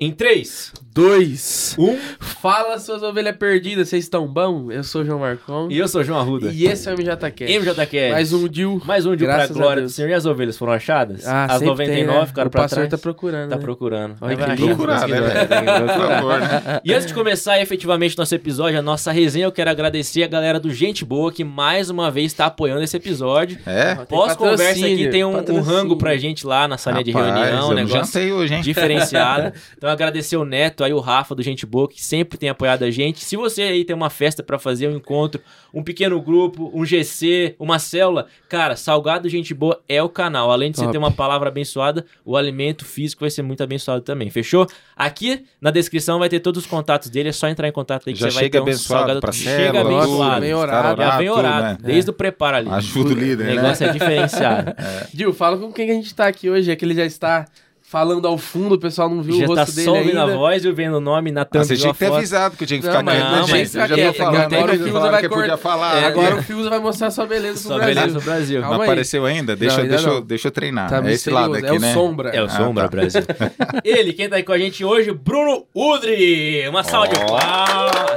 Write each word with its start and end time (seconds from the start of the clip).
Em 0.00 0.10
3, 0.10 0.72
Dois. 0.92 1.74
1 1.78 1.98
Fala, 2.20 2.78
suas 2.78 3.02
ovelhas 3.02 3.36
perdidas, 3.36 3.88
vocês 3.88 4.04
estão 4.04 4.28
bom? 4.28 4.70
Eu 4.70 4.84
sou 4.84 5.02
o 5.02 5.04
João 5.04 5.18
Marcon. 5.18 5.66
e 5.70 5.76
eu 5.78 5.88
sou 5.88 6.02
o 6.02 6.04
João 6.04 6.20
Arruda. 6.20 6.50
E 6.52 6.66
esse 6.66 6.88
é 6.88 6.92
o 6.92 6.96
MJCast. 6.96 7.44
MJCast. 7.58 8.12
Mais 8.12 8.32
um 8.32 8.46
Dil. 8.48 8.80
Mais 8.84 9.04
um 9.06 9.16
dia 9.16 9.26
pra 9.26 9.36
Graças 9.38 9.56
glória 9.56 9.82
do. 9.82 9.88
Senhor. 9.88 10.08
E 10.08 10.14
as 10.14 10.24
ovelhas 10.24 10.56
foram 10.56 10.72
achadas? 10.72 11.26
Ah, 11.26 11.44
as 11.46 11.52
sempre 11.54 11.66
99 11.66 12.06
tem, 12.06 12.06
né? 12.20 12.26
ficaram 12.26 12.46
O 12.48 12.50
pra 12.50 12.62
pastor 12.62 12.78
trás. 12.86 12.90
tá 12.90 12.98
procurando, 12.98 13.50
Tá 13.50 13.56
né? 13.56 13.62
procurando. 13.62 14.16
Olha 14.20 14.36
Vai 14.36 14.46
que 14.46 14.52
achar, 14.52 14.54
lindo. 14.62 14.76
Procurar, 14.76 15.08
né, 15.08 15.20
velho? 15.20 15.34
Né? 15.34 16.80
E 16.84 16.92
antes 16.94 17.06
de 17.06 17.14
começar 17.14 17.60
efetivamente 17.60 18.16
nosso 18.16 18.34
episódio, 18.34 18.78
a 18.78 18.82
nossa 18.82 19.10
resenha, 19.10 19.46
eu 19.46 19.52
quero 19.52 19.70
agradecer 19.70 20.22
a 20.22 20.28
galera 20.28 20.60
do 20.60 20.72
Gente 20.72 21.04
Boa 21.04 21.32
que 21.32 21.42
mais 21.42 21.90
uma 21.90 22.08
vez 22.10 22.26
está 22.26 22.46
apoiando 22.46 22.82
esse 22.82 22.96
episódio. 22.96 23.58
É? 23.66 23.96
Pós-conversa 24.08 24.86
aqui 24.86 25.08
tem 25.08 25.24
um, 25.24 25.36
um 25.38 25.60
rango 25.60 25.96
pra 25.96 26.16
gente 26.16 26.46
lá 26.46 26.68
na 26.68 26.78
salinha 26.78 27.02
de 27.02 27.10
Rapaz, 27.10 27.34
reunião, 27.34 27.62
eu 27.66 27.70
um 27.70 27.74
negócio 27.74 28.04
jantei 28.04 28.32
hoje, 28.32 28.54
hein? 28.54 28.60
diferenciado. 28.60 29.52
Então 29.84 29.92
agradecer 29.92 30.38
o 30.38 30.46
Neto, 30.46 30.82
aí 30.82 30.94
o 30.94 30.98
Rafa 30.98 31.34
do 31.34 31.42
Gente 31.42 31.66
Boa, 31.66 31.86
que 31.86 32.02
sempre 32.02 32.38
tem 32.38 32.48
apoiado 32.48 32.84
a 32.84 32.90
gente. 32.90 33.22
Se 33.22 33.36
você 33.36 33.60
aí 33.64 33.84
tem 33.84 33.94
uma 33.94 34.08
festa 34.08 34.42
pra 34.42 34.58
fazer, 34.58 34.88
um 34.88 34.96
encontro, 34.96 35.42
um 35.74 35.82
pequeno 35.82 36.18
grupo, 36.22 36.70
um 36.72 36.86
GC, 36.86 37.54
uma 37.58 37.78
célula, 37.78 38.26
cara, 38.48 38.76
Salgado 38.76 39.28
Gente 39.28 39.52
Boa 39.52 39.78
é 39.86 40.02
o 40.02 40.08
canal. 40.08 40.50
Além 40.50 40.70
de 40.70 40.78
você 40.78 40.84
Top. 40.84 40.92
ter 40.92 40.96
uma 40.96 41.10
palavra 41.10 41.50
abençoada, 41.50 42.06
o 42.24 42.34
alimento 42.34 42.82
físico 42.82 43.20
vai 43.20 43.30
ser 43.30 43.42
muito 43.42 43.62
abençoado 43.62 44.00
também, 44.00 44.30
fechou? 44.30 44.66
Aqui 44.96 45.44
na 45.60 45.70
descrição 45.70 46.18
vai 46.18 46.30
ter 46.30 46.40
todos 46.40 46.64
os 46.64 46.66
contatos 46.66 47.10
dele, 47.10 47.28
é 47.28 47.32
só 47.32 47.46
entrar 47.46 47.68
em 47.68 47.72
contato 47.72 48.08
aí 48.08 48.14
que 48.14 48.20
Já 48.20 48.30
você 48.30 48.34
vai 48.36 48.44
chega 48.44 48.52
ter 48.52 48.60
um 48.60 48.62
abençoado 48.62 49.00
salgado 49.00 49.20
pra 49.20 49.32
chega 49.32 49.72
célula, 49.74 49.98
abençoado. 49.98 50.40
bem 50.40 50.54
orado. 50.54 50.82
Já 50.82 50.92
orar, 51.04 51.18
vem 51.18 51.28
tudo, 51.28 51.38
orado, 51.38 51.62
né? 51.62 51.78
desde 51.82 52.08
o 52.10 52.14
preparo 52.14 52.56
ali. 52.56 52.70
Ajuda 52.70 53.10
o 53.10 53.12
O 53.12 53.14
líder, 53.14 53.46
né? 53.48 53.54
negócio 53.56 53.86
é 53.86 53.92
diferenciado. 53.92 54.72
Dil, 55.12 55.34
fala 55.34 55.58
com 55.58 55.70
quem 55.70 55.84
que 55.84 55.92
a 55.92 55.94
gente 55.94 56.14
tá 56.14 56.26
aqui 56.26 56.48
hoje. 56.48 56.70
É 56.70 56.74
que 56.74 56.86
ele 56.86 56.94
já 56.94 57.04
está 57.04 57.44
falando 57.86 58.26
ao 58.26 58.36
fundo, 58.38 58.74
o 58.74 58.78
pessoal 58.78 59.08
não 59.08 59.22
viu 59.22 59.38
Já 59.38 59.44
o 59.44 59.54
tá 59.54 59.60
rosto 59.62 59.76
dele 59.76 59.84
só 59.84 59.94
ouvindo 59.94 60.18
ainda. 60.18 60.32
a 60.32 60.36
voz 60.36 60.64
e 60.64 60.72
vendo 60.72 60.96
o 60.96 61.00
nome 61.00 61.30
na 61.30 61.42
Ah, 61.42 61.44
thumb 61.44 61.64
você 61.64 61.74
de 61.74 61.80
tinha 61.80 61.88
uma 61.90 61.94
que 61.94 61.98
ter 62.00 62.06
foto. 62.06 62.16
avisado 62.16 62.56
que 62.56 62.64
eu 62.64 62.66
tinha 62.66 62.80
que 62.80 62.86
Não, 62.86 62.92
ficar 62.92 63.04
mas- 63.04 63.14
quieto. 63.16 63.30
não, 63.30 63.40
né, 63.40 63.46
gente? 63.46 63.76
Eu 63.76 63.86
já 63.88 63.94
quieto, 63.94 64.16
tô 64.16 64.22
falando, 64.24 64.36
agora 64.54 64.64
o 64.72 64.76
né? 64.78 64.84
Fiuza 64.84 65.10
vai 65.10 65.28
cortar. 65.28 65.56
falar. 65.58 66.02
É, 66.02 66.04
agora 66.06 66.34
né? 66.34 66.40
o 66.40 66.42
Fiuza 66.42 66.70
vai 66.70 66.78
mostrar 66.80 67.10
sua 67.10 67.26
beleza 67.26 67.60
pro 67.60 67.68
Só 67.68 67.76
Brasil. 67.76 67.94
beleza 67.94 68.18
do 68.18 68.24
Brasil. 68.24 68.60
Não 68.62 68.68
Calma 68.68 68.84
aí. 68.84 68.88
apareceu 68.90 69.24
ainda? 69.26 69.54
Deixa, 69.54 69.76
Não, 69.76 69.82
ainda 69.84 69.94
deixa, 69.96 70.08
eu- 70.10 70.14
não. 70.14 70.22
deixa 70.22 70.48
eu 70.48 70.52
treinar. 70.52 70.88
Tá 70.90 71.02
é 71.08 71.12
esse 71.12 71.30
lado 71.30 71.54
aqui, 71.54 71.66
é 71.66 71.78
né? 71.78 71.90
o 71.90 71.92
Sombra. 71.94 72.30
É 72.30 72.42
o 72.42 72.46
Ah, 72.46 72.48
Sombra 72.48 72.82
tá. 72.84 72.88
Brasil. 72.88 73.22
Ele, 73.84 74.12
quem 74.12 74.28
tá 74.28 74.36
aí 74.36 74.42
com 74.42 74.52
a 74.52 74.58
gente 74.58 74.84
hoje, 74.84 75.12
Bruno 75.12 75.64
Udri. 75.74 76.66
Uma 76.68 76.82
salva 76.82 77.08
de 77.08 77.16
Ó. 77.20 77.26
palmas. 77.26 78.16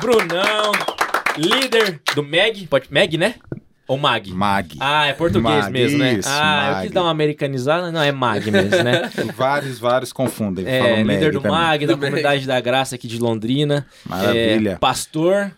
Brunão, 0.00 0.72
líder 1.36 2.00
do 2.14 2.22
MEG. 2.22 2.66
Pode, 2.68 2.86
MEG, 2.90 3.18
né? 3.18 3.34
Ou 3.88 3.96
MAG? 3.96 4.30
Mag. 4.32 4.76
Ah, 4.78 5.06
é 5.06 5.14
português 5.14 5.64
Mag, 5.64 5.72
mesmo, 5.72 5.96
né? 5.98 6.12
isso, 6.12 6.28
ah, 6.30 6.66
eu 6.68 6.72
Mag. 6.74 6.82
quis 6.82 6.90
dar 6.94 7.02
uma 7.04 7.10
americanizada. 7.10 7.90
Não, 7.90 8.02
é 8.02 8.12
MAG 8.12 8.50
mesmo, 8.50 8.82
né? 8.84 9.10
Vários, 9.34 9.78
vários 9.78 10.12
confundem. 10.12 10.66
É, 10.68 11.02
líder 11.02 11.32
do 11.32 11.40
também. 11.40 11.58
MAG, 11.58 11.86
da. 11.86 11.96
Comunidade 11.96 12.46
da 12.46 12.60
Graça 12.60 12.96
aqui 12.96 13.08
de 13.08 13.18
Londrina. 13.18 13.86
Maravilha. 14.04 14.72
É, 14.72 14.76
pastor, 14.76 15.50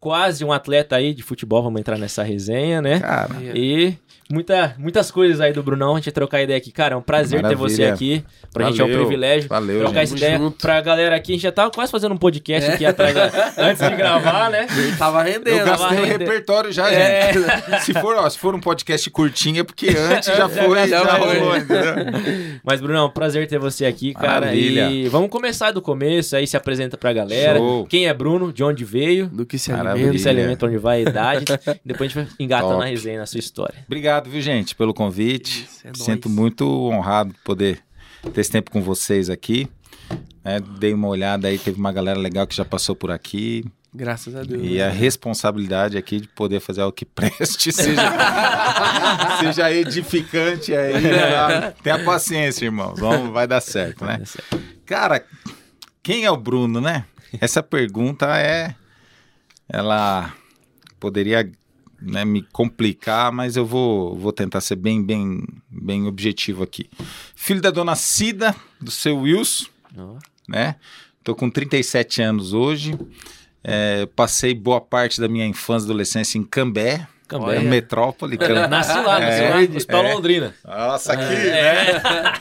quase 0.00 0.42
um 0.44 0.50
atleta 0.50 0.96
aí 0.96 1.12
de 1.12 1.22
futebol. 1.22 1.62
Vamos 1.62 1.78
entrar 1.78 1.98
nessa 1.98 2.22
resenha, 2.22 2.80
né? 2.80 3.00
Cara, 3.00 3.36
E 3.54 3.94
muita, 4.34 4.74
muitas 4.78 5.10
coisas 5.10 5.40
aí 5.40 5.52
do 5.52 5.62
Brunão, 5.62 5.92
a 5.94 5.96
gente 5.98 6.10
trocar 6.12 6.42
ideia 6.42 6.58
aqui. 6.58 6.70
Cara, 6.72 6.94
é 6.94 6.96
um 6.96 7.02
prazer 7.02 7.38
ter 7.40 7.42
Maravilha. 7.56 7.68
você 7.68 7.84
aqui. 7.84 8.24
Pra 8.52 8.66
gente 8.66 8.80
é 8.80 8.84
um 8.84 8.88
Valeu. 8.88 9.00
privilégio. 9.06 9.48
Valeu, 9.48 9.78
trocar 9.80 10.00
gente. 10.00 10.04
essa 10.04 10.16
ideia 10.16 10.38
junto. 10.38 10.58
pra 10.58 10.80
galera 10.80 11.16
aqui. 11.16 11.32
A 11.32 11.34
gente 11.34 11.42
já 11.42 11.52
tava 11.52 11.70
quase 11.70 11.90
fazendo 11.90 12.12
um 12.12 12.18
podcast 12.18 12.70
aqui 12.70 12.84
atrás 12.84 13.14
da- 13.14 13.52
antes 13.58 13.88
de 13.88 13.96
gravar, 13.96 14.50
né? 14.50 14.66
Ele 14.76 14.96
tava 14.96 15.22
rendendo. 15.22 15.48
eu 15.58 15.64
gastei 15.64 15.98
o 16.00 16.04
repertório 16.04 16.72
já, 16.72 16.90
É. 16.90 17.32
gente. 17.32 17.44
Se 17.84 17.92
for, 17.94 18.16
ó, 18.16 18.28
se 18.28 18.38
for 18.38 18.54
um 18.54 18.60
podcast 18.60 19.08
curtinho, 19.10 19.60
é 19.60 19.64
porque 19.64 19.88
antes 19.88 20.34
já 20.34 20.48
foi, 20.48 20.78
já 20.88 21.04
já, 21.04 21.16
foi. 21.18 21.38
rolou? 21.38 21.54
Mas, 22.62 22.80
Brunão, 22.80 23.10
prazer 23.10 23.46
ter 23.46 23.58
você 23.58 23.86
aqui, 23.86 24.14
cara. 24.14 24.40
Maravilha. 24.46 24.90
E 24.90 25.08
vamos 25.08 25.28
começar 25.30 25.70
do 25.70 25.80
começo, 25.82 26.34
aí 26.36 26.46
se 26.46 26.56
apresenta 26.56 26.96
pra 26.96 27.12
galera. 27.12 27.58
Show. 27.58 27.86
Quem 27.86 28.06
é 28.06 28.14
Bruno, 28.14 28.52
de 28.52 28.62
onde 28.64 28.84
veio, 28.84 29.26
Do 29.26 29.44
que 29.46 29.58
se 29.58 29.72
alimenta. 29.72 30.14
e 30.16 30.18
se 30.18 30.28
alimenta, 30.28 30.66
onde 30.66 30.78
vai, 30.78 30.98
a 30.98 31.10
idade. 31.10 31.44
Depois 31.84 32.10
a 32.10 32.20
gente 32.20 32.26
vai 32.26 32.26
engatando 32.40 32.72
Top. 32.72 32.82
a 32.84 32.86
resenha 32.86 33.18
na 33.20 33.26
sua 33.26 33.38
história. 33.38 33.74
Obrigado, 33.86 34.23
viu, 34.30 34.40
gente, 34.40 34.74
pelo 34.74 34.92
convite. 34.94 35.64
Isso, 35.64 35.86
é 35.86 35.92
Sinto 35.94 36.28
nóis. 36.28 36.38
muito 36.40 36.66
honrado 36.90 37.32
de 37.32 37.38
poder 37.40 37.82
ter 38.32 38.40
esse 38.40 38.50
tempo 38.50 38.70
com 38.70 38.82
vocês 38.82 39.28
aqui. 39.30 39.68
né? 40.44 40.60
dei 40.78 40.92
uma 40.94 41.08
olhada 41.08 41.48
aí, 41.48 41.58
teve 41.58 41.78
uma 41.78 41.92
galera 41.92 42.18
legal 42.18 42.46
que 42.46 42.54
já 42.54 42.64
passou 42.64 42.94
por 42.96 43.10
aqui. 43.10 43.64
Graças 43.96 44.34
a 44.34 44.42
Deus. 44.42 44.60
E 44.64 44.82
a 44.82 44.90
responsabilidade 44.90 45.96
aqui 45.96 46.20
de 46.20 46.26
poder 46.26 46.58
fazer 46.58 46.80
algo 46.80 46.92
que 46.92 47.04
preste, 47.04 47.70
seja, 47.72 48.02
seja 49.38 49.72
edificante 49.72 50.74
aí. 50.74 51.00
tá? 51.00 51.72
Tenha 51.82 52.04
paciência, 52.04 52.64
irmãos. 52.64 52.98
Vamos, 52.98 53.30
vai 53.32 53.46
dar 53.46 53.60
certo, 53.60 54.04
né? 54.04 54.20
Cara, 54.84 55.24
quem 56.02 56.24
é 56.24 56.30
o 56.30 56.36
Bruno, 56.36 56.80
né? 56.80 57.04
Essa 57.40 57.62
pergunta 57.62 58.36
é. 58.36 58.74
Ela 59.68 60.34
poderia 61.00 61.50
né, 62.04 62.24
me 62.24 62.42
complicar, 62.52 63.32
mas 63.32 63.56
eu 63.56 63.64
vou, 63.64 64.14
vou 64.16 64.32
tentar 64.32 64.60
ser 64.60 64.76
bem, 64.76 65.02
bem, 65.02 65.42
bem 65.70 66.06
objetivo 66.06 66.62
aqui. 66.62 66.88
Filho 67.34 67.60
da 67.60 67.70
dona 67.70 67.94
Cida, 67.94 68.54
do 68.80 68.90
seu 68.90 69.18
Wilson, 69.18 69.66
Ó. 69.96 70.16
né? 70.48 70.76
Tô 71.22 71.34
com 71.34 71.48
37 71.48 72.20
anos 72.22 72.52
hoje. 72.52 72.98
É, 73.62 74.04
passei 74.14 74.54
boa 74.54 74.80
parte 74.80 75.20
da 75.20 75.26
minha 75.28 75.46
infância 75.46 75.86
e 75.86 75.88
adolescência 75.88 76.36
em 76.36 76.42
Cambé, 76.44 77.06
Cambé. 77.26 77.60
no 77.60 77.70
Metrópole. 77.70 78.36
Cam... 78.38 78.68
Nasci 78.68 78.92
lá, 78.92 79.18
nasci 79.18 79.40
É, 79.42 79.48
lá, 79.48 79.98
é. 80.08 80.12
Londrina. 80.14 80.54
Nossa, 80.62 81.14
aqui, 81.14 81.22
É. 81.22 81.92
né? 81.94 82.32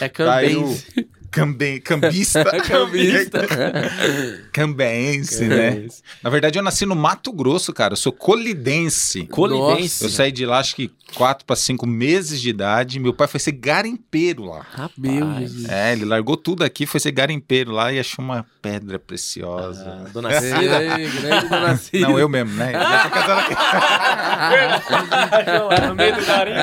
É 0.00 0.08
Tá 0.08 0.34
aí 0.34 0.54
Cambense. 0.54 0.86
o 0.98 1.11
Cambe... 1.32 1.80
Cambista. 1.80 2.44
Cambista. 2.62 3.40
Cambense, 4.52 5.44
né? 5.44 5.86
Na 6.22 6.28
verdade, 6.28 6.58
eu 6.58 6.62
nasci 6.62 6.84
no 6.84 6.94
Mato 6.94 7.32
Grosso, 7.32 7.72
cara. 7.72 7.94
Eu 7.94 7.96
sou 7.96 8.12
colidense. 8.12 9.26
Colidense. 9.26 10.04
Eu 10.04 10.10
saí 10.10 10.30
de 10.30 10.44
lá, 10.44 10.58
acho 10.58 10.76
que 10.76 10.90
quatro 11.14 11.44
para 11.44 11.56
cinco 11.56 11.86
meses 11.86 12.40
de 12.40 12.50
idade. 12.50 12.98
Meu 13.00 13.14
pai 13.14 13.26
foi 13.26 13.40
ser 13.40 13.52
garimpeiro 13.52 14.44
lá. 14.44 14.60
Rapaz. 14.70 14.92
Meu 14.96 15.32
Jesus. 15.38 15.68
É, 15.68 15.92
ele 15.92 16.04
largou 16.04 16.36
tudo 16.36 16.64
aqui, 16.64 16.84
foi 16.86 17.00
ser 17.00 17.12
garimpeiro 17.12 17.72
lá 17.72 17.92
e 17.92 17.98
achou 17.98 18.24
uma 18.24 18.44
pedra 18.60 18.98
preciosa. 18.98 19.84
Ah, 19.86 20.08
dona 20.12 20.40
Cida. 20.40 20.80
Grande 20.80 21.48
dona 21.48 21.76
Cida. 21.80 22.08
Não, 22.08 22.18
eu 22.18 22.28
mesmo, 22.28 22.52
né? 22.54 22.72
Eu 22.74 22.80
já 22.80 23.02
tô 23.04 23.10
casado 23.10 23.40
aqui. 23.40 23.54
no 25.88 25.94
meio 25.94 26.16
do 26.16 26.26
garimpo. 26.26 26.56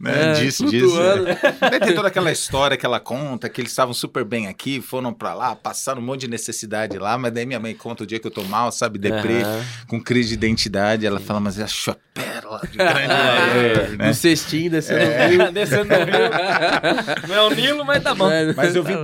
né? 0.00 0.30
É, 0.30 0.32
disso, 0.34 0.68
flutuando. 0.68 1.26
disso. 1.26 1.38
Daí 1.60 1.80
tem 1.80 1.94
toda 1.94 2.08
aquela 2.08 2.30
história 2.32 2.76
que 2.76 2.86
ela 2.86 3.00
conta, 3.00 3.31
que 3.38 3.60
eles 3.60 3.70
estavam 3.72 3.92
super 3.94 4.24
bem 4.24 4.46
aqui, 4.46 4.80
foram 4.80 5.12
pra 5.12 5.34
lá, 5.34 5.54
passaram 5.56 6.00
um 6.00 6.04
monte 6.04 6.22
de 6.22 6.28
necessidade 6.28 6.98
lá, 6.98 7.16
mas 7.18 7.32
daí 7.32 7.44
minha 7.46 7.60
mãe 7.60 7.74
conta 7.74 8.04
o 8.04 8.06
dia 8.06 8.18
que 8.18 8.26
eu 8.26 8.30
tô 8.30 8.42
mal, 8.44 8.70
sabe, 8.72 8.98
deprê, 8.98 9.42
Aham. 9.42 9.64
com 9.88 10.00
crise 10.02 10.30
de 10.30 10.34
identidade, 10.34 11.06
ela 11.06 11.20
fala, 11.20 11.40
mas 11.40 11.58
achou 11.60 11.94
a 11.94 11.96
pérola 12.12 12.60
de 12.70 12.76
grande 12.78 13.00
É. 13.12 13.96
né? 13.96 14.06
No 14.08 14.14
cestinho, 14.14 14.70
descendo 14.70 15.00
o 15.04 15.28
rio. 15.28 15.52
Descendo 15.52 15.84
no 15.88 15.94
rio. 15.96 17.28
Não 17.28 17.34
é 17.34 17.42
o 17.42 17.50
Nilo, 17.50 17.84
mas 17.84 18.02
tá 18.02 18.14
bom. 18.14 18.30
É, 18.30 18.52
Mas 18.54 18.74
eu 18.74 18.82
vim, 18.82 18.94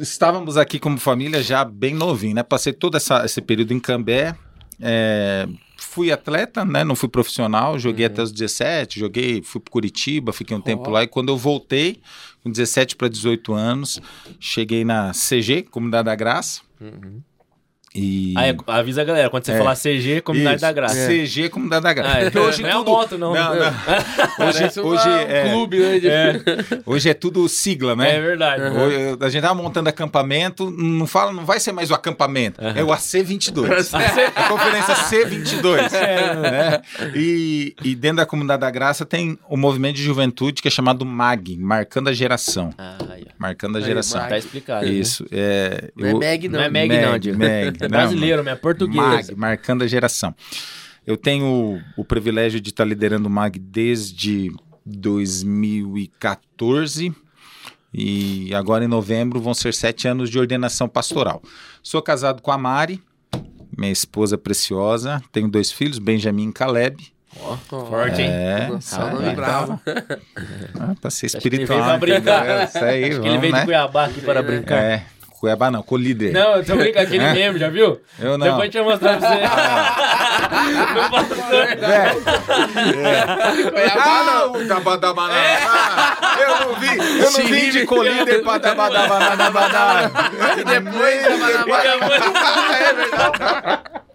estávamos 0.00 0.56
aqui 0.56 0.78
como 0.78 0.98
família 0.98 1.42
já 1.42 1.64
bem 1.64 1.94
novinho, 1.94 2.34
né? 2.34 2.42
Passei 2.42 2.72
todo 2.72 2.96
essa- 2.96 3.24
esse 3.24 3.40
período 3.40 3.72
em 3.72 3.80
Cambé, 3.80 4.34
é, 4.80 5.46
fui 5.76 6.10
atleta, 6.10 6.64
né? 6.64 6.84
Não 6.84 6.96
fui 6.96 7.08
profissional, 7.08 7.78
joguei 7.78 8.06
até 8.06 8.22
os 8.22 8.32
17, 8.32 8.98
joguei, 8.98 9.42
fui 9.42 9.60
para 9.60 9.70
Curitiba, 9.70 10.32
fiquei 10.32 10.56
um 10.56 10.60
tempo 10.60 10.90
lá 10.90 11.02
e 11.02 11.06
quando 11.06 11.28
eu 11.28 11.36
voltei, 11.36 12.00
com 12.42 12.50
17 12.50 12.96
para 12.96 13.08
18 13.08 13.52
anos, 13.52 14.00
cheguei 14.40 14.84
na 14.84 15.12
CG, 15.12 15.62
Comunidade 15.70 16.06
da 16.06 16.14
Graça. 16.14 16.62
E 17.96 18.34
Aí, 18.36 18.54
avisa 18.66 19.00
a 19.02 19.04
galera, 19.04 19.30
quando 19.30 19.44
você 19.46 19.52
É. 19.52 19.58
falar 19.58 19.74
CG, 19.74 20.20
Comunidade 20.20 20.56
Isso, 20.56 20.62
da 20.66 20.72
Graça. 20.72 21.06
CG 21.08 21.48
Comunidade 21.48 21.82
da 21.82 21.92
Graça. 21.92 22.14
Ah, 22.16 22.20
é. 22.20 22.24
Porque 22.24 22.38
hoje 22.38 22.62
Não 22.62 22.68
é 22.68 22.72
tudo 22.72 22.90
a 22.90 22.92
moto, 22.92 23.18
não. 23.18 23.32
Não, 23.34 23.54
não. 23.54 23.66
Hoje, 24.48 24.80
hoje, 24.80 25.08
um 25.08 25.12
é, 25.14 25.48
clube, 25.50 25.78
né? 25.78 25.98
de- 25.98 26.82
hoje 26.84 27.08
é 27.08 27.14
tudo 27.14 27.48
sigla, 27.48 27.96
né? 27.96 28.16
É 28.16 28.20
verdade. 28.20 28.62
Hoje, 28.62 29.16
A 29.20 29.28
gente 29.30 29.42
tava 29.42 29.54
montando 29.54 29.88
acampamento, 29.88 30.70
não 30.70 31.06
fala, 31.06 31.32
não 31.32 31.44
vai 31.44 31.58
ser 31.58 31.72
mais 31.72 31.90
o 31.90 31.94
acampamento, 31.94 32.60
é 32.60 32.84
o 32.84 32.88
AC22. 32.88 33.90
a 34.36 34.48
conferência 34.48 34.94
C22. 34.94 35.90
né? 35.90 36.82
e, 37.14 37.74
e 37.82 37.94
dentro 37.94 38.18
da 38.18 38.26
comunidade 38.26 38.60
da 38.60 38.70
Graça 38.70 39.04
tem 39.06 39.38
o 39.48 39.56
movimento 39.56 39.96
de 39.96 40.02
juventude 40.02 40.60
que 40.60 40.68
é 40.68 40.70
chamado 40.70 41.04
MAG, 41.04 41.56
marcando 41.56 42.08
a 42.08 42.12
geração. 42.12 42.72
Ah, 42.76 42.98
aí, 43.10 43.24
ó. 43.26 43.32
Marcando 43.38 43.76
a 43.76 43.78
Aí, 43.78 43.84
geração. 43.84 44.20
Mag. 44.20 44.30
Tá 44.30 44.38
explicado. 44.38 44.86
né? 44.86 44.92
Isso. 44.92 45.24
É, 45.30 45.90
Não 45.96 46.08
é 46.08 46.12
eu- 46.12 46.18
Meg, 46.18 46.48
não. 46.48 46.58
Não 46.58 46.66
é 46.66 46.70
Meg, 46.70 46.88
não, 47.00 47.85
É 47.86 47.88
não, 47.88 47.98
brasileiro, 47.98 48.44
mas 48.44 48.52
é 48.52 48.56
português. 48.56 49.28
MAG, 49.28 49.34
marcando 49.36 49.82
a 49.82 49.86
geração. 49.86 50.34
Eu 51.06 51.16
tenho 51.16 51.80
o, 51.96 52.00
o 52.00 52.04
privilégio 52.04 52.60
de 52.60 52.68
estar 52.70 52.84
liderando 52.84 53.28
o 53.28 53.30
MAG 53.30 53.58
desde 53.58 54.50
2014 54.84 57.14
e 57.94 58.52
agora 58.54 58.84
em 58.84 58.88
novembro 58.88 59.40
vão 59.40 59.54
ser 59.54 59.72
sete 59.72 60.06
anos 60.08 60.28
de 60.28 60.38
ordenação 60.38 60.86
pastoral. 60.88 61.40
Sou 61.82 62.02
casado 62.02 62.42
com 62.42 62.50
a 62.52 62.58
Mari, 62.58 63.02
minha 63.76 63.90
esposa 63.92 64.36
preciosa, 64.36 65.22
tenho 65.32 65.48
dois 65.48 65.72
filhos, 65.72 65.98
Benjamin 65.98 66.50
e 66.50 66.52
Caleb. 66.52 67.10
Ó, 67.40 67.56
Forte, 67.56 68.20
hein? 68.22 68.28
É, 68.30 68.68
nome 68.68 68.80
aí, 69.28 69.34
bravo. 69.36 69.80
Ah, 70.80 70.94
pra 71.00 71.10
ser 71.10 71.28
que 71.28 71.36
ele 71.48 71.62
espiritual. 71.62 71.78
veio 71.78 71.88
pra 71.88 71.98
brincar. 71.98 72.44
entendeu? 72.46 72.64
Isso 72.64 72.78
aí, 72.78 73.04
Acho 73.04 73.20
que 73.20 73.28
ele 73.28 73.28
vamos, 73.28 73.40
veio 73.40 73.52
de 73.52 73.58
né? 73.58 73.64
Cuiabá 73.64 74.04
aqui 74.06 74.20
para 74.22 74.42
brincar. 74.42 74.82
É, 74.82 75.06
Cuiabá 75.40 75.70
não, 75.70 75.82
colíder. 75.82 76.32
Não, 76.32 76.56
eu 76.56 76.64
tô 76.64 76.74
brincando, 76.76 77.06
aquele 77.06 77.24
É? 77.24 77.32
meme, 77.34 77.58
já 77.58 77.68
viu? 77.68 78.00
Eu 78.18 78.38
não. 78.38 78.46
Depois 78.46 78.62
a 78.62 78.64
gente 78.64 78.78
vai 78.78 78.84
mostrar 78.84 79.18
pra 79.18 79.28
você. 79.28 79.36
Não 80.96 81.10
passou. 81.10 81.62
É. 81.62 82.12
Ah, 83.98 84.46
o 84.46 84.64
Dabadabaná. 84.66 85.34
Ah, 85.34 86.36
eu 86.40 86.66
não 86.66 86.74
vi, 86.76 86.96
eu 87.20 87.30
não 87.30 87.40
vim 87.46 87.70
de 87.70 87.84
colíder 87.86 88.42
pra 88.42 88.58
Dabadabaná. 88.58 90.10
E 90.58 90.64
depois, 90.64 91.22
É 92.80 92.92
verdade. 92.94 94.05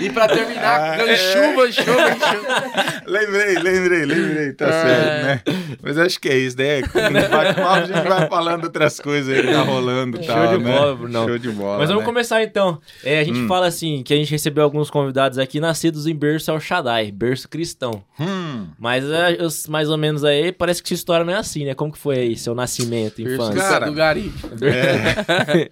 E 0.00 0.10
pra 0.10 0.26
terminar, 0.28 0.96
dando 0.96 1.16
chuva, 1.16 1.72
chuva, 1.72 2.10
chuva. 2.16 3.02
Lembrei, 3.06 3.54
lembrei, 3.58 4.04
lembrei, 4.04 4.52
tá 4.52 4.70
certo, 4.70 5.26
né? 5.26 5.42
Mas 5.82 5.98
acho 5.98 6.18
que 6.20 6.28
é 6.28 6.36
isso, 6.36 6.56
né? 6.56 6.80
No 6.80 7.28
bate-papo 7.28 7.60
a 7.68 7.84
gente 7.84 8.08
vai 8.08 8.28
falando 8.28 8.64
outras 8.64 8.98
coisas 9.00 9.34
aí 9.34 9.42
que 9.44 9.52
tá 9.52 9.62
rolando 9.62 10.18
e 10.20 10.22
Show 10.24 10.34
tal, 10.34 10.58
de 10.58 10.64
né? 10.64 10.72
bola, 10.72 10.96
Brunão. 10.96 11.26
Show 11.28 11.38
de 11.38 11.50
bola, 11.50 11.78
Mas 11.78 11.88
vamos 11.88 12.02
né? 12.02 12.06
começar 12.06 12.42
então. 12.42 12.80
É, 13.02 13.20
a 13.20 13.24
gente 13.24 13.40
Hum. 13.40 13.48
fala 13.48 13.66
assim, 13.66 14.02
que 14.02 14.14
a 14.14 14.16
gente 14.16 14.30
recebeu 14.30 14.64
alguns 14.64 14.90
convidados 14.90 15.38
aqui 15.38 15.60
nascidos 15.60 16.06
em 16.06 16.14
berço 16.14 16.50
El 16.50 16.60
Shaddai, 16.60 17.10
berço 17.12 17.48
cristão. 17.48 18.02
Hum, 18.18 18.68
Mas 18.78 19.04
é, 19.04 19.36
mais 19.68 19.90
ou 19.90 19.98
menos 19.98 20.24
aí, 20.24 20.52
parece 20.52 20.82
que 20.82 20.88
sua 20.88 20.94
história 20.94 21.24
não 21.24 21.32
é 21.32 21.36
assim, 21.36 21.64
né? 21.64 21.74
Como 21.74 21.92
que 21.92 21.98
foi 21.98 22.16
aí, 22.18 22.36
seu 22.36 22.54
nascimento, 22.54 23.20
infância? 23.20 23.54
Cara, 23.60 23.86
do 23.86 23.92
Gari. 23.92 24.32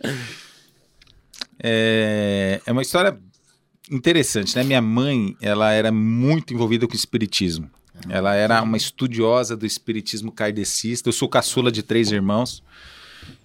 é, 1.63 2.61
é 2.67 2.73
uma 2.73 2.83
história 2.83 3.17
interessante, 3.93 4.57
né? 4.57 4.65
Minha 4.65 4.81
mãe, 4.81 5.37
ela 5.41 5.71
era 5.73 5.93
muito 5.93 6.55
envolvida 6.55 6.87
com 6.87 6.95
o 6.95 6.97
espiritismo. 6.97 7.71
Ela 8.09 8.35
era 8.35 8.63
uma 8.63 8.77
estudiosa 8.77 9.57
do 9.57 9.67
espiritismo 9.67 10.33
kardecista. 10.33 11.09
Eu 11.09 11.13
sou 11.13 11.29
caçula 11.29 11.71
de 11.71 11.83
três 11.83 12.11
irmãos. 12.11 12.63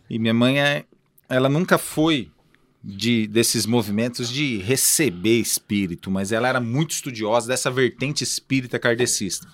E 0.10 0.18
minha 0.18 0.34
mãe, 0.34 0.60
é, 0.60 0.86
ela 1.28 1.50
nunca 1.50 1.78
foi 1.78 2.32
de, 2.82 3.28
desses 3.28 3.66
movimentos 3.66 4.30
de 4.30 4.58
receber 4.60 5.40
espírito, 5.40 6.10
mas 6.10 6.32
ela 6.32 6.48
era 6.48 6.62
muito 6.62 6.92
estudiosa 6.92 7.48
dessa 7.48 7.70
vertente 7.70 8.24
espírita 8.24 8.80
kardecista. 8.80 9.48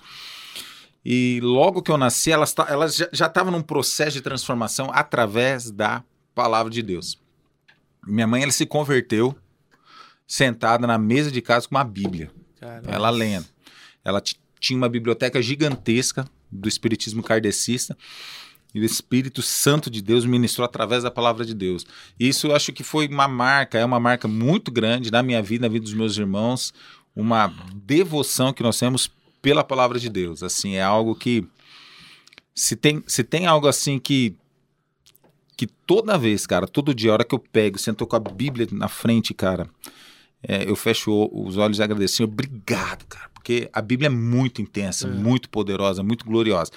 E 1.04 1.40
logo 1.42 1.82
que 1.82 1.90
eu 1.90 1.98
nasci, 1.98 2.30
ela, 2.30 2.46
ela 2.68 2.86
já 2.88 3.26
estava 3.26 3.50
num 3.50 3.60
processo 3.60 4.12
de 4.12 4.22
transformação 4.22 4.90
através 4.92 5.70
da 5.70 6.02
palavra 6.34 6.72
de 6.72 6.82
Deus. 6.82 7.20
Minha 8.06 8.26
mãe 8.26 8.42
ela 8.42 8.52
se 8.52 8.64
converteu 8.64 9.36
sentada 10.26 10.86
na 10.86 10.98
mesa 10.98 11.30
de 11.30 11.40
casa 11.40 11.68
com 11.68 11.74
uma 11.74 11.84
Bíblia. 11.84 12.30
Cara, 12.58 12.82
Ela 12.86 13.10
lendo. 13.10 13.46
Ela 14.04 14.20
ti- 14.20 14.38
tinha 14.58 14.76
uma 14.76 14.88
biblioteca 14.88 15.40
gigantesca 15.42 16.26
do 16.50 16.68
espiritismo 16.68 17.22
kardecista 17.22 17.96
e 18.74 18.80
o 18.80 18.84
Espírito 18.84 19.40
Santo 19.42 19.90
de 19.90 20.02
Deus 20.02 20.24
ministrou 20.24 20.64
através 20.64 21.02
da 21.02 21.10
palavra 21.10 21.44
de 21.44 21.54
Deus. 21.54 21.86
Isso 22.18 22.48
eu 22.48 22.56
acho 22.56 22.72
que 22.72 22.82
foi 22.82 23.06
uma 23.06 23.28
marca, 23.28 23.78
é 23.78 23.84
uma 23.84 24.00
marca 24.00 24.26
muito 24.26 24.72
grande 24.72 25.10
na 25.10 25.22
minha 25.22 25.42
vida, 25.42 25.66
na 25.68 25.72
vida 25.72 25.84
dos 25.84 25.94
meus 25.94 26.16
irmãos, 26.16 26.72
uma 27.14 27.52
devoção 27.74 28.52
que 28.52 28.62
nós 28.62 28.78
temos 28.78 29.10
pela 29.40 29.62
palavra 29.62 29.98
de 30.00 30.08
Deus. 30.08 30.42
Assim, 30.42 30.74
é 30.74 30.82
algo 30.82 31.14
que 31.14 31.46
se 32.54 32.74
tem, 32.74 33.02
se 33.06 33.22
tem 33.22 33.46
algo 33.46 33.68
assim 33.68 33.98
que 33.98 34.36
que 35.56 35.68
toda 35.68 36.18
vez, 36.18 36.46
cara, 36.48 36.66
todo 36.66 36.92
dia, 36.92 37.10
a 37.10 37.14
hora 37.14 37.24
que 37.24 37.32
eu 37.32 37.38
pego, 37.38 37.78
sento 37.78 38.04
com 38.04 38.16
a 38.16 38.18
Bíblia 38.18 38.66
na 38.72 38.88
frente, 38.88 39.32
cara, 39.32 39.70
é, 40.46 40.68
eu 40.68 40.76
fecho 40.76 41.28
os 41.32 41.56
olhos 41.56 41.78
e 41.78 41.82
agradeço. 41.82 42.16
Senhor, 42.16 42.28
obrigado, 42.28 43.04
cara, 43.06 43.28
porque 43.34 43.68
a 43.72 43.80
Bíblia 43.82 44.06
é 44.06 44.10
muito 44.10 44.60
intensa, 44.62 45.06
É. 45.06 45.10
muito 45.10 45.48
poderosa, 45.48 46.02
muito 46.02 46.24
gloriosa. 46.24 46.70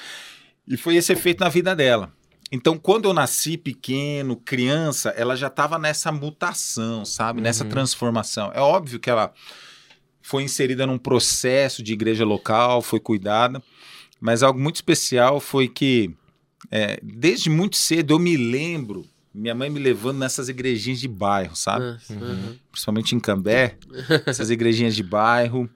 E 0.68 0.76
foi 0.78 0.96
esse 0.96 1.14
efeito 1.14 1.40
na 1.44 1.50
vida 1.50 1.76
dela. 1.76 2.12
Então, 2.52 2.78
quando 2.78 3.06
eu 3.10 3.14
nasci 3.14 3.58
pequeno, 3.58 4.38
criança, 4.38 5.10
ela 5.10 5.36
já 5.36 5.48
estava 5.48 5.78
nessa 5.78 6.12
mutação, 6.14 7.04
sabe? 7.04 7.42
Nessa 7.42 7.64
Uhum. 7.66 7.70
transformação. 7.70 8.52
É 8.54 8.62
óbvio 8.62 9.00
que 9.00 9.10
ela 9.10 9.34
foi 10.22 10.44
inserida 10.44 10.86
num 10.88 10.98
processo 10.98 11.84
de 11.84 11.94
igreja 11.94 12.24
local, 12.26 12.82
foi 12.82 13.00
cuidada, 13.00 13.62
mas 14.20 14.44
algo 14.44 14.60
muito 14.60 14.76
especial 14.76 15.40
foi 15.40 15.68
que, 15.68 16.14
é, 16.72 17.00
desde 17.04 17.50
muito 17.50 17.76
cedo, 17.78 18.14
eu 18.14 18.20
me 18.20 18.36
lembro, 18.38 19.06
minha 19.38 19.54
mãe 19.54 19.70
me 19.70 19.80
levando 19.80 20.18
nessas 20.18 20.50
igrejinhas 20.50 21.00
de 21.00 21.08
bairro, 21.08 21.56
sabe? 21.56 21.86
Nossa, 21.86 22.14
aham. 22.14 22.56
principalmente 22.72 23.16
em 23.16 23.20
Cambé, 23.20 23.78
essas 24.26 24.50
igrejinhas 24.50 24.96
de 24.96 25.04
bairro, 25.04 25.70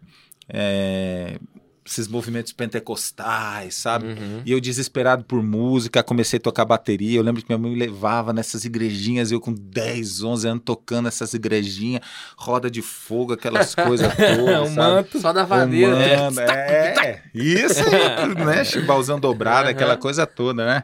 é, 0.50 1.38
esses 1.86 2.08
movimentos 2.08 2.54
pentecostais, 2.54 3.76
sabe? 3.76 4.08
Uhum. 4.08 4.42
E 4.46 4.52
eu 4.52 4.60
desesperado 4.60 5.24
por 5.24 5.44
música, 5.44 6.02
comecei 6.02 6.38
a 6.38 6.42
tocar 6.42 6.66
bateria. 6.66 7.20
Eu 7.20 7.24
lembro 7.24 7.42
que 7.42 7.50
minha 7.50 7.58
mãe 7.58 7.72
me 7.72 7.78
levava 7.78 8.34
nessas 8.34 8.66
igrejinhas, 8.66 9.32
eu 9.32 9.40
com 9.40 9.54
10, 9.54 10.24
11 10.24 10.48
anos 10.48 10.64
tocando 10.66 11.08
essas 11.08 11.34
igrejinhas, 11.34 12.02
roda 12.38 12.70
de 12.70 12.82
fogo, 12.82 13.34
aquelas 13.34 13.76
coisas 13.76 14.08
todas, 14.16 14.72
um 14.72 14.76
manto. 14.76 15.20
Só 15.20 15.32
da 15.32 15.44
vadeira. 15.44 15.96
né? 15.96 16.18
Comando, 16.18 16.40
é, 16.50 17.22
isso, 17.34 17.84
né? 18.46 18.64
Chimbalzão 18.64 19.20
dobrado, 19.20 19.70
aquela 19.70 19.98
coisa 19.98 20.26
toda, 20.26 20.66
né? 20.66 20.84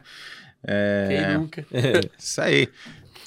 É, 0.64 1.06
Quem 1.08 1.38
nunca? 1.38 1.66
isso 2.18 2.40
aí. 2.40 2.68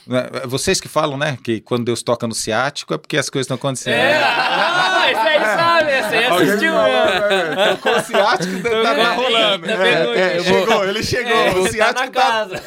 É, 0.10 0.48
Vocês 0.48 0.82
que 0.82 0.88
falam, 0.88 1.18
né? 1.18 1.38
Que 1.44 1.62
quando 1.62 1.86
Deus 1.86 2.02
toca 2.02 2.26
no 2.28 2.34
ciático 2.34 2.94
é 2.94 2.98
porque 2.98 3.18
as 3.18 3.30
coisas 3.30 3.46
estão 3.46 3.56
acontecendo. 3.56 3.94
É, 3.94 4.22
ah, 4.24 5.06
esse 5.12 5.20
aí 5.20 5.40
sabe, 5.42 5.92
esse 5.92 6.16
aí 6.16 6.26
assistiu 6.26 6.74
mesmo. 6.74 7.76
Tocou 7.76 7.98
o 7.98 8.02
ciático, 8.02 8.64
tá, 8.64 8.96
tá 8.96 9.14
rolando. 9.14 9.68
Tá? 9.68 9.88
É, 9.88 10.38
é, 10.38 10.44
chegou, 10.44 10.84
ele 10.86 11.04
chegou. 11.04 11.32
É, 11.32 11.50
o 11.52 11.54
tá 11.54 11.62
na 11.62 11.70
ciático 11.70 12.12
tá. 12.12 12.22
casa. 12.22 12.64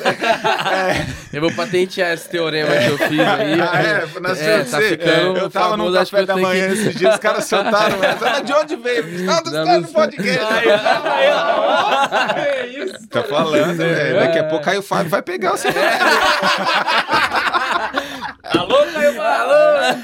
Eu 1.32 1.40
vou 1.40 1.52
patentear 1.52 2.12
esse 2.12 2.28
teorema 2.28 2.76
que 2.76 2.86
eu 2.86 2.98
fiz 2.98 3.20
aí. 3.20 3.54
Ah, 3.64 3.82
é, 3.82 4.20
na 4.20 4.30
É, 4.30 4.64
tá 4.64 4.78
ficando 4.78 5.38
eu 5.38 5.50
tava 5.50 5.76
no 5.76 5.84
famoso, 5.84 6.04
que 6.04 6.10
café 6.10 6.26
da 6.26 6.36
manhã 6.36 6.66
que- 6.68 6.72
esses 6.74 6.94
dias, 6.94 7.14
os 7.14 7.20
caras 7.20 7.44
soltaram 7.46 8.04
essa. 8.04 8.30
Mas 8.30 8.44
de 8.44 8.52
onde 8.52 8.76
veio? 8.76 9.24
Não, 9.24 9.42
dos 9.42 9.52
caras 9.52 9.82
do 9.82 9.92
podcast. 9.92 10.68
É 12.36 12.66
isso. 12.66 13.08
Tá 13.08 13.22
falando, 13.22 13.76
velho. 13.76 14.20
Daqui 14.20 14.38
a 14.38 14.44
pouco 14.44 14.68
aí 14.70 14.78
o 14.78 14.82
Fábio 14.82 15.10
vai 15.10 15.22
pegar 15.22 15.52
você. 15.52 15.68
Alô, 18.58 18.92
Caio 18.92 19.20
Alô. 19.20 19.52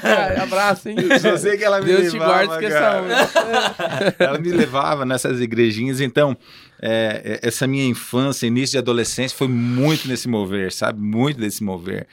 Ah, 0.03 0.43
Abraço, 0.43 0.89
hein? 0.89 0.97
Só 1.19 1.37
sei 1.37 1.57
que 1.57 1.63
ela 1.63 1.79
me 1.79 1.85
Deus 1.85 2.11
te 2.11 2.19
levava, 2.19 2.45
guarde, 2.45 2.67
cara. 2.69 3.23
esqueça 3.23 4.15
Ela 4.23 4.37
me 4.39 4.51
levava 4.51 5.05
nessas 5.05 5.39
igrejinhas, 5.39 6.01
então 6.01 6.37
é, 6.81 7.39
é, 7.43 7.47
essa 7.47 7.65
minha 7.67 7.85
infância, 7.85 8.45
início 8.45 8.73
de 8.73 8.77
adolescência, 8.77 9.37
foi 9.37 9.47
muito 9.47 10.07
nesse 10.07 10.27
mover, 10.27 10.71
sabe? 10.71 10.99
Muito 10.99 11.39
nesse 11.39 11.63
mover. 11.63 12.07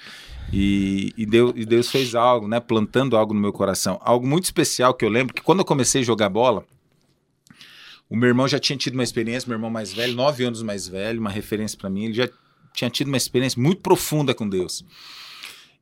E, 0.53 1.13
e, 1.17 1.27
Deus, 1.27 1.53
e 1.57 1.67
Deus 1.67 1.91
fez 1.91 2.15
algo, 2.15 2.49
né? 2.49 2.61
Plantando 2.61 3.17
algo 3.17 3.35
no 3.35 3.41
meu 3.41 3.53
coração. 3.53 4.01
Algo 4.03 4.27
muito 4.27 4.45
especial 4.45 4.95
que 4.95 5.05
eu 5.05 5.09
lembro 5.09 5.35
que 5.35 5.43
quando 5.43 5.59
eu 5.59 5.65
comecei 5.65 6.01
a 6.01 6.05
jogar 6.05 6.29
bola, 6.29 6.65
o 8.09 8.17
meu 8.17 8.29
irmão 8.29 8.49
já 8.49 8.59
tinha 8.59 8.77
tido 8.77 8.95
uma 8.95 9.03
experiência, 9.03 9.47
meu 9.47 9.57
irmão 9.57 9.71
mais 9.71 9.93
velho, 9.93 10.15
nove 10.15 10.45
anos 10.45 10.63
mais 10.63 10.89
velho, 10.89 11.21
uma 11.21 11.31
referência 11.31 11.77
para 11.77 11.91
mim, 11.91 12.07
ele 12.07 12.15
já 12.15 12.29
tinha 12.73 12.89
tido 12.89 13.09
uma 13.09 13.17
experiência 13.17 13.61
muito 13.61 13.83
profunda 13.83 14.33
com 14.33 14.49
Deus. 14.49 14.85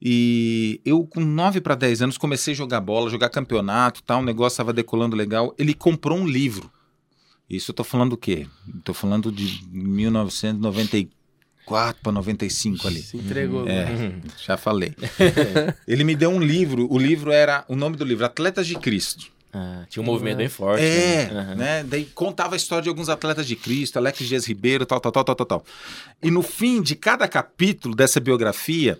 E 0.00 0.80
eu, 0.84 1.06
com 1.06 1.20
9 1.20 1.60
para 1.60 1.74
10 1.74 2.02
anos, 2.02 2.18
comecei 2.18 2.52
a 2.52 2.56
jogar 2.56 2.80
bola, 2.80 3.10
jogar 3.10 3.30
campeonato, 3.30 4.02
tal, 4.02 4.20
o 4.20 4.24
negócio 4.24 4.54
estava 4.54 4.72
decolando 4.72 5.16
legal. 5.16 5.54
Ele 5.58 5.72
comprou 5.74 6.18
um 6.18 6.26
livro. 6.26 6.70
Isso 7.48 7.70
eu 7.70 7.74
tô 7.74 7.84
falando 7.84 8.10
do 8.10 8.16
quê? 8.16 8.46
Tô 8.84 8.92
falando 8.92 9.30
de 9.30 9.64
1994 9.70 11.14
para 12.02 12.12
95 12.12 12.86
ali. 12.86 13.00
Se 13.00 13.16
entregou. 13.16 13.64
né? 13.64 13.82
É, 13.82 14.20
já 14.44 14.56
falei. 14.56 14.94
Ele 15.86 16.04
me 16.04 16.14
deu 16.16 16.30
um 16.30 16.40
livro, 16.40 16.86
o 16.92 16.98
livro 16.98 17.30
era, 17.32 17.64
o 17.68 17.76
nome 17.76 17.96
do 17.96 18.04
livro, 18.04 18.24
Atletas 18.24 18.66
de 18.66 18.76
Cristo. 18.76 19.26
Ah, 19.52 19.86
tinha 19.88 20.02
um 20.02 20.06
movimento 20.06 20.38
bem 20.38 20.48
forte. 20.48 20.84
É, 20.84 21.30
né? 21.32 21.54
Né? 21.54 21.84
Daí 21.84 22.04
contava 22.04 22.54
a 22.54 22.56
história 22.56 22.82
de 22.82 22.88
alguns 22.88 23.08
atletas 23.08 23.46
de 23.46 23.56
Cristo, 23.56 23.96
Alex 23.96 24.18
Dias 24.18 24.46
Ribeiro, 24.46 24.84
tal, 24.84 25.00
tal, 25.00 25.10
tal, 25.10 25.24
tal, 25.24 25.34
tal, 25.34 25.46
tal. 25.46 25.64
E 26.22 26.30
no 26.30 26.42
fim 26.42 26.82
de 26.82 26.94
cada 26.94 27.26
capítulo 27.26 27.94
dessa 27.94 28.20
biografia, 28.20 28.98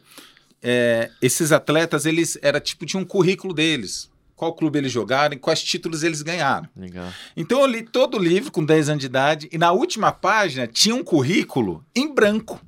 é, 0.63 1.11
esses 1.21 1.53
atletas, 1.53 2.07
eles 2.07 2.39
era 2.43 2.61
tipo 2.61 2.85
de 2.87 2.97
um 2.97 3.05
currículo 3.05 3.55
deles. 3.55 4.11
Qual 4.35 4.55
clube 4.55 4.79
eles 4.79 4.93
jogaram 4.93 5.35
e 5.35 5.39
quais 5.39 5.63
títulos 5.63 6.03
eles 6.03 6.21
ganharam. 6.21 6.69
Legal. 6.77 7.11
Então 7.35 7.61
eu 7.61 7.67
li 7.67 7.83
todo 7.83 8.19
o 8.19 8.23
livro 8.23 8.53
com 8.53 8.63
10 8.63 8.91
anos 8.91 9.01
de 9.01 9.07
idade 9.07 9.49
e 9.51 9.57
na 9.57 9.73
última 9.73 10.13
página 10.13 10.67
tinha 10.67 10.95
um 10.95 11.03
currículo 11.03 11.83
em 11.95 12.13
branco 12.13 12.61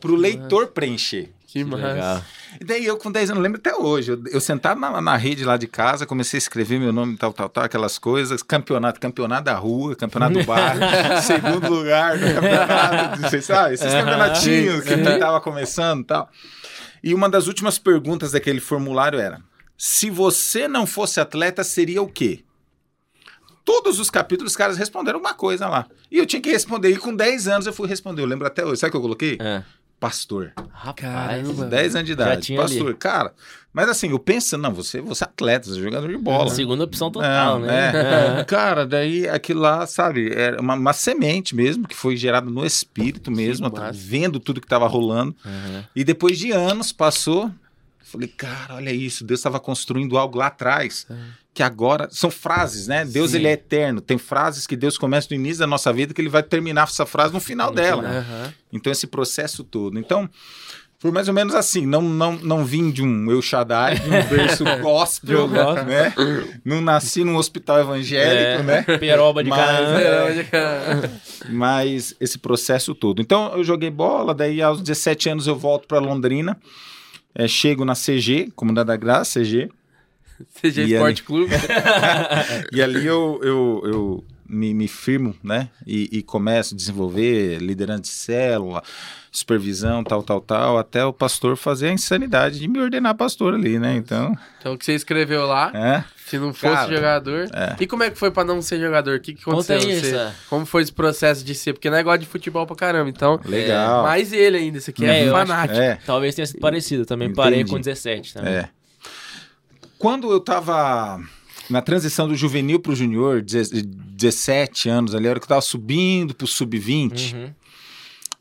para 0.00 0.10
o 0.10 0.16
leitor 0.16 0.68
preencher. 0.68 1.30
Que 1.54 1.62
Que 1.62 1.70
massa. 1.70 1.86
legal. 1.86 2.22
E 2.60 2.64
daí 2.64 2.84
eu 2.84 2.96
com 2.96 3.12
10 3.12 3.30
anos, 3.30 3.40
lembro 3.40 3.60
até 3.60 3.72
hoje, 3.76 4.10
eu, 4.10 4.20
eu 4.26 4.40
sentado 4.40 4.80
na, 4.80 5.00
na 5.00 5.16
rede 5.16 5.44
lá 5.44 5.56
de 5.56 5.68
casa, 5.68 6.04
comecei 6.04 6.36
a 6.36 6.38
escrever 6.38 6.80
meu 6.80 6.92
nome, 6.92 7.16
tal, 7.16 7.32
tal, 7.32 7.48
tal, 7.48 7.62
aquelas 7.62 7.96
coisas, 7.96 8.42
campeonato, 8.42 8.98
campeonato 8.98 9.44
da 9.44 9.54
rua, 9.54 9.94
campeonato 9.94 10.32
do 10.40 10.42
bairro, 10.44 10.80
segundo 11.22 11.72
lugar 11.72 12.18
no 12.18 12.34
campeonato, 12.34 13.20
vocês 13.20 13.44
sabem, 13.44 13.74
esses 13.74 13.86
Aham, 13.86 14.00
campeonatinhos 14.04 14.82
que 14.82 14.96
sim. 14.96 15.00
estava 15.02 15.40
começando 15.40 16.00
e 16.00 16.06
tal. 16.06 16.28
E 17.04 17.14
uma 17.14 17.28
das 17.28 17.46
últimas 17.46 17.78
perguntas 17.78 18.32
daquele 18.32 18.58
formulário 18.58 19.20
era, 19.20 19.40
se 19.78 20.10
você 20.10 20.66
não 20.66 20.86
fosse 20.86 21.20
atleta, 21.20 21.62
seria 21.62 22.02
o 22.02 22.08
quê? 22.08 22.42
todos 23.64 23.98
os 24.00 24.10
capítulos 24.10 24.52
os 24.52 24.56
caras 24.56 24.76
responderam 24.76 25.18
uma 25.20 25.34
coisa 25.34 25.68
lá. 25.68 25.86
E 26.10 26.18
eu 26.18 26.26
tinha 26.26 26.42
que 26.42 26.50
responder. 26.50 26.90
E 26.90 26.96
com 26.98 27.14
10 27.14 27.48
anos 27.48 27.66
eu 27.66 27.72
fui 27.72 27.88
responder. 27.88 28.20
Eu 28.20 28.26
lembro 28.26 28.46
até 28.46 28.62
hoje. 28.62 28.78
Sabe 28.80 28.88
o 28.88 28.90
que 28.90 28.96
eu 28.98 29.00
coloquei? 29.00 29.38
É. 29.40 29.62
Pastor. 30.04 30.52
Rapaz. 30.70 30.96
Caramba. 31.00 31.64
10 31.64 31.94
anos 31.96 32.06
de 32.06 32.12
idade. 32.12 32.54
Pastor. 32.54 32.88
ali. 32.88 32.94
Cara, 32.94 33.32
mas 33.72 33.88
assim, 33.88 34.10
eu 34.10 34.18
penso, 34.18 34.58
não, 34.58 34.70
você, 34.70 35.00
você 35.00 35.24
é 35.24 35.26
atleta, 35.26 35.66
você 35.66 35.80
é 35.80 35.82
jogador 35.82 36.08
de 36.08 36.18
bola. 36.18 36.50
Segunda 36.50 36.84
opção 36.84 37.10
total, 37.10 37.58
Não, 37.58 37.66
né? 37.66 38.40
é. 38.40 38.44
Cara, 38.46 38.86
daí 38.86 39.26
aquilo 39.26 39.60
lá, 39.60 39.86
sabe, 39.86 40.30
era 40.30 40.60
uma, 40.60 40.74
uma 40.74 40.92
semente 40.92 41.56
mesmo, 41.56 41.88
que 41.88 41.96
foi 41.96 42.18
gerada 42.18 42.50
no 42.50 42.66
espírito 42.66 43.30
mesmo, 43.30 43.72
massa. 43.72 43.92
vendo 43.94 44.38
tudo 44.38 44.60
que 44.60 44.66
estava 44.66 44.86
rolando. 44.86 45.34
Uhum. 45.42 45.82
E 45.96 46.04
depois 46.04 46.38
de 46.38 46.52
anos 46.52 46.92
passou, 46.92 47.50
falei, 48.14 48.28
cara, 48.28 48.74
olha 48.76 48.90
isso, 48.92 49.24
Deus 49.24 49.40
estava 49.40 49.60
construindo 49.60 50.16
algo 50.18 50.38
lá 50.38 50.46
atrás. 50.46 51.06
Que 51.52 51.62
agora 51.62 52.08
são 52.10 52.30
frases, 52.32 52.88
né? 52.88 53.04
Deus 53.04 53.30
Sim. 53.30 53.36
ele 53.36 53.46
é 53.48 53.52
eterno. 53.52 54.00
Tem 54.00 54.18
frases 54.18 54.66
que 54.66 54.74
Deus 54.76 54.98
começa 54.98 55.28
no 55.30 55.36
início 55.36 55.60
da 55.60 55.66
nossa 55.68 55.92
vida 55.92 56.12
que 56.12 56.20
ele 56.20 56.28
vai 56.28 56.42
terminar 56.42 56.88
essa 56.88 57.06
frase 57.06 57.32
no 57.32 57.38
final 57.38 57.70
No 57.70 57.76
dela. 57.76 58.02
final. 58.02 58.16
Aham. 58.18 58.54
Então, 58.72 58.90
esse 58.92 59.06
processo 59.06 59.62
todo. 59.62 59.96
Então, 59.96 60.28
foi 60.98 61.12
mais 61.12 61.28
ou 61.28 61.34
menos 61.34 61.54
assim. 61.54 61.86
Não, 61.86 62.02
não, 62.02 62.32
não 62.38 62.64
vim 62.64 62.90
de 62.90 63.02
um 63.04 63.30
Eu 63.30 63.40
Shaddai, 63.40 64.00
de 64.00 64.08
um 64.08 64.22
berço 64.28 64.64
gospel, 64.82 65.44
um 65.44 65.48
né? 65.84 66.12
Não 66.64 66.80
nasci 66.80 67.22
num 67.22 67.36
hospital 67.36 67.78
evangélico, 67.78 68.64
né? 68.64 68.82
Peroba 68.98 69.44
de 69.44 69.50
Mas- 69.50 69.60
caramba. 69.60 70.00
É. 70.00 71.10
Mas 71.50 72.16
esse 72.18 72.38
processo 72.38 72.96
todo. 72.96 73.22
Então, 73.22 73.52
eu 73.56 73.62
joguei 73.62 73.90
bola, 73.90 74.34
daí 74.34 74.60
aos 74.60 74.80
17 74.80 75.28
anos 75.28 75.46
eu 75.46 75.54
volto 75.56 75.86
para 75.86 76.00
Londrina. 76.00 76.58
É, 77.34 77.48
chego 77.48 77.84
na 77.84 77.94
CG, 77.94 78.52
Comunidade 78.54 78.86
da 78.88 78.96
Graça, 78.96 79.40
CG. 79.40 79.68
CG 80.60 80.82
E 80.84 80.92
Esporte 80.94 81.22
Clube. 81.22 81.52
E 82.72 82.82
ali 82.82 83.06
eu, 83.06 83.40
eu, 83.42 83.82
eu 83.84 84.24
me, 84.48 84.74
me 84.74 84.86
firmo, 84.88 85.34
né? 85.42 85.68
E, 85.86 86.08
e 86.12 86.22
começo 86.22 86.74
a 86.74 86.76
desenvolver 86.76 87.58
liderança 87.58 88.02
de 88.02 88.08
célula, 88.08 88.82
supervisão, 89.30 90.04
tal, 90.04 90.22
tal, 90.22 90.40
tal, 90.40 90.78
até 90.78 91.04
o 91.04 91.12
pastor 91.12 91.56
fazer 91.56 91.88
a 91.88 91.92
insanidade 91.92 92.58
de 92.60 92.68
me 92.68 92.78
ordenar 92.80 93.14
pastor 93.14 93.54
ali, 93.54 93.78
né? 93.78 93.96
Então, 93.96 94.36
Então, 94.60 94.74
o 94.74 94.78
que 94.78 94.84
você 94.84 94.94
escreveu 94.94 95.46
lá, 95.46 95.72
é. 95.74 96.04
Se 96.26 96.38
não 96.38 96.52
fosse 96.54 96.74
Cara, 96.74 96.94
jogador. 96.94 97.48
é. 97.52 97.76
E 97.80 97.86
como 97.86 98.02
é 98.02 98.10
que 98.10 98.18
foi 98.18 98.30
pra 98.30 98.44
não 98.44 98.62
ser 98.62 98.80
jogador? 98.80 99.16
O 99.16 99.20
que, 99.20 99.34
que 99.34 99.42
Conta 99.44 99.74
aconteceu? 99.74 99.90
aí 99.90 100.00
Você- 100.00 100.14
essa. 100.16 100.34
Como 100.48 100.64
foi 100.64 100.82
esse 100.82 100.92
processo 100.92 101.44
de 101.44 101.54
ser? 101.54 101.72
Porque 101.74 101.90
não 101.90 101.96
é 101.96 102.00
igual 102.00 102.16
de 102.16 102.26
futebol 102.26 102.66
pra 102.66 102.74
caramba. 102.76 103.10
Então, 103.10 103.38
Legal. 103.44 104.02
mais 104.02 104.32
ele 104.32 104.56
ainda. 104.56 104.78
Esse 104.78 104.90
aqui 104.90 105.04
é, 105.04 105.20
É, 105.24 105.28
eu 105.28 105.36
acho- 105.36 105.46
fanático. 105.46 105.78
É, 105.78 105.98
Talvez 106.06 106.34
tenha 106.34 106.46
sido 106.46 106.60
parecido. 106.60 107.04
Também 107.06 107.26
Entendi. 107.28 107.36
parei 107.36 107.64
com 107.64 107.78
17 107.78 108.34
também. 108.34 108.52
é. 108.54 108.68
Quando 109.98 110.30
eu 110.30 110.40
tava 110.40 111.20
na 111.70 111.80
transição 111.80 112.28
do 112.28 112.34
juvenil 112.34 112.78
pro 112.80 112.94
junior, 112.94 113.42
17 113.42 114.88
anos 114.88 115.14
ali, 115.14 115.26
a 115.26 115.30
hora 115.30 115.40
que 115.40 115.44
eu 115.44 115.48
tava 115.48 115.60
subindo 115.60 116.34
pro 116.34 116.46
sub-20, 116.46 117.34
Uhum. 117.34 117.50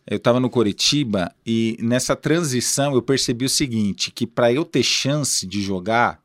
Eu 0.05 0.17
estava 0.17 0.37
no 0.37 0.49
Coritiba 0.49 1.33
e 1.45 1.77
nessa 1.79 2.13
transição 2.13 2.93
eu 2.93 3.01
percebi 3.01 3.45
o 3.45 3.49
seguinte, 3.49 4.11
que 4.11 4.27
para 4.27 4.51
eu 4.51 4.65
ter 4.65 4.83
chance 4.83 5.47
de 5.47 5.61
jogar, 5.61 6.19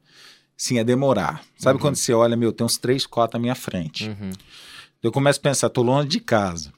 sim, 0.58 0.74
ia 0.74 0.84
demorar. 0.84 1.42
Sabe 1.56 1.78
quando 1.78 1.94
você 1.94 2.12
olha, 2.12 2.36
meu, 2.36 2.52
tem 2.52 2.64
uns 2.64 2.76
três, 2.76 3.06
quatro 3.06 3.38
à 3.38 3.40
minha 3.40 3.54
frente. 3.54 4.08
Uhum. 4.08 4.30
Eu 5.00 5.12
começo 5.12 5.38
a 5.38 5.42
pensar, 5.42 5.70
tô 5.70 5.80
longe 5.80 6.08
de 6.08 6.20
casa. 6.20 6.72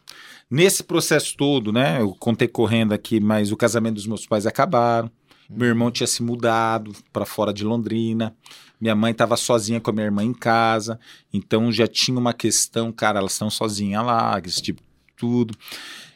Nesse 0.51 0.83
processo 0.83 1.35
todo, 1.37 1.73
né, 1.73 2.01
eu 2.01 2.15
contei 2.15 2.47
correndo 2.47 2.93
aqui, 2.93 3.19
mas 3.19 3.51
o 3.51 3.57
casamento 3.57 3.95
dos 3.95 4.07
meus 4.07 4.27
pais 4.27 4.47
acabaram. 4.47 5.11
Meu 5.49 5.69
irmão 5.69 5.91
tinha 5.91 6.07
se 6.07 6.23
mudado 6.23 6.93
para 7.13 7.25
fora 7.25 7.53
de 7.53 7.65
Londrina. 7.65 8.37
Minha 8.81 8.95
mãe 8.95 9.13
estava 9.13 9.37
sozinha 9.37 9.81
com 9.81 9.91
a 9.91 9.93
minha 9.93 10.07
irmã 10.07 10.23
em 10.23 10.33
casa. 10.33 11.01
Então 11.33 11.73
já 11.73 11.87
tinha 11.87 12.19
uma 12.19 12.35
questão, 12.35 12.93
cara, 12.93 13.19
elas 13.19 13.33
estão 13.33 13.51
sozinhas 13.51 14.05
lá, 14.05 14.41
esse 14.45 14.63
tipo 14.63 14.81
de 14.81 15.15
tudo. 15.17 15.55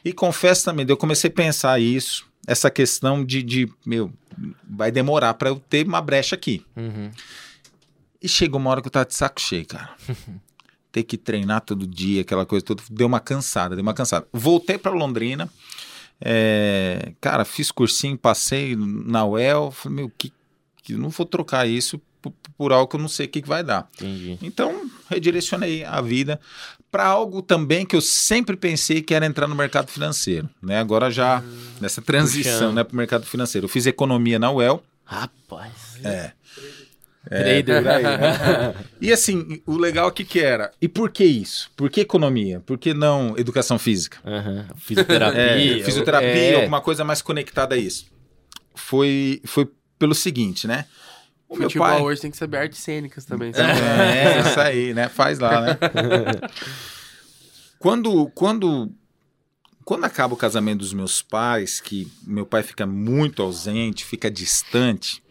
E 0.03 0.13
confesso 0.13 0.65
também, 0.65 0.85
eu 0.87 0.95
comecei 0.97 1.29
a 1.29 1.33
pensar 1.33 1.81
isso, 1.81 2.25
essa 2.47 2.69
questão 2.69 3.25
de, 3.25 3.41
de 3.41 3.69
meu, 3.85 4.11
vai 4.69 4.91
demorar 4.91 5.33
para 5.33 5.49
eu 5.49 5.59
ter 5.69 5.85
uma 5.85 6.01
brecha 6.01 6.35
aqui. 6.35 6.63
Uhum. 6.75 7.09
E 8.25 8.27
chegou 8.27 8.59
uma 8.59 8.71
hora 8.71 8.81
que 8.81 8.87
eu 8.87 8.91
tava 8.91 9.05
de 9.05 9.13
saco 9.13 9.39
cheio, 9.39 9.67
cara. 9.67 9.95
Ter 10.91 11.03
que 11.03 11.15
treinar 11.15 11.61
todo 11.61 11.85
dia, 11.85 12.21
aquela 12.21 12.43
coisa 12.43 12.65
toda, 12.65 12.81
deu 12.89 13.05
uma 13.05 13.19
cansada, 13.19 13.75
deu 13.75 13.83
uma 13.83 13.93
cansada. 13.93 14.27
Voltei 14.33 14.79
para 14.79 14.91
Londrina, 14.91 15.47
é, 16.19 17.13
cara, 17.21 17.45
fiz 17.45 17.69
cursinho, 17.69 18.17
passei 18.17 18.75
na 18.75 19.23
UEL, 19.23 19.69
falei, 19.69 19.97
meu, 19.97 20.11
que, 20.17 20.33
que 20.81 20.95
não 20.95 21.09
vou 21.09 21.23
trocar 21.23 21.67
isso 21.67 22.01
por, 22.19 22.33
por 22.57 22.73
algo 22.73 22.87
que 22.87 22.95
eu 22.95 22.99
não 22.99 23.07
sei 23.07 23.27
o 23.27 23.29
que, 23.29 23.43
que 23.43 23.47
vai 23.47 23.63
dar. 23.63 23.87
Entendi. 23.93 24.39
Então, 24.41 24.89
redirecionei 25.07 25.83
a 25.83 26.01
vida 26.01 26.41
para 26.89 27.05
algo 27.05 27.43
também 27.43 27.85
que 27.85 27.95
eu 27.95 28.01
sempre 28.01 28.57
pensei 28.57 29.03
que 29.03 29.13
era 29.13 29.27
entrar 29.27 29.47
no 29.47 29.53
mercado 29.53 29.91
financeiro, 29.91 30.49
né? 30.63 30.79
Agora 30.79 31.11
já 31.11 31.43
nessa 31.79 32.01
transição, 32.01 32.53
Puxando. 32.53 32.73
né, 32.73 32.83
para 32.83 32.93
o 32.93 32.97
mercado 32.97 33.25
financeiro. 33.27 33.65
Eu 33.65 33.69
fiz 33.69 33.85
economia 33.85 34.39
na 34.39 34.49
UEL, 34.49 34.83
Rapaz. 35.03 35.99
é. 36.03 36.31
Trader. 37.29 37.81
por 37.81 37.91
aí, 37.91 38.03
né? 38.03 38.75
E 39.01 39.11
assim, 39.11 39.61
o 39.65 39.77
legal 39.77 40.07
aqui 40.07 40.23
que 40.23 40.39
era, 40.39 40.71
e 40.81 40.87
por 40.87 41.09
que 41.09 41.23
isso? 41.23 41.69
Por 41.75 41.89
que 41.89 42.01
economia? 42.01 42.59
Por 42.59 42.77
que 42.77 42.93
não 42.93 43.35
educação 43.37 43.77
física? 43.77 44.17
Aham. 44.25 44.67
Fisioterapia. 44.77 45.41
É, 45.41 45.83
fisioterapia, 45.83 46.29
é. 46.29 46.55
alguma 46.55 46.81
coisa 46.81 47.03
mais 47.03 47.21
conectada 47.21 47.75
a 47.75 47.77
isso. 47.77 48.05
Foi, 48.73 49.41
foi 49.45 49.69
pelo 49.97 50.15
seguinte, 50.15 50.67
né? 50.67 50.85
O 51.47 51.55
meu 51.55 51.69
pai... 51.69 52.01
hoje 52.01 52.21
tem 52.21 52.31
que 52.31 52.37
saber 52.37 52.57
artes 52.57 52.79
cênicas 52.79 53.25
também. 53.25 53.53
sabe? 53.53 53.71
É, 53.71 54.39
isso 54.41 54.59
aí, 54.59 54.93
né? 54.93 55.07
Faz 55.07 55.39
lá, 55.39 55.61
né? 55.61 55.77
quando, 57.79 58.29
quando, 58.33 58.91
quando 59.83 60.03
acaba 60.03 60.33
o 60.33 60.37
casamento 60.37 60.79
dos 60.79 60.93
meus 60.93 61.21
pais, 61.21 61.79
que 61.79 62.11
meu 62.25 62.45
pai 62.45 62.63
fica 62.63 62.85
muito 62.85 63.43
ausente, 63.43 64.03
fica 64.03 64.29
distante, 64.29 65.23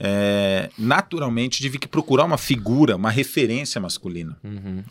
é, 0.00 0.70
naturalmente 0.78 1.60
tive 1.60 1.78
que 1.78 1.88
procurar 1.88 2.24
uma 2.24 2.38
figura, 2.38 2.96
uma 2.96 3.10
referência 3.10 3.80
masculina. 3.80 4.36
Uhum. 4.44 4.82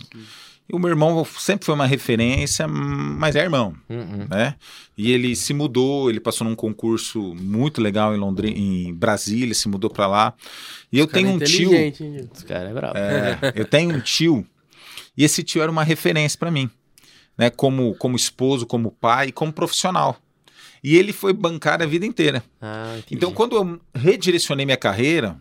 E 0.70 0.76
o 0.76 0.80
meu 0.80 0.90
irmão 0.90 1.26
sempre 1.40 1.66
foi 1.66 1.74
uma 1.74 1.86
referência, 1.86 2.68
mas 2.68 3.38
é 3.38 3.42
irmão, 3.42 3.74
Uhum. 3.90 4.28
né? 4.30 4.56
E 4.98 5.12
ele 5.14 5.34
se 5.34 5.54
mudou, 5.54 6.10
ele 6.10 6.20
passou 6.20 6.46
num 6.46 6.56
concurso 6.56 7.34
muito 7.36 7.80
legal 7.82 8.14
em 8.14 8.18
Londrina, 8.20 8.58
em 8.58 8.94
Brasília, 8.94 9.54
se 9.54 9.70
mudou 9.70 9.90
para 9.90 10.08
lá. 10.08 10.34
E 10.92 11.00
eu 11.00 11.08
Cara, 11.08 11.24
tenho 11.24 11.36
um 11.36 11.40
tio? 11.40 11.74
Esse 11.74 12.46
cara 12.46 12.70
é 12.70 12.74
brabo. 12.74 12.98
é, 12.98 13.54
eu 13.56 13.64
tenho 13.64 13.96
um 13.96 14.02
tio 14.02 14.46
e 15.18 15.24
esse 15.24 15.42
tio 15.42 15.62
era 15.62 15.72
uma 15.72 15.86
referência 15.86 16.38
para 16.38 16.52
mim, 16.52 16.70
né? 17.38 17.50
Como, 17.50 17.96
como 17.96 18.18
esposo, 18.18 18.66
como 18.66 18.92
pai, 18.92 19.32
como 19.32 19.54
profissional. 19.54 20.18
E 20.84 20.96
ele 20.96 21.12
foi 21.14 21.34
bancário 21.34 21.86
a 21.86 21.88
vida 21.88 22.06
inteira. 22.06 22.44
Ah. 22.62 22.98
Então, 23.12 23.34
quando 23.34 23.56
eu 23.56 23.80
redirecionei 23.94 24.66
minha 24.66 24.78
carreira, 24.78 25.36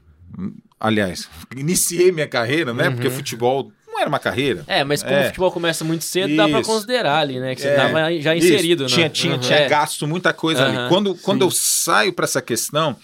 aliás, 0.78 1.28
iniciei 1.56 2.10
minha 2.12 2.26
carreira, 2.28 2.72
né? 2.74 2.90
Porque 2.90 3.10
futebol 3.10 3.70
não 3.86 4.00
era 4.00 4.08
uma 4.08 4.18
carreira. 4.18 4.64
É, 4.66 4.84
mas 4.84 5.02
como 5.02 5.14
É. 5.14 5.22
o 5.22 5.26
futebol 5.26 5.50
começa 5.52 5.84
muito 5.84 6.04
cedo, 6.04 6.36
dá 6.36 6.48
pra 6.48 6.60
Isso. 6.60 6.70
considerar 6.70 7.18
ali, 7.20 7.40
né? 7.40 7.54
Que 7.54 7.62
você 7.62 7.68
É. 7.68 7.76
tava 7.76 7.98
já 8.20 8.34
Isso, 8.34 8.46
inserido, 8.46 8.86
Tinha, 8.86 9.06
né? 9.06 9.08
tinha, 9.08 9.34
Uhum. 9.34 9.40
tinha 9.40 9.58
É. 9.58 9.68
gasto 9.68 10.06
muita 10.06 10.32
coisa 10.32 10.64
Aham, 10.64 10.80
ali. 10.80 10.88
Quando, 10.88 11.14
quando 11.16 11.42
eu 11.42 11.50
saio 11.50 12.12
para 12.12 12.24
essa 12.24 12.42
questão, 12.42 12.94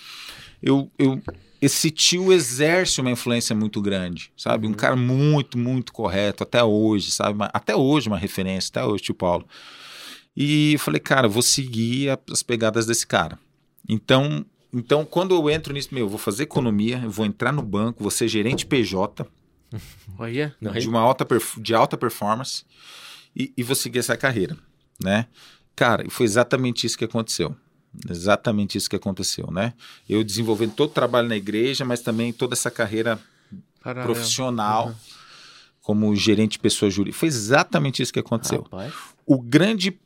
eu, 0.62 0.90
eu, 0.98 1.20
esse 1.62 1.90
tio 1.90 2.32
exerce 2.32 3.00
uma 3.00 3.10
influência 3.10 3.54
muito 3.56 3.80
grande, 3.80 4.30
sabe? 4.36 4.66
Uhum. 4.66 4.72
Um 4.72 4.76
cara 4.76 4.96
muito, 4.96 5.56
muito 5.56 5.92
correto, 5.92 6.42
até 6.42 6.62
hoje, 6.62 7.10
sabe? 7.10 7.38
Até 7.54 7.74
hoje 7.74 8.08
uma 8.08 8.18
referência, 8.18 8.68
até 8.70 8.84
hoje, 8.84 9.04
tio 9.04 9.14
Paulo. 9.14 9.46
E 10.36 10.72
eu 10.74 10.78
falei, 10.78 11.00
cara, 11.00 11.28
vou 11.28 11.42
seguir 11.42 12.10
a- 12.10 12.18
as 12.30 12.42
pegadas 12.42 12.86
desse 12.86 13.06
cara. 13.06 13.38
Então, 13.88 14.44
então, 14.72 15.04
quando 15.04 15.34
eu 15.34 15.50
entro 15.50 15.72
nisso, 15.74 15.88
meu, 15.92 16.04
eu 16.06 16.08
vou 16.08 16.18
fazer 16.18 16.44
economia, 16.44 17.00
eu 17.04 17.10
vou 17.10 17.26
entrar 17.26 17.52
no 17.52 17.62
banco, 17.62 18.02
vou 18.02 18.10
ser 18.10 18.28
gerente 18.28 18.64
PJ, 18.64 19.26
Olha. 20.18 20.54
Não, 20.60 20.72
de 20.72 20.88
uma 20.88 21.00
alta 21.00 21.26
de 21.58 21.74
alta 21.74 21.96
performance 21.96 22.64
e, 23.34 23.52
e 23.56 23.62
vou 23.62 23.74
seguir 23.74 23.98
essa 23.98 24.16
carreira, 24.16 24.56
né? 25.02 25.26
Cara, 25.74 26.06
e 26.06 26.10
foi 26.10 26.24
exatamente 26.26 26.86
isso 26.86 26.96
que 26.98 27.04
aconteceu. 27.04 27.54
Exatamente 28.08 28.76
isso 28.78 28.88
que 28.88 28.96
aconteceu, 28.96 29.50
né? 29.50 29.72
Eu 30.08 30.22
desenvolvendo 30.24 30.72
todo 30.74 30.90
o 30.90 30.94
trabalho 30.94 31.28
na 31.28 31.36
igreja, 31.36 31.84
mas 31.84 32.00
também 32.00 32.32
toda 32.32 32.54
essa 32.54 32.70
carreira 32.70 33.18
Paralelo. 33.82 34.12
profissional 34.14 34.94
como 35.80 36.14
gerente 36.14 36.52
de 36.52 36.58
pessoa 36.58 36.90
jurídica. 36.90 37.18
Foi 37.18 37.28
exatamente 37.28 38.02
isso 38.02 38.12
que 38.12 38.20
aconteceu. 38.20 38.62
Rapaz. 38.62 38.92
O 39.26 39.40
grande 39.40 39.98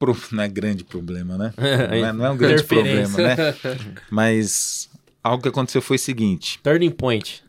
pro- 0.00 0.16
não 0.32 0.42
é 0.42 0.48
grande 0.48 0.82
problema, 0.82 1.38
né? 1.38 1.52
Não 1.56 2.06
é, 2.06 2.12
não 2.12 2.24
é 2.26 2.30
um 2.30 2.36
grande 2.36 2.64
problema, 2.64 3.16
né? 3.18 3.36
Mas 4.10 4.88
algo 5.22 5.40
que 5.42 5.48
aconteceu 5.48 5.80
foi 5.80 5.94
o 5.96 6.00
seguinte. 6.00 6.58
Turning 6.62 6.90
point. 6.90 7.44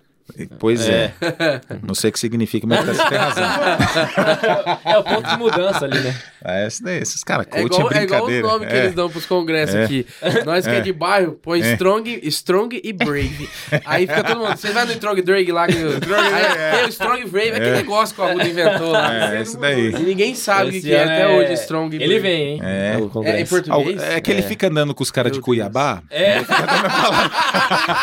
Pois 0.59 0.88
é. 0.88 1.13
Não 1.83 1.93
sei 1.95 2.09
o 2.09 2.13
que 2.13 2.19
significa, 2.19 2.65
mas 2.67 2.85
você 2.85 3.03
tem 3.07 3.17
razão. 3.17 3.43
É 4.85 4.97
o 4.97 5.03
ponto 5.03 5.27
de 5.29 5.38
mudança 5.38 5.85
ali, 5.85 6.00
né? 6.00 6.15
É 6.43 6.67
esse 6.67 6.83
daí, 6.83 6.97
esses 6.97 7.23
caras, 7.23 7.45
É 7.51 7.61
coach 7.61 7.73
igual, 7.75 7.91
é 7.93 7.97
é 8.00 8.03
igual 8.03 8.21
os 8.21 8.25
brincadeira. 8.27 8.47
nomes 8.47 8.67
que 8.67 8.73
É. 8.75 8.79
eles 8.79 8.95
dão 8.95 9.09
pros 9.09 9.25
congressos 9.25 9.75
É. 9.75 9.83
aqui. 9.83 10.05
Nós 10.45 10.65
que 10.65 10.71
é. 10.71 10.77
É. 10.77 10.81
de 10.81 10.91
bairro, 10.93 11.33
põe 11.33 11.61
É. 11.61 11.73
strong, 11.73 12.19
strong 12.27 12.81
e 12.83 12.91
brave. 12.93 13.50
Aí 13.85 14.07
fica 14.07 14.23
todo 14.23 14.39
mundo. 14.39 14.57
Você 14.57 14.71
vai 14.71 14.85
no 14.85 14.91
Strong 14.93 15.21
Drake 15.21 15.51
lá. 15.51 15.67
Que, 15.67 15.73
aí, 15.73 16.75
tem 16.75 16.85
o 16.85 16.89
Strong 16.89 17.25
Brave, 17.29 17.50
é 17.50 17.51
aquele 17.55 17.69
É. 17.69 17.75
negócio 17.75 18.15
que 18.15 18.21
o 18.21 18.23
Arruda 18.23 18.47
inventou 18.47 18.91
lá. 18.91 19.33
É, 19.35 19.41
esse 19.41 19.57
daí. 19.57 19.88
E 19.91 20.00
ninguém 20.00 20.33
sabe 20.35 20.69
o 20.69 20.71
que, 20.73 20.81
que 20.81 20.93
é 20.93 21.03
até 21.03 21.21
é- 21.21 21.27
hoje, 21.27 21.53
Strong 21.53 21.95
e 21.95 22.01
Ele 22.03 22.19
Brave. 22.19 22.21
vem, 22.21 22.41
hein? 22.53 22.61
É. 22.63 22.97
É 23.25 23.41
em 23.41 23.45
português? 23.45 24.01
É 24.03 24.19
que 24.21 24.31
ele 24.31 24.41
fica 24.41 24.67
andando 24.67 24.93
com 24.95 25.03
os 25.03 25.11
caras 25.11 25.31
de 25.31 25.39
Cuiabá. 25.39 26.01
É. 26.09 26.38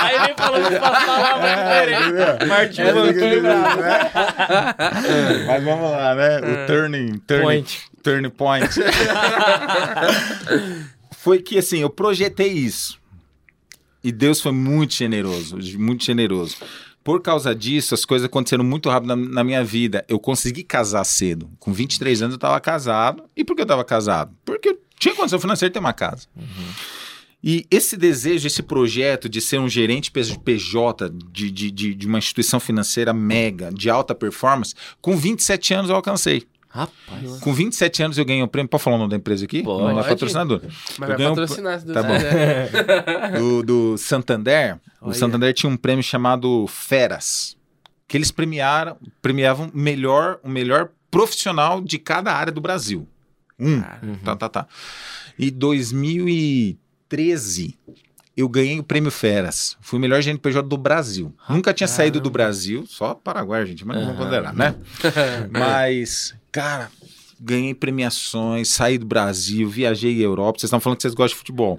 Aí 0.00 0.14
ele 0.24 0.34
falou 0.36 0.62
que 0.62 0.76
pra 0.78 1.00
falar 1.00 1.38
Martinho 2.46 2.88
É, 2.88 2.92
Vanquinho 2.92 3.42
bravo. 3.42 3.80
Mas 5.46 5.64
vamos 5.64 5.90
lá, 5.90 6.14
né? 6.14 6.38
O 6.38 6.66
turning, 6.66 7.18
turning 7.26 7.42
Point. 7.42 7.80
turning 8.02 8.30
point. 8.30 8.68
foi 11.16 11.40
que 11.40 11.58
assim, 11.58 11.78
eu 11.78 11.90
projetei 11.90 12.48
isso. 12.52 12.98
E 14.02 14.12
Deus 14.12 14.40
foi 14.40 14.52
muito 14.52 14.94
generoso, 14.94 15.58
muito 15.78 16.04
generoso. 16.04 16.56
Por 17.02 17.22
causa 17.22 17.54
disso, 17.54 17.94
as 17.94 18.04
coisas 18.04 18.26
aconteceram 18.26 18.62
muito 18.62 18.88
rápido 18.90 19.08
na, 19.08 19.16
na 19.16 19.44
minha 19.44 19.64
vida. 19.64 20.04
Eu 20.08 20.18
consegui 20.18 20.62
casar 20.62 21.04
cedo. 21.04 21.50
Com 21.58 21.72
23 21.72 22.22
anos 22.22 22.34
eu 22.34 22.36
estava 22.36 22.60
casado. 22.60 23.24
E 23.36 23.44
por 23.44 23.54
que 23.56 23.62
eu 23.62 23.64
estava 23.64 23.82
casado? 23.84 24.30
Porque 24.44 24.68
eu 24.68 24.78
tinha 24.98 25.14
condição 25.14 25.40
financeira 25.40 25.70
de 25.70 25.74
ter 25.74 25.78
uma 25.80 25.92
casa. 25.94 26.26
E 27.42 27.66
esse 27.70 27.96
desejo, 27.96 28.46
esse 28.46 28.62
projeto 28.62 29.28
de 29.28 29.40
ser 29.40 29.58
um 29.60 29.68
gerente 29.68 30.10
PJ 30.10 31.10
de, 31.30 31.50
de, 31.50 31.70
de, 31.94 32.06
uma 32.06 32.18
instituição 32.18 32.58
financeira 32.58 33.12
mega, 33.12 33.70
de 33.72 33.88
alta 33.88 34.14
performance, 34.14 34.74
com 35.00 35.16
27 35.16 35.74
anos 35.74 35.90
eu 35.90 35.96
alcancei. 35.96 36.44
Rapaz. 36.68 37.38
Com 37.40 37.54
27 37.54 38.02
anos 38.02 38.18
eu 38.18 38.24
ganhei 38.24 38.42
um 38.42 38.48
prêmio. 38.48 38.68
Pode 38.68 38.82
falar 38.82 38.96
o 38.96 38.98
nome 38.98 39.10
da 39.10 39.16
empresa 39.16 39.44
aqui? 39.44 39.62
Pode. 39.62 39.82
Não 39.82 40.00
é 40.00 40.04
patrocinador. 40.04 40.60
Mas 40.98 41.10
Eu 41.10 41.16
vai 41.16 41.26
um 41.26 41.30
patrocinar 41.30 41.80
Deus 41.80 41.94
Tá 41.94 42.02
bom. 42.02 42.14
quiser. 42.14 43.32
Do, 43.38 43.62
do 43.62 43.98
Santander. 43.98 44.78
O 45.00 45.06
Olha. 45.06 45.14
Santander 45.14 45.54
tinha 45.54 45.70
um 45.70 45.76
prêmio 45.76 46.02
chamado 46.02 46.66
Feras. 46.66 47.56
Que 48.06 48.16
eles 48.16 48.30
premiaram, 48.30 48.96
premiavam 49.22 49.70
melhor, 49.72 50.40
o 50.42 50.48
melhor 50.48 50.90
profissional 51.10 51.80
de 51.80 51.98
cada 51.98 52.32
área 52.32 52.52
do 52.52 52.60
Brasil. 52.60 53.08
Um. 53.58 53.80
Tá, 54.24 54.36
tá, 54.36 54.48
tá. 54.48 54.66
E 55.38 55.50
2013, 57.08 57.78
eu 58.36 58.48
ganhei 58.48 58.78
o 58.78 58.84
prêmio 58.84 59.10
Feras. 59.10 59.76
Fui 59.80 59.98
o 59.98 60.00
melhor 60.00 60.20
gerente 60.22 60.40
PJ 60.40 60.68
do 60.68 60.76
Brasil. 60.76 61.34
Nunca 61.48 61.72
tinha 61.72 61.88
saído 61.88 62.20
do 62.20 62.30
Brasil, 62.30 62.84
só 62.86 63.14
Paraguai, 63.14 63.66
gente, 63.66 63.84
mas 63.84 63.96
não 63.96 64.04
vamos 64.04 64.18
considerar, 64.18 64.52
né? 64.54 64.74
mas, 65.50 66.34
cara, 66.52 66.88
ganhei 67.40 67.74
premiações, 67.74 68.68
saí 68.68 68.98
do 68.98 69.06
Brasil, 69.06 69.68
viajei 69.68 70.20
à 70.20 70.24
Europa. 70.24 70.58
Vocês 70.58 70.68
estão 70.68 70.80
falando 70.80 70.98
que 70.98 71.02
vocês 71.02 71.14
gostam 71.14 71.34
de 71.34 71.38
futebol. 71.38 71.78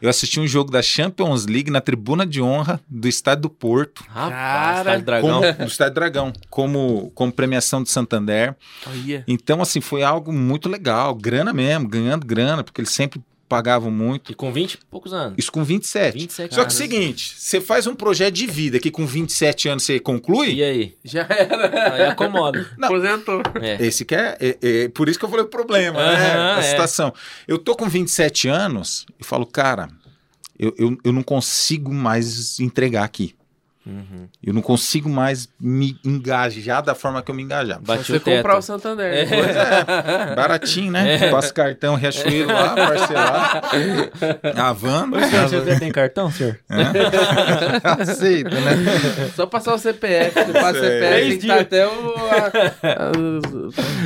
Eu 0.00 0.08
assisti 0.08 0.40
um 0.40 0.46
jogo 0.46 0.70
da 0.70 0.82
Champions 0.82 1.46
League 1.46 1.70
na 1.70 1.80
tribuna 1.80 2.26
de 2.26 2.40
honra 2.40 2.80
do 2.88 3.08
Estádio 3.08 3.42
do 3.42 3.50
Porto. 3.50 4.04
Rapaz, 4.08 4.32
Cara, 4.32 4.84
tá 4.84 4.96
de 4.96 5.02
dragão. 5.04 5.40
Como, 5.40 5.52
do 5.52 5.64
Estádio 5.64 5.94
Dragão, 5.94 6.32
como, 6.48 7.12
como 7.14 7.32
premiação 7.32 7.82
de 7.82 7.90
Santander. 7.90 8.56
Olha. 8.86 9.24
Então, 9.26 9.60
assim, 9.60 9.80
foi 9.80 10.02
algo 10.02 10.32
muito 10.32 10.68
legal. 10.68 11.14
Grana 11.14 11.52
mesmo, 11.52 11.88
ganhando 11.88 12.26
grana, 12.26 12.62
porque 12.64 12.80
eles 12.80 12.90
sempre 12.90 13.20
pagavam 13.50 13.90
muito. 13.90 14.30
E 14.30 14.34
com 14.34 14.52
20 14.52 14.74
e 14.74 14.78
poucos 14.88 15.12
anos. 15.12 15.34
Isso 15.36 15.50
com 15.50 15.64
27. 15.64 16.14
27 16.16 16.54
Só 16.54 16.60
que 16.60 16.66
é 16.66 16.72
o 16.72 16.76
seguinte, 16.76 17.34
você 17.36 17.60
faz 17.60 17.84
um 17.88 17.96
projeto 17.96 18.32
de 18.32 18.46
vida 18.46 18.78
que 18.78 18.92
com 18.92 19.04
27 19.04 19.68
anos 19.68 19.82
você 19.82 19.98
conclui, 19.98 20.54
E 20.54 20.62
aí? 20.62 20.94
Já 21.04 21.26
era. 21.28 21.94
Aí 21.94 22.02
acomoda. 22.04 22.70
Não. 22.78 22.86
Aposentou. 22.88 23.42
É. 23.60 23.84
esse 23.84 24.04
que 24.04 24.14
é, 24.14 24.36
é- 24.40 24.58
é 24.62 24.88
por 24.88 25.08
isso 25.08 25.18
que 25.18 25.24
eu 25.24 25.28
falei 25.28 25.44
o 25.44 25.48
problema, 25.48 25.98
né? 25.98 26.32
Aham, 26.32 26.54
A 26.56 26.58
é. 26.60 26.62
situação. 26.62 27.12
Eu 27.48 27.58
tô 27.58 27.74
com 27.74 27.88
27 27.88 28.46
anos 28.48 29.04
e 29.20 29.24
falo, 29.24 29.44
cara, 29.44 29.88
eu, 30.56 30.72
eu, 30.78 30.96
eu 31.02 31.12
não 31.12 31.22
consigo 31.24 31.92
mais 31.92 32.60
entregar 32.60 33.02
aqui. 33.02 33.34
Uhum. 33.90 34.28
Eu 34.42 34.54
não 34.54 34.62
consigo 34.62 35.08
mais 35.08 35.48
me 35.60 35.98
engajar 36.04 36.80
da 36.82 36.94
forma 36.94 37.20
que 37.22 37.30
eu 37.30 37.34
me 37.34 37.42
engajava. 37.42 37.80
Bati 37.80 38.04
Você 38.04 38.16
o 38.18 38.20
comprar 38.20 38.56
o 38.58 38.62
Santander. 38.62 39.12
É. 39.12 39.24
depois. 39.24 39.56
Baratinho, 40.36 40.92
né? 40.92 41.16
É. 41.16 41.30
Passa 41.30 41.52
cartão, 41.52 41.96
Riachuelo 41.96 42.52
lá, 42.52 42.74
parcelar. 42.74 43.62
A 44.56 44.72
van, 44.72 45.10
já 45.48 45.78
tem 45.78 45.90
cartão, 45.90 46.30
senhor? 46.30 46.58
aceita, 47.82 48.50
né? 48.50 49.30
Só 49.34 49.46
passar 49.46 49.74
o 49.74 49.78
CPF. 49.78 50.34
Você 50.44 50.52
passa 50.52 50.78
o. 50.78 50.82
CPF, 50.82 51.28
tem 51.28 51.38
que 51.38 51.46
estar 51.46 51.60
até 51.60 51.86
o. 51.86 52.14
a- 52.14 53.10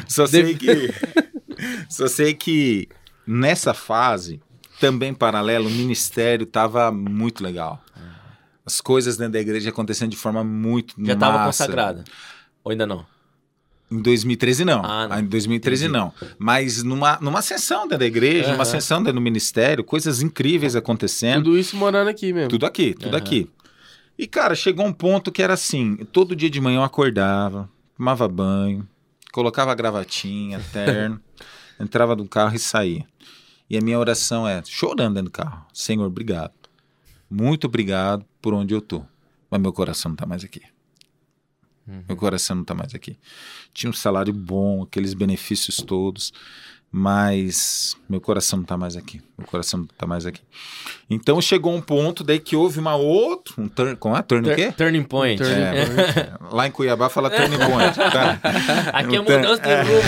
Só 0.08 0.26
sei 0.26 0.54
que. 0.54 0.90
Só 1.88 2.06
sei 2.08 2.34
que 2.34 2.88
nessa 3.26 3.72
fase, 3.72 4.40
também 4.80 5.14
paralelo, 5.14 5.68
o 5.68 5.70
ministério 5.70 6.46
tava 6.46 6.90
muito 6.90 7.44
legal. 7.44 7.80
As 8.66 8.80
coisas 8.80 9.16
dentro 9.16 9.34
da 9.34 9.40
igreja 9.40 9.70
acontecendo 9.70 10.10
de 10.10 10.16
forma 10.16 10.42
muito 10.42 10.94
Já 10.98 11.14
tava 11.16 11.38
massa. 11.38 11.64
consagrada. 11.64 12.04
Ou 12.62 12.72
ainda 12.72 12.86
não? 12.86 13.04
Em 13.90 14.00
2013 14.00 14.64
não. 14.64 14.82
Ah, 14.84 15.06
não. 15.06 15.20
Em 15.20 15.26
2013 15.26 15.88
não. 15.88 16.12
Mas 16.38 16.82
numa, 16.82 17.18
numa 17.20 17.42
sessão 17.42 17.82
dentro 17.82 17.98
da 17.98 18.06
igreja, 18.06 18.48
Aham. 18.48 18.54
uma 18.56 18.64
sessão 18.64 18.98
dentro 18.98 19.14
do 19.14 19.20
ministério, 19.20 19.84
coisas 19.84 20.22
incríveis 20.22 20.74
acontecendo. 20.74 21.44
Tudo 21.44 21.58
isso 21.58 21.76
morando 21.76 22.08
aqui 22.08 22.32
mesmo. 22.32 22.48
Tudo 22.48 22.64
aqui, 22.64 22.94
tudo 22.94 23.14
Aham. 23.14 23.18
aqui. 23.18 23.50
E, 24.18 24.26
cara, 24.26 24.54
chegou 24.54 24.86
um 24.86 24.92
ponto 24.92 25.30
que 25.30 25.42
era 25.42 25.52
assim: 25.54 25.96
todo 26.12 26.34
dia 26.34 26.48
de 26.48 26.60
manhã 26.60 26.78
eu 26.78 26.82
acordava, 26.84 27.68
tomava 27.96 28.26
banho, 28.26 28.88
colocava 29.32 29.72
a 29.72 29.74
gravatinha, 29.74 30.60
terno, 30.72 31.20
entrava 31.78 32.16
no 32.16 32.26
carro 32.26 32.54
e 32.56 32.58
saía. 32.58 33.06
E 33.68 33.76
a 33.76 33.80
minha 33.80 33.98
oração 33.98 34.48
é, 34.48 34.62
chorando 34.64 35.14
dentro 35.16 35.30
do 35.30 35.32
carro: 35.32 35.66
Senhor, 35.72 36.06
obrigado. 36.06 36.52
Muito 37.30 37.66
obrigado 37.66 38.24
por 38.44 38.52
onde 38.52 38.74
eu 38.74 38.82
tô. 38.82 39.02
Mas 39.50 39.58
meu 39.58 39.72
coração 39.72 40.10
não 40.10 40.16
tá 40.16 40.26
mais 40.26 40.44
aqui. 40.44 40.60
Meu 42.06 42.14
coração 42.14 42.56
não 42.56 42.64
tá 42.64 42.74
mais 42.74 42.94
aqui. 42.94 43.16
Tinha 43.72 43.88
um 43.88 43.92
salário 43.94 44.34
bom, 44.34 44.82
aqueles 44.82 45.14
benefícios 45.14 45.78
todos, 45.78 46.30
mas 46.92 47.96
meu 48.06 48.20
coração 48.20 48.58
não 48.58 48.66
tá 48.66 48.76
mais 48.76 48.96
aqui. 48.96 49.22
Meu 49.38 49.46
coração 49.46 49.80
não 49.80 49.86
tá 49.86 50.06
mais 50.06 50.26
aqui. 50.26 50.42
Então 51.08 51.40
chegou 51.40 51.74
um 51.74 51.80
ponto 51.80 52.22
daí 52.22 52.38
que 52.38 52.54
houve 52.54 52.78
uma 52.78 52.96
outra, 52.96 53.54
um 53.58 53.66
turn, 53.66 53.96
como 53.96 54.14
é? 54.14 54.20
Turn 54.20 54.50
o 54.50 54.54
quê? 54.54 54.72
Turning 54.72 55.04
point. 55.04 55.42
Turning 55.42 55.62
É, 55.62 56.30
lá 56.52 56.66
em 56.66 56.70
Cuiabá 56.70 57.08
fala 57.08 57.30
turning 57.30 57.58
point, 57.58 57.94
tá? 57.96 58.38
Aqui 58.92 59.16
é 59.16 59.20
mudança 59.20 59.62
de 59.62 59.74
rumo. 59.74 60.02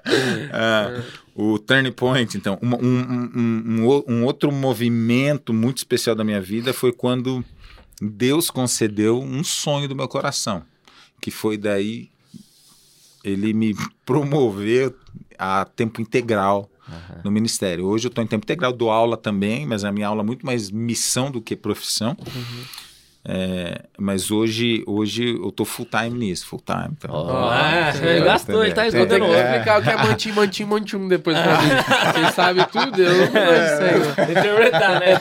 É, 0.52 1.02
o 1.42 1.58
turning 1.58 1.92
point, 1.92 2.36
então, 2.36 2.58
um, 2.62 2.74
um- 2.74 3.30
um- 3.34 4.02
um 4.08 4.24
outro 4.24 4.52
movimento 4.52 5.52
muito 5.54 5.78
especial 5.78 6.14
da 6.14 6.22
minha 6.24 6.40
vida 6.40 6.72
foi 6.74 6.92
quando 6.92 7.42
Deus 8.00 8.50
concedeu 8.50 9.20
um 9.20 9.42
sonho 9.42 9.88
do 9.88 9.96
meu 9.96 10.06
coração, 10.08 10.62
que 11.20 11.30
foi 11.30 11.56
daí 11.56 12.10
ele 13.24 13.52
me 13.52 13.74
promoveu 14.04 14.94
a 15.38 15.64
tempo 15.64 16.00
integral 16.00 16.70
no 17.24 17.30
ministério. 17.30 17.84
Hoje 17.86 18.06
eu 18.06 18.08
estou 18.08 18.24
em 18.24 18.26
tempo 18.26 18.44
integral, 18.44 18.72
dou 18.72 18.90
aula 18.90 19.16
também, 19.16 19.64
mas 19.66 19.84
a 19.84 19.92
minha 19.92 20.08
aula 20.08 20.22
é 20.22 20.24
muito 20.26 20.44
mais 20.44 20.70
missão 20.70 21.30
do 21.30 21.40
que 21.40 21.54
profissão. 21.54 22.16
É, 23.22 23.82
mas 23.98 24.30
hoje, 24.30 24.82
hoje 24.86 25.34
eu 25.36 25.52
tô 25.52 25.64
full 25.66 25.84
time 25.86 26.18
nisso, 26.18 26.46
full 26.46 26.62
time. 26.64 26.88
Então, 26.92 27.10
Ó, 27.12 27.50
ah, 27.50 27.92
você 27.92 28.20
gastou, 28.20 28.64
ele 28.64 28.72
tá 28.72 28.86
É, 28.86 28.90
Vou 28.90 29.00
escondendo. 29.02 29.24
é. 29.34 29.50
explicar 29.52 29.78
o 29.80 29.82
que 29.82 29.90
é 29.90 29.96
mantim, 29.96 30.32
mantim, 30.32 30.64
mantim 30.64 31.08
depois 31.08 31.36
pra 31.38 31.60
mim. 31.60 31.68
Você 32.26 32.32
sabe 32.32 32.64
tudo? 32.66 33.02
Eu 33.02 33.18
não 33.30 34.14
sei. 34.16 34.24
Interpretar, 34.32 35.00
né? 35.00 35.20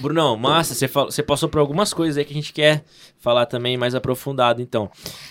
Brunão, 0.00 0.36
massa, 0.36 0.74
você, 0.74 0.86
fal- 0.86 1.06
você 1.10 1.24
passou 1.24 1.48
por 1.48 1.58
algumas 1.58 1.92
coisas 1.92 2.16
aí 2.16 2.24
que 2.24 2.30
a 2.30 2.36
gente 2.36 2.52
quer 2.52 2.84
falar 3.18 3.46
também 3.46 3.76
mais 3.76 3.96
aprofundado. 3.96 4.62
Então, 4.62 4.88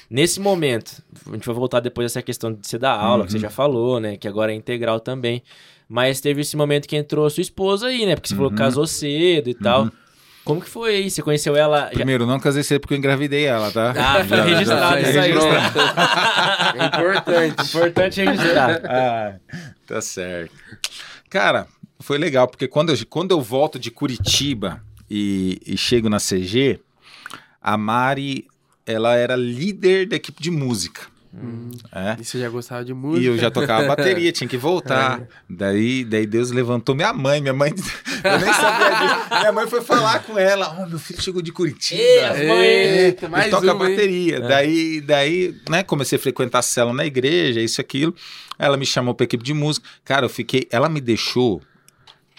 nesse 0.09 0.41
momento, 0.41 1.01
a 1.25 1.31
gente 1.35 1.45
vai 1.45 1.55
voltar 1.55 1.79
depois 1.79 2.03
dessa 2.11 2.21
questão 2.21 2.51
de 2.51 2.67
você 2.67 2.77
dar 2.77 2.91
aula, 2.99 3.25
que 3.25 3.31
você 3.31 3.39
já 3.39 3.49
falou, 3.49 3.97
né? 4.01 4.17
Que 4.17 4.27
agora 4.27 4.51
é 4.51 4.55
integral 4.55 4.99
também. 4.99 5.41
Mas 5.89 6.19
teve 6.19 6.41
esse 6.41 6.57
momento 6.57 6.87
que 6.87 6.95
entrou 6.97 7.25
a 7.25 7.29
sua 7.29 7.41
esposa 7.41 7.87
aí, 7.87 8.05
né? 8.05 8.15
Porque 8.15 8.27
você 8.29 8.35
falou 8.35 8.51
que 8.51 8.57
casou 8.57 8.85
cedo 8.85 9.49
e 9.49 9.53
tal. 9.53 9.89
Como 10.43 10.61
que 10.61 10.69
foi 10.69 10.95
aí? 10.95 11.09
Você 11.11 11.21
conheceu 11.21 11.55
ela? 11.57 11.85
já- 11.85 11.89
Primeiro, 11.91 12.25
não 12.25 12.39
casei 12.39 12.63
cedo 12.63 12.79
porque 12.81 12.93
eu 12.93 12.97
engravidei 12.97 13.45
ela, 13.45 13.69
tá? 13.71 13.91
Ah, 13.97 14.23
foi 14.25 14.41
registrado 14.41 14.91
foi 14.93 15.09
isso 15.09 15.19
aí. 15.19 15.31
É 16.79 16.85
importante. 16.85 17.61
Importante 17.67 18.21
registrar. 18.23 18.81
Ah, 18.85 19.35
tá 19.85 20.01
certo. 20.01 20.53
Cara, 21.29 21.67
foi 21.99 22.17
legal, 22.17 22.47
porque 22.47 22.67
quando 22.67 22.91
eu, 22.91 22.97
quando 23.09 23.31
eu 23.31 23.41
volto 23.41 23.77
de 23.79 23.91
Curitiba 23.91 24.81
e, 25.09 25.59
e 25.65 25.77
chego 25.77 26.09
na 26.09 26.17
CG, 26.19 26.79
a 27.61 27.77
Mari, 27.77 28.47
ela 28.85 29.15
era 29.15 29.35
líder 29.35 30.07
da 30.07 30.15
equipe 30.15 30.41
de 30.41 30.49
música. 30.51 31.01
É. 31.91 32.17
E 32.19 32.25
você 32.25 32.39
já 32.39 32.49
gostava 32.49 32.83
de 32.83 32.93
música? 32.93 33.23
E 33.23 33.25
eu 33.27 33.37
já 33.37 33.51
tocava 33.51 33.87
bateria, 33.87 34.31
tinha 34.31 34.47
que 34.47 34.57
voltar. 34.57 35.21
Daí, 35.49 36.03
daí 36.03 36.25
Deus 36.25 36.51
levantou 36.51 36.95
minha 36.95 37.13
mãe. 37.13 37.39
Minha 37.39 37.53
mãe, 37.53 37.71
eu 38.23 38.39
nem 38.39 38.53
sabia 38.53 38.89
disso. 38.89 39.29
Minha 39.29 39.51
mãe 39.51 39.67
foi 39.67 39.81
falar 39.81 40.23
com 40.23 40.37
ela: 40.37 40.75
Ó, 40.79 40.87
meu 40.87 40.99
filho 40.99 41.21
chegou 41.21 41.41
de 41.41 41.51
Curitiba. 41.51 42.01
Eita, 42.37 43.25
Ele 43.25 43.31
mais 43.31 43.49
toca 43.49 43.73
bateria. 43.73 44.41
Daí, 44.41 45.01
daí, 45.01 45.55
né, 45.69 45.83
comecei 45.83 46.17
a 46.17 46.21
frequentar 46.21 46.59
a 46.59 46.63
cela 46.63 46.93
na 46.93 47.05
igreja, 47.05 47.61
isso 47.61 47.79
e 47.79 47.81
aquilo. 47.81 48.15
Ela 48.57 48.75
me 48.75 48.85
chamou 48.85 49.13
pra 49.13 49.25
equipe 49.25 49.43
de 49.43 49.53
música. 49.53 49.87
Cara, 50.03 50.25
eu 50.25 50.29
fiquei. 50.29 50.67
Ela 50.71 50.89
me 50.89 50.99
deixou 50.99 51.61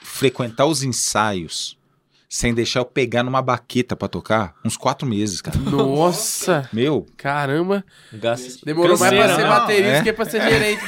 frequentar 0.03 0.67
os 0.67 0.83
ensaios 0.83 1.78
sem 2.29 2.53
deixar 2.53 2.81
eu 2.81 2.85
pegar 2.85 3.23
numa 3.23 3.41
baqueta 3.41 3.97
pra 3.97 4.07
tocar 4.07 4.55
uns 4.65 4.77
quatro 4.77 5.09
meses, 5.09 5.41
cara. 5.41 5.57
Nossa! 5.59 6.69
Meu, 6.73 7.07
Caramba! 7.17 7.83
Gasto- 8.13 8.65
Demorou 8.67 8.99
mais 8.99 9.15
pra 9.15 9.29
ser 9.31 9.37
né? 9.39 9.43
não, 9.45 9.49
baterista 9.51 9.97
é. 9.97 10.03
que 10.03 10.13
pra 10.13 10.25
ser 10.27 10.43
gerente. 10.43 10.83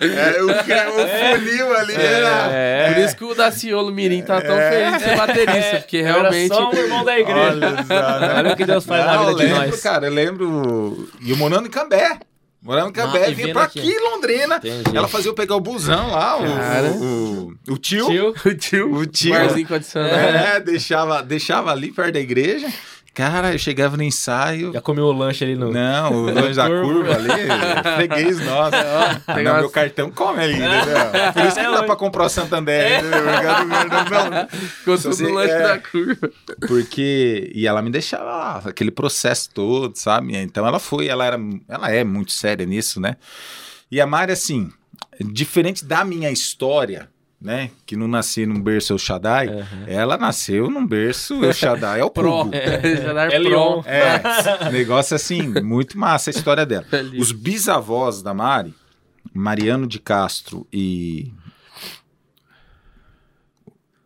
é, 0.00 0.42
o, 0.42 0.46
o 0.50 1.38
funil 1.38 1.76
ali 1.76 1.94
era. 1.94 2.48
É. 2.52 2.92
Por 2.92 3.02
isso 3.02 3.16
que 3.16 3.24
o 3.24 3.34
Daciolo 3.34 3.90
Mirim 3.92 4.22
tá 4.22 4.40
tão 4.40 4.56
feliz 4.56 4.92
de 4.98 5.04
ser 5.04 5.16
baterista, 5.16 5.76
porque 5.78 5.96
Eu 5.96 6.06
era 6.06 6.20
realmente. 6.20 6.48
só 6.54 6.70
um 6.70 6.74
irmão 6.74 7.04
da 7.04 7.18
igreja. 7.18 7.40
Olha 7.40 8.42
né? 8.42 8.52
O 8.52 8.56
que 8.56 8.64
Deus 8.66 8.84
faz 8.84 9.04
na 9.06 9.14
Não, 9.14 9.26
vida 9.26 9.34
de 9.36 9.42
eu 9.44 9.54
lembro, 9.54 9.70
nós. 9.70 9.80
cara, 9.82 10.06
eu 10.06 10.12
lembro. 10.12 11.08
E 11.22 11.30
eu 11.30 11.36
morando 11.36 11.66
em 11.66 11.70
Cambé. 11.70 12.18
Cambé, 12.92 13.24
Ah, 13.26 13.28
e 13.30 13.34
vinha 13.34 13.52
pra 13.52 13.64
aqui. 13.64 13.78
aqui, 13.80 13.98
Londrina. 13.98 14.56
Entendi. 14.56 14.96
Ela 14.96 15.06
fazia 15.08 15.28
eu 15.30 15.34
pegar 15.34 15.54
o 15.56 15.60
busão 15.60 16.10
lá, 16.10 16.36
o, 16.38 16.56
Cara. 16.56 16.88
o, 16.92 17.54
o, 17.68 17.72
o 17.74 17.78
tio. 17.78 18.06
Tio, 18.06 18.34
O 18.44 18.54
tio. 18.54 18.94
O 18.94 19.06
tio. 19.06 19.32
Barzinho 19.32 19.68
condicionado. 19.68 20.14
É, 20.14 20.60
deixava, 20.60 21.22
deixava 21.22 21.70
ali 21.70 21.92
perto 21.92 22.14
da 22.14 22.20
igreja. 22.20 22.66
Cara, 23.14 23.52
eu 23.52 23.58
chegava 23.60 23.96
no 23.96 24.02
ensaio. 24.02 24.72
já 24.72 24.80
comeu 24.80 25.04
o 25.04 25.12
lanche 25.12 25.44
ali 25.44 25.54
no... 25.54 25.70
Não, 25.70 26.12
o 26.12 26.20
longe 26.34 26.54
da 26.54 26.68
curva 26.68 27.14
ali, 27.14 27.28
freguês 27.96 28.44
nossa. 28.44 29.22
Não, 29.44 29.54
meu 29.58 29.70
cartão 29.70 30.10
come 30.10 30.40
ali, 30.42 30.54
entendeu? 30.54 30.82
Por 31.32 31.44
isso 31.44 31.54
que 31.54 31.62
não 31.62 31.72
dá 31.74 31.82
pra 31.84 31.94
comprar 31.96 32.24
o 32.24 32.28
Santander. 32.28 32.98
entendeu? 32.98 34.48
Ficou 34.78 34.96
tudo 34.98 35.14
Você- 35.14 35.22
no 35.22 35.34
lanche 35.34 35.52
é. 35.52 35.62
da 35.62 35.78
curva. 35.78 36.30
Porque. 36.66 37.52
E 37.54 37.66
ela 37.66 37.80
me 37.82 37.90
deixava 37.90 38.24
lá, 38.24 38.62
aquele 38.64 38.90
processo 38.90 39.48
todo, 39.54 39.94
sabe? 39.96 40.36
Então 40.36 40.66
ela 40.66 40.78
foi, 40.80 41.06
ela 41.08 41.24
era. 41.24 41.38
Ela 41.68 41.90
é 41.92 42.02
muito 42.02 42.32
séria 42.32 42.66
nisso, 42.66 43.00
né? 43.00 43.16
E 43.90 44.00
a 44.00 44.06
Mari, 44.06 44.32
assim, 44.32 44.72
diferente 45.20 45.84
da 45.84 46.04
minha 46.04 46.30
história, 46.30 47.08
né? 47.44 47.70
Que 47.84 47.94
não 47.94 48.08
nasci 48.08 48.46
num 48.46 48.58
berço 48.58 48.94
El 48.94 48.98
Shaddai, 48.98 49.66
ela 49.86 50.16
nasceu 50.16 50.70
num 50.70 50.86
berço 50.86 51.44
El 51.44 51.52
Shaddai, 51.52 52.00
é 52.00 52.04
o 52.04 52.08
Pro. 52.10 52.48
É 52.54 53.38
pro. 53.38 53.38
Leon. 53.38 53.82
É, 53.84 54.70
negócio 54.70 55.14
assim, 55.14 55.42
muito 55.62 55.98
massa 55.98 56.30
a 56.30 56.32
história 56.32 56.64
dela. 56.64 56.84
Feliz. 56.88 57.20
Os 57.20 57.32
bisavós 57.32 58.22
da 58.22 58.32
Mari, 58.32 58.74
Mariano 59.32 59.86
de 59.86 59.98
Castro 59.98 60.66
e. 60.72 61.30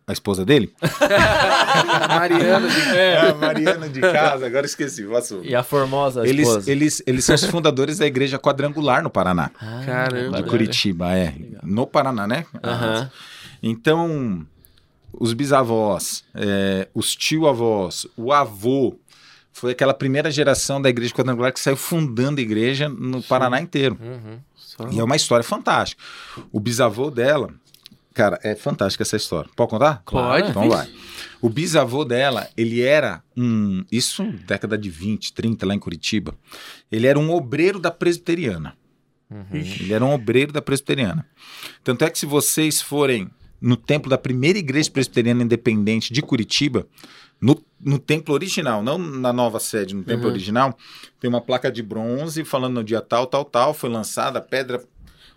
A 0.09 0.13
esposa 0.13 0.43
dele? 0.45 0.73
A 0.81 2.09
Mariana 2.19 2.67
de 2.69 2.81
É, 2.97 3.21
a 3.29 3.35
Mariana 3.35 3.89
de 3.89 4.01
Casa, 4.01 4.47
agora 4.47 4.65
esqueci, 4.65 5.03
posso. 5.05 5.41
E 5.45 5.55
a 5.55 5.63
formosa 5.63 6.27
Eles, 6.27 6.49
esposa. 6.49 6.71
eles, 6.73 7.03
eles 7.07 7.25
são 7.27 7.35
os 7.35 7.45
fundadores 7.45 7.99
da 7.99 8.07
igreja 8.07 8.39
quadrangular 8.39 9.03
no 9.03 9.11
Paraná. 9.11 9.51
Ah, 9.61 9.83
Caramba. 9.85 10.43
De 10.43 10.49
Curitiba, 10.49 11.15
é. 11.15 11.35
No 11.63 11.87
Paraná, 11.87 12.27
né? 12.27 12.47
Aham. 12.65 13.11
Então, 13.63 14.47
os 15.13 15.35
bisavós, 15.35 16.25
é, 16.35 16.89
os 16.95 17.15
tio-avós, 17.15 18.07
o 18.17 18.33
avô, 18.33 18.99
foi 19.53 19.73
aquela 19.73 19.93
primeira 19.93 20.31
geração 20.31 20.81
da 20.81 20.89
igreja 20.89 21.13
quadrangular 21.13 21.53
que 21.53 21.61
saiu 21.61 21.77
fundando 21.77 22.41
a 22.41 22.43
igreja 22.43 22.89
no 22.89 23.23
Paraná 23.23 23.61
inteiro. 23.61 23.99
Uhum. 24.01 24.39
E 24.93 25.01
é 25.01 25.05
uma 25.05 25.17
história 25.17 25.43
fantástica. 25.45 26.01
O 26.53 26.61
bisavô 26.61 27.11
dela, 27.11 27.51
cara, 28.19 28.39
é 28.43 28.57
fantástica 28.57 29.03
essa 29.05 29.17
história. 29.17 29.49
Pode 29.55 29.71
contar? 29.71 30.03
Pode. 30.05 30.51
Então 30.51 30.69
vai. 30.69 30.89
O 31.41 31.49
bisavô 31.49 32.05
dela, 32.05 32.49
ele 32.57 32.83
era 32.83 33.23
um. 33.37 33.85
Isso 33.93 34.25
década 34.45 34.77
de 34.77 34.91
20, 34.91 35.33
30, 35.33 35.65
lá 35.65 35.73
em 35.73 35.79
Curitiba. 35.79 36.35
Ele 36.91 37.07
era 37.07 37.17
um 37.17 37.31
obreiro 37.31 37.79
da 37.79 37.93
presbiteriana. 37.93 38.75
Ele 39.53 39.93
era 39.93 40.05
um 40.05 40.13
obreiro 40.13 40.53
da 40.53 40.61
presbiteriana. 40.61 41.25
Tanto 41.85 42.05
é 42.05 42.11
que 42.11 42.19
se 42.19 42.27
vocês 42.27 42.83
forem 42.83 43.31
no 43.61 43.77
templo 43.77 44.11
da 44.11 44.19
primeira 44.19 44.59
igreja 44.59 44.91
presbiteriana 44.91 45.45
independente 45.45 46.13
de 46.13 46.21
Curitiba, 46.21 46.89
no, 47.41 47.63
no 47.81 48.01
templo 48.01 48.35
original, 48.35 48.83
não 48.83 48.99
na 48.99 49.33
nova 49.33 49.61
sede, 49.61 49.95
no 49.95 50.03
templo 50.03 50.25
Uhum. 50.25 50.33
original, 50.33 50.77
tem 51.21 51.29
uma 51.29 51.41
placa 51.41 51.71
de 51.71 51.85
bronze 51.85 52.45
falando 52.45 52.75
no 52.75 52.85
dia 52.85 53.01
tal, 53.01 53.29
tal, 53.29 53.45
tal, 53.45 53.73
foi 53.75 53.89
lançada 53.91 54.41
a 54.41 54.43
pedra 54.43 54.83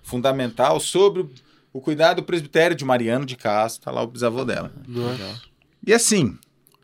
fundamental 0.01 0.79
sobre 0.79 1.27
o, 1.73 1.81
cuidado 1.81 2.17
do 2.17 2.23
presbitério 2.23 2.75
de 2.75 2.86
Mariano 2.86 3.25
de 3.25 3.36
Castro, 3.36 3.84
tá 3.84 3.91
lá 3.91 4.01
o 4.01 4.07
bisavô 4.07 4.43
dela. 4.43 4.71
Nossa. 4.88 5.41
E 5.86 5.93
assim, 5.93 6.38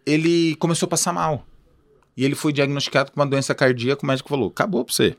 ele 0.06 0.56
começou 0.56 0.88
a 0.88 0.89
passar 0.89 1.13
mal. 1.13 1.45
E 2.15 2.26
ele 2.26 2.36
foi 2.36 2.52
diagnosticado 2.52 3.12
com 3.12 3.19
uma 3.19 3.28
doença 3.28 3.54
cardíaca, 3.54 4.04
o 4.04 4.08
médico 4.08 4.30
falou: 4.30 4.50
acabou 4.50 4.84
pra 4.84 4.93
você. 4.93 5.15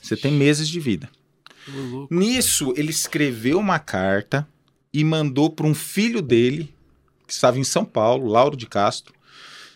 Você 0.00 0.16
tem 0.16 0.32
meses 0.32 0.68
de 0.68 0.80
vida. 0.80 1.10
Louco. 1.68 2.14
Nisso, 2.14 2.72
ele 2.76 2.90
escreveu 2.90 3.58
uma 3.58 3.78
carta 3.78 4.48
e 4.92 5.02
mandou 5.04 5.50
para 5.50 5.66
um 5.66 5.74
filho 5.74 6.22
dele, 6.22 6.72
que 7.26 7.32
estava 7.32 7.58
em 7.58 7.64
São 7.64 7.84
Paulo, 7.84 8.28
Lauro 8.28 8.56
de 8.56 8.66
Castro, 8.66 9.12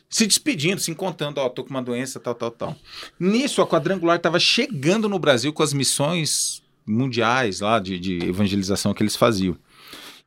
se 0.08 0.26
despedindo, 0.26 0.80
se 0.80 0.90
encontrando, 0.90 1.40
ó, 1.40 1.48
tô 1.48 1.62
com 1.62 1.70
uma 1.70 1.82
doença, 1.82 2.18
tal, 2.18 2.34
tal, 2.34 2.50
tal. 2.50 2.76
Nisso, 3.18 3.60
a 3.60 3.66
Quadrangular 3.66 4.16
estava 4.16 4.40
chegando 4.40 5.08
no 5.08 5.18
Brasil 5.18 5.52
com 5.52 5.62
as 5.62 5.72
missões 5.72 6.62
mundiais 6.90 7.60
lá 7.60 7.78
de, 7.78 7.98
de 7.98 8.18
evangelização 8.28 8.92
que 8.92 9.02
eles 9.02 9.16
faziam. 9.16 9.56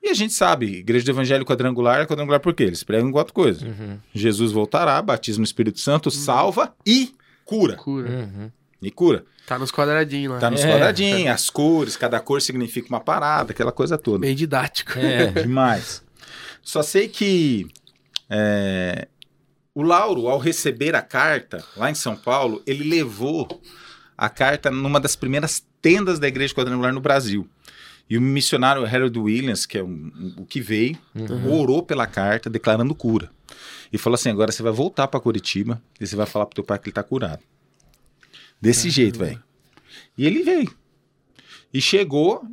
E 0.01 0.09
a 0.09 0.13
gente 0.13 0.33
sabe, 0.33 0.65
Igreja 0.79 1.05
do 1.05 1.11
Evangelho 1.11 1.45
Quadrangular, 1.45 2.05
quadrangular 2.07 2.39
por 2.41 2.53
quê? 2.53 2.63
Eles 2.63 2.83
pregam 2.83 3.11
quatro 3.11 3.33
coisas. 3.33 3.61
Uhum. 3.63 3.97
Jesus 4.13 4.51
voltará, 4.51 5.01
batismo 5.01 5.41
no 5.41 5.45
Espírito 5.45 5.79
Santo, 5.79 6.11
salva 6.11 6.73
e 6.85 7.13
cura. 7.45 7.75
Cura. 7.77 8.09
Uhum. 8.09 8.51
E 8.81 8.91
cura. 8.91 9.23
Tá 9.47 9.57
nos 9.57 9.71
quadradinhos 9.71 10.33
lá. 10.33 10.39
Tá 10.39 10.49
nos 10.51 10.61
É. 10.61 10.69
quadradinhos, 10.71 11.29
as 11.31 11.49
cores, 11.49 11.95
cada 11.95 12.19
cor 12.19 12.41
significa 12.41 12.89
uma 12.89 12.99
parada, 12.99 13.51
aquela 13.51 13.71
coisa 13.71 13.97
toda. 13.97 14.19
Bem 14.19 14.35
didático. 14.35 14.99
É. 14.99 15.27
Demais. 15.41 16.03
Só 16.61 16.81
sei 16.83 17.07
que 17.07 17.67
é, 18.29 19.07
o 19.73 19.81
Lauro, 19.83 20.27
ao 20.27 20.37
receber 20.37 20.95
a 20.95 21.01
carta 21.01 21.63
lá 21.77 21.89
em 21.89 21.95
São 21.95 22.15
Paulo, 22.15 22.61
ele 22.67 22.83
levou 22.83 23.61
a 24.17 24.29
carta 24.29 24.69
numa 24.71 24.99
das 24.99 25.15
primeiras 25.15 25.65
tendas 25.81 26.19
da 26.19 26.27
Igreja 26.27 26.53
Quadrangular 26.53 26.93
no 26.93 27.01
Brasil. 27.01 27.47
E 28.09 28.17
o 28.17 28.21
missionário 28.21 28.85
Harold 28.85 29.17
Williams, 29.17 29.65
que 29.65 29.77
é 29.77 29.83
um- 29.83 30.11
um- 30.15 30.33
o 30.41 30.45
que 30.45 30.59
veio, 30.59 30.97
orou 31.49 31.81
pela 31.81 32.05
carta, 32.05 32.49
declarando 32.49 32.93
cura. 32.93 33.29
E 33.91 33.97
falou 33.97 34.15
assim: 34.15 34.29
agora 34.29 34.51
você 34.51 34.61
vai 34.61 34.71
voltar 34.73 35.07
para 35.07 35.19
Curitiba 35.19 35.81
e 35.99 36.05
você 36.05 36.15
vai 36.15 36.25
falar 36.25 36.45
pro 36.45 36.55
teu 36.55 36.63
pai 36.63 36.77
que 36.79 36.89
ele 36.89 36.93
tá 36.93 37.01
curado. 37.03 37.41
Desse 38.61 38.89
jeito, 38.89 39.19
velho. 39.19 39.41
E 40.17 40.25
ele 40.25 40.43
veio. 40.43 40.73
E 41.73 41.81
chegou, 41.81 42.43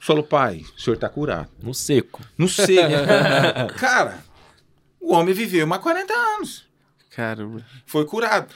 falou: 0.00 0.22
pai, 0.24 0.64
o 0.76 0.80
senhor 0.80 0.96
tá 0.96 1.08
curado. 1.08 1.48
No 1.62 1.72
seco. 1.74 2.20
Não 2.36 2.48
sei. 2.48 2.78
Cara, 3.78 4.18
o 5.00 5.12
homem 5.14 5.34
viveu 5.34 5.66
mais 5.66 5.82
40 5.82 6.12
anos. 6.12 6.64
Caramba. 7.10 7.64
Foi 7.86 8.04
curado. 8.04 8.52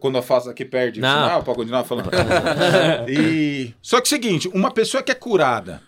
Quando 0.00 0.16
eu 0.16 0.22
faço 0.22 0.50
aqui 0.50 0.64
perde 0.64 1.00
o 1.00 1.02
Não. 1.02 1.08
sinal, 1.08 1.42
pode 1.42 1.56
continuar 1.58 1.84
falando. 1.84 2.10
e... 3.08 3.74
Só 3.80 3.96
que 4.00 4.02
é 4.02 4.06
o 4.06 4.08
seguinte, 4.08 4.48
uma 4.48 4.70
pessoa 4.70 5.02
que 5.02 5.10
é 5.10 5.14
curada 5.14 5.82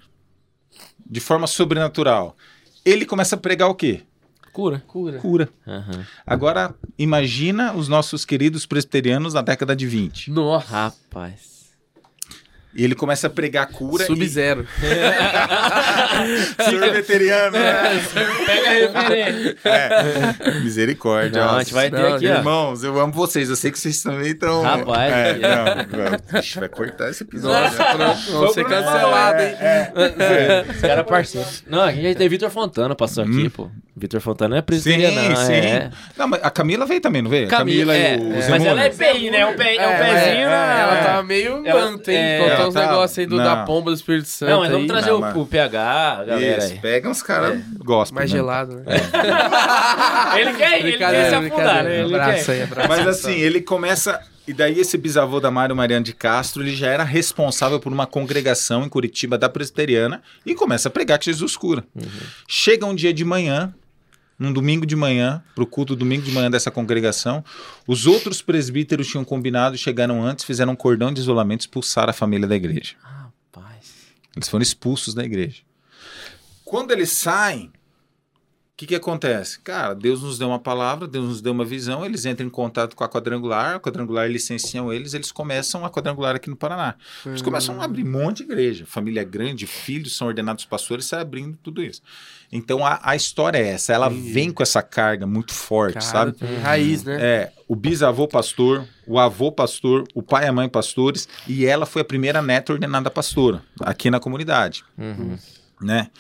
de 1.05 1.21
forma 1.21 1.47
sobrenatural, 1.47 2.37
ele 2.85 3.05
começa 3.05 3.37
a 3.37 3.39
pregar 3.39 3.69
o 3.69 3.75
quê? 3.75 4.03
Cura. 4.53 4.83
Cura. 4.87 5.19
Cura. 5.19 5.49
Aham. 5.67 6.07
Agora, 6.27 6.75
imagina 6.99 7.75
os 7.75 7.89
nossos 7.89 8.25
queridos 8.25 8.67
presbiterianos 8.67 9.33
na 9.35 9.41
década 9.41 9.75
de 9.75 9.87
20. 9.87 10.31
Nossa. 10.31 10.69
Rapaz. 10.69 11.52
E 12.75 12.83
ele 12.85 12.95
começa 12.95 13.27
a 13.27 13.31
pregar 13.31 13.67
cura 13.69 14.07
Sub-zero. 14.07 14.67
e... 14.83 16.65
Presbiteriano, 16.65 17.59
né? 17.59 18.03
Pega 18.47 18.69
a 18.69 18.73
referência. 19.03 19.57
É. 19.65 20.51
Misericórdia. 20.61 21.45
Não, 21.45 21.57
a 21.57 21.59
gente 21.63 21.75
vai 21.75 21.91
ter 21.91 22.01
Não, 22.01 22.15
aqui, 22.15 22.29
ó. 22.29 22.35
Irmãos, 22.37 22.83
eu 22.85 22.99
amo 22.99 23.13
vocês. 23.13 23.51
Eu 23.51 23.57
sei 23.57 23.71
que 23.71 23.79
vocês 23.79 24.03
também 24.03 24.29
estão. 24.31 24.63
Rapaz, 24.63 25.13
é, 25.13 25.31
é. 25.31 25.35
não, 25.39 25.65
não. 26.33 26.41
Ixi, 26.41 26.59
vai 26.61 26.69
cortar 26.69 27.11
esse 27.11 27.23
episódio. 27.25 27.71
Vamos 28.33 28.55
ser 28.55 28.65
cancelados, 28.65 29.43
hein? 29.43 29.55
Os 30.75 30.81
caras 30.81 31.07
parceiros. 31.07 31.65
Não, 31.69 31.83
aqui 31.83 31.99
a 31.99 32.03
gente 32.03 32.17
tem 32.17 32.29
Vitor 32.29 32.51
Fontana, 32.51 32.95
passou 32.95 33.25
aqui, 33.25 33.33
Hum. 33.47 33.51
pô. 33.51 33.71
Vitor 33.95 34.21
Fontana 34.23 34.49
não 34.51 34.57
é 34.57 34.61
Sim, 34.61 34.65
presbiteriano, 34.65 35.29
não. 35.29 35.37
sim. 35.37 35.53
É. 35.53 35.91
Não, 36.17 36.27
mas 36.27 36.41
a 36.43 36.51
Camila 36.51 36.87
veio 36.87 37.01
também, 37.01 37.21
não 37.21 37.31
veio? 37.31 37.47
A 37.47 37.51
Camila, 37.51 37.95
é, 37.95 38.17
e 38.17 38.19
o 38.21 38.35
é. 38.35 38.41
Zé 38.41 38.51
Mas 38.51 38.65
ela 38.65 38.85
é 38.85 38.89
bem, 38.91 39.31
né? 39.31 39.45
Um, 39.47 39.55
pé, 39.55 39.77
é 39.77 39.87
um 39.87 39.91
É, 39.91 39.97
pezinho 39.99 40.49
é. 40.49 40.81
Ela 40.81 40.99
É. 40.99 41.03
tava 41.05 41.23
meio 41.23 41.63
Ela- 41.67 41.91
manta, 41.91 42.11
hein? 42.11 42.19
É, 42.63 42.65
ela 42.65 42.69
uns 42.71 42.75
tava- 42.75 42.87
negócios 42.87 43.19
aí 43.19 43.27
do, 43.27 43.37
não. 43.37 43.45
da 43.45 43.57
pomba 43.65 43.91
do 43.91 43.95
Espírito 43.97 44.29
Santo. 44.29 44.51
Não, 44.51 44.61
mas 44.61 44.69
vamos 44.71 44.83
aí. 44.83 44.89
trazer 44.89 45.11
Não, 45.11 45.19
o, 45.19 45.21
mas- 45.21 45.37
o 45.37 45.47
PH, 45.47 46.13
a 46.21 46.25
galera 46.25 46.59
Isso, 46.65 46.73
aí. 46.73 46.79
pega 46.79 47.09
uns 47.09 47.23
caras 47.23 47.61
gospel. 47.79 48.15
Mais 48.17 48.31
né? 48.31 48.37
gelado, 48.37 48.77
né? 48.77 48.85
Ele 50.39 50.53
quer, 50.55 50.79
ele 50.81 50.97
quer 50.99 51.29
se 51.29 51.35
afundar, 51.35 51.85
né? 51.85 52.01
Ele 52.01 52.15
Abraço 52.15 52.47
quer. 52.47 52.53
aí, 52.53 52.63
abraço. 52.63 52.89
Mas 52.89 53.07
assim, 53.07 53.33
ele 53.33 53.61
começa. 53.61 54.21
E 54.47 54.53
daí 54.53 54.81
esse 54.81 54.99
bisavô 54.99 55.39
da 55.39 55.53
Mário 55.53 55.77
Mariano 55.77 56.05
de 56.05 56.13
Castro, 56.13 56.63
ele 56.63 56.75
já 56.75 56.89
era 56.89 57.05
responsável 57.05 57.79
por 57.79 57.93
uma 57.93 58.07
congregação 58.09 58.85
em 58.85 58.89
Curitiba 58.89 59.39
da 59.39 59.49
Presbiteriana 59.49 60.21
e 60.45 60.53
começa 60.55 60.89
a 60.89 60.91
pregar 60.91 61.17
que 61.19 61.27
Jesus 61.27 61.57
cura. 61.57 61.85
Chega 62.49 62.85
um 62.85 62.95
dia 62.95 63.15
de 63.15 63.25
manhã, 63.25 63.73
num 64.43 64.53
domingo 64.53 64.85
de 64.85 64.97
manhã, 64.97 65.43
pro 65.55 65.67
culto 65.67 65.95
domingo 65.97 66.23
de 66.23 66.33
manhã 66.33 66.51
dessa 66.51 66.71
congregação, 66.71 67.45
os 67.87 68.07
outros 68.07 68.43
presbíteros 68.43 69.07
tinham 69.09 69.25
combinado, 69.25 69.79
chegaram 69.79 70.23
antes, 70.23 70.45
fizeram 70.45 70.73
um 70.73 70.77
cordão 70.77 71.13
de 71.13 71.21
isolamento, 71.21 71.61
expulsaram 71.61 72.11
a 72.11 72.13
família 72.13 72.47
da 72.47 72.57
igreja. 72.57 72.95
Rapaz. 73.01 73.93
Eles 74.37 74.49
foram 74.49 74.63
expulsos 74.63 75.15
da 75.15 75.25
igreja. 75.25 75.63
Quando 76.65 76.91
eles 76.91 77.11
saem, 77.11 77.71
o 77.82 77.82
que, 78.83 78.89
que 78.89 78.95
acontece? 78.97 79.61
Cara, 79.61 79.95
Deus 79.95 80.23
nos 80.23 80.39
deu 80.39 80.49
uma 80.49 80.59
palavra, 80.59 81.07
Deus 81.07 81.25
nos 81.29 81.41
deu 81.41 81.53
uma 81.53 81.65
visão, 81.65 82.05
eles 82.05 82.25
entram 82.27 82.47
em 82.47 82.51
contato 82.51 82.97
com 82.97 83.05
a 83.05 83.09
quadrangular, 83.09 83.77
a 83.77 83.81
quadrangular 83.81 84.29
licenciam 84.29 84.93
eles, 84.93 85.15
eles 85.15 85.31
começam 85.31 85.85
a 85.85 85.91
quadrangular 85.91 86.35
aqui 86.35 86.51
no 86.51 86.57
Paraná. 86.57 86.95
Eles 87.25 87.41
começam 87.43 87.81
a 87.81 87.85
abrir 87.85 88.05
um 88.05 88.11
monte 88.11 88.39
de 88.39 88.43
igreja, 88.45 88.85
família 88.87 89.23
grande, 89.25 89.67
filhos 89.67 90.17
são 90.17 90.27
ordenados 90.27 90.65
pastores, 90.65 91.05
sai 91.07 91.21
abrindo 91.21 91.57
tudo 91.63 91.83
isso. 91.83 92.03
Então 92.51 92.85
a, 92.85 92.99
a 93.03 93.15
história 93.17 93.57
é 93.59 93.69
essa, 93.69 93.93
ela 93.93 94.09
vem 94.09 94.51
com 94.51 94.63
essa 94.63 94.83
carga 94.83 95.27
muito 95.27 95.55
forte, 95.55 95.95
Cara, 95.95 96.05
sabe? 96.07 96.33
tem 96.33 96.59
raiz, 96.59 97.05
né? 97.05 97.19
É, 97.21 97.53
o 97.69 97.77
bisavô 97.77 98.27
pastor, 98.29 98.85
o 99.07 99.19
avô 99.19 99.51
pastor, 99.53 100.05
o 100.15 100.23
pai 100.23 100.45
e 100.45 100.49
a 100.49 100.53
mãe 100.53 100.69
pastores, 100.69 101.29
e 101.49 101.65
ela 101.65 101.87
foi 101.87 102.03
a 102.03 102.05
primeira 102.05 102.43
neta 102.43 102.73
ordenada 102.73 103.11
pastora 103.11 103.63
aqui 103.81 104.11
na 104.11 104.21
comunidade, 104.21 104.85
Uhum. 104.99 105.39
né? 105.81 106.11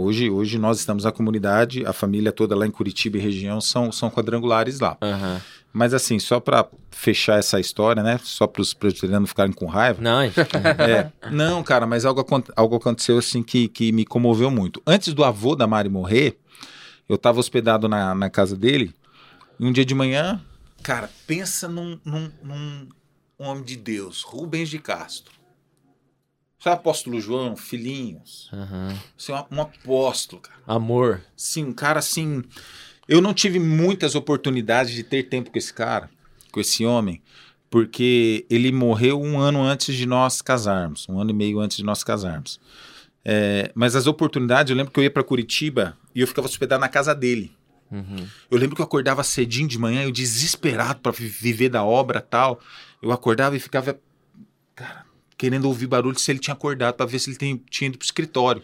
Hoje, 0.00 0.30
hoje 0.30 0.60
nós 0.60 0.78
estamos 0.78 1.02
na 1.02 1.10
comunidade, 1.10 1.84
a 1.84 1.92
família 1.92 2.30
toda 2.30 2.54
lá 2.54 2.64
em 2.64 2.70
Curitiba 2.70 3.18
e 3.18 3.20
região 3.20 3.60
são, 3.60 3.90
são 3.90 4.08
quadrangulares 4.08 4.78
lá. 4.78 4.96
Aham. 5.02 5.40
Mas 5.72 5.92
assim, 5.92 6.20
só 6.20 6.38
para 6.38 6.68
fechar 6.88 7.36
essa 7.36 7.58
história, 7.58 8.00
né? 8.00 8.20
Só 8.22 8.46
para 8.46 8.62
os 8.62 8.72
presbiterianos 8.72 9.30
ficarem 9.30 9.52
com 9.52 9.66
raiva. 9.66 10.00
Não. 10.00 10.22
É, 10.22 11.10
não, 11.32 11.64
cara, 11.64 11.84
mas 11.84 12.04
algo, 12.04 12.24
algo 12.54 12.76
aconteceu 12.76 13.18
assim 13.18 13.42
que, 13.42 13.66
que 13.66 13.90
me 13.90 14.04
comoveu 14.04 14.52
muito. 14.52 14.80
Antes 14.86 15.12
do 15.12 15.24
avô 15.24 15.56
da 15.56 15.66
Mari 15.66 15.88
morrer, 15.88 16.38
eu 17.08 17.16
estava 17.16 17.40
hospedado 17.40 17.88
na, 17.88 18.14
na 18.14 18.30
casa 18.30 18.56
dele, 18.56 18.94
e 19.58 19.66
um 19.66 19.72
dia 19.72 19.84
de 19.84 19.96
manhã, 19.96 20.40
cara, 20.80 21.10
pensa 21.26 21.66
num, 21.66 21.98
num, 22.04 22.30
num 22.40 22.88
homem 23.36 23.64
de 23.64 23.76
Deus, 23.76 24.22
Rubens 24.22 24.68
de 24.68 24.78
Castro. 24.78 25.37
Sabe 26.58 26.76
apóstolo 26.76 27.20
João, 27.20 27.56
filhinhos? 27.56 28.50
Aham. 28.52 28.98
Você 29.16 29.32
é 29.32 29.36
um, 29.36 29.44
um 29.52 29.60
apóstolo, 29.60 30.42
cara. 30.42 30.58
Amor. 30.66 31.22
Sim, 31.36 31.66
um 31.66 31.72
cara 31.72 32.00
assim. 32.00 32.42
Eu 33.08 33.20
não 33.20 33.32
tive 33.32 33.58
muitas 33.58 34.14
oportunidades 34.14 34.92
de 34.92 35.02
ter 35.02 35.24
tempo 35.24 35.50
com 35.50 35.58
esse 35.58 35.72
cara, 35.72 36.10
com 36.52 36.60
esse 36.60 36.84
homem, 36.84 37.22
porque 37.70 38.44
ele 38.50 38.72
morreu 38.72 39.20
um 39.20 39.38
ano 39.38 39.62
antes 39.62 39.94
de 39.94 40.04
nós 40.04 40.42
casarmos, 40.42 41.08
um 41.08 41.20
ano 41.20 41.30
e 41.30 41.34
meio 41.34 41.60
antes 41.60 41.76
de 41.76 41.84
nós 41.84 42.02
casarmos. 42.02 42.60
É, 43.24 43.70
mas 43.74 43.94
as 43.94 44.06
oportunidades, 44.06 44.70
eu 44.70 44.76
lembro 44.76 44.92
que 44.92 44.98
eu 44.98 45.04
ia 45.04 45.10
para 45.10 45.22
Curitiba 45.22 45.96
e 46.14 46.20
eu 46.20 46.26
ficava 46.26 46.46
hospedado 46.46 46.80
na 46.80 46.88
casa 46.88 47.14
dele. 47.14 47.52
Uhum. 47.90 48.26
Eu 48.50 48.58
lembro 48.58 48.76
que 48.76 48.82
eu 48.82 48.86
acordava 48.86 49.22
cedinho 49.22 49.68
de 49.68 49.78
manhã, 49.78 50.02
eu 50.02 50.10
desesperado 50.10 51.00
para 51.00 51.12
viver 51.12 51.68
da 51.68 51.84
obra 51.84 52.20
tal. 52.20 52.60
Eu 53.02 53.12
acordava 53.12 53.56
e 53.56 53.60
ficava, 53.60 53.98
cara, 54.74 55.06
querendo 55.38 55.66
ouvir 55.66 55.86
barulho 55.86 56.18
se 56.18 56.30
ele 56.30 56.38
tinha 56.40 56.52
acordado 56.54 56.94
para 56.96 57.06
ver 57.06 57.18
se 57.20 57.30
ele 57.30 57.36
tem- 57.38 57.62
tinha 57.70 57.88
ido 57.88 57.96
pro 57.96 58.04
escritório. 58.04 58.62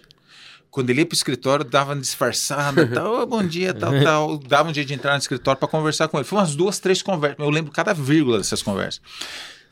Quando 0.70 0.90
ele 0.90 1.02
ia 1.02 1.06
pro 1.06 1.14
escritório, 1.14 1.64
dava 1.64 1.92
uma 1.94 2.00
disfarçada, 2.00 2.84
tal, 2.90 3.22
"Ô, 3.22 3.26
bom 3.26 3.42
dia, 3.46 3.72
tal, 3.72 3.92
tal. 4.02 4.38
Dava 4.38 4.68
um 4.70 4.72
dia 4.72 4.84
de 4.84 4.92
entrar 4.92 5.12
no 5.12 5.18
escritório 5.18 5.58
para 5.58 5.68
conversar 5.68 6.08
com 6.08 6.18
ele. 6.18 6.24
Foi 6.24 6.36
umas 6.38 6.56
duas, 6.56 6.80
três 6.80 7.00
conversas. 7.00 7.38
Eu 7.38 7.48
lembro 7.48 7.70
cada 7.70 7.94
vírgula 7.94 8.38
dessas 8.38 8.60
conversas. 8.60 9.00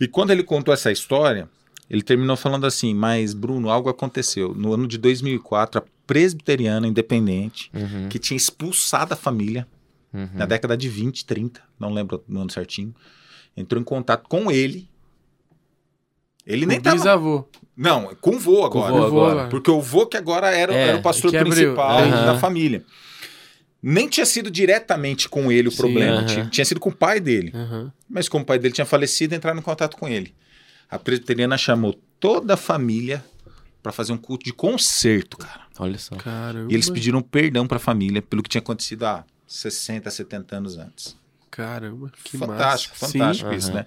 E 0.01 0.07
quando 0.07 0.31
ele 0.31 0.45
contou 0.45 0.73
essa 0.73 0.93
história, 0.93 1.49
ele 1.91 2.03
terminou 2.03 2.37
falando 2.37 2.67
assim: 2.67 2.95
Mas, 2.95 3.35
Bruno, 3.35 3.69
algo 3.69 3.89
aconteceu. 3.89 4.55
No 4.55 4.73
ano 4.73 4.87
de 4.87 4.97
2004, 4.97 5.81
a 5.81 5.85
presbiteriana 6.07 6.87
independente, 6.87 7.69
Uhum. 7.75 8.09
que 8.09 8.19
tinha 8.21 8.37
expulsado 8.37 9.13
a 9.13 9.17
família, 9.17 9.67
Uhum. 10.15 10.29
na 10.35 10.47
década 10.47 10.77
de 10.77 10.89
20, 10.89 11.25
30, 11.25 11.61
não 11.81 11.93
lembro 11.93 12.23
o 12.29 12.39
ano 12.39 12.51
certinho, 12.51 12.95
entrou 13.57 13.81
em 13.81 13.85
contato 13.85 14.29
com 14.29 14.53
ele. 14.53 14.89
Ele 16.47 16.67
nem 16.67 16.79
o 16.79 16.83
tava. 16.83 16.97
bisavô. 16.97 17.49
Não, 17.77 18.15
com 18.21 18.37
o 18.37 18.39
vô 18.39 18.65
agora. 18.65 18.93
Com 18.93 18.99
vô 19.01 19.07
agora. 19.07 19.33
agora. 19.33 19.49
Porque 19.49 19.71
o 19.71 19.81
vô 19.81 20.07
que 20.07 20.17
agora 20.17 20.49
era, 20.55 20.75
É, 20.75 20.89
era 20.89 20.99
o 20.99 21.03
pastor 21.03 21.31
principal 21.33 21.99
Aham. 22.01 22.27
da 22.27 22.39
família. 22.39 22.85
Nem 23.83 24.09
tinha 24.09 24.25
sido 24.27 24.51
diretamente 24.51 25.29
com 25.29 25.51
ele 25.51 25.69
o 25.69 25.71
Sim, 25.71 25.77
problema, 25.79 26.19
aham. 26.21 26.49
tinha, 26.51 26.65
sido 26.65 26.79
com 26.79 26.91
o 26.91 26.95
pai 26.95 27.19
dele. 27.19 27.53
Mas 28.09 28.29
como 28.29 28.43
o 28.45 28.47
pai 28.47 28.59
dele 28.59 28.75
tinha 28.75 28.85
falecido, 28.85 29.35
entraram 29.35 29.59
em 29.59 29.63
contato 29.63 29.97
com 29.97 30.09
ele. 30.09 30.35
A 30.89 30.99
presbiteriana 30.99 31.57
chamou 31.59 31.99
toda 32.21 32.55
a 32.55 32.57
família 32.57 33.25
para 33.83 33.91
fazer 33.91 34.13
um 34.13 34.19
culto 34.19 34.45
de 34.45 34.53
concerto, 34.53 35.37
cara. 35.37 35.63
Olha 35.79 35.99
só. 35.99 36.15
Caramba. 36.17 36.71
E 36.71 36.75
eles 36.75 36.89
pediram 36.91 37.21
perdão 37.23 37.67
para 37.67 37.79
a 37.79 37.81
família 37.81 38.23
pelo 38.23 38.43
que 38.43 38.49
tinha 38.49 38.61
acontecido 38.61 39.05
há 39.05 39.25
60, 39.47 40.09
70 40.11 40.57
anos 40.57 40.79
antes. 40.79 41.17
Caramba, 41.53 42.11
que 42.25 42.39
fantástico, 42.39 42.97
massa. 43.01 43.13
fantástico 43.13 43.51
Sim. 43.51 43.57
isso, 43.57 43.69
Aham. 43.69 43.77
né? 43.77 43.87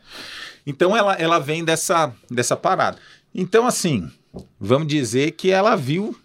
Então 0.68 0.96
ela, 0.96 1.14
ela 1.16 1.40
vem 1.40 1.66
dessa, 1.66 2.14
dessa 2.30 2.56
parada. 2.56 3.00
Então, 3.34 3.66
assim, 3.66 4.10
vamos 4.60 4.88
dizer 4.88 5.32
que 5.32 5.50
ela 5.50 5.76
viu 5.76 6.16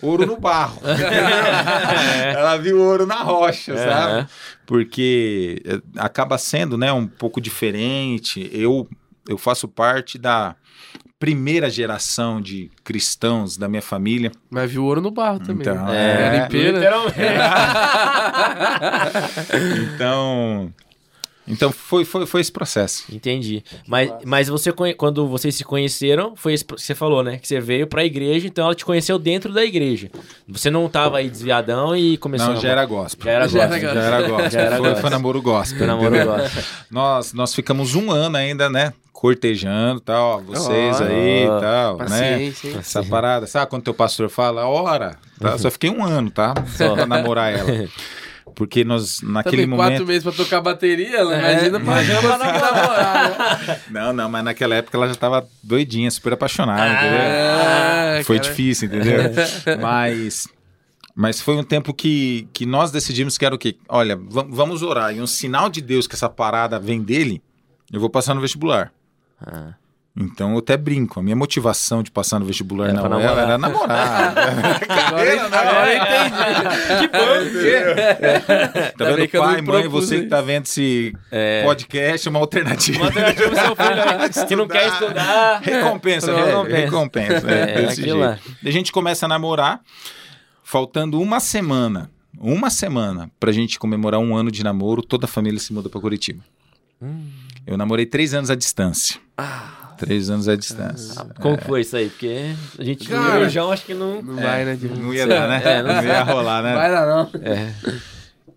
ouro 0.00 0.24
no 0.26 0.38
barro. 0.38 0.80
ela 2.34 2.56
viu 2.56 2.80
ouro 2.82 3.04
na 3.06 3.16
rocha, 3.22 3.74
É. 3.74 3.76
sabe? 3.76 4.28
Porque 4.66 5.62
eh, 5.66 5.80
acaba 5.98 6.38
sendo, 6.38 6.78
né, 6.78 6.90
um 6.92 7.06
pouco 7.06 7.40
diferente. 7.42 8.48
Eu, 8.52 8.88
eu 9.28 9.36
faço 9.36 9.68
parte 9.68 10.16
da 10.18 10.56
primeira 11.18 11.68
geração 11.70 12.40
de 12.40 12.70
cristãos 12.84 13.56
da 13.56 13.68
minha 13.68 13.80
família. 13.82 14.30
Mas 14.50 14.70
viu 14.70 14.84
ouro 14.84 15.00
no 15.00 15.10
barro 15.10 15.40
também. 15.40 15.66
Então, 15.66 15.88
é, 15.92 16.38
é. 16.38 16.48
Literalmente. 16.50 17.16
Então, 19.94 20.72
então 21.46 21.70
foi, 21.70 22.04
foi, 22.04 22.26
foi 22.26 22.40
esse 22.40 22.50
processo. 22.50 23.04
Entendi. 23.10 23.62
Mas, 23.86 24.10
mas 24.24 24.48
você 24.48 24.72
quando 24.96 25.26
vocês 25.28 25.54
se 25.54 25.64
conheceram, 25.64 26.34
foi 26.34 26.54
isso 26.54 26.64
que 26.64 26.80
você 26.80 26.94
falou, 26.94 27.22
né? 27.22 27.38
Que 27.38 27.46
você 27.46 27.60
veio 27.60 27.86
pra 27.86 28.04
igreja, 28.04 28.46
então 28.46 28.64
ela 28.64 28.74
te 28.74 28.84
conheceu 28.84 29.18
dentro 29.18 29.52
da 29.52 29.64
igreja. 29.64 30.10
Você 30.48 30.70
não 30.70 30.88
tava 30.88 31.18
aí 31.18 31.30
desviadão 31.30 31.96
e 31.96 32.16
começou 32.16 32.48
Não, 32.48 32.56
a 32.56 32.60
já 32.60 32.68
era 32.70 32.84
gospel. 32.84 33.24
Já 33.24 33.32
era 33.32 33.46
gospel. 33.46 33.60
Já 33.60 34.00
era 34.00 34.28
gospel. 34.28 34.50
Já 34.50 34.60
era 34.60 34.76
foi, 34.76 34.78
gospel. 34.80 35.00
foi 35.00 35.10
namoro 35.10 35.42
gospel. 35.42 35.78
Foi 35.78 35.86
namoro 35.86 36.24
gospel. 36.24 36.62
Nós, 36.90 37.32
nós 37.32 37.54
ficamos 37.54 37.94
um 37.94 38.10
ano 38.10 38.36
ainda, 38.36 38.68
né? 38.68 38.92
Cortejando 39.12 39.98
tal, 40.00 40.42
vocês 40.42 41.00
Ó. 41.00 41.04
aí 41.04 41.44
e 41.44 41.46
tal, 41.46 41.96
né? 41.96 42.04
Paciência, 42.04 42.68
hein? 42.68 42.76
Essa 42.78 43.02
parada, 43.02 43.46
sabe 43.46 43.70
quando 43.70 43.82
teu 43.82 43.94
pastor 43.94 44.28
fala, 44.28 44.66
hora? 44.66 45.16
Tá? 45.40 45.56
Só 45.56 45.70
fiquei 45.70 45.88
um 45.88 46.04
ano, 46.04 46.30
tá? 46.30 46.52
Só 46.76 46.94
pra 46.94 47.06
namorar 47.06 47.50
ela. 47.50 47.88
Porque 48.56 48.84
nós, 48.84 49.20
naquele 49.20 49.64
Também 49.64 49.76
quatro 49.76 49.92
momento. 49.92 50.08
meses 50.08 50.22
pra 50.22 50.32
tocar 50.32 50.60
bateria, 50.62 51.18
ela 51.18 51.34
É, 51.36 51.52
imagina 51.52 51.78
pra 51.78 51.92
imagina 52.02 52.18
pra 52.22 52.30
conseguir 52.38 52.52
namorar. 52.60 53.58
né? 53.68 53.80
Não, 53.90 54.12
não, 54.14 54.28
mas 54.30 54.44
naquela 54.44 54.74
época 54.76 54.96
ela 54.96 55.06
já 55.08 55.14
tava 55.14 55.46
doidinha, 55.62 56.10
super 56.10 56.32
apaixonada, 56.32 56.86
entendeu? 56.90 57.20
Ah, 57.20 58.20
Foi 58.24 58.38
cara. 58.38 58.48
difícil, 58.48 58.88
entendeu? 58.88 59.18
mas, 59.80 60.48
mas 61.14 61.38
foi 61.40 61.54
um 61.54 61.62
tempo 61.62 61.92
que, 61.92 62.48
que 62.54 62.64
nós 62.64 62.90
decidimos 62.90 63.36
que 63.36 63.44
era 63.44 63.54
o 63.54 63.58
quê? 63.58 63.76
Olha, 63.90 64.16
va- 64.16 64.46
vamos 64.48 64.82
orar. 64.82 65.14
E 65.14 65.20
um 65.20 65.26
sinal 65.26 65.68
de 65.68 65.82
Deus 65.82 66.06
que 66.06 66.14
essa 66.14 66.28
parada 66.30 66.78
vem 66.78 67.02
dele, 67.02 67.42
eu 67.92 68.00
vou 68.00 68.08
passar 68.08 68.32
no 68.34 68.40
vestibular. 68.40 68.90
Ah. 69.38 69.74
Então 70.18 70.52
eu 70.52 70.58
até 70.58 70.78
brinco. 70.78 71.20
A 71.20 71.22
minha 71.22 71.36
motivação 71.36 72.02
de 72.02 72.10
passar 72.10 72.38
no 72.38 72.46
vestibular 72.46 72.88
Era 72.88 73.06
na 73.06 73.16
UEL 73.18 73.38
era 73.38 73.58
namorar. 73.58 74.32
Agora, 74.88 75.42
agora 75.42 75.92
eu 75.92 76.02
entendi. 76.02 76.98
Que 77.00 77.08
bom! 77.08 78.96
Tá 78.96 79.04
vendo, 79.04 79.28
que 79.28 79.36
eu 79.36 79.42
não 79.42 79.52
pai, 79.52 79.60
mãe, 79.60 79.88
você 79.88 80.20
que 80.22 80.26
tá 80.28 80.40
vendo 80.40 80.64
esse 80.64 81.12
É. 81.30 81.62
podcast, 81.64 82.28
uma 82.30 82.38
alternativa. 82.38 82.96
Uma 82.98 83.06
alternativa 83.08 83.48
pro 83.50 83.60
seu 83.60 83.76
filho 83.76 83.96
né? 83.96 84.28
que 84.48 84.56
não 84.56 84.66
quer 84.68 84.88
estudar. 84.88 85.60
Recompensa, 85.60 86.34
Recompensa. 86.34 86.62
velho. 86.62 86.84
Recompensa. 86.86 87.50
É, 87.50 87.60
É, 87.60 87.82
desse 87.86 88.06
lá. 88.12 88.34
jeito. 88.36 88.56
Daí 88.62 88.70
A 88.70 88.72
gente 88.72 88.92
começa 88.92 89.26
a 89.26 89.28
namorar, 89.28 89.80
faltando 90.64 91.20
uma 91.20 91.40
semana, 91.40 92.10
uma 92.38 92.70
semana, 92.70 93.30
pra 93.38 93.52
gente 93.52 93.78
comemorar 93.78 94.18
um 94.18 94.34
ano 94.34 94.50
de 94.50 94.64
namoro, 94.64 95.02
toda 95.02 95.26
a 95.26 95.28
família 95.28 95.60
se 95.60 95.72
muda 95.74 95.90
pra 95.90 96.00
Curitiba. 96.00 96.42
Hum. 97.02 97.26
Eu 97.66 97.76
namorei 97.76 98.06
três 98.06 98.32
anos 98.32 98.50
à 98.50 98.54
distância. 98.54 99.20
Ah. 99.36 99.75
Três 99.98 100.28
anos 100.30 100.48
à 100.48 100.56
distância. 100.56 101.24
Como 101.40 101.58
foi 101.62 101.80
isso 101.80 101.96
aí? 101.96 102.08
Porque 102.10 102.54
a 102.78 102.84
gente 102.84 103.08
Cara, 103.08 103.44
no 103.44 103.50
João 103.50 103.72
acho 103.72 103.84
que 103.84 103.94
não. 103.94 104.20
Não 104.22 104.34
vai, 104.36 104.64
né, 104.64 104.76
Diego? 104.76 104.96
Não 104.96 105.12
ia 105.14 105.26
dar, 105.26 105.48
né? 105.48 105.62
É, 105.64 105.82
não 105.82 105.94
não 105.94 106.04
ia 106.04 106.22
rolar, 106.22 106.62
né? 106.62 106.74
Vai 106.74 106.90
lá, 106.90 107.06
não. 107.06 107.30
É. 107.42 107.72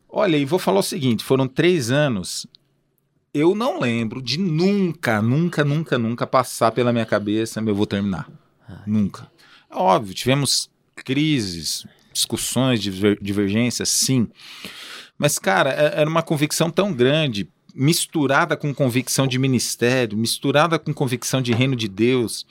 Olha, 0.10 0.38
e 0.38 0.45
vou 0.45 0.60
falar 0.60 0.80
o 0.80 0.84
seguinte: 0.84 1.23
foram 1.23 1.47
três 1.47 1.91
anos. 1.91 2.45
Eu 3.34 3.54
não 3.54 3.80
lembro 3.80 4.21
de 4.21 4.39
nunca, 4.39 5.21
nunca, 5.21 5.63
nunca, 5.63 5.97
nunca 5.99 6.25
passar 6.25 6.71
pela 6.71 6.91
minha 6.91 7.06
cabeça, 7.06 7.62
meu, 7.62 7.71
eu 7.73 7.75
vou 7.78 7.86
terminar. 7.86 8.28
Nunca. 8.88 9.28
Óbvio, 9.71 10.15
tivemos 10.15 10.69
crises, 10.95 11.86
discussões, 12.12 12.82
diver- 12.82 13.19
divergências, 13.21 13.88
sim. 13.89 14.28
Mas, 15.17 15.38
cara, 15.38 15.69
é- 15.71 16.02
era 16.02 16.10
uma 16.10 16.23
convicção 16.23 16.71
tão 16.71 16.91
grande 16.91 17.47
misturada 17.75 18.58
com 18.58 18.73
convicção 18.73 19.27
de 19.27 19.38
ministério, 19.39 20.17
misturada 20.17 20.77
com 20.79 20.93
convicção 20.93 21.41
de 21.41 21.53
reino 21.53 21.75
de 21.75 21.88
Deus, 21.88 22.45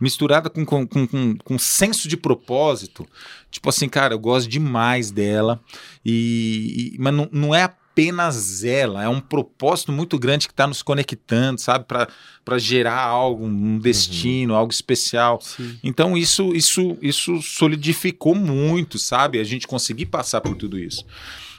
misturada 0.00 0.48
com, 0.48 0.64
com, 0.64 0.86
com, 0.86 1.36
com, 1.36 1.58
senso 1.58 2.08
de 2.08 2.16
propósito. 2.16 3.06
Tipo 3.50 3.68
assim, 3.68 3.88
cara, 3.88 4.14
eu 4.14 4.18
gosto 4.18 4.48
demais 4.48 5.10
dela, 5.10 5.60
e, 6.04 6.92
e 6.94 6.98
mas 6.98 7.14
não, 7.14 7.28
não 7.32 7.54
é 7.54 7.62
apenas 7.98 8.62
ela, 8.62 9.02
é 9.02 9.08
um 9.08 9.20
propósito 9.20 9.90
muito 9.90 10.16
grande 10.20 10.46
que 10.46 10.52
está 10.52 10.68
nos 10.68 10.82
conectando, 10.82 11.60
sabe? 11.60 11.84
Para 11.84 12.58
gerar 12.58 13.00
algo, 13.00 13.44
um 13.44 13.76
destino, 13.76 14.52
uhum. 14.52 14.58
algo 14.60 14.72
especial. 14.72 15.40
Sim. 15.42 15.76
Então 15.82 16.16
isso, 16.16 16.54
isso, 16.54 16.96
isso 17.02 17.42
solidificou 17.42 18.36
muito, 18.36 18.98
sabe? 19.00 19.40
A 19.40 19.44
gente 19.44 19.66
conseguir 19.66 20.06
passar 20.06 20.40
por 20.40 20.54
tudo 20.54 20.78
isso. 20.78 21.04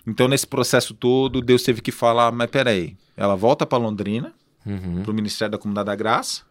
Então, 0.10 0.28
nesse 0.28 0.48
processo 0.48 0.94
todo, 0.94 1.40
Deus 1.40 1.62
teve 1.62 1.82
que 1.82 1.92
falar: 1.92 2.32
mas 2.32 2.50
peraí, 2.50 2.98
ela 3.16 3.36
volta 3.36 3.66
para 3.66 3.78
Londrina, 3.78 4.34
uhum. 4.66 5.04
para 5.04 5.12
o 5.12 5.14
Ministério 5.14 5.52
da 5.52 5.58
Comunidade 5.58 5.86
da 5.86 5.96
Graça, 5.96 6.42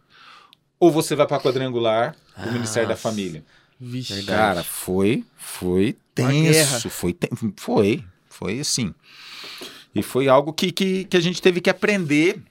ou 0.79 0.89
você 0.89 1.13
vai 1.13 1.27
para 1.27 1.41
Quadrangular, 1.41 2.15
para 2.33 2.45
o 2.45 2.49
ah, 2.49 2.53
Ministério 2.53 2.87
da 2.87 2.95
Família? 2.95 3.43
Vixe. 3.77 4.23
Cara, 4.23 4.63
foi, 4.63 5.25
foi 5.35 5.97
tenso, 6.15 6.89
foi, 6.89 7.17
foi, 7.55 8.05
foi 8.29 8.59
assim. 8.59 8.93
E 9.93 10.01
foi 10.01 10.29
algo 10.29 10.53
que, 10.53 10.71
que, 10.71 11.03
que 11.05 11.17
a 11.17 11.19
gente 11.19 11.41
teve 11.41 11.59
que 11.59 11.69
aprender 11.69 12.41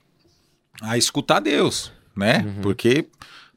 a 0.81 0.99
escutar 0.99 1.40
Deus, 1.40 1.90
né? 2.14 2.44
Uhum. 2.44 2.62
Porque 2.62 3.07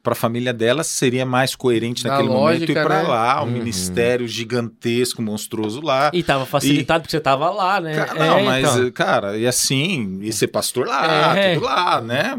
para 0.02 0.14
a 0.14 0.16
família 0.16 0.52
dela 0.52 0.82
seria 0.82 1.24
mais 1.24 1.54
coerente 1.54 2.04
naquele 2.04 2.28
lógica, 2.28 2.66
momento 2.66 2.70
ir 2.70 2.74
para 2.74 3.02
né? 3.02 3.08
lá, 3.08 3.42
um 3.42 3.46
uhum. 3.46 3.52
ministério 3.52 4.26
gigantesco, 4.26 5.22
monstruoso 5.22 5.80
lá. 5.80 6.10
E 6.12 6.22
tava 6.24 6.44
facilitado 6.44 7.00
e... 7.00 7.02
porque 7.02 7.12
você 7.12 7.20
tava 7.20 7.48
lá, 7.50 7.80
né? 7.80 7.94
Cara, 7.94 8.14
não, 8.14 8.38
é, 8.38 8.42
mas, 8.42 8.76
então. 8.76 8.90
cara, 8.90 9.38
e 9.38 9.46
assim, 9.46 10.18
e 10.20 10.32
ser 10.32 10.48
pastor 10.48 10.88
lá, 10.88 11.38
é. 11.38 11.54
tudo 11.54 11.66
lá, 11.66 12.00
né? 12.00 12.34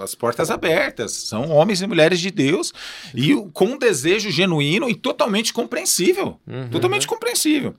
As 0.00 0.14
portas 0.14 0.48
abertas. 0.50 1.12
São 1.12 1.50
homens 1.50 1.82
e 1.82 1.86
mulheres 1.88 2.20
de 2.20 2.30
Deus 2.30 2.72
e 3.12 3.34
com 3.52 3.64
um 3.66 3.78
desejo 3.78 4.30
genuíno 4.30 4.88
e 4.88 4.94
totalmente 4.94 5.52
compreensível. 5.52 6.38
Uhum. 6.46 6.68
Totalmente 6.70 7.06
compreensível. 7.06 7.74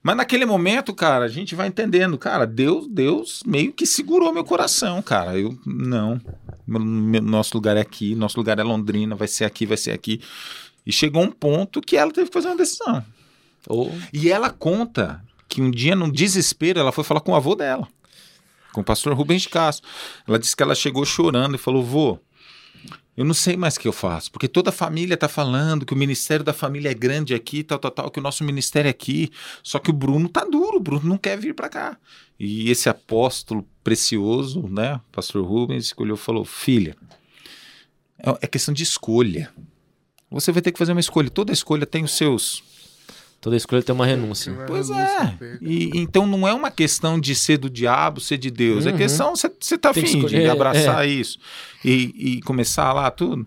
Mas 0.00 0.16
naquele 0.16 0.46
momento, 0.46 0.94
cara, 0.94 1.24
a 1.24 1.28
gente 1.28 1.56
vai 1.56 1.66
entendendo, 1.66 2.16
cara, 2.16 2.46
Deus, 2.46 2.86
Deus 2.86 3.42
meio 3.44 3.72
que 3.72 3.84
segurou 3.84 4.32
meu 4.32 4.44
coração, 4.44 5.02
cara. 5.02 5.36
Eu 5.36 5.58
não, 5.66 6.20
nosso 6.68 7.56
lugar 7.56 7.76
é 7.76 7.80
aqui, 7.80 8.14
nosso 8.14 8.36
lugar 8.36 8.58
é 8.58 8.62
Londrina, 8.62 9.14
vai 9.14 9.26
ser 9.26 9.44
aqui, 9.44 9.64
vai 9.64 9.76
ser 9.76 9.92
aqui. 9.92 10.20
E 10.86 10.92
chegou 10.92 11.22
um 11.22 11.30
ponto 11.30 11.80
que 11.80 11.96
ela 11.96 12.12
teve 12.12 12.28
que 12.28 12.32
fazer 12.32 12.48
uma 12.48 12.56
decisão. 12.56 13.04
Oh. 13.68 13.90
E 14.12 14.30
ela 14.30 14.50
conta 14.50 15.22
que 15.48 15.62
um 15.62 15.70
dia, 15.70 15.96
num 15.96 16.10
desespero, 16.10 16.78
ela 16.78 16.92
foi 16.92 17.04
falar 17.04 17.20
com 17.20 17.32
o 17.32 17.34
avô 17.34 17.54
dela, 17.54 17.88
com 18.72 18.82
o 18.82 18.84
pastor 18.84 19.14
Rubens 19.14 19.42
de 19.42 19.48
Castro. 19.48 19.88
Ela 20.26 20.38
disse 20.38 20.54
que 20.54 20.62
ela 20.62 20.74
chegou 20.74 21.04
chorando 21.04 21.54
e 21.54 21.58
falou: 21.58 21.82
vô, 21.82 22.18
eu 23.18 23.24
não 23.24 23.34
sei 23.34 23.56
mais 23.56 23.74
o 23.74 23.80
que 23.80 23.88
eu 23.88 23.92
faço, 23.92 24.30
porque 24.30 24.46
toda 24.46 24.70
a 24.70 24.72
família 24.72 25.14
está 25.14 25.26
falando 25.26 25.84
que 25.84 25.92
o 25.92 25.96
ministério 25.96 26.44
da 26.44 26.52
família 26.52 26.88
é 26.88 26.94
grande 26.94 27.34
aqui, 27.34 27.64
tal, 27.64 27.76
tal, 27.76 27.90
tal, 27.90 28.10
que 28.12 28.20
o 28.20 28.22
nosso 28.22 28.44
ministério 28.44 28.88
é 28.88 28.90
aqui. 28.92 29.32
Só 29.60 29.80
que 29.80 29.90
o 29.90 29.92
Bruno 29.92 30.28
tá 30.28 30.44
duro, 30.44 30.76
o 30.76 30.80
Bruno 30.80 31.08
não 31.08 31.18
quer 31.18 31.36
vir 31.36 31.52
para 31.52 31.68
cá. 31.68 31.98
E 32.38 32.70
esse 32.70 32.88
apóstolo 32.88 33.66
precioso, 33.82 34.68
né, 34.68 35.00
pastor 35.10 35.44
Rubens, 35.44 35.86
escolheu 35.86 36.16
falou: 36.16 36.44
filha, 36.44 36.96
é, 38.20 38.38
é 38.42 38.46
questão 38.46 38.72
de 38.72 38.84
escolha. 38.84 39.52
Você 40.30 40.52
vai 40.52 40.62
ter 40.62 40.70
que 40.70 40.78
fazer 40.78 40.92
uma 40.92 41.00
escolha. 41.00 41.28
Toda 41.28 41.52
escolha 41.52 41.84
tem 41.84 42.04
os 42.04 42.16
seus 42.16 42.62
Toda 43.40 43.56
escolha 43.56 43.82
tem 43.82 43.94
uma 43.94 44.06
renúncia. 44.06 44.52
Pois 44.66 44.90
é. 44.90 45.38
E, 45.62 45.90
então 45.94 46.26
não 46.26 46.46
é 46.46 46.52
uma 46.52 46.72
questão 46.72 47.20
de 47.20 47.36
ser 47.36 47.56
do 47.56 47.70
diabo, 47.70 48.20
ser 48.20 48.36
de 48.36 48.50
Deus. 48.50 48.84
É 48.84 48.90
uhum. 48.90 48.96
É 48.96 48.98
questão, 48.98 49.34
você 49.36 49.78
tá 49.78 49.90
afim 49.90 50.26
de 50.26 50.46
abraçar 50.48 51.04
é. 51.04 51.08
isso 51.08 51.38
e, 51.84 52.14
e, 52.16 52.42
começar 52.42 52.92
lá 52.92 53.10
tudo. 53.10 53.46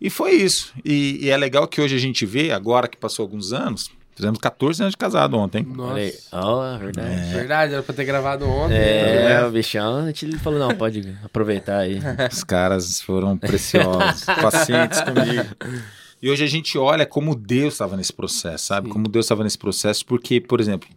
E 0.00 0.08
foi 0.08 0.32
isso. 0.32 0.72
E, 0.82 1.26
e, 1.26 1.30
é 1.30 1.36
legal 1.36 1.68
que 1.68 1.80
hoje 1.80 1.94
a 1.94 1.98
gente 1.98 2.24
vê, 2.24 2.50
agora 2.50 2.88
que 2.88 2.96
passou 2.96 3.24
alguns 3.24 3.52
anos, 3.52 3.90
fizemos 4.14 4.38
14 4.38 4.82
anos 4.82 4.92
de 4.92 4.96
casado 4.96 5.36
ontem. 5.36 5.62
Nossa. 5.62 6.14
Oh, 6.32 6.78
verdade. 6.78 7.08
É. 7.08 7.32
Verdade, 7.34 7.72
era 7.74 7.82
pra 7.82 7.94
ter 7.94 8.04
gravado 8.06 8.48
ontem. 8.48 8.74
É, 8.74 9.28
né? 9.28 9.44
o 9.44 9.50
bichão, 9.50 9.98
a 9.98 10.06
gente 10.06 10.38
falou, 10.38 10.58
não, 10.58 10.74
pode 10.74 11.14
aproveitar 11.22 11.80
aí. 11.80 12.00
Os 12.32 12.42
caras 12.42 13.02
foram 13.02 13.36
preciosos, 13.36 14.24
pacientes 14.40 14.98
comigo. 15.02 15.46
E 16.20 16.30
hoje 16.30 16.44
a 16.44 16.46
gente 16.46 16.78
olha 16.78 17.04
como 17.04 17.34
Deus 17.34 17.74
estava 17.74 17.96
nesse 17.96 18.12
processo, 18.12 18.66
sabe? 18.66 18.86
Sim. 18.86 18.92
Como 18.92 19.08
Deus 19.08 19.26
estava 19.26 19.44
nesse 19.44 19.58
processo, 19.58 20.04
porque, 20.06 20.40
por 20.40 20.60
exemplo, 20.60 20.88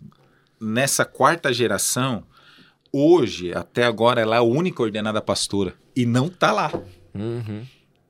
nessa 0.60 1.04
quarta 1.06 1.52
geração, 1.52 2.24
hoje, 2.92 3.54
até 3.54 3.84
agora, 3.84 4.22
ela 4.22 4.36
é 4.36 4.40
a 4.40 4.44
única 4.44 4.82
ordenada 4.82 5.22
pastora. 5.22 5.74
E 5.96 6.06
não 6.06 6.30
tá 6.30 6.52
lá. 6.52 6.72
Uhum. 7.14 7.66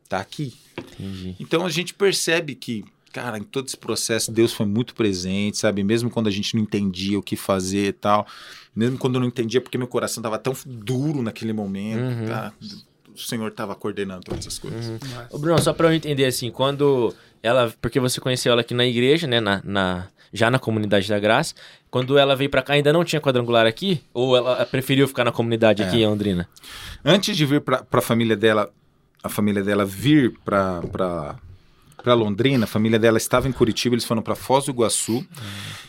Tá 0.08 0.20
aqui. 0.20 0.54
Entendi. 0.78 1.36
Então 1.40 1.66
a 1.66 1.70
gente 1.70 1.94
percebe 1.94 2.56
que, 2.56 2.84
cara, 3.12 3.38
em 3.38 3.44
todo 3.44 3.68
esse 3.68 3.78
processo, 3.78 4.32
Deus 4.32 4.54
foi 4.54 4.66
muito 4.66 4.94
presente, 4.94 5.58
sabe? 5.58 5.84
Mesmo 5.84 6.10
quando 6.10 6.28
a 6.28 6.32
gente 6.32 6.56
não 6.56 6.64
entendia 6.64 7.18
o 7.18 7.24
que 7.24 7.36
fazer 7.36 7.88
e 7.88 7.94
tal. 7.94 8.28
Mesmo 8.76 8.98
quando 8.98 9.16
eu 9.16 9.22
não 9.22 9.28
entendia 9.28 9.62
porque 9.62 9.78
meu 9.78 9.88
coração 9.88 10.22
estava 10.22 10.38
tão 10.38 10.54
duro 10.66 11.22
naquele 11.22 11.54
momento. 11.54 12.02
Uhum. 12.02 12.26
Tá? 12.28 12.54
O 13.24 13.28
Senhor 13.28 13.48
estava 13.50 13.76
coordenando 13.76 14.24
todas 14.24 14.46
essas 14.46 14.60
coisas. 14.60 14.88
Uhum. 14.88 14.98
Ô, 15.32 15.38
Bruno, 15.38 15.62
só 15.62 15.74
para 15.74 15.88
eu 15.88 15.94
entender 15.94 16.26
assim, 16.26 16.52
quando 16.52 17.14
ela, 17.42 17.74
porque 17.82 18.00
você 18.00 18.20
conheceu 18.20 18.52
ela 18.52 18.62
aqui 18.62 18.74
na 18.74 18.86
igreja, 18.86 19.28
né, 19.28 19.40
na, 19.40 19.62
na 19.64 20.08
já 20.32 20.52
na 20.52 20.60
comunidade 20.60 21.10
da 21.10 21.20
Graça, 21.20 21.56
quando 21.90 22.18
ela 22.18 22.36
veio 22.36 22.50
para 22.50 22.62
cá 22.62 22.74
ainda 22.74 22.94
não 22.94 23.04
tinha 23.04 23.20
quadrangular 23.20 23.66
aqui 23.66 24.04
ou 24.14 24.38
ela 24.38 24.64
preferiu 24.66 25.08
ficar 25.08 25.24
na 25.24 25.32
comunidade 25.32 25.82
é. 25.82 25.88
aqui 25.88 25.98
em 25.98 26.08
Londrina? 26.08 26.48
Antes 27.04 27.36
de 27.36 27.46
vir 27.46 27.62
para 27.62 27.86
a 27.92 28.02
família 28.02 28.38
dela, 28.38 28.72
a 29.24 29.30
família 29.30 29.64
dela 29.64 29.86
vir 29.86 30.34
para 30.46 30.82
para 32.02 32.14
Londrina, 32.14 32.64
a 32.64 32.68
família 32.68 32.98
dela 32.98 33.18
estava 33.18 33.50
em 33.50 33.52
Curitiba, 33.52 33.94
eles 33.94 34.06
foram 34.06 34.22
para 34.22 34.34
Foz 34.34 34.66
do 34.66 34.72
Iguaçu. 34.72 35.18
Uhum. 35.18 35.26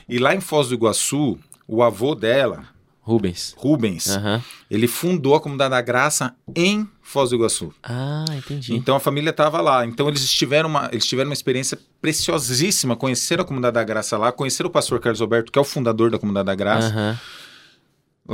E 0.08 0.18
lá 0.18 0.34
em 0.34 0.40
Foz 0.40 0.68
do 0.68 0.74
Iguaçu, 0.74 1.38
o 1.68 1.84
avô 1.84 2.16
dela, 2.16 2.64
Rubens. 3.00 3.54
Rubens. 3.56 4.06
Uhum. 4.06 4.40
Ele 4.70 4.86
fundou 4.86 5.34
a 5.34 5.40
Comunidade 5.40 5.70
da 5.70 5.80
Graça 5.80 6.34
em 6.54 6.88
Foz 7.10 7.30
do 7.30 7.36
Iguaçu. 7.36 7.74
Ah, 7.82 8.24
entendi. 8.36 8.72
Então 8.72 8.94
a 8.94 9.00
família 9.00 9.30
estava 9.30 9.60
lá. 9.60 9.84
Então 9.84 10.08
eles 10.08 10.30
tiveram, 10.30 10.68
uma, 10.68 10.88
eles 10.92 11.04
tiveram 11.04 11.28
uma 11.28 11.34
experiência 11.34 11.76
preciosíssima. 12.00 12.94
Conheceram 12.94 13.42
a 13.42 13.44
Comunidade 13.44 13.74
da 13.74 13.82
Graça 13.82 14.16
lá, 14.16 14.30
conheceram 14.30 14.70
o 14.70 14.72
pastor 14.72 15.00
Carlos 15.00 15.20
Alberto, 15.20 15.50
que 15.50 15.58
é 15.58 15.62
o 15.62 15.64
fundador 15.64 16.10
da 16.10 16.18
Comunidade 16.18 16.46
da 16.46 16.54
Graça. 16.54 16.94
Uhum. 16.96 17.16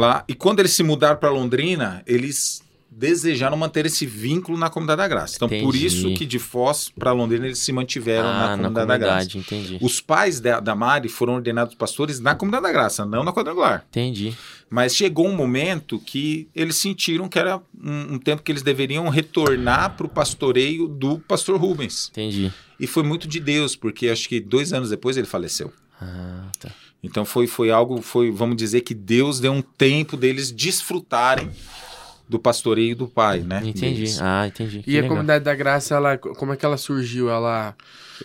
Lá. 0.00 0.24
E 0.28 0.34
quando 0.34 0.60
eles 0.60 0.72
se 0.72 0.82
mudaram 0.82 1.16
para 1.16 1.30
Londrina, 1.30 2.02
eles 2.06 2.62
desejaram 2.90 3.56
manter 3.56 3.86
esse 3.86 4.04
vínculo 4.04 4.58
na 4.58 4.68
Comunidade 4.68 4.98
da 4.98 5.08
Graça. 5.08 5.36
Então, 5.36 5.48
entendi. 5.48 5.64
por 5.64 5.74
isso 5.74 6.12
que 6.14 6.26
de 6.26 6.38
Foz 6.38 6.90
para 6.90 7.12
Londrina 7.12 7.46
eles 7.46 7.58
se 7.58 7.72
mantiveram 7.72 8.28
ah, 8.28 8.32
na, 8.32 8.56
comunidade 8.56 8.62
na, 8.62 8.68
comunidade 8.68 9.00
da 9.00 9.06
Graça. 9.06 9.38
Entendi. 9.38 9.78
Os 9.80 10.00
pais 10.02 10.38
da, 10.38 10.60
da 10.60 10.74
Mari 10.74 11.08
foram 11.08 11.34
ordenados 11.34 11.74
pastores 11.74 12.20
na 12.20 12.34
Comunidade 12.34 12.64
da 12.64 12.72
Graça, 12.72 13.06
não 13.06 13.24
na 13.24 13.32
Quadrangular. 13.32 13.86
Entendi. 13.88 14.36
Mas 14.68 14.96
chegou 14.96 15.28
um 15.28 15.34
momento 15.34 15.98
que 15.98 16.48
eles 16.54 16.76
sentiram 16.76 17.28
que 17.28 17.38
era 17.38 17.58
um, 17.80 18.14
um 18.14 18.18
tempo 18.18 18.42
que 18.42 18.50
eles 18.50 18.62
deveriam 18.62 19.08
retornar 19.08 19.96
para 19.96 20.06
o 20.06 20.08
pastoreio 20.08 20.88
do 20.88 21.20
pastor 21.20 21.60
Rubens. 21.60 22.08
Entendi. 22.10 22.52
E 22.78 22.86
foi 22.86 23.02
muito 23.02 23.28
de 23.28 23.38
Deus, 23.38 23.76
porque 23.76 24.08
acho 24.08 24.28
que 24.28 24.40
dois 24.40 24.72
anos 24.72 24.90
depois 24.90 25.16
ele 25.16 25.26
faleceu. 25.26 25.72
Ah, 26.00 26.50
tá. 26.58 26.70
Então 27.02 27.24
foi, 27.24 27.46
foi 27.46 27.70
algo, 27.70 28.02
foi, 28.02 28.30
vamos 28.30 28.56
dizer 28.56 28.80
que 28.80 28.92
Deus 28.92 29.38
deu 29.38 29.52
um 29.52 29.62
tempo 29.62 30.16
deles 30.16 30.50
desfrutarem 30.50 31.50
do 32.28 32.38
pastoreio 32.38 32.96
do 32.96 33.06
pai, 33.06 33.40
né? 33.40 33.60
Entendi. 33.64 33.94
Deles. 33.94 34.20
Ah, 34.20 34.48
entendi. 34.48 34.82
Que 34.82 34.90
e 34.90 34.94
legal. 34.94 35.06
a 35.06 35.08
comunidade 35.10 35.44
da 35.44 35.54
graça, 35.54 35.94
ela, 35.94 36.18
como 36.18 36.52
é 36.52 36.56
que 36.56 36.66
ela 36.66 36.76
surgiu? 36.76 37.30
Ela, 37.30 37.74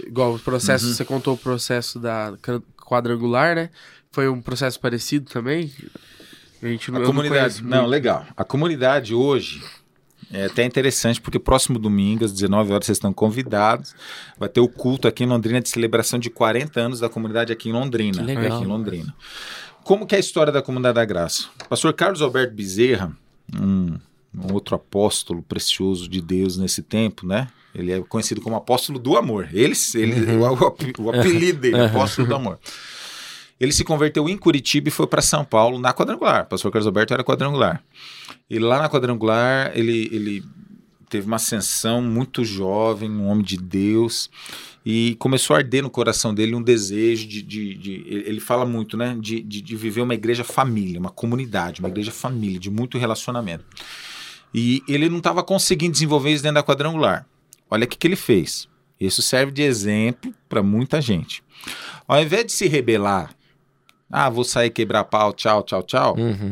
igual 0.06 0.34
o 0.34 0.40
processo, 0.40 0.88
uhum. 0.88 0.94
você 0.94 1.06
contou 1.06 1.36
o 1.36 1.38
processo 1.38 2.00
da 2.00 2.34
quadrangular, 2.76 3.56
né? 3.56 3.70
Foi 4.12 4.28
um 4.28 4.42
processo 4.42 4.80
parecido 4.80 5.30
também? 5.30 5.72
A 6.62 6.68
gente 6.68 6.92
a 6.92 7.02
comunidade, 7.04 7.64
não, 7.64 7.82
não, 7.82 7.86
legal. 7.88 8.26
A 8.38 8.44
comunidade 8.44 9.16
hoje 9.16 9.64
é 10.32 10.46
até 10.46 10.64
interessante 10.64 11.20
porque 11.20 11.40
próximo 11.40 11.80
domingo 11.80 12.24
às 12.24 12.32
19 12.32 12.72
horas 12.72 12.86
vocês 12.86 12.98
estão 12.98 13.12
convidados. 13.12 13.96
Vai 14.38 14.48
ter 14.48 14.62
o 14.62 14.68
culto 14.68 15.08
aqui 15.08 15.24
em 15.24 15.28
Londrina 15.28 15.60
de 15.60 15.70
celebração 15.70 16.20
de 16.20 16.30
40 16.30 16.80
anos 16.80 17.00
da 17.00 17.10
comunidade 17.10 17.52
aqui 17.52 17.70
em 17.70 17.74
Londrina, 17.74 18.20
que 18.20 18.24
legal. 18.24 18.58
aqui 18.58 18.64
em 18.64 18.68
Londrina. 18.68 19.14
Como 19.84 20.06
que 20.06 20.16
é 20.16 20.18
a 20.18 20.22
história 20.22 20.54
da 20.54 20.62
comunidade 20.62 20.96
da 20.96 21.06
Graça? 21.06 21.46
O 21.66 21.68
pastor 21.68 21.94
Carlos 21.94 22.22
Alberto 22.22 22.54
Bezerra, 22.54 23.12
um, 23.54 23.98
um 24.34 24.54
outro 24.54 24.76
apóstolo 24.76 25.42
precioso 25.42 26.08
de 26.08 26.22
Deus 26.22 26.58
nesse 26.58 26.82
tempo, 26.82 27.26
né? 27.26 27.48
Ele 27.74 27.92
é 27.92 28.02
conhecido 28.02 28.42
como 28.42 28.56
apóstolo 28.56 29.00
do 29.00 29.18
amor. 29.18 29.50
Ele, 29.52 29.74
ele 29.96 30.32
uhum. 30.32 30.42
o, 30.42 31.04
o, 31.04 31.10
apelido 31.10 31.62
dele, 31.62 31.76
uhum. 31.76 31.86
apóstolo 31.86 32.28
do 32.28 32.36
amor. 32.36 32.60
Ele 33.62 33.72
se 33.72 33.84
converteu 33.84 34.28
em 34.28 34.36
Curitiba 34.36 34.88
e 34.88 34.92
foi 34.92 35.06
para 35.06 35.22
São 35.22 35.46
Paulo 35.46 35.78
na 35.78 35.94
quadrangular. 35.94 36.46
O 36.46 36.48
pastor 36.48 36.72
Carlos 36.72 36.88
Alberto 36.88 37.14
era 37.14 37.24
quadrangular. 37.24 37.84
E 38.50 38.58
lá 38.58 38.80
na 38.80 38.90
quadrangular, 38.90 39.72
ele, 39.76 40.10
ele 40.12 40.44
teve 41.08 41.28
uma 41.28 41.36
ascensão 41.36 42.02
muito 42.02 42.44
jovem, 42.44 43.08
um 43.08 43.28
homem 43.28 43.46
de 43.46 43.58
Deus, 43.58 44.32
e 44.84 45.16
começou 45.20 45.56
a 45.56 45.60
arder 45.60 45.84
no 45.84 45.92
coração 45.92 46.34
dele 46.34 46.56
um 46.56 46.62
desejo 46.62 47.28
de. 47.28 47.44
de, 47.44 47.76
de 47.76 47.92
ele 48.26 48.40
fala 48.40 48.66
muito, 48.66 48.98
né? 48.98 49.16
De, 49.22 49.40
de, 49.44 49.62
de, 49.62 49.76
viver 49.76 50.02
uma 50.02 50.16
igreja 50.16 50.44
família, 50.44 51.00
uma 51.00 51.12
comunidade, 51.12 51.82
uma 51.82 51.90
igreja 51.90 52.12
família, 52.12 52.60
de 52.60 52.72
muito 52.72 52.98
relacionamento. 52.98 53.64
E 54.52 54.82
ele 54.88 55.08
não 55.08 55.20
estava 55.20 55.44
conseguindo 55.44 55.92
desenvolver 55.92 56.32
isso 56.32 56.42
dentro 56.42 56.56
da 56.56 56.64
quadrangular. 56.64 57.28
Olha 57.70 57.86
o 57.86 57.88
que, 57.88 57.96
que 57.96 58.08
ele 58.08 58.16
fez. 58.16 58.68
Isso 59.00 59.22
serve 59.22 59.52
de 59.52 59.62
exemplo 59.62 60.34
para 60.50 60.64
muita 60.64 61.00
gente. 61.00 61.44
Ao 62.08 62.20
invés 62.20 62.48
de 62.48 62.52
se 62.54 62.68
rebelar, 62.68 63.36
ah, 64.12 64.30
vou 64.30 64.44
sair 64.44 64.70
quebrar 64.70 65.04
pau, 65.06 65.34
tchau, 65.34 65.64
tchau, 65.64 65.84
tchau. 65.84 66.16
Uhum. 66.18 66.52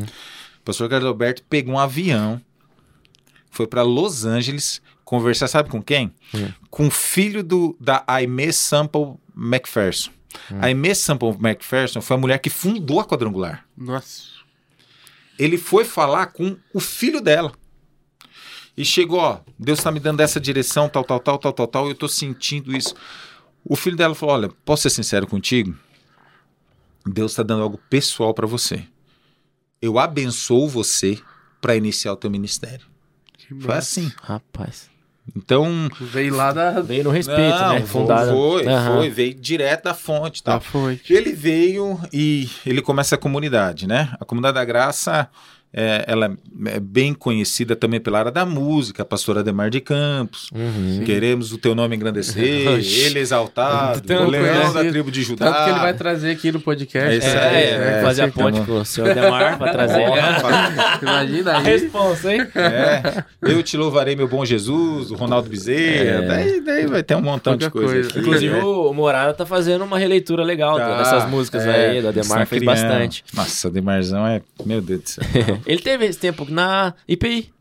O 0.60 0.62
pastor 0.64 0.88
Carlos 0.88 1.08
Alberto 1.08 1.42
pegou 1.48 1.74
um 1.74 1.78
avião, 1.78 2.40
foi 3.50 3.66
para 3.66 3.82
Los 3.82 4.24
Angeles 4.24 4.80
conversar, 5.04 5.48
sabe 5.48 5.68
com 5.68 5.82
quem? 5.82 6.12
Hum. 6.34 6.52
Com 6.70 6.86
o 6.86 6.90
filho 6.90 7.42
do, 7.42 7.76
da 7.80 8.04
Aimee 8.06 8.52
Sample 8.52 9.14
McPherson. 9.36 10.10
Hum. 10.50 10.58
A 10.60 10.66
Aimee 10.66 10.94
Sample 10.94 11.36
McPherson 11.40 12.00
foi 12.00 12.16
a 12.16 12.20
mulher 12.20 12.38
que 12.38 12.48
fundou 12.48 13.00
a 13.00 13.04
quadrangular. 13.04 13.64
Nossa. 13.76 14.22
Ele 15.38 15.58
foi 15.58 15.84
falar 15.84 16.26
com 16.26 16.56
o 16.72 16.80
filho 16.80 17.20
dela. 17.20 17.52
E 18.76 18.84
chegou, 18.84 19.18
ó, 19.18 19.40
Deus 19.58 19.80
está 19.80 19.90
me 19.90 19.98
dando 19.98 20.20
essa 20.20 20.38
direção, 20.38 20.88
tal, 20.88 21.02
tal, 21.02 21.18
tal, 21.18 21.38
tal, 21.38 21.52
tal, 21.52 21.66
tal, 21.66 21.86
e 21.86 21.90
eu 21.90 21.94
tô 21.94 22.08
sentindo 22.08 22.74
isso. 22.74 22.94
O 23.64 23.76
filho 23.76 23.96
dela 23.96 24.14
falou: 24.14 24.34
Olha, 24.36 24.50
posso 24.64 24.82
ser 24.82 24.90
sincero 24.90 25.26
contigo? 25.26 25.76
Deus 27.10 27.32
está 27.32 27.42
dando 27.42 27.62
algo 27.62 27.78
pessoal 27.90 28.32
para 28.34 28.46
você. 28.46 28.84
Eu 29.80 29.98
abençoo 29.98 30.68
você 30.68 31.18
para 31.60 31.76
iniciar 31.76 32.12
o 32.12 32.16
teu 32.16 32.30
ministério. 32.30 32.86
Que 33.36 33.48
Foi 33.48 33.56
massa. 33.74 33.78
assim. 33.78 34.12
Rapaz. 34.22 34.88
Então, 35.36 35.88
Veio 36.00 36.34
lá 36.34 36.52
da, 36.52 36.80
Veio 36.80 37.04
no 37.04 37.10
respeito, 37.10 37.56
Não, 37.56 37.74
né? 37.74 37.82
Fundada. 37.86 38.32
Foi, 38.32 38.66
Aham. 38.66 38.96
foi, 38.96 39.10
veio 39.10 39.34
direto 39.34 39.84
da 39.84 39.94
fonte, 39.94 40.42
da 40.42 40.54
tá? 40.54 40.60
fonte. 40.60 41.12
Ele 41.12 41.32
veio 41.32 42.00
e 42.12 42.48
ele 42.66 42.82
começa 42.82 43.14
a 43.14 43.18
comunidade, 43.18 43.86
né? 43.86 44.12
A 44.18 44.24
comunidade 44.24 44.54
da 44.54 44.64
Graça, 44.64 45.28
é, 45.72 46.04
ela 46.08 46.36
é 46.66 46.80
bem 46.80 47.14
conhecida 47.14 47.76
também 47.76 48.00
pela 48.00 48.18
área 48.18 48.32
da 48.32 48.44
música, 48.44 49.02
a 49.02 49.06
pastora 49.06 49.40
Ademar 49.40 49.70
de 49.70 49.80
Campos. 49.80 50.50
Uhum. 50.52 51.02
Queremos 51.04 51.52
o 51.52 51.58
teu 51.58 51.74
nome 51.74 51.94
engrandecer, 51.94 52.66
ele 52.82 53.18
exaltado, 53.20 54.00
Tanto 54.00 54.24
o 54.24 54.30
leão 54.30 54.72
da 54.72 54.84
tribo 54.84 55.10
de 55.10 55.22
Judá. 55.22 55.46
Tanto 55.46 55.64
que 55.64 55.70
ele 55.70 55.78
vai 55.80 55.94
trazer 55.94 56.30
aqui 56.32 56.50
no 56.50 56.60
podcast. 56.60 57.10
É 57.10 57.16
isso 57.16 57.26
É, 57.28 57.48
aí, 57.48 57.64
é, 57.64 57.98
é, 57.98 58.02
fazer 58.02 58.22
a 58.22 58.26
sim, 58.26 58.32
ponte 58.32 58.60
com 58.62 58.80
o 58.80 58.84
senhor 58.84 59.14
Demar 59.14 59.58
pra 59.58 59.72
trazer. 59.72 60.00
Imagina 61.02 61.52
A 61.52 61.58
aí. 61.58 61.64
responsa, 61.64 62.34
hein? 62.34 62.46
É, 62.54 63.24
eu 63.42 63.62
te 63.62 63.76
louvarei, 63.76 64.16
meu 64.16 64.26
bom 64.28 64.44
Jesus, 64.44 65.10
o 65.10 65.14
Ronaldo 65.14 65.48
Bezerra. 65.48 66.24
É. 66.24 66.26
Daí, 66.26 66.60
daí 66.60 66.86
vai 66.86 67.02
ter 67.02 67.14
um 67.14 67.22
montão 67.22 67.56
de 67.56 67.70
coisa. 67.70 67.92
coisa. 67.94 68.08
aqui, 68.10 68.18
Inclusive, 68.18 68.54
né? 68.54 68.62
o 68.62 68.92
Morada 68.92 69.32
tá 69.34 69.46
fazendo 69.46 69.84
uma 69.84 69.98
releitura 69.98 70.42
legal 70.42 70.76
Tá, 70.76 70.98
dessas 70.98 71.28
músicas 71.30 71.64
é, 71.64 71.90
aí. 71.90 72.02
Da 72.02 72.08
eles 72.10 72.26
Demar 72.26 72.38
tão 72.38 72.46
fez 72.46 72.62
bastante. 72.64 73.24
Nossa, 73.34 73.68
o 73.68 73.70
Demarzão 73.70 74.26
é. 74.26 74.42
Meu 74.64 74.80
Deus 74.80 75.00
do 75.02 75.08
céu. 75.08 75.24
Ele 75.66 75.80
teve 75.80 76.06
esse 76.06 76.18
tempo 76.18 76.46
na 76.50 76.94
IPI. 77.08 77.52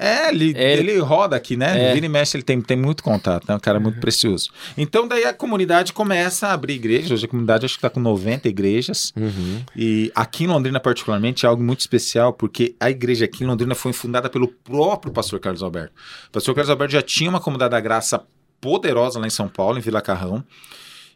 É, 0.00 0.28
ele, 0.30 0.54
É, 0.56 0.74
ele 0.74 0.96
roda 1.00 1.34
aqui, 1.34 1.56
né? 1.56 1.90
É. 1.90 1.92
Vira 1.92 2.06
e 2.06 2.08
mexe, 2.08 2.36
ele 2.36 2.44
tem, 2.44 2.60
tem 2.62 2.76
muito 2.76 3.02
contato, 3.02 3.44
né? 3.48 3.56
Um 3.56 3.58
cara 3.58 3.80
muito 3.80 3.98
precioso. 3.98 4.48
Então, 4.76 5.08
daí 5.08 5.24
a 5.24 5.34
comunidade 5.34 5.92
começa 5.92 6.46
a 6.46 6.52
abrir 6.52 6.74
igrejas. 6.74 7.10
Hoje 7.10 7.24
a 7.24 7.28
comunidade 7.28 7.66
acho 7.66 7.74
que 7.74 7.78
está 7.78 7.90
com 7.90 7.98
90 7.98 8.48
igrejas. 8.48 9.12
Uhum. 9.16 9.64
E 9.74 10.12
aqui 10.14 10.44
em 10.44 10.46
Londrina, 10.46 10.78
particularmente, 10.78 11.44
é 11.44 11.48
algo 11.48 11.64
muito 11.64 11.80
especial, 11.80 12.32
porque 12.32 12.76
a 12.78 12.88
igreja 12.88 13.24
aqui 13.24 13.42
em 13.42 13.46
Londrina 13.48 13.74
foi 13.74 13.92
fundada 13.92 14.30
pelo 14.30 14.46
próprio 14.46 15.12
pastor 15.12 15.40
Carlos 15.40 15.64
Alberto. 15.64 15.92
O 16.28 16.30
pastor 16.30 16.54
Carlos 16.54 16.70
Alberto 16.70 16.92
já 16.92 17.02
tinha 17.02 17.28
uma 17.28 17.40
comunidade 17.40 17.72
da 17.72 17.80
graça 17.80 18.22
poderosa 18.60 19.18
lá 19.18 19.26
em 19.26 19.30
São 19.30 19.48
Paulo, 19.48 19.78
em 19.78 19.82
Vila 19.82 20.00
Carrão. 20.00 20.44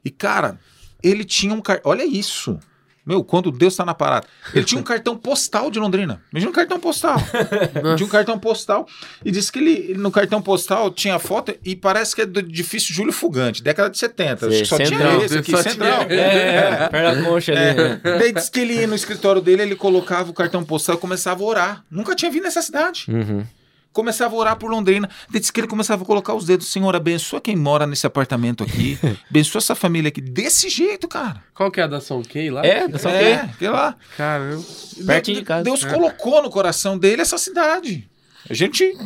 E, 0.04 0.10
cara, 0.10 0.58
ele 1.00 1.22
tinha 1.22 1.54
um. 1.54 1.62
Olha 1.84 2.04
isso. 2.04 2.58
Meu, 3.05 3.24
quando 3.24 3.50
Deus 3.50 3.74
tá 3.74 3.84
na 3.84 3.94
parada. 3.94 4.26
Ele 4.55 4.64
tinha 4.64 4.80
um 4.80 4.84
cartão 4.84 5.16
postal 5.16 5.70
de 5.70 5.78
Londrina. 5.80 6.22
Imagina 6.32 6.50
um 6.50 6.55
cartão 6.55 6.78
postal. 6.78 7.16
Tinha 7.96 8.07
um 8.07 8.09
cartão 8.09 8.38
postal. 8.38 8.86
E 9.24 9.30
disse 9.30 9.50
que 9.50 9.59
ele, 9.59 9.94
no 9.98 10.11
cartão 10.11 10.40
postal 10.40 10.90
tinha 10.90 11.18
foto 11.18 11.53
e 11.64 11.74
parece 11.74 12.14
que 12.14 12.22
é 12.22 12.26
do 12.26 12.38
edifício 12.40 12.94
Júlio 12.94 13.12
Fugante, 13.12 13.62
década 13.62 13.90
de 13.90 13.98
70. 13.98 14.46
Acho 14.46 14.59
que 14.59 14.64
só 14.66 14.76
Central. 14.76 14.98
tinha 15.14 15.24
esse 15.26 15.38
aqui, 15.38 15.57
central. 15.57 16.05
tinha- 16.07 16.20
É, 16.20 16.88
perna 16.88 17.22
concha 17.24 17.53
ali. 17.53 17.74
né? 17.76 18.00
Daí 18.03 18.32
disse 18.32 18.50
que 18.50 18.61
ele 18.61 18.74
ia 18.74 18.86
no 18.86 18.94
escritório 18.94 19.42
dele, 19.42 19.62
ele 19.62 19.74
colocava 19.76 20.30
o 20.30 20.34
cartão 20.34 20.62
postal 20.64 20.94
e 20.94 20.98
começava 20.98 21.42
a 21.42 21.46
orar. 21.46 21.84
Nunca 21.90 22.14
tinha 22.14 22.30
vindo 22.30 22.44
nessa 22.44 22.62
cidade. 22.62 23.05
Uhum. 23.09 23.44
Começava 23.93 24.34
a 24.34 24.38
orar 24.38 24.57
por 24.57 24.70
Londrina. 24.70 25.09
Disse 25.30 25.53
que 25.53 25.61
ele 25.61 25.66
começava 25.68 26.03
a 26.03 26.07
colocar 26.07 26.34
os 26.34 26.45
dedos. 26.47 26.66
Senhor, 26.68 26.95
abençoa 26.97 27.40
quem 27.40 27.55
mora 27.55 27.86
nesse 27.86 28.07
apartamento 28.07 28.64
aqui. 28.64 28.99
abençoa 29.28 29.59
essa 29.59 29.74
família 29.74 30.09
aqui. 30.09 30.20
Desse 30.20 30.68
jeito, 30.68 31.07
cara. 31.07 31.43
Qual 31.55 31.70
que 31.70 31.80
é 31.80 31.84
a 31.84 31.86
da 31.86 32.01
São 32.01 32.22
Key 32.22 32.51
lá? 32.51 32.64
É, 32.64 32.88
só 32.99 33.11
que 33.11 33.16
é, 33.16 33.51
que 33.59 33.68
lá. 33.68 33.95
Caramba. 34.16 34.62
Pertinho 35.07 35.38
de 35.38 35.45
casa. 35.45 35.64
Deus 35.64 35.84
É. 35.84 35.90
colocou 35.90 36.43
no 36.43 36.51
coração 36.51 36.97
dele 36.97 37.22
essa 37.22 37.36
cidade. 37.36 38.09
A 38.49 38.55
gente. 38.55 38.97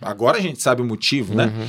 Agora 0.00 0.38
a 0.38 0.40
gente 0.40 0.60
sabe 0.60 0.82
o 0.82 0.84
motivo, 0.84 1.34
né? 1.34 1.46
Uhum. 1.46 1.68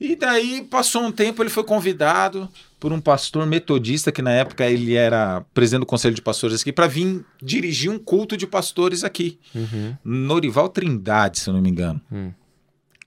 E 0.00 0.16
daí 0.16 0.62
passou 0.62 1.02
um 1.02 1.12
tempo, 1.12 1.42
ele 1.42 1.50
foi 1.50 1.64
convidado 1.64 2.48
por 2.84 2.92
um 2.92 3.00
pastor 3.00 3.46
metodista, 3.46 4.12
que 4.12 4.20
na 4.20 4.30
época 4.30 4.66
ele 4.66 4.92
era 4.92 5.40
presidente 5.54 5.80
do 5.80 5.86
conselho 5.86 6.14
de 6.14 6.20
pastores 6.20 6.60
aqui, 6.60 6.70
para 6.70 6.86
vir 6.86 7.24
dirigir 7.42 7.90
um 7.90 7.98
culto 7.98 8.36
de 8.36 8.46
pastores 8.46 9.02
aqui. 9.02 9.38
Uhum. 9.54 9.96
Norival 10.04 10.68
Trindade, 10.68 11.38
se 11.38 11.48
eu 11.48 11.54
não 11.54 11.62
me 11.62 11.70
engano. 11.70 11.98
Hum. 12.12 12.30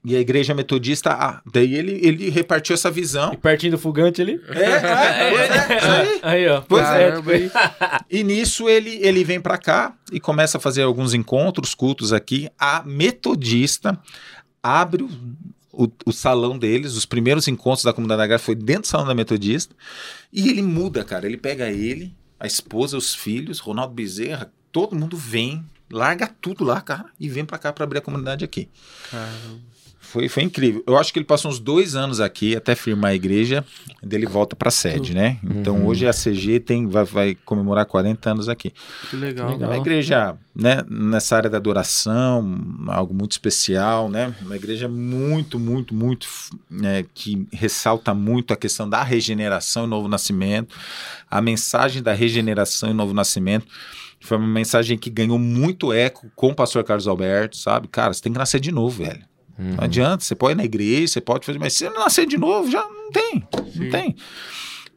E 0.04 0.16
a 0.16 0.20
igreja 0.20 0.56
metodista, 0.56 1.12
ah, 1.12 1.44
daí 1.46 1.76
ele, 1.76 2.00
ele 2.02 2.28
repartiu 2.32 2.74
essa 2.74 2.90
E 2.90 2.92
visão. 2.92 3.36
pertinho 3.36 3.74
do 3.74 3.78
fugante 3.78 4.20
ali. 4.20 4.42
É, 4.50 4.64
é, 4.64 5.30
pois 5.30 5.50
é, 5.70 5.78
isso 5.78 5.92
aí. 5.92 6.20
Aí, 6.24 6.48
ó. 6.48 6.62
Pois 6.62 6.88
é. 6.88 7.12
Caramba? 7.12 7.32
E 8.10 8.24
nisso 8.24 8.68
ele, 8.68 8.98
ele 9.04 9.24
vem 9.24 9.40
para 9.40 9.60
cá 9.60 9.94
e 10.12 10.20
começa 10.20 10.58
a 10.58 10.60
fazer 10.60 10.82
alguns 10.82 11.14
encontros, 11.14 11.76
cultos 11.76 12.12
aqui. 12.12 12.50
A 12.58 12.82
metodista 12.84 13.96
abre 14.64 15.08
o, 15.78 15.92
o, 16.06 16.12
salão 16.12 16.58
deles, 16.58 16.96
os 16.96 17.06
primeiros 17.06 17.48
encontros 17.48 17.84
da 17.84 17.94
comunidade 17.94 18.24
agrária 18.24 18.44
foi 18.44 18.56
dentro 18.56 18.82
do 18.82 18.88
salão 18.88 19.06
da 19.06 19.14
metodista. 19.14 19.76
E 20.34 20.50
ele 20.50 20.64
muda, 20.64 21.04
cara. 21.04 21.28
Ele 21.28 21.38
pega 21.38 21.70
ele, 21.70 22.16
a 22.40 22.48
esposa, 22.48 22.98
os 22.98 23.14
filhos, 23.14 23.60
Ronaldo 23.60 23.94
Bezerra, 23.94 24.52
todo 24.72 24.96
mundo 24.96 25.16
vem, 25.16 25.64
larga 25.92 26.28
tudo 26.28 26.64
lá, 26.64 26.82
cara, 26.82 27.06
e 27.20 27.30
vem 27.30 27.46
para 27.46 27.60
cá 27.60 27.72
para 27.72 27.84
abrir 27.84 28.00
a 28.00 28.02
comunidade 28.02 28.44
aqui. 28.44 28.68
Caramba. 29.12 29.77
Foi, 30.10 30.30
foi 30.30 30.44
incrível. 30.44 30.82
Eu 30.88 30.98
acho 30.98 31.12
que 31.12 31.20
ele 31.20 31.26
passou 31.26 31.52
uns 31.52 31.60
dois 31.60 31.94
anos 31.94 32.22
aqui 32.22 32.56
até 32.56 32.76
firmar 32.76 33.12
a 33.12 33.16
igreja, 33.16 33.66
daí 34.02 34.18
ele 34.18 34.26
volta 34.26 34.56
para 34.56 34.70
a 34.70 34.72
sede, 34.72 35.14
né? 35.14 35.38
Então 35.44 35.86
hoje 35.86 36.08
a 36.08 36.14
CG 36.14 36.62
tem, 36.62 36.88
vai, 36.88 37.04
vai 37.04 37.36
comemorar 37.44 37.86
40 37.86 38.32
anos 38.32 38.48
aqui. 38.48 38.72
Que 39.10 39.18
legal. 39.18 39.50
Legal. 39.52 39.70
É 39.70 39.74
uma 39.74 39.82
igreja, 39.82 40.38
né, 40.56 40.82
nessa 40.90 41.36
área 41.36 41.50
da 41.50 41.58
adoração, 41.58 42.58
algo 42.88 43.14
muito 43.14 43.34
especial, 43.34 44.08
né? 44.08 44.34
Uma 44.42 44.56
igreja 44.56 44.88
muito, 44.88 45.60
muito, 45.60 45.94
muito, 45.94 46.26
né, 46.72 47.04
que 47.14 47.46
ressalta 47.52 48.14
muito 48.14 48.54
a 48.54 48.58
questão 48.58 48.88
da 48.90 49.04
regeneração 49.04 49.84
e 49.84 49.88
novo 49.88 50.08
nascimento. 50.08 50.74
A 51.30 51.42
mensagem 51.42 52.02
da 52.02 52.14
regeneração 52.14 52.90
e 52.90 52.94
novo 52.94 53.14
nascimento 53.14 53.68
foi 54.22 54.38
uma 54.38 54.48
mensagem 54.48 54.98
que 54.98 55.10
ganhou 55.10 55.38
muito 55.38 55.92
eco 55.92 56.32
com 56.34 56.52
o 56.52 56.56
pastor 56.56 56.82
Carlos 56.86 57.10
Alberto, 57.10 57.58
sabe? 57.58 57.90
Cara, 57.90 58.14
você 58.14 58.22
tem 58.22 58.32
que 58.32 58.40
nascer 58.40 58.62
de 58.62 58.72
novo, 58.72 59.04
velho. 59.04 59.22
Não 59.58 59.84
adianta, 59.84 60.24
você 60.24 60.36
pode 60.36 60.54
ir 60.54 60.56
na 60.58 60.64
igreja, 60.66 61.08
você 61.14 61.22
pode 61.22 61.46
fazer, 61.46 61.58
mas 61.60 61.74
se 61.74 61.80
você 61.80 61.90
não 61.90 62.00
nascer 62.00 62.26
de 62.28 62.38
novo, 62.38 62.70
já 62.70 62.82
não 62.84 63.12
tem, 63.12 63.48
Sim. 63.72 63.80
não 63.84 63.90
tem. 63.90 64.16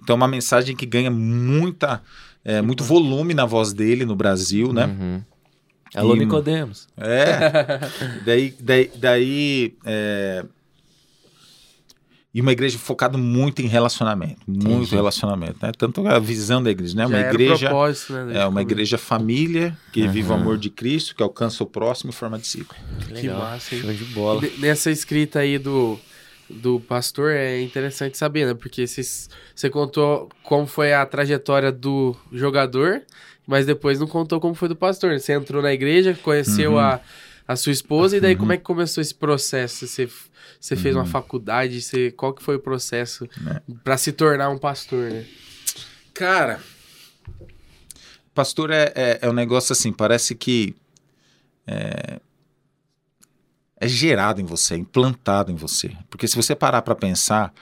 Então 0.03 0.15
é 0.15 0.17
uma 0.17 0.29
mensagem 0.29 0.75
que 0.77 0.85
ganha 0.87 1.11
muita, 1.11 2.03
é, 2.45 2.61
muito 2.61 2.85
volume 2.85 3.33
na 3.35 3.45
voz 3.47 3.73
dele 3.73 4.05
no 4.05 4.15
Brasil, 4.17 4.73
né? 4.73 4.87
Uhum. 4.87 5.23
Alô, 5.95 6.15
E- 6.15 6.19
Nicodemos. 6.21 6.87
É. 6.97 7.81
daí, 8.25 8.55
daí, 8.61 8.91
daí 8.97 9.75
é, 9.85 10.45
e 12.33 12.41
uma 12.41 12.53
igreja 12.53 12.79
focada 12.79 13.19
muito 13.19 13.61
em 13.61 13.67
relacionamento, 13.67 14.41
muito 14.47 14.69
Entendi. 14.83 14.95
relacionamento, 14.95 15.57
né? 15.63 15.73
Tanto 15.77 16.07
a 16.07 16.19
visão 16.19 16.63
da 16.63 16.71
igreja, 16.71 16.95
né? 16.97 17.03
Já 17.03 17.09
Uma 17.09 17.19
era 17.19 17.29
o 17.29 17.35
igreja 17.35 17.67
propósito, 17.69 18.13
né, 18.13 18.39
é 18.39 18.47
uma 18.47 18.63
igreja 18.63 18.97
família 18.99 19.77
que 19.93 20.03
Uhum. 20.03 20.11
vive 20.13 20.31
o 20.31 20.35
amor 20.35 20.57
de 20.59 20.71
Cristo, 20.71 21.15
que 21.17 21.23
alcança 21.23 21.63
o 21.65 21.67
próximo 21.67 22.11
e 22.11 22.13
forma 22.15 22.39
discípulo. 22.39 22.79
Que 23.01 23.07
Que 23.07 23.13
legal. 23.23 23.39
massa, 23.41 23.75
hein? 23.75 23.81
Show 23.83 23.93
de 23.93 24.05
bola. 24.05 24.41
Ne- 24.43 24.51
Nessa 24.59 24.91
escrita 24.93 25.41
aí 25.41 25.59
do, 25.59 25.99
do 26.49 26.79
pastor 26.81 27.33
é 27.33 27.61
interessante 27.61 28.17
saber, 28.17 28.47
né? 28.47 28.55
Porque 28.55 28.87
você 28.87 29.71
contou 29.71 30.29
como 30.45 30.67
foi 30.67 30.93
a 30.93 31.05
trajetória 31.05 31.73
do 31.73 32.15
jogador, 32.33 33.03
mas 33.47 33.67
depois 33.67 33.99
não 33.99 34.07
contou 34.07 34.39
como 34.39 34.55
foi 34.55 34.69
do 34.69 34.77
pastor. 34.77 35.11
né? 35.11 35.19
Você 35.19 35.33
entrou 35.33 35.61
na 35.61 35.73
igreja, 35.73 36.15
conheceu 36.23 36.73
Uhum. 36.75 36.79
a, 36.79 37.01
a 37.53 37.57
sua 37.57 37.73
esposa, 37.73 38.17
e 38.17 38.21
daí 38.21 38.35
Uhum. 38.35 38.39
como 38.41 38.53
é 38.53 38.57
que 38.57 38.63
começou 38.63 39.01
esse 39.03 39.15
processo? 39.15 39.87
Você, 39.87 40.09
você 40.61 40.77
fez 40.77 40.95
uma 40.95 41.05
faculdade, 41.05 41.81
você, 41.83 42.11
qual 42.13 42.33
que 42.33 42.43
foi 42.43 42.55
o 42.57 42.61
processo 42.61 43.25
É. 43.47 43.61
pra 43.83 43.97
se 43.97 44.13
tornar 44.13 44.51
um 44.51 44.59
pastor, 44.59 45.11
né? 45.11 45.27
Cara, 46.15 46.61
pastor 48.35 48.71
é, 48.71 48.93
é, 48.95 49.19
é 49.23 49.29
um 49.29 49.33
negócio 49.33 49.73
assim, 49.73 49.93
parece 49.93 50.35
que 50.35 50.77
é, 51.67 52.21
é 53.81 53.89
gerado 53.89 54.41
em 54.41 54.45
você, 54.45 54.75
é 54.75 54.77
implantado 54.77 55.51
em 55.51 55.57
você. 55.57 55.91
Porque 56.09 56.29
se 56.29 56.37
você 56.37 56.55
parar 56.55 56.83
para 56.83 56.95
pensar, 56.95 57.53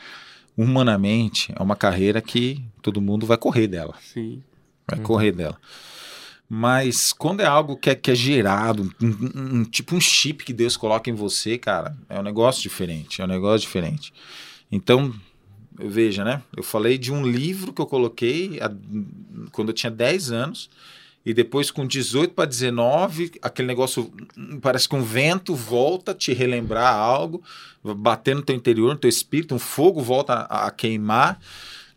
humanamente, 0.56 1.52
é 1.56 1.62
uma 1.62 1.76
carreira 1.76 2.20
que 2.20 2.62
todo 2.82 3.00
mundo 3.00 3.24
vai 3.26 3.36
correr 3.38 3.66
dela. 3.68 3.94
Sim. 4.02 4.42
Vai 4.90 5.00
correr 5.00 5.32
dela. 5.32 5.58
Mas 6.48 7.12
quando 7.12 7.40
é 7.40 7.46
algo 7.46 7.76
que 7.76 7.90
é, 7.90 7.94
que 7.94 8.10
é 8.10 8.14
gerado, 8.14 8.90
um- 9.02 9.58
um- 9.60 9.64
tipo 9.64 9.94
um 9.94 10.00
chip 10.00 10.44
que 10.44 10.52
Deus 10.52 10.76
coloca 10.76 11.10
em 11.10 11.12
você, 11.14 11.58
cara, 11.58 11.94
é 12.08 12.18
um 12.18 12.22
negócio 12.22 12.62
diferente. 12.62 13.20
É 13.20 13.24
um 13.24 13.28
negócio 13.28 13.60
diferente. 13.66 14.12
Então, 14.72 15.12
veja, 15.78 16.24
né? 16.24 16.42
Eu 16.56 16.62
falei 16.62 16.96
de 16.96 17.12
um 17.12 17.26
livro 17.26 17.72
que 17.72 17.82
eu 17.82 17.86
coloquei 17.86 18.58
a- 18.60 18.72
quando 19.52 19.68
eu 19.68 19.74
tinha 19.74 19.90
10 19.90 20.30
anos. 20.32 20.70
E 21.26 21.34
depois, 21.34 21.70
com 21.70 21.86
18 21.86 22.32
para 22.32 22.46
19, 22.46 23.30
aquele 23.42 23.68
negócio 23.68 24.10
hum, 24.36 24.58
parece 24.60 24.88
que 24.88 24.96
um 24.96 25.02
vento 25.02 25.54
volta 25.54 26.12
a 26.12 26.14
te 26.14 26.32
relembrar 26.32 26.94
algo, 26.94 27.42
bater 27.84 28.34
no 28.34 28.40
teu 28.40 28.56
interior, 28.56 28.94
no 28.94 28.98
teu 28.98 29.10
espírito, 29.10 29.54
um 29.54 29.58
fogo 29.58 30.00
volta 30.00 30.32
a, 30.32 30.66
a 30.66 30.70
queimar. 30.70 31.38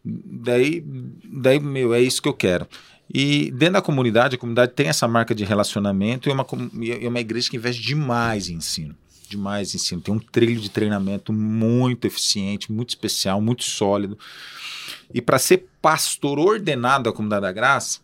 Daí, 0.04 0.84
daí, 1.32 1.60
meu, 1.62 1.94
é 1.94 2.02
isso 2.02 2.22
que 2.22 2.28
eu 2.28 2.34
quero. 2.34 2.68
E 3.14 3.52
dentro 3.52 3.74
da 3.74 3.82
comunidade, 3.82 4.36
a 4.36 4.38
comunidade 4.38 4.72
tem 4.74 4.88
essa 4.88 5.08
marca 5.08 5.36
de 5.36 5.44
relacionamento 5.44 6.30
e 6.30 6.32
é 6.32 6.34
uma, 6.34 6.46
é 7.02 7.08
uma 7.08 7.20
igreja 7.20 7.50
que 7.50 7.58
investe 7.58 7.82
demais 7.82 8.50
em 8.50 8.56
ensino. 8.56 8.96
Demais 9.28 9.74
em 9.74 9.78
ensino. 9.78 10.02
Tem 10.02 10.14
um 10.14 10.20
trilho 10.20 10.62
de 10.62 10.70
treinamento 10.70 11.34
muito 11.34 12.06
eficiente, 12.06 12.72
muito 12.72 12.90
especial, 12.90 13.42
muito 13.42 13.64
sólido. 13.64 14.18
E 15.14 15.22
para 15.22 15.38
ser 15.40 15.68
pastor 15.82 16.40
ordenado 16.40 17.06
da 17.06 17.12
comunidade 17.12 17.42
da 17.42 17.52
graça, 17.52 18.00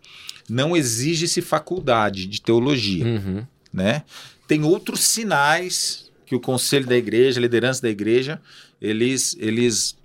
não 0.49 0.75
exige-se 0.75 1.41
faculdade 1.41 2.25
de 2.25 2.41
teologia 2.41 3.05
Uhum. 3.05 3.45
né? 3.71 4.03
Tem 4.47 4.63
outros 4.63 5.01
sinais 5.01 6.09
que 6.25 6.35
o 6.35 6.39
conselho 6.39 6.85
da 6.85 6.95
igreja, 6.95 7.39
a 7.39 7.41
liderança 7.41 7.81
da 7.81 7.89
igreja, 7.89 8.41
eles, 8.81 9.35
eles 9.39 9.97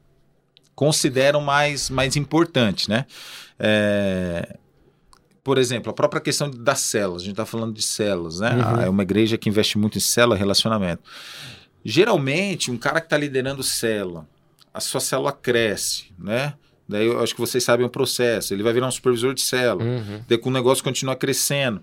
consideram 0.75 1.41
mais, 1.41 1.91
mais 1.91 2.17
importantes, 2.17 2.89
né? 2.89 3.07
É, 3.59 4.57
por 5.45 5.59
exemplo, 5.59 5.91
a 5.91 5.93
própria 5.95 6.21
questão 6.21 6.51
das 6.51 6.81
células, 6.81 7.23
a 7.23 7.25
gente 7.25 7.33
está 7.35 7.47
falando 7.47 7.75
de 7.75 7.83
células, 7.83 8.41
né? 8.41 8.51
Uhum. 8.55 8.77
Ah, 8.79 8.83
É 8.85 8.89
uma 8.89 9.03
igreja 9.03 9.37
que 9.37 9.49
investe 9.49 9.77
muito 9.79 9.99
em 9.99 10.01
célula, 10.01 10.37
relacionamento. 10.37 11.03
Geralmente, 11.85 12.71
um 12.71 12.77
cara 12.77 13.01
que 13.01 13.07
está 13.07 13.17
liderando 13.17 13.63
célula, 13.63 14.27
a 14.73 14.81
sua 14.81 15.01
célula 15.01 15.33
cresce, 15.33 16.07
né? 16.19 16.55
Daí 16.93 17.07
eu 17.07 17.21
acho 17.21 17.35
que 17.35 17.41
vocês 17.41 17.63
sabem 17.65 17.85
o 17.85 17.89
processo. 17.91 18.55
Ele 18.55 18.63
vai 18.63 18.73
virar 18.73 18.87
um 18.87 18.91
supervisor 18.91 19.35
de 19.35 19.41
célula. 19.43 19.85
Uhum. 19.85 20.21
Daí 20.29 20.39
o 20.43 20.51
negócio 20.51 20.85
continua 20.85 21.17
crescendo. 21.17 21.81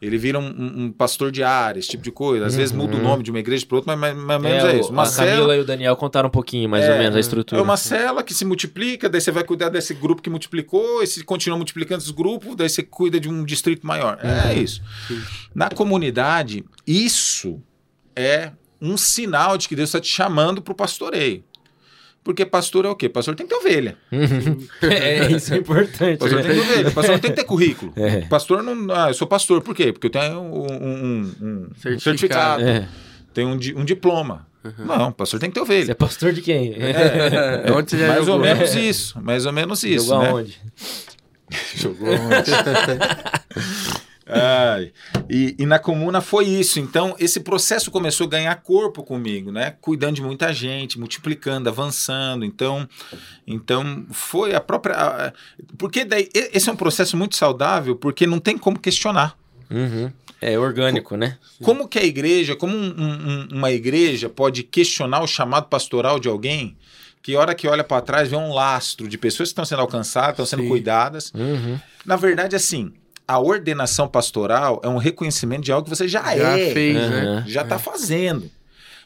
Ele 0.00 0.18
vira 0.18 0.36
um, 0.38 0.42
um- 0.46 0.84
um 0.84 0.92
pastor 0.92 1.30
de 1.30 1.44
área, 1.44 1.78
esse 1.78 1.88
tipo 1.88 2.02
de 2.02 2.10
coisa. 2.10 2.44
Às 2.46 2.56
vezes 2.56 2.72
muda 2.72 2.96
o 2.96 3.00
nome 3.00 3.22
de 3.22 3.30
uma 3.30 3.38
igreja 3.38 3.64
para 3.64 3.76
outra, 3.76 3.94
mas 3.96 4.16
mais, 4.16 4.40
menos 4.42 4.64
é, 4.64 4.72
o- 4.76 4.80
isso. 4.80 4.90
Uma 4.90 5.04
a 5.04 5.12
Camila 5.14 5.56
e 5.56 5.60
o 5.60 5.64
Daniel 5.64 5.94
contaram 5.96 6.26
um 6.26 6.30
pouquinho, 6.30 6.68
mais 6.68 6.84
É, 6.84 6.92
ou 6.92 6.98
menos, 6.98 7.14
a 7.16 7.20
estrutura. 7.20 7.60
é 7.60 7.62
uma 7.62 7.76
célula 7.76 8.22
que 8.24 8.34
se 8.34 8.44
multiplica, 8.44 9.08
daí 9.08 9.20
você 9.20 9.30
vai 9.30 9.44
cuidar 9.44 9.68
desse 9.68 9.94
grupo 9.94 10.20
que 10.20 10.28
multiplicou, 10.28 11.02
esse 11.04 11.22
continua 11.22 11.56
multiplicando 11.56 12.00
os 12.02 12.10
grupos, 12.10 12.56
daí 12.56 12.68
você 12.68 12.82
cuida 12.82 13.20
de 13.20 13.28
um 13.28 13.44
distrito 13.44 13.86
maior. 13.86 14.18
É 14.22 14.54
isso. 14.54 14.82
Na 15.54 15.68
comunidade, 15.70 16.64
isso 16.84 17.60
é 18.16 18.50
um 18.80 18.96
sinal 18.96 19.56
de 19.56 19.68
que 19.68 19.76
Deus 19.76 19.90
está 19.90 20.00
te 20.00 20.08
chamando 20.08 20.60
para 20.60 20.72
o 20.72 20.74
pastoreio. 20.74 21.44
Porque 22.24 22.46
pastor 22.46 22.84
é 22.84 22.88
o 22.88 22.94
quê? 22.94 23.08
Pastor 23.08 23.34
tem 23.34 23.44
que 23.46 23.52
ter 23.52 23.58
ovelha. 23.60 23.96
é, 24.82 25.32
isso 25.32 25.52
é 25.52 25.56
importante. 25.56 26.18
Pastor 26.18 26.38
né? 26.38 26.42
tem 26.44 26.52
que 26.52 26.60
ter 26.66 26.72
ovelha. 26.72 26.90
Pastor 26.92 27.12
não 27.12 27.18
tem 27.18 27.30
que 27.32 27.36
ter 27.36 27.44
currículo. 27.44 27.92
É. 27.96 28.20
Pastor 28.22 28.62
não. 28.62 28.94
Ah, 28.94 29.08
eu 29.10 29.14
sou 29.14 29.26
pastor. 29.26 29.60
Por 29.60 29.74
quê? 29.74 29.92
Porque 29.92 30.06
eu 30.06 30.10
tenho 30.10 30.40
um, 30.40 30.72
um- 30.72 31.34
um- 31.42 31.68
Certificado. 31.76 32.00
certificado. 32.00 32.62
É. 32.62 32.88
Tenho 33.34 33.48
um, 33.48 33.54
um 33.80 33.84
diploma. 33.84 34.46
Não, 34.78 35.10
pastor 35.10 35.40
tem 35.40 35.50
que 35.50 35.54
ter 35.54 35.60
Você 35.66 35.72
ovelha. 35.72 35.90
é 35.90 35.94
pastor 35.94 36.32
de 36.32 36.40
quem? 36.40 36.72
É, 36.74 37.72
onde 37.72 37.90
você 37.90 37.98
já 37.98 38.06
mais 38.06 38.20
jogou? 38.20 38.34
ou 38.34 38.40
menos 38.40 38.74
isso. 38.76 39.20
Mais 39.20 39.44
ou 39.46 39.52
menos 39.52 39.82
isso. 39.82 40.06
Jogou 40.06 40.22
né? 40.22 40.28
aonde? 40.28 40.60
Jogou 41.74 42.08
Ai, 44.26 44.92
e, 45.28 45.54
e 45.58 45.66
na 45.66 45.78
comuna 45.78 46.20
foi 46.20 46.46
isso. 46.46 46.78
Então, 46.78 47.14
esse 47.18 47.40
processo 47.40 47.90
começou 47.90 48.26
a 48.26 48.30
ganhar 48.30 48.54
corpo 48.56 49.02
comigo, 49.02 49.50
né? 49.50 49.74
Cuidando 49.80 50.16
de 50.16 50.22
muita 50.22 50.52
gente, 50.52 50.98
multiplicando, 50.98 51.68
avançando. 51.68 52.44
Então, 52.44 52.88
então 53.46 54.06
foi 54.10 54.54
a 54.54 54.60
própria. 54.60 55.32
Porque 55.76 56.04
daí, 56.04 56.28
esse 56.32 56.68
é 56.68 56.72
um 56.72 56.76
processo 56.76 57.16
muito 57.16 57.36
saudável, 57.36 57.96
porque 57.96 58.26
não 58.26 58.38
tem 58.38 58.56
como 58.56 58.78
questionar. 58.78 59.36
Uhum. 59.70 60.12
É 60.40 60.58
orgânico, 60.58 61.16
né? 61.16 61.38
Como 61.62 61.86
que 61.88 61.98
a 61.98 62.04
igreja, 62.04 62.56
como 62.56 62.76
um- 62.76 62.90
um- 62.96 63.48
uma 63.52 63.70
igreja 63.70 64.28
pode 64.28 64.64
questionar 64.64 65.22
o 65.22 65.26
chamado 65.26 65.66
pastoral 65.68 66.18
de 66.18 66.28
alguém 66.28 66.76
que, 67.22 67.36
hora 67.36 67.54
que 67.54 67.68
olha 67.68 67.84
para 67.84 68.02
trás, 68.02 68.28
vê 68.28 68.34
um 68.36 68.52
lastro 68.52 69.08
de 69.08 69.16
pessoas 69.16 69.48
que 69.48 69.52
estão 69.52 69.64
sendo 69.64 69.80
alcançadas, 69.82 70.30
estão 70.32 70.46
sendo 70.46 70.64
Sim. 70.64 70.68
cuidadas. 70.68 71.32
Uhum. 71.32 71.78
Na 72.04 72.16
verdade, 72.16 72.56
assim, 72.56 72.92
a 73.26 73.38
ordenação 73.38 74.08
pastoral 74.08 74.80
é 74.84 74.88
um 74.88 74.96
reconhecimento 74.98 75.62
de 75.64 75.72
algo 75.72 75.84
que 75.88 75.94
você 75.96 76.06
já, 76.08 76.22
Já 76.36 76.58
é, 76.58 76.72
fez, 76.72 76.96
Uhum. 76.96 77.08
né? 77.10 77.44
já 77.46 77.62
está 77.62 77.78
fazendo. 77.78 78.50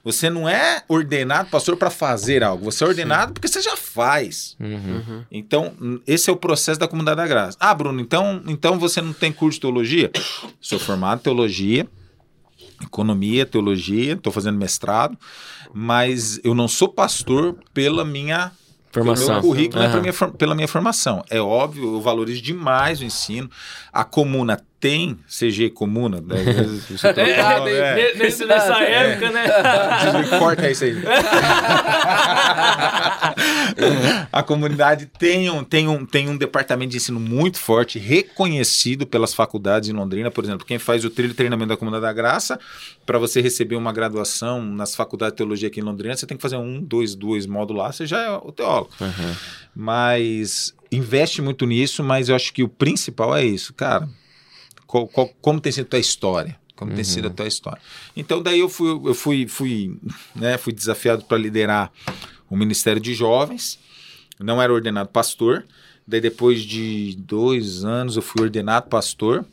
Você 0.05 0.31
não 0.31 0.49
é 0.49 0.83
ordenado 0.89 1.51
pastor 1.51 1.77
para 1.77 1.91
fazer 1.91 2.45
algo, 2.45 2.65
você 2.65 2.85
é 2.85 2.87
ordenado 2.87 3.33
porque 3.33 3.49
você 3.49 3.61
já 3.61 3.77
faz. 3.77 4.57
Uhum. 4.61 4.71
Uhum. 5.09 5.23
Então, 5.33 5.75
esse 6.07 6.31
é 6.31 6.33
o 6.33 6.37
processo 6.37 6.79
da 6.79 6.87
comunidade 6.87 7.17
da 7.17 7.27
graça. 7.27 7.57
Ah, 7.59 7.75
Bruno, 7.75 8.01
então, 8.01 8.41
então 8.47 8.79
você 8.79 9.01
não 9.03 9.13
tem 9.13 9.33
curso 9.33 9.57
de 9.57 9.63
teologia? 9.63 10.11
Sou 10.61 10.79
formado 10.79 11.19
em 11.19 11.23
teologia, 11.25 11.89
economia, 12.83 13.45
teologia, 13.45 14.13
estou 14.13 14.33
fazendo 14.33 14.57
mestrado, 14.59 15.19
mas 15.73 16.39
eu 16.45 16.55
não 16.55 16.69
sou 16.69 16.89
pastor 16.89 17.57
pela 17.75 18.05
minha 18.05 18.53
pelo 18.93 19.07
Formação. 19.07 19.35
meu 19.35 19.43
currículo 19.43 19.83
é 19.83 20.01
minha, 20.01 20.13
for- 20.13 20.33
pela 20.33 20.55
minha 20.55 20.69
formação. 20.69 21.25
É 21.31 21.41
óbvio, 21.41 21.95
eu 21.97 22.01
valorizo 22.01 22.41
demais 22.43 23.01
o 23.01 23.05
ensino. 23.05 23.51
A 23.93 24.05
comuna 24.05 24.61
tem 24.79 25.19
CG 25.29 25.71
comuna. 25.71 26.21
Né? 26.21 26.37
Tô- 27.15 27.21
é. 27.69 28.15
Nesse- 28.15 28.45
nessa 28.45 28.81
época, 28.83 29.31
né? 29.31 29.45
Corta 30.39 30.71
isso 30.71 30.85
aí. 30.85 30.97
a 34.33 34.43
comunidade 34.43 35.07
tem 35.19 35.51
um, 35.51 35.65
tem, 35.65 35.89
um, 35.89 36.05
tem 36.05 36.29
um 36.29 36.37
departamento 36.37 36.91
de 36.91 36.97
ensino 36.99 37.19
muito 37.21 37.59
forte, 37.59 37.99
reconhecido 37.99 39.07
pelas 39.07 39.35
faculdades 39.35 39.89
em 39.89 39.93
Londrina. 39.93 40.31
Por 40.31 40.45
exemplo, 40.45 40.67
quem 40.67 40.79
faz 40.79 41.05
o 41.05 41.11
trilho 41.11 41.31
de 41.31 41.35
treinamento 41.37 41.69
da 41.71 41.77
Comunidade 41.77 42.03
da 42.07 42.13
Graça, 42.13 42.59
para 43.05 43.19
você 43.19 43.41
receber 43.41 43.77
uma 43.77 43.93
graduação 43.93 44.63
nas 44.65 44.95
faculdades 44.95 45.33
de 45.33 45.37
teologia 45.39 45.69
aqui 45.69 45.81
em 45.81 45.85
Londrina, 45.85 46.17
você 46.17 46.27
tem 46.27 46.37
que 46.37 46.43
fazer 46.43 46.57
um, 46.57 46.81
dois, 46.83 47.15
dois 47.15 47.47
módulos 47.47 47.83
lá, 47.83 47.93
você 47.93 48.07
já 48.07 48.21
é 48.23 48.31
o 48.31 48.53
teólogo. 48.53 48.91
Mas 49.75 50.75
investe 50.91 51.43
muito 51.43 51.67
nisso, 51.67 52.03
mas 52.03 52.29
eu 52.29 52.37
acho 52.37 52.53
que 52.53 52.63
o 52.63 52.69
principal 52.69 53.37
é 53.37 53.45
isso, 53.45 53.75
cara. 53.75 54.09
Qual- 54.87 55.09
qual- 55.09 55.29
como 55.41 55.61
tem 55.61 55.73
sido 55.73 55.85
a 55.87 55.89
tua 55.91 55.99
história? 55.99 56.57
Como 56.77 56.93
tem 56.95 57.05
sido 57.05 57.27
a 57.29 57.31
tua 57.31 57.47
história? 57.47 57.81
Então 58.17 58.43
daí 58.43 58.61
eu 58.61 58.69
fui, 58.69 58.91
eu 58.91 59.15
fui, 59.15 59.49
fui, 59.49 59.99
né, 60.35 60.59
fui 60.59 60.73
desafiado 60.73 61.25
para 61.25 61.39
liderar 61.39 61.91
o 62.51 62.57
Ministério 62.57 63.01
de 63.01 63.15
Jovens. 63.15 63.79
Não 64.39 64.61
era 64.61 64.73
ordenado 64.73 65.09
pastor. 65.09 65.65
Daí 66.07 66.21
depois 66.21 66.63
de 66.63 67.17
dois 67.19 67.85
anos 67.85 68.17
eu 68.17 68.23
fui 68.23 68.43
ordenado 68.43 68.89
pastor. 68.89 69.45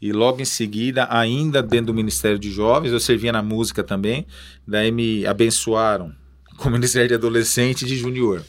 E 0.00 0.10
logo 0.12 0.40
em 0.40 0.46
seguida, 0.46 1.06
ainda 1.10 1.62
dentro 1.62 1.88
do 1.88 1.94
Ministério 1.94 2.38
de 2.38 2.50
Jovens, 2.50 2.90
eu 2.90 2.98
servia 3.00 3.30
na 3.30 3.42
música 3.42 3.84
também. 3.84 4.26
Daí 4.66 4.90
me 4.90 5.26
abençoaram 5.26 6.10
com 6.56 6.70
o 6.70 6.72
Ministério 6.72 7.08
de 7.08 7.14
Adolescente 7.14 7.82
e 7.82 7.86
de 7.86 7.96
Junior. 7.96 8.42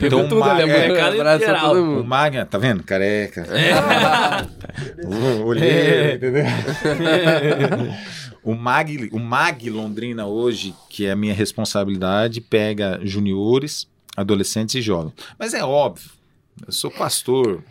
Pegou 0.00 0.22
tudo 0.24 0.40
Ma- 0.40 0.52
ali, 0.54 0.62
a 0.70 0.76
é, 0.76 1.00
abraça 1.00 1.36
inteira. 1.36 1.60
todo 1.60 1.80
o 1.82 1.86
mundo. 1.86 2.04
Magna, 2.04 2.46
tá 2.46 2.58
vendo? 2.58 2.82
Careca. 2.82 3.46
O 5.04 5.44
olheiro, 5.46 6.16
entendeu? 6.16 6.44
o, 8.42 8.54
Mag, 8.54 9.08
o 9.12 9.18
Mag 9.18 9.68
Londrina 9.68 10.26
hoje, 10.26 10.74
que 10.88 11.06
é 11.06 11.10
a 11.12 11.16
minha 11.16 11.34
responsabilidade, 11.34 12.40
pega 12.40 13.00
juniores, 13.02 13.86
adolescentes 14.16 14.74
e 14.76 14.82
jovens. 14.82 15.12
Mas 15.38 15.54
é 15.54 15.62
óbvio, 15.64 16.10
eu 16.66 16.72
sou 16.72 16.90
pastor, 16.90 17.62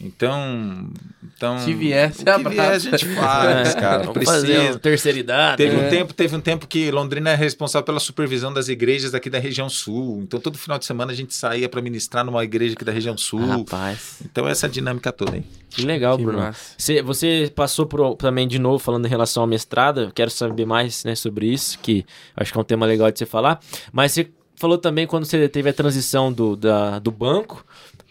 então... 0.00 0.88
então 1.36 1.58
Se 1.58 1.72
o 1.72 1.78
que 1.78 1.94
abraça. 2.28 2.48
vier 2.50 2.74
a 2.74 2.78
gente 2.78 3.06
faz, 3.14 3.74
cara. 3.76 4.04
Vamos 4.04 4.24
fazer 4.24 4.46
Precisa. 4.46 4.72
uma 4.72 4.78
terceira 4.78 5.18
idade. 5.18 5.56
Teve 5.56 5.76
né? 5.76 5.86
um, 5.86 5.90
tempo, 5.90 6.14
teve 6.14 6.36
um 6.36 6.40
tempo 6.40 6.66
que 6.66 6.90
Londrina 6.90 7.30
é 7.30 7.34
responsável 7.34 7.84
pela 7.84 8.00
supervisão 8.00 8.52
das 8.52 8.68
igrejas 8.68 9.14
aqui 9.14 9.28
da 9.28 9.38
região 9.38 9.68
sul. 9.68 10.20
Então, 10.22 10.38
todo 10.40 10.56
final 10.56 10.78
de 10.78 10.84
semana 10.84 11.12
a 11.12 11.14
gente 11.14 11.34
saía 11.34 11.68
para 11.68 11.82
ministrar 11.82 12.24
numa 12.24 12.44
igreja 12.44 12.74
aqui 12.74 12.84
da 12.84 12.92
região 12.92 13.16
sul. 13.16 13.44
Rapaz, 13.46 14.20
Então, 14.24 14.48
essa 14.48 14.68
dinâmica 14.68 15.12
toda 15.12 15.32
aí. 15.34 15.44
que 15.70 15.82
legal, 15.82 16.16
Que 16.16 16.24
Bruno. 16.24 16.54
Você, 16.76 17.02
você 17.02 17.52
passou 17.54 17.86
por, 17.86 18.14
também 18.16 18.46
de 18.46 18.58
novo 18.58 18.78
falando 18.78 19.06
em 19.06 19.08
relação 19.08 19.42
ao 19.42 19.46
mestrado, 19.46 20.02
eu 20.02 20.12
quero 20.12 20.30
saber 20.30 20.66
mais 20.66 21.04
né, 21.04 21.14
sobre 21.14 21.46
isso, 21.46 21.78
que 21.80 22.04
acho 22.36 22.52
que 22.52 22.58
é 22.58 22.60
um 22.60 22.64
tema 22.64 22.86
legal 22.86 23.10
de 23.10 23.18
você 23.18 23.26
falar. 23.26 23.60
Mas 23.92 24.12
você 24.12 24.28
falou 24.56 24.76
também 24.76 25.06
quando 25.06 25.24
você 25.24 25.48
teve 25.48 25.70
a 25.70 25.72
transição 25.72 26.32
do, 26.32 26.56
da, 26.56 26.98
do 26.98 27.10
banco 27.10 27.64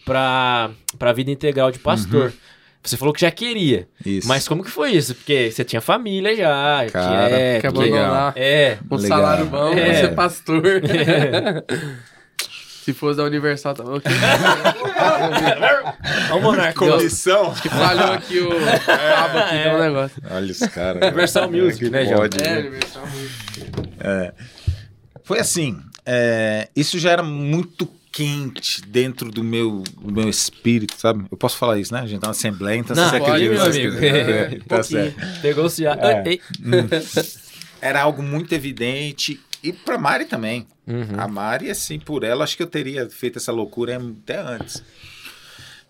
para 0.04 0.70
a 1.00 1.12
vida 1.12 1.30
integral 1.30 1.70
de 1.70 1.78
pastor. 1.78 2.32
Você 2.82 2.96
falou 2.96 3.12
que 3.12 3.20
já 3.20 3.30
queria. 3.30 3.86
Isso. 4.06 4.26
Mas 4.28 4.46
como 4.48 4.64
que 4.64 4.70
foi 4.70 4.92
isso? 4.92 5.14
Porque 5.14 5.50
você 5.50 5.64
tinha 5.64 5.80
família 5.80 6.34
já. 6.34 6.86
Cara, 6.90 7.06
tinha, 7.28 7.38
é, 7.38 7.60
Que 7.60 7.70
porque- 7.70 7.88
abandonar 7.90 8.32
É. 8.36 8.78
um 8.90 8.96
Legal. 8.96 9.18
salário 9.18 9.46
bom, 9.46 9.72
É. 9.74 9.94
você 9.94 10.00
ser 10.00 10.14
pastor. 10.14 10.62
Se 12.84 12.94
fosse 12.94 13.18
da 13.18 13.24
Universal, 13.24 13.74
tava 13.74 13.96
ok. 13.96 14.10
Olha 16.30 16.32
o 16.34 16.40
Monarca. 16.40 16.72
Comissão. 16.78 17.52
Que 17.54 17.68
falhou 17.68 18.12
aqui 18.12 18.40
o 18.40 18.48
cabo 18.48 19.38
aqui, 19.38 19.50
tem 19.62 19.74
um 19.74 19.78
negócio. 19.78 20.22
Olha 20.30 20.50
os 20.52 20.58
caras. 20.60 21.02
Universal 21.02 21.50
velho. 21.50 21.64
Music, 21.66 21.90
né, 21.90 22.04
João? 22.06 22.16
pode, 22.20 22.42
É, 22.42 22.48
né? 22.50 22.58
Universal. 22.60 23.02
Foi 25.22 25.38
assim, 25.38 25.78
é, 26.06 26.68
isso 26.74 26.98
já 26.98 27.10
era 27.10 27.22
muito 27.22 27.86
quente 28.12 28.80
dentro 28.82 29.30
do 29.30 29.44
meu, 29.44 29.82
do 30.00 30.12
meu 30.12 30.28
espírito, 30.28 30.94
sabe? 30.98 31.24
Eu 31.30 31.36
posso 31.36 31.56
falar 31.56 31.78
isso, 31.78 31.92
né? 31.92 32.00
A 32.00 32.06
gente 32.06 32.20
tá 32.20 32.26
na 32.28 32.32
Assembleia, 32.32 32.78
então 32.78 32.96
Não, 32.96 33.08
você 33.08 33.18
pode, 33.18 33.30
acredita 33.30 33.54
meu 33.54 33.64
amigo. 33.64 33.96
É, 34.04 34.58
tá 34.66 34.82
certo. 34.82 35.40
Pegou 35.42 35.64
o 35.66 35.70
ciático. 35.70 36.06
É. 36.06 36.22
Ei. 36.26 36.40
Era 37.80 38.02
algo 38.02 38.22
muito 38.22 38.52
evidente. 38.52 39.40
E 39.62 39.72
pra 39.72 39.98
Mari 39.98 40.24
também. 40.24 40.66
Uhum. 40.86 41.18
A 41.18 41.28
Mari, 41.28 41.70
assim, 41.70 41.98
por 41.98 42.24
ela, 42.24 42.44
acho 42.44 42.56
que 42.56 42.62
eu 42.62 42.66
teria 42.66 43.08
feito 43.10 43.38
essa 43.38 43.52
loucura 43.52 43.96
até 44.22 44.40
antes. 44.40 44.82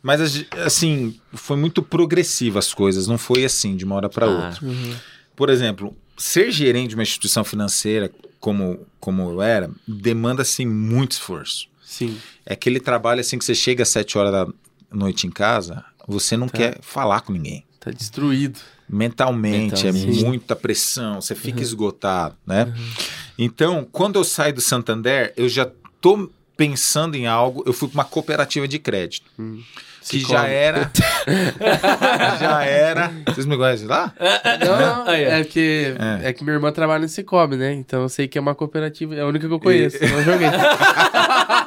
Mas, 0.02 0.44
assim, 0.64 1.18
foi 1.32 1.56
muito 1.56 1.82
progressiva 1.82 2.58
as 2.58 2.72
coisas, 2.72 3.06
não 3.06 3.18
foi 3.18 3.44
assim, 3.44 3.76
de 3.76 3.84
uma 3.84 3.96
hora 3.96 4.08
para 4.08 4.26
Ah. 4.26 4.46
outra. 4.46 4.60
Por 5.34 5.50
exemplo, 5.50 5.96
ser 6.16 6.50
gerente 6.50 6.90
de 6.90 6.94
uma 6.94 7.02
instituição 7.02 7.44
financeira, 7.44 8.10
como, 8.40 8.86
como 9.00 9.22
eu 9.30 9.42
era, 9.42 9.70
demanda, 9.86 10.42
assim, 10.42 10.64
muito 10.66 11.12
esforço. 11.12 11.68
Sim. 11.88 12.18
É 12.44 12.52
aquele 12.52 12.78
trabalho, 12.80 13.20
assim, 13.22 13.38
que 13.38 13.44
você 13.46 13.54
chega 13.54 13.82
às 13.82 13.88
sete 13.88 14.18
horas 14.18 14.30
da 14.30 14.46
noite 14.92 15.26
em 15.26 15.30
casa, 15.30 15.82
você 16.06 16.36
não 16.36 16.46
quer 16.46 16.76
falar 16.82 17.22
com 17.22 17.32
ninguém. 17.32 17.64
Tá 17.80 17.90
destruído. 17.90 18.60
Mentalmente, 18.86 19.86
é 19.88 19.92
muita 19.92 20.54
pressão, 20.54 21.18
você 21.20 21.34
fica 21.34 21.62
esgotado, 21.62 22.36
né? 22.46 22.72
Então, 23.38 23.88
quando 23.90 24.16
eu 24.18 24.24
saio 24.24 24.52
do 24.52 24.60
Santander, 24.60 25.32
eu 25.34 25.48
já 25.48 25.70
tô 26.00 26.30
pensando 26.58 27.14
em 27.14 27.26
algo, 27.26 27.62
eu 27.66 27.72
fui 27.72 27.88
para 27.88 27.94
uma 27.98 28.04
cooperativa 28.04 28.68
de 28.68 28.78
crédito. 28.78 29.30
Que 29.36 30.20
Cicobi. 30.20 30.32
já 30.32 30.46
era. 30.46 30.90
já 32.40 32.64
era. 32.64 33.12
Vocês 33.26 33.46
me 33.46 33.56
conhecem 33.56 33.86
lá? 33.86 34.12
Não, 34.64 34.78
não, 34.78 35.06
Aí, 35.08 35.26
ó. 35.26 35.30
é 35.30 35.44
que, 35.44 35.94
É. 36.24 36.28
é. 36.28 36.32
que 36.32 36.42
minha 36.42 36.54
irmã 36.56 36.72
trabalha 36.72 37.02
no 37.02 37.08
Cicobi, 37.08 37.56
né? 37.56 37.72
Então 37.74 38.02
eu 38.02 38.08
sei 38.08 38.26
que 38.26 38.38
é 38.38 38.40
uma 38.40 38.54
cooperativa, 38.54 39.14
é 39.14 39.20
a 39.20 39.26
única 39.26 39.46
que 39.46 39.52
eu 39.52 39.60
conheço. 39.60 39.98
Não 40.00 40.22
joguei. 40.22 40.48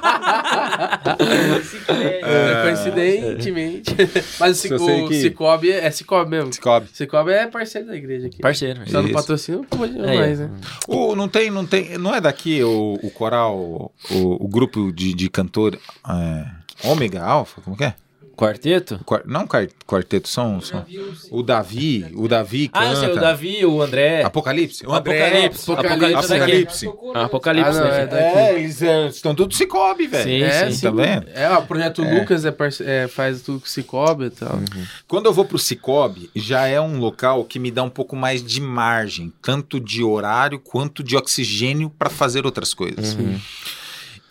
É, 1.88 2.64
coincidentemente. 2.64 3.96
Mas 4.40 4.58
o, 4.58 4.62
sei 4.62 4.78
que- 4.78 5.04
o 5.04 5.14
Cicobi 5.14 5.72
é, 5.72 5.86
é 5.86 5.92
Cicobi 5.92 6.30
mesmo. 6.30 6.54
Cicobi. 6.54 6.88
Cicobi 6.94 7.32
é 7.32 7.48
parceiro 7.48 7.88
da 7.88 7.96
igreja 7.96 8.28
aqui. 8.28 8.40
Parceiro. 8.42 8.82
Só 8.90 9.02
no 9.02 9.12
patrocínio 9.12 9.62
não 9.62 9.78
pode 9.78 10.00
Aí, 10.02 10.18
mais, 10.18 10.40
né? 10.40 10.50
O, 10.88 11.16
não 11.16 11.28
tem, 11.28 11.50
não 11.50 11.66
tem. 11.66 11.98
Não 11.98 12.14
é 12.14 12.22
daqui 12.22 12.64
o, 12.64 13.00
o 13.02 13.12
coral, 13.12 13.92
o, 14.12 14.46
o 14.46 14.48
grupo 14.48 14.92
de, 14.92 15.14
de 15.14 15.30
cantor 15.30 15.78
é, 16.08 16.46
Ômega 16.88 17.22
Alfa, 17.24 17.62
como 17.62 17.78
que 17.78 17.84
é? 17.86 17.94
Quarteto? 18.42 19.00
Quar- 19.06 19.22
não 19.26 19.46
quar- 19.46 19.68
quarteto, 19.86 20.28
são, 20.28 20.60
são. 20.60 20.84
O 21.30 21.44
Davi, 21.44 22.12
o 22.16 22.28
Davi 22.28 22.72
Ah, 22.74 22.80
canta. 22.80 22.94
eu 22.94 23.00
sei, 23.00 23.12
o 23.12 23.20
Davi, 23.20 23.66
o 23.68 23.82
André. 23.82 24.24
Apocalipse? 24.24 24.84
O 24.86 24.92
André- 24.92 25.22
Apocalipse. 25.24 25.72
Apocalipse. 25.72 26.34
Apocalipse. 26.34 26.90
Ah, 27.14 27.26
Apocalipse 27.26 27.78
Ah, 27.78 27.82
não, 27.82 27.88
é 27.88 28.08
daqui. 28.08 28.24
É, 28.40 28.60
eles 28.60 28.82
é, 28.82 29.08
estão 29.08 29.36
tudo 29.36 29.54
Cicobi, 29.54 30.08
velho. 30.08 30.24
Sim, 30.24 30.42
É, 30.42 30.72
sim. 30.72 30.82
Tá 30.82 30.90
vendo? 30.92 31.28
É, 31.36 31.56
o 31.56 31.62
projeto 31.68 32.02
Lucas 32.02 32.44
é 32.46 32.56
é, 32.86 33.08
faz 33.08 33.42
tudo 33.44 33.60
com 33.60 33.68
Cicobi 33.68 34.26
e 34.26 34.30
tal. 34.32 34.60
Quando 35.08 35.28
eu 35.28 35.34
vou 35.34 35.46
pro 35.46 35.60
Cicobi, 35.60 36.30
já 36.36 36.66
é 36.66 36.82
um 36.82 36.98
local 36.98 37.44
que 37.46 37.60
me 37.60 37.70
dá 37.70 37.84
um 37.84 37.90
pouco 37.90 38.16
mais 38.16 38.44
de 38.44 38.60
margem, 38.60 39.32
tanto 39.42 39.80
de 39.80 40.04
horário 40.04 40.58
quanto 40.60 41.04
de 41.04 41.16
oxigênio 41.16 41.90
para 41.92 42.10
fazer 42.10 42.46
outras 42.46 42.74
coisas. 42.74 43.16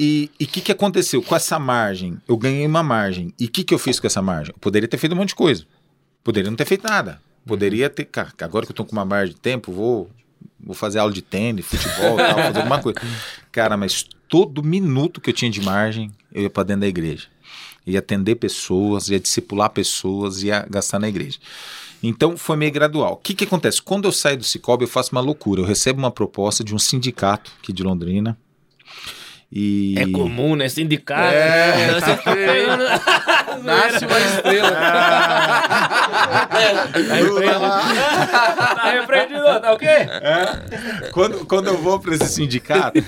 E 0.03 0.31
o 0.41 0.47
que, 0.47 0.63
que 0.63 0.73
aconteceu? 0.73 1.21
Com 1.21 1.37
essa 1.37 1.59
margem, 1.59 2.17
eu 2.27 2.35
ganhei 2.35 2.67
uma 2.67 2.83
margem. 2.83 3.35
E 3.39 3.45
o 3.45 3.51
que, 3.51 3.63
que 3.63 3.75
eu 3.75 3.79
fiz 3.79 4.01
com 4.01 4.07
essa 4.07 4.23
margem? 4.23 4.55
Eu 4.55 4.59
poderia 4.59 4.89
ter 4.89 4.97
feito 4.97 5.13
um 5.13 5.17
monte 5.17 5.29
de 5.29 5.35
coisa. 5.35 5.67
Poderia 6.25 6.51
não 6.51 6.57
ter 6.57 6.65
feito 6.65 6.89
nada. 6.89 7.21
Poderia 7.47 7.91
ter. 7.91 8.07
Cara, 8.07 8.33
agora 8.41 8.65
que 8.65 8.73
eu 8.73 8.77
tô 8.77 8.87
com 8.87 8.93
uma 8.93 9.05
margem 9.05 9.35
de 9.35 9.41
tempo, 9.43 9.71
vou, 9.71 10.11
vou 10.59 10.75
fazer 10.75 11.01
aula 11.01 11.13
de 11.13 11.21
tênis, 11.21 11.67
futebol, 11.67 12.17
tal, 12.17 12.35
fazer 12.35 12.59
alguma 12.61 12.81
coisa. 12.81 12.99
Cara, 13.53 13.77
mas 13.77 14.07
todo 14.27 14.63
minuto 14.63 15.21
que 15.21 15.29
eu 15.29 15.35
tinha 15.35 15.51
de 15.51 15.61
margem, 15.61 16.11
eu 16.33 16.45
ia 16.45 16.51
para 16.51 16.63
dentro 16.63 16.81
da 16.81 16.89
igreja. 16.89 17.27
Ia 17.87 17.99
atender 17.99 18.37
pessoas, 18.37 19.11
ia 19.11 19.21
discipular 19.21 19.69
pessoas, 19.69 20.43
ia 20.43 20.67
gastar 20.71 20.99
na 20.99 21.11
igreja. 21.11 21.39
Então 22.03 22.39
foi 22.39 22.57
meio 22.57 22.73
gradual. 22.73 23.13
O 23.13 23.17
que, 23.17 23.35
que 23.35 23.45
acontece? 23.45 23.83
Quando 23.83 24.07
eu 24.07 24.13
saio 24.13 24.39
do 24.39 24.45
Cicobi, 24.45 24.85
eu 24.85 24.89
faço 24.89 25.13
uma 25.13 25.21
loucura. 25.21 25.61
Eu 25.61 25.67
recebo 25.67 25.99
uma 25.99 26.11
proposta 26.11 26.65
de 26.65 26.75
um 26.75 26.79
sindicato 26.79 27.53
aqui 27.61 27.71
de 27.71 27.83
Londrina. 27.83 28.39
E... 29.53 29.95
É 29.99 30.07
comum, 30.07 30.55
né? 30.55 30.69
Sindicato. 30.69 31.35
É, 31.35 31.95
Você 31.95 32.01
tá 32.01 32.17
fica 32.19 32.37
pegando. 32.37 32.85
Nasce 33.65 34.07
uma 34.07 34.21
estrela. 34.21 34.71
Tá 38.81 38.91
repreendido, 38.93 39.61
tá 39.61 39.73
o 39.73 39.79
quê? 39.79 39.87
quando, 41.13 41.47
quando 41.47 41.67
eu 41.69 41.79
vou 41.79 41.99
para 41.99 42.15
esse 42.15 42.29
sindicato, 42.29 42.99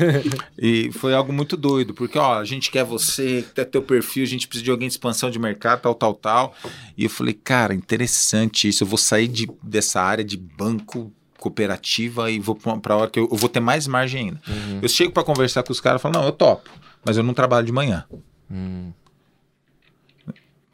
e 0.58 0.90
foi 0.92 1.14
algo 1.14 1.32
muito 1.32 1.56
doido, 1.56 1.94
porque 1.94 2.18
ó, 2.18 2.38
a 2.38 2.44
gente 2.44 2.70
quer 2.70 2.84
você, 2.84 3.44
quer 3.54 3.64
teu 3.64 3.82
perfil, 3.82 4.22
a 4.22 4.26
gente 4.26 4.46
precisa 4.46 4.64
de 4.64 4.70
alguém 4.70 4.88
de 4.88 4.94
expansão 4.94 5.30
de 5.30 5.38
mercado, 5.38 5.80
tal, 5.80 5.94
tal, 5.94 6.14
tal. 6.14 6.54
E 6.96 7.04
eu 7.04 7.10
falei, 7.10 7.34
cara, 7.34 7.74
interessante 7.74 8.68
isso. 8.68 8.84
Eu 8.84 8.88
vou 8.88 8.98
sair 8.98 9.28
de, 9.28 9.48
dessa 9.62 10.00
área 10.00 10.24
de 10.24 10.36
banco 10.36 11.12
cooperativa 11.42 12.30
e 12.30 12.38
vou 12.38 12.54
para 12.54 12.94
a 12.94 12.96
hora 12.96 13.10
que 13.10 13.18
eu, 13.18 13.28
eu 13.30 13.36
vou 13.36 13.48
ter 13.48 13.60
mais 13.60 13.86
margem 13.86 14.28
ainda. 14.28 14.40
Eu 14.80 14.88
chego 14.88 15.12
para 15.12 15.24
conversar 15.24 15.62
com 15.62 15.72
os 15.72 15.80
caras 15.80 16.00
e 16.00 16.02
falo, 16.02 16.14
não, 16.14 16.24
eu 16.24 16.32
topo, 16.32 16.70
mas 17.04 17.16
eu 17.16 17.22
não 17.22 17.34
trabalho 17.34 17.66
de 17.66 17.72
manhã. 17.72 18.04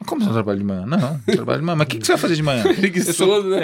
Como 0.05 0.21
você 0.21 0.27
não 0.27 0.33
trabalha 0.33 0.57
de 0.57 0.63
manhã? 0.63 0.85
Não, 0.85 0.97
não 0.97 1.19
trabalho 1.35 1.59
de 1.59 1.65
manhã. 1.65 1.75
Mas 1.75 1.85
o 1.85 1.89
que, 1.89 1.97
que 1.99 2.05
você 2.05 2.13
vai 2.13 2.21
fazer 2.21 2.35
de 2.35 2.43
manhã? 2.43 2.63
Preguiçoso, 2.73 3.49
né? 3.49 3.59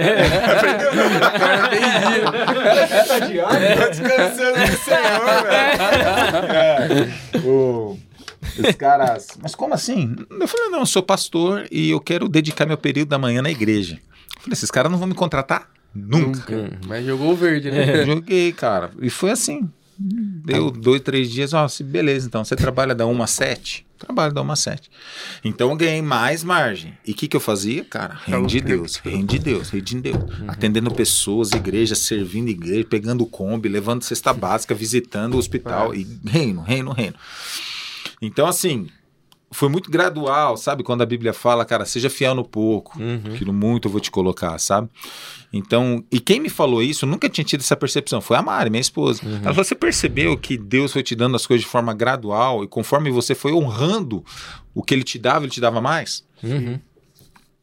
Tô 3.76 3.90
descansando 3.90 4.60
no 4.60 4.78
Senhor, 4.78 5.44
velho. 7.34 7.48
O- 7.48 7.98
Os 8.68 8.76
caras. 8.76 9.28
Mas 9.42 9.56
como 9.56 9.74
assim? 9.74 10.16
Eu 10.30 10.48
falei, 10.48 10.70
não, 10.70 10.80
eu 10.80 10.86
sou 10.86 11.02
pastor 11.02 11.66
e 11.72 11.90
eu 11.90 12.00
quero 12.00 12.28
dedicar 12.28 12.66
meu 12.66 12.78
período 12.78 13.10
da 13.10 13.18
manhã 13.18 13.42
na 13.42 13.50
igreja. 13.50 13.96
Eu 14.36 14.42
falei, 14.42 14.54
esses 14.54 14.70
caras 14.70 14.92
não 14.92 15.00
vão 15.00 15.08
me 15.08 15.16
contratar? 15.16 15.68
Nunca. 15.96 16.56
Nunca. 16.56 16.80
Mas 16.88 17.06
jogou 17.06 17.32
o 17.32 17.36
verde, 17.36 17.72
né? 17.72 18.02
Eu 18.02 18.06
Joguei, 18.16 18.52
cara. 18.52 18.92
E 19.02 19.10
foi 19.10 19.32
assim. 19.32 19.70
Deu 19.98 20.70
dois, 20.72 21.00
três 21.02 21.32
dias, 21.32 21.54
ó, 21.54 21.68
se- 21.70 21.82
beleza, 21.84 22.28
então. 22.28 22.44
Você 22.44 22.56
trabalha 22.56 22.94
da 22.94 23.06
1 23.08 23.24
às 23.24 23.30
7? 23.32 23.86
Trabalho 23.98 24.34
da 24.34 24.42
1 24.42 24.52
às 24.52 24.60
7. 24.60 24.92
Então 25.42 25.70
eu 25.70 25.76
ganhei 25.78 26.02
mais 26.02 26.44
margem. 26.44 26.98
E 27.08 27.12
o 27.12 27.16
que, 27.16 27.30
que 27.30 27.38
eu 27.38 27.40
fazia, 27.40 27.86
cara? 27.86 28.20
Reino 28.26 28.46
de 28.46 28.60
Deus, 28.60 28.98
reino 28.98 29.26
de 29.26 29.40
Deus, 29.40 29.70
reino 29.70 29.86
de 29.86 30.02
Deus. 30.02 30.18
Atendendo 30.50 30.92
pessoas, 30.94 31.54
igrejas, 31.54 32.00
servindo 32.00 32.50
igreja, 32.50 32.86
pegando 32.90 33.26
Kombi, 33.26 33.70
levando 33.70 34.04
cesta 34.04 34.34
básica, 34.34 34.76
visitando 34.76 35.36
o 35.36 35.38
hospital. 35.38 35.96
E 35.96 36.06
reino, 36.26 36.62
reino, 36.62 36.92
reino. 36.92 37.16
Então, 38.22 38.48
assim, 38.48 38.88
foi 39.56 39.70
muito 39.70 39.90
gradual, 39.90 40.58
sabe? 40.58 40.84
Quando 40.84 41.02
a 41.02 41.06
Bíblia 41.06 41.34
fala, 41.34 41.66
cara, 41.66 41.86
seja 41.86 42.10
fiel 42.10 42.36
no 42.36 42.44
pouco, 42.44 43.00
que 43.38 43.46
no 43.46 43.54
muito 43.54 43.88
eu 43.88 43.92
vou 43.92 44.02
te 44.02 44.12
colocar, 44.12 44.58
sabe? 44.60 44.90
Então, 45.52 46.04
e 46.12 46.20
quem 46.20 46.40
me 46.40 46.50
falou 46.50 46.84
isso, 46.84 47.06
nunca 47.06 47.30
tinha 47.30 47.46
tido 47.46 47.62
essa 47.62 47.76
percepção, 47.76 48.20
foi 48.20 48.36
a 48.38 48.42
Mari, 48.42 48.70
minha 48.70 48.82
esposa. 48.82 49.22
Ela 49.26 49.54
falou, 49.54 49.64
você 49.64 49.76
percebeu 49.76 50.38
que 50.38 50.58
Deus 50.58 50.92
foi 50.92 51.02
te 51.02 51.16
dando 51.16 51.36
as 51.36 51.48
coisas 51.48 51.64
de 51.64 51.70
forma 51.72 51.94
gradual 51.94 52.64
e 52.64 52.68
conforme 52.68 53.10
você 53.10 53.34
foi 53.34 53.54
honrando 53.54 54.24
o 54.74 54.84
que 54.84 54.94
ele 54.94 55.04
te 55.04 55.18
dava, 55.18 55.46
ele 55.46 55.52
te 55.52 55.62
dava 55.62 55.80
mais? 55.80 56.24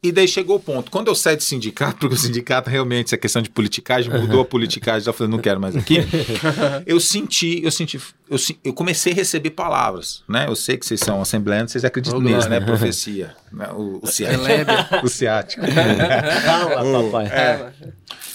E 0.03 0.11
daí 0.11 0.27
chegou 0.27 0.57
o 0.57 0.61
ponto. 0.61 0.91
Quando 0.91 1.07
eu 1.07 1.15
saí 1.15 1.37
do 1.37 1.43
sindicato, 1.45 1.97
porque 2.01 2.15
o 2.17 2.19
sindicato 2.19 2.69
realmente, 2.69 3.07
essa 3.07 3.17
questão 3.17 3.41
de 3.41 3.49
politicagem, 3.49 4.13
mudou 4.13 4.41
a 4.41 4.45
politicagem, 4.47 5.03
já 5.05 5.13
falei, 5.13 5.31
não 5.31 5.39
quero 5.39 5.61
mais 5.61 5.77
aqui. 5.77 5.99
eu 6.85 6.99
senti, 6.99 7.61
eu 7.63 7.71
senti, 7.71 8.01
eu, 8.33 8.39
eu 8.65 8.73
comecei 8.73 9.13
a 9.13 9.17
receber 9.17 9.51
palavras, 9.51 10.23
né? 10.27 10.47
Eu 10.49 10.57
sei 10.57 10.79
que 10.79 10.87
vocês 10.87 11.01
são 11.01 11.21
assembleanos, 11.21 11.73
vocês 11.73 11.85
acreditam 11.85 12.19
Ô, 12.19 12.23
nisso, 12.23 12.49
né? 12.49 12.61
Profecia. 12.61 13.37
né? 13.53 13.69
O, 13.73 14.01
o 14.03 14.07
ciático. 14.07 14.43
Celebe. 14.43 14.73
o 15.05 15.09
ciático. 15.09 15.63
Fala, 16.47 17.03
papai. 17.05 17.27
É. 17.27 17.73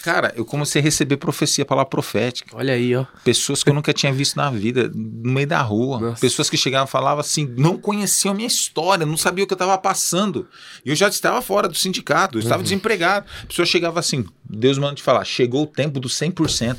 Cara, 0.04 0.32
eu 0.38 0.46
comecei 0.46 0.80
a 0.82 0.84
receber 0.84 1.18
profecia, 1.18 1.66
palavra 1.66 1.90
profética. 1.90 2.56
Olha 2.56 2.76
aí, 2.76 2.96
ó. 2.96 3.06
Pessoas 3.24 3.64
que 3.64 3.70
eu 3.70 3.74
nunca 3.74 3.92
tinha 3.92 4.14
visto 4.14 4.36
na 4.36 4.52
vida, 4.52 4.90
no 4.94 5.32
meio 5.32 5.48
da 5.48 5.62
rua. 5.62 6.00
Nossa. 6.00 6.22
Pessoas 6.22 6.50
que 6.50 6.56
chegavam 6.56 6.88
e 6.88 6.92
falavam 6.92 7.20
assim, 7.20 7.52
não 7.58 7.78
conheciam 7.78 8.34
a 8.34 8.36
minha 8.36 8.48
história, 8.48 9.06
não 9.06 9.18
sabiam 9.18 9.46
o 9.46 9.48
que 9.48 9.54
eu 9.54 9.56
estava 9.56 9.78
passando. 9.80 10.48
E 10.86 10.92
eu 10.92 10.96
já 10.96 11.08
estava 11.08 11.42
fora 11.42 11.68
do 11.68 11.76
sindicato, 11.76 12.38
eu 12.38 12.42
estava 12.42 12.62
desempregado. 12.62 13.26
A 13.44 13.48
pessoa 13.48 13.66
chegava 13.66 14.00
assim, 14.00 14.24
Deus 14.48 14.78
manda 14.78 14.96
te 14.96 15.04
falar, 15.04 15.26
chegou 15.26 15.64
o 15.64 15.68
tempo 15.68 16.00
do 16.00 16.08
100%. 16.08 16.78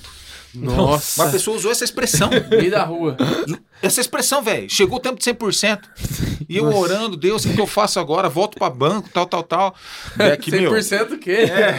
Nossa. 0.61 1.23
Uma 1.23 1.31
pessoa 1.31 1.57
usou 1.57 1.71
essa 1.71 1.85
expressão. 1.85 2.31
Meio 2.51 2.71
da 2.71 2.85
rua. 2.85 3.17
Essa 3.83 4.01
expressão, 4.01 4.43
velho. 4.43 4.69
Chegou 4.69 4.99
o 4.99 5.01
tempo 5.01 5.19
de 5.19 5.25
100%. 5.25 5.79
E 6.49 6.57
eu 6.57 6.65
orando, 6.75 7.17
Deus, 7.17 7.45
o 7.45 7.51
que 7.53 7.61
eu 7.61 7.67
faço 7.67 8.01
agora? 8.01 8.29
Volto 8.29 8.59
pra 8.59 8.71
banco, 8.71 9.09
tal, 9.13 9.27
tal, 9.27 9.43
tal. 9.43 9.75
É 10.19 10.37
que, 10.37 10.51
meu, 10.51 10.73
100% 10.73 11.13
o 11.13 11.19
quê? 11.19 11.47
É. 11.51 11.75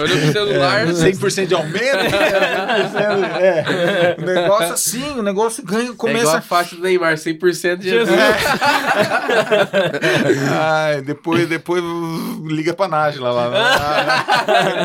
Olha 0.00 0.16
pro 0.16 0.32
celular. 0.32 0.86
100% 0.86 1.46
de 1.46 1.54
aumento. 1.54 1.76
100%, 1.84 3.36
é. 3.40 4.16
O 4.18 4.22
negócio 4.24 4.72
assim, 4.72 5.18
o 5.18 5.22
negócio 5.22 5.62
ganha, 5.64 5.82
É 5.82 5.84
igual 5.84 5.96
começa... 5.96 6.38
a 6.38 6.40
faixa 6.40 6.74
do 6.76 6.82
Neymar, 6.82 7.14
100% 7.14 7.76
de 7.76 7.90
Jesus. 7.90 8.16
Ai, 10.52 11.02
depois, 11.02 11.48
depois 11.48 11.82
liga 12.46 12.72
pra 12.74 12.88
Nájila 12.88 13.30
lá. 13.30 13.46
lá. 13.46 14.24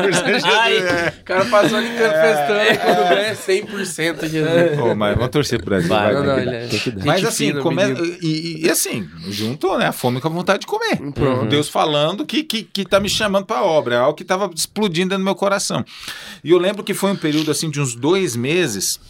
100% 0.02 0.38
de- 0.42 0.44
Ai. 0.52 0.76
é. 0.76 1.12
O 1.20 1.24
cara 1.24 1.44
passou 1.46 1.78
ali 1.78 1.88
inteiro 1.88 2.12
festando 2.12 2.60
e 2.72 2.76
quando 2.78 3.08
ganha 3.08 3.20
é 3.28 3.34
100% 3.34 4.20
de 4.20 4.28
Jesus. 4.28 4.78
Pô, 4.78 4.94
mas 4.94 5.14
vamos 5.16 5.30
torcer 5.30 5.58
pro 5.58 5.70
Brasil. 5.70 5.88
Vai, 5.88 6.12
vai, 6.14 6.22
Não, 6.22 6.36
não, 6.44 6.51
é... 6.52 6.66
Tem 6.68 6.78
que 6.80 6.90
dar. 6.90 7.04
Mas 7.04 7.24
assim, 7.24 7.52
come... 7.60 7.82
e, 8.20 8.26
e- 8.26 8.66
e 8.66 8.70
assim, 8.70 9.08
juntou, 9.30 9.78
né? 9.78 9.86
A 9.86 9.92
fome 9.92 10.20
com 10.20 10.28
a 10.28 10.30
vontade 10.30 10.60
de 10.60 10.66
comer. 10.66 10.96
Pronto. 11.12 11.48
Deus 11.48 11.68
falando 11.68 12.24
que, 12.26 12.42
que, 12.44 12.62
que 12.62 12.84
tá 12.84 13.00
me 13.00 13.08
chamando 13.08 13.46
pra 13.46 13.62
obra, 13.62 13.94
é 13.94 13.98
algo 13.98 14.14
que 14.16 14.24
tava 14.24 14.50
explodindo 14.54 15.10
dentro 15.10 15.22
do 15.22 15.24
meu 15.24 15.34
coração. 15.34 15.84
E 16.44 16.50
eu 16.50 16.58
lembro 16.58 16.84
que 16.84 16.94
foi 16.94 17.10
um 17.12 17.16
período 17.16 17.50
assim 17.50 17.70
de 17.70 17.80
uns 17.80 17.94
dois 17.94 18.36
meses, 18.36 19.00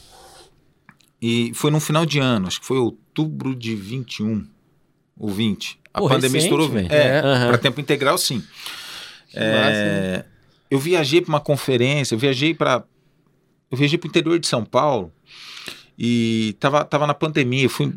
e 1.20 1.53
foi 1.55 1.70
no 1.70 1.78
final 1.80 2.05
de 2.07 2.18
ano, 2.18 2.47
acho 2.49 2.61
que 2.61 2.66
foi 2.66 2.78
outubro 2.78 3.55
de 3.55 3.74
21, 3.76 4.47
ou 5.18 5.28
20. 5.28 5.78
A 5.95 6.01
Pô, 6.01 6.09
pandemia 6.09 6.40
recente, 6.40 6.45
estourou. 6.45 6.68
velho. 6.68 6.88
É, 6.90 7.20
Aham. 7.20 7.49
para 7.49 7.59
tempo 7.59 7.80
integral, 7.80 8.16
sim. 8.18 8.43
É, 9.34 10.24
eu 10.70 10.78
viajei 10.78 11.20
para 11.20 11.28
uma 11.30 11.40
conferência, 11.40 12.14
eu 12.14 12.18
viajei 12.18 12.55
para 12.55 12.82
eu 13.70 13.78
viajei 13.78 13.97
para 13.99 14.07
o 14.07 14.11
interior 14.11 14.38
de 14.38 14.47
São 14.47 14.64
Paulo 14.64 15.11
e 15.99 16.57
tava, 16.59 16.84
tava 16.84 17.07
na 17.07 17.14
pandemia. 17.14 17.68
Fui, 17.68 17.93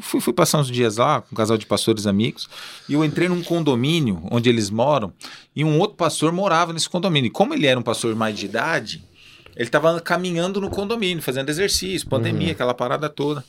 fui, 0.00 0.20
fui 0.20 0.32
passar 0.32 0.58
uns 0.58 0.70
dias 0.70 0.96
lá 0.96 1.20
com 1.20 1.34
um 1.34 1.36
casal 1.36 1.56
de 1.58 1.66
pastores 1.66 2.06
amigos 2.06 2.48
e 2.88 2.94
eu 2.94 3.04
entrei 3.04 3.28
num 3.28 3.42
condomínio 3.42 4.22
onde 4.30 4.48
eles 4.48 4.70
moram 4.70 5.12
e 5.54 5.64
um 5.64 5.78
outro 5.78 5.96
pastor 5.96 6.32
morava 6.32 6.72
nesse 6.72 6.88
condomínio. 6.88 7.28
E 7.28 7.30
como 7.30 7.54
ele 7.54 7.66
era 7.66 7.78
um 7.78 7.82
pastor 7.82 8.14
mais 8.14 8.38
de 8.38 8.46
idade, 8.46 9.04
ele 9.56 9.68
estava 9.68 10.00
caminhando 10.00 10.60
no 10.60 10.70
condomínio, 10.70 11.22
fazendo 11.22 11.48
exercício, 11.48 12.08
pandemia, 12.08 12.52
aquela 12.52 12.74
parada 12.74 13.08
toda. 13.08 13.44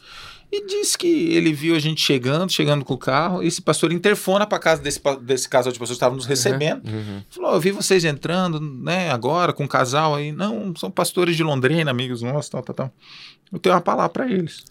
E 0.51 0.65
disse 0.67 0.97
que 0.97 1.07
ele 1.07 1.53
viu 1.53 1.75
a 1.75 1.79
gente 1.79 2.01
chegando, 2.01 2.51
chegando 2.51 2.83
com 2.83 2.93
o 2.93 2.97
carro. 2.97 3.41
Esse 3.41 3.61
pastor 3.61 3.93
interfona 3.93 4.45
para 4.45 4.59
casa 4.59 4.81
desse, 4.81 4.99
desse 5.21 5.47
casal 5.47 5.71
de 5.71 5.79
pessoas 5.79 5.91
que 5.97 6.03
estavam 6.03 6.17
nos 6.17 6.25
recebendo. 6.25 6.81
Falou: 7.29 7.51
"Ó, 7.51 7.55
Eu 7.55 7.59
vi 7.61 7.71
vocês 7.71 8.03
entrando, 8.03 8.59
né, 8.59 9.09
agora 9.11 9.53
com 9.53 9.63
um 9.63 9.67
casal 9.67 10.15
aí. 10.15 10.31
Não, 10.33 10.73
são 10.75 10.91
pastores 10.91 11.37
de 11.37 11.43
Londrina, 11.43 11.89
amigos 11.89 12.21
nossos, 12.21 12.49
tal, 12.49 12.61
tal, 12.61 12.75
tal. 12.75 12.91
Eu 13.51 13.59
tenho 13.59 13.73
uma 13.75 13.81
palavra 13.81 14.09
para 14.09 14.29
eles. 14.29 14.63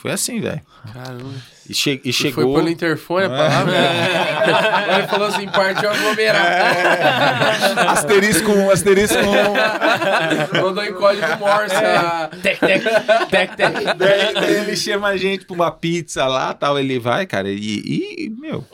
Foi 0.00 0.12
assim, 0.12 0.40
velho. 0.40 0.60
Caramba. 0.92 1.34
E, 1.68 1.74
che 1.74 2.00
e 2.04 2.12
chegou. 2.12 2.44
Foi 2.44 2.54
pelo 2.54 2.68
interfone 2.70 3.24
a 3.26 3.30
palavra. 3.30 3.74
Agora 3.76 4.98
ele 4.98 5.08
falou 5.08 5.26
assim, 5.26 5.48
partiu 5.48 5.90
aglomerar. 5.90 7.90
asterisco 7.90 8.50
um, 8.52 8.70
asterisco 8.70 9.18
um. 9.18 10.60
Mandou 10.62 10.84
em 10.84 10.92
código 10.94 11.26
Morse. 11.38 11.74
a- 11.74 12.30
Tec, 12.42 12.60
tec, 12.60 12.82
tec, 13.28 13.56
tec. 13.56 13.72
daí, 13.96 14.34
daí 14.34 14.54
ele 14.54 14.76
chama 14.76 15.08
a 15.08 15.16
gente 15.16 15.44
pra 15.44 15.54
uma 15.54 15.70
pizza 15.70 16.26
lá 16.26 16.54
tal. 16.54 16.78
Ele 16.78 16.98
vai, 16.98 17.26
cara, 17.26 17.50
e, 17.50 17.56
e, 17.58 18.30
meu, 18.38 18.64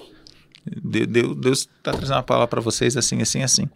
De- 0.66 1.06
Deus, 1.06 1.36
Deus 1.36 1.68
tá 1.82 1.92
trazendo 1.92 2.16
uma 2.16 2.22
palavra 2.22 2.48
para 2.48 2.60
vocês 2.60 2.96
assim, 2.96 3.20
assim, 3.22 3.42
assim. 3.42 3.68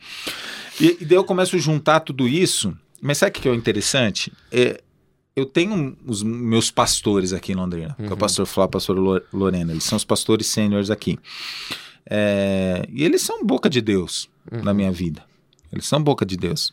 E, 0.80 0.98
e 1.00 1.04
daí 1.04 1.16
eu 1.16 1.24
começo 1.24 1.56
a 1.56 1.58
juntar 1.58 2.00
tudo 2.00 2.28
isso. 2.28 2.76
Mas 3.00 3.18
sabe 3.18 3.30
o 3.30 3.32
que 3.32 3.42
que 3.42 3.48
é 3.48 3.50
o 3.50 3.54
interessante? 3.54 4.32
É, 4.52 4.80
eu 5.38 5.46
tenho 5.46 5.96
os 6.06 6.22
meus 6.22 6.70
pastores 6.70 7.32
aqui 7.32 7.52
em 7.52 7.54
Londrina, 7.54 7.94
que 7.96 8.04
é 8.04 8.12
o 8.12 8.16
pastor 8.16 8.46
Flávio, 8.46 8.70
pastor 8.72 8.98
Lo- 8.98 9.22
Lorena. 9.32 9.72
Eles 9.72 9.84
são 9.84 9.96
os 9.96 10.04
pastores 10.04 10.46
sêniores 10.46 10.90
aqui. 10.90 11.18
É, 12.10 12.86
e 12.92 13.04
eles 13.04 13.22
são 13.22 13.44
boca 13.44 13.68
de 13.68 13.80
Deus 13.80 14.28
na 14.50 14.72
minha 14.72 14.90
vida. 14.90 15.22
Eles 15.70 15.86
são 15.86 16.02
boca 16.02 16.24
de 16.24 16.36
Deus. 16.36 16.72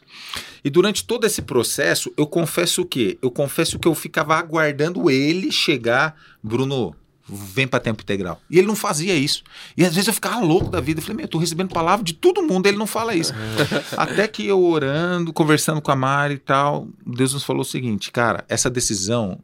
E 0.63 0.69
durante 0.69 1.03
todo 1.03 1.25
esse 1.25 1.41
processo, 1.41 2.13
eu 2.15 2.25
confesso 2.25 2.81
o 2.81 2.85
quê? 2.85 3.17
Eu 3.21 3.29
confesso 3.29 3.77
que 3.77 3.87
eu 3.87 3.93
ficava 3.93 4.35
aguardando 4.35 5.09
ele 5.09 5.51
chegar, 5.51 6.15
Bruno, 6.41 6.95
vem 7.27 7.67
para 7.67 7.79
tempo 7.79 8.03
integral. 8.03 8.39
E 8.49 8.57
ele 8.57 8.67
não 8.67 8.75
fazia 8.75 9.15
isso. 9.15 9.43
E 9.75 9.83
às 9.83 9.93
vezes 9.93 10.07
eu 10.07 10.13
ficava 10.13 10.39
louco 10.39 10.69
da 10.69 10.79
vida. 10.79 10.99
Eu 10.99 11.03
falei, 11.03 11.17
meu, 11.17 11.25
eu 11.25 11.29
tô 11.29 11.37
recebendo 11.37 11.73
palavra 11.73 12.03
de 12.03 12.13
todo 12.13 12.43
mundo, 12.43 12.67
ele 12.67 12.77
não 12.77 12.85
fala 12.85 13.15
isso. 13.15 13.33
Até 13.97 14.27
que 14.27 14.45
eu 14.45 14.63
orando, 14.63 15.33
conversando 15.33 15.81
com 15.81 15.91
a 15.91 15.95
Mari 15.95 16.35
e 16.35 16.39
tal, 16.39 16.87
Deus 17.05 17.33
nos 17.33 17.43
falou 17.43 17.63
o 17.63 17.65
seguinte, 17.65 18.11
cara, 18.11 18.45
essa 18.47 18.69
decisão 18.69 19.39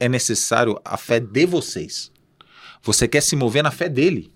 é 0.00 0.08
necessário 0.08 0.80
a 0.84 0.96
fé 0.96 1.20
de 1.20 1.46
vocês. 1.46 2.10
Você 2.82 3.06
quer 3.06 3.20
se 3.20 3.36
mover 3.36 3.62
na 3.62 3.70
fé 3.70 3.88
dele. 3.88 4.32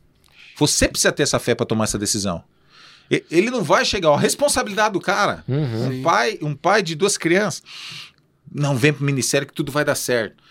Você 0.57 0.89
precisa 0.89 1.13
ter 1.13 1.25
essa 1.25 1.39
fé 1.39 1.55
para 1.55 1.67
tomar 1.67 1.85
essa 1.85 1.99
decisão. 1.99 2.45
Ele 3.31 3.51
não 3.51 3.63
vai 3.63 3.85
chegar, 3.85 4.11
ó, 4.11 4.15
a 4.15 4.21
responsabilidade 4.21 4.95
do 4.95 5.01
cara. 5.01 5.45
Uhum. 5.47 5.99
Um 5.99 6.03
pai, 6.03 6.39
um 6.41 6.55
pai 6.55 6.83
de 6.83 6.95
duas 6.95 7.19
crianças. 7.19 7.63
Não 8.51 8.77
vem 8.77 8.93
pro 8.93 9.05
ministério 9.05 9.47
que 9.47 9.53
tudo 9.53 9.73
vai 9.73 9.85
dar 9.85 9.95
certo. 9.95 10.42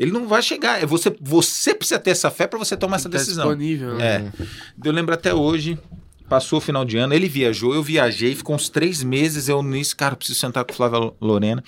Ele 0.00 0.10
não 0.10 0.26
vai 0.26 0.40
chegar. 0.42 0.82
É 0.82 0.86
você, 0.86 1.14
você 1.20 1.74
precisa 1.74 2.00
ter 2.00 2.10
essa 2.12 2.30
fé 2.30 2.46
para 2.46 2.58
você 2.58 2.74
tomar 2.76 2.96
essa 2.96 3.08
Tá 3.10 3.18
decisão. 3.18 3.44
disponível. 3.48 3.96
né? 3.96 4.32
É. 4.40 4.46
Eu 4.82 4.92
lembro 4.92 5.12
até 5.14 5.34
hoje, 5.34 5.78
passou 6.26 6.56
o 6.58 6.60
final 6.60 6.86
de 6.86 6.96
ano, 6.96 7.12
ele 7.12 7.28
viajou, 7.28 7.74
eu 7.74 7.82
viajei, 7.82 8.34
ficou 8.34 8.56
uns 8.56 8.70
três 8.70 9.02
meses, 9.02 9.46
eu 9.48 9.62
nisso, 9.62 9.94
cara, 9.94 10.16
preciso 10.16 10.38
sentar 10.40 10.64
com 10.64 10.72
o 10.72 10.74
Flávia 10.74 11.12
Lorena. 11.20 11.62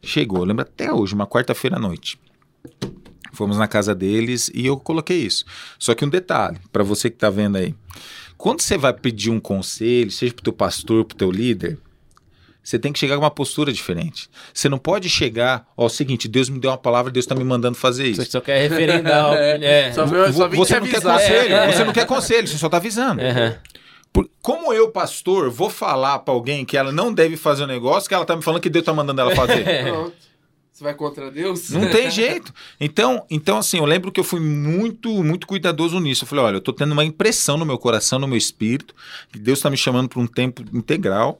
Chegou, 0.00 0.38
eu 0.38 0.44
lembro 0.44 0.62
até 0.62 0.92
hoje, 0.92 1.14
uma 1.14 1.26
quarta-feira 1.26 1.76
à 1.76 1.80
noite. 1.80 2.16
Fomos 3.32 3.58
na 3.58 3.66
casa 3.66 3.92
deles 3.94 4.48
e 4.54 4.64
eu 4.64 4.76
coloquei 4.76 5.18
isso. 5.18 5.44
Só 5.76 5.92
que 5.94 6.04
um 6.04 6.08
detalhe, 6.08 6.58
para 6.72 6.84
você 6.84 7.10
que 7.10 7.16
tá 7.16 7.28
vendo 7.28 7.56
aí. 7.56 7.74
Quando 8.38 8.60
você 8.60 8.78
vai 8.78 8.92
pedir 8.92 9.30
um 9.30 9.40
conselho, 9.40 10.10
seja 10.12 10.32
pro 10.32 10.44
teu 10.44 10.52
pastor, 10.52 11.04
pro 11.04 11.16
teu 11.16 11.30
líder, 11.32 11.76
você 12.64 12.78
tem 12.78 12.92
que 12.92 12.98
chegar 12.98 13.16
com 13.16 13.22
uma 13.22 13.30
postura 13.30 13.72
diferente. 13.72 14.28
Você 14.52 14.68
não 14.68 14.78
pode 14.78 15.08
chegar, 15.10 15.66
ó, 15.76 15.82
é 15.84 15.86
o 15.86 15.88
seguinte, 15.90 16.26
Deus 16.26 16.48
me 16.48 16.58
deu 16.58 16.70
uma 16.70 16.78
palavra, 16.78 17.12
Deus 17.12 17.26
tá 17.26 17.34
me 17.34 17.44
mandando 17.44 17.76
fazer 17.76 18.06
isso. 18.08 18.24
Você 18.24 18.30
só 18.30 18.40
quer 18.40 18.68
referendar. 18.68 19.30
o- 19.30 19.34
é. 19.36 19.92
Só, 19.92 20.06
só 20.06 20.48
você 20.48 20.80
não 20.80 20.86
quer 20.88 21.02
conselho, 21.02 21.54
É. 21.54 21.72
você 21.72 21.84
não 21.84 21.92
quer 21.92 22.06
conselho, 22.06 22.48
você 22.48 22.56
só 22.58 22.68
tá 22.68 22.78
avisando. 22.78 23.20
Aham. 23.22 23.54
Por- 24.12 24.30
como 24.40 24.72
eu, 24.72 24.90
pastor, 24.90 25.50
vou 25.50 25.68
falar 25.68 26.20
pra 26.20 26.32
alguém 26.32 26.64
que 26.64 26.76
ela 26.76 26.90
não 26.92 27.12
deve 27.12 27.36
fazer 27.36 27.64
um 27.64 27.66
negócio 27.66 28.08
que 28.08 28.14
ela 28.14 28.24
tá 28.24 28.34
me 28.34 28.42
falando 28.42 28.60
que 28.62 28.70
Deus 28.70 28.84
tá 28.84 28.92
mandando 28.94 29.20
ela 29.20 29.34
fazer? 29.34 29.64
Pronto. 29.84 30.12
Você 30.72 30.82
vai 30.82 30.92
contra 30.94 31.30
Deus? 31.30 31.70
Não 31.70 31.88
tem 31.88 32.10
jeito. 32.10 32.52
Então, 32.80 33.24
então, 33.30 33.58
assim, 33.58 33.78
eu 33.78 33.84
lembro 33.84 34.10
que 34.10 34.18
eu 34.18 34.24
fui 34.24 34.40
muito, 34.40 35.08
muito 35.22 35.46
cuidadoso 35.46 36.00
nisso. 36.00 36.24
Eu 36.24 36.28
falei, 36.28 36.44
olha, 36.46 36.56
eu 36.56 36.60
tô 36.60 36.72
tendo 36.72 36.90
uma 36.90 37.04
impressão 37.04 37.56
no 37.56 37.64
meu 37.64 37.78
coração, 37.78 38.18
no 38.18 38.26
meu 38.26 38.36
espírito, 38.36 38.92
que 39.32 39.38
Deus 39.38 39.60
está 39.60 39.70
me 39.70 39.76
chamando 39.76 40.08
para 40.08 40.18
um 40.18 40.26
tempo 40.26 40.64
integral, 40.76 41.38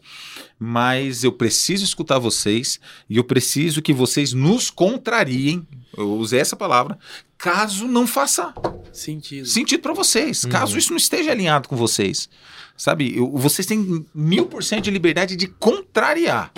mas 0.59 1.25
eu 1.25 1.33
preciso 1.33 1.85
escutar 1.85 2.19
vocês 2.19 2.79
e 3.09 3.17
eu 3.17 3.25
preciso 3.25 3.83
que 3.83 3.93
vocês 3.93 4.33
nos 4.33 4.71
contrariem. 4.71 5.67
Eu 5.97 6.13
usei 6.15 6.41
essa 6.41 6.57
palavra. 6.57 6.99
Caso 7.39 7.87
não 7.87 8.07
faça 8.07 8.55
Sentido. 8.93 9.47
sentido 9.47 9.81
para 9.83 9.93
vocês, 9.93 10.45
caso 10.45 10.79
isso 10.79 10.91
não 10.91 10.97
esteja 10.97 11.31
alinhado 11.33 11.69
com 11.69 11.77
vocês. 11.77 12.29
Sabe, 12.77 13.17
eu- 13.17 13.31
vocês 13.37 13.67
têm 13.67 14.05
mil 14.15 14.47
por 14.47 14.65
cento 14.65 14.85
de 14.85 14.91
liberdade 14.91 15.37
de 15.37 15.47
contrariar 15.47 16.53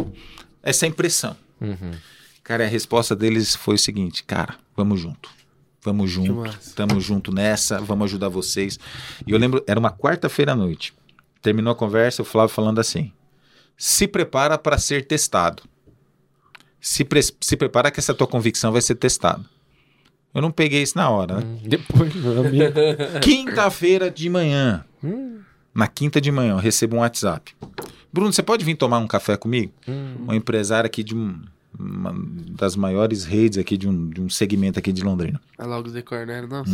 essa 0.63 0.87
impressão. 0.87 1.37
Uhum. 1.61 1.93
Cara, 2.43 2.65
a 2.65 2.69
resposta 2.69 3.15
deles 3.17 3.55
foi 3.57 3.75
o 3.75 3.79
seguinte, 3.79 4.23
cara, 4.25 4.57
vamos 4.77 5.01
junto. 5.01 5.29
Vamos 5.83 6.11
junto, 6.11 6.51
tamo 6.75 7.01
junto 7.01 7.33
nessa, 7.33 7.81
vamos 7.81 8.07
ajudar 8.07 8.29
vocês. 8.29 8.79
E 9.27 9.31
eu 9.31 9.39
lembro, 9.39 9.63
era 9.69 9.79
uma 9.79 9.91
quarta-feira 9.93 10.53
à 10.53 10.57
noite. 10.57 10.93
Terminou 11.43 11.73
a 11.73 11.77
conversa, 11.77 12.23
o 12.23 12.25
Flávio 12.25 12.53
falando 12.55 12.81
assim: 12.81 13.13
se 13.77 14.07
prepara 14.09 14.57
para 14.59 14.79
ser 14.79 15.07
testado. 15.07 15.63
Se, 16.81 17.05
pre- 17.05 17.21
se 17.41 17.57
prepara 17.57 17.91
que 17.91 17.99
essa 18.01 18.15
tua 18.15 18.27
convicção 18.27 18.73
vai 18.73 18.81
ser 18.81 18.95
testada. 18.95 19.45
Eu 20.35 20.43
não 20.43 20.51
peguei 20.51 20.83
isso 20.83 20.97
na 20.97 21.09
hora, 21.11 21.41
né? 21.41 21.59
Depois, 21.65 22.15
meu 22.15 22.41
amigo. 22.47 22.73
Quinta-feira 23.23 24.11
de 24.11 24.29
manhã. 24.29 24.85
Na 25.75 25.87
quinta 25.89 26.21
de 26.21 26.31
manhã, 26.31 26.53
eu 26.53 26.57
recebo 26.59 26.97
um 26.97 27.01
WhatsApp. 27.01 27.55
Bruno, 28.13 28.33
você 28.33 28.43
pode 28.43 28.65
vir 28.65 28.77
tomar 28.77 28.99
um 28.99 29.07
café 29.07 29.37
comigo? 29.37 29.73
Um 30.29 30.33
empresário 30.33 30.87
aqui 30.87 31.03
de 31.05 31.15
um- 31.15 31.43
uma 31.79 32.15
das 32.59 32.77
maiores 32.77 33.25
redes 33.25 33.59
aqui 33.59 33.77
de 33.77 33.89
um, 33.89 34.09
de 34.09 34.21
um 34.21 34.29
segmento 34.29 34.79
aqui 34.79 34.93
de 34.93 35.03
Londrina. 35.03 35.41
A 35.59 35.67
logo 35.67 35.91
de 35.91 36.03
Cornélio, 36.03 36.49
não. 36.49 36.61
Hum. 36.61 36.65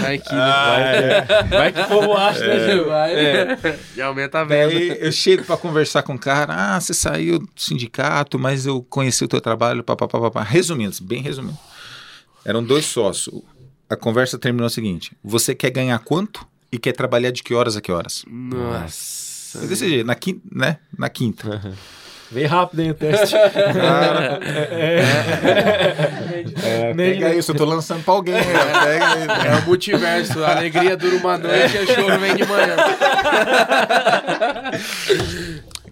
Vai 0.00 0.18
que 0.18 0.34
Vai 1.50 1.72
que 1.72 1.80
o 1.80 1.88
povo 1.88 2.14
acha, 2.14 2.46
né, 2.46 2.70
Gil? 2.70 2.86
vai. 2.86 3.14
É. 3.14 3.78
Já 3.94 4.06
aumenta 4.06 4.40
a 4.40 4.44
venda. 4.44 4.74
Daí 4.74 4.98
eu 5.00 5.12
chego 5.12 5.44
para 5.44 5.56
conversar 5.56 6.02
com 6.02 6.14
o 6.14 6.18
cara. 6.18 6.54
Ah, 6.54 6.80
você 6.80 6.94
saiu 6.94 7.38
do 7.38 7.48
sindicato, 7.56 8.38
mas 8.38 8.66
eu 8.66 8.82
conheci 8.82 9.24
o 9.24 9.28
teu 9.28 9.40
trabalho. 9.40 9.84
Papapá, 9.84 10.20
papá. 10.20 10.42
Resumindo, 10.42 10.96
bem 11.02 11.22
resumindo. 11.22 11.58
Eram 12.44 12.62
dois 12.62 12.86
sócios. 12.86 13.42
A 13.88 13.96
conversa 13.96 14.38
terminou 14.38 14.66
o 14.66 14.70
seguinte: 14.70 15.12
você 15.22 15.54
quer 15.54 15.70
ganhar 15.70 15.98
quanto 16.00 16.46
e 16.70 16.78
quer 16.78 16.92
trabalhar 16.92 17.30
de 17.30 17.42
que 17.42 17.54
horas 17.54 17.76
a 17.76 17.80
que 17.80 17.92
horas? 17.92 18.24
Nossa. 18.28 19.66
Desse 19.66 19.88
jeito, 19.88 20.06
na 20.06 20.14
quinta, 20.14 20.42
né? 20.52 20.76
Na 20.96 21.08
quinta. 21.08 21.74
Veio 22.30 22.48
rápido, 22.48 22.80
hein, 22.80 22.90
o 22.90 22.94
teste. 22.94 23.34
Cara, 23.34 24.38
é, 26.62 26.94
pega 26.94 27.34
isso, 27.34 27.52
eu 27.52 27.56
tô 27.56 27.64
lançando 27.64 28.04
pra 28.04 28.14
alguém. 28.14 28.34
né? 28.34 28.42
Pega 28.84 29.06
aí. 29.06 29.48
É 29.48 29.56
o 29.56 29.64
multiverso. 29.66 30.44
A 30.44 30.56
alegria 30.56 30.96
dura 30.96 31.16
uma 31.16 31.38
noite 31.38 31.76
e 31.76 31.80
o 31.80 31.86
choro 31.86 32.18
vem 32.18 32.36
de 32.36 32.44
manhã. 32.44 32.76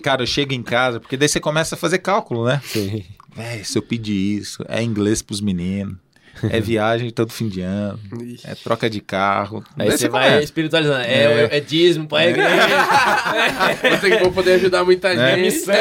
Cara, 0.03 0.23
eu 0.23 0.27
chego 0.27 0.53
em 0.53 0.63
casa, 0.63 1.01
porque 1.01 1.17
daí 1.17 1.29
você 1.29 1.41
começa 1.41 1.75
a 1.75 1.79
fazer 1.79 1.99
cálculo, 1.99 2.45
né? 2.47 2.61
Sim. 2.65 3.05
É, 3.37 3.63
se 3.65 3.77
eu 3.79 3.83
pedir 3.83 4.39
isso, 4.39 4.65
é 4.69 4.83
inglês 4.83 5.21
pros 5.23 5.41
meninos, 5.41 5.97
é 6.51 6.61
viagem 6.61 7.11
todo 7.11 7.33
fim 7.33 7.49
de 7.49 7.61
ano, 7.61 7.99
é 8.45 8.55
troca 8.55 8.89
de 8.91 9.01
carro. 9.01 9.65
Aí 9.79 9.89
Daí 9.89 9.99
você 9.99 10.09
vai 10.09 10.25
começa. 10.29 10.45
espiritualizando. 10.45 11.01
É, 11.01 11.15
É. 11.15 11.25
é, 11.53 11.57
é 11.57 11.61
dízimo 11.61 12.07
pra 12.07 12.27
igreja. 12.27 12.51
Você 14.01 14.11
que 14.11 14.19
vou 14.23 14.33
poder 14.33 14.53
ajudar 14.55 14.85
muita 14.85 15.09
É. 15.09 15.37
gente. 15.37 15.45
missão. 15.45 15.75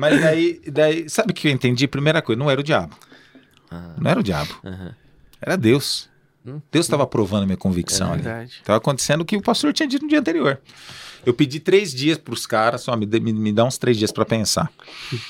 Mas 0.00 0.20
daí, 0.20 0.60
daí, 0.70 1.08
sabe 1.08 1.32
o 1.32 1.34
que 1.34 1.48
eu 1.48 1.52
entendi? 1.52 1.86
Primeira 1.88 2.20
coisa, 2.22 2.38
não 2.38 2.50
era 2.50 2.60
o 2.60 2.64
diabo. 2.64 2.96
Não 3.98 4.10
era 4.10 4.20
o 4.20 4.22
diabo. 4.22 4.54
Aham. 4.64 4.94
Era 5.40 5.56
Deus. 5.56 6.08
Deus 6.70 6.86
estava 6.86 7.06
provando 7.06 7.42
a 7.42 7.46
minha 7.46 7.56
convicção 7.56 8.10
É 8.10 8.12
ali. 8.14 8.22
verdade. 8.22 8.50
Estava 8.60 8.76
acontecendo 8.78 9.22
o 9.22 9.24
que 9.24 9.36
o 9.36 9.42
pastor 9.42 9.72
tinha 9.72 9.88
dito 9.88 10.02
no 10.02 10.08
dia 10.08 10.20
anterior. 10.20 10.60
Eu 11.26 11.34
pedi 11.34 11.58
três 11.60 11.92
dias 11.92 12.16
para 12.16 12.32
os 12.32 12.46
caras, 12.46 12.82
só 12.82 12.96
me, 12.96 13.04
me, 13.04 13.32
me 13.32 13.52
dá 13.52 13.64
uns 13.64 13.76
três 13.76 13.96
dias 13.98 14.12
para 14.12 14.24
pensar. 14.24 14.70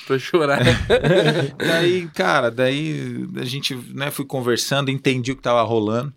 Tô 0.07 0.19
chorando. 0.19 0.63
Daí, 1.59 2.07
cara, 2.15 2.51
daí 2.51 3.27
a 3.41 3.45
gente, 3.45 3.75
né, 3.95 4.11
fui 4.11 4.25
conversando, 4.27 4.91
entendi 4.91 5.33
o 5.33 5.37
que 5.37 5.43
tava 5.43 5.63
rolando. 5.63 6.13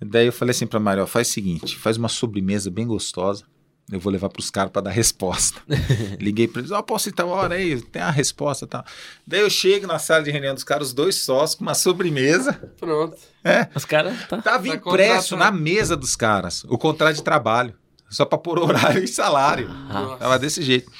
Daí 0.00 0.26
eu 0.26 0.32
falei 0.32 0.50
assim 0.50 0.66
pra 0.66 0.78
Maria, 0.78 1.02
ó, 1.04 1.06
faz 1.06 1.28
o 1.28 1.32
seguinte, 1.32 1.76
faz 1.78 1.96
uma 1.96 2.08
sobremesa 2.08 2.70
bem 2.70 2.86
gostosa. 2.86 3.44
Eu 3.92 4.00
vou 4.00 4.10
levar 4.10 4.30
pros 4.30 4.50
caras 4.50 4.72
pra 4.72 4.80
dar 4.80 4.90
resposta. 4.90 5.60
Liguei 6.18 6.48
pra 6.48 6.60
eles, 6.60 6.70
ó, 6.70 6.80
posso 6.82 7.10
ir 7.10 7.12
tal 7.12 7.28
hora 7.28 7.54
aí, 7.54 7.80
tem 7.80 8.00
a 8.00 8.10
resposta 8.10 8.64
e 8.64 8.68
tal. 8.68 8.84
Daí 9.26 9.40
eu 9.40 9.50
chego 9.50 9.86
na 9.86 9.98
sala 9.98 10.22
de 10.22 10.30
reunião 10.30 10.54
dos 10.54 10.64
caras, 10.64 10.88
os 10.88 10.94
dois 10.94 11.16
sócios, 11.16 11.54
com 11.54 11.64
uma 11.64 11.74
sobremesa. 11.74 12.52
Pronto. 12.78 13.16
É, 13.42 13.68
Os 13.74 13.84
caras 13.84 14.18
tá. 14.26 14.40
tava 14.40 14.66
Tá 14.68 14.74
impresso 14.74 15.30
contratado. 15.30 15.36
na 15.36 15.50
mesa 15.50 15.96
dos 15.96 16.16
caras, 16.16 16.64
o 16.64 16.78
contrato 16.78 17.16
de 17.16 17.22
trabalho. 17.22 17.74
Só 18.14 18.24
pra 18.24 18.38
pôr 18.38 18.58
horário 18.60 19.02
e 19.02 19.08
salário. 19.08 19.68
Nossa. 19.68 20.16
Tava 20.16 20.38
desse 20.38 20.62
jeito. 20.62 20.90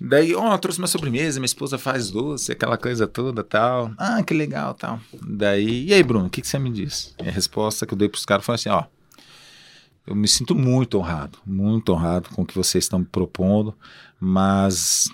Daí, 0.00 0.34
ó, 0.34 0.52
eu 0.52 0.58
trouxe 0.58 0.80
uma 0.80 0.88
sobremesa, 0.88 1.38
minha 1.38 1.46
esposa 1.46 1.78
faz 1.78 2.10
doce, 2.10 2.50
aquela 2.50 2.76
coisa 2.76 3.06
toda 3.06 3.44
tal. 3.44 3.92
Ah, 3.96 4.20
que 4.20 4.34
legal 4.34 4.74
tal. 4.74 4.98
Daí, 5.24 5.86
e 5.86 5.94
aí, 5.94 6.02
Bruno, 6.02 6.26
o 6.26 6.30
que, 6.30 6.40
que 6.40 6.48
você 6.48 6.58
me 6.58 6.70
diz? 6.70 7.14
E 7.22 7.28
a 7.28 7.30
resposta 7.30 7.86
que 7.86 7.94
eu 7.94 7.98
dei 7.98 8.08
pros 8.08 8.24
caras 8.24 8.44
foi 8.44 8.56
assim: 8.56 8.68
ó, 8.68 8.82
eu 10.04 10.16
me 10.16 10.26
sinto 10.26 10.56
muito 10.56 10.98
honrado, 10.98 11.38
muito 11.46 11.92
honrado 11.92 12.30
com 12.30 12.42
o 12.42 12.46
que 12.46 12.54
vocês 12.54 12.82
estão 12.82 12.98
me 12.98 13.04
propondo, 13.04 13.72
mas 14.18 15.08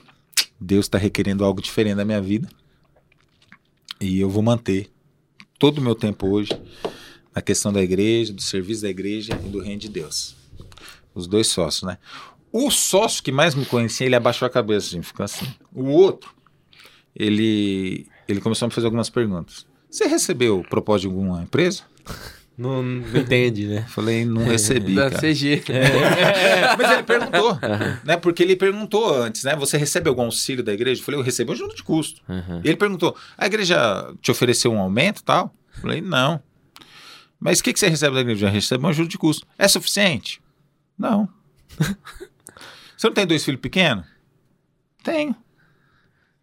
Deus 0.59 0.87
está 0.87 0.97
requerendo 0.97 1.45
algo 1.45 1.61
diferente 1.61 1.97
da 1.97 2.05
minha 2.05 2.23
vida 2.23 2.49
e 4.01 4.19
eu 4.19 4.31
vou 4.31 4.43
manter 4.43 4.91
todo 5.59 5.79
o 5.79 5.83
meu 5.83 5.95
tempo 5.95 6.29
hoje 6.29 6.51
na 7.35 7.43
questão 7.43 7.71
da 7.71 7.83
igreja, 7.83 8.33
do 8.33 8.41
serviço 8.41 8.83
da 8.83 8.89
igreja 8.89 9.39
e 9.45 9.49
do 9.49 9.61
reino 9.61 9.81
de 9.81 9.89
Deus. 9.91 10.38
Os 11.19 11.27
dois 11.27 11.49
sócios, 11.49 11.83
né? 11.83 11.99
O 12.53 12.71
sócio 12.71 13.23
que 13.23 13.33
mais 13.33 13.55
me 13.55 13.67
conhecia, 13.67 14.07
ele 14.07 14.17
abaixou 14.17 14.47
a 14.47 14.51
cabeça, 14.51 14.89
assim, 14.89 15.03
ficou 15.03 15.25
assim. 15.25 15.47
O 15.75 15.85
outro, 15.87 16.31
ele, 17.15 18.07
ele 18.27 18.41
começou 18.41 18.67
a 18.67 18.69
me 18.69 18.75
fazer 18.75 18.87
algumas 18.87 19.11
perguntas. 19.11 19.67
Você 19.91 20.07
recebeu 20.07 20.65
propósito 20.69 21.09
de 21.09 21.15
alguma 21.15 21.43
empresa? 21.43 21.83
Não, 22.57 22.83
não 22.83 23.21
entende, 23.21 23.67
né? 23.69 23.87
Falei, 23.89 24.25
não 24.25 24.43
recebi, 24.45 24.95
Da 24.95 25.11
cara. 25.11 25.21
CG. 25.21 25.63
É, 25.71 26.77
mas 26.77 26.91
ele 26.91 27.03
perguntou, 27.05 27.59
né? 28.05 28.17
Porque 28.17 28.43
ele 28.43 28.57
perguntou 28.57 29.15
antes, 29.15 29.45
né? 29.45 29.55
Você 29.55 29.77
recebe 29.77 30.09
algum 30.09 30.23
auxílio 30.23 30.65
da 30.65 30.73
igreja? 30.73 31.01
Eu 31.01 31.05
falei, 31.05 31.21
eu 31.21 31.25
recebo 31.25 31.53
ajuda 31.53 31.75
de 31.75 31.83
custo. 31.85 32.21
E 32.65 32.69
ele 32.69 32.77
perguntou, 32.77 33.17
a 33.37 33.47
igreja 33.47 34.13
te 34.21 34.31
ofereceu 34.31 34.73
um 34.73 34.79
aumento 34.81 35.21
e 35.21 35.25
tal? 35.25 35.55
Eu 35.77 35.81
falei, 35.83 36.01
não. 36.01 36.43
Mas 37.39 37.61
o 37.61 37.63
que, 37.65 37.73
que 37.73 37.79
você 37.79 37.89
recebe 37.89 38.15
da 38.17 38.23
igreja? 38.23 38.47
Eu 38.47 38.51
recebo 38.51 38.85
uma 38.85 38.91
ajuda 38.91 39.09
de 39.09 39.17
custo. 39.17 39.47
É 39.57 39.69
suficiente? 39.69 40.41
Não. 40.99 41.29
você 42.97 43.07
não 43.07 43.15
tem 43.15 43.27
dois 43.27 43.45
filhos 43.45 43.61
pequenos? 43.61 44.07
Tenho. 45.03 45.31
O 45.33 45.37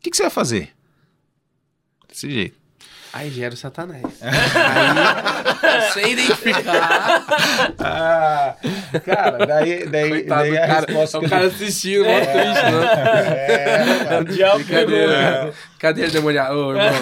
que, 0.01 0.09
que 0.09 0.17
você 0.17 0.23
vai 0.23 0.31
fazer? 0.31 0.73
Desse 2.07 2.29
jeito. 2.29 2.64
Aí 3.15 3.31
gera 3.31 3.53
o 3.53 3.57
satanás. 3.57 4.03
Aí, 4.21 5.91
sem 5.93 6.11
identificar. 6.11 7.23
Ah, 7.79 8.55
cara, 9.05 9.45
daí, 9.45 9.85
daí, 9.87 10.09
Coitado 10.09 10.41
daí 10.41 10.57
a 10.57 10.67
cara. 10.67 10.85
resposta 10.85 11.17
O 11.17 11.21
que 11.21 11.25
eu 11.27 11.29
cara 11.29 11.45
assistindo, 11.47 12.03
mó 12.03 12.11
triste, 12.19 12.35
né? 12.35 12.85
É, 13.47 14.19
O 14.19 14.25
diabo 14.25 14.65
pegou. 14.65 14.85
Brincadeira. 14.97 15.53
Cadê 15.79 16.01
ele 16.01 16.11
demoniado? 16.11 16.55
Ô, 16.57 16.71
irmão. 16.71 16.93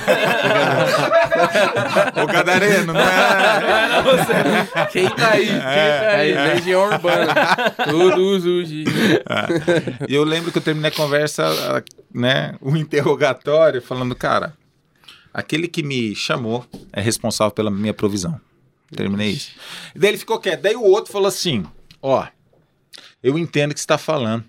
Ô, 2.22 2.28
Gadareno, 2.28 2.93
não 2.93 3.01
é? 3.01 4.86
Quem 4.91 5.09
tá 5.09 5.32
aí? 5.32 5.47
Quem 5.47 5.59
tá 5.59 6.11
aí? 6.11 6.34
Legião 6.34 6.89
Urbana. 6.91 7.34
Todos 7.89 8.45
os 8.45 8.68
dias. 8.70 8.93
E 10.07 10.14
eu 10.14 10.24
lembro 10.24 10.51
que 10.51 10.59
eu 10.59 10.61
terminei 10.61 10.91
a 10.91 10.95
conversa, 10.95 11.84
né, 12.14 12.53
o 12.61 12.78
interrogatório, 12.78 13.82
falando, 13.82 14.14
cara, 14.16 14.53
aquele 15.34 15.67
que 15.67 15.81
me 15.81 16.15
chamou 16.15 16.65
é 16.91 17.01
responsável 17.01 17.51
pela 17.51 17.71
minha 17.71 17.93
provisão. 17.93 18.39
Terminei 18.95 19.31
isso. 19.31 19.51
E 19.95 19.99
daí 19.99 20.11
ele 20.11 20.17
ficou 20.17 20.39
quieto. 20.39 20.61
Daí 20.61 20.75
o 20.75 20.84
outro 20.84 21.11
falou 21.11 21.27
assim, 21.27 21.65
ó, 22.01 22.27
eu 23.21 23.38
entendo 23.38 23.71
o 23.71 23.73
que 23.73 23.79
você 23.79 23.86
está 23.86 23.97
falando. 23.97 24.43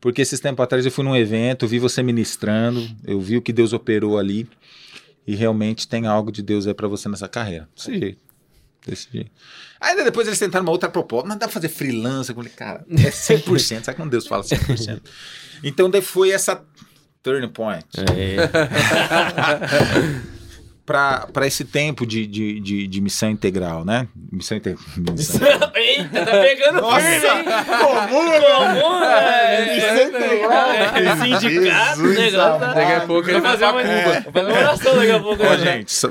Porque 0.00 0.22
esses 0.22 0.40
tempos 0.40 0.62
atrás 0.62 0.84
eu 0.84 0.92
fui 0.92 1.04
num 1.04 1.16
evento, 1.16 1.66
vi 1.66 1.78
você 1.78 2.02
ministrando, 2.02 2.88
eu 3.04 3.20
vi 3.20 3.36
o 3.36 3.42
que 3.42 3.52
Deus 3.52 3.72
operou 3.72 4.18
ali, 4.18 4.48
e 5.26 5.34
realmente 5.34 5.86
tem 5.86 6.06
algo 6.06 6.32
de 6.32 6.42
Deus 6.42 6.66
aí 6.66 6.72
para 6.72 6.88
você 6.88 7.08
nessa 7.08 7.28
carreira. 7.28 7.68
Desse 7.76 7.98
jeito. 7.98 8.18
Desse 8.86 9.08
jeito. 9.12 9.30
Aí 9.78 9.94
depois 10.02 10.26
eles 10.26 10.38
tentaram 10.38 10.64
uma 10.64 10.72
outra 10.72 10.88
proposta, 10.88 11.28
mas 11.28 11.38
dá 11.38 11.46
pra 11.46 11.52
fazer 11.52 11.68
freelancer. 11.68 12.32
Eu 12.32 12.36
falei, 12.36 12.52
cara, 12.52 12.84
é 12.90 13.10
100%. 13.10 13.84
Sabe 13.84 13.96
quando 13.96 14.10
Deus 14.10 14.26
fala 14.26 14.42
100%? 14.42 15.00
Então 15.62 15.90
daí 15.90 16.00
foi 16.00 16.30
essa 16.30 16.64
turning 17.22 17.48
point 17.48 17.84
É. 18.16 18.36
pra 20.86 21.26
para 21.32 21.46
esse 21.46 21.64
tempo 21.64 22.04
de, 22.04 22.26
de, 22.26 22.58
de, 22.60 22.86
de 22.88 23.00
missão 23.00 23.30
integral, 23.30 23.84
né? 23.84 24.08
Missão 24.32 24.56
integral. 24.56 24.84
Eita, 25.74 26.26
tá 26.26 26.32
pegando 26.40 26.80
firme, 27.00 27.26
hein? 27.26 27.44
Comum, 27.80 29.04
é, 29.04 29.76
é, 29.76 29.80
Sindicato, 31.16 32.02
negócio. 32.02 32.60
tá- 32.60 32.72
Daqui 32.74 32.92
a 32.92 33.00
pouco 33.06 33.28
ele 33.30 33.40
Vou 33.40 33.42
vai 33.42 33.52
fazer 33.58 33.64
uma, 33.66 33.82
fazer 34.32 34.52
oração 34.52 34.96
daqui 34.96 35.10
a 35.12 35.20
pouco. 35.20 35.42
Ó, 35.44 35.48
né? 35.50 35.58
gente, 35.58 35.92
só- 35.92 36.10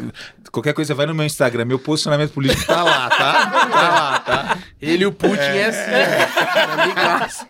qualquer 0.52 0.74
coisa 0.74 0.96
vai 0.96 1.06
no 1.06 1.14
meu 1.14 1.26
Instagram, 1.26 1.66
meu 1.66 1.80
posicionamento 1.80 2.32
político 2.32 2.66
tá 2.66 2.84
lá, 2.84 3.10
tá? 3.10 3.34
Tá 3.50 3.90
lá, 3.90 4.20
tá? 4.20 4.58
Ele 4.82 5.04
e 5.04 5.08
o 5.08 5.12
Putin 5.12 5.42
é, 5.42 5.66
assim. 5.66 5.92
Amigaço. 6.82 7.46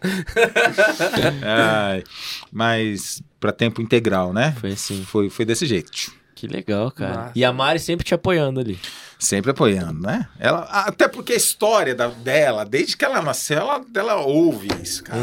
Ai, 1.44 2.04
mas 2.52 3.22
pra 3.40 3.52
tempo 3.52 3.82
integral, 3.82 4.34
né? 4.34 4.56
Foi 4.60 4.72
assim. 4.74 5.04
Foi, 5.04 5.30
foi 5.30 5.46
desse 5.46 5.66
jeito. 5.66 5.92
Que 6.36 6.48
legal, 6.48 6.90
cara. 6.92 7.16
Massa. 7.16 7.32
E 7.36 7.44
a 7.44 7.52
Mari 7.52 7.80
sempre 7.80 8.06
te 8.06 8.14
apoiando 8.14 8.62
ali. 8.62 8.80
Sempre 9.22 9.52
apoiando, 9.52 10.00
né? 10.00 10.26
Ela, 10.40 10.62
até 10.62 11.06
porque 11.06 11.34
a 11.34 11.36
história 11.36 11.94
da- 11.94 12.08
dela, 12.08 12.64
desde 12.64 12.96
que 12.96 13.04
ela 13.04 13.22
nasceu, 13.22 13.58
ela, 13.58 13.82
ela 13.94 14.16
ouve 14.22 14.70
isso, 14.82 15.04
cara. 15.04 15.20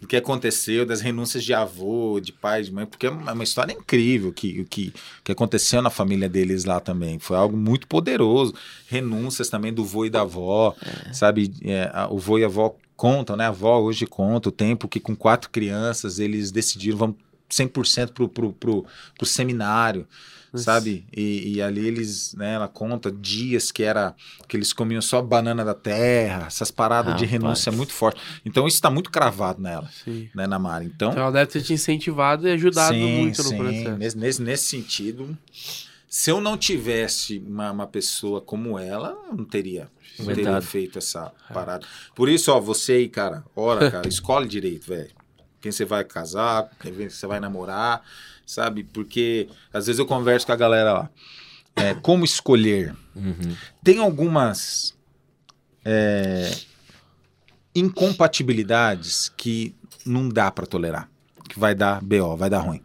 Do 0.00 0.06
que 0.06 0.16
aconteceu, 0.16 0.86
das 0.86 1.00
renúncias 1.00 1.42
de 1.42 1.52
avô, 1.52 2.20
de 2.22 2.32
pai, 2.32 2.62
de 2.62 2.72
mãe, 2.72 2.86
porque 2.86 3.08
é 3.08 3.10
uma, 3.10 3.32
uma 3.32 3.42
história 3.42 3.72
incrível 3.72 4.32
que, 4.32 4.62
que, 4.66 4.94
que 5.24 5.32
aconteceu 5.32 5.82
na 5.82 5.90
família 5.90 6.28
deles 6.28 6.64
lá 6.64 6.78
também. 6.78 7.18
Foi 7.18 7.36
algo 7.36 7.56
muito 7.56 7.88
poderoso. 7.88 8.54
Renúncias 8.86 9.48
também 9.48 9.72
do 9.74 9.84
vô 9.84 10.04
e 10.04 10.10
da 10.10 10.20
avó, 10.20 10.76
sabe? 11.12 11.52
É, 11.64 11.90
o 12.10 12.18
vô 12.18 12.38
e 12.38 12.44
a 12.44 12.46
avó 12.46 12.76
contam, 12.96 13.34
né? 13.36 13.46
A 13.46 13.48
avó 13.48 13.80
hoje 13.80 14.06
conta 14.06 14.50
o 14.50 14.52
tempo 14.52 14.86
que 14.86 15.00
com 15.00 15.16
quatro 15.16 15.50
crianças 15.50 16.20
eles 16.20 16.52
decidiram, 16.52 16.96
vamos 16.98 17.16
100% 17.50 18.12
pro, 18.12 18.28
pro, 18.28 18.52
pro, 18.52 18.86
pro 19.16 19.26
seminário 19.26 20.06
sabe? 20.58 21.06
E, 21.16 21.54
e 21.54 21.62
ali 21.62 21.86
eles, 21.86 22.34
né, 22.34 22.54
ela 22.54 22.68
conta 22.68 23.10
dias 23.10 23.70
que 23.70 23.82
era 23.82 24.14
que 24.48 24.56
eles 24.56 24.72
comiam 24.72 25.00
só 25.00 25.22
banana 25.22 25.64
da 25.64 25.74
terra, 25.74 26.46
essas 26.46 26.70
paradas 26.70 27.16
de 27.16 27.24
Rapaz. 27.24 27.30
renúncia 27.30 27.72
muito 27.72 27.92
forte. 27.92 28.20
Então 28.44 28.66
isso 28.66 28.76
está 28.76 28.90
muito 28.90 29.10
cravado 29.10 29.60
nela, 29.60 29.88
Sim. 30.04 30.28
né, 30.34 30.46
na 30.46 30.58
Mari. 30.58 30.86
Então, 30.86 31.10
Então 31.10 31.22
ela 31.22 31.32
deve 31.32 31.50
ter 31.50 31.62
te 31.62 31.72
incentivado 31.72 32.48
e 32.48 32.52
ajudado 32.52 32.96
muito 32.96 33.42
no 33.42 33.56
processo. 33.56 33.96
Nesse, 33.96 34.16
nesse, 34.16 34.42
nesse 34.42 34.64
sentido, 34.64 35.36
se 36.08 36.30
eu 36.30 36.40
não 36.40 36.56
tivesse 36.56 37.38
uma, 37.46 37.70
uma 37.70 37.86
pessoa 37.86 38.40
como 38.40 38.78
ela, 38.78 39.16
eu 39.28 39.36
não 39.36 39.44
teria, 39.44 39.88
não 40.18 40.26
teria 40.34 40.60
feito 40.60 40.98
essa 40.98 41.32
parada. 41.52 41.86
Por 42.14 42.28
isso, 42.28 42.50
ó, 42.52 42.60
você 42.60 42.92
aí, 42.92 43.08
cara, 43.08 43.44
ora, 43.54 43.90
cara, 43.90 44.08
escolhe 44.08 44.48
direito, 44.48 44.88
velho. 44.88 45.19
Quem 45.60 45.70
você 45.70 45.84
vai 45.84 46.04
casar, 46.04 46.70
quem 46.80 47.08
você 47.08 47.26
vai 47.26 47.40
namorar, 47.40 48.02
sabe? 48.46 48.84
Porque 48.84 49.48
às 49.72 49.86
vezes 49.86 49.98
eu 49.98 50.06
converso 50.06 50.46
com 50.46 50.52
a 50.52 50.56
galera 50.56 50.92
lá. 50.92 51.10
É, 51.76 51.94
como 51.94 52.24
escolher? 52.24 52.94
Uhum. 53.14 53.56
Tem 53.82 53.98
algumas 53.98 54.96
é, 55.84 56.50
incompatibilidades 57.74 59.30
que 59.36 59.74
não 60.04 60.28
dá 60.28 60.50
pra 60.50 60.66
tolerar. 60.66 61.08
Que 61.50 61.58
vai 61.58 61.74
dar 61.74 62.00
BO, 62.00 62.36
vai 62.36 62.48
dar 62.48 62.60
ruim. 62.60 62.80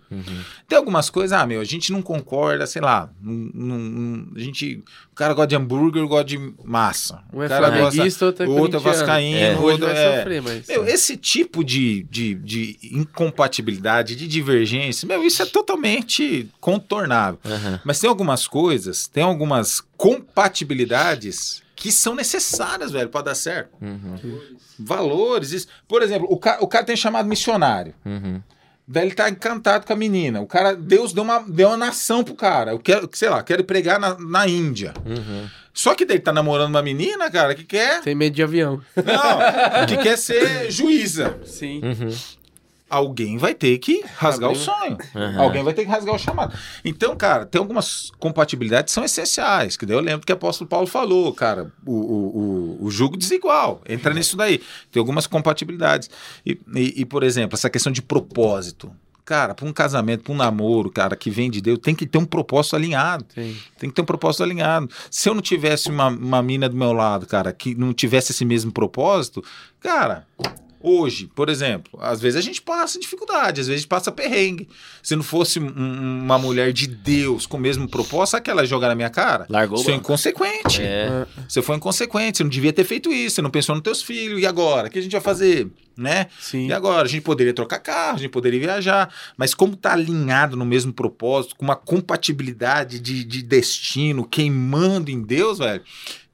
Tem 0.67 0.75
algumas 0.77 1.09
coisas, 1.09 1.31
ah, 1.31 1.45
meu, 1.45 1.61
a 1.61 1.63
gente 1.63 1.91
não 1.91 2.01
concorda, 2.01 2.65
sei 2.65 2.81
lá. 2.81 3.09
não- 3.21 3.77
não- 3.77 4.27
a 4.35 4.39
gente. 4.39 4.83
O 5.11 5.15
cara 5.15 5.33
gosta 5.33 5.47
de 5.47 5.55
hambúrguer, 5.55 6.01
eu 6.01 6.07
gosto 6.07 6.27
de 6.27 6.53
massa. 6.63 7.21
Um 7.31 7.41
é 7.43 7.45
o 7.45 7.49
cara 7.49 7.67
flamenguista, 7.71 8.25
outro 8.25 8.43
é 8.43 8.47
o 8.47 8.51
outro 8.51 8.77
é 8.79 8.81
vascaíno, 8.81 9.37
É, 9.39 9.55
o 9.55 9.61
outro 9.61 9.85
vai 9.85 9.95
é- 9.97 10.17
sofrer, 10.17 10.41
mas... 10.41 10.67
Meu, 10.67 10.85
esse 10.87 11.15
tipo 11.15 11.63
de, 11.63 12.03
de, 12.09 12.33
de 12.35 12.77
incompatibilidade, 12.91 14.15
de 14.15 14.27
divergência, 14.27 15.07
meu, 15.07 15.23
isso 15.23 15.41
é 15.41 15.45
totalmente 15.45 16.49
contornável. 16.59 17.39
Aham. 17.45 17.79
Mas 17.85 17.99
tem 17.99 18.09
algumas 18.09 18.47
coisas, 18.47 19.07
tem 19.07 19.23
algumas 19.23 19.81
compatibilidades 19.95 21.61
que 21.75 21.91
são 21.91 22.15
necessárias, 22.15 22.91
velho, 22.91 23.09
pra 23.09 23.21
dar 23.21 23.35
certo. 23.35 23.71
Uhum. 23.81 24.39
Valores, 24.79 25.51
isso. 25.51 25.67
Por 25.87 26.01
exemplo, 26.01 26.27
o 26.29 26.37
cara, 26.37 26.63
o 26.63 26.67
cara 26.67 26.85
tem 26.85 26.95
chamado 26.95 27.27
missionário. 27.27 27.93
Uhum. 28.05 28.41
Daí 28.87 29.07
ele 29.07 29.15
tá 29.15 29.29
encantado 29.29 29.85
com 29.85 29.93
a 29.93 29.95
menina. 29.95 30.41
O 30.41 30.45
cara, 30.45 30.75
Deus 30.75 31.11
deu 31.11 31.23
uma, 31.23 31.39
deu 31.39 31.69
uma 31.69 31.77
nação 31.77 32.23
pro 32.23 32.35
cara. 32.35 32.71
Eu 32.71 32.79
quero, 32.79 33.09
sei 33.13 33.29
lá, 33.29 33.41
quero 33.41 33.63
pregar 33.63 33.99
na, 33.99 34.15
na 34.17 34.47
Índia. 34.47 34.93
Uhum. 35.03 35.49
Só 35.73 35.95
que 35.95 36.05
daí 36.05 36.17
ele 36.17 36.23
tá 36.23 36.31
namorando 36.31 36.69
uma 36.69 36.83
menina, 36.83 37.29
cara, 37.29 37.55
que 37.55 37.63
quer. 37.63 38.01
Tem 38.01 38.15
medo 38.15 38.35
de 38.35 38.43
avião. 38.43 38.79
Não, 38.95 39.85
que 39.87 39.97
quer 39.97 40.17
ser 40.17 40.71
juíza. 40.71 41.37
Sim. 41.43 41.81
Uhum. 41.83 42.15
Alguém 42.87 43.37
vai 43.37 43.55
ter 43.55 43.77
que 43.79 44.03
rasgar 44.15 44.51
o 44.51 44.55
sonho. 44.55 44.97
Aham. 45.15 45.41
Alguém 45.41 45.63
vai 45.63 45.73
ter 45.73 45.85
que 45.85 45.89
rasgar 45.89 46.13
o 46.13 46.19
chamado. 46.19 46.55
Então, 46.83 47.15
cara, 47.15 47.43
tem 47.45 47.59
algumas 47.59 48.11
compatibilidades 48.19 48.91
que 48.91 48.95
são 48.95 49.03
essenciais. 49.03 49.75
Que 49.75 49.87
daí 49.87 49.97
eu 49.97 50.01
lembro 50.01 50.25
que 50.25 50.31
o 50.31 50.35
apóstolo 50.35 50.69
Paulo 50.69 50.85
falou, 50.85 51.33
cara, 51.33 51.71
o, 51.83 51.93
o, 51.93 52.37
o, 52.81 52.85
o 52.85 52.91
jugo 52.91 53.17
desigual. 53.17 53.81
Entra 53.89 54.13
nisso 54.13 54.37
daí. 54.37 54.61
Tem 54.91 54.99
algumas 54.99 55.25
compatibilidades. 55.25 56.11
E, 56.45 56.59
e, 56.75 57.01
e, 57.01 57.05
por 57.05 57.23
exemplo, 57.23 57.55
essa 57.55 57.71
questão 57.71 57.91
de 57.91 58.03
propósito. 58.03 58.91
Cara, 59.25 59.55
para 59.55 59.65
um 59.65 59.73
casamento, 59.73 60.23
para 60.23 60.33
um 60.33 60.37
namoro, 60.37 60.91
cara, 60.91 61.15
que 61.15 61.31
vem 61.31 61.49
de 61.49 61.59
Deus, 61.59 61.79
tem 61.79 61.95
que 61.95 62.05
ter 62.05 62.19
um 62.19 62.25
propósito 62.25 62.75
alinhado. 62.75 63.23
Tem. 63.33 63.57
Tem 63.79 63.89
que 63.89 63.95
ter 63.95 64.03
um 64.03 64.05
propósito 64.05 64.43
alinhado. 64.43 64.87
Se 65.09 65.27
eu 65.27 65.33
não 65.33 65.41
tivesse 65.41 65.89
uma, 65.89 66.09
uma 66.09 66.43
mina 66.43 66.69
do 66.69 66.77
meu 66.77 66.93
lado, 66.93 67.25
cara, 67.25 67.51
que 67.51 67.73
não 67.73 67.91
tivesse 67.91 68.31
esse 68.31 68.45
mesmo 68.45 68.71
propósito, 68.71 69.43
cara, 69.79 70.27
hoje, 70.87 71.29
por 71.33 71.49
exemplo, 71.49 71.99
às 72.01 72.21
vezes 72.21 72.37
a 72.37 72.41
gente 72.41 72.61
passa 72.61 72.99
dificuldade, 72.99 73.61
às 73.61 73.67
vezes 73.67 73.71
a 73.71 73.81
gente 73.81 73.87
passa 73.87 74.11
perrengue. 74.11 74.67
Se 75.01 75.15
não 75.15 75.23
fosse 75.23 75.59
um- 75.59 76.21
uma 76.23 76.37
mulher 76.37 76.71
de 76.71 76.87
Deus 76.87 77.45
com 77.47 77.57
o 77.57 77.59
mesmo 77.59 77.87
propósito, 77.87 78.31
sabe 78.31 78.43
que 78.45 78.51
ela 78.51 78.65
joga 78.65 78.87
na 78.87 78.95
minha 78.95 79.09
cara? 79.09 79.45
Largou 79.49 79.77
Você 79.77 79.91
é 79.91 79.95
inconsequente. 79.95 80.81
É. 80.81 81.25
Você 81.47 81.61
foi 81.61 81.75
inconsequente, 81.75 82.37
você 82.37 82.43
não 82.43 82.49
devia 82.49 82.71
ter 82.73 82.83
feito 82.83 83.11
isso, 83.11 83.35
você 83.35 83.41
não 83.41 83.49
pensou 83.49 83.73
nos 83.75 83.83
teus 83.83 84.01
filhos. 84.01 84.39
E 84.41 84.45
agora? 84.45 84.87
O 84.87 84.91
que 84.91 84.99
a 84.99 85.01
gente 85.01 85.11
vai 85.11 85.21
fazer? 85.21 85.67
Né? 85.97 86.27
Sim. 86.41 86.67
E 86.67 86.73
agora? 86.73 87.03
A 87.03 87.07
gente 87.07 87.21
poderia 87.21 87.53
trocar 87.53 87.79
carro, 87.79 88.15
a 88.15 88.19
gente 88.19 88.29
poderia 88.31 88.59
viajar, 88.59 89.09
mas 89.37 89.53
como 89.53 89.77
tá 89.77 89.93
alinhado 89.93 90.57
no 90.57 90.65
mesmo 90.65 90.91
propósito, 90.91 91.55
com 91.55 91.63
uma 91.63 91.75
compatibilidade 91.75 92.99
de, 92.99 93.23
de 93.23 93.41
destino, 93.41 94.25
queimando 94.27 95.09
em 95.09 95.21
Deus, 95.21 95.59
velho, 95.59 95.81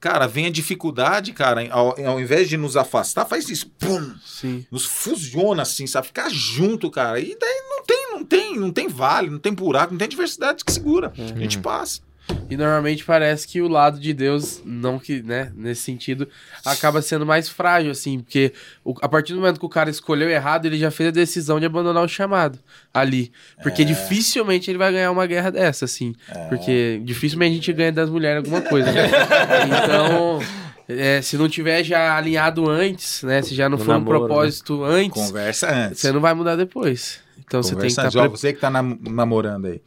cara, 0.02 0.26
vem 0.26 0.46
a 0.46 0.50
dificuldade, 0.50 1.32
cara, 1.32 1.64
ao, 1.70 1.94
ao 2.04 2.20
invés 2.20 2.48
de 2.48 2.56
nos 2.56 2.76
afastar, 2.76 3.24
faz 3.24 3.48
isso, 3.48 3.70
pum, 3.78 4.12
Sim. 4.26 4.66
nos 4.68 4.84
fusiona 4.84 5.62
assim, 5.62 5.86
sabe? 5.86 6.08
Ficar 6.08 6.28
junto, 6.28 6.90
cara. 6.90 7.20
E 7.20 7.36
daí 7.38 7.62
não 7.70 7.84
tem, 7.84 8.10
não 8.10 8.24
tem, 8.24 8.58
não 8.58 8.72
tem 8.72 8.88
vale, 8.88 9.30
não 9.30 9.38
tem 9.38 9.54
buraco, 9.54 9.92
não 9.92 9.98
tem 9.98 10.08
diversidade 10.08 10.64
que 10.64 10.72
segura. 10.72 11.12
A 11.16 11.38
gente 11.38 11.60
passa. 11.60 12.00
E 12.48 12.56
normalmente 12.56 13.04
parece 13.04 13.48
que 13.48 13.60
o 13.60 13.68
lado 13.68 13.98
de 13.98 14.12
Deus, 14.14 14.62
não 14.64 14.98
que, 14.98 15.22
né, 15.22 15.50
nesse 15.56 15.82
sentido, 15.82 16.28
acaba 16.64 17.02
sendo 17.02 17.26
mais 17.26 17.48
frágil, 17.48 17.90
assim, 17.90 18.20
porque 18.20 18.52
o- 18.84 18.94
a 19.02 19.08
partir 19.08 19.32
do 19.32 19.40
momento 19.40 19.58
que 19.58 19.66
o 19.66 19.68
cara 19.68 19.90
escolheu 19.90 20.28
errado, 20.30 20.66
ele 20.66 20.78
já 20.78 20.90
fez 20.90 21.08
a 21.08 21.12
decisão 21.12 21.58
de 21.58 21.66
abandonar 21.66 22.04
o 22.04 22.08
chamado 22.08 22.58
ali. 22.92 23.32
Porque 23.62 23.84
dificilmente 23.84 24.70
ele 24.70 24.78
vai 24.78 24.92
ganhar 24.92 25.10
uma 25.10 25.26
guerra 25.26 25.50
dessa, 25.50 25.84
assim. 25.84 26.14
Porque 26.48 27.00
dificilmente 27.04 27.52
a 27.52 27.54
gente 27.56 27.72
ganha 27.72 27.92
das 27.92 28.08
mulheres 28.08 28.38
alguma 28.44 28.60
coisa. 28.60 28.90
né? 28.92 29.08
então. 29.84 30.40
é, 30.88 31.22
se 31.22 31.36
não 31.36 31.48
tiver 31.48 31.82
já 31.84 32.16
alinhado 32.16 32.68
antes, 32.68 33.22
né? 33.22 33.40
Se 33.42 33.54
já 33.54 33.68
não 33.68 33.78
No 33.78 33.84
for 33.84 33.90
um 33.92 33.94
namoro, 33.98 34.18
propósito 34.20 34.84
antes, 34.84 35.22
Conversa 35.26 35.70
antes. 35.74 36.00
você 36.00 36.12
não 36.12 36.20
vai 36.20 36.34
mudar 36.34 36.54
depois. 36.56 37.20
Então 37.44 37.62
você 37.62 37.70
tem 37.74 37.88
que 37.88 37.94
Conversa 37.94 38.08
estar 38.08 38.20
antes. 38.20 38.34
Ó, 38.34 38.36
você 38.36 38.52
que 38.52 38.60
tá 38.60 38.70
nam- 38.70 38.98
namorando 39.00 39.66
aí. 39.66 39.80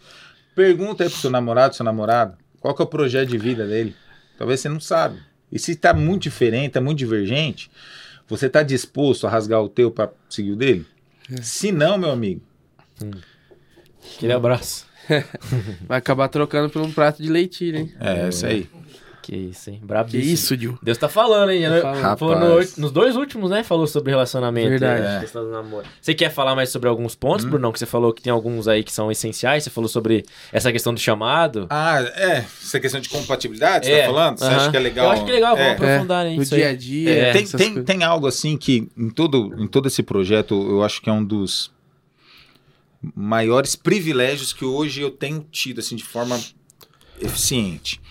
Pergunta 0.55 1.03
aí 1.03 1.09
pro 1.09 1.19
seu 1.19 1.29
namorado, 1.29 1.75
seu 1.75 1.83
namorado, 1.83 2.37
qual 2.59 2.73
que 2.73 2.81
é 2.81 2.85
o 2.85 2.87
projeto 2.87 3.29
de 3.29 3.37
vida 3.37 3.67
dele? 3.67 3.95
Talvez 4.37 4.61
você 4.61 4.69
não 4.69 4.79
sabe. 4.79 5.19
E 5.51 5.59
se 5.59 5.75
tá 5.75 5.93
muito 5.93 6.23
diferente, 6.23 6.73
tá 6.73 6.81
muito 6.81 6.97
divergente, 6.97 7.69
você 8.27 8.49
tá 8.49 8.63
disposto 8.63 9.27
a 9.27 9.29
rasgar 9.29 9.61
o 9.61 9.69
teu 9.69 9.91
pra 9.91 10.09
seguir 10.29 10.53
o 10.53 10.55
dele? 10.55 10.85
É. 11.31 11.41
Se 11.41 11.71
não, 11.71 11.97
meu 11.97 12.09
amigo, 12.11 12.41
Aquele 14.15 14.33
abraço. 14.33 14.85
vai 15.87 15.99
acabar 15.99 16.27
trocando 16.29 16.69
por 16.69 16.81
um 16.81 16.91
prato 16.91 17.21
de 17.21 17.29
leitilho, 17.29 17.79
hein? 17.79 17.93
é 17.99 18.29
isso 18.29 18.45
aí. 18.45 18.69
Que 19.25 19.35
isso, 19.35 19.71
hein? 19.71 19.77
Que 19.79 19.85
Brabíssimo. 19.87 20.33
isso, 20.33 20.55
Dil? 20.55 20.77
Deus 20.83 20.99
tá 20.99 21.09
falando, 21.09 21.49
hein? 21.49 21.63
Tá 21.63 21.81
falando. 21.81 22.17
Foi 22.19 22.35
no- 22.35 22.49
Rapaz. 22.51 22.77
nos 22.77 22.91
dois 22.91 23.15
últimos, 23.15 23.49
né? 23.49 23.63
Falou 23.63 23.87
sobre 23.87 24.11
relacionamento. 24.11 24.69
Verdade. 24.69 25.17
é, 25.17 25.19
questão 25.21 25.43
do 25.43 25.49
namoro. 25.49 25.87
Você 25.99 26.13
quer 26.13 26.29
falar 26.29 26.53
mais 26.53 26.69
sobre 26.69 26.87
alguns 26.87 27.15
pontos, 27.15 27.43
Hum. 27.43 27.49
Brunão? 27.49 27.71
Que 27.71 27.79
você 27.79 27.87
falou 27.87 28.13
que 28.13 28.21
tem 28.21 28.31
alguns 28.31 28.67
aí 28.67 28.83
que 28.83 28.91
são 28.91 29.11
essenciais. 29.11 29.63
Você 29.63 29.71
falou 29.71 29.87
sobre 29.87 30.23
essa 30.53 30.71
questão 30.71 30.93
do 30.93 30.99
chamado. 30.99 31.65
Ah, 31.71 32.01
é. 32.01 32.37
Essa 32.61 32.79
questão 32.79 33.01
de 33.01 33.09
compatibilidade, 33.09 33.87
você 33.87 33.93
É, 33.93 34.01
tá 34.01 34.05
falando? 34.13 34.37
Você 34.37 34.45
aham. 34.45 34.55
acha 34.57 34.69
que 34.71 34.77
é 34.77 34.79
legal? 34.79 35.05
Eu 35.07 35.11
acho 35.13 35.25
que 35.25 35.31
é 35.31 35.33
legal, 35.33 35.55
vamos 35.55 35.71
É. 35.71 35.73
aprofundar 35.73 36.25
No 36.25 36.31
nisso 36.31 36.55
dia 36.55 36.69
a 36.69 36.75
dia. 36.75 37.09
É, 37.11 37.31
tem, 37.33 37.45
tem, 37.47 37.83
tem 37.83 38.03
algo 38.03 38.27
assim 38.27 38.55
que 38.55 38.87
em 38.95 39.09
todo, 39.09 39.55
em 39.57 39.65
todo 39.67 39.87
esse 39.87 40.03
projeto 40.03 40.53
eu 40.53 40.83
acho 40.83 41.01
que 41.01 41.09
é 41.09 41.13
um 41.13 41.25
dos 41.25 41.73
maiores 43.15 43.75
privilégios 43.75 44.53
que 44.53 44.65
hoje 44.65 45.01
eu 45.01 45.09
tenho 45.11 45.45
tido 45.51 45.79
assim 45.79 45.95
de 45.95 46.03
forma 46.03 46.39
eficiente, 47.21 48.01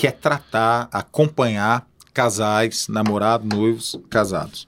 que 0.00 0.06
é 0.06 0.10
tratar, 0.10 0.88
acompanhar 0.90 1.86
casais, 2.14 2.88
namorados, 2.88 3.46
noivos, 3.46 4.00
casados. 4.08 4.66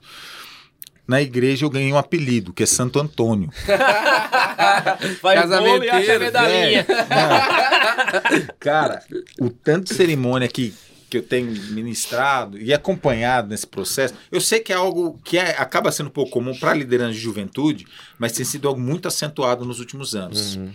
Na 1.07 1.23
igreja 1.23 1.65
eu 1.65 1.71
ganhei 1.71 1.91
um 1.91 1.97
apelido, 1.97 2.53
que 2.53 2.61
é 2.61 2.67
Santo 2.67 2.99
Antônio. 2.99 3.49
Vai 5.23 5.35
Casamenteiro, 5.35 5.79
bolo 5.79 5.83
e 5.85 5.89
acha 5.89 6.15
a 6.15 6.19
medalhinha. 6.19 6.85
Não. 6.87 8.47
Cara, 8.59 9.01
o 9.41 9.49
tanto 9.49 9.89
de 9.89 9.95
cerimônia 9.95 10.47
que, 10.47 10.71
que 11.09 11.17
eu 11.17 11.23
tenho 11.23 11.47
ministrado 11.71 12.59
e 12.59 12.71
acompanhado 12.71 13.47
nesse 13.49 13.65
processo, 13.65 14.13
eu 14.31 14.39
sei 14.39 14.59
que 14.59 14.71
é 14.71 14.75
algo 14.75 15.19
que 15.23 15.39
é- 15.39 15.57
acaba 15.59 15.91
sendo 15.91 16.07
um 16.09 16.13
pouco 16.13 16.29
comum 16.29 16.55
para 16.55 16.75
liderança 16.75 17.13
de 17.13 17.19
juventude, 17.19 17.87
mas 18.19 18.33
tem 18.33 18.45
sido 18.45 18.67
algo 18.67 18.79
muito 18.79 19.07
acentuado 19.07 19.65
nos 19.65 19.79
últimos 19.79 20.13
anos. 20.13 20.57
Uhum. 20.57 20.71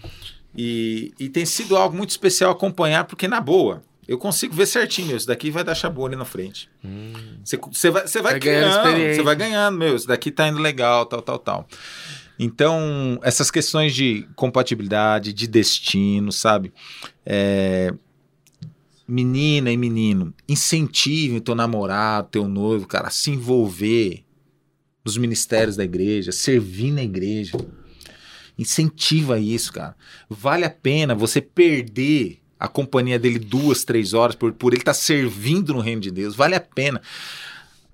E, 0.56 1.14
e 1.16 1.28
tem 1.28 1.46
sido 1.46 1.76
algo 1.76 1.96
muito 1.96 2.10
especial 2.10 2.50
acompanhar, 2.50 3.04
porque 3.04 3.28
na 3.28 3.40
boa, 3.40 3.84
eu 4.08 4.16
consigo 4.16 4.54
ver 4.54 4.64
certinho, 4.64 5.14
isso 5.14 5.26
daqui 5.26 5.50
vai 5.50 5.62
dar 5.62 5.74
chabu 5.74 6.06
ali 6.06 6.16
na 6.16 6.24
frente. 6.24 6.70
Você 7.44 7.58
você 7.58 7.90
vai, 7.90 8.08
você 8.08 8.22
vai, 8.22 8.32
Vai 8.32 8.40
ganhando 8.40 8.82
criando, 8.82 9.14
você 9.14 9.22
vai 9.22 9.36
ganhando, 9.36 9.78
meu, 9.78 9.94
isso 9.94 10.08
daqui 10.08 10.30
tá 10.30 10.48
indo 10.48 10.58
legal, 10.58 11.04
tal, 11.04 11.20
tal, 11.20 11.38
tal. 11.38 11.68
Então, 12.38 13.18
essas 13.22 13.50
questões 13.50 13.94
de 13.94 14.26
compatibilidade, 14.34 15.34
de 15.34 15.46
destino, 15.46 16.32
sabe? 16.32 16.72
É, 17.26 17.92
menina 19.06 19.70
e 19.70 19.76
menino, 19.76 20.32
incentive 20.48 21.40
teu 21.40 21.54
namorado, 21.54 22.28
teu 22.30 22.48
noivo, 22.48 22.86
cara, 22.86 23.08
a 23.08 23.10
se 23.10 23.30
envolver 23.30 24.24
nos 25.04 25.18
ministérios 25.18 25.76
da 25.76 25.84
igreja, 25.84 26.32
servir 26.32 26.92
na 26.92 27.02
igreja. 27.02 27.58
Incentiva 28.58 29.38
isso, 29.38 29.70
cara. 29.72 29.94
Vale 30.30 30.64
a 30.64 30.70
pena 30.70 31.14
você 31.14 31.42
perder 31.42 32.40
a 32.58 32.68
companhia 32.68 33.18
dele 33.18 33.38
duas, 33.38 33.84
três 33.84 34.14
horas 34.14 34.34
por, 34.34 34.52
por 34.52 34.72
ele 34.72 34.82
estar 34.82 34.94
servindo 34.94 35.72
no 35.74 35.80
reino 35.80 36.00
de 36.00 36.10
Deus. 36.10 36.34
Vale 36.34 36.54
a 36.54 36.60
pena. 36.60 37.00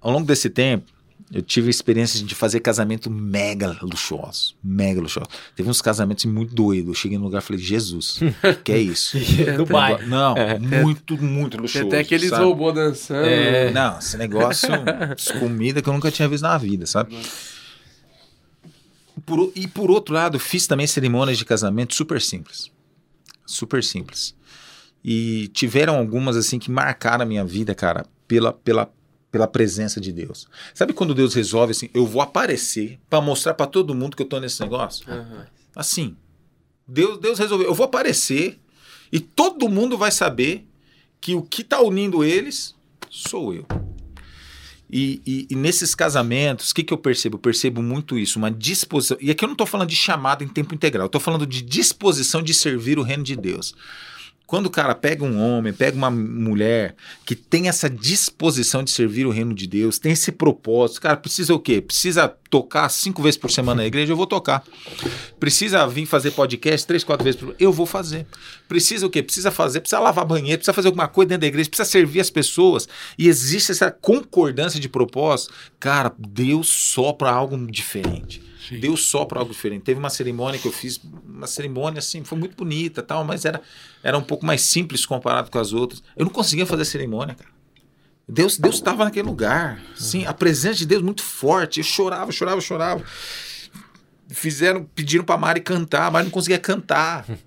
Ao 0.00 0.10
longo 0.10 0.26
desse 0.26 0.50
tempo, 0.50 0.94
eu 1.32 1.42
tive 1.42 1.68
a 1.68 1.70
experiência 1.70 2.22
de 2.22 2.34
fazer 2.34 2.60
casamento 2.60 3.10
mega 3.10 3.76
luxuoso. 3.82 4.54
Mega 4.62 5.00
luxuoso. 5.00 5.28
Teve 5.56 5.68
uns 5.68 5.80
casamentos 5.80 6.24
muito 6.26 6.54
doidos. 6.54 6.88
Eu 6.88 6.94
cheguei 6.94 7.18
no 7.18 7.24
lugar 7.24 7.42
e 7.42 7.44
falei, 7.44 7.60
Jesus, 7.62 8.20
que 8.62 8.72
é 8.72 8.78
isso? 8.78 9.18
Dubai. 9.56 10.06
Não, 10.06 10.34
muito, 10.60 11.20
muito 11.22 11.52
Tem 11.52 11.60
luxuoso. 11.60 11.88
até 11.88 11.98
aqueles 12.00 12.30
sabe? 12.30 12.44
robôs 12.44 12.74
dançando. 12.74 13.26
É. 13.26 13.70
Não, 13.72 13.98
esse 13.98 14.16
negócio 14.16 14.68
comida 15.40 15.82
que 15.82 15.88
eu 15.88 15.92
nunca 15.92 16.10
tinha 16.10 16.28
visto 16.28 16.42
na 16.42 16.56
vida, 16.58 16.86
sabe? 16.86 17.16
Por 19.24 19.52
e 19.54 19.66
por 19.66 19.90
outro 19.90 20.14
lado, 20.14 20.38
fiz 20.38 20.66
também 20.66 20.86
cerimônias 20.86 21.38
de 21.38 21.44
casamento 21.44 21.94
super 21.94 22.20
simples. 22.20 22.70
Super 23.46 23.82
simples. 23.82 24.34
E 25.04 25.48
tiveram 25.48 25.96
algumas 25.96 26.36
assim 26.36 26.58
que 26.58 26.70
marcaram 26.70 27.22
a 27.22 27.26
minha 27.26 27.44
vida, 27.44 27.74
cara, 27.74 28.06
pela, 28.26 28.52
pela, 28.52 28.90
pela 29.30 29.46
presença 29.46 30.00
de 30.00 30.12
Deus. 30.12 30.48
Sabe 30.72 30.92
quando 30.92 31.14
Deus 31.14 31.34
resolve 31.34 31.72
assim, 31.72 31.90
eu 31.92 32.06
vou 32.06 32.22
aparecer 32.22 32.98
pra 33.10 33.20
mostrar 33.20 33.54
pra 33.54 33.66
todo 33.66 33.94
mundo 33.94 34.16
que 34.16 34.22
eu 34.22 34.28
tô 34.28 34.40
nesse 34.40 34.60
negócio? 34.60 35.10
Aham. 35.10 35.46
Assim, 35.76 36.16
Deus, 36.86 37.18
Deus 37.18 37.38
resolveu. 37.38 37.66
Eu 37.66 37.74
vou 37.74 37.84
aparecer 37.84 38.58
e 39.12 39.20
todo 39.20 39.68
mundo 39.68 39.98
vai 39.98 40.10
saber 40.10 40.66
que 41.20 41.34
o 41.34 41.42
que 41.42 41.62
está 41.62 41.80
unindo 41.80 42.24
eles 42.24 42.74
sou 43.10 43.54
eu. 43.54 43.66
E, 44.96 45.20
e, 45.26 45.46
e 45.50 45.56
nesses 45.56 45.92
casamentos, 45.92 46.70
o 46.70 46.74
que, 46.76 46.84
que 46.84 46.94
eu 46.94 46.98
percebo? 46.98 47.34
Eu 47.34 47.40
percebo 47.40 47.82
muito 47.82 48.16
isso, 48.16 48.38
uma 48.38 48.48
disposição. 48.48 49.16
E 49.20 49.28
aqui 49.28 49.44
eu 49.44 49.48
não 49.48 49.54
estou 49.54 49.66
falando 49.66 49.88
de 49.88 49.96
chamada 49.96 50.44
em 50.44 50.46
tempo 50.46 50.72
integral, 50.72 51.06
estou 51.06 51.20
falando 51.20 51.44
de 51.44 51.62
disposição 51.62 52.40
de 52.40 52.54
servir 52.54 52.96
o 52.96 53.02
reino 53.02 53.24
de 53.24 53.34
Deus. 53.34 53.74
Quando 54.46 54.66
o 54.66 54.70
cara 54.70 54.94
pega 54.94 55.24
um 55.24 55.40
homem, 55.40 55.72
pega 55.72 55.96
uma 55.96 56.10
mulher 56.10 56.94
que 57.24 57.34
tem 57.34 57.66
essa 57.68 57.88
disposição 57.88 58.84
de 58.84 58.90
servir 58.90 59.26
o 59.26 59.30
reino 59.30 59.54
de 59.54 59.66
Deus, 59.66 59.98
tem 59.98 60.12
esse 60.12 60.30
propósito, 60.30 61.00
cara, 61.00 61.16
precisa 61.16 61.54
o 61.54 61.58
quê? 61.58 61.80
Precisa 61.80 62.28
tocar 62.50 62.88
cinco 62.90 63.22
vezes 63.22 63.38
por 63.38 63.50
semana 63.50 63.80
na 63.80 63.86
igreja, 63.86 64.12
eu 64.12 64.16
vou 64.16 64.26
tocar. 64.26 64.62
Precisa 65.40 65.86
vir 65.86 66.04
fazer 66.04 66.30
podcast 66.32 66.86
três, 66.86 67.02
quatro 67.02 67.24
vezes 67.24 67.40
por 67.40 67.56
eu 67.58 67.72
vou 67.72 67.86
fazer. 67.86 68.26
Precisa 68.68 69.06
o 69.06 69.10
quê? 69.10 69.22
Precisa 69.22 69.50
fazer, 69.50 69.80
precisa 69.80 69.98
lavar 69.98 70.26
banheiro, 70.26 70.58
precisa 70.58 70.74
fazer 70.74 70.88
alguma 70.88 71.08
coisa 71.08 71.30
dentro 71.30 71.40
da 71.40 71.46
igreja, 71.46 71.70
precisa 71.70 71.88
servir 71.88 72.20
as 72.20 72.30
pessoas. 72.30 72.86
E 73.18 73.28
existe 73.28 73.72
essa 73.72 73.90
concordância 73.90 74.78
de 74.78 74.90
propósito. 74.90 75.54
Cara, 75.80 76.12
Deus 76.18 76.68
sopra 76.68 77.30
algo 77.30 77.56
diferente. 77.66 78.53
Sim. 78.68 78.78
Deus 78.78 79.04
sopra 79.04 79.40
algo 79.40 79.52
diferente. 79.52 79.82
Teve 79.82 79.98
uma 79.98 80.10
cerimônia 80.10 80.58
que 80.58 80.66
eu 80.66 80.72
fiz, 80.72 81.00
uma 81.26 81.46
cerimônia 81.46 81.98
assim, 81.98 82.24
foi 82.24 82.38
muito 82.38 82.56
bonita, 82.56 83.02
tal, 83.02 83.24
mas 83.24 83.44
era, 83.44 83.60
era 84.02 84.16
um 84.16 84.22
pouco 84.22 84.46
mais 84.46 84.62
simples 84.62 85.04
comparado 85.04 85.50
com 85.50 85.58
as 85.58 85.72
outras. 85.72 86.02
Eu 86.16 86.24
não 86.24 86.32
conseguia 86.32 86.66
fazer 86.66 86.84
cerimônia, 86.84 87.34
cara. 87.34 87.52
Deus 88.26 88.56
Deus 88.56 88.76
estava 88.76 89.04
naquele 89.04 89.28
lugar, 89.28 89.82
sim, 89.94 90.24
a 90.24 90.32
presença 90.32 90.76
de 90.76 90.86
Deus 90.86 91.02
muito 91.02 91.22
forte. 91.22 91.80
Eu 91.80 91.84
chorava, 91.84 92.32
chorava, 92.32 92.60
chorava. 92.60 93.04
Fizeram, 94.28 94.84
pediram 94.94 95.24
para 95.24 95.36
Mari 95.36 95.60
cantar, 95.60 96.10
mas 96.10 96.24
não 96.24 96.30
conseguia 96.30 96.58
cantar. 96.58 97.26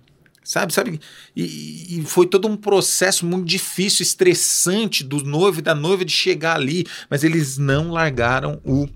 Sabe, 0.44 0.74
sabe? 0.74 0.98
E, 1.36 2.00
e, 2.00 2.06
foi 2.06 2.26
todo 2.26 2.48
um 2.48 2.56
processo 2.56 3.26
muito 3.26 3.44
difícil, 3.46 4.02
estressante 4.02 5.04
do 5.04 5.22
noivo 5.22 5.60
e 5.60 5.62
da 5.62 5.76
noiva 5.76 6.06
de 6.06 6.14
chegar 6.14 6.56
ali, 6.56 6.88
mas 7.10 7.26
eles 7.26 7.58
não 7.58 7.92
largaram 7.92 8.62
o 8.64 8.88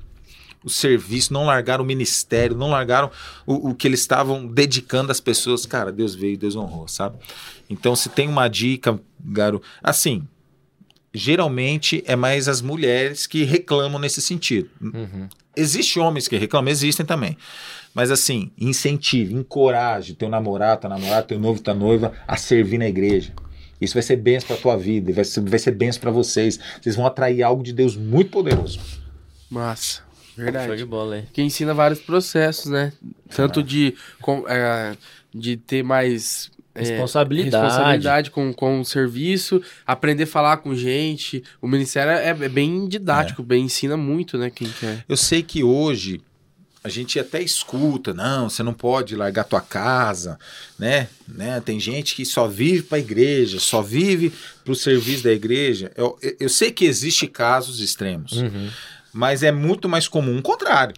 o 0.63 0.69
serviço, 0.69 1.33
não 1.33 1.45
largaram 1.45 1.83
o 1.83 1.87
ministério, 1.87 2.55
não 2.55 2.69
largaram 2.69 3.09
o, 3.45 3.69
o 3.69 3.75
que 3.75 3.87
eles 3.87 3.99
estavam 3.99 4.45
dedicando 4.45 5.11
às 5.11 5.19
pessoas. 5.19 5.65
Cara, 5.65 5.91
Deus 5.91 6.13
veio, 6.13 6.37
Deus 6.37 6.55
honrou, 6.55 6.87
sabe? 6.87 7.17
Então, 7.69 7.95
se 7.95 8.09
tem 8.09 8.27
uma 8.27 8.47
dica, 8.47 8.99
garoto, 9.19 9.65
assim, 9.81 10.27
geralmente 11.13 12.03
é 12.05 12.15
mais 12.15 12.47
as 12.47 12.61
mulheres 12.61 13.25
que 13.27 13.43
reclamam 13.43 13.99
nesse 13.99 14.21
sentido. 14.21 14.69
Uhum. 14.81 15.27
Existem 15.55 16.01
homens 16.01 16.27
que 16.27 16.37
reclamam, 16.37 16.71
existem 16.71 17.05
também. 17.05 17.37
Mas 17.93 18.09
assim, 18.09 18.51
incentive, 18.57 19.33
encoraje 19.33 20.13
teu 20.13 20.29
namorado, 20.29 20.81
tua 20.81 20.89
namorada, 20.89 21.23
teu 21.23 21.39
noivo, 21.39 21.61
tua 21.61 21.73
noiva 21.73 22.13
a 22.25 22.37
servir 22.37 22.77
na 22.77 22.87
igreja. 22.87 23.33
Isso 23.81 23.95
vai 23.95 24.03
ser 24.03 24.15
benção 24.15 24.47
para 24.47 24.57
tua 24.57 24.77
vida, 24.77 25.11
vai 25.11 25.25
ser, 25.25 25.41
vai 25.41 25.59
ser 25.59 25.71
benção 25.71 25.99
para 25.99 26.11
vocês. 26.11 26.59
Vocês 26.79 26.95
vão 26.95 27.05
atrair 27.05 27.43
algo 27.43 27.63
de 27.63 27.73
Deus 27.73 27.97
muito 27.97 28.29
poderoso. 28.29 28.79
Massa. 29.49 30.03
Verdade. 30.35 30.67
Show 30.67 30.75
de 30.75 30.85
bola, 30.85 31.17
hein? 31.19 31.27
Que 31.33 31.41
ensina 31.41 31.73
vários 31.73 31.99
processos, 31.99 32.71
né? 32.71 32.93
Tanto 33.35 33.59
ah. 33.59 33.63
de, 33.63 33.95
com, 34.21 34.45
é, 34.47 34.95
de 35.33 35.57
ter 35.57 35.83
mais 35.83 36.51
é, 36.73 36.81
responsabilidade, 36.81 37.63
responsabilidade 37.63 38.31
com, 38.31 38.53
com 38.53 38.79
o 38.79 38.85
serviço, 38.85 39.61
aprender 39.85 40.23
a 40.23 40.27
falar 40.27 40.57
com 40.57 40.73
gente. 40.75 41.43
O 41.61 41.67
ministério 41.67 42.11
é, 42.11 42.29
é 42.29 42.49
bem 42.49 42.87
didático, 42.87 43.41
é. 43.41 43.45
bem 43.45 43.65
ensina 43.65 43.97
muito, 43.97 44.37
né? 44.37 44.49
Quem 44.49 44.69
quer. 44.69 45.03
Eu 45.07 45.17
sei 45.17 45.43
que 45.43 45.63
hoje 45.63 46.21
a 46.83 46.89
gente 46.89 47.19
até 47.19 47.41
escuta, 47.41 48.11
não, 48.13 48.49
você 48.49 48.63
não 48.63 48.73
pode 48.73 49.15
largar 49.15 49.43
tua 49.43 49.61
casa, 49.61 50.39
né? 50.79 51.07
né? 51.27 51.61
Tem 51.61 51.79
gente 51.79 52.15
que 52.15 52.25
só 52.25 52.47
vive 52.47 52.83
para 52.83 52.97
a 52.97 53.01
igreja, 53.01 53.59
só 53.59 53.83
vive 53.83 54.33
para 54.63 54.71
o 54.71 54.75
serviço 54.75 55.23
da 55.23 55.31
igreja. 55.31 55.91
Eu, 55.95 56.17
eu 56.39 56.49
sei 56.49 56.71
que 56.71 56.85
existe 56.85 57.27
casos 57.27 57.79
extremos. 57.79 58.31
Uhum. 58.31 58.69
Mas 59.13 59.43
é 59.43 59.51
muito 59.51 59.89
mais 59.89 60.07
comum 60.07 60.37
o 60.37 60.41
contrário. 60.41 60.95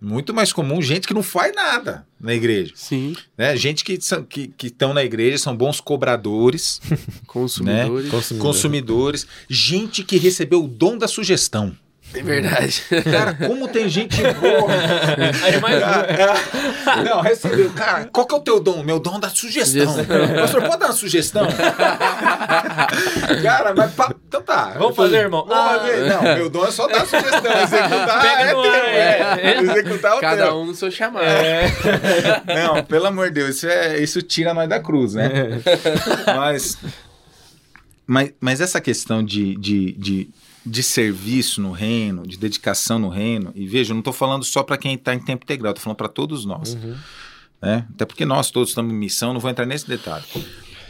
Muito 0.00 0.32
mais 0.32 0.52
comum 0.52 0.80
gente 0.80 1.08
que 1.08 1.14
não 1.14 1.24
faz 1.24 1.52
nada 1.54 2.06
na 2.20 2.32
igreja. 2.32 2.72
Sim. 2.76 3.16
Né? 3.36 3.56
Gente 3.56 3.84
que 3.84 3.94
estão 3.94 4.22
que, 4.22 4.46
que 4.48 4.72
na 4.94 5.02
igreja 5.02 5.38
são 5.38 5.56
bons 5.56 5.80
cobradores. 5.80 6.80
consumidores. 7.26 8.04
Né? 8.06 8.10
consumidores. 8.10 8.38
Consumidores. 8.38 9.26
Gente 9.48 10.04
que 10.04 10.16
recebeu 10.16 10.64
o 10.64 10.68
dom 10.68 10.96
da 10.96 11.08
sugestão. 11.08 11.76
É 12.14 12.22
verdade. 12.22 12.82
Cara, 13.10 13.34
como 13.34 13.68
tem 13.68 13.88
gente 13.88 14.22
boa. 14.22 14.70
Aí 15.44 15.60
mais 15.60 15.78
cara, 15.78 16.06
é, 16.10 17.02
não, 17.02 17.20
recebeu. 17.20 17.70
Cara, 17.72 18.06
qual 18.06 18.26
que 18.26 18.34
é 18.34 18.38
o 18.38 18.40
teu 18.40 18.60
dom? 18.60 18.82
Meu 18.82 18.98
dom 18.98 19.16
é 19.16 19.20
da 19.20 19.28
sugestão. 19.28 19.94
Pastor, 20.40 20.62
pode 20.62 20.78
dar 20.78 20.86
uma 20.86 20.92
sugestão? 20.94 21.46
cara, 23.42 23.74
mas. 23.74 23.92
Pa... 23.92 24.14
Então 24.26 24.42
tá. 24.42 24.74
Vamos 24.78 24.96
fazer, 24.96 25.18
irmão. 25.18 25.44
Vamos 25.46 25.62
ah. 25.62 25.78
fazer. 25.80 26.08
Não, 26.08 26.22
meu 26.22 26.50
dom 26.50 26.66
é 26.66 26.70
só 26.70 26.88
dar 26.88 27.06
sugestão. 27.06 27.52
Executar 27.62 28.22
Pega 28.22 28.42
é 28.42 28.48
teu. 28.48 28.64
É. 28.64 29.40
é. 29.40 29.60
Executar 29.60 30.12
é 30.12 30.14
o 30.14 30.20
Cada 30.20 30.44
teu. 30.46 30.54
um 30.56 30.64
no 30.64 30.74
seu 30.74 30.90
chamado. 30.90 31.26
É. 31.26 31.70
Não, 32.54 32.82
pelo 32.84 33.06
amor 33.06 33.28
de 33.28 33.34
Deus, 33.34 33.56
isso, 33.56 33.68
é, 33.68 33.98
isso 33.98 34.22
tira 34.22 34.54
nós 34.54 34.68
da 34.68 34.80
cruz, 34.80 35.12
né? 35.12 35.28
Mas. 36.34 36.78
Mas, 38.10 38.32
mas 38.40 38.60
essa 38.62 38.80
questão 38.80 39.22
de, 39.22 39.54
de, 39.56 39.92
de 39.92 40.30
de 40.68 40.82
serviço 40.82 41.60
no 41.60 41.72
reino, 41.72 42.26
de 42.26 42.36
dedicação 42.36 42.98
no 42.98 43.08
reino. 43.08 43.52
E 43.54 43.66
veja, 43.66 43.90
eu 43.90 43.94
não 43.94 44.00
estou 44.00 44.12
falando 44.12 44.44
só 44.44 44.62
para 44.62 44.76
quem 44.76 44.94
está 44.94 45.14
em 45.14 45.18
tempo 45.18 45.44
integral, 45.44 45.72
estou 45.72 45.82
falando 45.82 45.96
para 45.96 46.08
todos 46.08 46.44
nós. 46.44 46.74
Uhum. 46.74 46.96
Né? 47.60 47.86
Até 47.94 48.04
porque 48.04 48.24
nós 48.24 48.50
todos 48.50 48.70
estamos 48.70 48.92
em 48.92 48.96
missão, 48.96 49.32
não 49.32 49.40
vou 49.40 49.50
entrar 49.50 49.66
nesse 49.66 49.88
detalhe. 49.88 50.24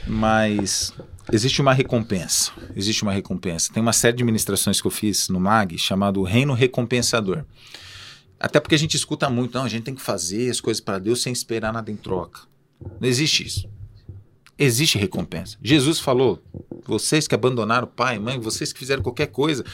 Mas 0.06 0.92
existe 1.32 1.60
uma 1.60 1.72
recompensa. 1.72 2.52
Existe 2.74 3.02
uma 3.02 3.12
recompensa. 3.12 3.72
Tem 3.72 3.82
uma 3.82 3.92
série 3.92 4.16
de 4.16 4.24
ministrações 4.24 4.80
que 4.80 4.86
eu 4.86 4.90
fiz 4.90 5.28
no 5.28 5.38
MAG 5.38 5.78
chamado 5.78 6.22
Reino 6.22 6.54
Recompensador. 6.54 7.44
Até 8.40 8.60
porque 8.60 8.74
a 8.74 8.78
gente 8.78 8.96
escuta 8.96 9.28
muito, 9.28 9.56
não, 9.56 9.64
a 9.64 9.68
gente 9.68 9.82
tem 9.84 9.94
que 9.94 10.02
fazer 10.02 10.50
as 10.50 10.60
coisas 10.60 10.80
para 10.80 10.98
Deus 10.98 11.22
sem 11.22 11.32
esperar 11.32 11.72
nada 11.72 11.90
em 11.90 11.96
troca. 11.96 12.42
Não 13.00 13.08
existe 13.08 13.46
isso 13.46 13.77
existe 14.58 14.98
recompensa. 14.98 15.56
Jesus 15.62 16.00
falou: 16.00 16.42
vocês 16.86 17.28
que 17.28 17.34
abandonaram 17.34 17.86
pai 17.86 18.16
e 18.16 18.18
mãe, 18.18 18.38
vocês 18.38 18.72
que 18.72 18.78
fizeram 18.78 19.02
qualquer 19.02 19.28
coisa, 19.28 19.64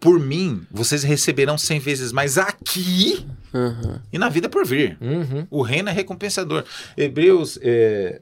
por 0.00 0.18
mim, 0.18 0.66
vocês 0.70 1.02
receberão 1.04 1.56
cem 1.56 1.78
vezes 1.78 2.10
mais 2.10 2.36
aqui 2.36 3.24
uhum. 3.54 4.00
e 4.12 4.18
na 4.18 4.28
vida 4.28 4.48
por 4.48 4.66
vir. 4.66 4.98
Uhum. 5.00 5.46
O 5.48 5.62
reino 5.62 5.88
é 5.88 5.92
recompensador. 5.92 6.64
Hebreus, 6.96 7.58
é, 7.62 8.20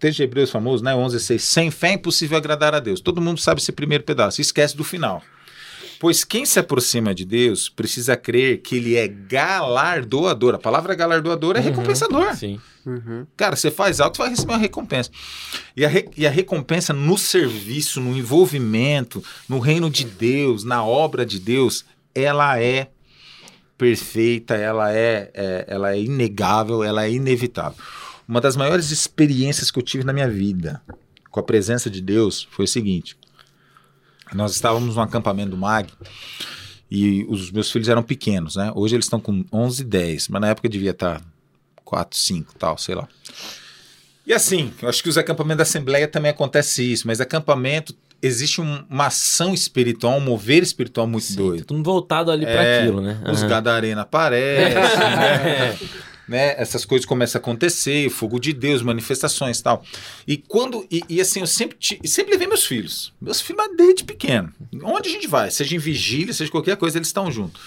texto 0.00 0.16
de 0.16 0.22
Hebreus 0.24 0.50
famoso, 0.50 0.82
né? 0.82 0.92
11,6. 0.92 1.38
Sem 1.38 1.70
fé 1.70 1.90
é 1.90 1.92
impossível 1.92 2.36
agradar 2.36 2.74
a 2.74 2.80
Deus. 2.80 3.00
Todo 3.00 3.20
mundo 3.20 3.38
sabe 3.38 3.60
esse 3.60 3.70
primeiro 3.70 4.02
pedaço. 4.02 4.40
Esquece 4.40 4.76
do 4.76 4.82
final. 4.82 5.22
Pois 6.00 6.24
quem 6.24 6.46
se 6.46 6.58
aproxima 6.58 7.14
de 7.14 7.26
Deus 7.26 7.68
precisa 7.68 8.16
crer 8.16 8.62
que 8.62 8.76
ele 8.76 8.96
é 8.96 9.06
galardoador. 9.06 10.54
A 10.54 10.58
palavra 10.58 10.94
galardoador 10.94 11.56
é 11.56 11.60
uhum, 11.60 11.66
recompensador. 11.66 12.34
Sim. 12.34 12.58
Uhum. 12.84 13.26
Cara, 13.36 13.56
você 13.56 13.70
faz 13.70 14.00
algo, 14.00 14.16
você 14.16 14.22
vai 14.22 14.30
receber 14.30 14.52
uma 14.52 14.58
recompensa. 14.58 15.10
E 15.76 15.84
a, 15.84 15.88
re, 15.88 16.08
e 16.16 16.26
a 16.26 16.30
recompensa 16.30 16.92
no 16.92 17.18
serviço, 17.18 18.00
no 18.00 18.16
envolvimento, 18.16 19.22
no 19.48 19.58
reino 19.58 19.90
de 19.90 20.04
Deus, 20.04 20.64
na 20.64 20.84
obra 20.84 21.26
de 21.26 21.38
Deus, 21.38 21.84
ela 22.14 22.60
é 22.60 22.90
perfeita, 23.76 24.54
ela 24.54 24.92
é, 24.92 25.30
é, 25.34 25.64
ela 25.68 25.92
é 25.92 26.00
inegável, 26.00 26.82
ela 26.82 27.04
é 27.04 27.10
inevitável. 27.10 27.82
Uma 28.28 28.40
das 28.40 28.56
maiores 28.56 28.90
experiências 28.90 29.70
que 29.70 29.78
eu 29.78 29.82
tive 29.82 30.04
na 30.04 30.12
minha 30.12 30.28
vida 30.28 30.82
com 31.30 31.40
a 31.40 31.42
presença 31.42 31.88
de 31.88 32.00
Deus 32.00 32.46
foi 32.50 32.64
o 32.64 32.68
seguinte: 32.68 33.16
nós 34.32 34.52
estávamos 34.52 34.96
no 34.96 35.02
acampamento 35.02 35.50
do 35.50 35.56
MAG 35.56 35.92
e 36.90 37.24
os 37.28 37.50
meus 37.50 37.70
filhos 37.70 37.88
eram 37.88 38.02
pequenos, 38.02 38.56
né? 38.56 38.72
Hoje 38.74 38.96
eles 38.96 39.06
estão 39.06 39.20
com 39.20 39.44
11 39.52 39.82
e 39.82 39.84
10, 39.84 40.28
mas 40.28 40.40
na 40.40 40.48
época 40.48 40.68
devia 40.68 40.90
estar 40.90 41.22
4, 41.90 42.16
5 42.16 42.54
tal, 42.56 42.78
sei 42.78 42.94
lá. 42.94 43.08
E 44.24 44.32
assim, 44.32 44.72
eu 44.80 44.88
acho 44.88 45.02
que 45.02 45.08
os 45.08 45.18
acampamentos 45.18 45.58
da 45.58 45.62
Assembleia 45.64 46.06
também 46.06 46.30
acontece 46.30 46.84
isso, 46.84 47.04
mas 47.04 47.20
acampamento 47.20 47.92
existe 48.22 48.60
um, 48.60 48.84
uma 48.88 49.06
ação 49.06 49.52
espiritual, 49.52 50.18
um 50.18 50.20
mover 50.20 50.62
espiritual 50.62 51.08
muito 51.08 51.26
Sim, 51.26 51.34
doido. 51.34 51.64
Tudo 51.64 51.82
voltado 51.82 52.30
ali 52.30 52.44
é, 52.44 52.52
para 52.52 52.78
aquilo, 52.78 53.00
né? 53.00 53.20
Os 53.28 53.42
uhum. 53.42 53.48
gadarena 53.48 54.02
aparecem, 54.02 54.74
né? 55.16 55.78
né? 56.28 56.54
Essas 56.58 56.84
coisas 56.84 57.04
começam 57.04 57.40
a 57.40 57.42
acontecer, 57.42 58.08
fogo 58.08 58.38
de 58.38 58.52
Deus, 58.52 58.82
manifestações 58.82 59.58
e 59.58 59.62
tal. 59.64 59.82
E 60.28 60.36
quando. 60.36 60.86
E, 60.88 61.02
e 61.08 61.20
assim, 61.20 61.40
eu 61.40 61.46
sempre, 61.46 61.76
sempre 62.04 62.30
levei 62.30 62.46
meus 62.46 62.64
filhos. 62.64 63.12
Meus 63.20 63.40
filhos 63.40 63.64
desde 63.76 64.04
pequeno. 64.04 64.52
Onde 64.84 65.08
a 65.08 65.12
gente 65.12 65.26
vai, 65.26 65.50
seja 65.50 65.74
em 65.74 65.78
vigília, 65.78 66.32
seja 66.32 66.52
qualquer 66.52 66.76
coisa, 66.76 66.98
eles 66.98 67.08
estão 67.08 67.32
juntos. 67.32 67.60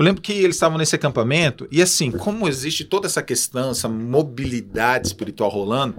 Eu 0.00 0.04
lembro 0.04 0.22
que 0.22 0.32
eles 0.32 0.56
estavam 0.56 0.78
nesse 0.78 0.96
acampamento, 0.96 1.68
e 1.70 1.82
assim, 1.82 2.10
como 2.10 2.48
existe 2.48 2.86
toda 2.86 3.06
essa 3.06 3.22
questão, 3.22 3.72
essa 3.72 3.86
mobilidade 3.86 5.08
espiritual 5.08 5.50
rolando, 5.50 5.96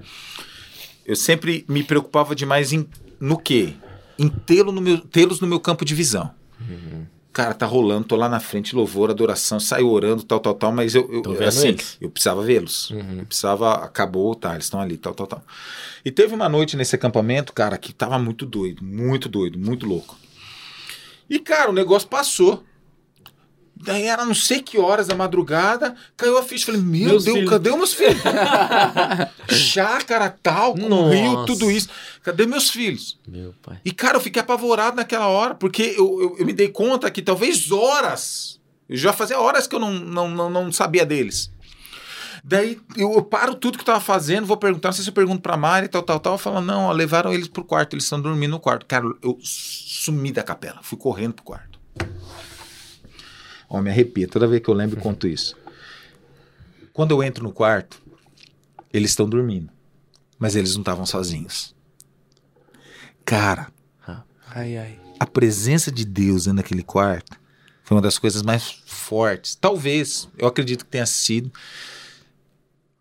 eu 1.06 1.15
sempre 1.15 1.64
me 1.69 1.84
preocupava 1.84 2.34
demais 2.34 2.73
em 2.73 2.88
no 3.19 3.38
quê? 3.38 3.76
Em 4.18 4.28
tê-los 4.28 4.73
no, 4.73 4.82
meu, 4.82 4.98
tê 4.98 5.23
no 5.23 5.45
meu 5.45 5.60
campo 5.60 5.86
de 5.86 5.94
visão. 5.94 6.32
Uhum. 6.60 7.06
Cara, 7.32 7.53
tá 7.53 7.68
rolando, 7.68 8.07
tô 8.07 8.15
lá 8.15 8.28
na 8.28 8.40
frente, 8.40 8.76
louvor, 8.76 9.11
adoração, 9.11 9.60
saio 9.60 9.88
orando, 9.88 10.23
tal, 10.23 10.40
tal, 10.40 10.56
tal, 10.56 10.72
mas 10.72 10.95
eu, 10.95 11.07
eu 11.23 11.48
assim, 11.48 11.68
eles. 11.68 11.98
eu 12.02 12.10
precisava 12.10 12.41
vê-los. 12.41 12.90
Uhum. 12.90 13.19
Eu 13.19 13.26
precisava, 13.28 13.86
acabou, 13.86 14.34
tá, 14.34 14.53
eles 14.53 14.65
estão 14.65 14.82
ali, 14.82 14.98
tal, 14.98 15.14
tal, 15.14 15.28
tal. 15.28 15.44
E 16.03 16.10
teve 16.10 16.34
uma 16.34 16.49
noite 16.49 16.76
nesse 16.76 16.95
acampamento, 16.95 17.53
cara, 17.53 17.78
que 17.78 17.94
tava 17.94 18.18
muito 18.18 18.48
doido, 18.48 18.84
muito 18.84 19.30
doido, 19.30 19.60
muito 19.60 19.86
louco. 19.86 20.18
E, 21.30 21.38
cara, 21.38 21.69
o 21.69 21.73
negócio 21.73 22.10
passou. 22.10 22.64
Daí 23.83 24.03
era 24.03 24.23
não 24.25 24.33
sei 24.35 24.61
que 24.61 24.77
horas 24.77 25.07
da 25.07 25.15
madrugada, 25.15 25.95
caiu 26.15 26.37
a 26.37 26.43
ficha. 26.43 26.67
Falei, 26.67 26.81
meu 26.81 27.09
Meus 27.09 27.23
Deus, 27.25 27.35
filhos. 27.37 27.49
cadê 27.49 27.69
os 27.71 27.77
meus 27.77 27.93
filhos? 27.93 28.21
Chácara, 29.49 30.29
tal, 30.41 30.73
com 30.75 30.87
Nossa. 30.87 31.15
rio, 31.15 31.45
tudo 31.45 31.69
isso. 31.71 31.89
Cadê 32.23 32.45
meus 32.45 32.69
filhos? 32.69 33.19
Meu 33.27 33.53
pai. 33.61 33.79
E, 33.83 33.91
cara, 33.91 34.17
eu 34.17 34.21
fiquei 34.21 34.41
apavorado 34.41 34.95
naquela 34.95 35.27
hora, 35.27 35.55
porque 35.55 35.95
eu, 35.97 36.21
eu, 36.21 36.35
eu 36.39 36.45
me 36.45 36.53
dei 36.53 36.67
conta 36.69 37.09
que 37.09 37.21
talvez 37.21 37.71
horas, 37.71 38.59
já 38.89 39.11
fazia 39.13 39.39
horas 39.39 39.67
que 39.67 39.75
eu 39.75 39.79
não, 39.79 39.91
não, 39.91 40.29
não, 40.29 40.49
não 40.49 40.71
sabia 40.71 41.05
deles. 41.05 41.51
Daí 42.43 42.79
eu, 42.97 43.13
eu 43.13 43.21
paro 43.23 43.53
tudo 43.53 43.77
que 43.77 43.81
eu 43.81 43.85
tava 43.85 43.99
fazendo, 43.99 44.47
vou 44.47 44.57
perguntar, 44.57 44.89
não 44.89 44.93
sei 44.93 45.03
se 45.03 45.09
eu 45.09 45.13
pergunto 45.13 45.41
pra 45.41 45.55
Mari, 45.57 45.87
tal, 45.87 46.01
tal, 46.01 46.19
tal. 46.19 46.37
Fala, 46.37 46.59
não, 46.59 46.85
ó, 46.85 46.91
levaram 46.91 47.31
eles 47.33 47.47
pro 47.47 47.63
quarto, 47.63 47.93
eles 47.95 48.03
estão 48.03 48.19
dormindo 48.21 48.51
no 48.51 48.59
quarto. 48.59 48.85
Cara, 48.85 49.05
eu 49.21 49.37
sumi 49.43 50.31
da 50.31 50.41
capela, 50.43 50.79
fui 50.81 50.97
correndo 50.97 51.33
pro 51.33 51.43
quarto. 51.45 51.79
Ó, 53.73 53.81
me 53.81 53.89
arrepia, 53.89 54.27
toda 54.27 54.45
vez 54.48 54.61
que 54.61 54.69
eu 54.69 54.73
lembro, 54.73 54.99
eu 54.99 55.02
conto 55.02 55.26
isso. 55.26 55.57
Quando 56.91 57.11
eu 57.11 57.23
entro 57.23 57.41
no 57.41 57.53
quarto, 57.53 58.02
eles 58.91 59.11
estão 59.11 59.30
dormindo, 59.30 59.72
mas 60.38 60.57
eles 60.57 60.73
não 60.73 60.81
estavam 60.81 61.06
sozinhos. 61.06 61.73
Cara, 63.23 63.72
Ai, 64.53 64.76
ai. 64.77 64.99
a 65.18 65.26
presença 65.26 65.89
de 65.89 66.03
Deus 66.03 66.43
dentro 66.43 66.57
daquele 66.61 66.84
quarto 66.84 67.39
foi 67.81 67.95
uma 67.95 68.02
das 68.02 68.18
coisas 68.18 68.41
mais 68.41 68.69
fortes. 68.85 69.56
Talvez, 69.56 70.27
eu 70.38 70.48
acredito 70.48 70.84
que 70.84 70.91
tenha 70.91 71.06
sido 71.06 71.49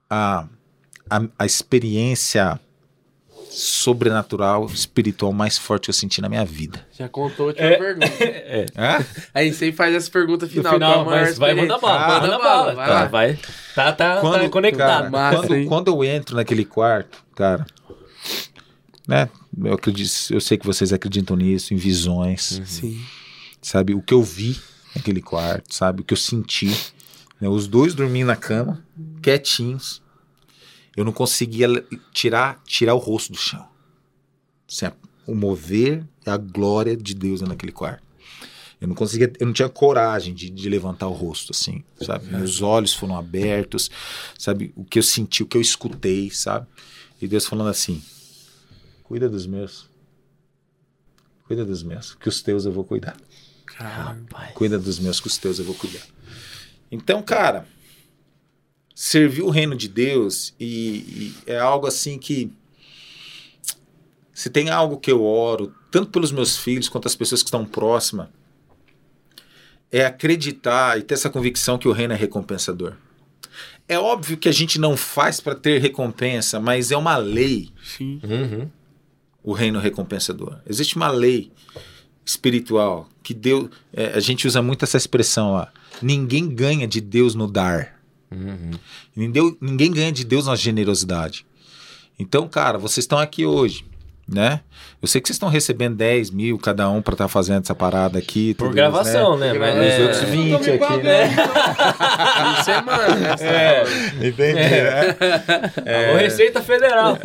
a, 0.08 0.46
a, 1.10 1.22
a 1.36 1.44
experiência 1.44 2.60
sobrenatural, 3.50 4.66
espiritual 4.66 5.32
mais 5.32 5.58
forte 5.58 5.84
que 5.84 5.90
eu 5.90 5.94
senti 5.94 6.20
na 6.20 6.28
minha 6.28 6.44
vida. 6.44 6.86
Já 6.96 7.08
contou 7.08 7.46
a 7.46 7.48
última 7.48 7.66
É. 7.66 7.76
pergunta. 7.76 8.06
Hã? 8.78 9.04
Aí 9.34 9.52
você 9.52 9.72
faz 9.72 9.94
essa 9.94 10.10
pergunta 10.10 10.46
No 10.46 10.52
final. 10.52 10.72
final, 10.74 11.04
mas 11.04 11.36
vai 11.36 11.54
mandar 11.54 11.78
bala, 11.78 12.04
Ah, 12.06 12.20
manda 12.20 12.38
bala. 12.38 12.74
vai 12.74 12.86
Tá, 12.88 12.94
lá. 12.94 13.04
vai. 13.06 13.38
Tá, 13.74 13.92
tá, 13.92 14.20
Quando, 14.20 14.42
tá 14.42 14.48
conectado. 14.48 14.88
cara, 14.88 15.10
Massa, 15.10 15.36
quando, 15.38 15.54
hein? 15.56 15.66
quando 15.66 15.88
eu 15.88 16.04
entro 16.04 16.36
naquele 16.36 16.64
quarto, 16.64 17.24
cara, 17.34 17.66
né? 19.06 19.28
Eu 19.62 19.74
acredito, 19.74 20.10
eu 20.30 20.40
sei 20.40 20.56
que 20.56 20.64
vocês 20.66 20.92
acreditam 20.92 21.36
nisso, 21.36 21.74
em 21.74 21.76
visões. 21.76 22.60
Sim. 22.64 23.00
sabe? 23.60 23.94
O 23.94 24.00
que 24.00 24.14
eu 24.14 24.22
vi 24.22 24.56
naquele 24.96 25.20
quarto, 25.20 25.74
sabe? 25.74 26.00
O 26.00 26.04
que 26.04 26.14
eu 26.14 26.18
senti. 26.18 26.74
né? 27.40 27.48
Os 27.48 27.66
dois 27.66 27.94
dormindo 27.94 28.28
na 28.28 28.36
cama, 28.36 28.82
quietinhos. 29.22 29.99
Eu 31.00 31.04
não 31.06 31.12
conseguia 31.12 31.66
tirar, 32.12 32.62
tirar 32.62 32.94
o 32.94 32.98
rosto 32.98 33.32
do 33.32 33.38
chão. 33.38 33.66
Assim, 34.68 34.84
o 35.26 35.34
mover 35.34 36.06
a 36.26 36.36
glória 36.36 36.94
de 36.94 37.14
Deus 37.14 37.40
naquele 37.40 37.72
quarto. 37.72 38.02
Eu 38.78 38.86
não 38.86 38.94
conseguia, 38.94 39.32
eu 39.40 39.46
não 39.46 39.54
tinha 39.54 39.68
coragem 39.70 40.34
de, 40.34 40.50
de 40.50 40.68
levantar 40.68 41.08
o 41.08 41.12
rosto, 41.12 41.52
assim, 41.52 41.82
sabe? 42.02 42.26
Meus 42.26 42.60
olhos 42.60 42.92
foram 42.92 43.16
abertos, 43.16 43.90
sabe? 44.38 44.74
O 44.76 44.84
que 44.84 44.98
eu 44.98 45.02
senti, 45.02 45.42
o 45.42 45.46
que 45.46 45.56
eu 45.56 45.62
escutei, 45.62 46.30
sabe? 46.30 46.66
E 47.18 47.26
Deus 47.26 47.46
falando 47.46 47.70
assim: 47.70 48.02
cuida 49.04 49.26
dos 49.26 49.46
meus. 49.46 49.88
Cuida 51.46 51.64
dos 51.64 51.82
meus, 51.82 52.14
que 52.14 52.28
os 52.28 52.42
teus 52.42 52.66
eu 52.66 52.72
vou 52.72 52.84
cuidar. 52.84 53.16
Cuida 54.52 54.78
dos 54.78 54.98
meus, 54.98 55.18
que 55.18 55.28
os 55.28 55.38
teus 55.38 55.58
eu 55.58 55.64
vou 55.64 55.74
cuidar. 55.74 56.06
Então, 56.92 57.22
cara, 57.22 57.66
servir 59.00 59.40
o 59.40 59.48
reino 59.48 59.74
de 59.74 59.88
Deus 59.88 60.54
e, 60.60 60.66
e 60.66 61.34
é 61.46 61.58
algo 61.58 61.86
assim 61.86 62.18
que. 62.18 62.52
Se 64.30 64.50
tem 64.50 64.68
algo 64.68 64.98
que 64.98 65.10
eu 65.10 65.24
oro, 65.24 65.74
tanto 65.90 66.10
pelos 66.10 66.30
meus 66.30 66.58
filhos 66.58 66.86
quanto 66.86 67.08
as 67.08 67.16
pessoas 67.16 67.42
que 67.42 67.48
estão 67.48 67.64
próximas, 67.64 68.28
é 69.90 70.04
acreditar 70.04 70.98
e 70.98 71.02
ter 71.02 71.14
essa 71.14 71.30
convicção 71.30 71.78
que 71.78 71.88
o 71.88 71.92
reino 71.92 72.12
é 72.12 72.16
recompensador. 72.16 72.92
É 73.88 73.98
óbvio 73.98 74.36
que 74.36 74.50
a 74.50 74.52
gente 74.52 74.78
não 74.78 74.94
faz 74.98 75.40
para 75.40 75.54
ter 75.54 75.80
recompensa, 75.80 76.60
mas 76.60 76.90
é 76.92 76.96
uma 76.96 77.16
lei 77.16 77.70
Sim. 77.82 78.20
Uhum. 78.22 78.70
o 79.42 79.54
reino 79.54 79.80
recompensador. 79.80 80.58
Existe 80.68 80.96
uma 80.96 81.08
lei 81.08 81.50
espiritual 82.24 83.08
que 83.22 83.32
Deus. 83.32 83.70
é, 83.94 84.08
a 84.08 84.20
gente 84.20 84.46
usa 84.46 84.60
muito 84.60 84.84
essa 84.84 84.98
expressão 84.98 85.52
lá. 85.54 85.72
Ninguém 86.02 86.48
ganha 86.48 86.86
de 86.86 87.00
Deus 87.00 87.34
no 87.34 87.50
dar. 87.50 87.99
Uhum. 88.30 88.70
Ninguém, 89.14 89.56
ninguém 89.60 89.90
ganha 89.90 90.12
de 90.12 90.24
Deus 90.24 90.46
na 90.46 90.54
generosidade. 90.54 91.44
Então, 92.18 92.46
cara, 92.46 92.78
vocês 92.78 93.04
estão 93.04 93.18
aqui 93.18 93.46
hoje, 93.46 93.84
né? 94.28 94.60
Eu 95.02 95.08
sei 95.08 95.20
que 95.20 95.26
vocês 95.26 95.36
estão 95.36 95.48
recebendo 95.48 95.96
10 95.96 96.30
mil 96.30 96.58
cada 96.58 96.88
um 96.90 97.00
para 97.00 97.14
estar 97.14 97.28
fazendo 97.28 97.62
essa 97.62 97.74
parada 97.74 98.18
aqui. 98.18 98.54
Por 98.54 98.66
tudo 98.66 98.74
gravação, 98.74 99.38
né? 99.38 99.50
Por 99.50 99.60
Mas 99.60 99.74
Né? 99.74 99.88
Os 99.88 99.94
é... 99.94 100.02
outros 100.02 100.22
20 100.22 100.70
aqui, 100.70 100.96
né? 101.02 101.28
De 102.58 102.64
semana, 102.64 103.16
né? 103.16 103.36
É, 103.40 103.84
Entendi, 104.28 104.54
né? 104.54 106.08
Alô, 106.08 106.18
Receita 106.18 106.62
Federal. 106.62 107.18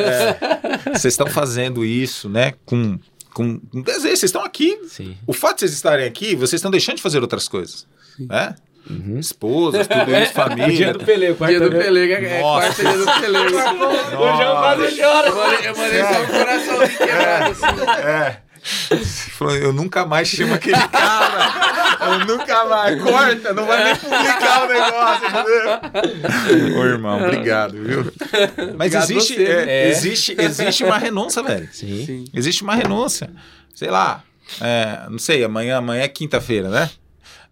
Vocês 0.85 1.13
estão 1.13 1.27
fazendo 1.27 1.83
isso, 1.83 2.29
né? 2.29 2.53
Com, 2.65 2.97
com, 3.33 3.59
com 3.59 3.81
desejo. 3.81 4.15
Vocês 4.15 4.23
estão 4.23 4.43
aqui 4.43 4.79
Sim. 4.87 5.17
O 5.27 5.33
fato 5.33 5.55
de 5.55 5.59
vocês 5.61 5.73
estarem 5.73 6.07
aqui, 6.07 6.35
vocês 6.35 6.53
estão 6.53 6.71
deixando 6.71 6.95
de 6.95 7.03
fazer 7.03 7.21
outras 7.21 7.49
coisas. 7.49 7.85
Né? 8.17 8.55
Uhum. 8.89 9.17
Esposas, 9.19 9.87
tudo 9.87 10.01
isso, 10.01 10.09
O 10.11 10.15
dia 10.15 10.27
família. 10.33 10.93
do 10.93 10.99
Pelé, 10.99 11.31
o 11.31 11.35
quarto 11.35 11.51
Dia 11.51 11.59
do 11.59 11.69
Pelé. 11.71 11.83
Pelego, 11.85 12.13
é 12.25 12.39
quarta 12.41 12.83
dia 12.83 12.97
do 12.97 13.05
Pelego. 13.05 13.57
O 13.57 14.37
João 14.37 14.57
quase 14.57 15.01
chora. 15.01 15.27
Eu 15.27 15.35
mandei, 15.35 15.69
eu 15.69 15.75
mandei 15.75 16.03
só 16.03 16.21
um 16.21 16.25
coraçãozinho 16.27 16.97
quebrado 16.97 17.51
assim. 17.51 18.01
É. 18.07 18.37
Falou, 19.31 19.55
Eu 19.55 19.71
nunca 19.73 20.05
mais 20.05 20.27
chamo 20.27 20.53
aquele 20.55 20.87
cara. 20.87 21.51
Eu 22.01 22.25
nunca 22.25 22.65
mais. 22.65 23.01
Corta, 23.01 23.53
não 23.53 23.65
vai 23.65 23.83
nem 23.85 23.95
publicar 23.95 24.63
o 24.63 24.67
negócio, 24.67 25.27
entendeu? 25.27 26.79
Ô, 26.79 26.85
irmão, 26.85 27.23
obrigado, 27.23 27.73
viu? 27.73 28.11
Mas 28.75 28.93
Obrigado 28.93 29.03
existe, 29.11 29.35
você. 29.35 29.43
é, 29.43 29.65
É. 29.67 29.89
existe, 29.89 30.35
existe 30.39 30.83
uma 30.83 30.97
renúncia, 30.97 31.43
velho. 31.43 31.69
Sim. 31.71 32.05
Sim. 32.05 32.25
Existe 32.33 32.63
uma 32.63 32.75
renúncia. 32.75 33.29
Sei 33.73 33.89
lá, 33.89 34.23
é, 34.61 34.99
não 35.09 35.19
sei, 35.19 35.43
amanhã, 35.43 35.77
amanhã 35.77 36.01
é 36.03 36.07
quinta-feira, 36.07 36.69
né? 36.69 36.89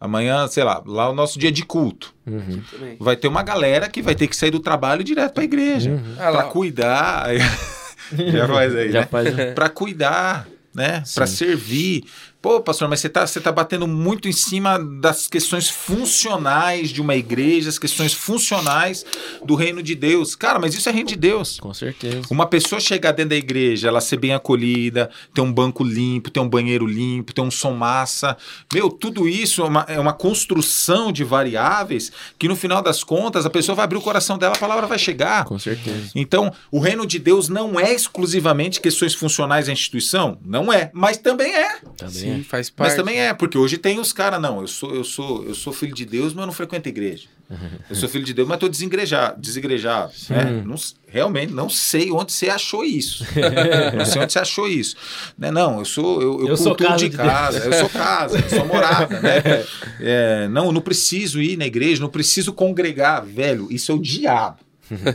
Amanhã, 0.03 0.45
sei 0.49 0.65
lá, 0.65 0.83
lá 0.85 1.05
é 1.05 1.07
o 1.07 1.13
nosso 1.13 1.39
dia 1.39 1.49
de 1.49 1.63
culto. 1.63 2.13
Uhum. 2.27 2.61
Vai 2.99 3.15
ter 3.15 3.29
uma 3.29 3.41
galera 3.41 3.87
que 3.87 4.01
vai 4.01 4.13
ter 4.13 4.27
que 4.27 4.35
sair 4.35 4.51
do 4.51 4.59
trabalho 4.59 5.01
direto 5.01 5.31
pra 5.33 5.45
igreja. 5.45 5.91
Uhum. 5.91 6.15
Ah. 6.19 6.29
Pra 6.29 6.43
cuidar. 6.43 7.27
Já 8.11 8.45
faz 8.45 8.75
aí, 8.75 8.91
Já 8.91 8.99
né? 8.99 9.07
faz. 9.09 9.33
Pra 9.55 9.69
cuidar, 9.69 10.45
né? 10.75 11.03
Pra 11.15 11.25
Sim. 11.25 11.35
servir. 11.37 12.03
Pô, 12.43 12.59
pastor, 12.59 12.89
mas 12.89 12.99
você 12.99 13.07
tá, 13.07 13.25
você 13.25 13.39
tá 13.39 13.53
batendo 13.53 13.87
muito 13.87 14.27
em 14.27 14.33
cima 14.33 14.77
das 14.77 15.27
questões 15.27 15.69
funcionais 15.69 16.89
de 16.89 16.99
uma 16.99 17.15
igreja, 17.15 17.69
as 17.69 17.79
questões 17.79 18.11
funcionais 18.13 19.05
do 19.45 19.55
reino 19.55 19.81
de 19.81 19.95
Deus. 19.95 20.35
Cara, 20.35 20.59
mas 20.59 20.75
isso 20.75 20.89
é 20.89 20.91
reino 20.91 21.07
de 21.07 21.15
Deus. 21.15 21.57
Com 21.57 21.73
certeza. 21.73 22.23
Uma 22.29 22.45
pessoa 22.45 22.81
chegar 22.81 23.13
dentro 23.13 23.29
da 23.29 23.37
igreja, 23.37 23.87
ela 23.87 24.01
ser 24.01 24.17
bem 24.17 24.33
acolhida, 24.33 25.09
ter 25.33 25.39
um 25.39 25.53
banco 25.53 25.85
limpo, 25.85 26.29
ter 26.29 26.41
um 26.41 26.49
banheiro 26.49 26.85
limpo, 26.85 27.33
ter 27.33 27.39
um 27.39 27.49
som 27.49 27.71
massa. 27.71 28.35
Meu, 28.73 28.89
tudo 28.89 29.25
isso 29.25 29.61
é 29.61 29.65
uma, 29.65 29.85
é 29.87 29.97
uma 29.97 30.11
construção 30.11 31.13
de 31.13 31.23
variáveis 31.23 32.11
que 32.37 32.49
no 32.49 32.57
final 32.57 32.81
das 32.81 33.05
contas 33.05 33.45
a 33.45 33.49
pessoa 33.49 33.73
vai 33.73 33.85
abrir 33.85 33.99
o 33.99 34.01
coração 34.01 34.37
dela, 34.37 34.53
a 34.53 34.59
palavra 34.59 34.85
vai 34.85 34.99
chegar. 34.99 35.45
Com 35.45 35.57
certeza. 35.57 36.11
Então, 36.13 36.51
o 36.69 36.79
reino 36.79 37.07
de 37.07 37.19
Deus 37.19 37.47
não 37.47 37.79
é 37.79 37.93
exclusivamente 37.93 38.81
questões 38.81 39.13
funcionais 39.13 39.67
da 39.67 39.71
instituição, 39.71 40.37
não 40.43 40.73
é, 40.73 40.91
mas 40.93 41.15
também 41.15 41.55
é. 41.55 41.77
Também 41.95 42.32
Sim, 42.32 42.32
faz 42.41 42.69
parte. 42.69 42.89
Mas 42.89 42.95
também 42.95 43.19
é, 43.19 43.33
porque 43.33 43.57
hoje 43.57 43.77
tem 43.77 43.99
os 43.99 44.13
caras, 44.13 44.41
não, 44.41 44.61
eu 44.61 44.67
sou, 44.67 44.95
eu 44.95 45.03
sou, 45.03 45.43
eu 45.43 45.53
sou 45.53 45.73
filho 45.73 45.93
de 45.93 46.05
Deus, 46.05 46.33
mas 46.33 46.41
eu 46.41 46.47
não 46.47 46.53
frequento 46.53 46.89
igreja. 46.89 47.27
Eu 47.89 47.95
sou 47.95 48.09
filho 48.09 48.23
de 48.23 48.33
Deus, 48.33 48.47
mas 48.47 48.55
estou 48.55 48.69
desengrejado, 48.69 49.39
desigrejado. 49.39 50.11
né? 50.29 50.63
Não 50.65 50.75
realmente 51.07 51.53
não 51.53 51.69
sei 51.69 52.09
onde 52.11 52.31
você 52.31 52.49
achou 52.49 52.83
isso. 52.83 53.23
não 53.95 54.05
sei 54.05 54.21
onde 54.21 54.33
você 54.33 54.39
achou 54.39 54.67
isso. 54.67 54.95
Né? 55.37 55.51
Não, 55.51 55.79
eu 55.79 55.85
sou 55.85 56.21
eu, 56.21 56.39
eu 56.41 56.47
Eu 56.47 56.57
sou 56.57 56.75
casa 56.75 56.97
de 56.97 57.09
de 57.09 57.17
casa, 57.17 57.59
eu 57.59 57.73
sou 57.73 57.89
casa, 57.89 58.39
eu 58.39 58.49
sou 58.49 58.65
morada, 58.65 59.19
né? 59.19 59.41
É, 59.99 60.47
não, 60.47 60.65
eu 60.65 60.71
não 60.71 60.81
preciso 60.81 61.41
ir 61.41 61.57
na 61.57 61.65
igreja, 61.65 62.01
não 62.01 62.09
preciso 62.09 62.51
congregar, 62.53 63.23
velho. 63.23 63.67
Isso 63.69 63.91
é 63.91 63.95
o 63.95 63.99
diabo, 63.99 64.57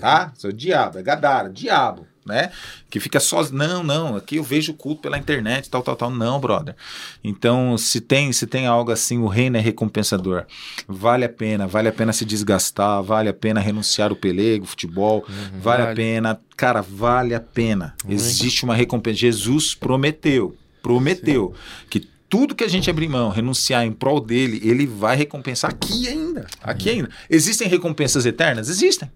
tá? 0.01 0.33
Isso 0.37 0.47
é 0.47 0.51
o 0.51 0.53
diabo, 0.53 0.99
é 0.99 1.03
gadara, 1.03 1.49
diabo. 1.51 2.07
Né? 2.29 2.51
Que 2.91 3.01
fica 3.01 3.19
só, 3.19 3.43
não, 3.51 3.83
não, 3.83 4.17
aqui 4.17 4.37
eu 4.37 4.43
vejo 4.43 4.75
culto 4.75 5.01
pela 5.03 5.17
internet, 5.17 5.71
tal, 5.71 5.83
tal, 5.83 5.97
tal. 5.97 6.11
Não, 6.11 6.39
brother. 6.39 6.77
Então, 7.25 7.79
se 7.79 8.01
tem, 8.01 8.31
se 8.33 8.47
tem 8.47 8.67
algo 8.67 8.91
assim, 8.93 9.19
o 9.19 9.27
reino 9.27 9.57
é 9.57 9.61
recompensador. 9.61 10.45
Vale 10.87 11.25
a 11.25 11.29
pena, 11.29 11.67
vale 11.67 11.89
a 11.89 11.93
pena 11.93 12.13
se 12.13 12.25
desgastar, 12.25 13.03
vale 13.03 13.29
a 13.31 13.35
pena 13.35 13.61
renunciar 13.61 14.13
o 14.13 14.17
pelego, 14.17 14.67
futebol, 14.67 15.25
vale, 15.61 15.83
a 15.83 15.85
Vale. 15.87 15.97
pena, 15.97 16.41
cara, 16.57 16.83
vale 16.83 17.35
a 17.35 17.41
pena. 17.41 17.95
Existe 18.07 18.65
uma 18.65 18.75
recompensa. 18.75 19.19
Jesus 19.19 19.75
prometeu, 19.75 20.55
prometeu 20.83 21.55
que 21.89 22.07
tudo 22.29 22.55
que 22.55 22.65
a 22.65 22.69
gente 22.69 22.91
abrir 22.91 23.09
mão, 23.09 23.31
renunciar 23.31 23.85
em 23.87 23.93
prol 23.93 24.21
dele, 24.21 24.61
ele 24.63 24.87
vai 24.87 25.17
recompensar 25.17 25.71
aqui 25.71 26.09
ainda, 26.09 26.47
aqui 26.63 26.91
ainda. 26.91 27.09
Existem 27.31 27.67
recompensas 27.67 28.27
eternas? 28.27 28.69
Existem. 28.69 29.11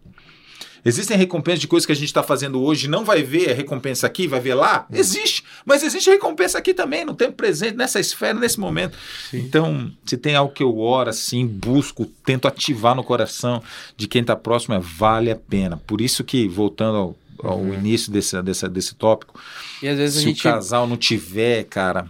Existem 0.84 1.16
recompensas 1.16 1.60
de 1.60 1.68
coisas 1.68 1.86
que 1.86 1.92
a 1.92 1.96
gente 1.96 2.06
está 2.06 2.22
fazendo 2.22 2.60
hoje, 2.60 2.88
não 2.88 3.04
vai 3.04 3.22
ver 3.22 3.50
a 3.50 3.54
recompensa 3.54 4.06
aqui, 4.06 4.26
vai 4.26 4.40
ver 4.40 4.54
lá? 4.54 4.86
Existe. 4.92 5.44
Mas 5.64 5.82
existe 5.82 6.10
recompensa 6.10 6.58
aqui 6.58 6.74
também, 6.74 7.04
no 7.04 7.14
tempo 7.14 7.34
presente, 7.34 7.76
nessa 7.76 8.00
esfera, 8.00 8.38
nesse 8.38 8.58
momento. 8.58 8.96
Sim. 9.30 9.38
Então, 9.38 9.92
se 10.04 10.16
tem 10.16 10.34
algo 10.34 10.52
que 10.52 10.62
eu 10.62 10.76
oro, 10.78 11.10
assim, 11.10 11.46
busco, 11.46 12.06
tento 12.26 12.48
ativar 12.48 12.96
no 12.96 13.04
coração 13.04 13.62
de 13.96 14.08
quem 14.08 14.22
está 14.22 14.34
próximo, 14.34 14.74
é 14.74 14.80
vale 14.80 15.30
a 15.30 15.36
pena. 15.36 15.76
Por 15.86 16.00
isso 16.00 16.24
que, 16.24 16.48
voltando 16.48 16.96
ao, 16.96 17.16
ao 17.42 17.58
uhum. 17.58 17.74
início 17.74 18.10
desse, 18.10 18.42
desse, 18.42 18.68
desse 18.68 18.94
tópico, 18.96 19.38
e 19.80 19.88
às 19.88 19.96
vezes 19.96 20.16
se 20.16 20.24
gente... 20.24 20.40
o 20.40 20.42
casal 20.42 20.86
não 20.88 20.96
tiver, 20.96 21.62
cara, 21.64 22.08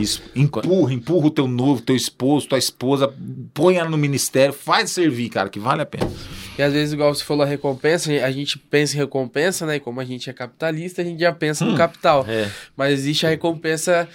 isso, 0.00 0.20
empurra, 0.34 0.92
empurra 0.92 1.26
o 1.26 1.30
teu 1.30 1.46
novo, 1.46 1.80
teu 1.80 1.94
esposo, 1.94 2.48
tua 2.48 2.58
esposa, 2.58 3.14
põe 3.54 3.76
ela 3.76 3.88
no 3.88 3.96
ministério, 3.96 4.52
faz 4.52 4.90
servir, 4.90 5.28
cara, 5.28 5.48
que 5.48 5.60
vale 5.60 5.82
a 5.82 5.86
pena. 5.86 6.10
E 6.58 6.62
às 6.62 6.72
vezes, 6.72 6.94
igual 6.94 7.14
você 7.14 7.22
falou, 7.22 7.42
a 7.42 7.46
recompensa, 7.46 8.10
a 8.10 8.30
gente 8.30 8.58
pensa 8.58 8.94
em 8.94 8.98
recompensa, 8.98 9.66
né? 9.66 9.76
E 9.76 9.80
como 9.80 10.00
a 10.00 10.04
gente 10.04 10.30
é 10.30 10.32
capitalista, 10.32 11.02
a 11.02 11.04
gente 11.04 11.20
já 11.20 11.32
pensa 11.32 11.64
hum, 11.64 11.72
no 11.72 11.76
capital. 11.76 12.24
É. 12.28 12.50
Mas 12.76 12.92
existe 12.94 13.26
a 13.26 13.28
recompensa 13.28 14.08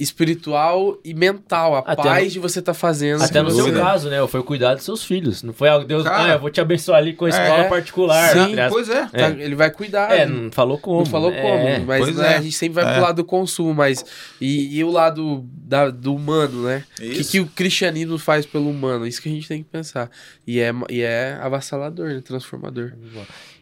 espiritual 0.00 0.98
e 1.04 1.12
mental, 1.12 1.76
a 1.76 1.78
até 1.80 2.02
paz 2.02 2.24
no... 2.24 2.30
de 2.30 2.38
você 2.38 2.58
estar 2.58 2.72
tá 2.72 2.78
fazendo. 2.78 3.22
Até 3.22 3.42
no 3.42 3.50
seu 3.50 3.72
caso, 3.72 4.08
né? 4.08 4.26
Foi 4.26 4.42
cuidar 4.42 4.74
dos 4.74 4.84
seus 4.84 5.04
filhos. 5.04 5.42
Não 5.42 5.52
foi 5.52 5.68
algo, 5.68 5.86
Deus, 5.86 6.04
Cara, 6.04 6.32
ah, 6.32 6.34
eu 6.34 6.40
vou 6.40 6.50
te 6.50 6.60
abençoar 6.60 6.98
ali 6.98 7.12
com 7.12 7.26
a 7.26 7.28
escola 7.28 7.64
é, 7.64 7.68
particular. 7.68 8.32
Sim, 8.32 8.56
pois 8.70 8.88
é. 8.88 9.06
Tá, 9.06 9.28
ele 9.30 9.54
vai 9.54 9.70
cuidar. 9.70 10.10
É, 10.10 10.26
não 10.26 10.50
falou 10.50 10.78
como. 10.78 11.00
Não 11.00 11.06
falou 11.06 11.30
é. 11.30 11.40
como, 11.40 11.86
mas 11.86 12.16
né, 12.16 12.32
é. 12.32 12.36
a 12.38 12.40
gente 12.40 12.56
sempre 12.56 12.76
vai 12.76 12.84
pro 12.84 12.94
é. 12.94 13.00
lado 13.00 13.16
do 13.16 13.24
consumo, 13.24 13.74
mas 13.74 14.04
e, 14.40 14.78
e 14.78 14.82
o 14.82 14.90
lado 14.90 15.44
da, 15.52 15.90
do 15.90 16.14
humano, 16.14 16.64
né? 16.64 16.84
O 16.98 17.02
que, 17.02 17.24
que 17.24 17.40
o 17.40 17.46
cristianismo 17.46 18.18
faz 18.18 18.46
pelo 18.46 18.70
humano? 18.70 19.06
Isso 19.06 19.20
que 19.20 19.28
a 19.28 19.32
gente 19.32 19.46
tem 19.46 19.62
que 19.62 19.68
pensar. 19.68 20.10
E 20.46 20.60
é, 20.60 20.72
e 20.88 21.02
é 21.02 21.38
avassalador, 21.40 22.08
né? 22.08 22.22
transformador. 22.24 22.92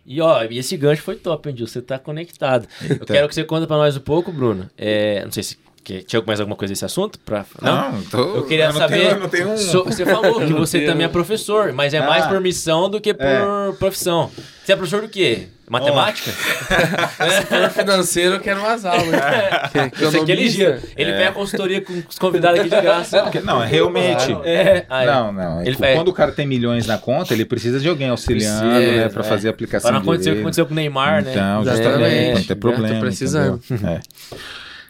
E 0.07 0.21
ó, 0.21 0.43
esse 0.45 0.77
gancho 0.77 1.03
foi 1.03 1.17
top, 1.17 1.51
hein, 1.51 1.57
Você 1.59 1.83
tá 1.83 1.99
conectado. 1.99 2.67
Eita. 2.81 2.95
Eu 2.95 3.07
quero 3.07 3.29
que 3.29 3.35
você 3.35 3.45
conta 3.45 3.67
para 3.67 3.77
nós 3.77 3.97
um 3.97 4.01
pouco, 4.01 4.33
Bruno. 4.33 4.71
É, 4.77 5.23
não 5.25 5.33
sei 5.33 5.43
se 5.43 5.59
que, 5.83 6.03
tinha 6.03 6.23
mais 6.27 6.41
alguma 6.41 6.57
coisa 6.57 6.73
desse 6.73 6.85
assunto? 6.85 7.19
Pra, 7.21 7.45
não, 7.61 7.93
não 7.93 8.03
tô, 8.03 8.37
eu 8.37 8.47
queria 8.47 8.67
eu 8.67 8.73
saber. 8.73 9.15
Tenho, 9.15 9.29
tenho 9.29 9.53
um... 9.53 9.57
so, 9.57 9.85
você 9.85 10.05
falou 10.05 10.41
que 10.41 10.53
você 10.55 10.81
também 10.87 11.05
é 11.05 11.09
professor, 11.09 11.73
mas 11.73 11.95
é 11.95 11.99
ah, 11.99 12.07
mais 12.07 12.27
por 12.27 12.41
missão 12.41 12.91
do 12.91 13.01
que 13.01 13.15
por 13.15 13.25
é. 13.25 13.73
profissão. 13.79 14.31
Você 14.65 14.73
é 14.73 14.77
professor 14.77 15.01
do 15.03 15.09
quê? 15.09 15.49
Matemática? 15.69 16.31
Oh. 16.31 17.31
Se 17.31 17.47
for 17.47 17.71
financeiro, 17.71 18.35
eu 18.37 18.41
quero 18.41 18.61
umas 18.61 18.85
aulas. 18.85 19.13
É. 19.13 19.89
Que, 19.91 20.25
que 20.25 20.33
ele 20.33 20.49
gira. 20.49 20.83
Ele 20.97 21.11
é. 21.11 21.17
pega 21.17 21.31
a 21.31 21.33
consultoria 21.33 21.81
com 21.81 22.03
os 22.09 22.19
convidados 22.19 22.61
aqui 22.61 22.71
de 22.71 22.81
graça. 22.81 23.31
Não, 23.45 23.63
é 23.63 23.67
realmente. 23.67 24.33
É. 24.45 24.87
não, 25.07 25.33
não. 25.33 25.63
Ele 25.63 25.77
quando 25.77 26.09
o 26.09 26.13
cara 26.13 26.33
tem 26.33 26.47
milhões 26.47 26.87
na 26.87 26.99
conta, 26.99 27.35
ele 27.35 27.45
precisa 27.45 27.79
de 27.81 27.89
alguém 27.89 28.09
auxiliando, 28.09 28.71
precisa, 28.71 28.97
né? 28.97 29.09
Pra 29.09 29.25
é. 29.25 29.29
fazer 29.29 29.49
a 29.49 29.51
aplicação. 29.51 29.91
Para 29.91 30.01
não 30.01 30.03
acontecer 30.03 30.31
o 30.31 30.35
que 30.35 30.41
aconteceu 30.41 30.67
com 30.67 30.73
o 30.73 30.75
Neymar, 30.75 31.23
né? 31.23 31.33
Então, 31.33 31.65
justamente. 31.65 32.35
Não 32.35 32.45
tem 32.45 32.57
problema. 32.57 32.95
Tô 32.95 33.01
precisando. 33.01 33.61
É. 33.71 34.01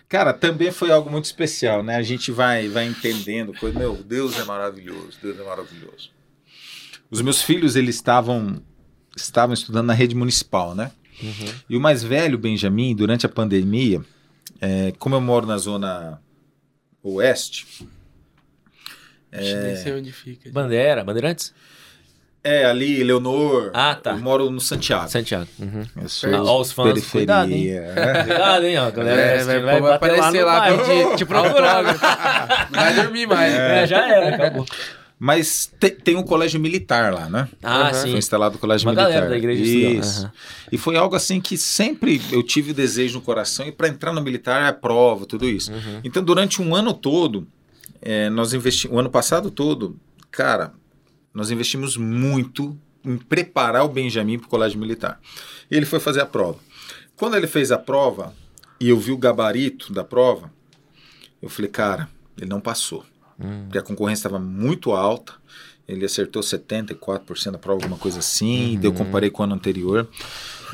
Cara, 0.09 0.33
também 0.33 0.73
foi 0.73 0.91
algo 0.91 1.11
muito 1.11 1.27
especial, 1.27 1.83
né? 1.83 1.97
A 1.97 2.03
gente 2.03 2.33
vai, 2.33 2.69
vai 2.69 2.87
entendendo 2.87 3.53
coisa. 3.53 3.79
Meu, 3.79 3.95
Deus 3.97 4.39
é 4.39 4.45
maravilhoso, 4.45 5.19
Deus 5.23 5.39
é 5.39 5.45
maravilhoso. 5.45 6.11
Os 7.11 7.21
meus 7.21 7.43
filhos, 7.43 7.77
eles 7.77 7.97
estavam 7.97 8.63
estavam 9.17 9.53
estudando 9.53 9.87
na 9.87 9.93
rede 9.93 10.15
municipal, 10.15 10.75
né? 10.75 10.93
Uhum. 11.23 11.55
E 11.69 11.77
o 11.77 11.81
mais 11.81 12.03
velho, 12.03 12.39
Benjamin, 12.39 12.95
durante 12.95 13.27
a 13.27 13.29
pandemia, 13.29 14.01
é, 14.61 14.93
como 14.99 15.15
eu 15.15 15.21
moro 15.21 15.47
na 15.47 15.59
zona 15.59 16.23
oeste. 17.03 17.67
É... 19.31 19.63
Nem 19.63 19.77
sei 19.77 19.93
onde 19.93 20.13
fica. 20.13 20.51
Bandeira, 20.51 21.05
Bandeirantes? 21.05 21.53
É, 22.43 22.65
ali, 22.65 23.03
Leonor. 23.03 23.71
Ah, 23.75 23.95
tá. 23.95 24.13
Eu 24.13 24.19
moro 24.19 24.51
no 24.51 24.61
Santiago. 24.61 25.09
Santiago. 25.11 25.49
Uhum. 25.59 25.83
Eu 26.01 26.09
sou 26.09 26.33
ah, 26.33 26.61
os 26.61 26.73
fãs, 26.73 26.87
periferia. 26.89 27.11
Cuidado, 27.11 27.53
hein? 27.53 27.69
É. 27.71 28.25
Cuidado, 28.25 28.67
hein, 28.67 28.79
ó. 28.79 28.91
Galera, 28.91 29.21
é, 29.21 29.45
vai, 29.45 29.61
vai, 29.61 29.81
vai 29.81 29.95
aparecer 29.95 30.45
lá, 30.45 30.69
lá 30.69 30.79
te, 30.79 31.17
te 31.17 31.25
procurar. 31.25 31.83
vai 32.71 32.95
dormir 32.95 33.27
mais. 33.27 33.53
É. 33.53 33.83
é, 33.83 33.87
já 33.87 34.09
era, 34.09 34.35
acabou. 34.35 34.67
Mas 35.19 35.73
te, 35.81 35.91
tem 35.91 36.17
um 36.17 36.23
colégio 36.23 36.61
militar 36.61 37.13
lá, 37.13 37.29
né? 37.29 37.49
Ah, 37.61 37.89
uhum. 37.89 37.95
sim. 37.95 38.11
Foi 38.11 38.19
instalado 38.19 38.57
o 38.57 38.59
colégio 38.59 38.87
Uma 38.87 38.93
militar. 38.93 39.11
Galera 39.11 39.31
da 39.31 39.37
igreja 39.37 39.65
Isso. 39.65 40.25
Uhum. 40.25 40.31
E 40.71 40.79
foi 40.79 40.97
algo 40.97 41.17
assim 41.17 41.41
que 41.41 41.59
sempre 41.59 42.23
eu 42.31 42.43
tive 42.43 42.73
desejo 42.73 43.19
no 43.19 43.25
coração 43.25 43.67
e 43.67 43.73
para 43.73 43.89
entrar 43.89 44.13
no 44.13 44.23
militar 44.23 44.69
é 44.69 44.73
prova, 44.73 45.27
tudo 45.27 45.47
isso. 45.49 45.73
Uhum. 45.73 46.01
Então, 46.05 46.23
durante 46.23 46.63
um 46.63 46.73
ano 46.73 46.95
todo, 46.95 47.49
é, 48.01 48.31
nós 48.31 48.55
investimos, 48.55 48.97
o 48.97 49.01
ano 49.01 49.11
passado 49.11 49.51
todo, 49.51 49.97
cara, 50.31 50.73
nós 51.39 51.53
investimos 51.53 51.97
muito 51.97 52.77
em 53.05 53.17
preparar 53.17 53.85
o 53.85 53.89
Benjamin 53.89 54.41
para 54.41 54.47
o 54.47 54.51
colégio 54.51 54.77
militar. 54.77 55.21
E 55.71 55.77
ele 55.77 55.87
foi 55.87 56.01
fazer 56.01 56.21
a 56.21 56.27
prova. 56.27 56.59
Quando 57.15 57.37
ele 57.37 57.47
fez 57.47 57.71
a 57.71 57.79
prova 57.79 58.35
e 58.81 58.89
eu 58.89 58.99
vi 58.99 59.13
o 59.13 59.17
gabarito 59.17 59.93
da 59.93 60.03
prova, 60.03 60.51
eu 61.41 61.49
falei, 61.49 61.71
cara, 61.71 62.09
ele 62.37 62.51
não 62.51 62.61
passou. 62.61 63.05
Hum. 63.39 63.63
Porque 63.65 63.79
a 63.79 63.83
concorrência 63.83 64.23
estava 64.23 64.41
muito 64.41 64.91
alta. 64.91 65.33
Ele 65.87 66.05
acertou 66.05 66.43
74% 66.43 67.53
da 67.53 67.59
prova, 67.59 67.83
alguma 67.83 67.99
coisa 67.99 68.19
assim. 68.19 68.75
Uhum. 68.75 68.83
Eu 68.83 68.93
comparei 68.93 69.31
com 69.31 69.43
o 69.43 69.45
ano 69.45 69.55
anterior. 69.55 70.09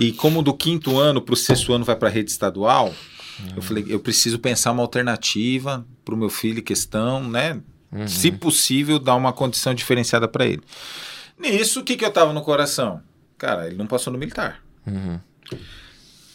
E 0.00 0.12
como 0.12 0.42
do 0.42 0.54
quinto 0.54 0.98
ano 0.98 1.20
para 1.20 1.34
o 1.34 1.36
sexto 1.36 1.74
ano 1.74 1.84
vai 1.84 1.94
para 1.94 2.08
a 2.08 2.10
rede 2.10 2.30
estadual, 2.30 2.86
uhum. 2.86 3.52
eu 3.56 3.62
falei, 3.62 3.84
eu 3.86 4.00
preciso 4.00 4.38
pensar 4.38 4.72
uma 4.72 4.82
alternativa 4.82 5.86
para 6.06 6.14
o 6.14 6.18
meu 6.18 6.30
filho 6.30 6.62
questão, 6.62 7.28
né? 7.28 7.60
Uhum. 7.94 8.08
Se 8.08 8.32
possível, 8.32 8.98
dar 8.98 9.14
uma 9.14 9.32
condição 9.32 9.72
diferenciada 9.72 10.26
para 10.26 10.44
ele. 10.44 10.62
Nisso, 11.38 11.80
o 11.80 11.84
que, 11.84 11.96
que 11.96 12.04
eu 12.04 12.10
tava 12.10 12.32
no 12.32 12.42
coração? 12.42 13.00
Cara, 13.38 13.66
ele 13.66 13.76
não 13.76 13.86
passou 13.86 14.12
no 14.12 14.18
militar. 14.18 14.60
Uhum. 14.86 15.20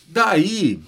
Daí, 0.08 0.80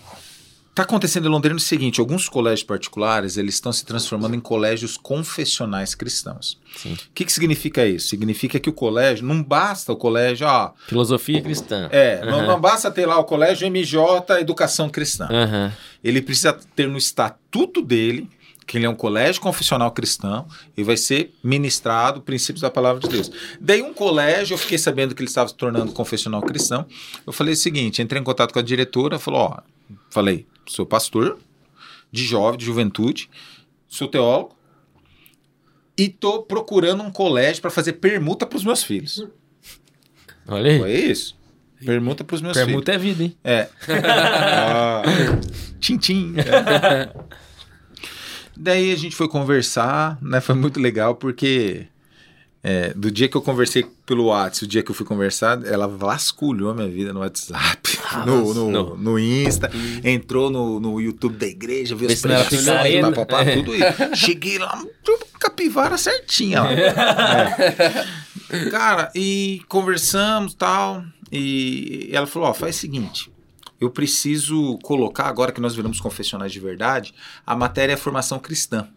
tá 0.73 0.83
acontecendo 0.83 1.27
em 1.27 1.31
Londrina 1.31 1.57
o 1.57 1.59
seguinte, 1.59 1.99
alguns 1.99 2.29
colégios 2.29 2.63
particulares, 2.63 3.37
eles 3.37 3.55
estão 3.55 3.71
se 3.71 3.85
transformando 3.85 4.35
em 4.35 4.39
colégios 4.39 4.97
confessionais 4.97 5.93
cristãos. 5.93 6.57
O 6.85 7.13
que, 7.13 7.25
que 7.25 7.33
significa 7.33 7.85
isso? 7.85 8.09
Significa 8.09 8.59
que 8.59 8.69
o 8.69 8.73
colégio, 8.73 9.25
não 9.25 9.43
basta 9.43 9.91
o 9.91 9.95
colégio, 9.95 10.47
ó... 10.47 10.71
Filosofia 10.87 11.41
cristã. 11.41 11.89
É, 11.91 12.21
uhum. 12.23 12.31
não, 12.31 12.47
não, 12.47 12.61
basta 12.61 12.89
ter 12.89 13.05
lá 13.05 13.17
o 13.17 13.23
colégio 13.23 13.69
MJ 13.69 14.39
Educação 14.39 14.89
Cristã. 14.89 15.27
Uhum. 15.29 15.71
Ele 16.03 16.21
precisa 16.21 16.57
ter 16.75 16.87
no 16.87 16.97
estatuto 16.97 17.81
dele 17.81 18.29
que 18.71 18.77
ele 18.77 18.85
é 18.85 18.89
um 18.89 18.95
colégio 18.95 19.41
confessional 19.41 19.91
cristão 19.91 20.47
e 20.77 20.81
vai 20.81 20.95
ser 20.95 21.35
ministrado 21.43 22.21
princípios 22.21 22.61
da 22.61 22.71
palavra 22.71 23.01
de 23.01 23.09
Deus. 23.09 23.29
Daí 23.59 23.81
um 23.81 23.93
colégio, 23.93 24.53
eu 24.53 24.57
fiquei 24.57 24.77
sabendo 24.77 25.13
que 25.13 25.21
ele 25.21 25.27
estava 25.27 25.49
se 25.49 25.55
tornando 25.55 25.91
confessional 25.91 26.41
cristão. 26.41 26.85
Eu 27.27 27.33
falei 27.33 27.53
o 27.53 27.57
seguinte, 27.57 28.01
entrei 28.01 28.21
em 28.21 28.23
contato 28.23 28.53
com 28.53 28.59
a 28.59 28.61
diretora, 28.61 29.19
falou, 29.19 29.41
ó, 29.41 29.59
falei, 30.09 30.47
sou 30.65 30.85
pastor 30.85 31.37
de 32.13 32.23
jovem, 32.23 32.57
de 32.57 32.63
juventude, 32.63 33.29
sou 33.89 34.07
teólogo 34.07 34.55
e 35.97 36.07
tô 36.07 36.41
procurando 36.41 37.03
um 37.03 37.11
colégio 37.11 37.61
para 37.61 37.71
fazer 37.71 37.93
permuta 37.93 38.47
para 38.47 38.55
os 38.55 38.63
meus 38.63 38.85
filhos. 38.85 39.27
Olha 40.47 40.71
aí. 40.71 40.79
Foi 40.79 40.93
isso. 40.93 41.37
Permuta 41.85 42.23
para 42.23 42.35
os 42.35 42.41
meus 42.41 42.55
permuta 42.55 42.93
filhos. 42.93 43.03
Permuta 43.03 43.25
é 43.25 43.25
vida, 43.25 43.25
hein? 43.25 43.37
É. 43.43 43.67
ah, 44.07 45.01
tchim, 45.77 45.97
tchim. 45.97 46.35
É. 46.37 47.41
Daí 48.61 48.91
a 48.91 48.95
gente 48.95 49.15
foi 49.15 49.27
conversar, 49.27 50.19
né? 50.21 50.39
Foi 50.39 50.53
muito 50.53 50.79
legal 50.79 51.15
porque 51.15 51.87
é, 52.63 52.93
do 52.93 53.09
dia 53.09 53.27
que 53.27 53.35
eu 53.35 53.41
conversei 53.41 53.87
pelo 54.05 54.25
WhatsApp, 54.25 54.65
o 54.65 54.67
dia 54.67 54.83
que 54.83 54.91
eu 54.91 54.95
fui 54.95 55.05
conversar, 55.05 55.65
ela 55.65 55.87
vasculhou 55.87 56.69
a 56.69 56.75
minha 56.75 56.87
vida 56.87 57.11
no 57.11 57.21
WhatsApp, 57.21 57.97
ah, 58.05 58.21
no, 58.23 58.53
no, 58.53 58.95
no, 58.95 59.19
Insta, 59.19 59.71
entrou 60.03 60.51
no, 60.51 60.79
no 60.79 61.01
YouTube 61.01 61.37
da 61.37 61.47
igreja, 61.47 61.95
viu 61.95 62.07
as 62.07 62.21
pregações, 62.21 63.01
papapá, 63.01 63.41
é. 63.41 63.55
tudo 63.55 63.73
isso. 63.73 64.15
Cheguei 64.15 64.59
lá, 64.59 64.79
capivara 65.39 65.97
certinha 65.97 66.61
lá. 66.61 66.69
É. 68.53 68.69
Cara, 68.69 69.09
e 69.15 69.61
conversamos 69.69 70.53
tal, 70.53 71.05
e 71.31 72.09
ela 72.11 72.27
falou, 72.27 72.49
ó, 72.49 72.53
faz 72.53 72.75
o 72.75 72.79
seguinte, 72.79 73.30
eu 73.81 73.89
preciso 73.89 74.77
colocar, 74.83 75.25
agora 75.25 75.51
que 75.51 75.59
nós 75.59 75.75
viramos 75.75 75.99
confessionais 75.99 76.51
de 76.51 76.59
verdade, 76.59 77.15
a 77.43 77.55
matéria 77.55 77.93
é 77.93 77.97
formação 77.97 78.37
cristã. 78.37 78.87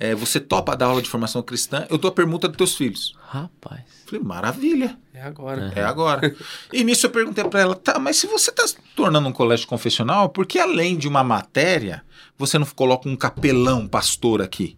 É, 0.00 0.14
você 0.14 0.40
topa 0.40 0.76
dar 0.76 0.86
aula 0.86 1.02
de 1.02 1.10
formação 1.10 1.42
cristã? 1.42 1.86
Eu 1.90 1.98
dou 1.98 2.08
a 2.08 2.14
permuta 2.14 2.48
dos 2.48 2.56
teus 2.56 2.76
filhos. 2.76 3.14
Rapaz. 3.26 3.82
Falei, 4.06 4.24
maravilha. 4.24 4.96
É 5.12 5.20
agora. 5.20 5.72
É 5.74 5.82
agora. 5.82 6.34
e 6.72 6.82
nisso 6.82 7.04
eu 7.04 7.10
perguntei 7.10 7.44
para 7.44 7.60
ela, 7.60 7.74
tá, 7.74 7.98
mas 7.98 8.16
se 8.16 8.26
você 8.26 8.50
está 8.50 8.66
se 8.66 8.76
tornando 8.96 9.28
um 9.28 9.32
colégio 9.32 9.66
confessional, 9.66 10.30
por 10.30 10.46
que 10.46 10.58
além 10.58 10.96
de 10.96 11.06
uma 11.06 11.22
matéria, 11.22 12.04
você 12.38 12.58
não 12.58 12.66
coloca 12.66 13.08
um 13.08 13.16
capelão 13.16 13.86
pastor 13.86 14.40
aqui? 14.40 14.77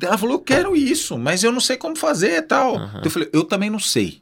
Ela 0.00 0.18
falou, 0.18 0.36
eu 0.36 0.40
quero 0.40 0.76
isso, 0.76 1.18
mas 1.18 1.42
eu 1.44 1.52
não 1.52 1.60
sei 1.60 1.76
como 1.76 1.96
fazer 1.96 2.38
e 2.38 2.42
tal. 2.42 2.76
Uhum. 2.76 3.00
Eu 3.04 3.10
falei, 3.10 3.28
eu 3.32 3.44
também 3.44 3.70
não 3.70 3.78
sei. 3.78 4.20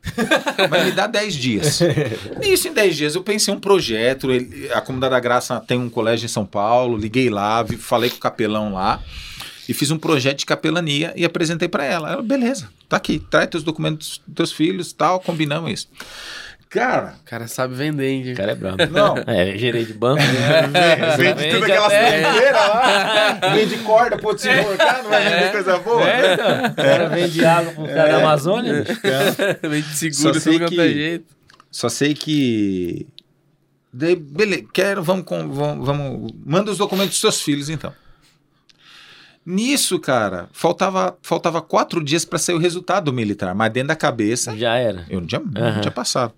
mas 0.70 0.84
me 0.84 0.92
dá 0.92 1.06
10 1.06 1.34
dias. 1.34 1.80
Nisso, 2.40 2.68
em 2.68 2.72
10 2.72 2.96
dias, 2.96 3.14
eu 3.14 3.22
pensei 3.22 3.52
um 3.52 3.60
projeto. 3.60 4.30
Ele, 4.30 4.70
a 4.72 4.80
Comunidade 4.80 5.12
da 5.12 5.20
Graça 5.20 5.60
tem 5.60 5.78
um 5.78 5.88
colégio 5.90 6.26
em 6.26 6.28
São 6.28 6.44
Paulo, 6.44 6.96
liguei 6.96 7.30
lá, 7.30 7.64
falei 7.78 8.10
com 8.10 8.16
o 8.16 8.20
capelão 8.20 8.72
lá. 8.72 9.00
e 9.68 9.74
fiz 9.74 9.90
um 9.90 9.98
projeto 9.98 10.38
de 10.38 10.46
capelania 10.46 11.12
e 11.14 11.24
apresentei 11.24 11.68
para 11.68 11.84
ela. 11.84 12.10
Ela, 12.10 12.22
beleza, 12.22 12.68
tá 12.88 12.96
aqui, 12.96 13.18
traz 13.18 13.48
teus 13.48 13.62
documentos 13.62 14.20
dos 14.26 14.34
teus 14.34 14.52
filhos, 14.52 14.92
tal, 14.92 15.20
combinamos 15.20 15.70
isso. 15.70 15.88
Cara, 16.70 17.16
O 17.20 17.24
cara 17.24 17.48
sabe 17.48 17.74
vender, 17.74 18.06
hein? 18.08 18.32
O 18.32 18.36
cara 18.36 18.52
é 18.52 18.54
brabo. 18.54 18.76
não, 18.92 19.16
É, 19.26 19.58
gerei 19.58 19.84
de 19.84 19.92
banco. 19.92 20.22
vende 20.22 21.34
Vende 21.40 21.50
tudo 21.50 21.64
aquelas 21.64 21.92
bandeiras 21.92 22.52
lá, 22.68 23.40
vende 23.54 23.78
corda 23.78 24.16
pro 24.16 24.28
outro 24.28 24.42
se 24.44 24.50
enforcar, 24.50 25.02
não 25.02 25.10
vai 25.10 25.24
vender 25.28 25.50
coisa 25.52 25.78
boa. 25.80 26.08
É, 26.08 26.34
então. 26.34 26.64
O 26.66 26.74
cara 26.76 27.08
vende 27.08 27.44
água 27.44 27.72
pro 27.72 27.86
cara 27.86 28.08
da 28.12 28.18
Amazônia. 28.18 28.84
bicho. 28.84 29.00
Vende 29.68 30.14
Só 30.14 30.32
seguro, 30.32 30.40
sei 30.40 30.58
quanto 30.60 30.80
é 30.80 30.86
que- 30.88 30.94
jeito. 30.94 31.34
Só 31.72 31.88
sei 31.88 32.14
que. 32.14 33.06
Daí, 33.92 34.14
beleza, 34.14 34.64
quero, 34.72 35.02
vamos, 35.02 35.24
com- 35.24 35.48
vamos, 35.50 35.84
vamos. 35.84 36.32
Manda 36.46 36.70
os 36.70 36.78
documentos 36.78 37.10
dos 37.14 37.20
seus 37.20 37.42
filhos, 37.42 37.68
então. 37.68 37.92
Nisso, 39.44 39.98
cara, 39.98 40.48
faltava, 40.52 41.16
faltava 41.22 41.60
quatro 41.62 42.04
dias 42.04 42.24
para 42.24 42.38
sair 42.38 42.54
o 42.54 42.58
resultado 42.58 43.06
do 43.06 43.12
militar, 43.12 43.54
mas 43.54 43.72
dentro 43.72 43.88
da 43.88 43.96
cabeça, 43.96 44.56
Já 44.56 44.76
era. 44.76 45.04
eu 45.10 45.20
não 45.20 45.26
tinha, 45.26 45.40
não 45.40 45.62
Aham. 45.62 45.80
tinha 45.80 45.90
passado. 45.90 46.32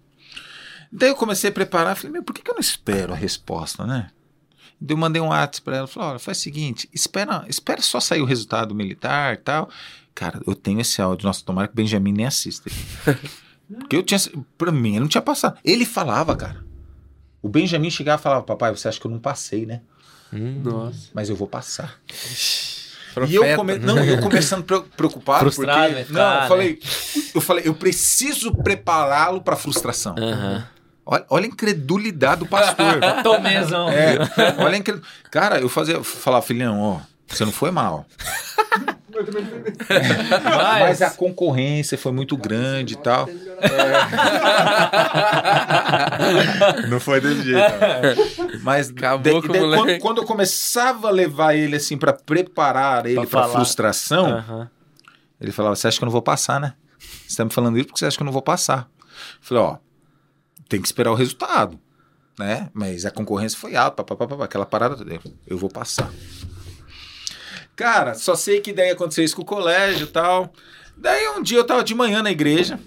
Daí 0.92 1.08
eu 1.08 1.14
comecei 1.16 1.48
a 1.48 1.52
preparar, 1.52 1.96
falei, 1.96 2.12
meu, 2.12 2.22
por 2.22 2.34
que, 2.34 2.42
que 2.42 2.50
eu 2.50 2.54
não 2.54 2.60
espero 2.60 3.12
a 3.12 3.16
resposta, 3.16 3.86
né? 3.86 4.10
Daí 4.80 4.94
eu 4.94 4.98
mandei 4.98 5.22
um 5.22 5.28
WhatsApp 5.28 5.62
pra 5.62 5.76
ela, 5.78 5.86
falei, 5.86 6.10
olha, 6.10 6.18
faz 6.18 6.38
o 6.38 6.40
seguinte, 6.42 6.88
espera, 6.92 7.44
espera 7.48 7.80
só 7.80 7.98
sair 8.00 8.20
o 8.20 8.26
resultado 8.26 8.68
do 8.68 8.74
militar 8.74 9.34
e 9.34 9.38
tal. 9.38 9.70
Cara, 10.14 10.40
eu 10.46 10.54
tenho 10.54 10.80
esse 10.80 11.00
áudio, 11.00 11.26
nossa, 11.26 11.42
tomara 11.44 11.68
que 11.68 11.72
o 11.72 11.76
Benjamin 11.76 12.12
nem 12.12 12.26
assista. 12.26 12.70
Porque 13.78 13.96
eu 13.96 14.02
tinha, 14.02 14.20
pra 14.58 14.70
mim, 14.70 14.96
eu 14.96 15.00
não 15.00 15.08
tinha 15.08 15.22
passado. 15.22 15.56
Ele 15.64 15.86
falava, 15.86 16.36
cara. 16.36 16.62
O 17.40 17.48
Benjamin 17.48 17.90
chegava 17.90 18.20
e 18.20 18.22
falava, 18.22 18.42
papai, 18.42 18.70
você 18.70 18.88
acha 18.88 19.00
que 19.00 19.06
eu 19.06 19.10
não 19.10 19.18
passei, 19.18 19.64
né? 19.64 19.80
Nossa. 20.30 21.08
Mas 21.14 21.30
eu 21.30 21.36
vou 21.36 21.48
passar. 21.48 21.98
Profeta. 23.14 23.32
E 23.32 23.34
eu, 23.34 23.56
come... 23.56 23.78
não, 23.78 23.98
eu 24.02 24.20
começando 24.20 24.64
pre- 24.64 24.82
preocupado, 24.96 25.40
Frustrado, 25.40 25.88
porque... 25.94 26.04
ficar, 26.04 26.18
não, 26.18 26.34
eu 26.34 26.40
né? 26.42 26.48
falei, 26.48 26.80
eu 27.34 27.40
falei, 27.40 27.62
eu 27.66 27.74
preciso 27.74 28.54
prepará-lo 28.54 29.40
para 29.42 29.56
frustração. 29.56 30.14
Aham. 30.18 30.66
Olha, 31.04 31.24
olha 31.30 31.44
a 31.44 31.48
incredulidade 31.48 32.40
do 32.40 32.46
pastor. 32.46 33.00
Tomezão. 33.24 33.88
É, 33.90 34.18
olha 34.58 34.74
a 34.74 34.78
incredulidade. 34.78 35.14
Cara, 35.30 35.60
eu 35.60 35.68
fazia, 35.68 35.94
eu 35.96 36.04
falava, 36.04 36.44
filhão, 36.46 36.80
ó, 36.80 37.00
você 37.26 37.44
não 37.44 37.52
foi 37.52 37.70
mal. 37.70 38.06
Mas 40.44 41.02
a 41.02 41.10
concorrência 41.10 41.98
foi 41.98 42.12
muito 42.12 42.36
grande 42.36 42.94
e 42.94 42.96
tal. 42.96 43.28
É. 46.82 46.88
Não 46.88 46.98
foi 47.00 47.20
desse 47.20 47.42
jeito. 47.42 47.58
não. 47.58 48.60
Mas 48.62 48.90
Acabou 48.90 49.42
daí 49.42 49.60
moleque. 49.60 49.82
quando, 49.82 49.98
quando 50.00 50.18
eu 50.22 50.26
começava 50.26 51.08
a 51.08 51.10
levar 51.10 51.54
ele 51.54 51.76
assim 51.76 51.96
para 51.96 52.12
preparar 52.12 53.06
ele 53.06 53.14
Pra 53.16 53.26
para 53.26 53.40
falar. 53.42 53.52
frustração, 53.54 54.26
Aham. 54.38 54.70
ele 55.40 55.52
falava: 55.52 55.76
"Você 55.76 55.88
acha 55.88 55.98
que 55.98 56.04
eu 56.04 56.06
não 56.06 56.12
vou 56.12 56.22
passar, 56.22 56.60
né? 56.60 56.74
Você 57.26 57.36
tá 57.36 57.44
me 57.44 57.52
falando 57.52 57.76
isso 57.78 57.86
porque 57.86 57.98
você 57.98 58.06
acha 58.06 58.16
que 58.16 58.22
eu 58.22 58.26
não 58.26 58.32
vou 58.32 58.42
passar?" 58.42 58.88
Eu 59.00 59.06
falei: 59.42 59.62
"Ó, 59.62 59.76
tem 60.72 60.80
que 60.80 60.88
esperar 60.88 61.12
o 61.12 61.14
resultado, 61.14 61.78
né? 62.38 62.70
Mas 62.72 63.04
a 63.04 63.10
concorrência 63.10 63.58
foi 63.58 63.76
alta, 63.76 64.02
pá, 64.02 64.16
pá, 64.16 64.26
pá, 64.26 64.44
aquela 64.44 64.64
parada. 64.64 65.04
Eu 65.46 65.58
vou 65.58 65.68
passar." 65.68 66.10
Cara, 67.76 68.14
só 68.14 68.34
sei 68.34 68.60
que 68.60 68.72
daí 68.72 68.90
aconteceu 68.90 69.24
isso 69.24 69.36
com 69.36 69.42
o 69.42 69.46
colégio 69.46 70.04
e 70.06 70.10
tal. 70.10 70.52
Daí 70.96 71.28
um 71.28 71.42
dia 71.42 71.58
eu 71.58 71.64
tava 71.64 71.84
de 71.84 71.94
manhã 71.94 72.22
na 72.22 72.30
igreja. 72.30 72.78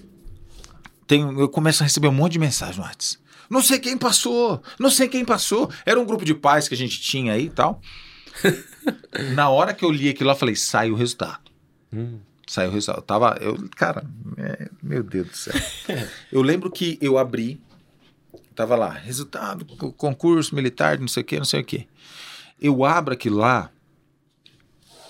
Tenho, 1.07 1.39
eu 1.39 1.47
começo 1.47 1.83
a 1.83 1.85
receber 1.85 2.07
um 2.07 2.13
monte 2.13 2.33
de 2.33 2.39
mensagem 2.39 2.77
no 2.77 2.83
WhatsApp. 2.83 3.23
Não 3.47 3.61
sei 3.61 3.77
quem 3.77 3.95
passou, 3.95 4.61
não 4.79 4.89
sei 4.89 5.07
quem 5.07 5.23
passou. 5.23 5.69
Era 5.85 5.99
um 5.99 6.05
grupo 6.05 6.25
de 6.25 6.33
pais 6.33 6.67
que 6.67 6.73
a 6.73 6.77
gente 6.77 6.99
tinha 6.99 7.33
aí 7.33 7.45
e 7.45 7.49
tal. 7.49 7.79
na 9.35 9.49
hora 9.49 9.73
que 9.73 9.85
eu 9.85 9.91
li 9.91 10.09
aquilo 10.09 10.27
lá, 10.27 10.33
eu 10.33 10.39
falei, 10.39 10.55
sai 10.55 10.89
o 10.89 10.95
resultado. 10.95 11.51
Hum. 11.93 12.19
Saiu 12.47 12.69
o 12.69 12.73
resultado. 12.73 12.99
Eu 12.99 13.01
tava, 13.03 13.37
eu, 13.41 13.69
cara, 13.75 14.05
é, 14.37 14.69
meu 14.81 15.03
Deus 15.03 15.27
do 15.27 15.37
céu. 15.37 15.53
eu 16.31 16.41
lembro 16.41 16.69
que 16.71 16.97
eu 17.01 17.17
abri, 17.17 17.59
tava 18.55 18.75
lá, 18.75 18.89
resultado, 18.89 19.65
co- 19.65 19.91
concurso 19.91 20.55
militar, 20.55 20.97
não 20.99 21.07
sei 21.07 21.21
o 21.21 21.25
que, 21.25 21.37
não 21.37 21.45
sei 21.45 21.61
o 21.61 21.65
que. 21.65 21.87
Eu 22.61 22.83
abro 22.85 23.13
aquilo 23.13 23.37
lá, 23.37 23.69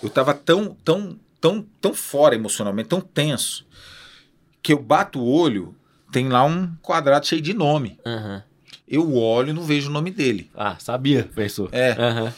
eu 0.02 0.10
tava 0.10 0.34
tão, 0.34 0.76
tão, 0.84 1.20
tão, 1.40 1.66
tão 1.82 1.94
fora 1.94 2.36
emocionalmente, 2.36 2.90
tão 2.90 3.02
tenso, 3.02 3.66
que 4.62 4.74
eu 4.74 4.82
bato 4.82 5.20
o 5.20 5.28
olho, 5.32 5.76
tem 6.12 6.28
lá 6.28 6.44
um 6.44 6.74
quadrado 6.82 7.26
cheio 7.28 7.42
de 7.42 7.54
nome. 7.54 8.00
Aham. 8.06 8.44
Eu 8.88 9.16
olho 9.16 9.50
e 9.50 9.54
não 9.54 9.64
vejo 9.64 9.90
o 9.90 9.94
nome 9.94 10.12
dele. 10.12 10.52
Ah, 10.54 10.76
sabia, 10.80 11.28
pensou. 11.34 11.70
É. 11.72 11.92
Aham. 11.94 12.34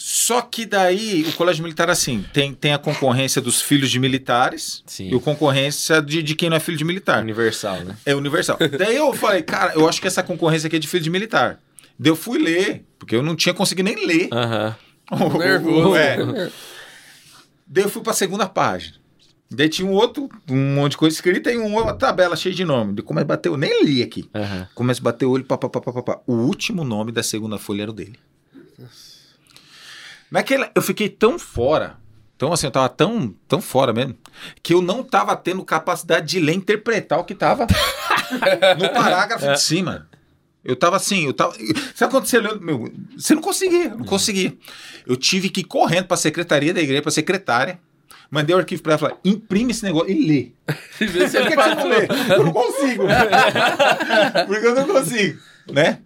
Só 0.00 0.40
que 0.40 0.64
daí 0.64 1.26
o 1.28 1.32
colégio 1.32 1.60
militar 1.60 1.90
assim, 1.90 2.24
tem, 2.32 2.54
tem 2.54 2.72
a 2.72 2.78
concorrência 2.78 3.42
dos 3.42 3.60
filhos 3.60 3.90
de 3.90 3.98
militares 3.98 4.80
Sim. 4.86 5.10
e 5.10 5.16
a 5.16 5.20
concorrência 5.20 6.00
de, 6.00 6.22
de 6.22 6.36
quem 6.36 6.48
não 6.48 6.56
é 6.56 6.60
filho 6.60 6.78
de 6.78 6.84
militar. 6.84 7.20
Universal, 7.20 7.80
né? 7.80 7.96
É 8.06 8.14
universal. 8.14 8.56
daí 8.78 8.94
eu 8.94 9.12
falei, 9.12 9.42
cara, 9.42 9.74
eu 9.74 9.88
acho 9.88 10.00
que 10.00 10.06
essa 10.06 10.22
concorrência 10.22 10.68
aqui 10.68 10.76
é 10.76 10.78
de 10.78 10.86
filho 10.86 11.02
de 11.02 11.10
militar. 11.10 11.58
Daí 11.98 12.12
eu 12.12 12.16
fui 12.16 12.38
ler, 12.38 12.84
porque 12.96 13.16
eu 13.16 13.24
não 13.24 13.34
tinha 13.34 13.52
conseguido 13.52 13.90
nem 13.92 14.06
ler. 14.06 14.28
Aham. 14.32 14.76
Nervoso. 15.36 15.96
É. 15.96 16.16
Daí 17.66 17.82
eu 17.82 17.90
fui 17.90 18.00
pra 18.00 18.12
segunda 18.12 18.46
página. 18.46 18.94
Daí 19.50 19.68
tinha 19.68 19.88
um 19.88 19.92
outro, 19.92 20.28
um 20.48 20.74
monte 20.74 20.92
de 20.92 20.98
coisa 20.98 21.16
escrita 21.16 21.50
e 21.50 21.56
uma 21.56 21.92
tabela 21.92 22.36
cheia 22.36 22.54
de 22.54 22.64
nome. 22.64 22.92
Daí 22.92 23.02
começa 23.02 23.24
a 23.24 23.28
bater, 23.28 23.48
eu 23.48 23.56
nem 23.56 23.82
li 23.84 24.00
aqui. 24.00 24.30
Aham. 24.32 24.68
Começa 24.76 25.00
a 25.00 25.04
bater 25.04 25.26
o 25.26 25.30
olho, 25.32 25.44
pá, 25.44 25.58
pá, 25.58 25.68
pá, 25.68 25.80
pá, 25.80 25.92
pá, 25.92 26.02
pá. 26.02 26.20
O 26.24 26.34
último 26.34 26.84
nome 26.84 27.10
da 27.10 27.22
segunda 27.24 27.58
folha 27.58 27.82
era 27.82 27.90
o 27.90 27.94
dele. 27.94 28.16
Naquela, 30.30 30.70
eu 30.74 30.82
fiquei 30.82 31.08
tão 31.08 31.38
fora, 31.38 31.96
tão 32.36 32.52
assim, 32.52 32.66
eu 32.66 32.70
tava 32.70 32.88
tão, 32.88 33.34
tão 33.46 33.60
fora 33.60 33.92
mesmo, 33.92 34.16
que 34.62 34.74
eu 34.74 34.82
não 34.82 35.02
tava 35.02 35.34
tendo 35.36 35.64
capacidade 35.64 36.26
de 36.26 36.40
ler 36.40 36.52
e 36.52 36.56
interpretar 36.56 37.18
o 37.18 37.24
que 37.24 37.34
tava 37.34 37.66
no 38.78 38.88
parágrafo 38.90 39.52
de 39.52 39.60
cima. 39.60 40.08
Eu 40.64 40.76
tava 40.76 40.96
assim, 40.96 41.24
eu 41.24 41.32
tava. 41.32 41.54
Sabe 41.94 42.10
quando 42.10 42.26
você 42.26 42.38
leu? 42.38 42.60
Meu, 42.60 42.92
você 43.16 43.34
não 43.34 43.40
conseguia, 43.40 43.84
eu 43.84 43.98
não 43.98 44.04
conseguia. 44.04 44.54
Eu 45.06 45.16
tive 45.16 45.48
que 45.48 45.60
ir 45.60 45.64
correndo 45.64 46.06
pra 46.06 46.16
secretaria 46.16 46.74
da 46.74 46.80
igreja, 46.80 47.00
pra 47.00 47.10
secretária. 47.10 47.80
Mandei 48.30 48.54
o 48.54 48.58
arquivo 48.58 48.82
pra 48.82 48.92
ela 48.92 48.98
e 48.98 49.00
falei: 49.00 49.16
imprime 49.24 49.70
esse 49.70 49.82
negócio 49.82 50.10
e 50.10 50.26
lê. 50.26 50.52
Por 50.98 51.06
que 51.06 51.28
você 51.28 51.40
não 51.40 51.88
lê? 51.88 52.08
Eu 52.34 52.44
não 52.44 52.52
consigo. 52.52 53.04
Porque 54.46 54.66
eu 54.66 54.74
não 54.74 54.86
consigo, 54.86 55.40
né? 55.72 56.00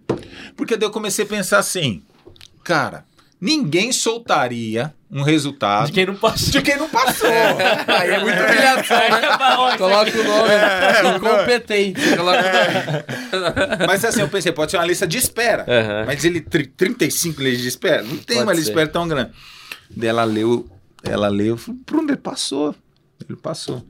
Porque 0.55 0.77
daí 0.77 0.87
eu 0.87 0.91
comecei 0.91 1.25
a 1.25 1.27
pensar 1.27 1.57
assim, 1.57 2.01
cara, 2.63 3.05
ninguém 3.43 3.91
soltaria 3.91 4.93
um 5.11 5.21
resultado 5.21 5.87
De 5.87 5.91
quem 5.91 6.05
não 6.05 6.15
passou. 6.15 6.49
de 6.51 6.61
quem 6.61 6.77
não 6.77 6.89
passou. 6.89 7.29
Aí 7.29 8.09
é 8.11 8.19
muita 8.19 8.43
humilhação, 8.45 8.97
né? 8.97 9.37
Coloca 9.77 10.19
o 10.19 10.23
nome. 10.23 10.51
É, 10.51 11.15
incompetente. 11.15 12.01
Coloca 12.17 12.39
o 12.39 13.39
nome. 13.39 13.85
Mas 13.87 14.03
assim, 14.05 14.21
eu 14.21 14.29
pensei, 14.29 14.51
pode 14.51 14.71
ser 14.71 14.77
uma 14.77 14.85
lista 14.85 15.05
de 15.05 15.17
espera. 15.17 15.65
Aham. 15.67 16.05
Mas 16.07 16.23
ele, 16.25 16.41
tri- 16.41 16.65
35 16.65 17.41
listas 17.43 17.61
de 17.61 17.67
espera? 17.67 18.01
Não 18.01 18.17
tem 18.17 18.37
Pode 18.37 18.47
uma 18.47 18.53
lista 18.53 18.65
de 18.65 18.71
espera 18.71 18.87
tão 18.89 19.07
grande. 19.07 19.31
Daí 19.95 20.09
ela 20.09 20.23
leu, 20.23 20.67
ela 21.03 21.27
leu, 21.27 21.57
falei, 21.57 21.79
Bruno, 21.85 22.09
ele 22.09 22.17
passou. 22.17 22.73
Ele 23.29 23.37
passou. 23.37 23.85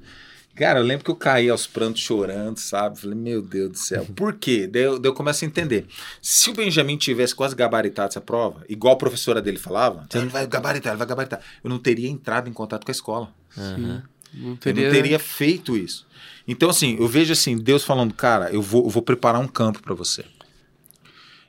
Cara, 0.56 0.80
eu 0.80 0.84
lembro 0.84 1.04
que 1.04 1.10
eu 1.10 1.16
caí 1.16 1.50
aos 1.50 1.66
prantos 1.66 2.02
chorando, 2.02 2.58
sabe? 2.58 3.00
Falei, 3.00 3.18
meu 3.18 3.42
Deus 3.42 3.72
do 3.72 3.78
céu. 3.78 4.06
Por 4.16 4.34
quê? 4.36 4.68
Daí 4.68 4.84
eu, 4.84 5.00
daí 5.00 5.10
eu 5.10 5.14
começo 5.14 5.44
a 5.44 5.48
entender. 5.48 5.88
Se 6.22 6.52
o 6.52 6.54
Benjamin 6.54 6.96
tivesse 6.96 7.34
quase 7.34 7.56
gabaritado 7.56 8.10
essa 8.10 8.22
prova, 8.22 8.64
igual 8.70 8.94
a 8.94 8.98
professora 8.98 9.42
dele 9.42 9.58
falava, 9.58 10.08
ele 10.14 10.28
vai 10.28 10.46
gabaritar, 10.46 10.94
ele 10.94 11.00
vai 11.00 11.08
gabaritar. 11.08 11.42
Eu 11.64 11.70
não 11.70 11.80
teria 11.80 12.08
entrado 12.08 12.48
em 12.48 12.54
contato 12.54 12.86
com 12.86 12.92
a 12.92 12.94
escola. 12.94 13.34
Aham. 13.58 14.04
Não 14.34 14.52
Eu 14.52 14.58
teria, 14.58 14.86
não 14.86 14.92
teria 14.92 15.20
feito 15.20 15.78
isso. 15.78 16.06
Então, 16.48 16.70
assim, 16.70 16.98
eu 17.00 17.08
vejo 17.08 17.34
assim, 17.34 17.58
Deus 17.58 17.84
falando, 17.84 18.14
cara, 18.14 18.52
eu 18.52 18.62
vou, 18.62 18.84
eu 18.84 18.90
vou 18.90 19.02
preparar 19.02 19.42
um 19.42 19.48
campo 19.48 19.82
para 19.82 19.94
você. 19.94 20.26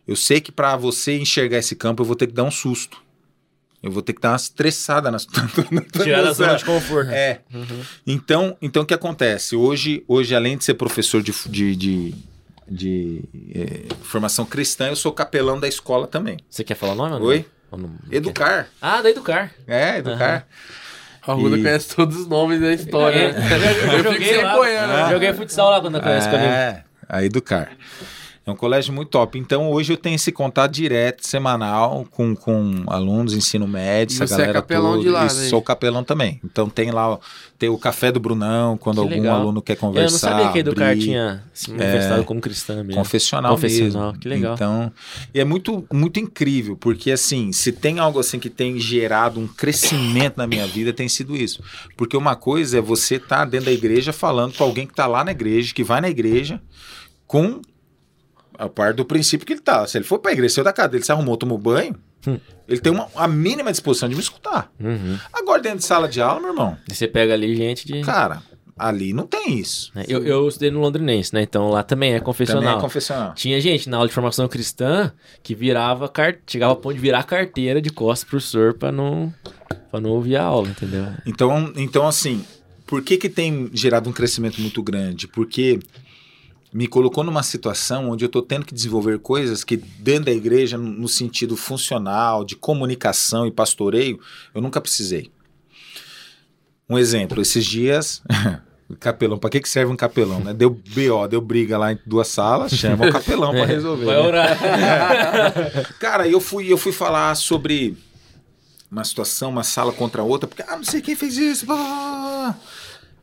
Eu 0.06 0.16
sei 0.16 0.40
que 0.40 0.52
para 0.52 0.76
você 0.76 1.18
enxergar 1.18 1.58
esse 1.58 1.74
campo, 1.74 2.02
eu 2.02 2.06
vou 2.06 2.14
ter 2.16 2.26
que 2.26 2.34
dar 2.34 2.44
um 2.44 2.50
susto. 2.50 3.02
Eu 3.84 3.90
vou 3.90 4.02
ter 4.02 4.14
que 4.14 4.20
dar 4.20 4.30
uma 4.30 4.36
estressada 4.36 5.10
nas 5.10 5.26
Tirar 6.02 6.22
da 6.22 6.32
zona 6.32 6.56
de 6.56 6.64
conforto. 6.64 7.10
É. 7.10 7.40
Então, 8.06 8.56
então 8.62 8.82
o 8.82 8.86
que 8.86 8.94
acontece? 8.94 9.54
Hoje, 9.54 10.02
hoje 10.08 10.34
além 10.34 10.56
de 10.56 10.64
ser 10.64 10.74
professor 10.74 11.22
de, 11.22 11.32
de, 11.48 11.76
de, 11.76 12.14
de, 12.66 13.24
eh, 13.54 13.94
formação 14.02 14.46
cristã, 14.46 14.88
eu 14.88 14.96
sou 14.96 15.12
capelão 15.12 15.60
da 15.60 15.68
escola 15.68 16.06
também. 16.06 16.38
Você 16.48 16.64
quer 16.64 16.74
falar 16.74 16.92
o 16.94 16.96
nome? 16.96 17.14
ou? 17.16 17.22
Oi? 17.28 17.44
Ou 17.70 17.78
não- 17.78 17.90
Educar. 18.10 18.68
Ah, 18.80 19.02
da 19.02 19.10
Educar. 19.10 19.52
É, 19.66 19.98
educar. 19.98 20.46
A 21.26 21.32
Ruda 21.32 21.56
E- 21.58 21.62
conhece 21.62 21.94
todos 21.94 22.16
os 22.20 22.26
nomes 22.26 22.60
da 22.60 22.72
história. 22.72 23.18
É, 23.18 23.30
eu 23.30 23.92
Eu 23.92 23.98
fico 23.98 24.12
joguei 24.12 24.34
sem 24.34 24.44
lá. 24.44 24.56
Eu 25.06 25.12
Joguei 25.12 25.32
futsal 25.32 25.70
lá 25.70 25.80
quando 25.80 25.96
eu 25.96 26.02
ele. 26.02 26.44
É, 26.46 26.84
a 27.08 27.24
educar. 27.24 27.70
É 28.46 28.50
um 28.50 28.56
colégio 28.56 28.92
muito 28.92 29.08
top. 29.08 29.38
Então 29.38 29.70
hoje 29.70 29.94
eu 29.94 29.96
tenho 29.96 30.16
esse 30.16 30.30
contato 30.30 30.70
direto, 30.70 31.26
semanal, 31.26 32.06
com, 32.10 32.36
com 32.36 32.82
alunos, 32.88 33.32
ensino 33.32 33.66
médio, 33.66 34.14
E 34.14 34.16
essa 34.22 34.26
você 34.26 34.34
é 34.34 34.36
galera 34.38 34.52
capelão 34.60 34.90
toda. 34.92 35.02
de 35.02 35.08
lá, 35.08 35.22
né? 35.22 35.28
sou 35.30 35.62
capelão 35.62 36.04
também. 36.04 36.38
Então 36.44 36.68
tem 36.68 36.90
lá, 36.90 37.18
tem 37.58 37.70
o 37.70 37.78
café 37.78 38.12
do 38.12 38.20
Brunão, 38.20 38.76
quando 38.76 38.96
Que 38.96 39.00
algum 39.00 39.14
legal. 39.22 39.40
aluno 39.40 39.62
quer 39.62 39.72
Eu 39.72 39.76
não 39.76 39.80
conversar. 39.88 40.18
sabia 40.18 40.52
que 40.52 40.58
Educar 40.58 40.90
abrir. 40.90 41.00
tinha 41.04 41.42
se 41.54 41.70
manifestado 41.70 42.24
como 42.24 42.38
cristã 42.40 42.76
mesmo. 42.84 42.94
Confessional, 42.94 43.54
Confessional, 43.54 44.08
mesmo. 44.08 44.18
que 44.20 44.28
legal. 44.28 44.54
Então, 44.54 44.92
e 45.32 45.40
é 45.40 45.44
muito, 45.44 45.86
muito 45.90 46.20
incrível, 46.20 46.76
porque 46.76 47.10
assim, 47.12 47.50
se 47.50 47.72
tem 47.72 47.98
algo 47.98 48.18
assim 48.20 48.38
que 48.38 48.50
tem 48.50 48.78
gerado 48.78 49.40
um 49.40 49.46
crescimento 49.46 50.36
na 50.36 50.46
minha 50.46 50.66
vida, 50.66 50.92
tem 50.92 51.08
sido 51.08 51.34
isso. 51.34 51.62
Porque 51.96 52.14
uma 52.14 52.36
coisa 52.36 52.76
é 52.76 52.80
você 52.82 53.14
estar 53.14 53.46
dentro 53.46 53.66
da 53.66 53.72
igreja 53.72 54.12
falando 54.12 54.52
para 54.52 54.66
alguém 54.66 54.86
que 54.86 54.92
está 54.92 55.06
lá 55.06 55.24
na 55.24 55.30
igreja, 55.30 55.72
que 55.72 55.82
vai 55.82 56.02
na 56.02 56.10
igreja, 56.10 56.60
com 57.26 57.62
a 58.58 58.68
parte 58.68 58.96
do 58.96 59.04
princípio 59.04 59.46
que 59.46 59.52
ele 59.54 59.60
tá. 59.60 59.86
Se 59.86 59.98
ele 59.98 60.04
for 60.04 60.18
para 60.18 60.30
a 60.30 60.34
igreja, 60.34 60.54
saiu 60.54 60.64
da 60.64 60.72
casa 60.72 60.88
dele, 60.90 61.04
se 61.04 61.12
arrumou, 61.12 61.36
tomou 61.36 61.58
banho, 61.58 61.94
Hum. 62.26 62.38
ele 62.66 62.80
tem 62.80 62.90
uma, 62.90 63.06
a 63.14 63.28
mínima 63.28 63.70
disposição 63.70 64.08
de 64.08 64.14
me 64.14 64.20
escutar. 64.22 64.72
Uhum. 64.80 65.18
Agora, 65.32 65.60
dentro 65.60 65.78
de 65.80 65.84
sala 65.84 66.08
de 66.08 66.22
aula, 66.22 66.40
meu 66.40 66.50
irmão, 66.50 66.76
E 66.90 66.94
você 66.94 67.06
pega 67.06 67.34
ali 67.34 67.54
gente 67.54 67.86
de. 67.86 68.00
cara, 68.00 68.42
ali 68.78 69.12
não 69.12 69.26
tem 69.26 69.58
isso. 69.58 69.92
né? 69.94 70.04
Eu, 70.08 70.24
eu 70.24 70.48
estudei 70.48 70.70
no 70.70 70.80
Londrinense, 70.80 71.34
né? 71.34 71.42
Então 71.42 71.68
lá 71.68 71.82
também 71.82 72.10
é 72.10 72.12
Também 72.14 72.24
confessional. 72.24 72.78
é 72.78 72.80
confessional. 72.80 73.34
Tinha 73.34 73.60
gente 73.60 73.90
na 73.90 73.98
aula 73.98 74.08
de 74.08 74.14
formação 74.14 74.48
cristã 74.48 75.12
que 75.42 75.54
virava 75.54 76.08
car... 76.08 76.36
chegava 76.46 76.72
ao 76.72 76.76
ponto 76.76 76.94
de 76.94 77.00
virar 77.00 77.24
carteira 77.24 77.80
de 77.82 77.90
costas 77.90 78.24
pro 78.24 78.38
professor 78.38 78.72
pra 78.72 78.90
não, 78.90 79.30
pra 79.90 80.00
não 80.00 80.08
ouvir 80.10 80.36
a 80.36 80.44
aula, 80.44 80.68
entendeu? 80.68 81.06
Então, 81.26 81.72
então 81.76 82.06
assim, 82.08 82.42
por 82.86 83.02
que 83.02 83.18
que 83.18 83.28
tem 83.28 83.68
gerado 83.74 84.08
um 84.08 84.12
crescimento 84.14 84.60
muito 84.62 84.82
grande? 84.82 85.28
Porque 85.28 85.78
me 86.74 86.88
colocou 86.88 87.22
numa 87.22 87.44
situação 87.44 88.10
onde 88.10 88.24
eu 88.24 88.26
estou 88.26 88.42
tendo 88.42 88.66
que 88.66 88.74
desenvolver 88.74 89.20
coisas 89.20 89.62
que 89.62 89.76
dentro 89.76 90.24
da 90.24 90.32
igreja, 90.32 90.76
no 90.76 91.06
sentido 91.06 91.56
funcional, 91.56 92.44
de 92.44 92.56
comunicação 92.56 93.46
e 93.46 93.52
pastoreio, 93.52 94.18
eu 94.52 94.60
nunca 94.60 94.80
precisei. 94.80 95.30
Um 96.90 96.98
exemplo, 96.98 97.40
esses 97.40 97.64
dias, 97.64 98.20
capelão, 98.98 99.38
para 99.38 99.50
que 99.50 99.60
que 99.60 99.68
serve 99.68 99.92
um 99.92 99.96
capelão, 99.96 100.40
né? 100.40 100.52
Deu 100.52 100.68
BO, 100.68 101.28
deu 101.28 101.40
briga 101.40 101.78
lá 101.78 101.92
em 101.92 101.98
duas 102.04 102.26
salas, 102.26 102.72
chama 102.72 103.06
o 103.06 103.12
capelão 103.12 103.52
para 103.52 103.66
resolver. 103.66 104.06
Vai 104.06 104.16
né? 104.16 104.20
orar. 104.20 104.58
Cara, 106.00 106.26
eu 106.26 106.40
fui, 106.40 106.72
eu 106.72 106.76
fui 106.76 106.90
falar 106.90 107.36
sobre 107.36 107.96
uma 108.90 109.04
situação, 109.04 109.50
uma 109.50 109.62
sala 109.62 109.92
contra 109.92 110.22
a 110.22 110.24
outra, 110.24 110.48
porque 110.48 110.64
ah, 110.66 110.76
não 110.76 110.84
sei 110.84 111.00
quem 111.00 111.14
fez 111.14 111.36
isso. 111.36 111.66
blá, 111.66 111.76
blá, 111.76 111.84
blá. 111.84 112.58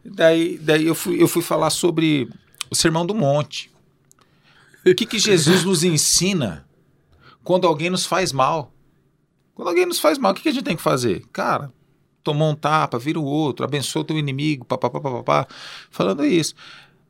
Daí, 0.05 0.57
daí 0.57 0.87
eu, 0.87 0.95
fui, 0.95 1.21
eu 1.21 1.27
fui 1.27 1.41
falar 1.41 1.69
sobre 1.69 2.29
o 2.71 2.75
Sermão 2.75 3.05
do 3.05 3.13
Monte. 3.13 3.69
O 4.85 4.95
que, 4.95 5.05
que 5.05 5.19
Jesus 5.19 5.65
nos 5.65 5.83
ensina 5.83 6.65
quando 7.43 7.67
alguém 7.67 7.89
nos 7.89 8.05
faz 8.05 8.31
mal? 8.31 8.73
Quando 9.53 9.67
alguém 9.67 9.85
nos 9.85 9.99
faz 9.99 10.17
mal, 10.17 10.31
o 10.31 10.35
que, 10.35 10.41
que 10.41 10.49
a 10.49 10.53
gente 10.53 10.63
tem 10.63 10.77
que 10.77 10.81
fazer? 10.81 11.23
Cara, 11.33 11.71
tomou 12.23 12.49
um 12.49 12.55
tapa, 12.55 12.97
vira 12.97 13.19
o 13.19 13.23
outro, 13.23 13.65
abençoa 13.65 14.01
o 14.01 14.05
teu 14.05 14.17
inimigo, 14.17 14.65
papapá, 14.65 14.99
papapá, 14.99 15.47
falando 15.91 16.25
isso. 16.25 16.55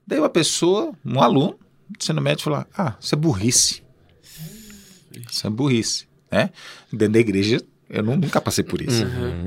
Daí 0.05 0.19
uma 0.19 0.29
pessoa, 0.29 0.91
um 1.05 1.21
aluno, 1.21 1.57
ensino 1.97 2.19
médio, 2.19 2.43
falou: 2.43 2.65
Ah, 2.75 2.95
isso 2.99 3.15
é 3.15 3.17
burrice. 3.17 3.83
Isso 5.29 5.47
é 5.47 5.49
burrice. 5.49 6.07
Né? 6.31 6.49
Dentro 6.91 7.13
da 7.13 7.19
igreja, 7.19 7.61
eu 7.91 8.01
nu- 8.03 8.15
nunca 8.15 8.39
passei 8.39 8.63
por 8.63 8.81
isso. 8.81 9.05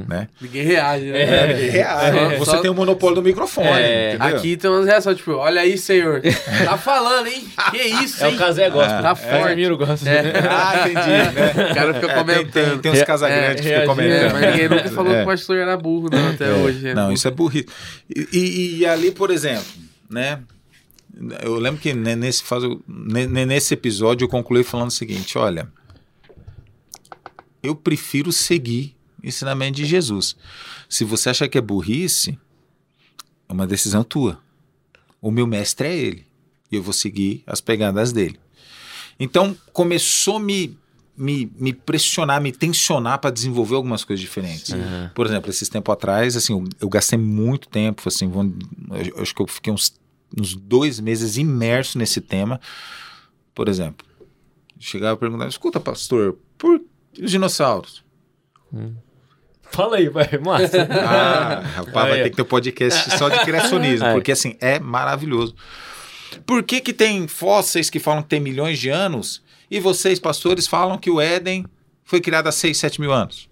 Né? 0.08 0.28
Ninguém 0.40 0.62
reage, 0.64 1.06
né? 1.06 1.22
É, 1.22 1.70
real. 1.70 1.98
É, 2.00 2.38
Você 2.38 2.50
só- 2.50 2.58
tem 2.58 2.70
o 2.70 2.74
monopólio 2.74 3.16
do 3.16 3.22
microfone. 3.22 3.66
É? 3.68 4.16
Aqui 4.20 4.56
tem 4.56 4.70
umas 4.70 4.86
reações, 4.86 5.16
tipo, 5.16 5.32
olha 5.32 5.60
aí, 5.62 5.78
senhor. 5.78 6.20
Tá 6.64 6.76
falando, 6.76 7.26
hein? 7.26 7.44
Que 7.70 7.78
isso, 7.78 8.22
É 8.24 8.28
hein? 8.28 8.34
o 8.34 8.38
Casé 8.38 8.68
gosta. 8.70 9.02
Tá 9.02 9.10
É, 9.10 9.14
forte. 9.14 9.68
Gosta. 9.76 10.10
Ah, 10.50 10.88
entendi. 10.88 11.08
Né? 11.08 11.70
O 11.70 11.74
cara 11.74 11.94
fica 11.94 12.06
É, 12.06 12.10
tem, 12.10 12.24
tem, 12.24 12.24
comentando. 12.44 12.80
tem 12.82 12.92
uns 12.92 12.98
É, 12.98 13.04
casagrandes 13.04 13.60
que 13.62 13.72
é, 13.72 13.80
ficam 13.80 13.82
É, 13.82 13.96
comentando. 13.96 14.32
mas 14.32 14.50
ninguém 14.52 14.68
nunca 14.68 14.88
falou 14.90 15.12
É. 15.12 15.16
que 15.16 15.22
o 15.22 15.26
pastor 15.26 15.56
era 15.56 15.76
burro, 15.76 16.08
não, 16.12 16.28
até 16.30 16.50
hoje. 16.52 16.80
né? 16.84 16.94
Não, 16.94 17.12
isso 17.12 17.26
é 17.26 17.30
burrice. 17.30 17.66
E, 18.14 18.28
e- 18.32 18.76
e 18.80 18.86
ali, 18.86 19.10
por 19.10 19.30
exemplo, 19.30 19.64
né? 20.10 20.38
Eu 21.42 21.54
lembro 21.56 21.80
que 21.80 21.92
ne- 21.94 22.16
nesse, 22.16 22.42
nesse 23.46 23.74
episódio 23.74 24.24
eu 24.24 24.28
concluí 24.28 24.64
falando 24.64 24.88
o 24.88 24.92
seguinte: 24.92 25.38
olha, 25.38 25.68
eu 27.64 27.74
prefiro 27.74 28.30
seguir 28.30 28.94
o 29.22 29.26
ensinamento 29.26 29.76
de 29.76 29.84
Jesus. 29.86 30.36
Se 30.88 31.02
você 31.04 31.30
acha 31.30 31.48
que 31.48 31.56
é 31.56 31.60
burrice, 31.60 32.38
é 33.48 33.52
uma 33.52 33.66
decisão 33.66 34.04
tua. 34.04 34.38
O 35.20 35.30
meu 35.30 35.46
mestre 35.46 35.88
é 35.88 35.96
ele. 35.96 36.26
E 36.70 36.76
eu 36.76 36.82
vou 36.82 36.92
seguir 36.92 37.42
as 37.46 37.60
pegadas 37.60 38.12
dele. 38.12 38.38
Então 39.18 39.56
começou 39.72 40.36
a 40.36 40.40
me, 40.40 40.76
me, 41.16 41.50
me 41.56 41.72
pressionar, 41.72 42.40
me 42.40 42.52
tensionar 42.52 43.18
para 43.18 43.30
desenvolver 43.30 43.76
algumas 43.76 44.04
coisas 44.04 44.20
diferentes. 44.20 44.72
Aham. 44.72 45.10
Por 45.14 45.24
exemplo, 45.24 45.48
esses 45.50 45.68
tempo 45.68 45.90
atrás, 45.90 46.36
assim, 46.36 46.52
eu, 46.52 46.64
eu 46.80 46.88
gastei 46.88 47.18
muito 47.18 47.68
tempo, 47.68 48.02
assim, 48.06 48.28
vou- 48.28 48.44
eu, 48.90 49.16
eu 49.16 49.22
acho 49.22 49.34
que 49.34 49.40
eu 49.40 49.46
fiquei 49.46 49.72
uns, 49.72 49.94
uns 50.36 50.54
dois 50.54 50.98
meses 51.00 51.36
imerso 51.36 51.96
nesse 51.96 52.20
tema. 52.20 52.60
Por 53.54 53.68
exemplo, 53.68 54.04
chegava 54.78 55.16
e 55.16 55.20
perguntava, 55.20 55.48
escuta, 55.48 55.78
pastor, 55.78 56.36
por 56.58 56.80
os 57.22 57.30
dinossauros? 57.30 58.04
Fala 59.70 59.96
aí, 59.96 60.08
vai, 60.08 60.28
massa. 60.44 60.86
Ah, 60.90 61.60
rapaz, 61.60 61.92
vai 61.92 62.12
Aí, 62.12 62.20
ó. 62.20 62.22
ter 62.24 62.30
que 62.30 62.36
ter 62.36 62.42
um 62.42 62.46
podcast 62.46 63.18
só 63.18 63.28
de 63.28 63.38
criacionismo, 63.44 64.06
Aí. 64.06 64.12
porque 64.14 64.32
assim, 64.32 64.56
é 64.60 64.78
maravilhoso. 64.78 65.54
Por 66.46 66.62
que 66.62 66.80
que 66.80 66.92
tem 66.92 67.26
fósseis 67.26 67.90
que 67.90 67.98
falam 67.98 68.22
que 68.22 68.28
tem 68.28 68.40
milhões 68.40 68.78
de 68.78 68.88
anos 68.88 69.42
e 69.70 69.80
vocês, 69.80 70.18
pastores, 70.18 70.66
falam 70.66 70.98
que 70.98 71.10
o 71.10 71.20
Éden 71.20 71.64
foi 72.04 72.20
criado 72.20 72.48
há 72.48 72.52
6, 72.52 72.76
7 72.76 73.00
mil 73.00 73.12
anos? 73.12 73.48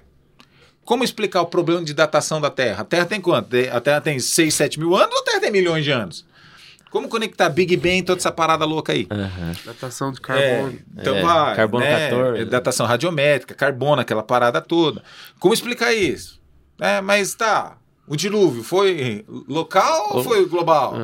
Como 0.84 1.04
explicar 1.04 1.42
o 1.42 1.46
problema 1.46 1.84
de 1.84 1.94
datação 1.94 2.40
da 2.40 2.50
Terra? 2.50 2.82
A 2.82 2.84
Terra 2.84 3.06
tem 3.06 3.20
quanto? 3.20 3.56
A 3.72 3.80
Terra 3.80 4.00
tem 4.00 4.18
6, 4.18 4.52
7 4.52 4.78
mil 4.80 4.96
anos 4.96 5.14
ou 5.14 5.22
a 5.22 5.24
Terra 5.24 5.40
tem 5.40 5.50
milhões 5.50 5.84
de 5.84 5.90
anos? 5.92 6.26
Como 6.92 7.08
conectar 7.08 7.48
Big 7.48 7.74
Bang 7.76 7.98
e 7.98 8.02
toda 8.02 8.20
essa 8.20 8.30
parada 8.30 8.64
louca 8.66 8.92
aí? 8.92 9.08
Aham. 9.10 9.52
Datação 9.64 10.12
de 10.12 10.18
É, 10.18 10.22
carbono. 10.22 10.78
então 10.96 11.16
É, 11.16 11.22
vai. 11.22 11.56
carbono 11.56 11.84
né? 11.84 12.08
14. 12.10 12.44
Datação 12.44 12.86
radiométrica, 12.86 13.54
carbono, 13.54 14.02
aquela 14.02 14.22
parada 14.22 14.60
toda. 14.60 15.02
Como 15.40 15.54
explicar 15.54 15.92
isso? 15.94 16.38
É, 16.78 17.00
mas 17.00 17.34
tá. 17.34 17.78
O 18.06 18.14
dilúvio 18.14 18.62
foi 18.62 19.24
local 19.48 20.16
ou 20.16 20.22
foi 20.22 20.44
global? 20.46 20.94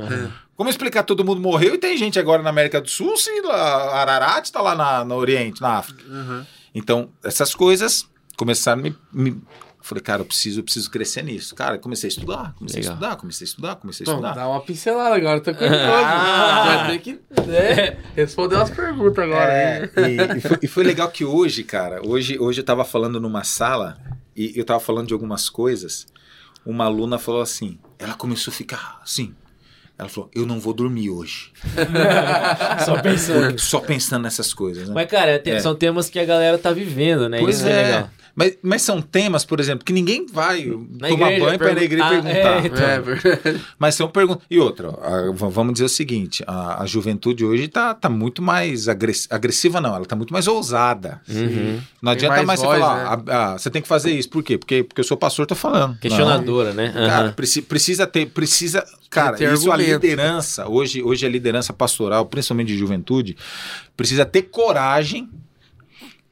Como 0.54 0.68
explicar 0.68 1.04
todo 1.04 1.24
mundo 1.24 1.40
morreu 1.40 1.76
e 1.76 1.78
tem 1.78 1.96
gente 1.96 2.18
agora 2.18 2.42
na 2.42 2.50
América 2.50 2.80
do 2.80 2.88
Sul, 2.90 3.16
se 3.16 3.40
lá, 3.42 3.94
Ararat 3.94 4.44
está 4.44 4.60
lá 4.60 4.74
na, 4.74 5.04
no 5.04 5.14
Oriente, 5.14 5.60
na 5.62 5.78
África. 5.78 6.02
Uhum. 6.06 6.44
Então, 6.74 7.08
essas 7.24 7.54
coisas 7.54 8.06
começaram 8.36 8.80
a 8.80 8.82
me. 8.82 8.96
me... 9.12 9.40
Falei, 9.88 10.02
cara, 10.02 10.20
eu 10.20 10.26
preciso, 10.26 10.60
eu 10.60 10.64
preciso 10.64 10.90
crescer 10.90 11.22
nisso. 11.24 11.54
Cara, 11.54 11.76
eu 11.76 11.80
comecei 11.80 12.08
a 12.08 12.10
estudar, 12.10 12.54
comecei 12.58 12.80
Legal. 12.82 12.92
a 12.92 12.94
estudar, 12.96 13.16
comecei 13.16 13.44
a 13.44 13.48
estudar, 13.48 13.76
comecei 13.76 14.04
a 14.04 14.06
Bom, 14.06 14.12
estudar. 14.16 14.34
dá 14.34 14.46
uma 14.46 14.60
pincelada 14.60 15.16
agora, 15.16 15.40
tô 15.40 15.54
curioso. 15.54 15.74
Ah. 15.82 16.64
Vai 16.86 16.90
ter 16.90 16.98
que 16.98 17.12
né, 17.46 17.96
responder 18.14 18.56
umas 18.56 18.68
perguntas 18.68 19.24
agora. 19.24 19.50
É, 19.50 19.90
e, 19.96 20.36
e 20.36 20.40
foi, 20.42 20.58
e 20.62 20.66
foi 20.66 20.84
legal 20.84 21.08
que 21.10 21.24
hoje, 21.24 21.64
cara, 21.64 22.06
hoje, 22.06 22.38
hoje 22.38 22.60
eu 22.60 22.64
tava 22.64 22.84
falando 22.84 23.18
numa 23.18 23.44
sala 23.44 23.96
e 24.36 24.52
eu 24.54 24.64
tava 24.64 24.78
falando 24.78 25.06
de 25.06 25.14
algumas 25.14 25.48
coisas. 25.48 26.06
Uma 26.66 26.84
aluna 26.84 27.18
falou 27.18 27.40
assim, 27.40 27.78
ela 27.98 28.12
começou 28.12 28.52
a 28.52 28.54
ficar 28.54 29.00
assim. 29.02 29.34
Ela 29.98 30.10
falou, 30.10 30.30
eu 30.34 30.44
não 30.44 30.60
vou 30.60 30.74
dormir 30.74 31.08
hoje. 31.08 31.50
Só 32.84 33.00
pensando. 33.00 33.58
Só 33.58 33.80
pensando 33.80 34.22
nessas 34.22 34.52
coisas, 34.52 34.86
né? 34.88 34.94
Mas, 34.94 35.10
cara, 35.10 35.38
te- 35.38 35.50
É. 35.50 35.60
são 35.60 35.74
temas 35.74 36.08
que 36.10 36.18
a 36.18 36.24
galera 36.24 36.58
tá 36.58 36.72
vivendo, 36.72 37.28
né? 37.28 37.38
Pois 37.40 37.56
Isso 37.56 37.66
é. 37.68 37.82
legal. 37.82 38.10
Mas, 38.38 38.56
mas 38.62 38.82
são 38.82 39.02
temas, 39.02 39.44
por 39.44 39.58
exemplo, 39.58 39.84
que 39.84 39.92
ninguém 39.92 40.24
vai 40.24 40.62
tomar 40.62 41.32
igreja, 41.32 41.44
banho 41.44 41.58
para 41.58 41.72
ir 41.72 41.74
na 41.74 41.82
igreja 41.82 42.04
e 42.04 42.18
Ah, 42.18 42.22
perguntar. 42.22 42.52
é, 42.52 42.66
então. 42.66 43.52
É. 43.54 43.60
Mas 43.76 43.96
são 43.96 44.08
perguntas. 44.08 44.44
E 44.48 44.60
outra, 44.60 44.90
a- 44.90 45.32
vamos 45.32 45.72
dizer 45.72 45.86
o 45.86 45.88
seguinte: 45.88 46.44
a, 46.46 46.82
a 46.82 46.86
juventude 46.86 47.44
hoje 47.44 47.66
tá, 47.66 47.92
tá 47.94 48.08
muito 48.08 48.40
mais 48.40 48.86
agress- 48.86 49.26
agressiva, 49.28 49.80
não, 49.80 49.92
ela 49.96 50.04
tá 50.06 50.14
muito 50.14 50.32
mais 50.32 50.46
ousada. 50.46 51.20
Uhum. 51.28 51.80
Não 52.00 52.12
Tem 52.14 52.28
adianta 52.28 52.36
mais 52.36 52.46
mais, 52.46 52.60
voz, 52.60 52.78
você 52.78 52.80
falar, 52.80 53.16
né? 53.16 53.22
ah, 53.26 53.54
ah, 53.54 53.58
você 53.58 53.70
tem 53.70 53.82
que 53.82 53.88
fazer 53.88 54.12
isso. 54.12 54.30
Por 54.30 54.44
quê? 54.44 54.56
Porque, 54.56 54.84
porque 54.84 55.00
eu 55.00 55.04
sou 55.04 55.16
pastor, 55.16 55.44
tô 55.44 55.56
falando. 55.56 55.98
Questionadora, 55.98 56.72
né? 56.72 56.92
Não. 56.94 57.06
Cara, 57.08 57.32
preci- 57.32 57.60
precisa 57.62 58.06
ter, 58.06 58.26
precisa, 58.26 58.84
cara, 59.10 59.36
ter 59.36 59.52
isso 59.52 59.68
a 59.68 59.74
argumento. 59.74 60.00
liderança, 60.00 60.68
hoje, 60.68 61.02
hoje 61.02 61.26
a 61.26 61.28
liderança 61.28 61.72
pastoral, 61.72 62.24
principalmente 62.26 62.68
de 62.68 62.78
juventude, 62.78 63.36
precisa 63.96 64.24
ter 64.24 64.42
coragem 64.42 65.28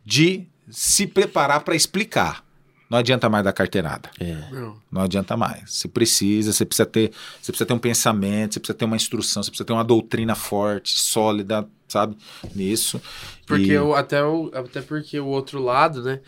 de 0.04 0.46
se 0.76 1.06
preparar 1.06 1.60
para 1.60 1.74
explicar. 1.74 2.44
Não 2.90 2.98
adianta 2.98 3.30
mais 3.30 3.42
dar 3.42 3.54
carteirada. 3.54 4.10
É. 4.20 4.34
Não. 4.52 4.76
Não 4.92 5.00
adianta 5.00 5.34
mais. 5.34 5.72
Você 5.72 5.88
precisa, 5.88 6.52
você 6.52 6.66
precisa 6.66 6.84
ter, 6.84 7.12
você 7.40 7.50
precisa 7.50 7.64
ter 7.64 7.72
um 7.72 7.78
pensamento, 7.78 8.52
você 8.52 8.60
precisa 8.60 8.76
ter 8.76 8.84
uma 8.84 8.94
instrução, 8.94 9.42
você 9.42 9.50
precisa 9.50 9.64
ter 9.64 9.72
uma 9.72 9.82
doutrina 9.82 10.34
forte, 10.34 10.98
sólida, 10.98 11.66
sabe? 11.88 12.16
Nisso. 12.54 13.00
Porque 13.46 13.72
E- 13.72 13.78
o, 13.78 13.94
até, 13.94 14.24
o, 14.24 14.50
até 14.52 14.80
porque 14.82 15.20
o 15.20 15.26
outro 15.26 15.62
lado, 15.62 16.02
né, 16.02 16.18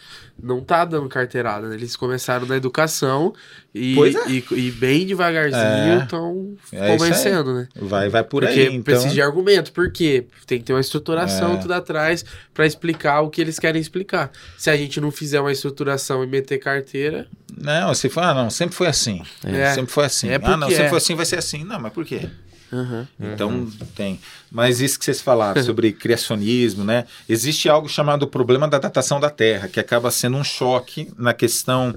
não 0.41 0.61
tá 0.63 0.85
dando 0.85 1.09
carteirada. 1.09 1.69
né? 1.69 1.75
Eles 1.75 1.97
começaram 1.97 2.47
na 2.47 2.57
educação 2.57 3.35
e, 3.75 3.97
é. 3.99 4.31
e, 4.31 4.45
e 4.53 4.71
bem 4.71 5.05
devagarzinho 5.05 5.61
É. 6.01 6.03
estão 6.05 6.55
É 6.73 6.81
aí. 6.93 6.97
convencendo, 6.97 7.53
né? 7.55 7.69
Vai, 7.75 8.09
vai 8.09 8.23
por 8.23 8.45
porque 8.45 8.61
aí. 8.61 8.67
Então, 8.69 8.83
precisa 8.83 9.13
de 9.13 9.21
argumento. 9.21 9.73
Por 9.73 9.91
quê? 9.91 10.27
Tem 10.47 10.59
que 10.61 10.65
ter 10.65 10.73
uma 10.75 10.81
estruturação 10.81 11.55
É. 11.55 11.57
tudo 11.57 11.73
atrás 11.75 12.25
pra 12.55 12.65
explicar 12.65 13.21
o 13.23 13.31
que 13.31 13.41
eles 13.41 13.59
querem 13.59 13.81
explicar. 13.81 14.31
Se 14.57 14.71
a 14.71 14.77
gente 14.77 15.01
não 15.01 15.11
fizer 15.11 15.41
uma 15.41 15.51
estruturação 15.51 16.23
e 16.23 16.27
meter 16.29 16.59
carteira, 16.59 17.27
Não, 17.61 17.93
você 17.93 18.09
fala, 18.09 18.31
ah, 18.31 18.35
não, 18.45 18.51
sempre 18.51 18.77
foi 18.77 18.87
assim. 18.87 19.23
É. 19.45 19.75
Sempre 19.75 19.91
foi 19.91 20.05
assim. 20.05 20.29
É 20.29 20.37
ah, 20.37 20.39
não, 20.57 20.59
porque 20.61 20.75
sempre 20.75 20.87
é. 20.87 20.89
foi 20.91 20.99
assim, 20.99 21.15
vai 21.17 21.27
ser 21.27 21.39
assim. 21.39 21.65
Não, 21.65 21.81
mas 21.81 21.93
por 21.93 22.05
quê? 22.05 22.29
Aham, 22.73 23.09
Então 23.19 23.69
tem. 23.95 24.21
Mas 24.51 24.81
isso 24.81 24.99
que 24.99 25.05
vocês 25.05 25.21
falaram 25.21 25.61
sobre 25.65 25.93
criacionismo, 25.93 26.85
né? 26.85 27.07
Existe 27.29 27.69
algo 27.69 27.89
chamado 27.89 28.27
problema 28.27 28.69
da 28.69 28.79
datação 28.79 29.19
da 29.21 29.31
Terra, 29.31 29.69
que 29.69 29.81
acaba 29.81 30.11
sendo 30.11 30.37
um 30.37 30.45
choque 30.45 31.11
na 31.17 31.33
questão. 31.33 31.95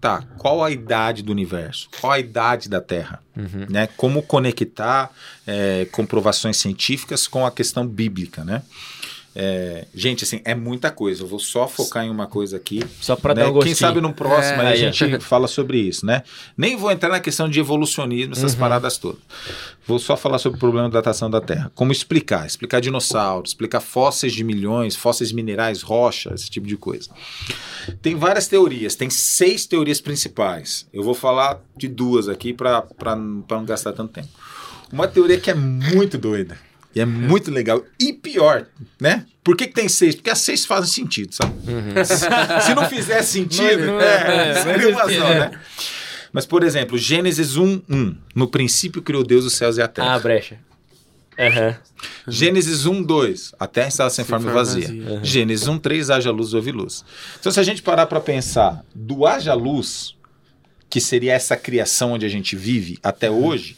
Tá, 0.00 0.22
qual 0.38 0.62
a 0.64 0.70
idade 0.70 1.22
do 1.22 1.32
universo? 1.32 1.88
Qual 2.00 2.12
a 2.12 2.18
idade 2.18 2.68
da 2.68 2.80
Terra? 2.80 3.20
Né? 3.68 3.88
Como 3.96 4.22
conectar 4.22 5.10
é, 5.46 5.86
comprovações 5.90 6.56
científicas 6.56 7.26
com 7.26 7.44
a 7.44 7.50
questão 7.50 7.86
bíblica, 7.86 8.44
né? 8.44 8.62
É, 9.34 9.86
gente, 9.94 10.24
assim, 10.24 10.40
é 10.44 10.54
muita 10.54 10.90
coisa. 10.90 11.22
Eu 11.22 11.26
vou 11.26 11.38
só 11.38 11.66
focar 11.66 12.04
em 12.04 12.10
uma 12.10 12.26
coisa 12.26 12.56
aqui. 12.56 12.82
Só 13.00 13.16
pra 13.16 13.34
né? 13.34 13.42
dar 13.42 13.50
um 13.50 13.52
gostinho. 13.52 13.74
Quem 13.74 13.86
sabe 13.86 14.00
no 14.00 14.12
próximo 14.12 14.60
É, 14.62 14.72
a 14.72 14.76
gente 14.76 15.18
fala 15.20 15.48
sobre 15.48 15.78
isso, 15.78 16.04
né? 16.04 16.22
Nem 16.56 16.76
vou 16.76 16.90
entrar 16.90 17.08
na 17.08 17.20
questão 17.20 17.48
de 17.48 17.58
evolucionismo, 17.58 18.34
essas 18.34 18.54
paradas 18.54 18.98
todas. 18.98 19.20
Vou 19.86 19.98
só 19.98 20.16
falar 20.16 20.38
sobre 20.38 20.56
o 20.58 20.60
problema 20.60 20.88
da 20.88 21.00
datação 21.00 21.30
da 21.30 21.40
Terra. 21.40 21.72
Como 21.74 21.90
explicar? 21.90 22.46
Explicar 22.46 22.80
dinossauros, 22.80 23.50
explicar 23.50 23.80
fósseis 23.80 24.32
de 24.32 24.44
milhões, 24.44 24.94
fósseis 24.94 25.32
minerais, 25.32 25.82
rocha, 25.82 26.32
esse 26.34 26.48
tipo 26.50 26.66
de 26.66 26.76
coisa. 26.76 27.10
Tem 28.00 28.14
várias 28.14 28.46
teorias, 28.46 28.94
tem 28.94 29.10
seis 29.10 29.66
teorias 29.66 30.00
principais. 30.00 30.86
Eu 30.92 31.02
vou 31.02 31.14
falar 31.14 31.60
de 31.76 31.88
duas 31.88 32.28
aqui 32.28 32.52
para 32.52 33.16
não 33.16 33.64
gastar 33.64 33.92
tanto 33.92 34.12
tempo. 34.12 34.28
Uma 34.92 35.08
teoria 35.08 35.40
que 35.40 35.50
é 35.50 35.54
muito 35.54 36.18
doida. 36.18 36.56
E 36.94 37.00
é 37.00 37.04
muito 37.06 37.50
legal. 37.50 37.82
E 37.98 38.12
pior, 38.12 38.66
né? 39.00 39.24
Por 39.42 39.56
que, 39.56 39.66
que 39.66 39.74
tem 39.74 39.88
seis? 39.88 40.14
Porque 40.14 40.30
as 40.30 40.38
seis 40.38 40.64
fazem 40.64 40.90
sentido, 40.90 41.34
sabe? 41.34 41.52
Se, 42.04 42.16
se 42.66 42.74
não 42.74 42.88
fizer 42.88 43.22
sentido, 43.22 43.86
Não, 43.86 43.94
não, 43.94 44.00
é, 44.00 44.50
é, 44.50 44.62
seria 44.62 44.88
uma 44.90 45.10
é. 45.10 45.18
só, 45.18 45.28
né? 45.28 45.50
Mas, 46.32 46.46
por 46.46 46.62
exemplo, 46.62 46.96
Gênesis 46.96 47.56
1, 47.56 47.82
1. 47.88 48.16
No 48.34 48.48
princípio 48.48 49.02
criou 49.02 49.22
Deus 49.22 49.44
os 49.44 49.52
céus 49.54 49.76
e 49.76 49.82
a 49.82 49.88
terra. 49.88 50.14
Ah, 50.14 50.18
brecha. 50.18 50.58
Aham. 51.38 51.76
Gênesis 52.26 52.86
1, 52.86 53.02
2. 53.02 53.54
A 53.58 53.66
terra 53.66 53.88
estava 53.88 54.10
sem, 54.10 54.24
Sem 54.24 54.30
forma 54.30 54.44
forma 54.44 54.58
vazia. 54.58 54.86
vazia. 54.86 55.20
Gênesis 55.22 55.68
1, 55.68 55.78
3. 55.78 56.10
Haja 56.10 56.30
luz, 56.30 56.54
houve 56.54 56.72
luz. 56.72 57.04
Então, 57.38 57.52
se 57.52 57.60
a 57.60 57.62
gente 57.62 57.82
parar 57.82 58.06
para 58.06 58.20
pensar 58.20 58.82
do 58.94 59.26
haja 59.26 59.52
luz, 59.54 60.14
que 60.88 61.00
seria 61.00 61.34
essa 61.34 61.56
criação 61.56 62.12
onde 62.12 62.24
a 62.24 62.28
gente 62.28 62.56
vive 62.56 62.98
até 63.02 63.30
hoje, 63.30 63.76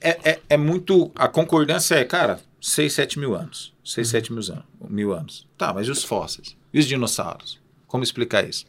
é, 0.00 0.30
é, 0.30 0.40
é 0.50 0.56
muito. 0.56 1.10
A 1.14 1.28
concordância 1.28 1.94
é, 1.94 2.04
cara, 2.04 2.40
6, 2.60 2.92
7 2.92 3.18
mil 3.18 3.34
anos. 3.34 3.72
6, 3.84 4.08
7 4.08 4.32
mil 4.32 4.42
anos, 4.42 4.64
mil 4.88 5.12
anos. 5.12 5.46
Tá, 5.56 5.72
mas 5.72 5.86
e 5.86 5.90
os 5.90 6.04
fósseis? 6.04 6.56
E 6.72 6.78
os 6.78 6.86
dinossauros? 6.86 7.58
Como 7.86 8.04
explicar 8.04 8.46
isso? 8.46 8.66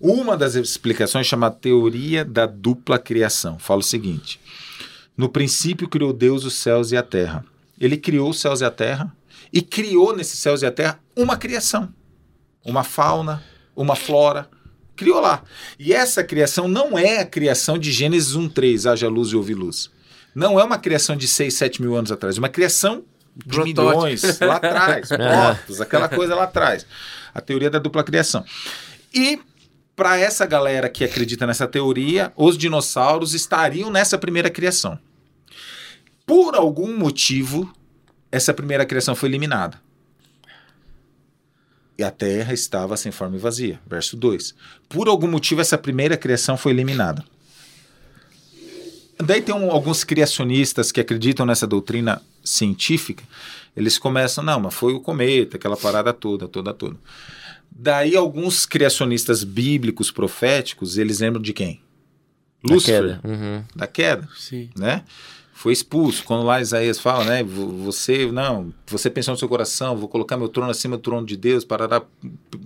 Uma 0.00 0.36
das 0.36 0.54
explicações 0.54 1.26
chama 1.26 1.50
teoria 1.50 2.24
da 2.24 2.46
dupla 2.46 2.98
criação. 2.98 3.58
Fala 3.58 3.80
o 3.80 3.84
seguinte: 3.84 4.40
no 5.16 5.28
princípio 5.28 5.88
criou 5.88 6.12
Deus 6.12 6.44
os 6.44 6.54
céus 6.54 6.92
e 6.92 6.96
a 6.96 7.02
terra. 7.02 7.44
Ele 7.78 7.96
criou 7.96 8.30
os 8.30 8.40
céus 8.40 8.60
e 8.60 8.64
a 8.64 8.70
terra 8.70 9.14
e 9.52 9.60
criou 9.60 10.16
nesses 10.16 10.38
céus 10.38 10.62
e 10.62 10.66
a 10.66 10.72
terra 10.72 10.98
uma 11.14 11.36
criação, 11.36 11.92
uma 12.64 12.82
fauna, 12.84 13.42
uma 13.76 13.96
flora. 13.96 14.48
Criou 14.96 15.20
lá. 15.20 15.42
E 15.78 15.92
essa 15.92 16.22
criação 16.22 16.68
não 16.68 16.98
é 16.98 17.20
a 17.20 17.26
criação 17.26 17.78
de 17.78 17.90
Gênesis 17.90 18.34
1:3, 18.36 18.86
haja 18.86 19.08
luz 19.08 19.30
e 19.30 19.36
houve 19.36 19.54
luz. 19.54 19.90
Não 20.34 20.58
é 20.58 20.64
uma 20.64 20.78
criação 20.78 21.16
de 21.16 21.26
6, 21.26 21.52
7 21.54 21.82
mil 21.82 21.94
anos 21.96 22.12
atrás, 22.12 22.36
é 22.36 22.38
uma 22.38 22.48
criação 22.48 23.04
de 23.36 23.48
Protótipo. 23.48 23.82
milhões 23.82 24.40
lá 24.40 24.56
atrás, 24.56 25.08
protos, 25.10 25.80
aquela 25.80 26.08
coisa 26.08 26.34
lá 26.34 26.44
atrás. 26.44 26.86
A 27.34 27.40
teoria 27.40 27.70
da 27.70 27.78
dupla 27.78 28.02
criação. 28.02 28.44
E 29.12 29.40
para 29.94 30.18
essa 30.18 30.46
galera 30.46 30.88
que 30.88 31.04
acredita 31.04 31.46
nessa 31.46 31.66
teoria, 31.66 32.32
os 32.36 32.56
dinossauros 32.56 33.34
estariam 33.34 33.90
nessa 33.90 34.16
primeira 34.18 34.50
criação. 34.50 34.98
Por 36.26 36.54
algum 36.54 36.96
motivo, 36.96 37.72
essa 38.30 38.54
primeira 38.54 38.86
criação 38.86 39.14
foi 39.14 39.28
eliminada. 39.28 39.80
E 41.98 42.02
a 42.02 42.10
terra 42.10 42.54
estava 42.54 42.96
sem 42.96 43.12
forma 43.12 43.36
e 43.36 43.38
vazia. 43.38 43.78
Verso 43.86 44.16
2. 44.16 44.54
Por 44.88 45.06
algum 45.06 45.28
motivo, 45.28 45.60
essa 45.60 45.76
primeira 45.76 46.16
criação 46.16 46.56
foi 46.56 46.72
eliminada. 46.72 47.22
Daí 49.24 49.42
tem 49.42 49.54
um- 49.54 49.70
alguns 49.70 50.04
criacionistas 50.04 50.90
que 50.92 51.00
acreditam 51.00 51.44
nessa 51.46 51.66
doutrina 51.66 52.22
científica. 52.44 53.22
Eles 53.76 53.98
começam, 53.98 54.42
não, 54.42 54.60
mas 54.60 54.74
foi 54.74 54.92
o 54.94 55.00
cometa, 55.00 55.56
aquela 55.56 55.76
parada 55.76 56.12
toda, 56.12 56.48
toda, 56.48 56.72
toda. 56.74 56.96
Daí 57.70 58.16
alguns 58.16 58.66
criacionistas 58.66 59.44
bíblicos, 59.44 60.10
proféticos, 60.10 60.98
eles 60.98 61.20
lembram 61.20 61.40
de 61.42 61.52
quem? 61.52 61.80
Da 62.64 62.74
Lúcifer, 62.74 63.02
queda. 63.02 63.20
Uhum. 63.24 63.64
da 63.74 63.86
queda 63.86 64.28
sim. 64.36 64.68
né? 64.76 65.02
Foi 65.54 65.72
expulso. 65.72 66.24
Quando 66.24 66.44
lá 66.44 66.60
Isaías 66.60 66.98
fala, 66.98 67.24
né? 67.24 67.42
vo- 67.42 67.68
Você, 67.84 68.30
não, 68.32 68.72
você 68.86 69.08
pensou 69.10 69.32
no 69.32 69.38
seu 69.38 69.48
coração, 69.48 69.96
vou 69.96 70.08
colocar 70.08 70.36
meu 70.36 70.48
trono 70.48 70.70
acima 70.70 70.96
do 70.96 71.02
trono 71.02 71.26
de 71.26 71.36
Deus, 71.36 71.64
parará. 71.64 72.02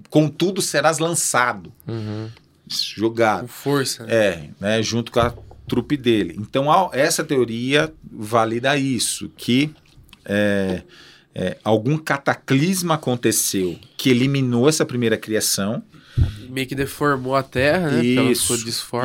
Contudo, 0.09 0.63
serás 0.63 0.99
lançado, 1.01 1.73
Uhum. 1.89 2.29
jogado. 2.69 3.43
Com 3.43 3.49
força. 3.49 4.05
né? 4.07 4.15
É, 4.15 4.51
né? 4.61 4.83
Junto 4.83 5.11
com 5.13 5.21
a 5.21 5.33
trupe 5.69 5.97
dele. 5.97 6.35
Então, 6.39 6.71
a- 6.71 6.91
essa 6.93 7.25
teoria 7.25 7.93
valida 8.13 8.77
isso, 8.77 9.31
que 9.37 9.71
é, 10.25 10.83
é, 11.35 11.57
algum 11.65 11.97
cataclisma 11.99 12.95
aconteceu 12.95 13.79
que 13.97 14.11
eliminou 14.11 14.69
essa 14.69 14.85
primeira 14.85 15.17
criação 15.17 15.83
Meio 16.49 16.69
que 16.69 16.75
deformou 16.77 17.35
a 17.35 17.43
terra, 17.43 17.91
né? 17.91 18.05
Isso. 18.05 18.47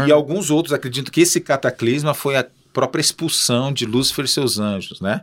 E 0.08 0.12
alguns 0.12 0.52
outros 0.52 0.72
acreditam 0.74 1.12
que 1.12 1.22
esse 1.22 1.42
cataclisma 1.42 2.14
foi 2.14 2.36
a 2.38 2.46
própria 2.72 3.02
expulsão 3.02 3.74
de 3.74 3.84
Lúcifer 3.88 4.26
e 4.26 4.28
seus 4.28 4.60
anjos, 4.60 5.02
né? 5.02 5.22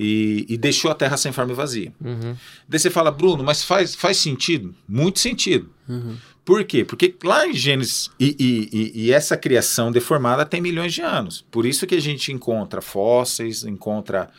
E, 0.00 0.46
e 0.48 0.56
deixou 0.56 0.92
a 0.92 0.94
Terra 0.94 1.16
sem 1.16 1.32
forma 1.32 1.50
e 1.50 1.56
vazia. 1.56 1.92
Uhum. 2.00 2.36
Daí 2.68 2.78
você 2.78 2.88
fala, 2.88 3.10
Bruno, 3.10 3.42
mas 3.42 3.64
faz, 3.64 3.96
faz 3.96 4.18
sentido? 4.18 4.72
Muito 4.88 5.18
sentido. 5.18 5.68
Uhum. 5.88 6.16
Por 6.48 6.64
quê? 6.64 6.82
Porque 6.82 7.14
lá 7.22 7.46
em 7.46 7.52
Gênesis, 7.52 8.10
e, 8.18 8.34
e- 8.72 9.02
e- 9.04 9.12
essa 9.12 9.36
criação 9.36 9.92
deformada 9.92 10.46
tem 10.46 10.62
milhões 10.62 10.94
de 10.94 11.02
anos. 11.02 11.44
Por 11.50 11.66
isso 11.66 11.86
que 11.86 11.94
a 11.94 12.00
gente 12.00 12.32
encontra 12.32 12.80
fósseis, 12.80 13.64
encontra 13.64 14.30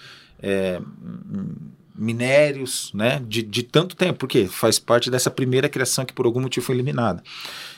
é, 0.41 0.81
minérios, 1.95 2.89
né? 2.95 3.21
De, 3.27 3.43
de 3.43 3.61
tanto 3.61 3.95
tempo. 3.95 4.17
Por 4.17 4.27
quê? 4.27 4.47
Faz 4.49 4.79
parte 4.79 5.11
dessa 5.11 5.29
primeira 5.29 5.69
criação 5.69 6.03
que 6.03 6.11
por 6.11 6.25
algum 6.25 6.41
motivo 6.41 6.65
foi 6.65 6.73
eliminada. 6.75 7.21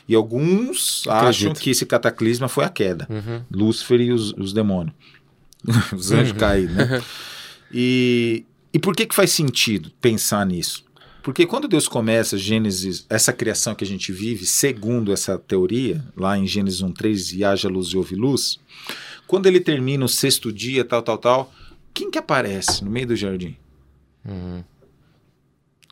E 0.08 0.16
alguns 0.16 1.04
acham 1.08 1.18
Acredito. 1.50 1.60
que 1.60 1.70
esse 1.72 1.86
cataclisma 1.86 2.48
foi 2.48 2.64
a 2.64 2.70
queda. 2.70 3.06
Uhum. 3.10 3.44
Lúcifer 3.52 4.00
e 4.00 4.14
os, 4.14 4.32
os 4.38 4.54
demônios. 4.54 4.96
os 5.94 6.10
anjos 6.10 6.38
caídos, 6.38 6.74
né? 6.78 7.04
E, 7.74 8.46
e 8.74 8.80
por 8.80 8.96
que, 8.96 9.06
que 9.06 9.16
faz 9.16 9.32
sentido 9.32 9.92
pensar 10.02 10.46
nisso? 10.46 10.86
Porque 11.24 11.46
quando 11.46 11.68
Deus 11.68 11.88
começa 11.88 12.38
Gênesis, 12.38 13.06
essa 13.10 13.32
criação 13.32 13.76
que 13.76 13.84
a 13.84 13.88
gente 13.88 14.12
vive, 14.12 14.46
segundo 14.46 15.14
essa 15.14 15.38
teoria, 15.38 16.04
lá 16.16 16.38
em 16.38 16.48
Gênesis 16.48 16.82
1:3 16.82 17.34
e 17.34 17.44
haja 17.44 17.70
luz 17.70 17.90
e 17.90 17.98
houve 17.98 18.16
luz, 18.16 18.60
quando 19.28 19.46
ele 19.46 19.60
termina 19.60 20.04
o 20.04 20.10
sexto 20.10 20.52
dia, 20.52 20.84
tal, 20.84 21.02
tal, 21.04 21.18
tal, 21.18 21.54
quem 21.94 22.10
que 22.10 22.18
aparece 22.18 22.84
no 22.84 22.90
meio 22.90 23.08
do 23.08 23.16
jardim? 23.16 23.56
Uhum. 24.26 24.64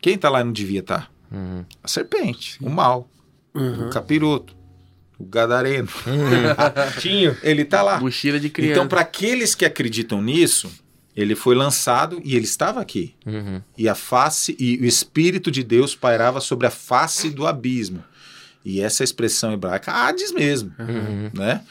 Quem 0.02 0.18
tá 0.18 0.30
lá 0.30 0.42
e 0.42 0.44
não 0.44 0.52
devia 0.52 0.80
estar? 0.80 1.12
Uhum. 1.32 1.64
A 1.84 1.88
serpente, 1.88 2.58
o 2.62 2.70
mal, 2.70 3.08
Uhum. 3.54 3.88
o 3.88 3.90
capiroto, 3.90 4.56
o 5.18 5.26
gadareno. 5.26 5.90
Tinho. 7.02 7.36
Ele 7.44 7.66
tá 7.66 7.82
lá. 7.82 8.00
Mochila 8.00 8.40
de 8.40 8.50
criança. 8.50 8.74
Então, 8.74 8.88
para 8.88 9.02
aqueles 9.02 9.54
que 9.54 9.66
acreditam 9.66 10.22
nisso, 10.22 10.72
ele 11.16 11.36
foi 11.36 11.56
lançado 11.56 12.22
e 12.24 12.36
ele 12.36 12.46
estava 12.46 12.80
aqui. 12.80 13.14
Uhum. 13.26 13.62
E 13.78 13.90
a 13.90 13.96
face 13.96 14.56
e 14.60 14.78
o 14.78 14.86
espírito 14.86 15.52
de 15.52 15.64
Deus 15.64 15.96
pairava 15.96 16.40
sobre 16.40 16.68
a 16.68 16.72
face 16.72 17.30
do 17.30 17.46
abismo. 17.48 18.04
E 18.64 18.82
essa 18.82 19.04
expressão 19.04 19.52
hebraica, 19.54 19.92
Hades 19.92 20.32
mesmo, 20.32 20.72
Uhum. 20.80 21.30
né? 21.34 21.62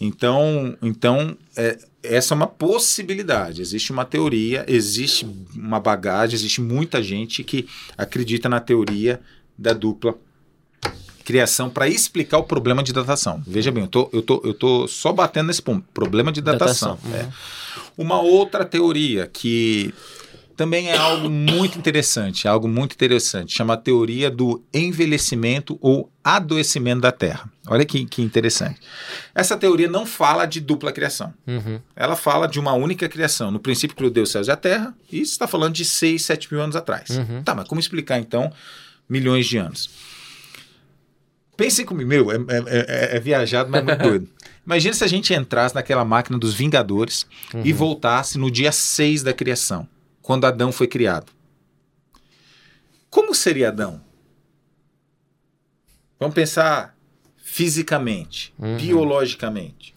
Então, 0.00 0.76
então 0.80 1.36
é, 1.56 1.78
essa 2.02 2.32
é 2.32 2.36
uma 2.36 2.46
possibilidade. 2.46 3.60
Existe 3.60 3.90
uma 3.92 4.04
teoria, 4.04 4.64
existe 4.68 5.26
uma 5.54 5.80
bagagem, 5.80 6.34
existe 6.36 6.60
muita 6.60 7.02
gente 7.02 7.42
que 7.42 7.66
acredita 7.96 8.48
na 8.48 8.60
teoria 8.60 9.20
da 9.56 9.72
dupla 9.72 10.14
criação 11.28 11.68
para 11.68 11.86
explicar 11.86 12.38
o 12.38 12.42
problema 12.42 12.82
de 12.82 12.90
datação. 12.90 13.42
Veja 13.46 13.70
bem, 13.70 13.82
eu 13.82 13.88
tô, 13.88 14.08
eu 14.14 14.22
tô, 14.22 14.40
eu 14.42 14.54
tô 14.54 14.88
só 14.88 15.12
batendo 15.12 15.48
nesse 15.48 15.60
ponto, 15.60 15.86
problema 15.92 16.32
de 16.32 16.40
datação. 16.40 16.98
Datação, 17.02 17.20
é. 17.20 17.28
Uma 17.98 18.18
outra 18.18 18.64
teoria 18.64 19.26
que 19.30 19.92
também 20.56 20.88
é 20.88 20.96
algo 20.96 21.28
muito 21.28 21.78
interessante, 21.78 22.48
algo 22.48 22.66
muito 22.66 22.94
interessante, 22.94 23.54
chama 23.54 23.74
a 23.74 23.76
teoria 23.76 24.30
do 24.30 24.64
envelhecimento 24.72 25.78
ou 25.82 26.10
adoecimento 26.24 27.02
da 27.02 27.12
Terra. 27.12 27.50
Olha 27.66 27.84
que, 27.84 28.06
que 28.06 28.22
interessante. 28.22 28.80
Essa 29.34 29.54
teoria 29.54 29.86
não 29.86 30.06
fala 30.06 30.46
de 30.46 30.62
dupla 30.62 30.92
criação. 30.92 31.34
Uhum. 31.46 31.78
Ela 31.94 32.16
fala 32.16 32.48
de 32.48 32.58
uma 32.58 32.72
única 32.72 33.06
criação. 33.06 33.50
No 33.50 33.60
princípio 33.60 33.94
criou 33.94 34.10
Deus, 34.10 34.30
céus 34.30 34.48
e 34.48 34.50
a 34.50 34.56
Terra, 34.56 34.94
e 35.12 35.20
está 35.20 35.46
falando 35.46 35.74
de 35.74 35.84
6, 35.84 36.22
7 36.22 36.54
mil 36.54 36.62
anos 36.62 36.74
atrás. 36.74 37.10
Uhum. 37.10 37.42
Tá, 37.42 37.54
mas 37.54 37.68
como 37.68 37.78
explicar 37.78 38.18
então 38.18 38.50
milhões 39.06 39.46
de 39.46 39.58
anos? 39.58 39.90
Pensem 41.58 41.84
comigo, 41.84 42.08
meu, 42.08 42.30
é, 42.30 42.36
é- 42.36 42.86
é- 43.12 43.16
é 43.16 43.20
viajado, 43.20 43.68
mas 43.68 43.80
é 43.80 43.84
muito 43.84 44.00
doido. 44.00 44.28
Imagina 44.64 44.94
se 44.94 45.02
a 45.02 45.08
gente 45.08 45.34
entrasse 45.34 45.74
naquela 45.74 46.04
máquina 46.04 46.38
dos 46.38 46.54
Vingadores 46.54 47.26
e 47.64 47.72
voltasse 47.72 48.38
no 48.38 48.48
dia 48.48 48.70
6 48.70 49.24
da 49.24 49.32
criação, 49.32 49.88
quando 50.22 50.46
Adão 50.46 50.70
foi 50.70 50.86
criado. 50.86 51.32
Como 53.10 53.34
seria 53.34 53.68
Adão? 53.68 54.00
Vamos 56.20 56.34
pensar 56.34 56.96
fisicamente, 57.36 58.54
Uhum. 58.56 58.76
biologicamente. 58.76 59.94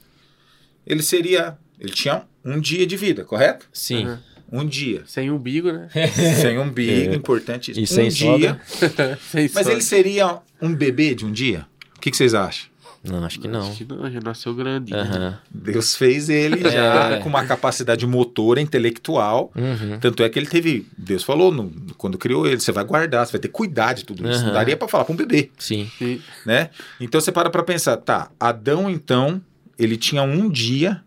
Ele 0.86 1.04
seria. 1.04 1.60
Ele 1.80 1.92
tinha 1.92 2.24
um 2.44 2.60
dia 2.60 2.88
de 2.88 2.98
vida, 2.98 3.24
correto? 3.24 3.68
Sim. 3.72 4.08
Uhum. 4.08 4.20
Um 4.52 4.66
dia. 4.66 5.04
Sem 5.06 5.32
umbigo, 5.32 5.72
né? 5.72 5.88
Sem 6.42 6.60
umbigo, 6.60 7.12
É. 7.14 7.16
importante 7.16 7.72
isso. 7.72 7.80
E 7.80 7.84
um 7.84 7.86
sem 7.88 8.10
dia. 8.10 8.60
Sem 9.32 9.50
Mas 9.54 9.68
ele 9.68 9.82
seria 9.82 10.40
um 10.62 10.74
bebê 10.76 11.16
de 11.16 11.26
um 11.26 11.32
dia? 11.32 11.66
O 11.96 12.00
que, 12.02 12.12
que 12.12 12.18
vocês 12.18 12.34
acham? 12.34 12.70
Não, 13.04 13.24
acho 13.26 13.40
que 13.40 13.48
não. 13.48 13.62
Acho 13.68 13.78
que 13.84 13.86
não, 13.92 14.12
já 14.12 14.20
nasceu 14.20 14.54
grande. 14.54 14.94
Aham. 14.94 15.40
Deus 15.50 15.96
fez 15.96 16.30
ele 16.30 16.70
já 16.70 17.14
É. 17.14 17.18
com 17.20 17.30
uma 17.30 17.44
capacidade 17.46 18.06
motora, 18.06 18.62
intelectual. 18.62 19.52
Uhum. 19.56 19.98
Tanto 20.00 20.22
é 20.22 20.30
que 20.30 20.38
ele 20.38 20.46
teve. 20.46 20.86
Deus 20.96 21.24
falou 21.24 21.52
no- 21.52 21.72
quando 21.98 22.16
criou 22.20 22.46
ele: 22.46 22.60
você 22.60 22.72
vai 22.72 22.84
guardar, 22.84 23.26
você 23.26 23.32
vai 23.32 23.42
ter 23.42 23.48
que 23.48 23.54
cuidar 23.56 23.94
de 23.94 24.06
tudo 24.06 24.30
isso. 24.30 24.44
Não 24.46 24.54
daria 24.54 24.78
para 24.78 24.88
falar 24.88 25.06
para 25.06 25.14
um 25.14 25.18
bebê, 25.18 25.50
Sim. 25.58 25.90
Sim. 25.98 26.22
né? 26.46 26.70
Então 27.00 27.20
você 27.20 27.32
para 27.32 27.50
para 27.50 27.64
pensar: 27.64 27.98
tá, 27.98 28.30
Adão 28.40 28.88
então, 28.88 29.42
ele 29.80 29.98
tinha 29.98 30.22
um 30.22 30.48
dia, 30.48 31.02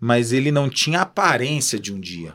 mas 0.00 0.32
ele 0.32 0.50
não 0.50 0.66
tinha 0.70 1.02
aparência 1.02 1.78
de 1.78 1.92
um 1.92 2.00
dia. 2.00 2.32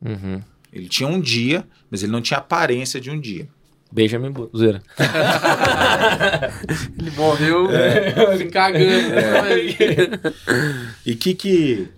Uhum. 0.00 0.40
Ele 0.72 0.88
tinha 0.88 1.08
um 1.08 1.20
dia, 1.20 1.66
mas 1.90 2.02
ele 2.02 2.12
não 2.12 2.20
tinha 2.20 2.38
aparência 2.38 3.00
de 3.00 3.10
um 3.10 3.18
dia. 3.18 3.48
Benjamin 3.90 4.30
Button. 4.30 4.56
Zoeira. 4.56 4.82
Ele 6.98 7.10
morreu 7.12 7.70
É. 7.70 8.36
se 8.36 8.44
cagando. 8.46 9.14
E 11.06 11.14
que 11.14 11.34
que. 11.34 11.88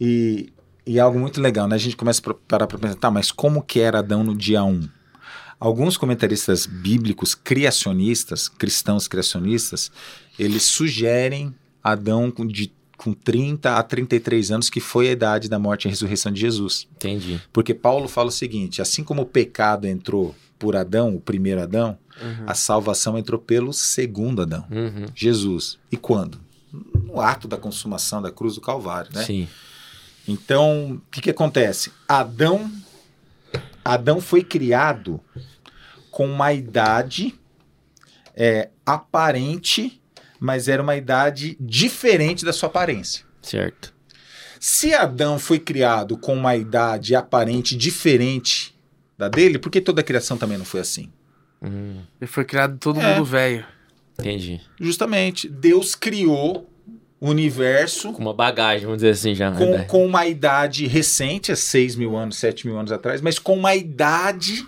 E, 0.00 0.50
e 0.86 0.98
algo 0.98 1.18
muito 1.18 1.40
legal, 1.40 1.68
né? 1.68 1.76
A 1.76 1.78
gente 1.78 1.96
começa 1.96 2.22
a 2.28 2.34
parar 2.48 2.66
para 2.66 2.78
pensar, 2.78 2.96
tá, 2.96 3.10
mas 3.10 3.30
como 3.30 3.62
que 3.62 3.80
era 3.80 3.98
Adão 3.98 4.24
no 4.24 4.34
dia 4.34 4.64
1? 4.64 4.88
Alguns 5.60 5.96
comentaristas 5.96 6.66
bíblicos 6.66 7.34
criacionistas, 7.36 8.48
cristãos 8.48 9.06
criacionistas, 9.06 9.92
eles 10.38 10.64
sugerem 10.64 11.54
Adão 11.84 12.30
com, 12.32 12.46
de, 12.46 12.72
com 13.02 13.12
30 13.12 13.76
a 13.76 13.82
33 13.82 14.50
anos, 14.52 14.70
que 14.70 14.80
foi 14.80 15.08
a 15.08 15.12
idade 15.12 15.48
da 15.48 15.58
morte 15.58 15.86
e 15.86 15.88
ressurreição 15.88 16.30
de 16.30 16.40
Jesus. 16.40 16.86
Entendi. 16.96 17.40
Porque 17.52 17.74
Paulo 17.74 18.06
fala 18.08 18.28
o 18.28 18.32
seguinte: 18.32 18.80
assim 18.80 19.02
como 19.02 19.22
o 19.22 19.26
pecado 19.26 19.86
entrou 19.86 20.34
por 20.58 20.76
Adão, 20.76 21.16
o 21.16 21.20
primeiro 21.20 21.60
Adão, 21.60 21.98
Uhum. 22.20 22.44
a 22.46 22.54
salvação 22.54 23.16
entrou 23.18 23.40
pelo 23.40 23.72
segundo 23.72 24.42
Adão, 24.42 24.64
Uhum. 24.70 25.06
Jesus. 25.14 25.78
E 25.90 25.96
quando? 25.96 26.38
No 27.04 27.20
ato 27.20 27.48
da 27.48 27.56
consumação 27.56 28.20
da 28.22 28.30
cruz 28.30 28.54
do 28.54 28.60
Calvário, 28.60 29.10
né? 29.14 29.24
Sim. 29.24 29.48
Então, 30.28 30.92
o 30.92 31.10
que, 31.10 31.20
que 31.22 31.30
acontece? 31.30 31.90
Adão, 32.06 32.70
Adão 33.84 34.20
foi 34.20 34.44
criado 34.44 35.20
com 36.10 36.26
uma 36.26 36.52
idade 36.52 37.34
é, 38.36 38.68
aparente, 38.84 40.00
mas 40.42 40.66
era 40.68 40.82
uma 40.82 40.96
idade 40.96 41.56
diferente 41.60 42.44
da 42.44 42.52
sua 42.52 42.68
aparência. 42.68 43.24
Certo. 43.40 43.94
Se 44.58 44.92
Adão 44.92 45.38
foi 45.38 45.58
criado 45.58 46.16
com 46.16 46.34
uma 46.34 46.56
idade 46.56 47.14
aparente 47.14 47.76
diferente 47.76 48.74
da 49.16 49.28
dele, 49.28 49.58
por 49.58 49.70
que 49.70 49.80
toda 49.80 50.00
a 50.00 50.04
criação 50.04 50.36
também 50.36 50.58
não 50.58 50.64
foi 50.64 50.80
assim? 50.80 51.10
Hum, 51.62 52.00
Ele 52.20 52.28
foi 52.28 52.44
criado 52.44 52.76
todo 52.78 53.00
É. 53.00 53.14
mundo 53.14 53.24
velho. 53.24 53.64
entendi. 54.18 54.60
Justamente, 54.80 55.48
Deus 55.48 55.94
criou 55.94 56.68
o 57.20 57.28
universo 57.30 58.12
Com 58.12 58.22
uma 58.22 58.34
bagagem, 58.34 58.84
vamos 58.84 58.98
dizer 58.98 59.10
assim 59.10 59.34
já. 59.34 59.52
com, 59.52 59.70
né? 59.70 59.84
com 59.84 60.04
uma 60.04 60.26
idade 60.26 60.86
recente, 60.88 61.52
há 61.52 61.56
6 61.56 61.94
mil 61.96 62.16
anos, 62.16 62.36
7 62.36 62.66
mil 62.66 62.76
anos 62.78 62.90
atrás, 62.90 63.20
mas 63.20 63.38
com 63.38 63.56
uma 63.56 63.74
idade 63.76 64.64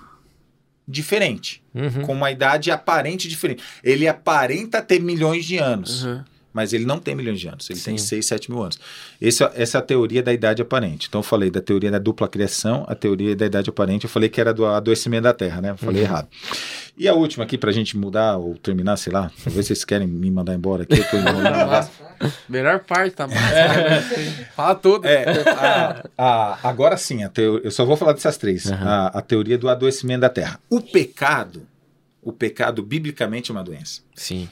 diferente. 0.86 1.62
Uhum. 1.74 2.02
Com 2.02 2.12
uma 2.12 2.30
idade 2.30 2.70
aparente 2.70 3.28
diferente. 3.28 3.62
Ele 3.82 4.06
aparenta 4.06 4.80
ter 4.82 5.00
milhões 5.00 5.44
de 5.44 5.58
anos, 5.58 6.04
Uhum. 6.04 6.24
Mas 6.54 6.72
ele 6.72 6.86
não 6.86 6.98
tem 7.00 7.14
milhões 7.14 7.38
de 7.40 7.48
anos. 7.48 7.68
Ele 7.68 7.78
tem 7.80 7.98
Sim. 7.98 8.06
6, 8.06 8.26
7 8.26 8.50
mil 8.50 8.62
anos. 8.62 8.78
Esse, 9.20 9.42
essa 9.54 9.76
é 9.76 9.80
a 9.80 9.82
teoria 9.82 10.22
da 10.22 10.32
idade 10.32 10.62
aparente. 10.62 11.08
Então 11.08 11.18
eu 11.18 11.22
falei 11.24 11.50
da 11.50 11.60
teoria 11.60 11.90
da 11.90 11.98
dupla 11.98 12.28
criação, 12.28 12.84
a 12.88 12.94
teoria 12.94 13.34
da 13.34 13.44
idade 13.44 13.68
aparente. 13.68 14.04
Eu 14.04 14.10
falei 14.10 14.28
que 14.28 14.40
era 14.40 14.54
do 14.54 14.64
adoecimento 14.64 15.24
da 15.24 15.34
Terra, 15.34 15.60
né? 15.60 15.70
Eu 15.72 15.76
falei 15.76 16.02
Uhum. 16.02 16.08
errado. 16.08 16.28
E 16.96 17.08
a 17.08 17.12
última 17.14 17.44
aqui, 17.44 17.58
pra 17.58 17.72
gente 17.72 17.96
mudar 17.96 18.36
ou 18.36 18.56
terminar, 18.56 18.96
sei 18.96 19.12
lá. 19.12 19.28
Talvez 19.42 19.66
vocês 19.66 19.84
querem 19.84 20.06
me 20.06 20.30
mandar 20.30 20.54
embora 20.54 20.84
aqui. 20.84 20.94
Melhor 22.48 22.80
parte, 22.84 23.16
tá 23.16 23.26
massa. 23.26 24.02
Fala 24.54 24.74
tudo. 24.76 25.04
É, 25.06 25.24
a- 25.50 26.04
a- 26.16 26.58
agora 26.62 26.96
sim, 26.96 27.24
a 27.24 27.28
teo- 27.28 27.58
eu 27.64 27.70
só 27.70 27.84
vou 27.84 27.96
falar 27.96 28.12
dessas 28.12 28.36
três. 28.36 28.70
Aham. 28.70 28.86
A, 28.88 29.06
a 29.08 29.20
teoria 29.20 29.58
do 29.58 29.68
adoecimento 29.68 30.20
da 30.20 30.28
Terra. 30.28 30.60
O 30.70 30.80
pecado, 30.80 31.66
o 32.22 32.32
pecado 32.32 32.82
biblicamente 32.82 33.50
é 33.50 33.54
uma 33.54 33.64
doença. 33.64 34.00
Sim. 34.14 34.48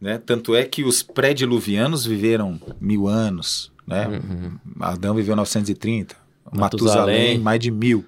Né? 0.00 0.18
Tanto 0.24 0.54
é 0.54 0.64
que 0.64 0.84
os 0.84 1.02
pré-diluvianos 1.02 2.06
viveram 2.06 2.60
mil 2.80 3.08
anos. 3.08 3.72
Né? 3.86 4.06
Uhum. 4.06 4.58
Adão 4.80 5.14
viveu 5.14 5.34
930. 5.34 6.14
Matusalém. 6.52 7.38
Mais 7.38 7.60
de 7.60 7.70
mil. 7.70 8.04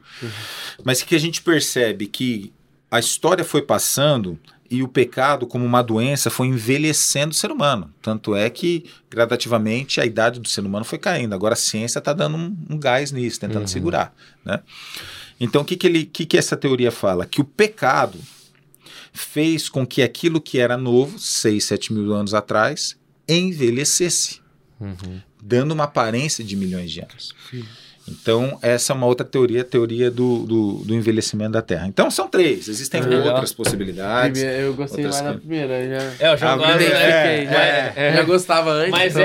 Mas 0.85 1.03
que 1.03 1.15
a 1.15 1.19
gente 1.19 1.43
percebe 1.43 2.07
que 2.07 2.53
a 2.91 2.99
história 2.99 3.45
foi 3.45 3.63
passando 3.63 4.39
e 4.71 4.85
o 4.85 4.89
pecado, 4.89 5.49
como 5.49 5.65
uma 5.67 5.83
doença, 5.83 6.31
foi 6.31 6.47
envelhecendo 6.47 7.33
o 7.33 7.35
ser 7.35 7.51
humano. 7.51 7.93
Tanto 8.01 8.37
é 8.37 8.49
que, 8.49 8.85
gradativamente, 9.11 10.01
a 10.01 10.07
idade 10.07 10.39
do 10.39 10.49
ser 10.49 10.61
humano 10.61 10.85
foi 10.85 10.97
caindo. 10.97 11.35
Agora 11.35 11.55
a 11.55 11.57
ciência 11.57 11.99
está 11.99 12.13
dando 12.13 12.37
um, 12.37 12.57
um 12.71 12.79
gás 12.79 13.11
nisso, 13.11 13.41
tentando 13.41 13.63
Uhum. 13.63 13.67
segurar. 13.67 14.15
Né? 14.45 14.61
Então, 15.41 15.63
o 15.63 15.65
que, 15.65 15.77
que, 15.77 15.87
ele, 15.89 16.05
que, 16.05 16.25
que 16.25 16.39
essa 16.39 16.57
teoria 16.57 16.93
fala? 16.93 17.27
Que 17.27 17.41
o 17.41 17.45
pecado 17.45 18.17
fez 19.13 19.69
com 19.69 19.87
que 19.87 20.03
aquilo 20.03 20.41
que 20.41 20.59
era 20.59 20.77
novo, 20.77 21.19
6, 21.19 21.65
7 21.65 21.93
mil 21.93 22.13
anos 22.15 22.35
atrás, 22.35 22.97
envelhecesse 23.29 24.41
Uhum. 24.81 25.21
dando 25.43 25.73
uma 25.73 25.85
aparência 25.85 26.43
de 26.43 26.57
milhões 26.57 26.91
de 26.91 27.01
anos. 27.01 27.35
Sim. 27.51 27.65
Então, 28.11 28.59
essa 28.63 28.93
é 28.93 28.97
uma 28.97 29.07
outra 29.07 29.25
teoria, 29.27 29.61
a 29.63 29.65
teoria 29.65 30.11
do, 30.11 30.41
do, 30.47 30.73
do 30.85 30.95
envelhecimento 30.95 31.53
da 31.53 31.63
Terra. 31.63 31.87
Então, 31.87 32.11
são 32.11 32.29
três. 32.29 32.69
Existem 32.69 33.01
Legal. 33.03 33.29
outras 33.35 33.53
possibilidades. 33.53 34.41
Primeira- 34.41 34.63
eu 34.63 34.75
gostei 34.75 35.05
mais 35.05 35.21
da 35.21 35.35
primeira. 35.35 35.89
Já, 36.19 36.27
É, 36.29 36.35
o 36.35 36.37
João 36.37 36.53
Ah, 36.53 36.57
Gomes, 36.57 36.75
beleza. 36.77 36.95
né? 36.95 36.99
identifiquei, 37.43 37.47
já, 37.47 37.65
é, 37.65 37.93
é. 37.97 38.13
já 38.17 38.23
gostava 38.23 38.71
antes. 38.73 38.91
Mas 38.91 39.13
então- 39.17 39.25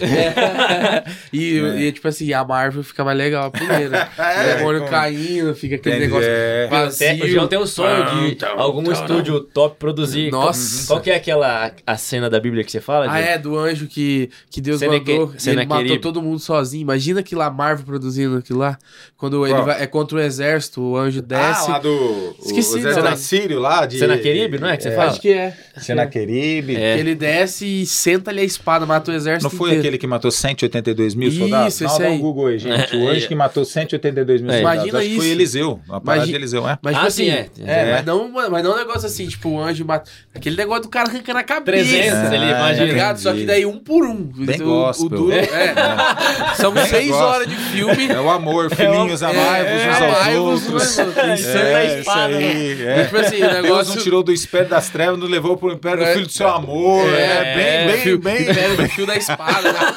é. 0.00 1.04
E, 1.32 1.58
É. 1.58 1.80
e, 1.82 1.92
tipo 1.92 2.08
assim, 2.08 2.32
a 2.32 2.44
Marvel 2.44 2.82
fica 2.82 3.04
mais 3.04 3.16
legal 3.16 3.46
a 3.46 3.50
primeira. 3.50 4.08
É, 4.20 4.54
o 4.54 4.56
demônio 4.58 4.86
caindo, 4.86 5.54
fica 5.54 5.74
aquele 5.76 5.96
Entendi, 5.96 6.10
negócio 6.12 6.28
é. 6.30 6.66
vazio. 6.68 7.24
O 7.24 7.28
João 7.28 7.48
tem 7.48 7.58
o 7.58 7.66
sonho 7.66 8.04
de 8.06 8.32
Então, 8.32 8.58
algum 8.58 8.80
então, 8.82 8.92
estúdio 8.92 9.40
top 9.40 9.76
produzir. 9.78 10.30
Nossa. 10.30 10.86
Qual 10.86 11.00
que 11.00 11.10
é 11.10 11.16
aquela 11.16 11.72
a 11.86 11.96
cena 11.96 12.28
da 12.30 12.38
Bíblia 12.40 12.62
que 12.64 12.70
você 12.70 12.80
fala? 12.80 13.06
Ah, 13.06 13.14
Diego? 13.16 13.28
é, 13.28 13.38
do 13.38 13.58
anjo 13.58 13.86
que, 13.86 14.30
que 14.50 14.60
Deus 14.60 14.78
Seneque- 14.78 15.12
mandou. 15.12 15.34
e 15.44 15.48
ele 15.50 15.66
matou 15.66 15.98
todo 15.98 16.22
mundo 16.22 16.38
sozinho. 16.38 16.82
Imagina 16.82 17.20
aquilo 17.20 17.40
lá, 17.40 17.50
Marvel 17.50 17.84
produzindo 18.20 18.38
aquilo 18.38 18.58
lá. 18.58 18.78
Quando 19.16 19.46
ele 19.46 19.60
vai, 19.62 19.82
é 19.82 19.86
contra 19.86 20.16
o 20.16 20.20
exército, 20.20 20.80
o 20.80 20.96
anjo 20.96 21.22
desce. 21.22 21.68
Ah, 21.68 21.72
lá 21.74 21.78
do 21.78 22.34
Esqueci, 22.44 22.74
o 22.74 22.78
exército 22.78 23.04
não. 23.04 23.12
assírio 23.12 23.58
lá 23.60 23.86
de 23.86 23.98
Senaqueribe, 23.98 24.58
não 24.58 24.68
é 24.68 24.76
que 24.76 24.82
você 24.82 24.90
fala? 24.94 25.10
Acho 25.10 25.20
que 25.20 25.32
é. 25.32 25.54
Senaqueribe. 25.78 26.76
É. 26.76 26.98
Ele 26.98 27.14
desce 27.14 27.64
e 27.82 27.86
senta 27.86 28.30
ali 28.30 28.40
a 28.40 28.44
espada, 28.44 28.86
mata 28.86 29.10
o 29.10 29.14
exército 29.14 29.50
Não 29.50 29.58
foi 29.58 29.68
inteiro. 29.70 29.80
aquele 29.80 29.98
que 29.98 30.06
matou 30.06 30.30
182 30.30 31.14
mil 31.14 31.28
Isso, 31.28 31.38
soldados? 31.38 31.80
Não, 31.80 31.86
esse 31.88 31.98
dá 32.02 32.08
um. 32.08 32.18
Google 32.18 32.46
aí, 32.46 32.58
gente. 32.58 32.96
O 32.96 33.08
anjo 33.08 33.28
que 33.28 33.34
matou 33.34 33.64
182 33.64 34.40
mil 34.40 34.50
É. 34.50 34.56
soldados. 34.56 34.78
Imagina 34.84 34.98
Acho 34.98 35.08
que 35.08 35.16
foi 35.16 35.24
isso. 35.26 35.34
Eliseu. 35.34 35.80
Uma 35.88 36.00
parada 36.00 36.18
Imagi- 36.24 36.32
de 36.32 36.36
Eliseu, 36.38 36.68
é? 36.68 36.78
Mas, 36.82 36.96
Ah, 36.96 36.98
tipo 37.00 37.10
sim, 37.12 37.30
assim, 37.30 37.40
é. 37.64 37.70
é, 37.70 37.80
É. 37.90 37.92
Mas, 37.96 38.04
não, 38.06 38.28
mas 38.50 38.64
não 38.64 38.72
um 38.74 38.76
negócio 38.76 39.06
assim, 39.06 39.26
tipo, 39.26 39.48
o 39.50 39.60
anjo 39.60 39.84
mata. 39.84 40.10
Aquele 40.34 40.56
negócio 40.56 40.82
do 40.84 40.88
cara 40.88 41.08
arrancando 41.08 41.38
a 41.38 41.42
cabeça. 41.42 41.84
300, 41.90 42.32
ele 42.32 42.44
Ah, 42.44 42.50
imagina. 42.50 42.76
Tá 42.78 42.84
ligado? 42.84 43.16
Só 43.18 43.32
que 43.32 43.44
daí 43.44 43.66
um 43.66 43.78
por 43.78 44.06
um. 44.06 44.16
Bem 44.24 44.60
o, 44.62 44.64
gospel. 44.64 45.06
o 45.06 45.08
duro, 45.08 45.32
é. 45.32 45.74
São 46.56 46.74
seis 46.88 47.10
horas 47.10 47.46
de 47.48 47.56
filme. 47.56 47.99
É 48.08 48.20
o 48.20 48.30
amor, 48.30 48.70
filhinhos, 48.74 49.22
amai-vos 49.22 49.72
uns 49.82 49.88
aos 49.88 50.02
amai-vos 50.02 50.44
outros. 50.68 50.72
uns 50.72 50.98
aos 50.98 51.06
outros. 51.08 51.28
Em 51.28 51.36
Santa 51.36 51.84
isso 51.84 51.98
Espada, 51.98 52.36
aí, 52.36 52.44
E, 52.80 52.82
é. 52.86 53.04
tipo 53.04 53.16
assim, 53.16 53.36
o 53.36 53.40
Deus 53.40 53.52
negócio. 53.62 53.94
nos 53.94 54.02
tirou 54.04 54.22
do 54.22 54.32
espelho 54.32 54.68
das 54.68 54.88
trevas, 54.90 55.18
nos 55.18 55.28
levou 55.30 55.56
para 55.56 55.68
o 55.68 55.72
império 55.72 55.98
do 55.98 56.04
É. 56.04 56.12
filho 56.14 56.26
do 56.26 56.32
seu 56.32 56.48
amor. 56.48 57.08
É, 57.12 57.54
bem, 57.54 57.86
bem, 57.92 58.02
fio, 58.02 58.18
bem. 58.18 58.42
Império 58.42 58.76
do 58.76 58.88
fio 58.88 59.06
da 59.06 59.16
espada. 59.16 59.72
né? 59.72 59.78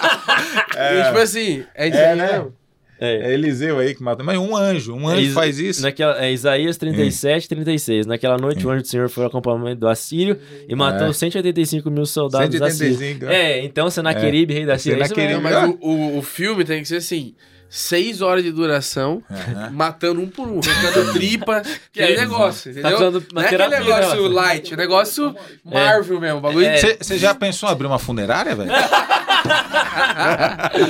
E, 0.76 1.04
tipo 1.06 1.18
assim, 1.20 1.64
é 1.76 1.88
isso 1.88 1.98
É, 1.98 2.12
aí 2.12 2.18
né? 2.18 2.32
mesmo. 2.32 2.54
É. 3.00 3.32
É 3.32 3.34
Eliseu 3.34 3.80
aí 3.80 3.94
que 3.94 4.02
matou. 4.02 4.26
Mas 4.26 4.38
um 4.38 4.56
anjo, 4.56 4.94
um 4.96 5.08
anjo 5.08 5.22
Is- 5.22 5.34
faz 5.34 5.60
isso. 5.60 5.82
Naquela, 5.82 6.24
é 6.24 6.32
Isaías 6.32 6.78
37, 6.78 7.50
36. 7.50 8.06
Naquela 8.06 8.38
noite, 8.38 8.66
o 8.66 8.70
anjo 8.70 8.82
do 8.84 8.88
Senhor 8.88 9.10
foi 9.10 9.24
ao 9.24 9.30
acampamento 9.30 9.82
do 9.82 9.88
Assírio 9.90 10.40
e 10.70 10.74
matou 10.76 11.08
É. 11.08 11.14
185 11.14 11.90
mil 11.92 12.06
soldados 12.06 12.60
assírios. 12.62 12.98
185. 12.98 13.26
É, 13.32 13.60
então 13.66 13.90
Senaqueribe, 13.90 14.54
rei 14.54 14.66
da 14.66 14.78
Síria. 14.78 15.04
é 15.04 15.06
isso. 15.06 15.14
Não, 15.16 15.42
mas 15.42 15.70
o, 15.70 15.78
o, 15.82 16.18
o 16.20 16.22
filme 16.22 16.64
tem 16.64 16.82
que 16.82 16.88
ser 16.88 16.98
assim: 16.98 17.36
seis 17.76 18.22
horas 18.22 18.44
de 18.44 18.52
duração, 18.52 19.24
Aham. 19.32 19.72
matando 19.72 20.22
um 20.22 20.28
por 20.28 20.48
um, 20.48 20.60
arrancando 20.60 21.12
tripa, 21.18 21.64
que 21.92 22.00
é 22.00 22.16
negócio, 22.16 22.70
entendeu? 22.70 22.92
precisando 22.92 23.20
de 23.20 23.34
Não 23.34 23.42
é 23.42 23.46
aquele 23.46 23.68
negócio 23.68 24.30
né, 24.30 24.36
light, 24.36 24.74
é 24.74 24.78
negócio 24.78 25.36
Marvel 25.66 26.20
mesmo, 26.20 26.40
bagulho. 26.40 26.68
É. 26.68 26.78
Você 26.78 26.98
você 27.02 27.18
já 27.18 27.34
pensou 27.34 27.68
em 27.68 27.72
abrir 27.72 27.88
uma 27.88 27.98
funerária, 27.98 28.56
velho? 28.56 28.70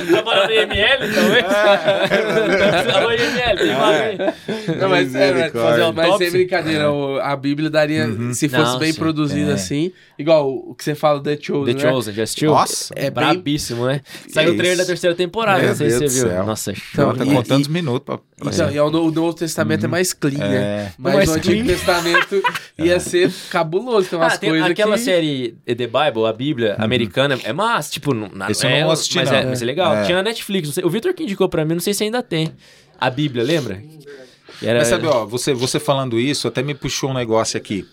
Trabalhando 0.08 0.50
em 0.50 0.58
ML, 0.58 1.14
talvez? 1.14 1.44
Alô, 2.94 3.10
ML, 3.10 3.58
tem 3.58 3.74
vaga 3.74 4.02
aí. 4.04 4.18
Não, 4.78 4.88
mas 4.88 5.06
Misericórdia. 5.12 5.92
mas, 5.92 6.08
mas 6.08 6.18
sem 6.18 6.30
brincadeira, 6.30 6.90
o- 6.90 7.18
a 7.20 7.36
Bíblia 7.36 7.70
daria, 7.70 8.06
se 8.32 8.48
fosse 8.48 8.72
Não, 8.72 8.78
bem 8.78 8.92
sim. 8.92 8.98
produzida 8.98 9.50
É. 9.50 9.54
assim, 9.54 9.92
igual 10.18 10.50
o 10.50 10.74
que 10.74 10.84
você 10.84 10.94
fala 10.94 11.18
do 11.20 11.24
The 11.24 11.38
Chosen, 11.40 11.74
The 11.74 11.84
né? 11.84 11.90
Chosen, 11.90 12.14
já 12.14 12.22
assistiu? 12.22 12.50
Nossa. 12.52 12.94
é 12.96 13.06
É 13.06 13.10
bem- 13.10 13.24
brabíssimo, 13.24 13.86
né? 13.86 14.00
Saiu 14.28 14.48
o 14.50 14.52
isso? 14.52 14.58
trailer 14.58 14.78
da 14.78 14.84
terceira 14.86 15.14
temporada, 15.16 15.58
Meu 15.60 15.68
não 15.68 15.74
sei 15.76 15.90
se 15.90 15.98
Deus 15.98 16.12
você 16.12 16.18
do 16.20 16.26
viu. 16.26 16.36
céu. 16.36 16.46
Nossa, 16.46 16.72
Então, 16.92 17.14
Tá 17.14 17.24
e- 17.24 17.28
contando 17.34 17.62
os 17.62 17.68
minutos 17.68 18.04
pra. 18.04 18.18
pra 18.18 18.50
Então, 18.52 18.70
e 18.70 18.80
o, 18.80 18.90
No- 18.90 19.06
o 19.06 19.10
Novo 19.10 19.34
Testamento 19.34 19.84
é 19.84 19.88
mais 19.88 20.12
clean, 20.12 20.38
né? 20.38 20.56
É. 20.56 20.92
Mas 20.98 21.14
Mais 21.14 21.28
o 21.30 21.34
Antigo 21.34 21.54
clean. 21.54 21.66
Testamento 21.66 22.42
ia 22.78 23.00
ser 23.00 23.30
cabuloso, 23.50 24.08
tem 24.08 24.18
umas 24.18 24.34
Ah, 24.34 24.38
tem 24.38 24.50
coisas 24.50 24.70
aquela 24.70 24.96
que... 24.96 25.02
série 25.02 25.56
The 25.66 25.74
Bible, 25.86 26.26
a 26.26 26.32
Bíblia 26.32 26.76
americana, 26.78 27.38
é 27.44 27.52
massa, 27.52 27.90
tipo, 27.90 28.14
não, 28.14 28.28
na- 28.44 28.50
Esse 28.50 28.66
eu 28.66 28.70
é, 28.70 28.80
não 28.82 28.90
assisti, 28.90 29.16
mas, 29.16 29.30
não. 29.30 29.36
É, 29.38 29.46
mas 29.46 29.62
é 29.62 29.64
legal. 29.64 29.94
É. 29.96 30.04
Tinha 30.04 30.16
na 30.16 30.22
Netflix, 30.22 30.68
não 30.68 30.72
sei- 30.74 30.84
o 30.84 30.90
Victor 30.90 31.12
que 31.14 31.22
indicou 31.24 31.48
pra 31.48 31.64
mim, 31.64 31.74
não 31.74 31.80
sei 31.80 31.92
se 31.94 32.04
ainda 32.04 32.22
tem. 32.22 32.52
A 32.98 33.10
Bíblia, 33.10 33.42
lembra? 33.44 33.82
Era, 34.62 34.78
Mas 34.78 34.88
sabe, 34.88 35.06
ó, 35.06 35.24
você, 35.26 35.52
você 35.52 35.80
falando 35.80 36.18
isso 36.18 36.46
até 36.48 36.62
me 36.62 36.74
puxou 36.74 37.10
um 37.10 37.14
negócio 37.14 37.56
aqui. 37.56 37.86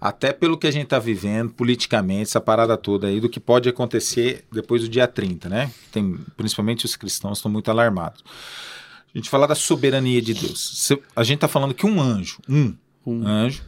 Até 0.00 0.32
pelo 0.32 0.56
que 0.56 0.66
a 0.66 0.70
gente 0.70 0.86
tá 0.86 0.98
vivendo 0.98 1.50
politicamente, 1.50 2.22
essa 2.22 2.40
parada 2.40 2.74
toda 2.76 3.06
aí, 3.06 3.20
do 3.20 3.28
que 3.28 3.38
pode 3.38 3.68
acontecer 3.68 4.44
depois 4.50 4.80
do 4.80 4.88
dia 4.88 5.06
30, 5.06 5.48
né? 5.50 5.70
Tem, 5.92 6.16
principalmente 6.38 6.86
os 6.86 6.96
cristãos 6.96 7.36
estão 7.38 7.50
muito 7.50 7.70
alarmados. 7.70 8.24
A 9.14 9.18
gente 9.18 9.28
falar 9.28 9.46
da 9.46 9.54
soberania 9.54 10.22
de 10.22 10.32
Deus. 10.32 10.86
Se- 10.86 10.98
A 11.14 11.22
gente 11.22 11.40
tá 11.40 11.48
falando 11.48 11.74
que 11.74 11.84
um 11.84 12.00
anjo, 12.00 12.38
um, 12.48 12.74
Um. 13.06 13.26
anjo, 13.26 13.62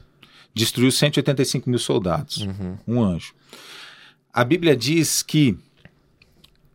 destruiu 0.54 0.90
185 0.90 1.68
mil 1.68 1.78
soldados. 1.78 2.46
Um 2.88 3.02
anjo. 3.02 3.34
A 4.32 4.42
Bíblia 4.42 4.74
diz 4.74 5.22
que 5.22 5.58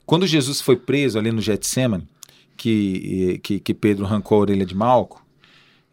quando 0.08 0.26
Jesus 0.26 0.62
foi 0.62 0.78
preso 0.78 1.20
ali 1.20 1.32
no 1.34 1.42
Getsemane, 1.42 2.08
que, 2.56 3.40
que, 3.44 3.60
que 3.60 3.74
Pedro 3.74 4.06
arrancou 4.06 4.38
a 4.38 4.42
orelha 4.42 4.66
de 4.66 4.74
Malco, 4.74 5.24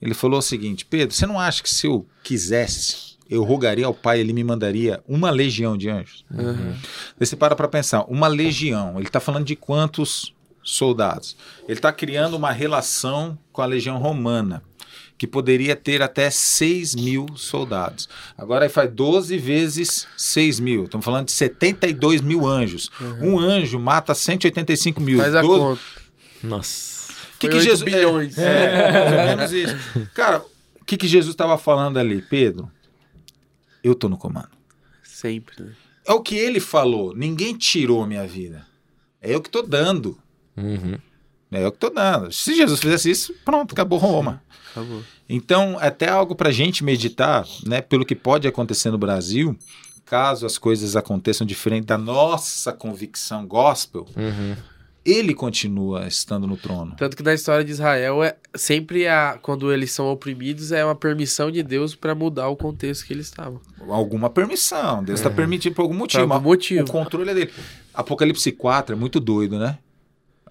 ele 0.01 0.15
falou 0.15 0.39
o 0.39 0.43
seguinte: 0.43 0.87
Pedro, 0.87 1.15
você 1.15 1.27
não 1.27 1.39
acha 1.39 1.63
que 1.63 1.69
se 1.69 1.89
eu 1.89 2.07
quisesse, 2.23 3.17
eu 3.29 3.43
rogaria 3.43 3.87
ao 3.87 3.93
Pai, 3.93 4.21
ele 4.21 4.33
me 4.33 4.45
mandaria 4.45 5.03
uma 5.07 5.31
legião 5.31 5.77
de 5.77 5.91
anjos? 5.91 6.25
Uhum. 6.31 6.75
Você 7.19 7.35
para 7.35 7.57
para 7.57 7.67
pensar: 7.67 8.05
uma 8.05 8.29
legião, 8.29 8.97
ele 8.97 9.09
está 9.09 9.19
falando 9.19 9.45
de 9.45 9.57
quantos 9.57 10.33
soldados? 10.63 11.37
Ele 11.65 11.79
está 11.79 11.93
criando 11.93 12.35
uma 12.35 12.53
relação 12.53 13.37
com 13.53 13.63
a 13.63 13.67
legião 13.67 13.99
romana. 13.99 14.63
Que 15.17 15.27
poderia 15.27 15.77
ter 15.77 16.03
até 16.03 16.29
6 16.29 16.97
mil 16.97 17.27
soldados. 17.37 18.09
Agora 18.37 18.65
aí 18.65 18.69
faz 18.69 18.91
12 18.91 19.39
vezes 19.39 20.09
6 20.17 20.61
mil. 20.61 20.85
Estamos 20.85 21.05
falando 21.05 21.27
de 21.27 21.33
72 21.33 22.21
mil 22.21 22.47
anjos. 22.47 22.91
Um 23.21 23.39
anjo 23.39 23.79
mata 23.79 24.15
185 24.15 25.01
mil. 25.01 25.19
Faz 25.19 25.35
a 25.35 25.41
12 25.41 25.61
conta. 25.61 25.83
Nossa. 26.43 27.13
O 27.35 27.39
que, 27.39 27.51
Foi 27.51 27.59
que 27.59 27.65
Jesus. 27.65 27.83
bilhões. 27.83 28.39
É, 28.39 28.65
é, 28.65 28.93
mais 28.93 29.13
ou 29.13 29.37
menos 29.37 29.53
isso. 29.53 29.77
Cara, 30.15 30.45
o 30.81 30.85
que, 30.85 30.97
que 30.97 31.09
Jesus 31.09 31.33
estava 31.33 31.57
falando 31.57 31.99
ali? 31.99 32.21
Pedro, 32.21 32.71
eu 33.83 33.95
tô 33.95 34.09
no 34.09 34.19
comando. 34.19 34.51
Sempre, 35.03 35.63
né? 35.63 35.73
É 36.07 36.13
o 36.13 36.21
que 36.21 36.37
ele 36.37 36.61
falou. 36.61 37.15
Ninguém 37.17 37.57
tirou 37.57 38.07
minha 38.07 38.27
vida. 38.27 38.67
É 39.21 39.35
eu 39.35 39.41
que 39.41 39.49
tô 39.49 39.63
dando. 39.63 40.19
Uhum. 40.57 40.99
É 41.55 41.65
eu 41.65 41.73
que 41.73 41.79
tô 41.79 41.91
dando. 41.91 42.33
Se 42.33 42.55
Jesus 42.55 42.81
fizesse 42.81 43.11
isso, 43.11 43.35
pronto, 43.45 43.73
acabou 43.73 43.99
Roma. 43.99 44.43
Acabou. 44.73 45.03
Então, 45.29 45.77
até 45.81 46.09
algo 46.09 46.35
para 46.35 46.49
a 46.49 46.53
gente 46.53 46.83
meditar, 46.85 47.47
né, 47.67 47.81
pelo 47.81 48.05
que 48.05 48.15
pode 48.15 48.47
acontecer 48.49 48.91
no 48.91 48.99
Brasil, 48.99 49.57
caso 50.05 50.45
as 50.45 50.59
coisas 50.59 50.97
aconteçam 50.97 51.47
diferente 51.47 51.87
da 51.87 51.97
nossa 51.97 52.73
convicção 52.73 53.47
gospel, 53.47 54.07
Uhum. 54.17 54.55
ele 55.05 55.33
continua 55.35 56.07
estando 56.07 56.47
no 56.47 56.57
trono. 56.57 56.95
Tanto 56.99 57.17
que 57.17 57.23
na 57.23 57.33
história 57.33 57.65
de 57.65 57.71
Israel, 57.73 58.23
é 58.23 58.37
sempre 58.55 59.07
a, 59.07 59.39
quando 59.41 59.73
eles 59.73 59.93
são 59.93 60.07
oprimidos, 60.11 60.73
é 60.73 60.85
uma 60.85 60.95
permissão 60.95 61.51
de 61.51 61.63
Deus 61.63 61.95
para 61.95 62.15
mudar 62.15 62.49
o 62.49 62.57
contexto 62.57 63.07
que 63.07 63.13
eles 63.13 63.27
estavam. 63.27 63.61
Alguma 63.89 64.29
permissão, 64.29 65.03
Deus 65.05 65.21
está 65.21 65.31
permitindo 65.31 65.75
por 65.75 65.83
algum 65.83 65.95
motivo. 65.95 66.27
Por 66.27 66.33
algum 66.35 66.49
motivo. 66.49 66.85
O 66.89 66.91
controle 66.93 67.31
é 67.31 67.35
dele. 67.35 67.53
Apocalipse 67.95 68.51
4 68.53 68.95
é 68.95 68.99
muito 68.99 69.21
doido, 69.21 69.59
né? 69.59 69.79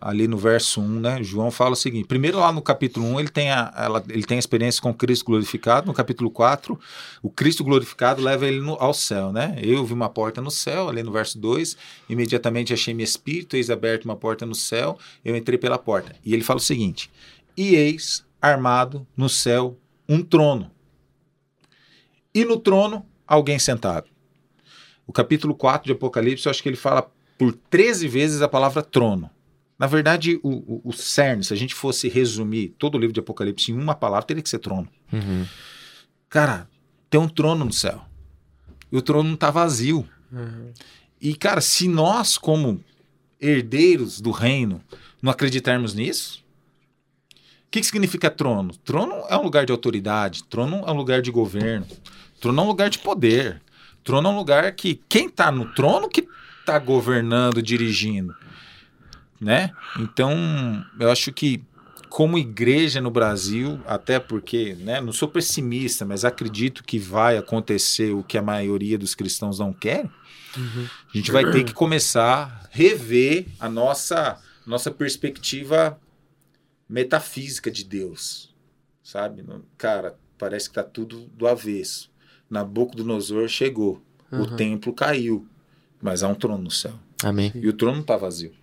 Ali 0.05 0.27
no 0.27 0.35
verso 0.37 0.81
1, 0.81 0.99
né? 0.99 1.23
João 1.23 1.49
fala 1.49 1.71
o 1.71 1.75
seguinte: 1.77 2.05
primeiro, 2.05 2.37
lá 2.37 2.51
no 2.51 2.61
capítulo 2.61 3.05
1, 3.05 3.19
ele 3.21 3.29
tem 3.29 3.51
a, 3.51 3.73
ela- 3.77 4.03
ele 4.09 4.23
tem 4.25 4.35
a 4.35 4.39
experiência 4.39 4.81
com 4.81 4.93
Cristo 4.93 5.23
glorificado. 5.23 5.87
No 5.87 5.93
capítulo 5.93 6.29
4, 6.29 6.77
o 7.21 7.29
Cristo 7.29 7.63
glorificado 7.63 8.21
leva 8.21 8.45
ele 8.45 8.59
no- 8.59 8.73
ao 8.81 8.93
céu, 8.93 9.31
né? 9.31 9.57
Eu 9.63 9.85
vi 9.85 9.93
uma 9.93 10.09
porta 10.09 10.41
no 10.41 10.51
céu, 10.51 10.89
ali 10.89 11.01
no 11.03 11.11
verso 11.11 11.39
2. 11.39 11.77
Imediatamente 12.09 12.73
achei 12.73 12.93
meu 12.93 13.05
espírito, 13.05 13.55
eis 13.55 13.69
aberto 13.69 14.03
uma 14.03 14.17
porta 14.17 14.45
no 14.45 14.53
céu. 14.55 14.97
Eu 15.23 15.37
entrei 15.37 15.57
pela 15.57 15.77
porta. 15.77 16.13
E 16.25 16.33
ele 16.33 16.43
fala 16.43 16.57
o 16.59 16.61
seguinte: 16.63 17.09
E 17.55 17.73
eis 17.75 18.25
armado 18.41 19.07
no 19.15 19.29
céu 19.29 19.77
um 20.09 20.21
trono. 20.21 20.69
E 22.35 22.43
no 22.43 22.57
trono, 22.59 23.05
alguém 23.25 23.57
sentado. 23.57 24.07
O 25.07 25.13
capítulo 25.13 25.55
4 25.55 25.85
de 25.85 25.91
Apocalipse, 25.93 26.45
eu 26.45 26.49
acho 26.49 26.61
que 26.61 26.67
ele 26.67 26.75
fala 26.75 27.09
por 27.37 27.53
13 27.69 28.07
vezes 28.07 28.41
a 28.41 28.47
palavra 28.49 28.81
trono. 28.81 29.29
Na 29.83 29.87
verdade, 29.87 30.39
o, 30.41 30.49
o, 30.49 30.81
o 30.85 30.93
cerne, 30.93 31.43
se 31.43 31.51
a 31.51 31.57
gente 31.57 31.75
fosse 31.75 32.07
resumir 32.07 32.69
todo 32.79 32.95
o 32.95 32.97
livro 32.97 33.13
de 33.13 33.19
Apocalipse 33.19 33.69
em 33.69 33.77
uma 33.77 33.93
palavra, 33.93 34.25
teria 34.25 34.41
que 34.41 34.47
ser 34.47 34.59
trono. 34.59 34.87
Uhum. 35.11 35.45
Cara, 36.29 36.69
tem 37.09 37.19
um 37.19 37.27
trono 37.27 37.65
no 37.65 37.73
céu. 37.73 38.01
E 38.89 38.95
o 38.95 39.01
trono 39.01 39.27
não 39.27 39.33
está 39.33 39.51
vazio. 39.51 40.07
E, 41.19 41.35
cara, 41.35 41.59
se 41.59 41.89
nós, 41.89 42.37
como 42.37 42.81
herdeiros 43.41 44.21
do 44.21 44.31
reino, 44.31 44.81
não 45.21 45.29
acreditarmos 45.29 45.93
nisso, 45.93 46.41
o 47.67 47.69
que, 47.69 47.81
que 47.81 47.85
significa 47.85 48.29
trono? 48.29 48.73
Trono 48.85 49.25
é 49.27 49.35
um 49.35 49.43
lugar 49.43 49.65
de 49.65 49.73
autoridade, 49.73 50.45
trono 50.45 50.85
é 50.87 50.91
um 50.93 50.95
lugar 50.95 51.21
de 51.21 51.29
governo, 51.29 51.85
trono 52.39 52.61
é 52.61 52.63
um 52.63 52.67
lugar 52.67 52.89
de 52.89 52.99
poder, 52.99 53.61
trono 54.01 54.29
é 54.29 54.31
um 54.31 54.37
lugar 54.37 54.71
que 54.71 55.01
quem 55.09 55.27
está 55.27 55.51
no 55.51 55.73
trono 55.73 56.07
que 56.07 56.25
está 56.61 56.79
governando, 56.79 57.61
dirigindo, 57.61 58.33
né? 59.43 59.71
Então, 59.99 60.33
eu 60.99 61.11
acho 61.11 61.31
que 61.31 61.61
como 62.09 62.37
igreja 62.37 63.01
no 63.01 63.09
Brasil, 63.09 63.81
até 63.87 64.19
porque, 64.19 64.75
né, 64.75 65.01
não 65.01 65.11
sou 65.11 65.27
pessimista, 65.27 66.05
mas 66.05 66.23
acredito 66.23 66.83
que 66.83 66.99
vai 66.99 67.37
acontecer 67.37 68.13
o 68.13 68.23
que 68.23 68.37
a 68.37 68.41
maioria 68.41 68.97
dos 68.97 69.15
cristãos 69.15 69.57
não 69.59 69.73
querem. 69.73 70.11
A 70.55 71.17
gente 71.17 71.31
vai 71.31 71.49
ter 71.51 71.63
que 71.63 71.73
começar 71.73 72.61
a 72.63 72.67
rever 72.69 73.47
a 73.59 73.67
nossa 73.67 74.39
nossa 74.65 74.89
perspectiva 74.91 75.99
metafísica 76.87 77.69
de 77.71 77.83
Deus, 77.83 78.53
sabe? 79.03 79.43
Cara, 79.77 80.15
parece 80.37 80.69
que 80.69 80.75
tá 80.75 80.83
tudo 80.83 81.27
do 81.35 81.47
avesso. 81.47 82.11
Nabucodonosor 82.49 83.47
chegou, 83.47 84.01
o 84.31 84.37
Uhum. 84.37 84.55
templo 84.55 84.93
caiu, 84.93 85.47
mas 86.01 86.23
há 86.23 86.27
um 86.27 86.35
trono 86.35 86.63
no 86.63 86.71
céu. 86.71 86.93
Amém. 87.23 87.51
E 87.55 87.67
o 87.67 87.73
trono 87.73 87.97
não 87.97 88.03
tá 88.03 88.15
vazio. 88.17 88.53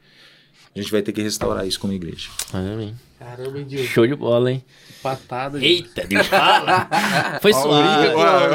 A 0.74 0.78
gente 0.80 0.90
vai 0.90 1.02
ter 1.02 1.12
que 1.12 1.22
restaurar 1.22 1.66
isso 1.66 1.80
como 1.80 1.92
igreja. 1.92 2.30
Amém. 2.52 2.94
Caramba, 3.20 3.62
Diogo? 3.64 3.86
Show 3.86 4.06
de 4.06 4.14
bola, 4.14 4.50
hein? 4.50 4.64
Patada. 5.02 5.58
de- 5.60 5.66
Eita, 5.66 6.06
Deus 6.06 6.26
fala. 6.26 6.88
Foi 7.42 7.52
suave. 7.52 8.06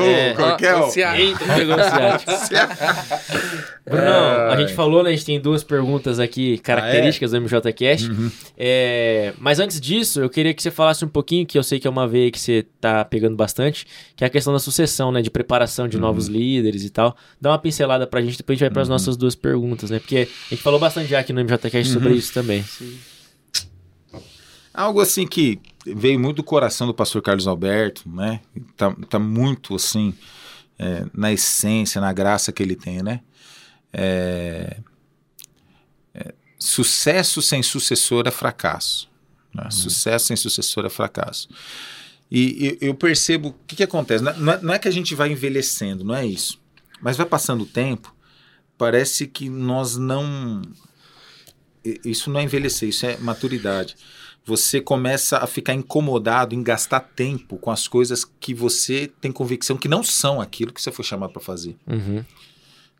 É. 0.04 0.34
qual 0.34 0.58
que 0.58 0.66
é, 0.66 0.90
Ceará. 0.90 1.20
Eita, 1.20 1.46
pegou 1.46 1.76
o 1.76 1.84
ciático. 1.84 2.32
Brunão, 3.86 4.50
a 4.50 4.56
gente 4.58 4.74
falou, 4.74 5.04
né? 5.04 5.10
A 5.10 5.14
gente 5.14 5.24
tem 5.26 5.40
duas 5.40 5.64
perguntas 5.64 6.20
aqui, 6.20 6.58
características 6.58 7.30
do 7.32 7.42
MJCast. 7.42 8.10
É, 8.58 9.34
mas 9.38 9.60
antes 9.60 9.80
disso, 9.80 10.20
eu 10.20 10.30
queria 10.32 10.52
que 10.52 10.64
você 10.64 10.72
falasse 10.72 11.06
um 11.06 11.10
pouquinho, 11.10 11.46
que 11.46 11.58
eu 11.60 11.64
sei 11.64 11.80
que 11.80 11.86
é 11.86 11.90
uma 11.90 12.08
veia 12.08 12.32
que 12.32 12.40
você 12.40 12.66
tá 12.82 13.06
pegando 13.06 13.36
bastante, 13.36 13.86
que 14.16 14.24
é 14.24 14.28
a 14.28 14.30
questão 14.32 14.52
da 14.52 14.58
sucessão, 14.60 15.12
né? 15.12 15.22
De 15.22 15.30
preparação 15.30 15.88
de 15.88 15.98
novos 16.00 16.26
líderes 16.28 16.84
e 16.84 16.90
tal. 16.90 17.16
Dá 17.40 17.52
uma 17.52 17.60
pincelada 17.60 18.08
pra 18.08 18.20
gente, 18.22 18.38
depois 18.38 18.56
a 18.56 18.58
gente 18.58 18.68
vai 18.70 18.74
pras 18.74 18.90
nossas 18.90 19.16
duas 19.16 19.36
perguntas, 19.36 19.92
né? 19.92 20.00
Porque 20.00 20.28
a 20.48 20.50
gente 20.56 20.64
falou 20.64 20.80
bastante 20.80 21.08
já 21.08 21.20
aqui 21.20 21.32
no 21.32 21.42
MJCast 21.44 21.94
sobre 21.94 22.14
isso 22.14 22.34
também. 22.34 22.66
Algo 24.76 25.00
assim 25.00 25.26
que 25.26 25.60
veio 25.86 26.20
muito 26.20 26.38
do 26.38 26.44
coração 26.44 26.88
do 26.88 26.94
pastor 26.94 27.22
Carlos 27.22 27.48
Alberto, 27.48 28.10
né? 28.10 28.42
Tá, 28.76 28.96
tá 29.10 29.20
muito 29.20 29.76
assim 29.76 30.14
é, 30.78 31.06
na 31.14 31.32
essência, 31.32 32.02
na 32.02 32.12
graça 32.12 32.52
que 32.52 32.62
ele 32.62 32.76
tem, 32.76 33.02
né? 33.02 33.22
É, 33.94 34.78
é, 36.14 36.34
sucesso 36.60 37.42
sem 37.42 37.64
sucessor 37.64 38.28
é 38.28 38.32
fracasso. 38.32 39.10
Né? 39.54 39.70
Sucesso 39.72 40.28
sem 40.28 40.36
sucessor 40.36 40.86
é 40.86 40.90
fracasso. 40.90 41.48
E 42.30 42.78
eu, 42.82 42.90
eu 42.90 42.96
percebo 42.96 43.50
o 43.50 43.54
que, 43.66 43.78
que 43.78 43.84
acontece. 43.84 44.24
Não 44.24 44.52
é, 44.52 44.62
não 44.62 44.74
é 44.74 44.80
que 44.80 44.88
a 44.88 44.92
gente 44.92 45.16
vai 45.16 45.32
envelhecendo, 45.32 46.04
não 46.04 46.16
é 46.16 46.26
isso. 46.26 46.60
Mas 47.02 47.16
vai 47.16 47.26
passando 47.26 47.62
o 47.62 47.68
tempo, 47.68 48.14
parece 48.78 49.28
que 49.28 49.50
nós 49.50 49.96
não. 49.96 50.62
Isso 52.04 52.32
não 52.32 52.40
é 52.40 52.44
envelhecer, 52.44 52.90
isso 52.90 53.06
é 53.06 53.16
maturidade. 53.18 53.96
Você 54.46 54.80
começa 54.80 55.40
a 55.40 55.48
ficar 55.48 55.74
incomodado 55.74 56.54
em 56.54 56.62
gastar 56.62 57.00
tempo 57.00 57.58
com 57.58 57.72
as 57.72 57.88
coisas 57.88 58.24
que 58.40 58.54
você 58.54 59.12
tem 59.20 59.32
convicção 59.32 59.76
que 59.76 59.88
não 59.88 60.04
são 60.04 60.40
aquilo 60.40 60.72
que 60.72 60.82
você 60.82 60.92
foi 60.92 61.04
chamado 61.04 61.34
para 61.34 61.42
fazer. 61.42 61.76
Uhum. 61.88 62.24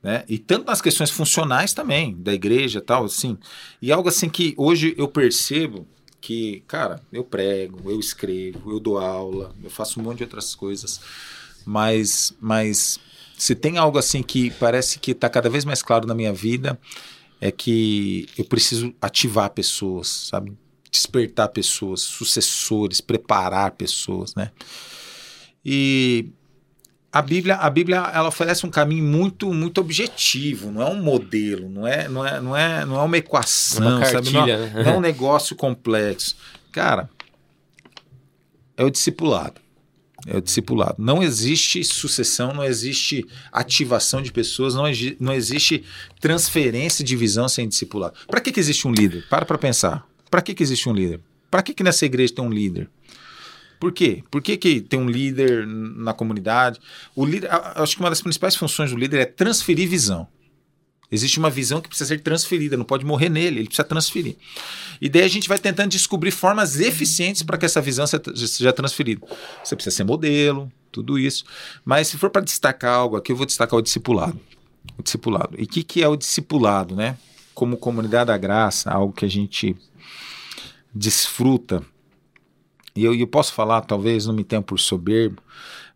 Né? 0.02 0.24
E 0.28 0.38
tanto 0.38 0.66
nas 0.66 0.82
questões 0.82 1.10
funcionais 1.10 1.74
também, 1.74 2.16
da 2.16 2.34
igreja 2.34 2.82
tal, 2.82 3.06
assim. 3.06 3.38
E 3.82 3.92
algo 3.92 4.10
assim 4.10 4.30
que 4.30 4.54
hoje 4.58 4.96
eu 4.98 5.08
percebo 5.08 5.88
que, 6.20 6.64
cara, 6.68 7.00
eu 7.14 7.24
prego, 7.24 7.92
eu 7.92 8.00
escrevo, 8.00 8.72
eu 8.72 8.80
dou 8.80 8.98
aula, 8.98 9.54
eu 9.64 9.70
faço 9.70 10.00
um 10.00 10.04
monte 10.04 10.18
de 10.18 10.24
outras 10.24 10.56
coisas, 10.56 11.00
mas, 11.64 12.36
mas 12.40 13.00
se 13.38 13.54
tem 13.54 13.78
algo 13.78 13.98
assim 14.00 14.24
que 14.24 14.50
parece 14.52 14.98
que 14.98 15.12
está 15.12 15.30
cada 15.30 15.50
vez 15.50 15.66
mais 15.66 15.84
claro 15.84 16.08
na 16.08 16.16
minha 16.16 16.34
vida, 16.34 16.80
é 17.40 17.52
que 17.52 18.28
eu 18.38 18.46
preciso 18.46 18.94
ativar 19.02 19.50
pessoas, 19.52 20.08
sabe? 20.08 20.54
Despertar 20.96 21.50
pessoas, 21.50 22.02
sucessores, 22.02 23.02
preparar 23.02 23.72
pessoas, 23.72 24.34
né? 24.34 24.52
E 25.64 26.30
a 27.12 27.22
Bíblia, 27.22 27.56
a 27.56 27.70
Bíblia 27.70 27.98
ela 28.14 28.30
oferece 28.30 28.66
um 28.66 28.70
caminho 28.70 29.04
muito 29.04 29.54
muito 29.54 29.82
objetivo, 29.82 30.72
não 30.72 30.82
é 30.82 30.86
um 30.86 31.02
modelo, 31.02 31.70
não 31.70 31.86
é 31.86 32.08
não 32.08 32.26
é 32.26 32.40
não 32.40 32.56
é, 32.56 32.86
não 32.86 32.96
é 32.98 33.02
uma 33.02 33.18
equação, 33.18 33.98
uma 33.98 34.06
sabe? 34.06 34.32
Não, 34.32 34.46
cartilha, 34.46 34.58
né? 34.58 34.84
não 34.84 34.92
é 34.94 34.98
um 34.98 35.02
negócio 35.02 35.54
complexo. 35.56 36.38
Cara, 36.72 37.10
é 38.78 38.84
o 38.86 38.90
discipulado. 38.90 39.60
É 40.26 40.38
o 40.38 40.42
discipulado. 40.42 40.96
Não 40.98 41.22
existe 41.22 41.84
sucessão, 41.84 42.54
não 42.54 42.64
existe 42.64 43.26
ativação 43.52 44.22
de 44.22 44.32
pessoas, 44.32 44.74
não, 44.74 44.86
não 45.20 45.34
existe 45.34 45.84
transferência 46.20 47.06
de 47.06 47.16
visão 47.16 47.48
sem 47.48 47.68
discipulado. 47.68 48.16
Para 48.28 48.42
que, 48.42 48.52
que 48.52 48.60
existe 48.60 48.88
um 48.88 48.92
líder? 48.92 49.26
Para 49.30 49.46
para 49.46 49.58
pensar. 49.58 50.08
Para 50.30 50.42
que, 50.42 50.54
que 50.54 50.64
existe 50.64 50.88
um 50.90 50.94
líder? 50.94 51.20
Para 51.50 51.62
que, 51.62 51.74
que 51.74 51.84
nessa 51.84 52.06
igreja 52.06 52.34
tem 52.36 52.44
um 52.44 52.50
líder? 52.50 52.90
Por 53.80 53.92
quê? 53.92 54.24
Por 54.32 54.42
que, 54.42 54.58
que 54.58 54.82
tem 54.82 55.00
um 55.00 55.10
líder 55.10 55.66
na 55.68 56.14
comunidade? 56.14 56.80
O 57.16 57.26
líder, 57.26 57.50
acho 57.76 57.96
que 57.96 58.02
uma 58.02 58.10
das 58.10 58.22
principais 58.22 58.56
funções 58.56 58.92
do 58.92 58.98
líder 58.98 59.20
é 59.20 59.26
transferir 59.26 59.88
visão. 59.88 60.28
Existe 61.12 61.38
uma 61.38 61.50
visão 61.52 61.80
que 61.80 61.88
precisa 61.88 62.08
ser 62.08 62.22
transferida, 62.22 62.76
não 62.76 62.84
pode 62.84 63.06
morrer 63.06 63.30
nele, 63.30 63.60
ele 63.60 63.68
precisa 63.68 63.88
transferir. 63.88 64.36
E 65.00 65.08
daí 65.08 65.22
a 65.22 65.28
gente 65.28 65.48
vai 65.48 65.60
tentando 65.60 65.92
descobrir 65.92 66.32
formas 66.32 66.80
eficientes 66.80 67.44
para 67.44 67.58
que 67.58 67.66
essa 67.66 67.80
visão 67.80 68.08
se- 68.08 68.20
seja 68.48 68.74
transferida. 68.74 69.22
Você 69.64 69.76
precisa 69.76 69.96
ser 69.96 70.04
modelo, 70.04 70.72
tudo 70.92 71.20
isso. 71.20 71.46
Mas 71.84 72.08
se 72.08 72.18
for 72.18 72.30
para 72.30 72.42
destacar 72.42 72.96
algo 72.96 73.16
aqui, 73.18 73.32
eu 73.32 73.36
vou 73.36 73.46
destacar 73.46 73.78
o 73.78 73.82
discipulado. 73.84 74.40
O 74.98 75.04
discipulado. 75.04 75.56
E 75.60 75.64
o 75.64 75.68
que, 75.68 75.84
que 75.84 76.02
é 76.02 76.08
o 76.08 76.16
discipulado, 76.16 76.96
né? 76.96 77.18
Como 77.54 77.78
comunidade 77.78 78.28
da 78.28 78.38
graça, 78.38 78.90
algo 78.90 79.14
que 79.14 79.26
a 79.26 79.30
gente 79.30 79.76
desfruta. 80.96 81.84
E 82.96 83.04
eu, 83.04 83.14
eu 83.14 83.28
posso 83.28 83.54
falar, 83.54 83.82
talvez 83.82 84.26
não 84.26 84.34
me 84.34 84.44
tenha 84.44 84.62
por 84.62 84.80
soberbo, 84.80 85.42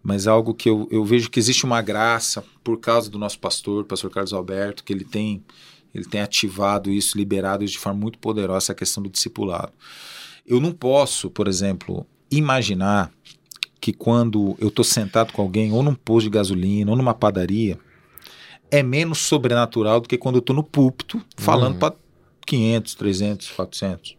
mas 0.04 0.28
algo 0.28 0.54
que 0.54 0.70
eu, 0.70 0.88
eu 0.92 1.04
vejo 1.06 1.30
que 1.30 1.40
existe 1.40 1.66
uma 1.66 1.82
graça 1.82 2.44
por 2.64 2.78
causa 2.78 3.10
do 3.10 3.18
nosso 3.18 3.40
pastor, 3.40 3.86
pastor 3.86 4.12
Carlos 4.12 4.34
Alberto, 4.34 4.84
que 4.84 4.92
ele 4.92 5.06
tem, 5.06 5.42
ele 5.96 6.06
tem 6.06 6.20
ativado 6.22 6.92
isso, 6.92 7.18
liberado 7.18 7.64
isso 7.64 7.74
de 7.74 7.80
forma 7.80 8.00
muito 8.02 8.20
poderosa, 8.20 8.58
essa 8.66 8.76
questão 8.76 9.02
do 9.02 9.10
discipulado. 9.10 9.72
Eu 10.46 10.60
não 10.60 10.74
posso, 10.74 11.30
por 11.30 11.48
exemplo, 11.48 12.06
imaginar 12.30 13.12
que 13.80 13.94
quando 13.94 14.58
eu 14.60 14.68
estou 14.68 14.84
sentado 14.84 15.32
com 15.32 15.42
alguém, 15.42 15.72
ou 15.72 15.82
num 15.82 15.96
posto 15.96 16.26
de 16.26 16.32
gasolina, 16.32 16.92
ou 16.92 16.98
numa 16.98 17.14
padaria, 17.14 17.80
é 18.70 18.84
menos 18.84 19.20
sobrenatural 19.20 20.02
do 20.02 20.08
que 20.10 20.18
quando 20.18 20.36
eu 20.36 20.40
estou 20.40 20.56
no 20.56 20.64
púlpito 20.64 21.24
falando 21.38 21.74
Uhum. 21.74 21.80
para 21.80 21.96
500, 22.46 22.96
300, 22.96 23.52
400. 23.52 24.19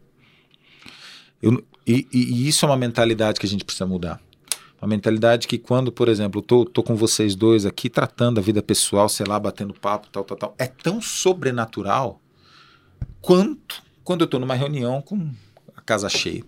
Eu, 1.43 1.63
e, 1.87 2.07
e- 2.13 2.49
isso 2.49 2.65
é 2.65 2.69
uma 2.69 2.77
mentalidade 2.77 3.39
que 3.41 3.47
a 3.47 3.49
gente 3.49 3.65
precisa 3.65 3.87
mudar. 3.87 4.21
Uma 4.81 4.89
mentalidade 4.89 5.47
que 5.47 5.59
quando, 5.59 5.93
por 5.93 6.09
exemplo, 6.09 6.41
tô, 6.41 6.65
tô 6.65 6.83
com 6.83 6.97
vocês 6.97 7.35
dois 7.35 7.67
aqui 7.67 7.91
tratando 7.91 8.39
a 8.39 8.43
vida 8.43 8.63
pessoal, 8.63 9.09
sei 9.09 9.27
lá, 9.27 9.39
batendo 9.39 9.75
papo, 9.75 10.09
tal, 10.11 10.25
tal, 10.25 10.37
tal, 10.37 10.55
é 10.59 10.67
tão 10.67 11.03
sobrenatural 11.03 12.21
quanto 13.21 13.83
quando 14.03 14.23
eu 14.23 14.27
tô 14.27 14.39
numa 14.39 14.55
reunião 14.55 15.03
com 15.03 15.31
a 15.77 15.81
casa 15.83 16.09
cheia. 16.09 16.43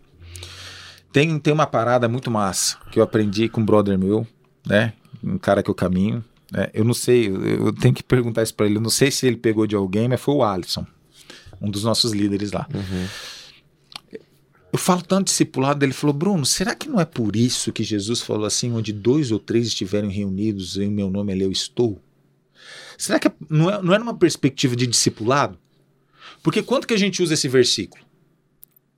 Tem, 1.13 1.39
tem 1.39 1.53
uma 1.53 1.67
parada 1.67 2.09
muito 2.09 2.31
massa 2.31 2.79
que 2.91 2.99
eu 2.99 3.03
aprendi 3.03 3.49
com 3.49 3.61
um 3.61 3.65
brother 3.65 3.99
meu, 3.99 4.27
né? 4.67 4.95
Um 5.23 5.37
cara 5.39 5.63
que 5.63 5.69
eu 5.71 5.75
caminho. 5.75 6.25
né? 6.51 6.71
Eu 6.73 6.85
não 6.85 6.95
sei, 6.95 7.29
eu, 7.29 7.67
eu 7.67 7.73
tenho 7.73 7.95
que 7.95 8.03
perguntar 8.03 8.43
isso 8.43 8.55
pra 8.55 8.65
ele. 8.67 8.77
Eu 8.77 8.81
não 8.81 8.89
sei 8.91 9.11
se 9.11 9.27
ele 9.27 9.37
pegou 9.37 9.67
de 9.67 9.77
alguém, 9.77 10.09
mas 10.09 10.21
foi 10.21 10.35
o 10.35 10.43
Alisson, 10.43 10.87
um 11.61 11.71
dos 11.71 11.85
nossos 11.85 12.13
líderes 12.13 12.51
lá. 12.53 12.67
Eu 14.73 14.79
falo 14.79 15.03
tanto 15.03 15.27
discipulado, 15.27 15.85
ele 15.85 15.93
falou, 15.93 16.15
Bruno, 16.15 16.47
será 16.47 16.75
que 16.75 16.89
não 16.89 16.99
é 16.99 17.05
por 17.05 17.37
isso 17.37 17.73
que 17.73 17.85
Jesus 17.85 18.23
falou 18.23 18.47
assim, 18.47 18.73
onde 18.73 18.91
dois 18.91 19.31
ou 19.31 19.39
três 19.39 19.67
estiverem 19.67 20.11
reunidos 20.11 20.79
em 20.79 20.91
meu 20.91 21.11
nome, 21.11 21.33
ali 21.33 21.43
eu 21.43 21.53
estou? 21.53 22.01
Será 22.97 23.19
que 23.19 23.31
não 23.51 23.71
é, 23.71 23.83
não 23.83 23.95
é 23.95 23.99
numa 23.99 24.17
perspectiva 24.17 24.75
de 24.75 24.87
discipulado? 24.87 25.59
Porque 26.43 26.63
quanto 26.63 26.87
que 26.87 26.95
a 26.95 26.99
gente 26.99 27.23
usa 27.23 27.35
esse 27.35 27.49
versículo? 27.49 28.03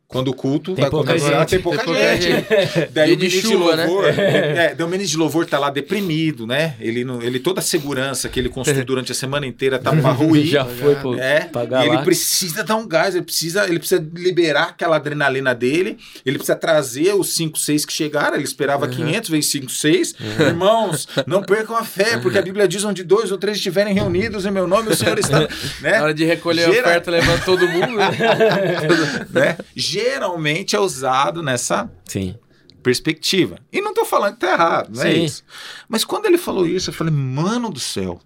Quando 0.07 0.29
o 0.29 0.35
culto 0.35 0.75
Tem 0.75 0.83
vai 0.83 0.91
pouca 0.91 1.07
começar, 1.09 1.39
gente. 1.41 1.49
tem 1.49 1.59
pouca 1.61 1.79
Tem 1.79 1.87
pouca 1.87 2.17
gente. 2.17 2.25
gente. 2.31 2.89
Daí 2.93 3.13
o 3.13 3.17
de 3.17 3.25
ministro 3.27 3.51
chuva, 3.51 3.71
de 3.73 3.77
né? 3.79 3.85
louvor, 3.87 4.05
é, 4.09 4.75
daí 4.75 4.87
o 4.87 4.89
ministro 4.89 5.11
de 5.13 5.17
louvor 5.19 5.47
tá 5.47 5.59
lá 5.59 5.71
deprimido, 5.71 6.47
né? 6.47 6.75
Ele, 6.79 7.05
não, 7.05 7.21
ele 7.21 7.41
toda 7.41 7.59
a 7.61 7.63
segurança 7.63 8.29
que 8.29 8.39
ele 8.39 8.49
construiu 8.49 8.85
durante 8.87 9.11
a 9.11 9.15
semana 9.15 9.45
inteira 9.47 9.79
tá 9.79 9.91
pra 9.91 10.11
ruir. 10.13 10.47
Já 10.47 10.65
foi 10.65 10.95
pro, 10.97 11.19
É, 11.19 11.49
e 11.83 11.87
ele 11.89 11.99
precisa 12.05 12.63
dar 12.63 12.77
um 12.77 12.87
gás, 12.87 13.15
ele 13.17 13.25
precisa, 13.25 13.67
ele 13.67 13.79
precisa 13.79 14.07
liberar 14.15 14.65
aquela 14.69 14.97
adrenalina 14.97 15.55
dele, 15.55 15.97
ele 16.25 16.37
precisa 16.39 16.55
trazer 16.57 17.13
os 17.15 17.35
5, 17.35 17.59
6 17.59 17.85
que 17.87 17.93
chegaram, 17.93 18.35
ele 18.37 18.45
esperava 18.45 18.87
500, 18.87 19.31
veio 19.31 19.43
5, 19.43 19.71
6. 19.71 20.15
Irmãos, 20.39 21.09
não 21.27 21.43
percam 21.43 21.77
a 21.77 21.83
fé, 21.85 22.19
porque 22.19 22.39
a 22.39 22.43
Bíblia 22.43 22.69
diz 22.69 22.85
onde 22.85 23.03
dois 23.03 23.33
ou 23.33 23.39
três 23.39 23.57
estiverem 23.57 23.93
reunidos 23.95 24.47
em 24.47 24.51
meu 24.51 24.69
nome, 24.69 24.91
o 24.91 24.97
Senhor 24.97 25.19
está... 25.19 25.41
Na 25.81 25.91
Né? 25.91 26.01
hora 26.03 26.15
de 26.15 26.25
recolher 26.25 26.63
Gera- 26.71 26.77
a 26.77 26.91
oferta, 26.91 27.11
levanta 27.11 27.45
todo 27.45 27.67
mundo. 27.67 27.97
né? 27.97 28.11
né? 29.31 29.57
Geralmente 29.95 30.75
é 30.75 30.81
usado 30.81 31.41
nessa 31.41 31.89
Sim. 32.05 32.37
perspectiva. 32.83 33.61
E 33.73 33.81
não 33.81 33.95
tô 33.95 34.05
falando 34.05 34.35
que 34.35 34.41
tá 34.41 34.53
errado, 34.53 34.93
não 34.93 35.05
é 35.05 35.13
Sim. 35.13 35.25
isso. 35.25 35.45
Mas 35.89 36.05
quando 36.05 36.27
ele 36.27 36.37
falou 36.37 36.67
isso, 36.67 36.91
eu 36.91 36.95
falei, 36.95 37.15
mano 37.15 37.71
do 37.71 37.79
céu, 37.79 38.21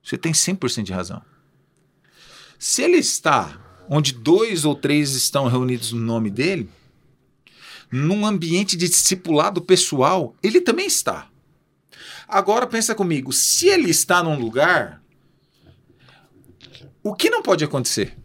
você 0.00 0.16
tem 0.16 0.30
100% 0.30 0.84
de 0.84 0.92
razão. 0.92 1.20
Se 2.56 2.82
ele 2.82 2.98
está 2.98 3.58
onde 3.88 4.12
dois 4.12 4.64
ou 4.64 4.76
três 4.76 5.16
estão 5.16 5.48
reunidos 5.48 5.90
no 5.90 5.98
nome 5.98 6.30
dele, 6.30 6.70
num 7.90 8.24
ambiente 8.24 8.76
de 8.76 8.88
discipulado 8.88 9.60
pessoal, 9.60 10.36
ele 10.40 10.60
também 10.60 10.86
está. 10.86 11.28
Agora 12.28 12.64
pensa 12.64 12.94
comigo, 12.94 13.32
se 13.32 13.66
ele 13.66 13.90
está 13.90 14.22
num 14.22 14.38
lugar, 14.38 15.02
o 17.02 17.12
que 17.12 17.28
não 17.28 17.42
pode 17.42 17.64
acontecer? 17.64 18.19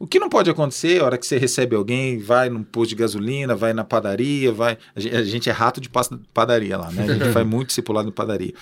O 0.00 0.06
que 0.06 0.18
não 0.18 0.28
pode 0.30 0.48
acontecer 0.50 1.00
a 1.00 1.04
hora 1.04 1.18
que 1.18 1.26
você 1.26 1.36
recebe 1.36 1.76
alguém, 1.76 2.18
vai 2.18 2.48
num 2.48 2.62
posto 2.64 2.88
de 2.88 2.94
gasolina, 2.96 3.54
vai 3.54 3.74
na 3.74 3.84
padaria, 3.84 4.50
vai. 4.50 4.78
A 4.96 4.98
gen- 5.00 5.12
a 5.14 5.22
gente 5.22 5.48
é 5.50 5.52
rato 5.52 5.78
de 5.80 5.90
padaria 6.32 6.78
lá, 6.78 6.90
né? 6.90 7.04
A 7.04 7.12
gente 7.12 7.32
faz 7.32 7.44
muito 7.46 7.68
discipulado 7.68 8.08
em 8.08 8.12
padaria. 8.12 8.54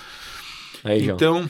Aí, 0.83 1.01
João. 1.05 1.15
Então, 1.15 1.49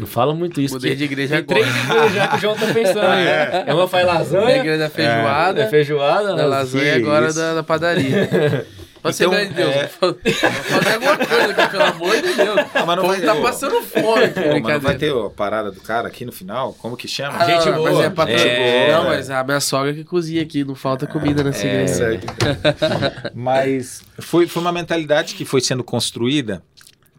Não 0.00 0.06
fala 0.08 0.34
muito 0.34 0.60
isso. 0.60 0.74
Mudei 0.74 0.90
que 0.90 0.96
de 0.96 1.04
igreja 1.04 1.36
tem 1.36 1.44
três 1.44 1.66
igrejas 1.68 2.12
já 2.12 2.26
que 2.28 2.36
o 2.36 2.38
João 2.40 2.56
tá 2.56 2.66
pensando. 2.74 3.00
aí. 3.06 3.26
É 3.68 3.72
uma 3.72 3.86
faz 3.86 4.04
Da 4.06 4.12
lasanha, 4.14 4.56
igreja 4.56 4.78
da 4.78 4.90
feijoada, 4.90 5.62
é 5.62 5.66
feijoada, 5.68 6.34
da 6.34 6.44
lasanha 6.46 6.94
que 6.96 7.00
agora 7.02 7.32
da, 7.32 7.54
da 7.54 7.62
padaria. 7.62 8.66
Pra 9.02 9.12
ser 9.12 9.24
Então, 9.26 9.36
bem 9.38 9.48
de 9.48 9.54
Deus, 9.54 9.70
é- 9.74 9.88
fazer 9.88 10.94
alguma 10.94 11.16
coisa 11.18 11.50
aqui, 11.52 11.70
pelo 11.70 11.82
amor 11.84 12.16
de 12.16 12.34
Deus. 12.34 12.58
Ah, 12.74 12.84
mas 12.86 12.96
não 12.96 13.06
vai- 13.06 13.20
tá 13.20 13.34
ô, 13.34 13.42
passando 13.42 13.82
fome 13.82 14.28
pô, 14.28 14.40
mas 14.60 14.62
não 14.62 14.80
vai 14.80 14.96
ter 14.96 15.12
a 15.14 15.30
parada 15.30 15.70
do 15.70 15.80
cara 15.80 16.08
aqui 16.08 16.24
no 16.24 16.32
final? 16.32 16.74
Como 16.74 16.96
que 16.96 17.06
chama? 17.06 17.38
Ah, 17.38 17.44
Gente 17.44 17.66
não, 17.70 17.76
boa. 17.76 17.92
Mas 17.92 18.00
é 18.04 18.10
pra 18.10 18.30
É. 18.30 18.92
Não, 18.92 19.04
mas 19.04 19.30
a 19.30 19.44
minha 19.44 19.60
sogra 19.60 19.94
que 19.94 20.04
cozinha 20.04 20.42
aqui, 20.42 20.64
não 20.64 20.74
falta 20.74 21.06
comida 21.06 21.42
nessa 21.44 21.66
É. 21.66 21.70
igreja. 22.14 22.20
Mas 23.34 24.02
foi, 24.20 24.46
foi 24.46 24.62
uma 24.62 24.72
mentalidade 24.72 25.34
que 25.34 25.44
foi 25.44 25.60
sendo 25.60 25.84
construída 25.84 26.62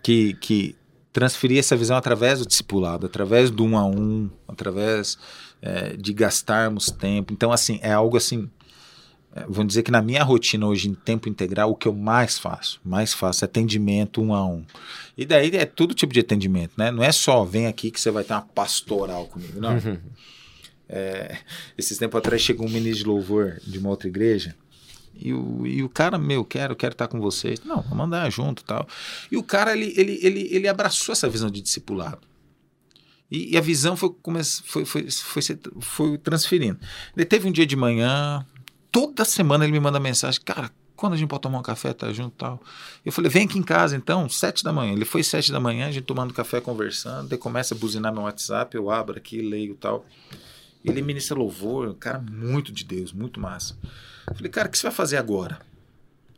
que, 0.04 0.34
que 0.36 0.76
transferia 1.12 1.60
essa 1.60 1.76
visão 1.76 1.98
através 1.98 2.40
do 2.40 2.46
discipulado, 2.46 3.06
através 3.06 3.50
do 3.50 3.64
um 3.66 3.78
a 3.78 3.86
um, 3.86 4.30
através 4.48 5.18
é, 5.62 5.96
de 5.98 6.14
gastarmos 6.14 6.90
tempo. 6.92 7.34
Então, 7.34 7.52
assim, 7.52 7.80
é 7.82 7.92
algo 7.92 8.16
assim. 8.18 8.50
É, 9.36 9.42
Vamos 9.48 9.68
dizer 9.68 9.84
que 9.84 9.92
na 9.92 10.02
minha 10.02 10.24
rotina 10.24 10.68
hoje 10.68 10.90
em 10.90 10.94
tempo 10.94 11.30
integral, 11.30 11.72
o 11.72 11.76
que 11.76 11.88
eu 11.88 11.94
mais 11.94 12.38
faço, 12.40 12.80
mais 12.84 13.14
faço 13.14 13.44
é 13.44 13.46
atendimento 13.46 14.22
um 14.22 14.34
a 14.34 14.46
um. 14.46 14.66
E 15.18 15.26
daí 15.26 15.56
é 15.56 15.66
todo 15.66 15.94
tipo 15.94 16.14
de 16.14 16.20
atendimento, 16.20 16.74
né? 16.78 16.92
Não 16.92 17.04
é 17.04 17.12
só 17.12 17.44
vem 17.44 17.68
aqui 17.68 17.92
que 17.92 18.00
você 18.00 18.10
vai 18.10 18.24
ter 18.24 18.34
uma 18.34 18.42
pastoral 18.42 19.26
comigo, 19.28 19.60
não. 19.60 19.78
É, 20.92 21.38
esses 21.78 22.00
tempos 22.00 22.18
atrás 22.18 22.42
chegou 22.42 22.66
um 22.66 22.70
ministro 22.70 23.04
de 23.04 23.10
louvor 23.10 23.60
de 23.64 23.78
uma 23.78 23.90
outra 23.90 24.08
igreja. 24.08 24.56
E 25.16 25.32
o, 25.32 25.68
e 25.68 25.84
o 25.84 25.90
cara, 25.90 26.18
meu, 26.18 26.44
quero, 26.44 26.76
quero 26.76 26.94
estar 26.94 27.08
com 27.08 27.20
vocês. 27.20 27.60
Não, 27.64 27.84
vamos 27.84 28.06
andar 28.06 28.28
junto 28.32 28.64
tal. 28.64 28.88
E 29.32 29.38
o 29.38 29.44
cara, 29.44 29.74
ele, 29.74 29.94
ele, 29.96 30.20
ele, 30.24 30.48
ele 30.50 30.68
abraçou 30.68 31.14
essa 31.14 31.30
visão 31.30 31.52
de 31.52 31.62
discipulado. 31.62 32.22
E, 33.30 33.54
e 33.54 33.58
a 33.58 33.62
visão 33.62 33.96
foi, 33.96 34.10
foi, 34.66 34.86
foi, 34.86 34.86
foi, 34.86 35.12
foi, 35.12 35.60
foi 35.80 36.18
transferindo. 36.18 36.80
Ele 37.16 37.26
teve 37.26 37.48
um 37.48 37.52
dia 37.52 37.68
de 37.68 37.76
manhã, 37.76 38.44
toda 38.92 39.26
semana 39.26 39.64
ele 39.66 39.72
me 39.72 39.80
manda 39.80 40.00
mensagem, 40.00 40.42
cara, 40.42 40.72
quando 40.96 41.14
a 41.14 41.16
gente 41.16 41.30
pode 41.30 41.42
tomar 41.42 41.60
um 41.60 41.64
café, 41.64 41.94
tá 41.94 42.12
junto 42.12 42.36
tal. 42.36 42.62
Eu 43.06 43.12
falei, 43.12 43.32
vem 43.32 43.46
aqui 43.46 43.58
em 43.58 43.64
casa 43.64 43.96
então, 43.96 44.28
sete 44.28 44.64
da 44.64 44.74
manhã. 44.74 44.92
Ele 44.92 45.06
foi 45.06 45.24
sete 45.24 45.52
da 45.52 45.60
manhã, 45.60 45.88
a 45.88 45.92
gente 45.92 46.04
tomando 46.04 46.34
café, 46.34 46.60
conversando, 46.60 47.30
daí 47.30 47.38
começa 47.38 47.74
a 47.74 47.78
buzinar 47.78 48.14
meu 48.14 48.24
WhatsApp, 48.24 48.76
eu 48.76 48.92
abro 48.92 49.18
aqui, 49.18 49.42
leio 49.42 49.76
tal. 49.76 50.06
Ele 50.84 51.02
ministra 51.02 51.38
louvor, 51.38 51.88
um 51.88 51.94
cara 51.94 52.20
muito 52.20 52.72
de 52.72 52.84
Deus, 52.84 53.14
muito 53.14 53.40
massa. 53.40 53.78
Eu 54.28 54.36
falei, 54.36 54.52
cara, 54.52 54.68
o 54.68 54.72
que 54.72 54.78
você 54.78 54.84
vai 54.84 54.92
fazer 54.92 55.18
agora? 55.18 55.60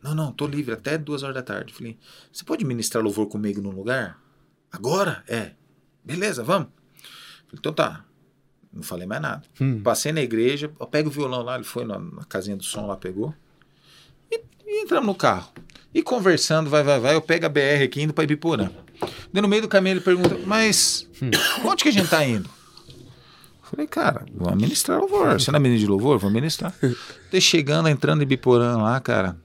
Não, 0.02 0.16
não, 0.16 0.32
tô 0.32 0.48
livre 0.48 0.74
até 0.74 0.98
duas 0.98 1.22
horas 1.24 1.36
da 1.36 1.44
tarde. 1.44 1.72
Eu 1.72 1.78
falei, 1.78 1.98
você 2.32 2.44
pode 2.44 2.66
ministrar 2.66 3.04
louvor 3.04 3.28
comigo 3.28 3.62
num 3.62 3.72
lugar? 3.72 4.20
Agora? 4.72 5.24
É. 5.28 5.52
Beleza, 6.04 6.44
vamos. 6.44 6.70
Falei, 7.48 7.60
então 7.60 7.74
tá. 7.74 8.06
Não 8.74 8.84
falei 8.84 9.06
mais 9.06 9.22
nada. 9.22 9.44
Hum. 9.60 9.82
Passei 9.82 10.12
na 10.12 10.22
igreja, 10.22 10.72
eu 10.80 10.88
pego 10.88 11.10
o 11.10 11.12
violão 11.12 11.42
lá, 11.42 11.56
ele 11.56 11.64
foi 11.64 11.84
na, 11.84 12.00
na 12.00 12.24
casinha 12.24 12.56
do 12.56 12.64
som 12.64 12.88
lá, 12.88 12.96
pegou. 12.96 13.34
E, 14.32 14.42
e, 14.66 14.84
entramos 14.84 15.08
no 15.08 15.16
carro. 15.16 15.52
E 15.94 16.02
conversando, 16.02 16.70
vai, 16.70 16.84
vai, 16.84 17.00
vai, 17.00 17.16
eu 17.16 17.22
pego 17.22 17.46
a 17.46 17.50
BR 17.50 17.84
aqui 17.84 18.02
indo 18.02 18.14
para 18.14 18.24
Ibiporã. 18.24 18.70
Daí 19.34 19.42
no 19.42 19.48
meio 19.48 19.64
do 19.64 19.68
caminho 19.68 19.94
ele 19.94 20.02
pergunta, 20.02 20.38
mas 20.46 21.08
hum. 21.22 21.32
onde 21.66 21.84
que 21.84 21.90
a 21.90 21.92
gente 21.92 22.10
tá 22.10 22.26
indo? 22.26 22.50
Falei, 23.62 23.88
cara, 23.88 24.26
vamos 24.34 24.62
ministrar 24.62 25.00
louvor. 25.00 25.40
Você 25.40 25.50
não 25.50 25.58
é 25.58 25.60
menino 25.62 25.80
de 25.80 25.88
louvor? 25.88 26.18
Vamos 26.18 26.34
ministrar. 26.34 26.74
Daí 27.32 27.40
chegando, 27.40 27.88
entrando 27.88 28.22
em 28.22 28.26
Biporã 28.26 28.78
lá, 28.78 29.00
cara, 29.00 29.38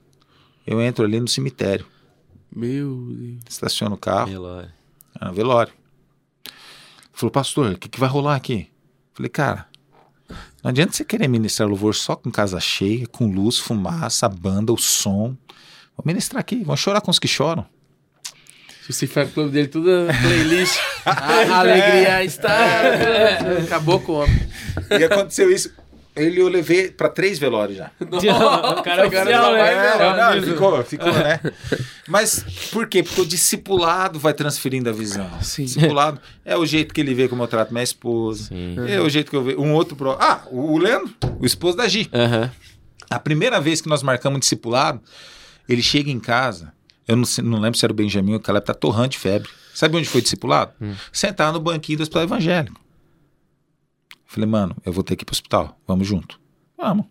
eu 0.66 0.81
entro 0.81 1.05
ali 1.05 1.20
no 1.20 1.28
cemitério. 1.28 1.86
Meu 2.55 3.07
Deus. 3.09 3.39
Estaciono 3.48 3.94
o 3.94 3.98
carro. 3.98 4.31
Velório. 4.31 4.73
Ah, 5.15 5.31
velório. 5.31 5.73
Falou, 7.12 7.31
pastor, 7.31 7.73
o 7.73 7.78
que, 7.78 7.89
que 7.89 8.01
vai 8.01 8.09
rolar 8.09 8.35
aqui? 8.35 8.69
Falei, 9.16 9.30
cara, 9.30 9.66
não 10.62 10.68
adianta 10.68 10.93
você 10.93 11.02
querer 11.02 11.26
ministrar 11.26 11.66
louvor 11.66 11.94
só 11.94 12.14
com 12.14 12.30
casa 12.30 12.60
cheia, 12.60 13.06
com 13.06 13.26
luz, 13.26 13.59
fumaça, 13.59 14.26
a 14.26 14.28
banda, 14.28 14.74
o 14.74 14.76
som. 14.76 15.34
Vou 15.97 16.05
ministrar 16.05 16.40
aqui, 16.40 16.62
vão 16.62 16.76
chorar 16.76 17.01
com 17.01 17.10
os 17.10 17.18
que 17.18 17.26
choram. 17.26 17.64
Justificar 18.86 19.24
o 19.24 19.30
clube 19.30 19.52
dele, 19.52 19.68
tudo 19.68 19.88
playlist. 20.20 20.78
a 21.06 21.60
alegria 21.60 22.24
está. 22.24 23.38
Acabou 23.64 24.01
com 24.01 24.12
o 24.12 24.14
homem. 24.16 24.48
E 24.90 25.02
aconteceu 25.02 25.51
isso. 25.51 25.72
Ele 26.16 26.40
eu 26.40 26.48
levei 26.48 26.90
para 26.90 27.09
três 27.09 27.38
velórios 27.38 27.78
já. 27.78 27.90
o 28.01 28.82
cara 28.82 29.05
é 29.05 29.06
oficial, 29.06 29.52
né? 29.52 29.97
É, 29.97 30.16
não, 30.16 30.43
ficou, 30.43 30.84
ficou, 30.84 31.12
né? 31.12 31.40
Mas 32.09 32.44
por 32.72 32.86
quê? 32.88 33.02
Porque 33.02 33.20
o 33.20 33.26
discipulado 33.26 34.18
vai 34.18 34.32
transferindo 34.32 34.88
a 34.88 34.93
visão. 34.93 35.28
Sim. 35.43 35.64
Discipulado 35.64 36.20
é 36.44 36.56
o 36.56 36.64
jeito 36.64 36.94
que 36.94 37.01
ele 37.01 37.14
vê 37.14 37.28
como 37.28 37.43
eu 37.43 37.48
trato 37.48 37.72
minha 37.72 37.84
esposa. 37.84 38.44
Sim. 38.44 38.76
É 38.88 39.01
o 39.01 39.09
jeito 39.09 39.30
que 39.30 39.36
eu 39.36 39.44
vejo. 39.44 39.60
Um 39.60 39.74
outro. 39.74 39.94
Pro... 39.94 40.12
Ah, 40.12 40.43
o 40.51 40.78
Leandro, 40.78 41.14
o 41.38 41.44
esposo 41.44 41.76
da 41.76 41.86
Gi. 41.86 42.10
Uhum. 42.12 42.51
A 43.10 43.18
primeira 43.18 43.60
vez 43.60 43.80
que 43.80 43.88
nós 43.88 44.02
marcamos 44.02 44.36
um 44.36 44.40
discipulado, 44.40 45.01
ele 45.68 45.82
chega 45.82 46.10
em 46.10 46.18
casa 46.18 46.74
eu 47.06 47.16
não, 47.16 47.24
não 47.44 47.60
lembro 47.60 47.78
se 47.78 47.84
era 47.84 47.93
o 47.93 47.97
Benjamin 47.97 48.32
ou 48.32 48.38
o 48.38 48.43
Caleb, 48.43 48.66
tá 48.66 48.74
torrando 48.74 49.10
de 49.10 49.18
febre. 49.18 49.48
Sabe 49.72 49.97
onde 49.97 50.09
foi 50.09 50.20
discipulado? 50.20 50.72
Hum. 50.80 50.94
Sentar 51.12 51.52
no 51.52 51.60
banquinho 51.60 51.98
do 51.98 52.02
hospital 52.02 52.22
evangélico. 52.24 52.80
Falei, 54.27 54.48
mano, 54.48 54.77
eu 54.85 54.93
vou 54.93 55.05
ter 55.05 55.16
que 55.16 55.23
ir 55.23 55.27
pro 55.27 55.35
hospital. 55.35 55.78
Vamos 55.86 56.07
junto. 56.07 56.39
Vamos. 56.77 57.07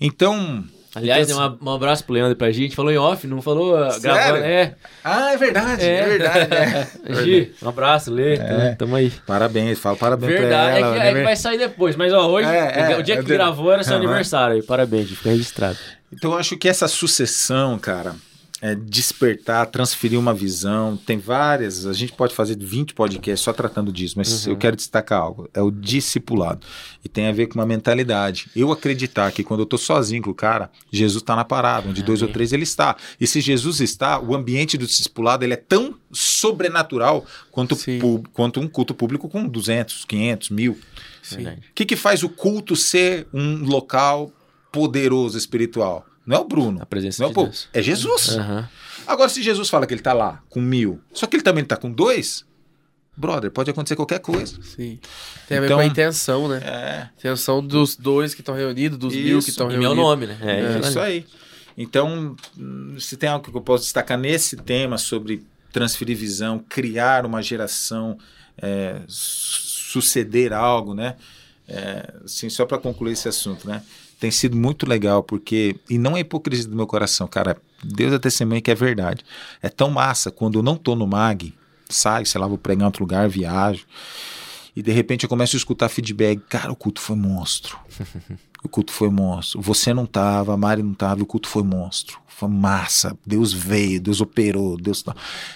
Então. 0.00 0.64
Aliás, 0.94 1.28
então, 1.28 1.42
assim, 1.44 1.58
um 1.60 1.70
abraço 1.70 2.04
pro 2.04 2.14
Leandro 2.14 2.34
pra 2.36 2.50
gente. 2.50 2.74
Falou 2.74 2.90
em 2.90 2.96
off, 2.96 3.26
não 3.26 3.42
falou 3.42 3.74
uh, 3.74 4.00
gravando. 4.00 4.44
É. 4.44 4.74
Ah, 5.04 5.32
é 5.32 5.36
verdade, 5.36 5.84
é, 5.84 5.94
é 5.94 6.06
verdade. 6.06 6.48
É. 7.06 7.14
Gi, 7.22 7.54
um 7.62 7.68
abraço, 7.68 8.10
Lê. 8.10 8.36
É. 8.36 8.74
Tamo 8.74 8.96
aí. 8.96 9.10
Parabéns, 9.26 9.78
fala 9.78 9.94
parabéns 9.94 10.32
verdade, 10.32 10.80
pra 10.80 10.88
ela. 10.88 10.96
É 10.96 11.00
que, 11.00 11.06
é 11.06 11.14
que 11.14 11.24
vai 11.24 11.36
sair 11.36 11.58
depois, 11.58 11.96
mas 11.96 12.12
ó, 12.14 12.26
hoje, 12.30 12.48
é, 12.48 12.92
é, 12.92 12.98
o 12.98 13.02
dia 13.02 13.22
que 13.22 13.28
gravou 13.28 13.70
era 13.70 13.84
seu 13.84 13.96
aniversário. 13.96 14.64
Parabéns, 14.64 15.10
fica 15.10 15.28
registrado. 15.28 15.76
Então 16.10 16.32
eu 16.32 16.38
acho 16.38 16.56
que 16.56 16.66
essa 16.66 16.88
sucessão, 16.88 17.78
cara, 17.78 18.16
é, 18.62 18.74
despertar, 18.74 19.66
transferir 19.66 20.18
uma 20.18 20.32
visão. 20.32 20.96
Tem 20.96 21.18
várias, 21.18 21.86
a 21.86 21.92
gente 21.92 22.12
pode 22.12 22.34
fazer 22.34 22.56
20 22.58 22.94
podcasts 22.94 23.44
só 23.44 23.52
tratando 23.52 23.92
disso, 23.92 24.14
mas 24.16 24.46
uhum. 24.46 24.52
eu 24.52 24.56
quero 24.56 24.76
destacar 24.76 25.20
algo: 25.20 25.48
é 25.52 25.60
o 25.60 25.70
discipulado. 25.70 26.66
E 27.04 27.08
tem 27.08 27.26
a 27.26 27.32
ver 27.32 27.46
com 27.46 27.58
uma 27.58 27.66
mentalidade. 27.66 28.48
Eu 28.56 28.72
acreditar 28.72 29.30
que 29.30 29.44
quando 29.44 29.60
eu 29.60 29.64
estou 29.64 29.78
sozinho 29.78 30.22
com 30.22 30.30
o 30.30 30.34
cara, 30.34 30.70
Jesus 30.90 31.22
está 31.22 31.36
na 31.36 31.44
parada, 31.44 31.88
onde 31.88 32.02
dois 32.02 32.22
ou 32.22 32.28
três 32.28 32.52
ele 32.52 32.64
está. 32.64 32.96
E 33.20 33.26
se 33.26 33.40
Jesus 33.40 33.80
está, 33.80 34.18
o 34.18 34.34
ambiente 34.34 34.78
do 34.78 34.86
discipulado 34.86 35.44
ele 35.44 35.54
é 35.54 35.56
tão 35.56 35.94
sobrenatural 36.10 37.26
quanto, 37.50 37.76
quanto 38.32 38.60
um 38.60 38.68
culto 38.68 38.94
público 38.94 39.28
com 39.28 39.46
200, 39.46 40.04
500, 40.04 40.50
mil. 40.50 40.78
O 41.32 41.74
que, 41.74 41.84
que 41.84 41.96
faz 41.96 42.22
o 42.22 42.28
culto 42.28 42.74
ser 42.74 43.26
um 43.34 43.64
local 43.64 44.32
poderoso 44.72 45.36
espiritual? 45.36 46.06
Não 46.26 46.36
é 46.36 46.40
o 46.40 46.44
Bruno. 46.44 46.82
A 46.82 46.86
presença 46.86 47.22
não 47.22 47.30
é 47.30 47.32
de 47.32 47.38
o 47.38 47.52
É 47.72 47.80
Jesus. 47.80 48.36
Uhum. 48.36 48.64
Agora, 49.06 49.28
se 49.28 49.42
Jesus 49.42 49.68
fala 49.68 49.86
que 49.86 49.94
ele 49.94 50.00
está 50.00 50.12
lá 50.12 50.42
com 50.50 50.60
mil, 50.60 51.00
só 51.12 51.26
que 51.26 51.36
ele 51.36 51.42
também 51.44 51.62
está 51.62 51.76
com 51.76 51.90
dois, 51.90 52.44
brother, 53.16 53.50
pode 53.50 53.70
acontecer 53.70 53.94
qualquer 53.94 54.18
coisa. 54.18 54.60
Sim. 54.62 54.98
Tem 55.48 55.58
a 55.58 55.64
então, 55.64 55.76
com 55.76 55.82
a 55.82 55.86
intenção, 55.86 56.48
né? 56.48 56.60
É. 56.64 57.08
Intenção 57.16 57.64
dos 57.64 57.94
dois 57.96 58.34
que 58.34 58.40
estão 58.40 58.54
reunidos, 58.54 58.98
dos 58.98 59.14
isso. 59.14 59.22
mil 59.22 59.40
que 59.40 59.50
estão 59.50 59.68
reunidos. 59.68 59.94
meu 59.94 60.04
nome, 60.04 60.26
né? 60.26 60.38
É, 60.42 60.84
é 60.84 60.88
isso 60.88 60.98
aí. 60.98 61.24
Então, 61.78 62.34
se 62.98 63.16
tem 63.16 63.28
algo 63.28 63.48
que 63.48 63.56
eu 63.56 63.60
posso 63.60 63.84
destacar 63.84 64.18
nesse 64.18 64.56
tema 64.56 64.98
sobre 64.98 65.46
transferir 65.72 66.16
visão, 66.16 66.58
criar 66.58 67.26
uma 67.26 67.42
geração, 67.42 68.18
é, 68.56 69.02
suceder 69.06 70.52
algo, 70.52 70.94
né? 70.94 71.16
É, 71.68 72.14
assim, 72.24 72.48
só 72.48 72.64
para 72.64 72.78
concluir 72.78 73.12
esse 73.12 73.28
assunto, 73.28 73.68
né? 73.68 73.82
Tem 74.18 74.30
sido 74.30 74.56
muito 74.56 74.88
legal, 74.88 75.22
porque. 75.22 75.76
E 75.88 75.98
não 75.98 76.16
é 76.16 76.20
hipocrisia 76.20 76.68
do 76.68 76.76
meu 76.76 76.86
coração, 76.86 77.26
cara. 77.26 77.56
Deus 77.82 78.12
é 78.12 78.18
testemunha 78.18 78.60
que 78.60 78.70
é 78.70 78.74
verdade. 78.74 79.24
É 79.62 79.68
tão 79.68 79.90
massa 79.90 80.30
quando 80.30 80.58
eu 80.58 80.62
não 80.62 80.76
tô 80.76 80.94
no 80.94 81.06
MAG, 81.06 81.54
saio, 81.88 82.26
sei 82.26 82.40
lá, 82.40 82.46
vou 82.46 82.58
pregar 82.58 82.82
em 82.82 82.86
outro 82.86 83.02
lugar, 83.02 83.28
viajo. 83.28 83.86
E 84.74 84.82
de 84.82 84.92
repente 84.92 85.24
eu 85.24 85.28
começo 85.28 85.56
a 85.56 85.58
escutar 85.58 85.88
feedback. 85.88 86.40
Cara, 86.48 86.72
o 86.72 86.76
culto 86.76 87.00
foi 87.00 87.16
monstro. 87.16 87.78
O 88.64 88.68
culto 88.68 88.90
foi 88.90 89.08
monstro. 89.08 89.60
Você 89.62 89.94
não 89.94 90.04
tava, 90.04 90.52
a 90.52 90.56
Mari 90.56 90.82
não 90.82 90.92
tava, 90.92 91.22
o 91.22 91.26
culto 91.26 91.48
foi 91.48 91.62
monstro. 91.62 92.18
Foi 92.26 92.48
massa. 92.48 93.16
Deus 93.24 93.52
veio, 93.52 94.00
Deus 94.00 94.20
operou, 94.20 94.76
Deus. 94.76 95.04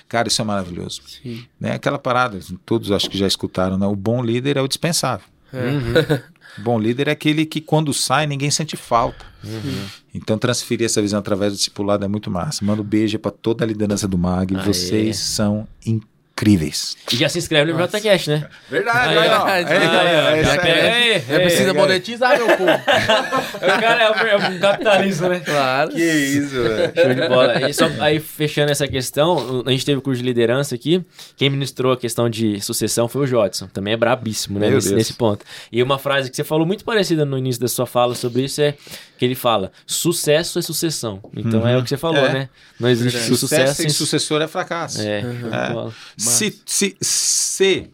Cara, 0.08 0.28
isso 0.28 0.40
é 0.40 0.44
maravilhoso. 0.44 1.02
Sim. 1.08 1.44
Né? 1.58 1.72
Aquela 1.72 1.98
parada, 1.98 2.38
todos 2.64 2.92
acho 2.92 3.10
que 3.10 3.18
já 3.18 3.26
escutaram, 3.26 3.76
né? 3.76 3.86
O 3.86 3.96
bom 3.96 4.22
líder 4.22 4.56
é 4.56 4.62
o 4.62 4.68
dispensável. 4.68 5.26
É. 5.52 5.70
Uhum. 5.70 5.92
Bom 6.58 6.78
líder 6.78 7.08
é 7.08 7.12
aquele 7.12 7.46
que 7.46 7.60
quando 7.60 7.92
sai 7.92 8.26
ninguém 8.26 8.50
sente 8.50 8.76
falta. 8.76 9.24
Uhum. 9.42 9.86
Então 10.14 10.38
transferir 10.38 10.86
essa 10.86 11.00
visão 11.00 11.18
através 11.18 11.52
do 11.52 11.56
discipulado 11.56 12.04
é 12.04 12.08
muito 12.08 12.30
massa. 12.30 12.64
Manda 12.64 12.82
um 12.82 12.84
beijo 12.84 13.18
para 13.18 13.30
toda 13.30 13.64
a 13.64 13.66
liderança 13.66 14.06
do 14.06 14.18
MAG. 14.18 14.56
Aê. 14.56 14.64
Vocês 14.64 15.18
são 15.18 15.66
incríveis 15.84 16.10
incríveis. 16.40 16.96
E 17.12 17.16
já 17.16 17.28
se 17.28 17.38
inscreve 17.38 17.72
no 17.72 17.86
JCast, 17.86 18.30
né? 18.30 18.48
Verdade, 18.70 19.18
aí, 19.18 19.28
ó. 19.28 19.48
É, 19.48 19.60
é, 19.60 21.12
é, 21.12 21.24
é, 21.28 21.38
precisa 21.40 21.74
monetizar, 21.74 22.38
meu 22.38 22.46
povo. 22.56 22.70
o 23.56 23.80
cara 23.80 24.02
é 24.02 24.10
o, 24.36 24.60
capitalismo, 24.60 25.28
né? 25.28 25.40
Claro. 25.40 25.90
Que 25.90 26.02
isso, 26.02 26.62
velho. 26.62 26.92
Show 26.94 27.14
de 27.14 27.28
bola. 27.28 27.68
E 27.70 27.74
só, 27.74 27.90
aí, 28.00 28.18
fechando 28.18 28.72
essa 28.72 28.88
questão, 28.88 29.62
a 29.66 29.70
gente 29.70 29.84
teve 29.84 29.98
o 29.98 30.02
curso 30.02 30.22
de 30.22 30.26
liderança 30.26 30.74
aqui. 30.74 31.04
Quem 31.36 31.50
ministrou 31.50 31.92
a 31.92 31.96
questão 31.96 32.30
de 32.30 32.60
sucessão 32.60 33.06
foi 33.06 33.22
o 33.22 33.26
Jodson. 33.26 33.66
Também 33.66 33.92
é 33.92 33.96
brabíssimo, 33.96 34.58
né? 34.58 34.70
Nesse, 34.70 34.94
nesse, 34.94 35.12
ponto. 35.12 35.44
E 35.70 35.82
uma 35.82 35.98
frase 35.98 36.30
que 36.30 36.36
você 36.36 36.44
falou 36.44 36.66
muito 36.66 36.84
parecida 36.84 37.24
no 37.24 37.36
início 37.36 37.60
da 37.60 37.68
sua 37.68 37.86
fala 37.86 38.14
sobre 38.14 38.44
isso 38.44 38.62
é 38.62 38.74
que 39.18 39.24
ele 39.26 39.34
fala: 39.34 39.70
sucesso 39.86 40.58
é 40.58 40.62
sucessão. 40.62 41.20
Então 41.36 41.60
uhum. 41.60 41.68
é 41.68 41.76
o 41.76 41.82
que 41.82 41.90
você 41.90 41.98
falou, 41.98 42.24
é. 42.24 42.32
né? 42.32 42.48
Não 42.78 42.88
existe 42.88 43.18
sucesso, 43.18 43.46
sucesso 43.46 43.74
sem 43.74 43.90
sucessor 43.90 44.40
é 44.40 44.48
fracasso. 44.48 45.02
É. 45.02 45.20
Uhum. 45.20 45.54
é. 45.54 45.92
Se, 46.30 46.62
se, 46.64 46.96
se 47.00 47.90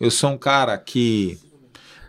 eu 0.00 0.10
sou 0.10 0.30
um 0.30 0.38
cara 0.38 0.76
que 0.78 1.38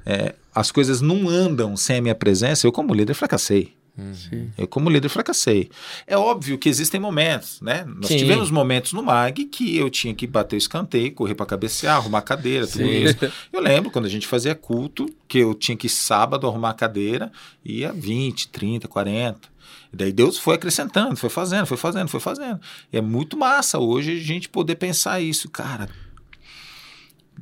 é, 0.05 0.35
as 0.53 0.71
coisas 0.71 1.01
não 1.01 1.29
andam 1.29 1.75
sem 1.77 1.97
a 1.97 2.01
minha 2.01 2.15
presença, 2.15 2.65
eu 2.65 2.71
como 2.71 2.93
líder 2.93 3.13
fracassei. 3.13 3.73
Uhum. 3.97 4.49
Eu, 4.57 4.67
como 4.67 4.89
líder, 4.89 5.09
fracassei. 5.09 5.69
É 6.07 6.17
óbvio 6.17 6.57
que 6.57 6.69
existem 6.69 6.99
momentos, 6.99 7.59
né? 7.61 7.83
Nós 7.85 8.07
Sim. 8.07 8.17
tivemos 8.17 8.49
momentos 8.49 8.93
no 8.93 9.03
MAG 9.03 9.45
que 9.45 9.77
eu 9.77 9.89
tinha 9.89 10.13
que 10.13 10.25
bater 10.25 10.55
o 10.55 10.57
escanteio, 10.57 11.13
correr 11.13 11.35
para 11.35 11.45
cabecear, 11.45 11.97
arrumar 11.97 12.19
a 12.19 12.23
cadeira, 12.23 12.65
tudo 12.65 12.85
Sim. 12.85 13.03
isso. 13.03 13.17
Eu 13.51 13.61
lembro 13.61 13.91
quando 13.91 14.05
a 14.05 14.09
gente 14.09 14.27
fazia 14.27 14.55
culto, 14.55 15.05
que 15.27 15.39
eu 15.39 15.53
tinha 15.53 15.75
que 15.75 15.89
sábado 15.89 16.47
arrumar 16.47 16.71
a 16.71 16.73
cadeira, 16.73 17.31
ia 17.63 17.91
20, 17.91 18.47
30, 18.47 18.87
40. 18.87 19.50
E 19.93 19.97
daí 19.97 20.11
Deus 20.11 20.37
foi 20.37 20.55
acrescentando, 20.55 21.15
foi 21.17 21.29
fazendo, 21.29 21.65
foi 21.65 21.77
fazendo, 21.77 22.07
foi 22.07 22.19
fazendo. 22.19 22.59
E 22.91 22.97
é 22.97 23.01
muito 23.01 23.35
massa 23.37 23.77
hoje 23.79 24.13
a 24.17 24.23
gente 24.23 24.47
poder 24.47 24.75
pensar 24.75 25.19
isso. 25.19 25.49
Cara, 25.49 25.89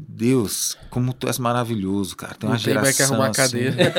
Deus, 0.02 0.78
como 0.90 1.12
tu 1.14 1.28
és 1.28 1.38
maravilhoso, 1.38 2.16
cara. 2.16 2.34
Tem 2.34 2.50
uma 2.50 2.56
tem 2.56 2.64
geração 2.66 2.84
mais 2.86 2.96
que 2.96 3.04
arrumar 3.04 3.26
a 3.26 3.30
assim. 3.32 3.42
cadeira. 3.42 3.92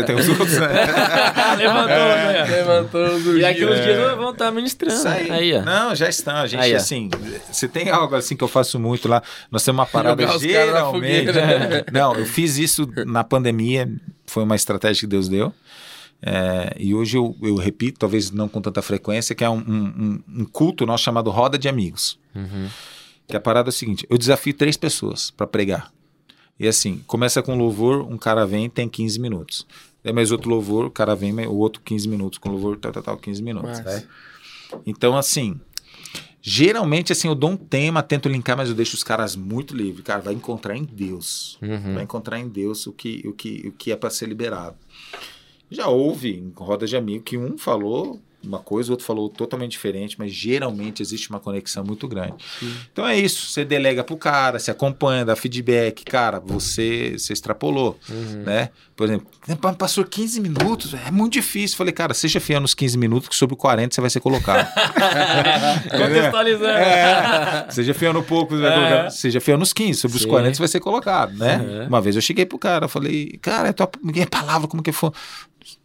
tem 0.06 0.16
os 0.16 0.28
outros, 0.30 0.58
né? 0.58 0.66
Levantou, 1.58 1.88
né? 1.88 2.44
Levantou 2.44 3.06
os 3.16 3.26
E 3.36 3.44
aqui 3.44 3.64
É. 3.64 3.82
dias 3.84 4.16
vão 4.16 4.30
estar 4.30 4.50
ministrando. 4.50 4.94
Isso 4.96 5.06
aí. 5.08 5.30
Aí, 5.30 5.54
ó. 5.54 5.62
Não, 5.62 5.94
já 5.94 6.08
estão. 6.08 6.36
A 6.36 6.46
gente, 6.46 6.60
Aí, 6.60 6.74
assim, 6.74 7.10
se 7.52 7.68
tem 7.68 7.90
algo 7.90 8.16
assim 8.16 8.34
que 8.34 8.42
eu 8.42 8.48
faço 8.48 8.80
muito 8.80 9.06
lá, 9.06 9.22
nós 9.50 9.62
temos 9.62 9.78
uma 9.80 9.86
parada 9.86 10.26
geralmente. 10.38 11.26
fogueira. 11.26 11.84
Não, 11.92 12.14
eu 12.16 12.24
fiz 12.24 12.56
isso 12.56 12.88
na 13.06 13.22
pandemia, 13.22 13.88
foi 14.26 14.42
uma 14.42 14.56
estratégia 14.56 15.00
que 15.02 15.06
Deus 15.06 15.28
deu. 15.28 15.52
É, 16.26 16.74
e 16.78 16.94
hoje 16.94 17.18
eu, 17.18 17.36
eu 17.42 17.56
repito, 17.56 17.98
talvez 17.98 18.30
não 18.30 18.48
com 18.48 18.60
tanta 18.60 18.80
frequência, 18.80 19.34
que 19.34 19.44
é 19.44 19.50
um, 19.50 19.58
um- 19.58 20.20
um 20.40 20.44
culto 20.46 20.86
nosso 20.86 21.04
chamado 21.04 21.30
Roda 21.30 21.58
de 21.58 21.68
Amigos. 21.68 22.18
Uhum. 22.34 22.68
Que 23.28 23.36
a 23.36 23.40
parada 23.40 23.68
é 23.68 23.70
o 23.70 23.72
seguinte: 23.72 24.06
eu 24.08 24.16
desafio 24.16 24.54
três 24.54 24.76
pessoas 24.76 25.30
para 25.30 25.46
pregar. 25.46 25.92
E 26.58 26.66
assim, 26.68 27.02
começa 27.06 27.42
com 27.42 27.56
louvor, 27.58 28.00
um 28.10 28.16
cara 28.16 28.46
vem 28.46 28.70
tem 28.70 28.88
15 28.88 29.20
minutos. 29.20 29.66
Daí 30.02 30.12
mais 30.12 30.30
outro 30.30 30.48
louvor, 30.48 30.86
o 30.86 30.90
cara 30.90 31.14
vem, 31.14 31.32
o 31.46 31.54
outro 31.56 31.82
15 31.82 32.08
minutos. 32.08 32.38
Com 32.38 32.50
louvor, 32.50 32.76
tal, 32.78 32.92
tal, 32.92 33.02
tal, 33.02 33.16
15 33.18 33.42
minutos. 33.42 33.80
Né? 33.80 34.04
Então, 34.86 35.16
assim, 35.16 35.58
geralmente, 36.40 37.12
assim, 37.12 37.28
eu 37.28 37.34
dou 37.34 37.50
um 37.50 37.56
tema, 37.56 38.02
tento 38.02 38.28
linkar, 38.28 38.56
mas 38.56 38.68
eu 38.68 38.74
deixo 38.74 38.94
os 38.94 39.02
caras 39.02 39.34
muito 39.34 39.74
livres. 39.76 40.04
Cara, 40.04 40.20
vai 40.20 40.34
encontrar 40.34 40.76
em 40.76 40.84
Deus. 40.84 41.58
Uhum. 41.62 41.94
Vai 41.94 42.02
encontrar 42.04 42.38
em 42.38 42.48
Deus 42.48 42.86
o 42.86 42.92
que, 42.92 43.22
o 43.26 43.32
que, 43.32 43.62
o 43.68 43.72
que 43.72 43.92
é 43.92 43.96
para 43.96 44.10
ser 44.10 44.26
liberado. 44.28 44.76
Já 45.70 45.88
houve 45.88 46.30
em 46.38 46.52
roda 46.56 46.86
de 46.86 46.96
amigo 46.96 47.24
que 47.24 47.36
um 47.38 47.56
falou 47.58 48.20
uma 48.46 48.58
coisa, 48.58 48.90
o 48.90 48.92
outro 48.92 49.06
falou 49.06 49.30
totalmente 49.30 49.70
diferente, 49.70 50.16
mas 50.18 50.30
geralmente 50.30 51.00
existe 51.00 51.30
uma 51.30 51.40
conexão 51.40 51.82
muito 51.82 52.06
grande. 52.06 52.34
Então 52.92 53.06
é 53.06 53.18
isso, 53.18 53.46
você 53.46 53.64
delega 53.64 54.04
pro 54.04 54.18
cara, 54.18 54.58
se 54.58 54.70
acompanha, 54.70 55.24
dá 55.24 55.34
feedback, 55.34 56.04
cara, 56.04 56.38
você, 56.40 57.14
você 57.16 57.32
extrapolou, 57.32 57.98
Uhum. 58.06 58.42
né? 58.44 58.68
Por 58.94 59.06
exemplo, 59.06 59.26
"Pa- 59.62 59.72
passou 59.72 60.04
15 60.04 60.42
minutos, 60.42 60.92
é 60.92 61.10
muito 61.10 61.32
difícil. 61.32 61.74
Falei, 61.78 61.92
cara, 61.94 62.12
seja 62.12 62.38
fiel 62.38 62.60
nos 62.60 62.74
15 62.74 62.98
minutos 62.98 63.30
que 63.30 63.34
sobre 63.34 63.54
o 63.54 63.56
40 63.56 63.94
você 63.94 64.00
vai 64.02 64.10
ser 64.10 64.20
colocado. 64.20 64.68
Contextualizando. 65.90 66.68
É, 66.68 67.66
seja 67.70 67.94
fiel 67.94 68.12
no 68.12 68.22
pouco, 68.22 68.54
É. 68.56 69.08
seja 69.10 69.40
fiel 69.40 69.56
nos 69.58 69.72
15, 69.72 70.00
sobre 70.00 70.16
os 70.18 70.22
Sim. 70.24 70.28
40 70.28 70.54
você 70.54 70.58
vai 70.60 70.68
ser 70.68 70.80
colocado, 70.80 71.32
né? 71.36 71.56
Uhum. 71.56 71.86
Uma 71.88 72.00
vez 72.02 72.14
eu 72.14 72.22
cheguei 72.22 72.44
pro 72.44 72.58
cara, 72.58 72.88
falei, 72.88 73.38
cara, 73.40 73.68
é 73.68 73.72
tua 73.72 73.88
minha 74.02 74.26
palavra, 74.26 74.68
como 74.68 74.82
que 74.82 74.92
foi? 74.92 75.10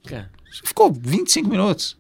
Cara, 0.05 0.29
Ficou 0.63 0.91
25 0.91 1.49
minutos. 1.49 1.97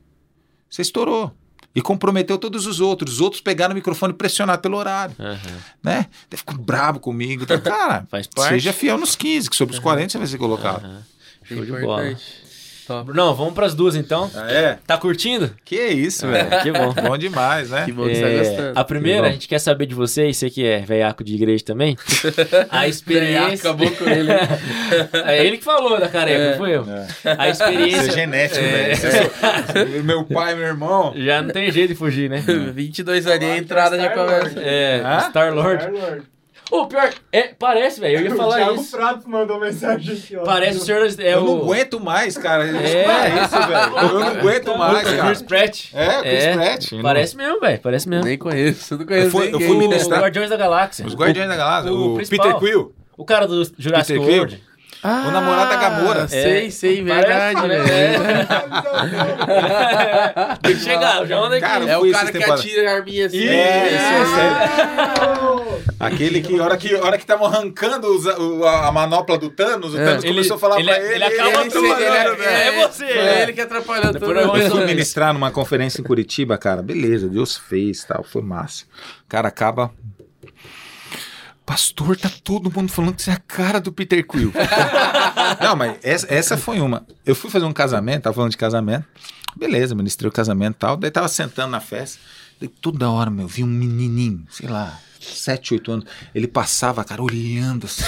Você 0.69 0.81
estourou. 0.81 1.31
E 1.75 1.81
comprometeu 1.81 2.37
todos 2.37 2.65
os 2.65 2.79
outros. 2.79 3.13
Os 3.15 3.21
outros 3.21 3.41
pegaram 3.41 3.73
o 3.73 3.75
microfone 3.75 4.11
pressionado 4.11 4.61
pelo 4.61 4.75
horário, 4.75 5.15
aham. 5.19 5.59
né? 5.83 6.07
Daí 6.29 6.37
ficou 6.37 6.57
brabo 6.57 6.99
comigo. 6.99 7.43
Então, 7.43 7.61
cara, 7.61 8.05
Faz 8.09 8.25
parte. 8.27 8.49
seja 8.49 8.73
fiel 8.73 8.97
nos 8.97 9.15
15, 9.15 9.49
que 9.49 9.55
sobre 9.55 9.75
os 9.75 9.79
40 9.79 10.09
você 10.11 10.17
vai 10.17 10.27
ser 10.27 10.37
colocado. 10.39 10.83
Aham. 10.83 11.03
Show 11.43 11.65
de 11.65 11.71
bola. 11.71 12.17
Top. 12.89 13.11
Não, 13.13 13.35
vamos 13.35 13.53
pras 13.53 13.75
duas 13.75 13.95
então. 13.95 14.31
Ah, 14.33 14.51
é? 14.51 14.79
Tá 14.87 14.97
curtindo? 14.97 15.51
Que 15.63 15.75
isso, 15.89 16.27
velho. 16.27 16.49
Que 16.63 16.71
bom. 16.71 16.91
Bom 16.91 17.15
demais, 17.19 17.69
né? 17.69 17.85
Que 17.85 17.91
bom 17.91 18.07
que 18.07 18.15
você 18.15 18.21
tá 18.21 18.27
É, 18.27 18.37
gostando. 18.39 18.71
a 18.79 18.83
primeira, 18.83 19.27
a 19.27 19.31
gente 19.31 19.47
quer 19.47 19.59
saber 19.59 19.85
de 19.85 19.93
vocês, 19.93 20.35
você 20.37 20.49
que 20.49 20.65
é 20.65 20.79
veiaco 20.79 21.23
de 21.23 21.35
igreja 21.35 21.63
também. 21.63 21.95
A 22.71 22.79
Veiaco, 22.79 22.85
experiência. 22.89 23.69
Acabou 23.69 23.91
com 23.91 24.09
ele. 24.09 24.29
É 25.25 25.45
ele 25.45 25.57
que 25.57 25.63
falou 25.63 25.99
da 25.99 26.07
careca, 26.09 26.39
É. 26.41 26.49
não 26.51 26.57
fui 26.57 26.75
eu. 26.75 26.85
É. 26.89 27.35
A 27.37 27.49
Isso 27.49 27.61
experiência. 27.63 28.09
é 28.09 28.11
genético, 28.11 28.59
É. 28.59 28.67
velho. 28.67 28.93
Isso 28.93 29.07
é 29.99 30.01
meu 30.01 30.23
pai, 30.25 30.55
meu 30.55 30.65
irmão. 30.65 31.13
Já 31.15 31.41
não 31.43 31.49
tem 31.51 31.71
jeito 31.71 31.89
de 31.89 31.95
fugir, 31.95 32.27
né? 32.27 32.43
22 32.73 33.27
aninhos, 33.27 33.53
a 33.53 33.57
entrada 33.57 33.97
já 33.97 34.09
começa. 34.09 34.59
É, 34.59 35.01
Hã? 35.05 35.19
Star 35.29 35.53
Lord. 35.53 35.83
Star-Lord. 35.83 36.23
Ô, 36.71 36.85
pior, 36.87 37.11
é, 37.31 37.49
parece, 37.57 37.99
velho. 37.99 38.19
Eu 38.19 38.25
ia 38.25 38.33
O 38.33 38.37
falar 38.37 38.55
Thiago 38.57 38.75
isso. 38.75 38.95
Prato 38.95 39.29
mandou 39.29 39.59
mensagem 39.59 40.13
aqui, 40.15 40.35
ó. 40.37 40.43
Parece 40.43 40.77
o 40.77 40.81
senhor. 40.81 41.01
É 41.19 41.33
eu 41.33 41.41
o, 41.41 41.45
não 41.45 41.57
aguento 41.63 41.99
mais, 41.99 42.37
cara. 42.37 42.65
É. 42.67 42.69
É 43.05 43.43
isso, 43.43 43.57
velho. 43.67 43.97
Eu 43.97 44.19
não 44.19 44.27
aguento 44.27 44.67
o 44.71 44.77
mais, 44.77 45.03
cara. 45.09 45.25
Chris 45.27 45.41
Pratt. 45.41 45.85
É, 45.93 46.17
o 46.17 46.21
Chris 46.21 46.43
É, 46.43 46.53
Pratt. 46.53 46.89
Parece 47.01 47.35
mesmo, 47.37 47.59
velho. 47.59 47.79
Parece 47.81 48.09
mesmo. 48.09 48.25
Nem 48.25 48.37
conheço, 48.37 48.97
não 48.97 49.05
conheço 49.05 49.27
Eu 49.27 49.31
fui- 49.31 49.47
eu 49.47 49.51
ninguém. 49.53 49.67
fui 49.67 49.75
O 49.75 49.79
ministrar- 49.79 50.21
Guardiões 50.21 50.49
da 50.49 50.57
Galáxia. 50.57 51.05
Os 51.05 51.15
Guardiões 51.15 51.49
da 51.49 51.55
Galáxia. 51.55 51.91
o 51.91 52.15
O. 52.15 52.17
Peter 52.17 52.55
Quill. 52.59 52.93
O 53.17 53.25
cara 53.25 53.47
do 53.47 53.63
Jurassic. 53.77 54.17
World. 54.17 54.63
Ah, 55.01 55.25
O 55.27 55.31
namorado 55.31 55.69
da 55.69 55.75
Gamora. 55.77 56.27
Sei, 56.27 56.69
sei, 56.71 57.03
Parece, 57.05 57.27
verdade, 57.27 57.67
né? 57.69 57.79
velho. 57.83 58.19
Tem 60.61 60.75
que 60.75 60.81
chegar, 60.83 61.25
já 61.25 61.37
anda 61.37 61.55
aqui. 61.55 61.65
Cara, 61.65 61.85
É 61.89 61.97
o 61.97 62.11
cara 62.11 62.25
que 62.25 62.31
temporada. 62.33 62.61
atira 62.61 62.91
a 62.91 62.95
arminha 62.95 63.25
assim. 63.27 63.47
É, 63.47 63.87
isso, 63.95 65.41
Não. 65.41 65.79
Aquele 65.99 66.41
que, 66.41 66.59
hora 66.59 66.77
que, 66.77 66.93
hora 66.95 67.17
que 67.17 67.23
estavam 67.23 67.47
arrancando 67.47 68.07
os- 68.13 68.25
o- 68.25 68.63
a, 68.65 68.87
a 68.87 68.91
manopla 68.91 69.37
do 69.37 69.49
Thanos, 69.49 69.93
o 69.93 69.99
É. 69.99 70.05
Thanos 70.05 70.23
Ele- 70.23 70.33
começou 70.33 70.55
a 70.55 70.59
falar 70.59 70.79
ele- 70.79 70.89
pra 70.93 70.97
ele. 71.03 71.13
ele 71.15 71.23
acaba 71.23 71.61
ele- 71.61 71.69
tudo, 71.71 71.85
ele- 71.85 72.09
né? 72.09 72.25
ele- 72.25 72.43
É 72.43 72.87
você. 72.87 73.05
Foi 73.07 73.41
ele 73.41 73.53
que 73.53 73.61
atrapalhou 73.61 74.13
tudo. 74.13 74.31
Eu 74.39 74.69
fui 74.71 74.85
ministrar 74.85 75.33
numa 75.33 75.51
conferência 75.51 76.01
em 76.01 76.03
Curitiba, 76.03 76.57
cara. 76.57 76.81
Beleza, 76.81 77.27
Deus 77.27 77.57
fez, 77.57 78.03
tal, 78.03 78.23
foi 78.23 78.41
massa. 78.41 78.85
Cara, 79.27 79.47
acaba. 79.47 79.91
Pastor, 81.69 82.17
tá 82.17 82.31
todo 82.43 82.71
mundo 82.75 82.91
falando 82.91 83.13
que 83.13 83.21
você 83.21 83.29
é 83.29 83.33
a 83.33 83.37
cara 83.37 83.79
do 83.79 83.91
Peter 83.91 84.25
Quill. 84.25 84.51
Não, 85.61 85.75
mas 85.75 85.99
essa, 86.01 86.33
essa 86.33 86.57
foi 86.57 86.79
uma. 86.81 87.05
Eu 87.23 87.35
fui 87.35 87.47
fazer 87.51 87.65
um 87.65 87.71
casamento, 87.71 88.23
tava 88.23 88.33
falando 88.33 88.49
de 88.49 88.57
casamento. 88.57 89.05
Beleza, 89.55 89.93
ministrei 89.93 90.27
o 90.27 90.31
casamento 90.31 90.77
e 90.77 90.79
tal. 90.79 90.97
Daí 90.97 91.11
tava 91.11 91.27
sentando 91.27 91.69
na 91.69 91.79
festa. 91.79 92.19
Daí 92.59 92.67
toda 92.67 93.07
hora, 93.11 93.29
meu, 93.29 93.47
vi 93.47 93.63
um 93.63 93.67
menininho, 93.67 94.47
sei 94.49 94.67
lá, 94.67 94.99
7, 95.19 95.75
8 95.75 95.91
anos. 95.91 96.05
Ele 96.33 96.47
passava, 96.47 97.03
cara, 97.03 97.21
olhando 97.21 97.85
assim. 97.85 98.03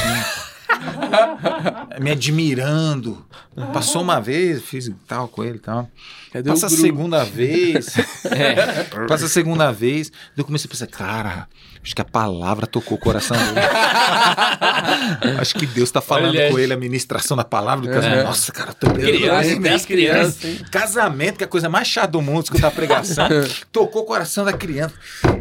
me 2.01 2.09
admirando. 2.09 3.23
Passou 3.71 4.01
uma 4.01 4.19
vez, 4.19 4.63
fiz 4.63 4.91
tal 5.07 5.27
com 5.27 5.43
ele 5.43 5.57
e 5.57 5.59
tal. 5.59 5.87
Cadê 6.33 6.49
Passa 6.49 6.65
a 6.65 6.69
segunda 6.69 7.23
vez. 7.23 7.93
É. 8.25 9.05
Passa 9.07 9.25
a 9.25 9.29
segunda 9.29 9.71
vez. 9.71 10.09
Daí 10.09 10.37
eu 10.37 10.45
comecei 10.45 10.67
a 10.67 10.71
pensar, 10.71 10.87
cara, 10.87 11.47
acho 11.83 11.95
que 11.95 12.01
a 12.01 12.05
palavra 12.05 12.67
tocou 12.67 12.97
o 12.97 12.99
coração 12.99 13.35
dele. 13.35 13.59
acho 15.39 15.55
que 15.55 15.65
Deus 15.65 15.89
tá 15.89 16.01
falando 16.01 16.35
Olha 16.35 16.51
com 16.51 16.59
ele 16.59 16.73
a 16.73 16.77
ministração 16.77 17.35
da 17.35 17.43
palavra 17.43 17.87
do 17.87 17.93
casamento. 17.93 18.23
Nossa, 18.23 18.51
cara, 18.51 18.73
tô 18.73 18.91
Criança, 18.91 19.73
as 19.73 19.85
crianças. 19.85 20.61
Casamento, 20.69 21.37
que 21.37 21.43
é 21.43 21.47
a 21.47 21.49
coisa 21.49 21.69
mais 21.69 21.87
chata 21.87 22.09
do 22.09 22.21
mundo, 22.21 22.43
escutar 22.43 22.71
pregação. 22.71 23.27
Tocou 23.71 24.03
o 24.03 24.05
coração 24.05 24.45
da 24.45 24.53
criança. 24.53 24.93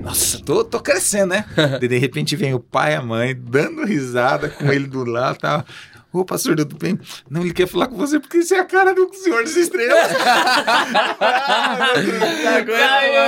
Nossa, 0.03 0.41
tô, 0.43 0.65
tô 0.65 0.81
crescendo, 0.81 1.31
né? 1.31 1.45
De 1.81 1.99
repente 1.99 2.35
vem 2.37 2.55
o 2.55 2.61
pai 2.61 2.93
e 2.93 2.97
a 2.97 3.03
mãe 3.03 3.37
dando 3.37 3.85
risada 3.85 4.49
com 4.49 4.73
ele 4.73 4.87
do 4.87 5.05
lado 5.05 5.39
tal. 5.39 5.65
Ô, 6.13 6.25
pastor, 6.25 6.57
tudo 6.57 6.77
bem? 6.77 6.99
Não, 7.31 7.43
ele 7.43 7.53
quer 7.53 7.69
falar 7.69 7.87
com 7.87 7.97
você 7.97 8.19
porque 8.19 8.43
você 8.43 8.57
é 8.57 8.61
a 8.61 8.65
cara 8.65 8.93
do 8.95 9.13
Senhor 9.15 9.45
das 9.45 9.55
Estrelas. 9.57 10.11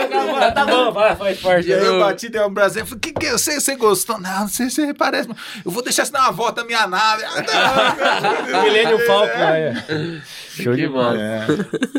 Acabou. 0.02 0.52
Tá 0.52 0.66
bom, 0.66 0.92
vai, 0.92 1.16
faz 1.16 1.40
parte. 1.40 1.68
E 1.68 1.74
aí 1.74 1.84
eu 1.84 2.00
bati, 2.00 2.28
dei 2.28 2.40
um 2.40 2.50
brasil. 2.52 2.84
Falei, 2.84 3.00
que 3.00 3.12
que 3.12 3.26
é? 3.26 3.32
Você, 3.32 3.60
você 3.60 3.76
gostou? 3.76 4.18
Não, 4.20 4.40
não 4.40 4.48
sei 4.48 4.68
se 4.68 4.84
você 4.86 4.94
parece. 4.94 5.28
Eu 5.64 5.70
vou 5.70 5.82
deixar 5.82 6.04
você 6.04 6.12
dar 6.12 6.22
uma 6.22 6.32
volta 6.32 6.62
na 6.62 6.66
minha 6.66 6.86
nave. 6.86 7.22
Ah, 7.24 8.62
Milênio 8.64 8.98
Falcon, 9.06 9.32
aí. 9.38 10.22
Show 10.50 10.74
de 10.74 10.86
bola. 10.88 11.18
É. 11.18 11.46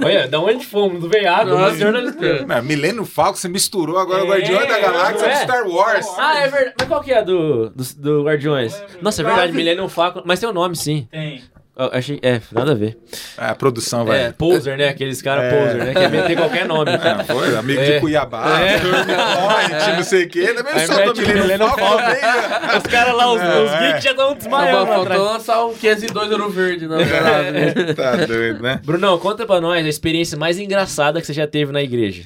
Olha, 0.03 0.27
da 0.27 0.39
onde 0.39 0.65
fomos? 0.65 0.99
Do 0.99 1.09
veiaco, 1.09 1.45
do 1.45 1.75
senhor 1.75 1.93
da 1.93 2.03
estrela. 2.03 2.45
Não, 2.45 2.63
Milênio 2.63 3.05
Falco, 3.05 3.37
você 3.37 3.47
misturou 3.47 3.97
agora 3.97 4.23
o 4.23 4.27
É, 4.27 4.29
Guardiões 4.29 4.67
da 4.67 4.79
Galáxia 4.79 5.27
não 5.27 5.33
é? 5.33 5.43
Star 5.43 5.67
Wars. 5.67 6.05
Ah, 6.17 6.39
é 6.39 6.47
verdade. 6.49 6.75
Mas 6.79 6.87
qual 6.87 7.01
que 7.01 7.11
é 7.11 7.23
do, 7.23 7.69
do, 7.69 7.83
do 7.97 8.23
Guardiões? 8.23 8.73
Nossa, 9.01 9.21
é 9.21 9.25
verdade. 9.25 9.53
Millennium 9.53 9.89
Falcon. 9.89 10.21
Mas 10.25 10.39
tem 10.39 10.47
o 10.47 10.53
nome, 10.53 10.72
sim. 10.75 11.07
Tem. 11.11 11.41
Eu 11.75 11.89
achei, 11.91 12.19
é, 12.21 12.39
nada 12.51 12.73
a 12.73 12.75
ver. 12.75 12.95
É, 13.35 13.45
a 13.47 13.55
produção 13.55 14.05
vai. 14.05 14.25
É, 14.25 14.31
poser, 14.31 14.77
né? 14.77 14.89
Aqueles 14.89 15.23
caras 15.23 15.45
É. 15.45 15.49
poser, 15.57 15.83
né? 15.85 15.93
Que 15.95 16.07
meter 16.07 16.37
qualquer 16.37 16.67
nome. 16.67 16.91
É, 16.91 17.23
foi, 17.23 17.57
amigo 17.57 17.81
É. 17.81 17.93
de 17.95 17.99
Cuiabá, 17.99 18.59
É. 18.61 18.77
Point, 18.79 19.95
não 19.97 20.03
sei 20.03 20.25
o 20.25 20.29
quê. 20.29 20.53
Também 20.53 20.73
Aí 20.73 20.85
sou 20.85 20.95
do 20.95 21.01
mete 21.01 21.17
o 21.17 21.21
Milênio 21.21 21.41
Millennium 21.41 21.67
Falco 21.69 21.79
Falcon. 21.83 21.97
também. 22.05 22.21
né? 22.21 22.77
Os 22.77 22.83
caras 22.83 23.15
lá, 23.15 23.33
os, 23.33 23.41
É, 23.41 23.59
os 23.63 23.71
é. 23.71 23.79
geeks 23.87 24.03
já 24.03 24.11
estão 24.11 24.27
Só 24.27 24.33
desmaiando 24.35 24.77
lá 24.77 24.85
faltou 24.85 25.23
lançar 25.23 25.65
um 25.65 25.73
502 25.73 26.31
Ouro 26.31 26.49
Verde 26.51 26.87
parada, 26.87 27.51
né? 27.51 27.73
Tá 27.95 28.15
doido, 28.17 28.61
né? 28.61 28.79
Brunão, 28.85 29.17
conta 29.17 29.43
pra 29.47 29.59
nós 29.59 29.83
a 29.83 29.89
experiência 29.89 30.37
mais 30.37 30.59
engraçada 30.59 31.19
que 31.21 31.25
você 31.25 31.33
já 31.33 31.47
teve 31.47 31.71
na 31.71 31.81
igreja. 31.81 32.23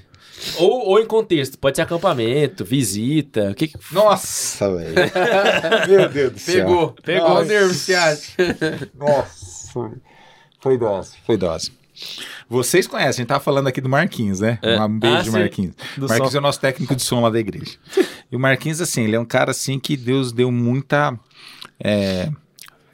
Ou, 0.57 0.87
ou 0.89 0.99
em 0.99 1.05
contexto, 1.05 1.57
pode 1.57 1.75
ser 1.77 1.81
acampamento, 1.81 2.63
visita, 2.63 3.51
o 3.51 3.55
que 3.55 3.67
que... 3.69 3.77
Nossa, 3.91 4.75
velho. 4.75 4.93
Meu 5.89 6.09
Deus 6.09 6.33
do 6.33 6.39
céu. 6.39 6.65
Pegou, 6.65 6.95
pegou 7.03 7.25
o 7.25 7.33
Nossa. 7.35 7.45
nervo, 7.45 7.73
você 7.73 7.95
acha? 7.95 8.31
Nossa. 8.95 9.91
Foi 10.59 10.77
dose. 10.77 11.13
Foi 11.25 11.37
dose. 11.37 11.71
Vocês 12.49 12.85
conhecem, 12.87 13.09
a 13.09 13.11
gente 13.23 13.27
tava 13.27 13.43
falando 13.43 13.67
aqui 13.67 13.81
do 13.81 13.89
Marquinhos, 13.89 14.39
né? 14.39 14.59
É. 14.61 14.79
Um 14.79 14.99
beijo 14.99 15.17
Ah, 15.17 15.21
de 15.21 15.31
sim. 15.31 15.39
Marquinhos. 15.39 15.75
Do 15.97 16.07
Marquinhos 16.07 16.31
som. 16.31 16.37
é 16.37 16.39
o 16.39 16.43
nosso 16.43 16.59
técnico 16.59 16.95
de 16.95 17.01
som 17.01 17.21
lá 17.21 17.29
da 17.29 17.39
igreja. 17.39 17.77
E 18.31 18.35
o 18.35 18.39
Marquinhos, 18.39 18.79
assim, 18.79 19.03
ele 19.03 19.15
é 19.15 19.19
um 19.19 19.25
cara 19.25 19.51
assim 19.51 19.79
que 19.79 19.97
Deus 19.97 20.31
deu 20.31 20.51
muita. 20.51 21.17
É, 21.79 22.29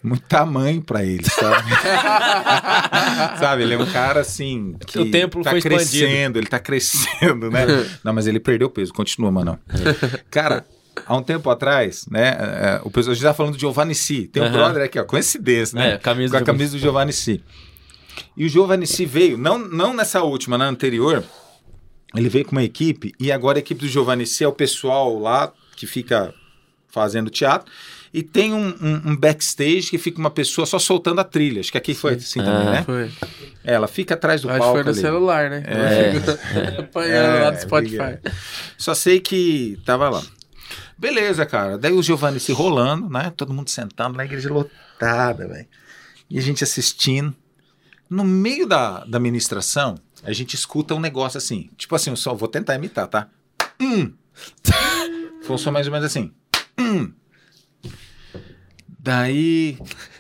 muito 0.04 0.24
tamanho 0.28 0.82
pra 0.82 1.04
ele, 1.04 1.24
sabe? 1.24 1.70
sabe, 3.40 3.64
ele 3.64 3.74
é 3.74 3.78
um 3.78 3.86
cara 3.86 4.20
assim. 4.22 4.76
Que 4.86 5.00
O 5.00 5.10
templo 5.12 5.44
tá 5.44 5.52
foi 5.52 5.60
expandido. 5.60 5.90
crescendo, 5.90 6.40
ele 6.40 6.48
tá 6.48 6.60
crescendo, 6.60 7.50
né? 7.50 7.66
Não, 8.04 8.14
mas 8.14 8.28
ele 8.28 8.40
perdeu 8.40 8.70
peso, 8.70 8.94
continua, 8.94 9.32
mano. 9.32 9.58
Cara, 10.30 10.66
há 11.06 11.16
um 11.16 11.24
tempo 11.24 11.50
atrás, 11.50 12.06
né? 12.10 12.30
é, 12.40 12.82
o 12.84 12.92
pessoal 12.92 13.16
já 13.16 13.30
tá 13.30 13.34
falando 13.34 13.54
do 13.54 13.60
Giovanni 13.60 13.96
Si. 13.96 14.28
Tem 14.28 14.42
um 14.44 14.48
Aham. 14.48 14.54
brother 14.58 14.84
aqui, 14.84 15.00
ó, 15.00 15.04
coincidência, 15.04 15.78
né? 15.80 15.94
É, 15.94 15.98
camisa 15.98 16.32
com 16.32 16.38
a 16.38 16.40
do- 16.42 16.46
camisa 16.46 16.72
do 16.74 16.80
Giovanni 16.80 17.14
Si. 17.14 17.44
E 18.38 18.46
o 18.46 18.50
Giovanni 18.50 18.86
Si 18.86 19.06
veio, 19.06 19.38
não, 19.38 19.58
não 19.58 19.94
nessa 19.94 20.22
última, 20.22 20.58
na 20.58 20.66
anterior, 20.66 21.24
ele 22.16 22.30
veio 22.30 22.46
com 22.46 22.52
uma 22.52 22.64
equipe, 22.64 23.12
e 23.20 23.32
agora 23.32 23.58
a 23.58 23.62
equipe 23.62 23.82
do 23.82 23.88
Giovanni 23.88 24.26
Si 24.28 24.44
é 24.44 24.48
o 24.48 24.52
pessoal 24.54 25.18
lá 25.18 25.52
que 25.76 25.88
fica 25.88 26.34
fazendo 26.90 27.32
teatro, 27.32 27.72
e 28.14 28.22
tem 28.22 28.54
um, 28.54 28.68
um- 28.68 29.02
um 29.12 29.16
backstage 29.18 29.90
que 29.90 29.98
fica 29.98 30.20
uma 30.20 30.30
pessoa 30.30 30.66
só 30.68 30.78
soltando 30.78 31.20
a 31.20 31.24
trilha. 31.24 31.60
Acho 31.62 31.72
que 31.72 31.78
aqui 31.78 31.94
foi 31.96 32.14
assim 32.14 32.40
também, 32.40 32.68
Ah. 32.68 32.72
né? 32.72 32.84
Foi. 32.84 33.12
É, 33.64 33.74
Ela 33.74 33.88
fica 33.88 34.14
atrás 34.14 34.42
do 34.42 34.50
Acho 34.50 34.60
palco 34.60 34.74
foi 34.76 34.84
no 34.84 34.90
ali. 34.92 35.00
celular, 35.00 35.50
né? 35.50 35.64
É. 35.66 36.80
Apanhando 36.82 37.44
lá 37.44 37.50
do 37.50 37.58
É, 37.58 37.60
Spotify. 37.62 38.20
Só 38.78 38.94
sei 38.94 39.20
que 39.20 39.80
tava 39.86 40.10
lá. 40.10 40.22
Beleza, 40.98 41.46
cara. 41.46 41.78
Daí 41.78 41.92
o 41.92 42.04
Giovanni 42.04 42.40
se 42.40 42.52
rolando, 42.52 43.10
né? 43.10 43.34
Todo 43.36 43.54
mundo 43.54 43.70
sentando 43.70 44.16
na 44.16 44.24
igreja 44.26 44.52
lotada, 44.54 45.48
velho. 45.48 45.68
E 46.30 46.38
a 46.38 46.42
gente 46.42 46.64
assistindo. 46.64 47.36
No 48.10 48.24
meio 48.24 48.68
da, 48.68 49.04
da 49.06 49.20
ministração, 49.20 49.96
a 50.24 50.32
gente 50.32 50.54
escuta 50.56 50.94
um 50.94 51.00
negócio 51.00 51.38
assim. 51.38 51.70
Tipo 51.78 51.96
assim, 51.96 52.12
eu 52.12 52.16
só 52.16 52.34
vou 52.36 52.48
tentar 52.48 52.76
imitar, 52.76 53.08
tá? 53.08 53.28
Hum. 53.82 54.14
Foi 55.42 55.58
só 55.58 55.72
mais 55.72 55.88
ou 55.88 55.92
menos 55.94 56.06
assim. 56.06 56.32
Hum. 56.80 57.12
Daí, 59.06 59.78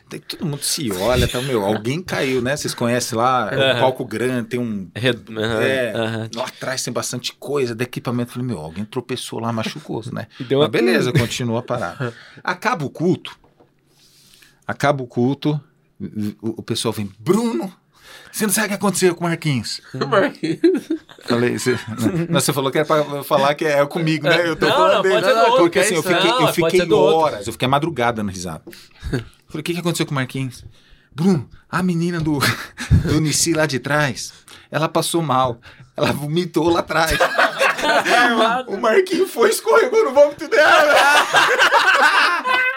daí 0.10 0.19
todo 0.19 0.45
mundo 0.45 0.61
se 0.61 0.91
olha, 0.91 1.26
tá, 1.26 1.41
meu, 1.41 1.64
alguém 1.64 2.01
caiu, 2.01 2.41
né? 2.41 2.57
Vocês 2.57 2.73
conhecem 2.73 3.18
lá, 3.18 3.49
é 3.49 3.57
um 3.57 3.61
Aham. 3.72 3.80
palco 3.80 4.03
grande, 4.03 4.49
tem 4.49 4.60
um 4.60 4.91
aham, 4.93 5.61
é, 5.64 5.93
aham. 5.95 6.30
lá 6.35 6.43
atrás 6.43 6.84
tem 6.84 6.91
bastante 6.93 7.31
coisa 7.31 7.73
de 7.73 7.81
equipamento. 7.81 8.34
Falei, 8.34 8.45
meu, 8.45 8.60
alguém 8.60 8.84
tropeçou 8.84 9.39
lá, 9.39 9.53
machucou, 9.53 10.03
né? 10.11 10.27
Deu 10.49 10.60
uma- 10.60 10.65
Mas 10.65 10.72
beleza, 10.72 11.14
continua 11.14 11.60
a 11.60 11.64
parada. 11.64 12.14
Acaba 12.43 12.84
o 12.84 12.89
culto. 12.89 13.39
Acaba 14.68 15.01
o 15.01 15.07
culto. 15.07 15.57
O 16.41 16.61
pessoal 16.61 16.91
vem, 16.93 17.10
Bruno, 17.18 17.73
você 18.31 18.45
não 18.45 18.53
sabe 18.53 18.65
o 18.65 18.69
que 18.69 18.76
aconteceu 18.76 19.15
com 19.15 19.26
o 19.26 19.30
Marquinhos? 19.30 19.81
Falei, 21.26 21.57
você, 21.57 21.77
não, 22.30 22.40
você 22.40 22.52
falou 22.52 22.72
que 22.72 22.80
era 22.80 22.88
pra 22.88 23.23
falar 23.23 23.53
que 23.56 23.65
é 23.65 23.85
comigo, 23.85 24.27
né? 24.27 24.48
Eu 24.48 24.56
tô 24.56 24.65
Não, 24.65 24.73
falando 24.73 24.95
não, 24.95 25.02
dele. 25.03 25.22
do 25.22 25.27
outro, 25.40 25.57
Porque 25.57 25.69
que 25.69 25.80
é 25.80 25.81
assim, 25.84 25.95
eu 25.95 26.03
fiquei, 26.03 26.30
Não, 26.31 26.41
eu 26.48 26.53
fiquei 26.53 26.91
horas, 26.91 27.48
eu 27.48 27.53
fiquei 27.53 27.68
madrugada 27.68 28.23
no 28.23 28.30
risado. 28.30 28.64
Falei, 29.48 29.61
o 29.61 29.64
que, 29.64 29.73
que 29.73 29.80
aconteceu 29.80 30.06
com 30.06 30.11
o 30.11 30.15
Marquinhos? 30.15 30.65
Bruno, 31.15 31.48
a 31.69 31.84
menina 31.84 32.19
do, 32.19 32.40
do 33.06 33.22
Nici 33.22 33.53
lá 33.53 33.65
de 33.65 33.80
trás, 33.80 34.34
ela 34.72 34.90
passou 34.90 35.22
mal. 35.22 35.60
Ela 35.95 36.11
vomitou 36.11 36.69
lá 36.69 36.80
atrás. 36.80 37.11
o 38.68 38.77
Marquinhos 38.77 39.30
foi, 39.31 39.52
escorregou 39.52 40.06
no 40.06 40.11
vômito 40.11 40.48
dela. 40.48 40.95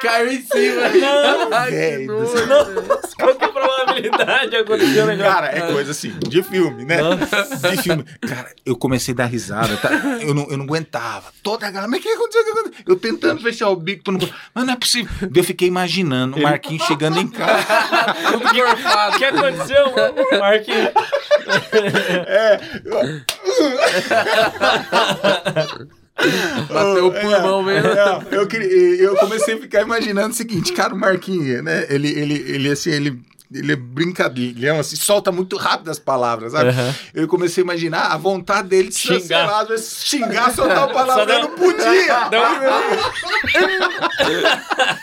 Caiu 0.00 0.30
em 0.30 0.42
cima. 0.42 0.88
Não, 0.88 1.52
Ai, 1.52 1.70
que 1.70 1.76
velho 1.76 2.06
nojo. 2.06 2.46
Nossa, 2.46 3.16
qual 3.16 3.34
que 3.34 3.44
é 3.44 3.46
a 3.46 3.50
probabilidade 3.50 4.50
de 4.50 4.56
acontecer 4.56 5.02
um 5.02 5.06
negócio? 5.06 5.32
Cara, 5.32 5.46
é 5.56 5.72
coisa 5.72 5.90
assim, 5.90 6.12
de 6.18 6.42
filme, 6.42 6.84
né? 6.84 6.98
De 7.70 7.82
filme. 7.82 8.04
Cara, 8.20 8.52
eu 8.64 8.76
comecei 8.76 9.14
a 9.14 9.16
dar 9.16 9.26
risada, 9.26 9.76
tá? 9.78 9.90
Eu 10.20 10.34
não, 10.34 10.46
eu 10.50 10.56
não 10.56 10.64
aguentava. 10.64 11.32
Toda 11.42 11.66
a 11.66 11.70
galera, 11.70 11.90
mas 11.90 12.00
o 12.00 12.02
que 12.02 12.08
aconteceu? 12.10 12.42
O 12.42 12.44
que 12.44 12.50
aconteceu? 12.50 12.84
Eu 12.86 12.96
tentando 12.96 13.40
fechar 13.40 13.70
o 13.70 13.76
bico, 13.76 14.04
pra 14.04 14.12
não... 14.12 14.20
mas 14.54 14.66
não 14.66 14.74
é 14.74 14.76
possível. 14.76 15.10
Eu 15.34 15.44
fiquei 15.44 15.68
imaginando 15.68 16.36
o 16.36 16.42
Marquinhos 16.42 16.84
chegando 16.84 17.18
em 17.18 17.28
casa. 17.28 17.66
O 18.36 19.18
que 19.18 19.24
aconteceu, 19.24 19.86
Marquinhos? 20.38 20.90
Bateu 26.72 27.06
o 27.08 27.12
pulmão 27.12 27.62
mesmo. 27.62 27.88
É, 27.90 28.20
eu, 28.32 28.48
eu 29.10 29.16
comecei 29.16 29.54
a 29.54 29.58
ficar 29.60 29.82
imaginando 29.82 30.30
o 30.30 30.34
seguinte, 30.36 30.72
cara, 30.72 30.94
o 30.94 30.98
Marquinhos, 30.98 31.62
né? 31.62 31.86
Ele, 31.88 32.08
ele, 32.08 32.34
ele 32.48 32.70
assim, 32.70 32.90
ele. 32.90 33.20
Ele 33.54 33.74
é 33.74 33.76
brincalhão, 33.76 34.80
assim, 34.80 34.96
solta 34.96 35.30
muito 35.30 35.56
rápido 35.56 35.88
as 35.88 36.00
palavras, 36.00 36.50
sabe? 36.50 36.70
Aham. 36.70 36.92
Eu 37.14 37.28
comecei 37.28 37.62
a 37.62 37.64
imaginar 37.64 38.06
a 38.12 38.16
vontade 38.16 38.66
dele 38.66 38.88
de 38.88 38.96
Xingar. 38.98 39.64
xingar, 39.78 40.52
soltar 40.52 40.78
a 40.82 40.88
palavra, 40.92 41.14
Só 41.22 41.24
dá- 41.26 41.34
eu 41.34 41.42
não 41.42 41.50
podia. 41.50 42.28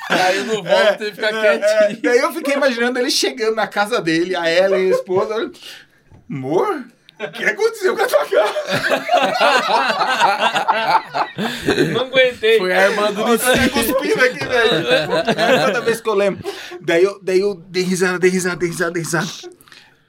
Caiu 0.10 0.46
no 0.46 0.64
volta 0.64 1.06
e 1.08 1.12
fica 1.12 1.28
É, 1.28 1.58
quietinho. 1.58 2.02
daí 2.04 2.20
eu 2.20 2.34
fiquei 2.34 2.54
imaginando 2.56 3.00
ele 3.00 3.10
chegando 3.12 3.56
na 3.56 3.66
casa 3.68 4.02
dele, 4.02 4.36
a 4.36 4.52
Ellen, 4.52 4.88
a 4.92 4.96
esposa. 4.96 5.52
Amor, 6.30 6.84
o 7.28 7.32
que 7.32 7.44
aconteceu 7.46 7.96
com 7.96 8.04
a 8.04 8.08
tua 8.08 8.26
casa? 8.26 8.54
Não 11.94 12.02
aguentei. 12.02 12.58
Foi 12.58 12.72
a 12.74 12.90
irmã 12.90 13.12
do 13.12 13.22
Eu 13.22 13.40
tô 13.40 13.70
cuspindo 13.72 14.24
aqui, 14.24 14.46
velho. 14.46 14.88
É, 15.38 15.66
Toda 15.66 15.82
vez 15.82 16.02
que 16.02 16.10
eu 16.10 16.14
lembro. 16.14 16.44
Daí 16.82 17.04
eu, 17.04 17.20
daí 17.22 17.40
eu 17.40 17.56
dei 17.56 17.84
risada, 17.84 18.20
dei 18.20 18.30
risada, 18.30 18.56
dei 18.56 18.70
risada, 18.70 18.92
dei 18.92 19.04
risada. 19.04 19.28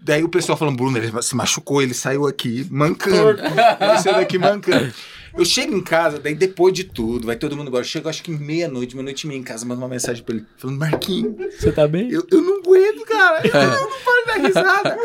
Daí 0.00 0.22
o 0.22 0.28
pessoal 0.28 0.58
falando, 0.58 0.76
Bruno, 0.76 0.98
ele 0.98 1.10
se 1.22 1.34
machucou, 1.34 1.80
ele 1.80 1.94
saiu 1.94 2.26
aqui 2.26 2.66
mancando. 2.70 3.40
Ele 3.40 3.98
saiu 4.02 4.16
daqui 4.16 4.36
mancando. 4.38 4.92
Eu 5.36 5.44
chego 5.44 5.74
em 5.74 5.82
casa, 5.82 6.20
daí 6.20 6.34
depois 6.34 6.72
de 6.74 6.84
tudo, 6.84 7.26
vai 7.26 7.34
todo 7.36 7.56
mundo 7.56 7.66
embora. 7.68 7.80
Eu 7.82 7.88
chego 7.88 8.08
acho 8.08 8.22
que 8.22 8.30
meia-noite, 8.30 8.94
meia-noite 8.94 9.24
e 9.24 9.28
meia 9.28 9.38
em 9.38 9.42
casa, 9.42 9.66
mando 9.66 9.80
uma 9.80 9.88
mensagem 9.88 10.22
pra 10.22 10.36
ele, 10.36 10.46
falando, 10.56 10.78
Marquinhos, 10.78 11.34
Você 11.58 11.72
tá 11.72 11.88
bem? 11.88 12.08
eu, 12.08 12.24
eu 12.30 12.40
não 12.40 12.58
aguento, 12.58 13.04
cara. 13.04 13.40
Eu, 13.44 13.50
eu 13.52 13.80
não 13.80 13.90
paro 14.04 14.26
dar 14.26 14.36
risada. 14.46 14.98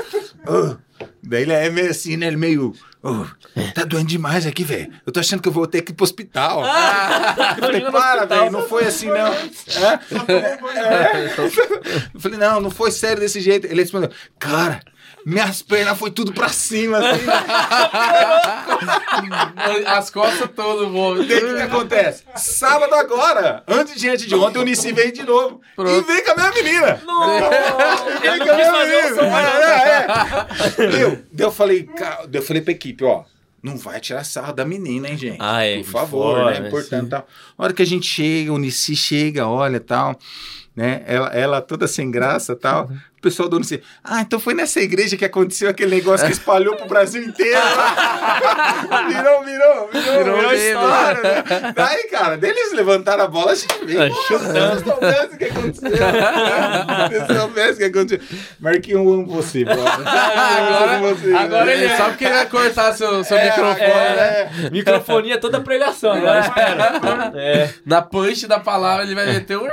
Ah, 0.45 0.77
daí 1.23 1.43
ele 1.43 1.53
é 1.53 1.69
meio 1.69 1.89
assim, 1.89 2.17
né? 2.17 2.27
Ele 2.27 2.37
meio. 2.37 2.73
"Ô, 3.01 3.25
tá 3.73 3.83
doendo 3.85 4.07
demais 4.07 4.45
aqui, 4.45 4.63
velho. 4.63 4.91
Eu 5.05 5.11
tô 5.11 5.19
achando 5.19 5.41
que 5.41 5.47
eu 5.47 5.53
vou 5.53 5.65
ter 5.67 5.81
que 5.81 5.91
ir 5.91 5.95
pro 5.95 6.03
hospital. 6.03 6.63
eu 6.63 7.63
falei, 7.63 7.81
para, 7.91 8.25
velho. 8.25 8.51
Não 8.51 8.67
foi 8.67 8.85
assim, 8.85 9.07
não. 9.07 9.15
É? 9.33 9.99
É. 10.77 11.35
Eu 12.13 12.19
falei, 12.19 12.37
não, 12.37 12.59
não 12.61 12.69
foi 12.71 12.91
sério 12.91 13.19
desse 13.19 13.39
jeito. 13.41 13.65
Ele 13.67 13.81
respondeu, 13.81 14.11
cara. 14.37 14.81
Minhas 15.25 15.61
pernas 15.61 15.97
foi 15.97 16.11
tudo 16.11 16.33
pra 16.33 16.49
cima, 16.49 16.97
assim. 16.97 17.25
As 19.85 20.09
costas 20.09 20.49
todas, 20.55 20.87
vômito. 20.89 21.27
Daí 21.27 21.43
o 21.43 21.47
que, 21.47 21.55
que 21.55 21.61
acontece? 21.61 22.23
Sábado 22.35 22.93
agora, 22.95 23.63
antes 23.67 23.99
de 23.99 24.09
antes 24.09 24.25
de 24.25 24.35
ontem, 24.35 24.59
o 24.59 24.63
Nissi 24.63 24.91
veio 24.91 25.11
de 25.11 25.23
novo. 25.23 25.61
E 25.73 25.75
Pronto. 25.75 26.05
veio 26.05 26.23
com 26.25 26.31
a 26.31 26.35
minha 26.35 26.51
menina. 26.51 27.01
Não 27.05 28.55
quis 28.55 28.67
fazer 28.67 29.11
o 29.11 29.15
som 29.15 29.29
mais 29.29 29.53
não. 29.53 29.69
É, 29.69 30.07
é. 30.99 31.03
Eu, 31.03 31.23
daí 31.31 31.47
eu 31.47 31.51
falei, 31.51 31.89
eu 32.31 32.41
falei 32.41 32.61
pra 32.61 32.71
equipe, 32.71 33.03
ó. 33.03 33.23
Não 33.61 33.77
vai 33.77 33.99
tirar 33.99 34.23
sarro 34.23 34.53
da 34.53 34.63
menina, 34.63 35.09
hein, 35.09 35.17
gente? 35.17 35.37
Ah, 35.39 35.65
é, 35.65 35.77
Por 35.79 35.85
favor, 35.85 36.37
fora, 36.37 36.53
né? 36.53 36.59
né? 36.61 36.67
Importante 36.69 37.03
Sim. 37.03 37.09
tal. 37.09 37.27
A 37.57 37.63
hora 37.63 37.73
que 37.73 37.81
a 37.81 37.85
gente 37.85 38.07
chega, 38.07 38.53
o 38.53 38.57
Nissi 38.57 38.95
chega, 38.95 39.45
olha 39.49 39.81
tal, 39.81 40.17
né? 40.73 41.03
Ela, 41.05 41.27
ela 41.27 41.61
toda 41.61 41.85
sem 41.85 42.09
graça 42.09 42.55
tal. 42.55 42.87
Uhum. 42.87 42.97
O 43.19 43.21
pessoal 43.21 43.49
do 43.49 43.59
Nissi, 43.59 43.83
ah, 44.01 44.21
então 44.21 44.39
foi 44.39 44.53
nessa 44.53 44.79
igreja 44.79 45.17
que 45.17 45.25
aconteceu 45.25 45.69
aquele 45.69 45.93
negócio 45.93 46.25
que 46.25 46.31
espalhou 46.31 46.77
pro 46.77 46.87
Brasil 46.87 47.21
inteiro. 47.21 47.59
virou, 49.09 49.43
virou, 49.43 49.89
virou, 49.91 50.23
Virou 50.23 50.37
virou, 50.37 50.53
história, 50.53 51.21
né? 51.21 51.73
Daí, 51.75 52.03
cara, 52.09 52.37
daí 52.37 52.49
eles 52.51 52.71
levantaram 52.73 53.25
a 53.25 53.27
bola, 53.27 53.51
a 53.51 53.55
gente 53.55 53.85
veio. 53.85 54.03
Ah, 54.03 54.07
"Pô, 54.09 54.21
chutando. 54.23 54.83
Soubesse 54.85 55.35
o 55.35 55.37
que 55.37 55.45
aconteceu. 55.45 55.89
Se 57.09 57.13
eu 57.33 57.39
soubesse 57.39 57.73
o 57.73 57.77
que 57.77 57.83
aconteceu. 57.99 58.19
Marquinhos, 58.59 59.01
eu 59.05 59.13
amo 59.13 59.25
você, 59.27 59.65
brother. 59.65 59.83
Agora, 60.07 60.95
amo 60.95 61.07
você, 61.15 61.33
agora 61.33 61.65
né? 61.65 61.73
ele 61.73 61.97
sabe 61.97 62.17
que 62.17 62.23
ele 62.25 62.33
vai 62.33 62.45
cortar 62.47 62.93
seu, 62.93 63.23
seu 63.23 63.37
É, 63.37 63.45
microfone, 63.49 63.81
é, 63.83 64.15
né? 64.15 64.65
é. 64.65 64.69
Microfonia 64.69 65.37
toda 65.39 65.59
pregação, 65.59 66.13
agora 66.13 66.39
espera. 66.39 67.31
É. 67.35 67.69
Na 67.85 68.01
punch 68.01 68.47
da 68.47 68.59
palavra 68.59 69.03
ele 69.03 69.15
vai 69.15 69.25
meter 69.25 69.57
um... 69.57 69.67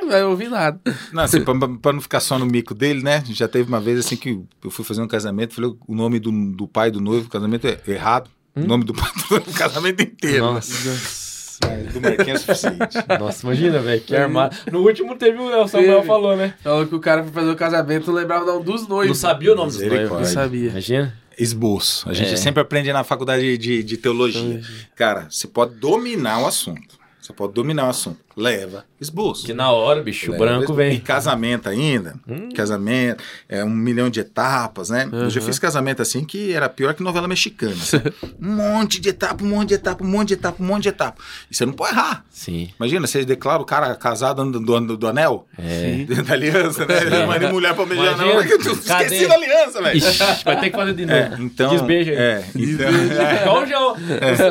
Não 0.00 0.08
vai 0.08 0.22
ouvir 0.22 0.48
nada. 0.48 0.78
Não, 1.12 1.22
assim, 1.24 1.42
pra, 1.44 1.54
pra 1.82 1.92
não 1.92 2.00
ficar 2.00 2.20
só 2.20 2.38
no 2.38 2.46
mico 2.46 2.74
dele, 2.78 3.02
né? 3.02 3.22
Já 3.26 3.46
teve 3.48 3.68
uma 3.68 3.80
vez 3.80 3.98
assim 3.98 4.16
que 4.16 4.40
eu 4.64 4.70
fui 4.70 4.84
fazer 4.84 5.02
um 5.02 5.08
casamento, 5.08 5.54
falei 5.54 5.70
o 5.86 5.94
nome 5.94 6.18
do, 6.18 6.30
do 6.52 6.66
pai 6.66 6.90
do 6.90 7.00
noivo, 7.00 7.26
o 7.26 7.30
casamento 7.30 7.66
é 7.66 7.78
errado. 7.86 8.30
O 8.56 8.60
nome 8.60 8.84
do 8.84 8.94
pai 8.94 9.10
do 9.14 9.24
noivo, 9.34 9.50
o 9.50 9.54
casamento 9.54 10.00
inteiro. 10.02 10.44
Nossa. 10.44 11.18
Mas 11.66 11.92
do 11.92 12.00
Marquinhos 12.00 12.48
é 12.48 12.54
suficiente. 12.54 12.98
Nossa, 13.18 13.46
imagina, 13.46 13.78
velho, 13.80 14.00
que 14.00 14.14
armado. 14.16 14.56
No 14.70 14.80
último 14.80 15.16
teve 15.16 15.38
o 15.38 15.66
Samuel 15.68 15.96
Teve. 15.96 16.06
falou, 16.06 16.36
né? 16.36 16.54
Falou 16.62 16.86
que 16.86 16.94
o 16.94 17.00
cara 17.00 17.22
foi 17.24 17.32
fazer 17.32 17.50
o 17.50 17.56
casamento, 17.56 18.06
não 18.06 18.14
lembrava 18.14 18.44
o 18.44 18.46
nome 18.46 18.64
dos 18.64 18.86
noivos. 18.88 19.08
Não 19.08 19.28
sabia 19.30 19.52
o 19.52 19.56
nome 19.56 19.72
dos 19.72 19.80
noivos. 19.80 20.10
Não 20.10 20.24
sabia. 20.24 20.70
Imagina. 20.70 21.14
Esboço. 21.38 22.08
A 22.08 22.12
gente 22.12 22.32
É. 22.32 22.36
sempre 22.36 22.60
aprende 22.60 22.92
na 22.92 23.04
faculdade 23.04 23.56
de, 23.58 23.82
de 23.82 23.96
teologia. 23.96 24.60
Cara, 24.96 25.28
você 25.30 25.46
pode 25.46 25.74
dominar 25.76 26.40
o 26.40 26.46
assunto. 26.46 26.97
Você 27.28 27.34
pode 27.34 27.52
dominar 27.52 27.84
o 27.86 27.90
assunto. 27.90 28.16
Leva 28.34 28.84
esboço. 29.00 29.44
Que 29.44 29.52
na 29.52 29.70
hora, 29.70 30.00
bicho, 30.00 30.28
o 30.28 30.32
Leva 30.32 30.44
branco 30.46 30.62
esboço. 30.62 30.80
E 30.80 30.88
vem. 30.90 31.00
casamento 31.00 31.68
ainda. 31.68 32.14
Casamento, 32.54 33.22
é 33.48 33.62
um 33.62 33.68
milhão 33.68 34.08
de 34.08 34.20
etapas, 34.20 34.88
né? 34.90 35.06
Eu 35.12 35.28
já 35.28 35.40
Uhum. 35.40 35.46
fiz 35.46 35.58
casamento 35.58 36.00
assim 36.00 36.24
que 36.24 36.52
era 36.54 36.68
pior 36.70 36.94
que 36.94 37.02
novela 37.02 37.28
mexicana. 37.28 37.72
assim. 37.74 37.98
um 38.40 38.54
monte 38.54 38.98
de 39.00 39.10
etapa, 39.10 39.44
um 39.44 39.48
monte 39.48 39.68
de 39.68 39.74
etapa, 39.74 40.02
um 40.02 40.06
monte 40.06 40.28
de 40.28 40.34
etapa, 40.34 40.62
um 40.62 40.66
monte 40.66 40.82
de 40.84 40.88
etapa. 40.88 41.20
E 41.50 41.54
você 41.54 41.66
não 41.66 41.72
pode 41.74 41.92
errar. 41.92 42.24
Sim. 42.30 42.70
Imagina, 42.78 43.06
você 43.06 43.24
declara 43.26 43.60
o 43.60 43.64
cara 43.66 43.94
casado 43.94 44.42
do, 44.50 44.58
do, 44.80 44.96
do 44.96 45.06
anel? 45.08 45.46
É. 45.58 46.04
Da 46.22 46.32
aliança, 46.32 46.86
né? 46.86 47.00
Marido 47.26 47.50
e 47.50 47.52
mulher 47.52 47.74
pra 47.74 47.84
beijar, 47.84 48.16
não. 48.16 48.26
Eu 48.26 48.40
esqueci 48.42 48.88
Cadê? 48.88 49.26
da 49.26 49.34
aliança, 49.34 49.82
velho. 49.82 50.00
Vai 50.44 50.60
ter 50.60 50.70
que 50.70 50.76
fazer 50.76 50.94
de 50.94 51.04
novo. 51.06 51.18
É, 51.18 51.36
então. 51.40 51.70
Desbeija 51.70 52.12
aí. 52.12 52.16
É, 52.16 52.44
então, 52.54 52.86
é. 52.88 53.42
Igual 53.42 53.62
o 53.62 53.66
João. 53.66 53.96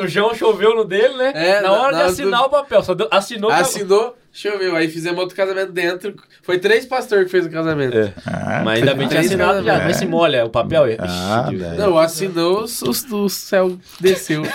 O 0.03 0.07
João 0.07 0.35
choveu 0.35 0.75
no 0.75 0.85
dele, 0.85 1.15
né? 1.15 1.31
É, 1.33 1.61
na 1.61 1.71
hora 1.71 1.91
na 1.93 2.03
de 2.05 2.09
assinar 2.11 2.41
do- 2.41 2.45
o 2.47 2.49
papel. 2.49 2.66
Papel, 2.67 2.83
só 2.83 2.93
deu- 2.93 3.07
assinou. 3.11 3.49
Assinou, 3.51 4.15
choveu. 4.31 4.75
Aí 4.75 4.87
fizemos 4.89 5.19
outro 5.19 5.35
casamento 5.35 5.71
dentro. 5.71 6.15
Foi 6.43 6.57
três 6.59 6.85
pastores 6.85 7.25
que 7.25 7.31
fez 7.31 7.45
o 7.45 7.49
casamento. 7.49 7.97
É. 7.97 8.13
Ah, 8.25 8.61
Mas 8.63 8.79
ainda 8.79 8.93
bem 8.93 9.07
que 9.07 9.17
assinado 9.17 9.63
já. 9.63 9.79
Mas 9.83 9.97
se 9.97 10.05
molha 10.05 10.45
o 10.45 10.49
papel. 10.49 10.83
Ah, 10.99 11.49
Ixi. 11.51 11.63
Não, 11.77 11.97
assinou, 11.97 12.63
os- 12.63 12.81
os- 12.81 13.03
o 13.11 13.27
céu 13.29 13.77
desceu. 13.99 14.43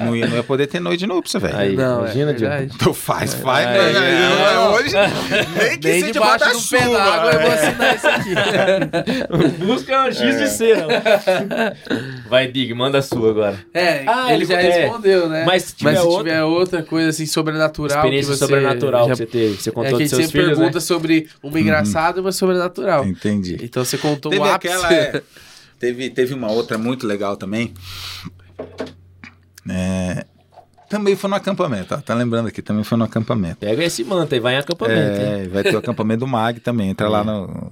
E 0.00 0.04
não 0.04 0.16
ia, 0.16 0.26
não 0.26 0.36
ia 0.36 0.42
poder 0.42 0.66
ter 0.66 0.80
noite 0.80 1.00
de 1.00 1.06
núpcia, 1.06 1.38
velho. 1.40 1.56
Aí, 1.56 1.76
Não, 1.76 2.00
imagina, 2.00 2.30
é 2.30 2.34
Diogo. 2.34 2.50
verdade. 2.54 2.72
Então 2.74 2.94
faz, 2.94 3.34
faz, 3.34 3.66
mas 3.66 3.76
ai, 3.76 3.92
não, 3.92 4.00
ai. 4.00 4.54
é 4.54 4.58
hoje 4.68 4.94
nem 5.58 5.78
que 5.78 5.88
Nem 5.88 6.00
seja 6.00 6.12
debaixo 6.12 6.38
do 6.38 6.44
da 6.44 6.50
pé 6.78 6.84
chuva. 6.84 6.98
d'água 6.98 7.30
eu 7.32 7.40
vou 7.40 7.50
é. 7.50 7.54
assinar 7.54 7.96
isso 7.96 8.08
aqui. 8.08 8.34
Busca 9.66 10.02
um 10.02 10.12
X 10.12 10.38
de 10.38 10.48
cera. 10.48 10.86
Vai, 12.28 12.48
Dig, 12.48 12.72
manda 12.74 12.98
a 12.98 13.02
sua 13.02 13.30
agora. 13.30 13.58
É, 13.74 14.04
Ah, 14.06 14.26
ele 14.32 14.44
ele- 14.44 14.44
já 14.46 14.60
é. 14.60 14.70
respondeu, 14.82 15.28
né? 15.28 15.44
Mas 15.46 15.62
se 15.64 15.74
tiver 15.76 15.90
Mas 15.92 16.00
se 16.00 16.06
outra- 16.06 16.24
tiver 16.24 16.42
outra 16.44 16.82
coisa 16.82 17.08
assim 17.10 17.26
sobrenatural. 17.26 17.96
Experiência 17.98 18.32
que 18.32 18.38
você 18.38 18.44
sobrenatural 18.44 18.67
já- 19.08 19.10
que 19.10 19.16
você 19.16 19.26
teve. 19.26 19.56
Você 19.56 19.70
É 19.70 19.72
contou 19.72 19.88
que 19.90 19.94
a 19.94 19.98
dos 19.98 20.00
gente 20.00 20.08
seus 20.10 20.22
sempre 20.26 20.40
filhos, 20.42 20.56
pergunta 20.58 20.78
né? 20.78 20.80
sobre 20.80 21.28
uma 21.42 21.60
engraçada 21.60 22.18
e 22.18 22.20
uma 22.20 22.32
sobrenatural. 22.32 23.04
Entendi. 23.06 23.56
Então 23.62 23.84
você 23.84 23.96
contou 23.98 24.30
Teve 24.30 24.42
o 24.42 24.46
ápice. 24.46 24.72
aquela. 24.74 24.92
é, 24.94 25.22
teve, 25.78 26.10
teve 26.10 26.34
uma 26.34 26.50
outra 26.50 26.76
muito 26.78 27.06
legal 27.06 27.36
também. 27.36 27.72
É, 29.70 30.24
também 30.88 31.14
foi 31.16 31.28
no 31.30 31.36
acampamento, 31.36 31.94
ó, 31.94 31.98
tá 31.98 32.14
lembrando 32.14 32.48
aqui, 32.48 32.62
também 32.62 32.82
foi 32.84 32.96
no 32.98 33.04
acampamento. 33.04 33.56
Pega 33.58 33.84
esse 33.84 34.02
manta 34.04 34.34
e 34.36 34.40
vai 34.40 34.54
em 34.54 34.58
acampamento, 34.58 35.20
hein? 35.20 35.42
É, 35.44 35.48
vai 35.48 35.62
ter 35.62 35.74
o 35.74 35.78
acampamento 35.78 36.20
do 36.20 36.26
MAG 36.26 36.60
também, 36.60 36.90
entra 36.90 37.08
lá 37.08 37.22
no. 37.22 37.70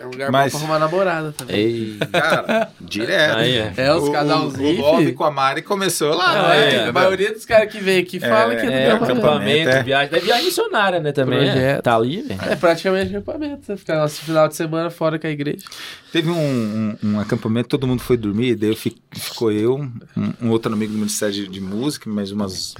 É 0.00 0.06
um 0.06 0.10
lugar 0.10 0.30
Mas- 0.32 0.52
bom 0.52 0.58
pra 0.60 0.68
arrumar 0.68 0.78
namorada 0.86 1.32
também. 1.32 1.56
Ei. 1.56 1.98
Cara, 2.12 2.68
direto. 2.80 3.36
Aí 3.38 3.56
é. 3.58 3.72
É, 3.76 3.94
os 3.94 4.08
O- 4.08 4.12
casalzinhos. 4.12 4.78
O, 4.84 4.94
o 4.94 4.98
filho. 4.98 5.14
com 5.14 5.24
a 5.24 5.30
Mari 5.30 5.62
começou 5.62 6.14
lá, 6.14 6.30
Ah, 6.30 6.48
né? 6.48 6.58
é. 6.58 6.64
A 6.64 6.74
Entendeu? 6.76 6.92
maioria 6.92 7.32
dos 7.32 7.44
caras 7.44 7.70
que 7.72 7.78
vem 7.80 7.98
aqui 8.00 8.18
fala 8.20 8.56
que 8.56 8.66
é 8.66 8.68
do 8.68 8.72
É, 8.72 8.90
acampamento. 8.92 9.20
acampamento, 9.20 9.68
é. 9.70 9.82
viagem. 9.82 10.16
É 10.16 10.20
viagem 10.20 10.44
missionária, 10.46 11.00
né, 11.00 11.12
também. 11.12 11.48
É. 11.48 11.80
Tá 11.82 11.96
ali, 11.96 12.22
velho. 12.22 12.40
É 12.48 12.56
praticamente 12.56 13.14
acampamento. 13.14 13.66
Você 13.66 13.76
fica 13.76 13.96
nosso 13.96 14.20
final 14.22 14.48
de 14.48 14.56
semana 14.56 14.90
fora 14.90 15.18
com 15.18 15.26
a 15.26 15.30
igreja. 15.30 15.64
Teve 16.12 16.30
um, 16.30 16.34
um- 16.36 16.96
um 17.02 17.20
acampamento, 17.20 17.68
todo 17.68 17.86
mundo 17.86 18.00
foi 18.02 18.16
dormir, 18.16 18.54
daí 18.56 18.70
eu 18.70 18.76
fi- 18.76 18.96
ficou 19.12 19.52
eu, 19.52 19.76
um, 20.16 20.32
um 20.42 20.50
outro 20.50 20.72
amigo 20.72 20.92
do 20.92 20.98
Ministério 20.98 21.34
de, 21.34 21.48
de 21.48 21.60
Música, 21.60 22.08
mais 22.08 22.32
umas 22.32 22.74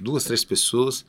duas, 0.00 0.24
três 0.24 0.44
pessoas. 0.44 1.04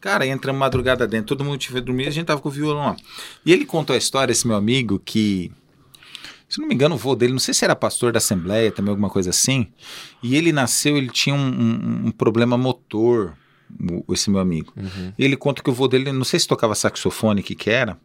Cara, 0.00 0.26
entramos 0.26 0.58
madrugada 0.60 1.06
dentro, 1.06 1.28
todo 1.36 1.44
mundo 1.44 1.58
tinha 1.58 1.80
dormir, 1.80 2.06
a 2.06 2.10
gente 2.10 2.26
tava 2.26 2.40
com 2.40 2.48
o 2.48 2.52
violão 2.52 2.84
lá. 2.86 2.96
E 3.44 3.52
ele 3.52 3.64
contou 3.66 3.94
a 3.94 3.98
história, 3.98 4.32
esse 4.32 4.46
meu 4.46 4.56
amigo, 4.56 4.98
que, 5.02 5.50
se 6.48 6.58
não 6.60 6.68
me 6.68 6.74
engano, 6.74 6.94
o 6.94 6.98
vô 6.98 7.14
dele, 7.14 7.32
não 7.32 7.38
sei 7.38 7.52
se 7.54 7.64
era 7.64 7.74
pastor 7.76 8.12
da 8.12 8.18
Assembleia, 8.18 8.70
também 8.72 8.90
alguma 8.90 9.08
coisa 9.10 9.30
assim, 9.30 9.66
e 10.22 10.36
ele 10.36 10.52
nasceu, 10.52 10.96
ele 10.96 11.08
tinha 11.10 11.34
um, 11.34 11.38
um- 11.38 12.06
um 12.06 12.10
problema 12.10 12.56
motor, 12.56 13.34
esse 14.10 14.30
meu 14.30 14.40
amigo. 14.40 14.72
E 15.18 15.24
ele 15.24 15.36
conta 15.36 15.62
que 15.62 15.70
o 15.70 15.72
vô 15.72 15.88
dele, 15.88 16.12
não 16.12 16.24
sei 16.24 16.38
se 16.38 16.46
tocava 16.46 16.74
saxofone, 16.74 17.40
o 17.40 17.44
que 17.44 17.54
que 17.54 17.70
era, 17.70 17.98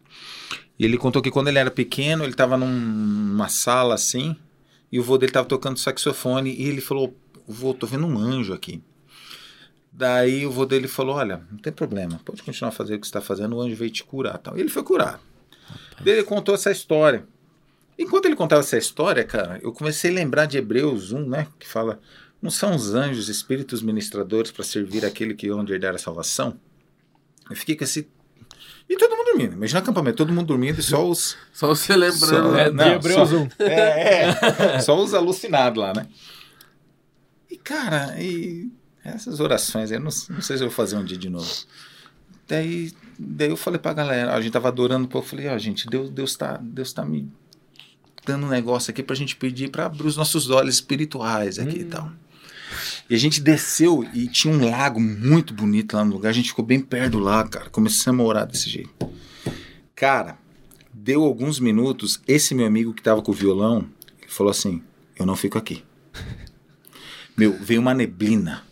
e 0.80 0.86
ele 0.86 0.98
contou 0.98 1.22
que 1.22 1.30
quando 1.30 1.50
ele 1.50 1.60
era 1.60 1.70
pequeno, 1.70 2.24
ele 2.24 2.32
estava 2.32 2.56
numa 2.56 3.50
sala 3.50 3.96
assim, 3.96 4.36
e 4.90 4.98
o 5.00 5.04
vô 5.04 5.18
dele 5.18 5.32
estava 5.32 5.48
tocando 5.48 5.78
saxofone, 5.78 6.56
e 6.56 6.68
ele 6.68 6.80
falou: 6.80 7.14
Vô, 7.46 7.74
tô 7.74 7.86
vendo 7.86 8.08
um 8.08 8.18
anjo 8.18 8.54
aqui. 8.54 8.82
Daí 9.92 10.46
o 10.46 10.52
vô 10.52 10.66
dele 10.66 10.88
falou: 10.88 11.18
Olha, 11.18 11.46
não 11.52 11.58
tem 11.60 11.74
problema, 11.74 12.22
pode 12.24 12.42
continuar 12.42 12.72
fazendo 12.72 12.98
o 12.98 13.02
que 13.02 13.08
você 13.08 13.10
está 13.10 13.22
fazendo, 13.22 13.58
o 13.58 13.62
anjo 13.62 13.76
veio 13.76 13.92
te 13.92 14.04
curar. 14.06 14.38
Tal. 14.38 14.58
E 14.58 14.62
ele 14.62 14.70
foi. 14.70 14.84
Daí 16.02 16.14
ele 16.14 16.24
contou 16.24 16.56
essa 16.56 16.72
história. 16.72 17.28
Enquanto 17.98 18.28
ele 18.28 18.36
contava 18.38 18.62
essa 18.62 18.78
história, 18.78 19.26
cara, 19.26 19.60
eu 19.62 19.74
comecei 19.74 20.10
a 20.10 20.14
lembrar 20.14 20.46
de 20.46 20.58
Hebreus 20.58 21.12
1, 21.12 21.28
né? 21.28 21.48
Que 21.60 21.68
fala: 21.68 22.00
Não 22.42 22.50
são 22.50 22.74
os 22.74 22.96
anjos, 22.96 23.28
espíritos 23.28 23.82
ministradores 23.82 24.52
para 24.52 24.64
servir 24.64 25.06
aquele 25.06 25.34
que 25.34 25.52
onde 25.52 25.74
herdar 25.74 25.94
a 25.94 25.98
salvação? 25.98 26.58
Eu 27.50 27.56
fiquei 27.58 27.76
com 27.76 27.84
esse. 27.84 28.08
E 28.90 28.98
todo 28.98 29.16
mundo 29.16 29.26
dormindo. 29.28 29.54
Imagina 29.54 29.80
acampamento, 29.80 30.18
todo 30.18 30.34
mundo 30.34 30.48
dormindo 30.48 30.80
e 30.80 30.84
só 30.84 31.08
os. 31.08 31.38
Só 31.54 31.68
você 31.68 31.96
lembrando. 31.96 32.18
Só- 32.26 32.52
né? 32.52 32.64
É, 32.64 32.72
não, 32.72 33.02
só- 33.02 33.24
1. 33.38 33.50
É, 33.60 34.30
é. 34.76 34.80
Só 34.80 35.00
os 35.02 35.14
alucinados 35.14 35.82
lá, 35.82 35.94
né? 35.94 36.08
E, 37.50 37.56
cara, 37.58 38.16
e 38.20 38.70
essas 39.04 39.40
orações, 39.40 39.92
eu 39.92 40.00
não, 40.00 40.06
não 40.30 40.42
sei 40.42 40.58
se 40.58 40.64
eu 40.64 40.68
vou 40.68 40.72
fazer 40.72 40.96
um 40.98 41.04
dia 41.06 41.18
de 41.18 41.30
novo. 41.30 41.48
Daí, 42.48 42.92
daí 43.18 43.50
eu 43.50 43.58
falei 43.58 43.80
pra 43.80 43.94
galera, 43.94 44.34
a 44.34 44.42
gente 44.42 44.52
tava 44.54 44.70
adorando, 44.70 45.08
pô, 45.08 45.20
eu 45.20 45.24
falei, 45.24 45.48
ó, 45.50 45.58
gente, 45.60 45.88
Deus, 45.88 46.10
Deus, 46.10 46.36
tá, 46.36 46.58
Deus 46.62 46.92
tá 46.92 47.06
me 47.06 47.32
dando 48.26 48.48
um 48.48 48.50
negócio 48.50 48.90
aqui 48.92 49.04
pra 49.04 49.16
gente 49.16 49.36
pedir 49.36 49.70
pra 49.70 49.86
abrir 49.86 50.08
os 50.08 50.18
nossos 50.18 50.50
olhos 50.50 50.76
espirituais 50.76 51.60
aqui 51.60 51.80
e 51.82 51.86
tal. 51.86 52.12
E 53.10 53.16
a 53.16 53.18
gente 53.18 53.42
desceu 53.42 54.08
e 54.14 54.28
tinha 54.28 54.54
um 54.54 54.70
lago 54.70 55.00
muito 55.00 55.54
bonito 55.54 55.96
lá 55.96 56.06
no 56.06 56.14
lugar, 56.14 56.30
a 56.30 56.34
gente 56.34 56.50
ficou 56.50 56.64
bem 56.64 56.80
perto 56.80 57.14
do 57.14 57.20
lago, 57.20 57.50
cara, 57.50 57.70
começamos 57.70 58.24
a 58.24 58.28
orar 58.28 58.46
desse 58.48 58.70
jeito. 58.70 58.92
Cara, 59.96 60.38
deu 60.94 61.24
alguns 61.24 61.60
minutos, 61.60 62.22
esse 62.28 62.54
meu 62.54 62.66
amigo 62.68 62.94
que 62.94 63.02
tava 63.02 63.22
com 63.22 63.32
o 63.32 63.36
violão, 63.36 63.90
ele 64.22 64.30
falou 64.32 64.52
assim: 64.52 64.82
Eu 65.18 65.26
não 65.26 65.36
fico 65.36 65.58
aqui. 65.58 65.84
Meu, 67.36 67.54
veio 67.54 67.80
uma 67.82 67.94
neblina. 67.94 68.64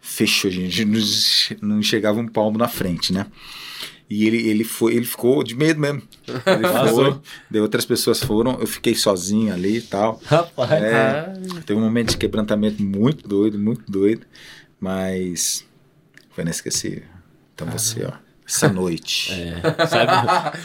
Fechou, 0.00 0.50
gente. 0.50 0.84
Não 0.84 1.00
che- 1.00 1.58
Não 1.62 1.82
chegava 1.82 2.20
um 2.20 2.28
palmo 2.28 2.58
na 2.58 2.68
frente, 2.68 3.12
né? 3.12 3.26
E 4.08 4.26
ele, 4.26 4.48
ele, 4.48 4.64
foi, 4.64 4.94
ele 4.94 5.06
ficou 5.06 5.42
de 5.42 5.54
medo 5.54 5.80
mesmo. 5.80 6.02
Ele 6.26 6.90
foi, 6.90 7.20
daí 7.50 7.62
outras 7.62 7.86
pessoas 7.86 8.22
foram, 8.22 8.58
eu 8.60 8.66
fiquei 8.66 8.94
sozinho 8.94 9.54
ali 9.54 9.78
e 9.78 9.82
tal. 9.82 10.20
Rapaz. 10.24 10.70
É, 10.70 11.32
teve 11.64 11.80
um 11.80 11.82
momento 11.82 12.10
de 12.10 12.18
quebrantamento 12.18 12.82
muito 12.82 13.26
doido, 13.26 13.58
muito 13.58 13.90
doido. 13.90 14.26
Mas 14.78 15.64
foi 16.30 16.44
inesquecível. 16.44 17.04
Então 17.54 17.66
você, 17.68 18.04
ó, 18.04 18.12
essa 18.46 18.68
noite. 18.68 19.32
Sabe? 19.88 20.12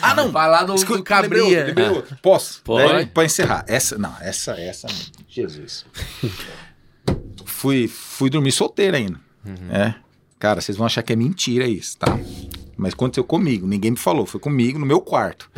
Ah, 0.02 0.14
não. 0.16 0.32
Falar 0.32 0.64
do, 0.64 0.74
do 0.74 1.04
lembrou. 1.22 2.04
Posso? 2.22 2.62
Pode. 2.64 3.06
Pra 3.08 3.24
encerrar. 3.24 3.64
Essa, 3.68 3.98
não, 3.98 4.14
essa, 4.20 4.60
essa, 4.60 4.88
Jesus. 5.30 5.86
fui, 7.46 7.88
fui 7.88 8.30
dormir 8.30 8.52
solteiro 8.52 8.98
ainda. 8.98 9.20
É. 9.72 9.94
Cara, 10.40 10.62
vocês 10.62 10.78
vão 10.78 10.86
achar 10.86 11.02
que 11.02 11.14
é 11.14 11.16
mentira 11.16 11.66
isso, 11.66 11.98
tá? 11.98 12.20
Mas 12.78 12.94
aconteceu 12.94 13.24
comigo, 13.24 13.66
ninguém 13.68 13.92
me 13.92 13.98
falou, 13.98 14.26
foi 14.26 14.40
comigo 14.40 14.78
no 14.78 14.86
meu 14.86 15.02
quarto. 15.02 15.50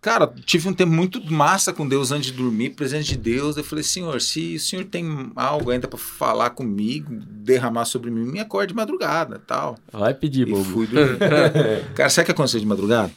Cara, 0.00 0.32
tive 0.44 0.68
um 0.68 0.72
tempo 0.74 0.92
muito 0.92 1.20
massa 1.32 1.72
com 1.72 1.88
Deus 1.88 2.12
antes 2.12 2.30
de 2.30 2.36
dormir, 2.36 2.70
presente 2.70 3.08
de 3.08 3.16
Deus. 3.16 3.56
Eu 3.56 3.64
falei, 3.64 3.82
Senhor, 3.82 4.20
se 4.20 4.54
o 4.54 4.60
Senhor 4.60 4.84
tem 4.84 5.32
algo 5.34 5.70
ainda 5.70 5.88
pra 5.88 5.98
falar 5.98 6.50
comigo, 6.50 7.08
derramar 7.10 7.86
sobre 7.86 8.08
mim, 8.10 8.24
me 8.24 8.38
acorde 8.38 8.68
de 8.72 8.76
madrugada, 8.76 9.40
tal. 9.44 9.76
Vai 9.90 10.14
pedir, 10.14 10.46
E 10.46 10.50
bobo. 10.52 10.62
fui 10.64 10.86
dormir. 10.86 11.18
Cara, 11.96 12.08
sabe 12.08 12.22
o 12.22 12.26
que 12.26 12.32
aconteceu 12.32 12.60
de 12.60 12.66
madrugada? 12.66 13.10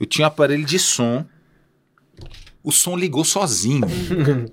Eu 0.00 0.06
tinha 0.06 0.24
um 0.26 0.28
aparelho 0.28 0.64
de 0.64 0.78
som. 0.80 1.24
O 2.64 2.72
som 2.72 2.96
ligou 2.96 3.22
sozinho. 3.24 3.86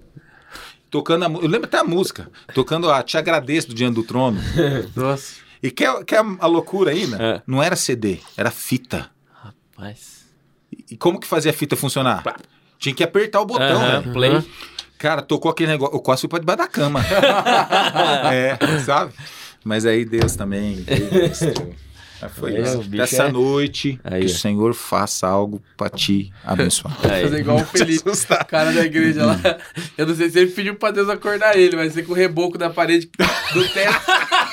Tocando 0.92 1.26
a, 1.26 1.28
Eu 1.28 1.48
lembro 1.48 1.66
até 1.66 1.80
a 1.80 1.84
música. 1.84 2.30
Tocando 2.54 2.90
a 2.92 3.02
Te 3.02 3.18
Agradeço 3.18 3.70
do 3.70 3.74
Diante 3.74 3.96
do 3.96 4.04
Trono. 4.04 4.40
Nossa. 4.96 5.47
E 5.62 5.72
quer, 5.72 6.04
quer 6.06 6.22
a 6.40 6.46
loucura 6.48 6.92
ainda? 6.92 7.18
É. 7.22 7.42
Não 7.48 7.62
era 7.62 7.76
CD, 7.76 8.20
era 8.36 8.52
fita. 8.52 9.10
Rapaz. 9.34 10.26
E 10.90 10.96
como 10.98 11.20
que 11.20 11.28
fazia 11.28 11.52
a 11.52 11.54
fita 11.54 11.76
funcionar? 11.76 12.24
Tinha 12.80 12.94
que 12.94 13.04
apertar 13.04 13.42
o 13.42 13.46
botão, 13.46 13.80
né? 13.80 14.02
play. 14.14 14.44
Cara, 14.98 15.22
tocou 15.22 15.50
aquele 15.52 15.72
negócio. 15.72 15.96
Eu 15.96 16.00
quase 16.00 16.22
fui 16.22 16.30
pra 16.30 16.40
debaixo 16.40 16.60
da 16.64 16.68
cama. 16.68 17.02
é, 18.34 18.58
sabe? 18.84 19.14
Mas 19.64 19.86
aí 19.86 20.06
Deus 20.06 20.36
também. 20.36 20.84
Deus, 20.84 21.40
foi 22.36 22.56
É, 22.56 22.62
isso. 22.62 22.78
Dessa 22.84 23.24
é- 23.26 23.32
noite, 23.32 24.00
Aí, 24.04 24.22
que 24.22 24.26
o. 24.26 24.30
Senhor 24.30 24.74
faça 24.74 25.28
algo 25.28 25.62
pra 25.76 25.88
te 25.90 26.32
abençoar. 26.44 26.96
Aí. 27.04 27.24
Fazer 27.24 27.40
igual 27.40 27.58
o 27.58 27.66
Felipe, 27.66 28.10
o 28.10 28.46
cara 28.48 28.72
da 28.72 28.84
igreja 28.84 29.26
lá. 29.26 29.40
Eu 29.98 30.08
não 30.08 30.16
sei 30.16 30.30
se 30.30 30.40
ele 30.40 30.52
pediu 30.52 30.76
pra 30.76 30.90
Deus 30.92 31.10
acordar 31.10 31.56
ele, 31.58 31.76
mas 31.76 31.94
sei 31.94 32.04
que 32.04 32.10
o 32.12 32.16
reboco 32.16 32.58
da 32.58 32.70
parede 32.72 33.10
do 33.54 33.68
teto 33.70 34.02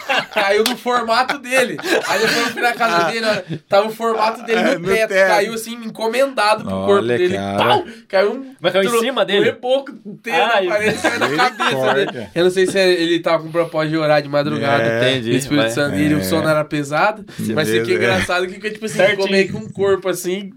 caiu 0.33 0.65
no 0.69 0.77
formato 0.77 1.39
dele. 1.39 1.77
Aí 2.09 2.19
depois 2.21 2.37
eu 2.47 2.53
fui 2.53 2.63
na 2.63 2.73
casa 2.73 3.11
dele, 3.11 3.27
ó, 3.27 3.57
tava 3.69 3.89
o 3.89 3.91
formato 3.91 4.43
dele 4.45 4.61
É, 4.61 4.75
no, 4.75 4.79
no 4.81 4.89
teto, 4.89 5.09
teto. 5.11 5.29
Caiu 5.29 5.55
assim, 5.55 5.75
encomendado 5.75 6.65
pro 6.65 6.75
Olha, 6.75 6.87
corpo 6.87 7.07
dele. 7.09 7.35
cara. 7.35 7.59
Pau! 7.59 7.85
Caiu 8.09 8.33
um. 8.33 8.55
Mas 8.61 8.73
caiu 8.73 8.95
em 8.95 9.01
cima 9.01 9.25
dele? 9.25 9.41
O 9.41 9.45
reboco 9.45 9.93
inteiro 10.07 10.39
Ai, 10.53 10.67
parede 10.67 10.99
caiu 10.99 11.37
na 11.37 11.51
cabeça 11.51 11.95
dele. 11.95 12.29
Eu 12.35 12.45
não 12.45 12.51
sei 12.51 12.67
se 12.67 12.79
ele 12.79 13.21
tava 13.21 13.43
com 13.43 13.51
propósito 13.51 13.91
de 13.93 13.99
orar 13.99 14.23
de 14.23 14.29
madrugada. 14.29 14.83
É, 14.85 15.11
entendi. 15.13 15.31
O 15.31 15.37
Espírito. 15.37 15.71
Santo 15.71 15.97
dele, 15.97 16.15
É. 16.15 16.17
o 16.19 16.25
sono 16.25 16.49
era 16.49 16.65
pesado. 16.65 17.25
Mas 17.39 17.69
Beleza, 17.69 17.85
fica 17.85 17.93
é. 17.93 17.97
engraçado 17.97 18.47
que, 18.47 18.71
tipo 18.71 18.85
assim, 18.87 18.99
ficou 19.07 19.29
meio 19.31 19.49
que 19.49 19.57
um 19.57 19.69
corpo 19.69 20.09
assim. 20.09 20.53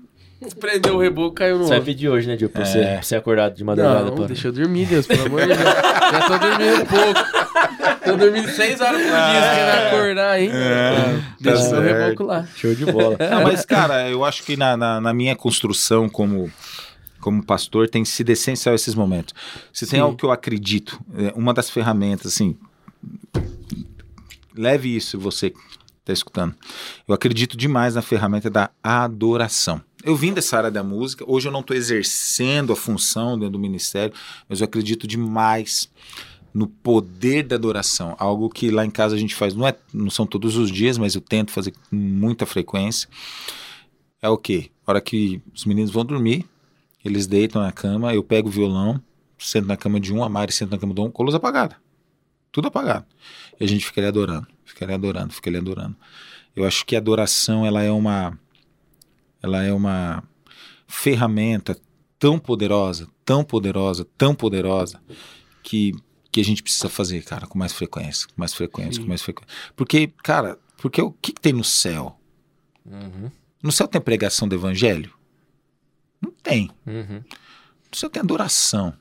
Prendeu 0.59 0.95
o 0.95 0.99
reboco, 0.99 1.34
caiu 1.35 1.57
no 1.57 1.64
Você 1.64 1.69
vai 1.69 1.77
outro. 1.80 1.91
pedir 1.93 2.09
hoje, 2.09 2.27
né, 2.27 2.35
Diogo? 2.35 2.53
Pra, 2.53 2.64
você, 2.65 2.77
É. 2.80 2.93
pra 2.95 3.01
você 3.01 3.15
acordar 3.15 3.49
de 3.49 3.64
madrugada. 3.64 4.05
Não, 4.05 4.15
pô. 4.15 4.26
deixa 4.26 4.47
eu 4.47 4.51
dormir, 4.51 4.85
Deus, 4.85 5.07
pelo 5.07 5.26
amor 5.26 5.41
de 5.41 5.47
Deus. 5.47 5.59
Já 5.59 6.22
tô 6.27 6.38
dormindo 6.38 6.85
pouco. 6.85 7.97
Tô 8.05 8.15
dormindo 8.18 8.47
seis 8.49 8.80
horas 8.80 9.01
por 9.01 9.09
dia, 9.09 9.41
você 9.41 9.55
quer 9.55 9.81
me 9.81 9.88
acordar, 9.97 10.39
hein? 10.41 10.49
É, 10.53 11.19
Deixa 11.41 11.69
tá 11.69 11.77
o 11.77 11.81
reboco 11.81 12.23
lá. 12.23 12.47
Show 12.55 12.76
de 12.76 12.85
bola. 12.85 13.18
Não, 13.31 13.43
mas, 13.43 13.65
cara, 13.65 14.09
eu 14.09 14.23
acho 14.23 14.43
que 14.43 14.55
na, 14.55 14.77
na, 14.77 15.01
na 15.01 15.14
minha 15.14 15.35
construção 15.35 16.07
como, 16.07 16.51
como 17.19 17.43
pastor 17.43 17.89
tem 17.89 18.05
sido 18.05 18.30
essencial 18.30 18.76
esses 18.76 18.93
momentos. 18.95 19.34
Se 19.73 19.85
tem 19.85 19.97
Sim. 19.97 20.03
algo 20.03 20.15
que 20.15 20.23
eu 20.23 20.31
acredito, 20.31 20.99
é, 21.18 21.34
uma 21.35 21.53
das 21.53 21.69
ferramentas, 21.69 22.27
assim, 22.34 22.55
leve 24.55 24.95
isso, 24.95 25.19
você 25.19 25.49
que 25.49 25.57
está 25.99 26.14
escutando. 26.14 26.55
Eu 27.07 27.14
acredito 27.14 27.57
demais 27.57 27.95
na 27.95 28.01
ferramenta 28.01 28.49
da 28.49 28.69
adoração. 28.84 29.81
Eu 30.07 30.15
vim 30.15 30.31
dessa 30.31 30.55
área 30.55 30.71
da 30.71 30.81
música, 30.81 31.25
hoje 31.27 31.49
eu 31.49 31.51
não 31.51 31.59
estou 31.59 31.75
exercendo 31.75 32.71
a 32.71 32.77
função 32.77 33.38
dentro 33.38 33.51
do 33.51 33.59
ministério, 33.59 34.15
mas 34.47 34.61
eu 34.61 34.63
acredito 34.63 35.05
demais 35.05 35.91
no 36.53 36.65
poder 36.65 37.43
da 37.43 37.57
adoração, 37.57 38.15
algo 38.17 38.49
que 38.49 38.71
lá 38.71 38.85
em 38.85 38.89
casa 38.89 39.17
a 39.17 39.19
gente 39.19 39.35
faz, 39.35 39.53
não, 39.53 39.67
é, 39.67 39.75
não 39.93 40.09
são 40.09 40.25
todos 40.25 40.55
os 40.55 40.71
dias, 40.71 40.97
mas 40.97 41.13
eu 41.13 41.19
tento 41.19 41.51
fazer 41.51 41.71
com 41.71 41.93
muita 41.93 42.45
frequência. 42.45 43.09
É 44.21 44.29
o 44.29 44.38
quê? 44.38 44.71
A 44.85 44.91
hora 44.91 45.01
que 45.01 45.41
os 45.53 45.65
meninos 45.65 45.91
vão 45.91 46.05
dormir, 46.05 46.45
eles 47.03 47.27
deitam 47.27 47.61
na 47.61 47.73
cama, 47.73 48.13
eu 48.13 48.23
pego 48.23 48.47
o 48.47 48.51
violão, 48.51 49.03
sento 49.38 49.67
na 49.67 49.75
cama 49.75 49.99
de 49.99 50.13
um, 50.13 50.23
a 50.23 50.29
Mari 50.29 50.53
senta 50.53 50.77
na 50.77 50.79
cama 50.79 50.93
de 50.93 51.01
um, 51.01 51.11
com 51.11 51.21
a 51.21 51.25
luz 51.25 51.35
apagada. 51.35 51.75
Tudo 52.49 52.69
apagado. 52.69 53.05
E 53.59 53.65
a 53.65 53.67
gente 53.67 53.85
fica 53.85 53.99
ali 53.99 54.07
adorando, 54.07 54.47
fica 54.63 54.85
ali 54.85 54.93
adorando, 54.93 55.34
fica 55.34 55.49
ali 55.49 55.57
adorando. 55.57 55.97
Eu 56.55 56.63
acho 56.63 56.85
que 56.85 56.95
a 56.95 56.99
adoração, 56.99 57.65
ela 57.65 57.84
é 57.84 57.91
uma 57.91 58.39
ela 59.41 59.64
é 59.64 59.73
uma 59.73 60.23
ferramenta 60.88 61.77
tão 62.18 62.39
poderosa, 62.39 63.07
tão 63.23 63.43
poderosa, 63.43 64.05
tão 64.18 64.34
poderosa 64.34 65.01
que 65.64 65.93
que 66.38 66.41
a 66.41 66.45
gente 66.45 66.61
precisa 66.61 66.88
fazer, 66.88 67.23
cara, 67.23 67.47
com 67.47 67.57
mais 67.57 67.73
frequência, 67.73 68.27
com 68.27 68.34
mais 68.38 68.53
frequência, 68.53 68.93
Sim. 68.93 69.01
com 69.01 69.07
mais 69.07 69.23
frequência. 69.23 69.55
Porque, 69.76 70.14
cara, 70.23 70.59
porque 70.77 71.01
o 71.01 71.11
que, 71.11 71.34
que 71.34 71.41
tem 71.41 71.51
no 71.51 71.64
céu? 71.64 72.19
Uhum. 72.85 73.31
No 73.64 73.72
céu 73.72 73.88
tem 73.88 73.99
pregação 73.99 74.47
do 74.47 74.53
evangelho? 74.53 75.11
Não 76.22 76.31
tem. 76.31 76.69
Uhum. 76.85 77.23
No 77.91 77.97
céu 77.97 78.07
tem 78.07 78.22
adoração. 78.22 78.93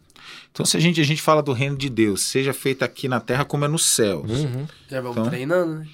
Então, 0.51 0.65
se 0.65 0.79
a 0.79 0.81
gente, 0.81 0.99
a 0.99 1.05
gente 1.05 1.21
fala 1.21 1.43
do 1.43 1.53
reino 1.53 1.77
de 1.77 1.91
Deus, 1.91 2.23
seja 2.23 2.55
feito 2.55 2.83
aqui 2.83 3.07
na 3.07 3.21
terra 3.21 3.45
como 3.45 3.67
é 3.67 3.69
nos 3.69 3.85
céus. 3.85 4.31
Uhum. 4.31 4.67
Já 4.89 5.03
vamos 5.03 5.19
então, 5.19 5.29
treinando, 5.29 5.81
né? 5.81 5.89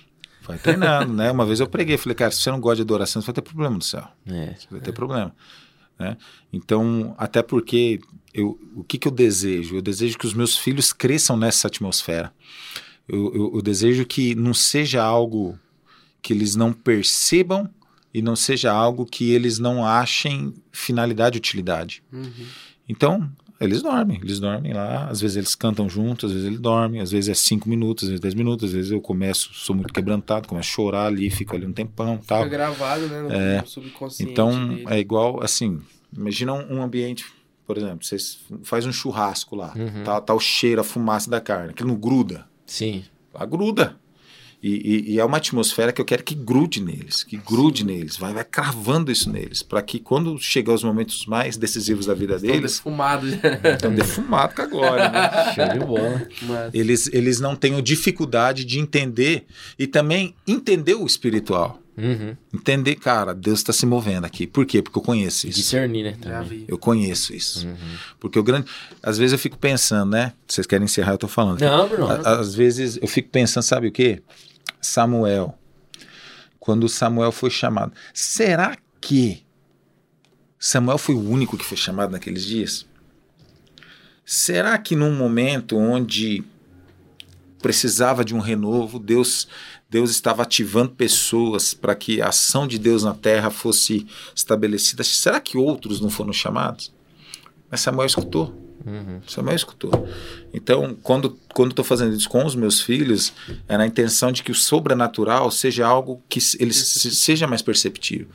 Vai 0.46 0.58
treinando, 0.58 1.12
né? 1.12 1.30
Uma 1.30 1.46
vez 1.46 1.60
eu 1.60 1.68
preguei, 1.68 1.96
falei, 1.96 2.14
cara, 2.14 2.30
se 2.30 2.40
você 2.40 2.50
não 2.50 2.60
gosta 2.60 2.76
de 2.76 2.82
adoração, 2.82 3.22
você 3.22 3.26
vai 3.26 3.34
ter 3.34 3.42
problema 3.42 3.76
no 3.76 3.82
céu. 3.82 4.06
É, 4.26 4.54
você 4.54 4.66
vai 4.70 4.80
ter 4.80 4.90
é. 4.90 4.92
problema. 4.92 5.34
Né? 5.98 6.16
Então, 6.52 7.14
até 7.16 7.42
porque 7.42 8.00
eu, 8.34 8.58
o 8.74 8.82
que, 8.82 8.98
que 8.98 9.06
eu 9.06 9.12
desejo? 9.12 9.76
Eu 9.76 9.82
desejo 9.82 10.18
que 10.18 10.26
os 10.26 10.34
meus 10.34 10.56
filhos 10.56 10.92
cresçam 10.92 11.36
nessa 11.36 11.68
atmosfera. 11.68 12.32
Eu, 13.08 13.34
eu, 13.34 13.52
eu 13.56 13.62
desejo 13.62 14.04
que 14.04 14.34
não 14.34 14.54
seja 14.54 15.02
algo 15.02 15.58
que 16.20 16.32
eles 16.32 16.56
não 16.56 16.72
percebam 16.72 17.68
e 18.14 18.22
não 18.22 18.36
seja 18.36 18.72
algo 18.72 19.06
que 19.06 19.30
eles 19.30 19.58
não 19.58 19.86
achem 19.86 20.54
finalidade 20.70 21.38
utilidade. 21.38 22.02
Uhum. 22.12 22.46
Então, 22.88 23.30
eles 23.64 23.82
dormem, 23.82 24.18
eles 24.22 24.40
dormem 24.40 24.72
lá, 24.72 25.06
às 25.08 25.20
vezes 25.20 25.36
eles 25.36 25.54
cantam 25.54 25.88
juntos, 25.88 26.30
às 26.30 26.32
vezes 26.32 26.46
eles 26.48 26.60
dormem, 26.60 27.00
às 27.00 27.10
vezes 27.10 27.28
é 27.30 27.34
cinco 27.34 27.68
minutos, 27.68 28.04
às 28.04 28.10
vezes 28.10 28.20
dez 28.20 28.34
minutos, 28.34 28.70
às 28.70 28.72
vezes 28.74 28.90
eu 28.90 29.00
começo, 29.00 29.50
sou 29.54 29.74
muito 29.74 29.92
quebrantado, 29.92 30.48
começo 30.48 30.68
a 30.68 30.72
chorar 30.74 31.06
ali, 31.06 31.30
fico 31.30 31.54
ali 31.54 31.66
um 31.66 31.72
tempão 31.72 32.18
tal. 32.18 32.44
Fica 32.44 32.50
gravado, 32.56 33.06
né, 33.06 33.22
no 33.22 33.32
é, 33.32 33.62
subconsciente 33.64 34.32
Então, 34.32 34.68
dele. 34.68 34.84
é 34.88 34.98
igual, 34.98 35.42
assim, 35.42 35.80
imagina 36.16 36.52
um 36.52 36.82
ambiente, 36.82 37.24
por 37.66 37.78
exemplo, 37.78 38.04
você 38.04 38.16
faz 38.62 38.84
um 38.86 38.92
churrasco 38.92 39.54
lá, 39.56 39.72
uhum. 39.76 40.02
tá, 40.04 40.20
tá 40.20 40.34
o 40.34 40.40
cheiro, 40.40 40.80
a 40.80 40.84
fumaça 40.84 41.30
da 41.30 41.40
carne, 41.40 41.72
que 41.72 41.84
não 41.84 41.94
gruda. 41.94 42.46
Sim. 42.66 43.04
Lá 43.32 43.46
gruda. 43.46 43.96
E, 44.62 44.70
e, 44.70 45.12
e, 45.14 45.18
é 45.18 45.24
uma 45.24 45.38
atmosfera 45.38 45.92
que 45.92 46.00
eu 46.00 46.04
quero 46.04 46.22
que 46.22 46.36
grude 46.36 46.80
neles, 46.80 47.24
que 47.24 47.36
grude 47.36 47.80
Sim. 47.80 47.86
neles, 47.86 48.16
vai, 48.16 48.32
vai 48.32 48.44
cravando 48.44 49.10
isso 49.10 49.28
neles, 49.28 49.60
para 49.60 49.82
que 49.82 49.98
quando 49.98 50.38
chegar 50.38 50.72
os 50.72 50.84
momentos 50.84 51.26
mais 51.26 51.56
decisivos 51.56 52.06
da 52.06 52.14
vida 52.14 52.38
deles. 52.38 52.74
Estão 52.74 52.92
defumados. 52.92 53.32
Estão 53.32 53.92
defumados 53.92 54.54
com 54.54 54.62
a 54.62 54.66
glória. 54.66 55.08
Né? 55.10 55.30
Show 55.54 55.68
de 55.68 55.84
bola. 55.84 56.70
Eles, 56.72 57.10
eles 57.12 57.40
não 57.40 57.56
tenham 57.56 57.82
dificuldade 57.82 58.64
de 58.64 58.78
entender 58.78 59.46
e 59.76 59.88
também 59.88 60.32
entender 60.46 60.94
o 60.94 61.04
espiritual. 61.04 61.82
Uhum. 61.96 62.36
Entender, 62.54 62.94
cara, 62.94 63.34
Deus 63.34 63.58
está 63.58 63.72
se 63.72 63.84
movendo 63.84 64.24
aqui. 64.24 64.46
Por 64.46 64.64
quê? 64.64 64.80
Porque 64.80 64.96
eu 64.96 65.02
conheço 65.02 65.46
isso. 65.46 65.58
Discernir, 65.58 66.04
né? 66.04 66.16
Também. 66.20 66.64
Eu 66.66 66.78
conheço 66.78 67.34
isso. 67.34 67.66
Uhum. 67.66 67.76
Porque 68.18 68.38
o 68.38 68.42
grande. 68.42 68.66
Às 69.02 69.18
vezes 69.18 69.32
eu 69.32 69.38
fico 69.38 69.58
pensando, 69.58 70.12
né? 70.12 70.32
Vocês 70.46 70.66
querem 70.66 70.84
encerrar, 70.84 71.12
eu 71.12 71.18
tô 71.18 71.28
falando. 71.28 71.60
Não, 71.60 71.88
Bruno. 71.88 72.08
Às 72.24 72.54
vezes 72.54 72.98
eu 73.00 73.08
fico 73.08 73.28
pensando, 73.28 73.62
sabe 73.64 73.88
o 73.88 73.92
quê? 73.92 74.22
Samuel, 74.82 75.56
quando 76.60 76.88
Samuel 76.88 77.32
foi 77.32 77.50
chamado, 77.50 77.92
será 78.12 78.76
que 79.00 79.42
Samuel 80.58 80.98
foi 80.98 81.14
o 81.14 81.26
único 81.26 81.56
que 81.56 81.64
foi 81.64 81.76
chamado 81.76 82.10
naqueles 82.10 82.44
dias? 82.44 82.86
Será 84.24 84.76
que 84.76 84.94
num 84.94 85.16
momento 85.16 85.76
onde 85.76 86.44
precisava 87.62 88.24
de 88.24 88.34
um 88.34 88.40
renovo, 88.40 88.98
Deus 88.98 89.48
Deus 89.88 90.10
estava 90.10 90.42
ativando 90.42 90.92
pessoas 90.92 91.74
para 91.74 91.94
que 91.94 92.22
a 92.22 92.28
ação 92.28 92.66
de 92.66 92.78
Deus 92.78 93.04
na 93.04 93.12
terra 93.12 93.50
fosse 93.50 94.06
estabelecida. 94.34 95.04
Será 95.04 95.38
que 95.38 95.58
outros 95.58 96.00
não 96.00 96.08
foram 96.08 96.32
chamados? 96.32 96.90
Mas 97.70 97.82
Samuel 97.82 98.06
escutou. 98.06 98.61
Uhum. 98.84 99.20
Samuel 99.26 99.56
escutou. 99.56 100.08
Então, 100.52 100.96
quando 101.02 101.38
quando 101.54 101.70
estou 101.70 101.84
fazendo 101.84 102.14
isso 102.14 102.28
com 102.28 102.44
os 102.44 102.54
meus 102.54 102.80
filhos, 102.80 103.32
é 103.68 103.76
na 103.76 103.86
intenção 103.86 104.32
de 104.32 104.42
que 104.42 104.50
o 104.50 104.54
sobrenatural 104.54 105.50
seja 105.50 105.86
algo 105.86 106.22
que 106.28 106.40
eles 106.58 106.76
se, 106.76 107.14
seja 107.14 107.46
mais 107.46 107.62
perceptível. 107.62 108.28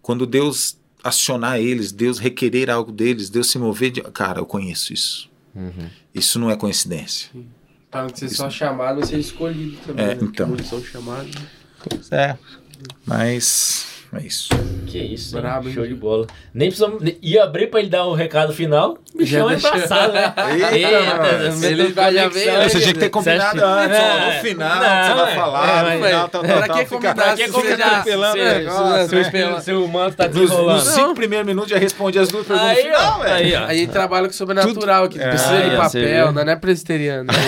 Quando 0.00 0.26
Deus 0.26 0.78
acionar 1.02 1.58
eles, 1.58 1.92
Deus 1.92 2.18
requerer 2.18 2.70
algo 2.70 2.92
deles, 2.92 3.30
Deus 3.30 3.50
se 3.50 3.58
mover, 3.58 3.90
de, 3.90 4.02
cara, 4.02 4.40
eu 4.40 4.46
conheço 4.46 4.92
isso. 4.92 5.30
Uhum. 5.54 5.88
Isso 6.14 6.38
não 6.38 6.50
é 6.50 6.56
coincidência. 6.56 7.30
Para 7.90 8.02
não 8.04 8.14
ser 8.14 8.26
isso. 8.26 8.36
só 8.36 8.48
chamado, 8.50 9.04
ser 9.04 9.18
escolhido 9.18 9.76
também. 9.86 10.04
É, 10.04 10.14
né? 10.14 10.18
então. 10.22 10.56
são 10.64 10.82
chamados. 10.82 11.34
Pois 11.82 12.12
é. 12.12 12.38
Mas 13.04 13.86
é 14.12 14.26
isso. 14.26 14.48
Que 14.86 14.98
isso, 14.98 15.40
Brabo, 15.40 15.70
show 15.70 15.86
de 15.86 15.94
bola. 15.94 16.26
Nem 16.52 16.68
precisamos. 16.68 17.00
Ia 17.22 17.44
abrir 17.44 17.68
pra 17.68 17.78
ele 17.78 17.88
dar 17.88 18.06
o 18.06 18.12
um 18.12 18.14
recado 18.14 18.52
final. 18.52 18.98
Bichão 19.14 19.48
é 19.48 19.54
embaçado, 19.54 20.12
né? 20.12 20.34
Eita, 20.72 20.76
Eita 20.76 21.66
ele 21.66 21.92
vai 21.92 22.12
já 22.12 22.28
ver. 22.28 22.68
Você 22.68 22.80
tinha 22.80 22.94
que 22.94 22.98
ter 22.98 23.08
combinado 23.08 23.64
antes, 23.64 23.98
ó, 23.98 24.26
no 24.26 24.32
final, 24.40 24.78
você 24.78 25.14
vai 25.14 25.34
falar, 25.34 25.84
no 25.84 26.04
final, 26.04 26.28
tal, 26.28 26.42
tal, 26.42 26.62
tal. 26.62 26.76
Que 26.78 26.84
combinar? 26.86 27.14
Pra 27.14 27.36
que 27.36 27.48
combinar? 27.48 28.04
Seu 29.62 29.86
manto 29.86 30.16
tá 30.16 30.26
desenrolando. 30.26 30.84
Nos 30.84 30.88
cinco 30.88 31.14
primeiros 31.14 31.46
minutos 31.46 31.70
já 31.70 31.78
responde 31.78 32.18
as 32.18 32.28
duas 32.28 32.46
perguntas 32.46 32.76
no 32.76 32.82
final, 32.82 33.20
velho. 33.20 33.64
Aí 33.66 33.86
trabalha 33.86 34.26
com 34.26 34.32
sobrenatural, 34.32 35.08
que 35.08 35.20
precisa 35.20 35.70
de 35.70 35.76
papel, 35.76 36.32
não 36.32 36.42
é 36.42 36.56
presbiteriano. 36.56 37.30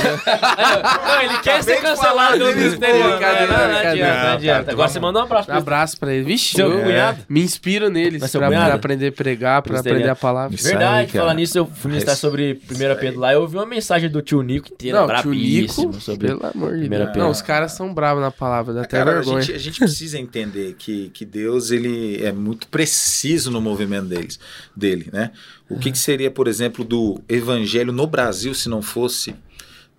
Não, 1.03 1.23
ele 1.23 1.39
quer 1.39 1.63
ser 1.63 1.81
cancelado 1.81 2.39
do 2.39 2.53
presbiteriano. 2.53 3.21
Não 3.21 3.79
adianta, 3.79 4.23
não 4.23 4.33
adianta. 4.33 4.73
Agora 4.73 4.89
você 4.89 5.01
manda 5.01 5.19
um 5.19 5.23
abraço. 5.23 5.51
Um 5.51 5.55
abraço 5.55 5.99
pra 5.99 6.13
ele. 6.13 6.25
Vixe, 6.25 6.52
seu 6.53 6.79
é. 6.79 6.83
cunhado. 6.83 7.19
Me 7.29 7.43
inspiro 7.43 7.89
neles 7.91 8.31
pra, 8.31 8.49
pra, 8.49 8.75
aprender 8.75 9.09
a 9.09 9.13
pregar, 9.13 9.63
pra 9.63 9.81
aprender 9.81 10.09
a 10.09 10.17
palavra. 10.17 10.57
Verdade, 10.57 11.13
falar 11.13 11.35
nisso, 11.35 11.59
eu 11.59 11.67
fui 11.67 11.91
ministrar 11.91 12.17
sobre 12.17 12.61
1 12.71 13.01
Pedro 13.01 13.21
lá, 13.21 13.33
eu 13.33 13.43
ouvi 13.43 13.57
uma 13.57 13.67
mensagem 13.67 14.09
do 14.11 14.23
tio 14.23 14.43
Nico 14.43 14.69
inteira, 14.73 15.01
não, 15.01 15.07
brabíssimo. 15.07 15.89
Nico, 15.89 16.01
sobre 16.01 16.29
pelo 16.29 16.47
amor 16.47 16.77
de 16.77 16.89
Deus. 16.89 17.17
Não, 17.17 17.31
os 17.31 17.43
caras 17.43 17.73
são 17.73 17.93
bravos 17.93 18.23
na 18.23 18.31
palavra, 18.31 18.75
dá 18.75 18.83
até 18.83 18.99
Cara, 18.99 19.15
vergonha. 19.15 19.39
A 19.39 19.41
gente, 19.41 19.55
a 19.55 19.59
gente 19.59 19.79
precisa 19.79 20.19
entender 20.19 20.75
que, 20.79 21.09
que 21.11 21.25
Deus, 21.25 21.71
ele 21.71 22.25
é 22.25 22.33
muito 22.33 22.67
preciso 22.69 23.51
no 23.51 23.61
movimento 23.61 24.07
deles, 24.07 24.39
dele, 24.75 25.09
né? 25.13 25.31
O 25.69 25.79
que, 25.79 25.91
que 25.91 25.99
seria, 25.99 26.31
por 26.31 26.49
exemplo, 26.49 26.85
do 26.85 27.21
evangelho 27.29 27.93
no 27.93 28.07
Brasil 28.07 28.53
se 28.53 28.69
não 28.69 28.83
fosse 28.83 29.35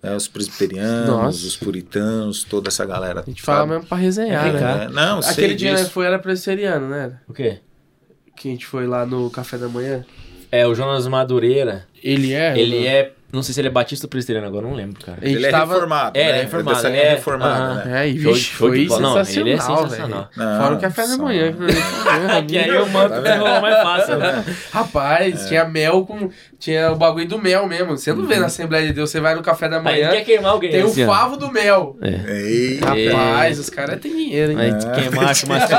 né, 0.04 0.14
os 0.14 0.28
presbiterianos, 0.28 1.08
Nossa. 1.08 1.46
os 1.46 1.56
puritanos, 1.56 2.44
toda 2.44 2.68
essa 2.68 2.84
galera. 2.84 3.22
A 3.22 3.24
gente 3.24 3.40
fala 3.40 3.66
mesmo 3.66 3.86
pra 3.86 3.96
resenhar, 3.96 4.48
é, 4.48 4.52
né? 4.52 4.88
Não, 4.92 5.20
Aquele 5.20 5.54
dia 5.54 5.74
que 5.76 5.86
foi 5.86 6.04
era 6.04 6.18
presbiteriano, 6.18 6.90
né? 6.90 7.18
O 7.26 7.32
quê? 7.32 7.60
Que 8.36 8.48
a 8.48 8.50
gente 8.50 8.66
foi 8.66 8.86
lá 8.86 9.06
no 9.06 9.30
café 9.30 9.56
da 9.56 9.66
manhã. 9.66 10.04
É, 10.52 10.66
o 10.66 10.74
Jonas 10.74 11.06
Madureira. 11.06 11.86
Ele 12.02 12.34
é? 12.34 12.58
Ele 12.58 12.86
é 12.86 13.12
não 13.34 13.42
sei 13.42 13.52
se 13.52 13.60
ele 13.60 13.68
é 13.68 13.70
batista 13.70 14.06
ou 14.06 14.10
presbiteriano, 14.10 14.46
agora 14.46 14.66
não 14.66 14.74
lembro, 14.74 15.04
cara. 15.04 15.18
Ele, 15.20 15.34
ele 15.34 15.46
é 15.46 15.50
tava... 15.50 15.74
reformado. 15.74 16.18
É, 16.18 16.22
né? 16.22 16.28
ele 16.28 16.38
é 16.38 16.42
reformado. 16.42 16.86
Ele 16.86 16.96
é 16.96 17.10
reformado, 17.10 17.74
uh 17.74 17.82
-huh. 17.82 17.84
né? 17.84 18.04
É, 18.04 18.08
e 18.08 18.12
vixe, 18.12 18.52
foi 18.52 18.88
sensacional, 18.88 19.14
não, 19.14 19.40
ele 19.40 19.50
é 19.50 19.60
sensacional. 19.60 20.30
Não, 20.36 20.62
Fora 20.62 20.74
o 20.74 20.80
café 20.80 21.06
da 21.06 21.16
manhã. 21.16 21.54
que 22.46 22.58
aí 22.58 22.70
o 22.78 22.88
manto 22.88 23.20
desenrolou 23.20 23.60
mais 23.60 23.82
fácil, 23.82 24.16
né? 24.16 24.44
Rapaz, 24.70 25.44
é. 25.44 25.48
tinha 25.48 25.64
mel 25.64 26.06
com... 26.06 26.30
Tinha 26.58 26.92
o 26.92 26.96
bagulho 26.96 27.28
do 27.28 27.38
mel 27.38 27.66
mesmo. 27.66 27.96
Você 27.96 28.12
não 28.12 28.20
uhum. 28.20 28.26
vê 28.26 28.38
na 28.38 28.46
Assembleia 28.46 28.86
de 28.86 28.92
Deus, 28.92 29.10
você 29.10 29.20
vai 29.20 29.34
no 29.34 29.42
café 29.42 29.68
da 29.68 29.80
manhã... 29.80 30.10
Aí 30.10 30.16
quer 30.18 30.24
queimar 30.24 30.52
alguém. 30.52 30.70
Tem 30.70 30.82
o 30.82 30.86
assim, 30.86 31.04
favo 31.04 31.36
do 31.36 31.50
mel. 31.50 31.96
É. 32.00 32.78
Rapaz, 32.80 33.58
os 33.58 33.68
caras 33.68 34.00
têm 34.00 34.12
dinheiro, 34.12 34.52
hein? 34.52 34.58
Aí 34.60 35.00
queimar, 35.00 35.30
acho 35.30 35.48
mais... 35.48 35.64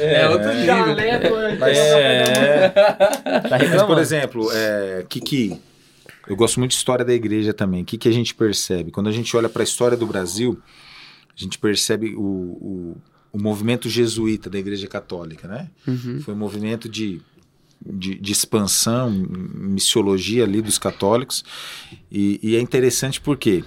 É 0.00 0.28
outro 0.28 0.54
nível. 0.54 0.96
É. 1.66 2.68
Tá 2.68 3.58
Mas, 3.58 3.82
por 3.82 3.98
exemplo, 3.98 4.48
é, 4.52 5.04
Kiki... 5.08 5.60
Eu 6.26 6.36
gosto 6.36 6.58
muito 6.58 6.72
de 6.72 6.76
história 6.76 7.04
da 7.04 7.14
igreja 7.14 7.54
também. 7.54 7.82
O 7.82 7.84
que, 7.84 7.96
que 7.96 8.08
a 8.08 8.12
gente 8.12 8.34
percebe? 8.34 8.90
Quando 8.90 9.08
a 9.08 9.12
gente 9.12 9.36
olha 9.36 9.48
para 9.48 9.62
a 9.62 9.64
história 9.64 9.96
do 9.96 10.06
Brasil, 10.06 10.60
a 11.36 11.40
gente 11.40 11.58
percebe 11.58 12.14
o, 12.14 12.20
o, 12.20 12.96
o, 13.32 13.38
movimento 13.40 13.88
jesuíta 13.88 14.50
da 14.50 14.58
igreja 14.58 14.88
católica, 14.88 15.46
né? 15.46 15.70
Uhum. 15.86 16.20
Foi 16.20 16.34
um 16.34 16.36
movimento 16.36 16.88
de, 16.88 17.20
de, 17.84 18.16
de, 18.16 18.32
expansão, 18.32 19.10
missiologia 19.10 20.44
ali 20.44 20.60
dos 20.60 20.78
católicos. 20.78 21.44
E, 22.10 22.40
e 22.42 22.56
é 22.56 22.60
interessante 22.60 23.20
porque 23.20 23.62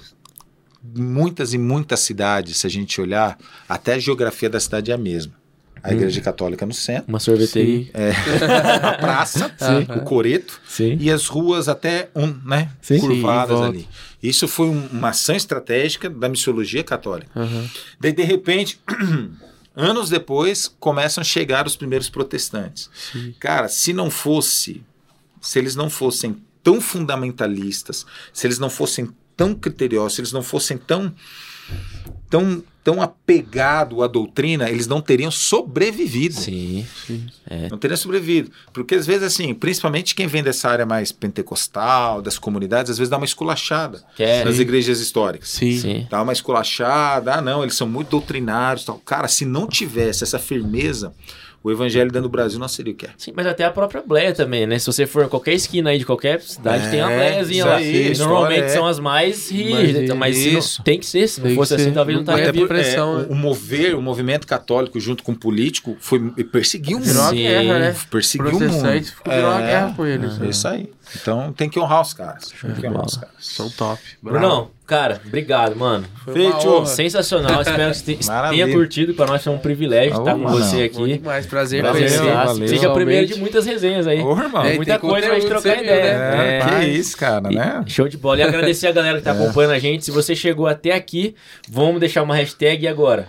muitas 0.84 1.54
e 1.54 1.58
muitas 1.58 2.02
cidades, 2.02 2.58
se 2.58 2.68
a 2.68 2.70
gente 2.70 3.00
olhar, 3.00 3.38
até 3.68 3.94
a 3.94 4.00
geografia 4.00 4.50
da 4.50 4.60
cidade 4.60 4.92
é 4.92 4.94
a 4.96 4.98
mesma. 4.98 5.39
A 5.84 5.92
igreja 5.94 6.22
católica 6.22 6.66
no 6.66 6.74
centro, 6.74 7.06
Uma 7.08 7.20
sorveteria. 7.20 7.90
é, 7.94 8.12
a 8.86 8.94
praça, 8.98 9.52
o 9.96 10.02
coreto, 10.02 10.60
Sim. 10.68 10.98
e 11.00 11.12
as 11.12 11.28
ruas 11.28 11.68
até 11.68 12.10
um, 12.16 12.28
né, 12.46 12.70
Sim. 12.82 13.00
curvadas 13.00 13.58
Sim, 13.60 13.64
ali. 13.66 13.88
Isso 14.22 14.48
foi 14.48 14.68
um- 14.68 14.88
uma 14.88 15.10
ação 15.10 15.36
estratégica 15.36 16.10
da 16.10 16.28
missiologia 16.28 16.84
católica. 16.84 17.32
Aham. 17.40 17.70
Daí, 18.00 18.12
de 18.12 18.24
repente, 18.24 18.80
anos 19.76 20.10
depois, 20.10 20.68
começam 20.80 21.22
a 21.22 21.26
chegar 21.26 21.66
os 21.66 21.76
primeiros 21.76 22.10
protestantes. 22.10 22.90
Sim. 23.12 23.34
Cara, 23.40 23.68
se 23.70 23.94
não 23.94 24.10
fosse, 24.10 24.84
se 25.42 25.58
eles 25.60 25.76
não 25.76 25.90
fossem 25.90 26.36
tão 26.62 26.82
fundamentalistas, 26.82 28.06
se 28.34 28.46
eles 28.46 28.60
não 28.60 28.70
fossem 28.70 29.10
tão 29.38 29.56
criteriosos, 29.56 30.16
se 30.16 30.22
eles 30.22 30.34
não 30.34 30.44
fossem 30.44 30.78
tão 30.78 31.14
tão 32.30 32.64
tão 32.84 33.02
apegados 33.02 34.02
à 34.02 34.08
doutrina, 34.08 34.68
eles 34.68 34.88
não 34.88 35.00
teriam 35.00 35.30
sobrevivido. 35.30 36.34
Sim. 36.34 36.86
Não 37.70 37.78
teria 37.78 37.96
sobrevivido. 37.96 38.52
Porque 38.74 38.96
às 38.96 39.06
vezes, 39.06 39.24
assim, 39.24 39.54
principalmente 39.54 40.16
quem 40.16 40.26
vem 40.26 40.42
dessa 40.42 40.70
área 40.70 40.88
mais 40.88 41.12
pentecostal, 41.12 42.20
das 42.20 42.40
comunidades, 42.40 42.90
às 42.90 42.98
vezes 42.98 43.10
dá 43.10 43.18
uma 43.18 43.26
esculachada 43.26 44.04
nas 44.44 44.58
igrejas 44.58 45.00
históricas. 45.00 45.50
Sim. 45.50 45.78
Sim. 45.78 46.08
Dá 46.10 46.22
uma 46.22 46.34
esculachada, 46.34 47.36
ah, 47.36 47.42
não, 47.42 47.62
eles 47.62 47.76
são 47.76 47.88
muito 47.88 48.10
doutrinários. 48.10 48.86
Tal. 48.86 48.98
Cara, 49.06 49.28
se 49.28 49.46
não 49.46 49.68
tivesse 49.68 50.24
essa 50.24 50.40
firmeza, 50.40 51.14
o 51.64 51.70
evangelho 51.72 52.10
dentro 52.10 52.24
do 52.24 52.30
Brasil 52.32 52.58
não 52.60 52.68
seria 52.68 52.94
o 52.94 52.96
que 52.96 53.06
é. 53.06 53.10
Sim, 53.18 53.34
mas 53.36 53.46
até 53.46 53.66
a 53.66 53.70
própria 53.72 54.02
bleia 54.06 54.34
também, 54.34 54.66
né? 54.66 54.80
Se 54.80 54.86
você 54.86 55.06
for 55.06 55.26
em 55.26 55.28
qualquer 55.30 55.54
esquina 55.54 55.90
aí 55.90 55.98
de 56.00 56.06
qualquer 56.06 56.40
cidade, 56.42 56.88
É, 56.88 56.90
tem 56.90 57.00
uma 57.02 57.10
bleiazinha 57.10 57.60
isso 57.60 57.68
lá. 57.68 57.76
aí, 57.76 58.12
E 58.14 58.18
normalmente 58.18 58.64
é- 58.64 58.70
são 58.70 58.86
as 58.86 59.00
mais 59.00 59.50
rígidas, 59.52 60.04
então, 60.04 60.16
mas 60.16 60.38
se 60.38 60.52
não- 60.52 60.60
isso. 60.60 60.84
tem 60.84 61.00
que 61.00 61.06
ser. 61.06 61.28
Se 61.28 61.40
não 61.42 61.48
Tem 61.48 61.56
fosse 61.56 61.74
assim, 61.76 61.84
ser. 61.86 61.92
talvez 61.92 62.16
não 62.18 62.24
estaria 62.24 62.46
é 62.50 62.54
por- 62.54 62.68
pressão, 62.68 63.14
é, 63.14 63.22
né? 63.22 63.28
o, 63.30 63.34
o 63.34 63.36
mover, 63.36 63.96
o 63.96 64.02
movimento 64.02 64.48
católico 64.48 65.00
junto 65.00 65.24
com 65.24 65.34
o 65.34 65.36
político 65.36 65.98
foi 66.00 66.20
perseguiu 66.52 66.98
o 66.98 67.02
Virou 67.02 67.22
uma 67.22 67.30
mundo. 67.32 67.38
Sim. 67.38 67.44
guerra, 67.44 67.80
né? 67.80 67.96
Perseguiu 68.10 68.48
o 68.48 68.52
mundo. 68.54 68.70
Virou 68.70 69.50
uma 69.52 69.62
É. 69.62 69.66
guerra 69.68 69.94
com 69.96 70.06
eles. 70.06 70.42
É 70.42 70.46
isso 70.48 70.68
aí. 70.68 70.90
Então 71.16 71.52
tem 71.54 71.70
que 71.70 71.80
honrar 71.80 72.02
os 72.02 72.14
caras. 72.14 72.52
Tem 72.62 72.74
que 72.74 72.88
honrar 72.88 73.06
os 73.06 73.16
caras. 73.18 73.36
São 73.40 73.70
top. 73.70 74.02
Bravo. 74.22 74.40
Brunão, 74.40 74.72
cara, 74.86 75.20
obrigado, 75.26 75.76
mano. 75.76 76.06
Foi 76.24 76.34
Feito. 76.34 76.86
Sensacional. 76.86 77.62
Espero 77.62 77.92
que 77.92 77.98
você 78.24 78.32
tenha 78.52 78.72
curtido. 78.72 79.14
Para 79.14 79.28
nós 79.28 79.44
foi 79.44 79.54
um 79.54 79.58
privilégio 79.58 80.18
estar 80.20 80.34
com 80.34 80.40
mano. 80.40 80.58
você 80.58 80.84
aqui. 80.84 81.18
demais. 81.18 81.46
Prazer 81.46 81.82
Valeu, 81.82 81.96
conhecer. 82.02 82.32
valeu. 82.34 82.68
Seja 82.68 82.90
o 82.90 82.94
primeiro 82.94 83.28
de 83.28 83.36
muitas 83.40 83.66
resenhas 83.66 84.06
aí. 84.08 84.22
Ô, 84.22 84.38
irmão. 84.38 84.64
É, 84.64 84.76
Muita 84.76 85.00
coisa 85.00 85.28
pra 85.28 85.36
gente 85.36 85.48
trocar 85.48 85.62
você 85.62 85.76
viu, 85.76 85.84
ideia. 85.84 86.18
né? 86.18 86.58
É, 86.58 86.60
É. 86.60 86.80
que 86.80 86.86
isso, 86.92 87.18
cara, 87.18 87.50
né? 87.50 87.84
Show 87.88 88.08
de 88.08 88.18
bola. 88.18 88.40
E 88.40 88.44
agradecer 88.44 88.88
a 88.88 88.92
galera 88.92 89.18
que 89.18 89.24
tá 89.24 89.32
acompanhando 89.34 89.72
a 89.72 89.80
gente. 89.80 90.06
Se 90.06 90.12
você 90.12 90.36
chegou 90.36 90.68
até 90.68 90.92
aqui, 90.94 91.36
vamos 91.70 92.00
deixar 92.00 92.22
uma 92.24 92.36
hashtag 92.36 92.84
e 92.84 92.88
agora. 92.88 93.26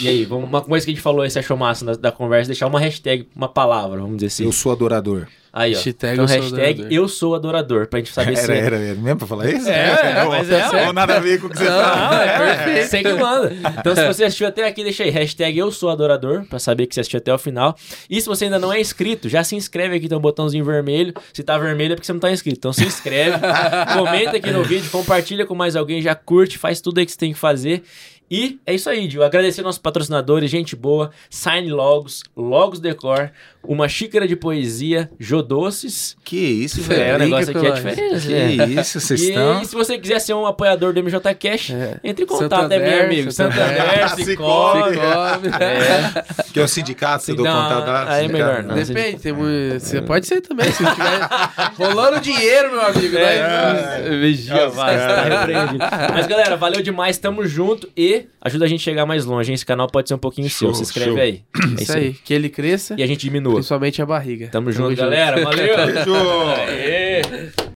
E 0.00 0.08
aí, 0.08 0.24
vamos, 0.24 0.48
uma 0.48 0.60
coisa 0.60 0.84
que 0.86 0.92
a 0.92 0.94
gente 0.94 1.02
falou, 1.02 1.24
esse 1.24 1.38
achou 1.38 1.56
massa 1.56 1.84
da, 1.84 1.92
da 1.94 2.12
conversa, 2.12 2.48
deixar 2.48 2.66
uma 2.68 2.78
hashtag, 2.78 3.28
uma 3.34 3.48
palavra, 3.48 3.98
vamos 4.00 4.16
dizer 4.16 4.26
assim. 4.26 4.44
Eu 4.44 4.52
sou 4.52 4.70
adorador. 4.70 5.26
Aí, 5.52 5.72
ó. 5.72 5.76
Hashtag 5.76 6.12
então, 6.14 6.24
eu 6.24 6.28
sou 6.28 6.36
hashtag 6.40 6.70
adorador. 6.70 6.92
eu 6.92 7.08
sou 7.08 7.34
adorador, 7.34 7.86
pra 7.86 7.98
gente 7.98 8.12
saber 8.12 8.36
se... 8.36 8.44
Era, 8.44 8.54
era, 8.56 8.76
era 8.76 8.94
mesmo 8.94 9.16
pra 9.18 9.26
falar 9.26 9.48
isso? 9.50 9.68
É, 9.68 10.20
é, 10.20 10.24
mas 10.24 10.50
é. 10.50 10.86
Ou 10.86 10.92
nada 10.92 11.16
a 11.16 11.20
ver 11.20 11.40
com 11.40 11.46
o 11.46 11.50
que 11.50 11.58
você 11.58 11.64
Não, 11.64 11.82
fala. 11.82 12.24
é 12.24 12.38
perfeito. 12.38 12.88
Sei 12.88 13.02
que 13.02 13.12
manda. 13.14 13.52
Então, 13.78 13.96
se 13.96 14.06
você 14.06 14.24
assistiu 14.24 14.46
até 14.46 14.66
aqui, 14.66 14.82
deixa 14.82 15.04
aí, 15.04 15.10
hashtag 15.10 15.58
eu 15.58 15.70
sou 15.72 15.88
adorador, 15.90 16.44
pra 16.44 16.58
saber 16.58 16.86
que 16.86 16.94
você 16.94 17.00
assistiu 17.00 17.18
até 17.18 17.32
o 17.32 17.38
final. 17.38 17.76
E 18.08 18.20
se 18.20 18.26
você 18.26 18.44
ainda 18.44 18.58
não 18.58 18.72
é 18.72 18.80
inscrito, 18.80 19.28
já 19.28 19.42
se 19.42 19.56
inscreve 19.56 19.96
aqui, 19.96 20.08
tem 20.08 20.16
um 20.16 20.20
botãozinho 20.20 20.64
vermelho. 20.64 21.14
Se 21.32 21.42
tá 21.42 21.56
vermelho 21.56 21.92
é 21.92 21.96
porque 21.96 22.06
você 22.06 22.12
não 22.12 22.20
tá 22.20 22.30
inscrito. 22.30 22.58
Então 22.58 22.72
se 22.72 22.84
inscreve, 22.84 23.38
comenta 23.96 24.36
aqui 24.36 24.50
no 24.50 24.62
vídeo, 24.62 24.90
compartilha 24.90 25.46
com 25.46 25.54
mais 25.54 25.76
alguém, 25.76 26.02
já 26.02 26.14
curte, 26.14 26.58
faz 26.58 26.80
tudo 26.80 26.98
aí 26.98 27.06
que 27.06 27.12
você 27.12 27.18
tem 27.18 27.32
que 27.32 27.38
fazer. 27.38 27.82
E 28.30 28.58
é 28.66 28.74
isso 28.74 28.90
aí, 28.90 29.08
Dio. 29.08 29.22
Agradecer 29.24 29.62
nossos 29.62 29.80
patrocinadores, 29.80 30.50
gente 30.50 30.76
boa, 30.76 31.10
Sign 31.30 31.70
Logos, 31.70 32.22
Logos 32.36 32.78
Decor, 32.78 33.30
uma 33.64 33.88
xícara 33.88 34.28
de 34.28 34.36
poesia, 34.36 35.10
Jodoces. 35.18 36.16
Que 36.24 36.36
isso, 36.36 36.80
É, 36.80 36.82
velho. 36.82 37.14
o 37.14 37.18
brinca 37.18 37.24
negócio 37.36 37.56
aqui 37.56 37.66
é 37.66 37.70
diferente. 37.70 38.26
Que 38.26 38.56
né? 38.56 38.80
isso, 38.80 39.00
vocês 39.00 39.20
E, 39.22 39.28
estão. 39.30 39.64
se 39.64 39.74
você 39.74 39.98
quiser 39.98 40.18
ser 40.20 40.34
um 40.34 40.44
apoiador 40.46 40.92
do 40.92 41.00
MJ 41.00 41.34
Cash, 41.34 41.70
É. 41.70 41.98
entre 42.04 42.24
em 42.24 42.26
contato, 42.26 42.50
Santander, 42.50 42.80
né, 42.80 42.96
meu 42.96 43.04
amigo? 43.06 43.32
Santander, 43.32 44.08
Cicobi. 44.10 44.90
Cicobi. 44.94 45.48
É. 45.64 46.24
Que 46.52 46.60
é 46.60 46.62
o 46.62 46.68
sindicato 46.68 47.24
que 47.24 47.30
eu 47.32 47.36
dou 47.36 47.44
Não, 47.46 47.62
contato 47.62 47.86
lá. 47.88 48.12
aí 48.12 48.24
é 48.26 48.28
melhor 48.28 48.62
não. 48.62 48.74
Depende, 48.74 49.18
tem 49.20 49.32
muito- 49.32 49.80
você 49.80 50.02
pode 50.02 50.26
ser 50.26 50.40
também, 50.42 50.70
se 50.70 50.78
tiver 50.84 51.28
rolando 51.78 52.20
dinheiro, 52.20 52.70
meu 52.72 52.80
amigo. 52.86 53.14
né? 53.14 54.18
Vigia, 54.20 54.68
vai, 54.68 54.98
você 54.98 55.06
tá 55.06 55.22
repreendido. 55.22 55.78
Mas 56.12 56.26
galera, 56.26 56.56
valeu 56.56 56.82
demais, 56.82 57.16
tamo 57.18 57.46
junto 57.46 57.88
e 57.96 58.17
ajuda 58.40 58.64
a 58.64 58.68
gente 58.68 58.80
a 58.80 58.84
chegar 58.84 59.06
mais 59.06 59.24
longe, 59.24 59.50
hein? 59.50 59.54
Esse 59.54 59.66
canal 59.66 59.86
pode 59.88 60.08
ser 60.08 60.14
um 60.14 60.18
pouquinho 60.18 60.48
seu, 60.50 60.68
Show, 60.68 60.74
se 60.74 60.82
inscreve 60.82 61.10
show. 61.10 61.20
aí. 61.20 61.42
É 61.78 61.82
Isso 61.82 61.92
aí, 61.96 62.12
que 62.12 62.32
ele 62.34 62.48
cresça, 62.48 62.94
E 62.98 63.02
a 63.02 63.06
gente 63.06 63.20
diminua. 63.20 63.54
principalmente 63.54 64.00
a 64.02 64.06
barriga. 64.06 64.48
Tamo 64.48 64.70
junto, 64.72 64.94
galera. 64.96 65.42
Valeu. 65.44 65.76
Beijo. 65.76 66.14
Aê. 66.56 67.22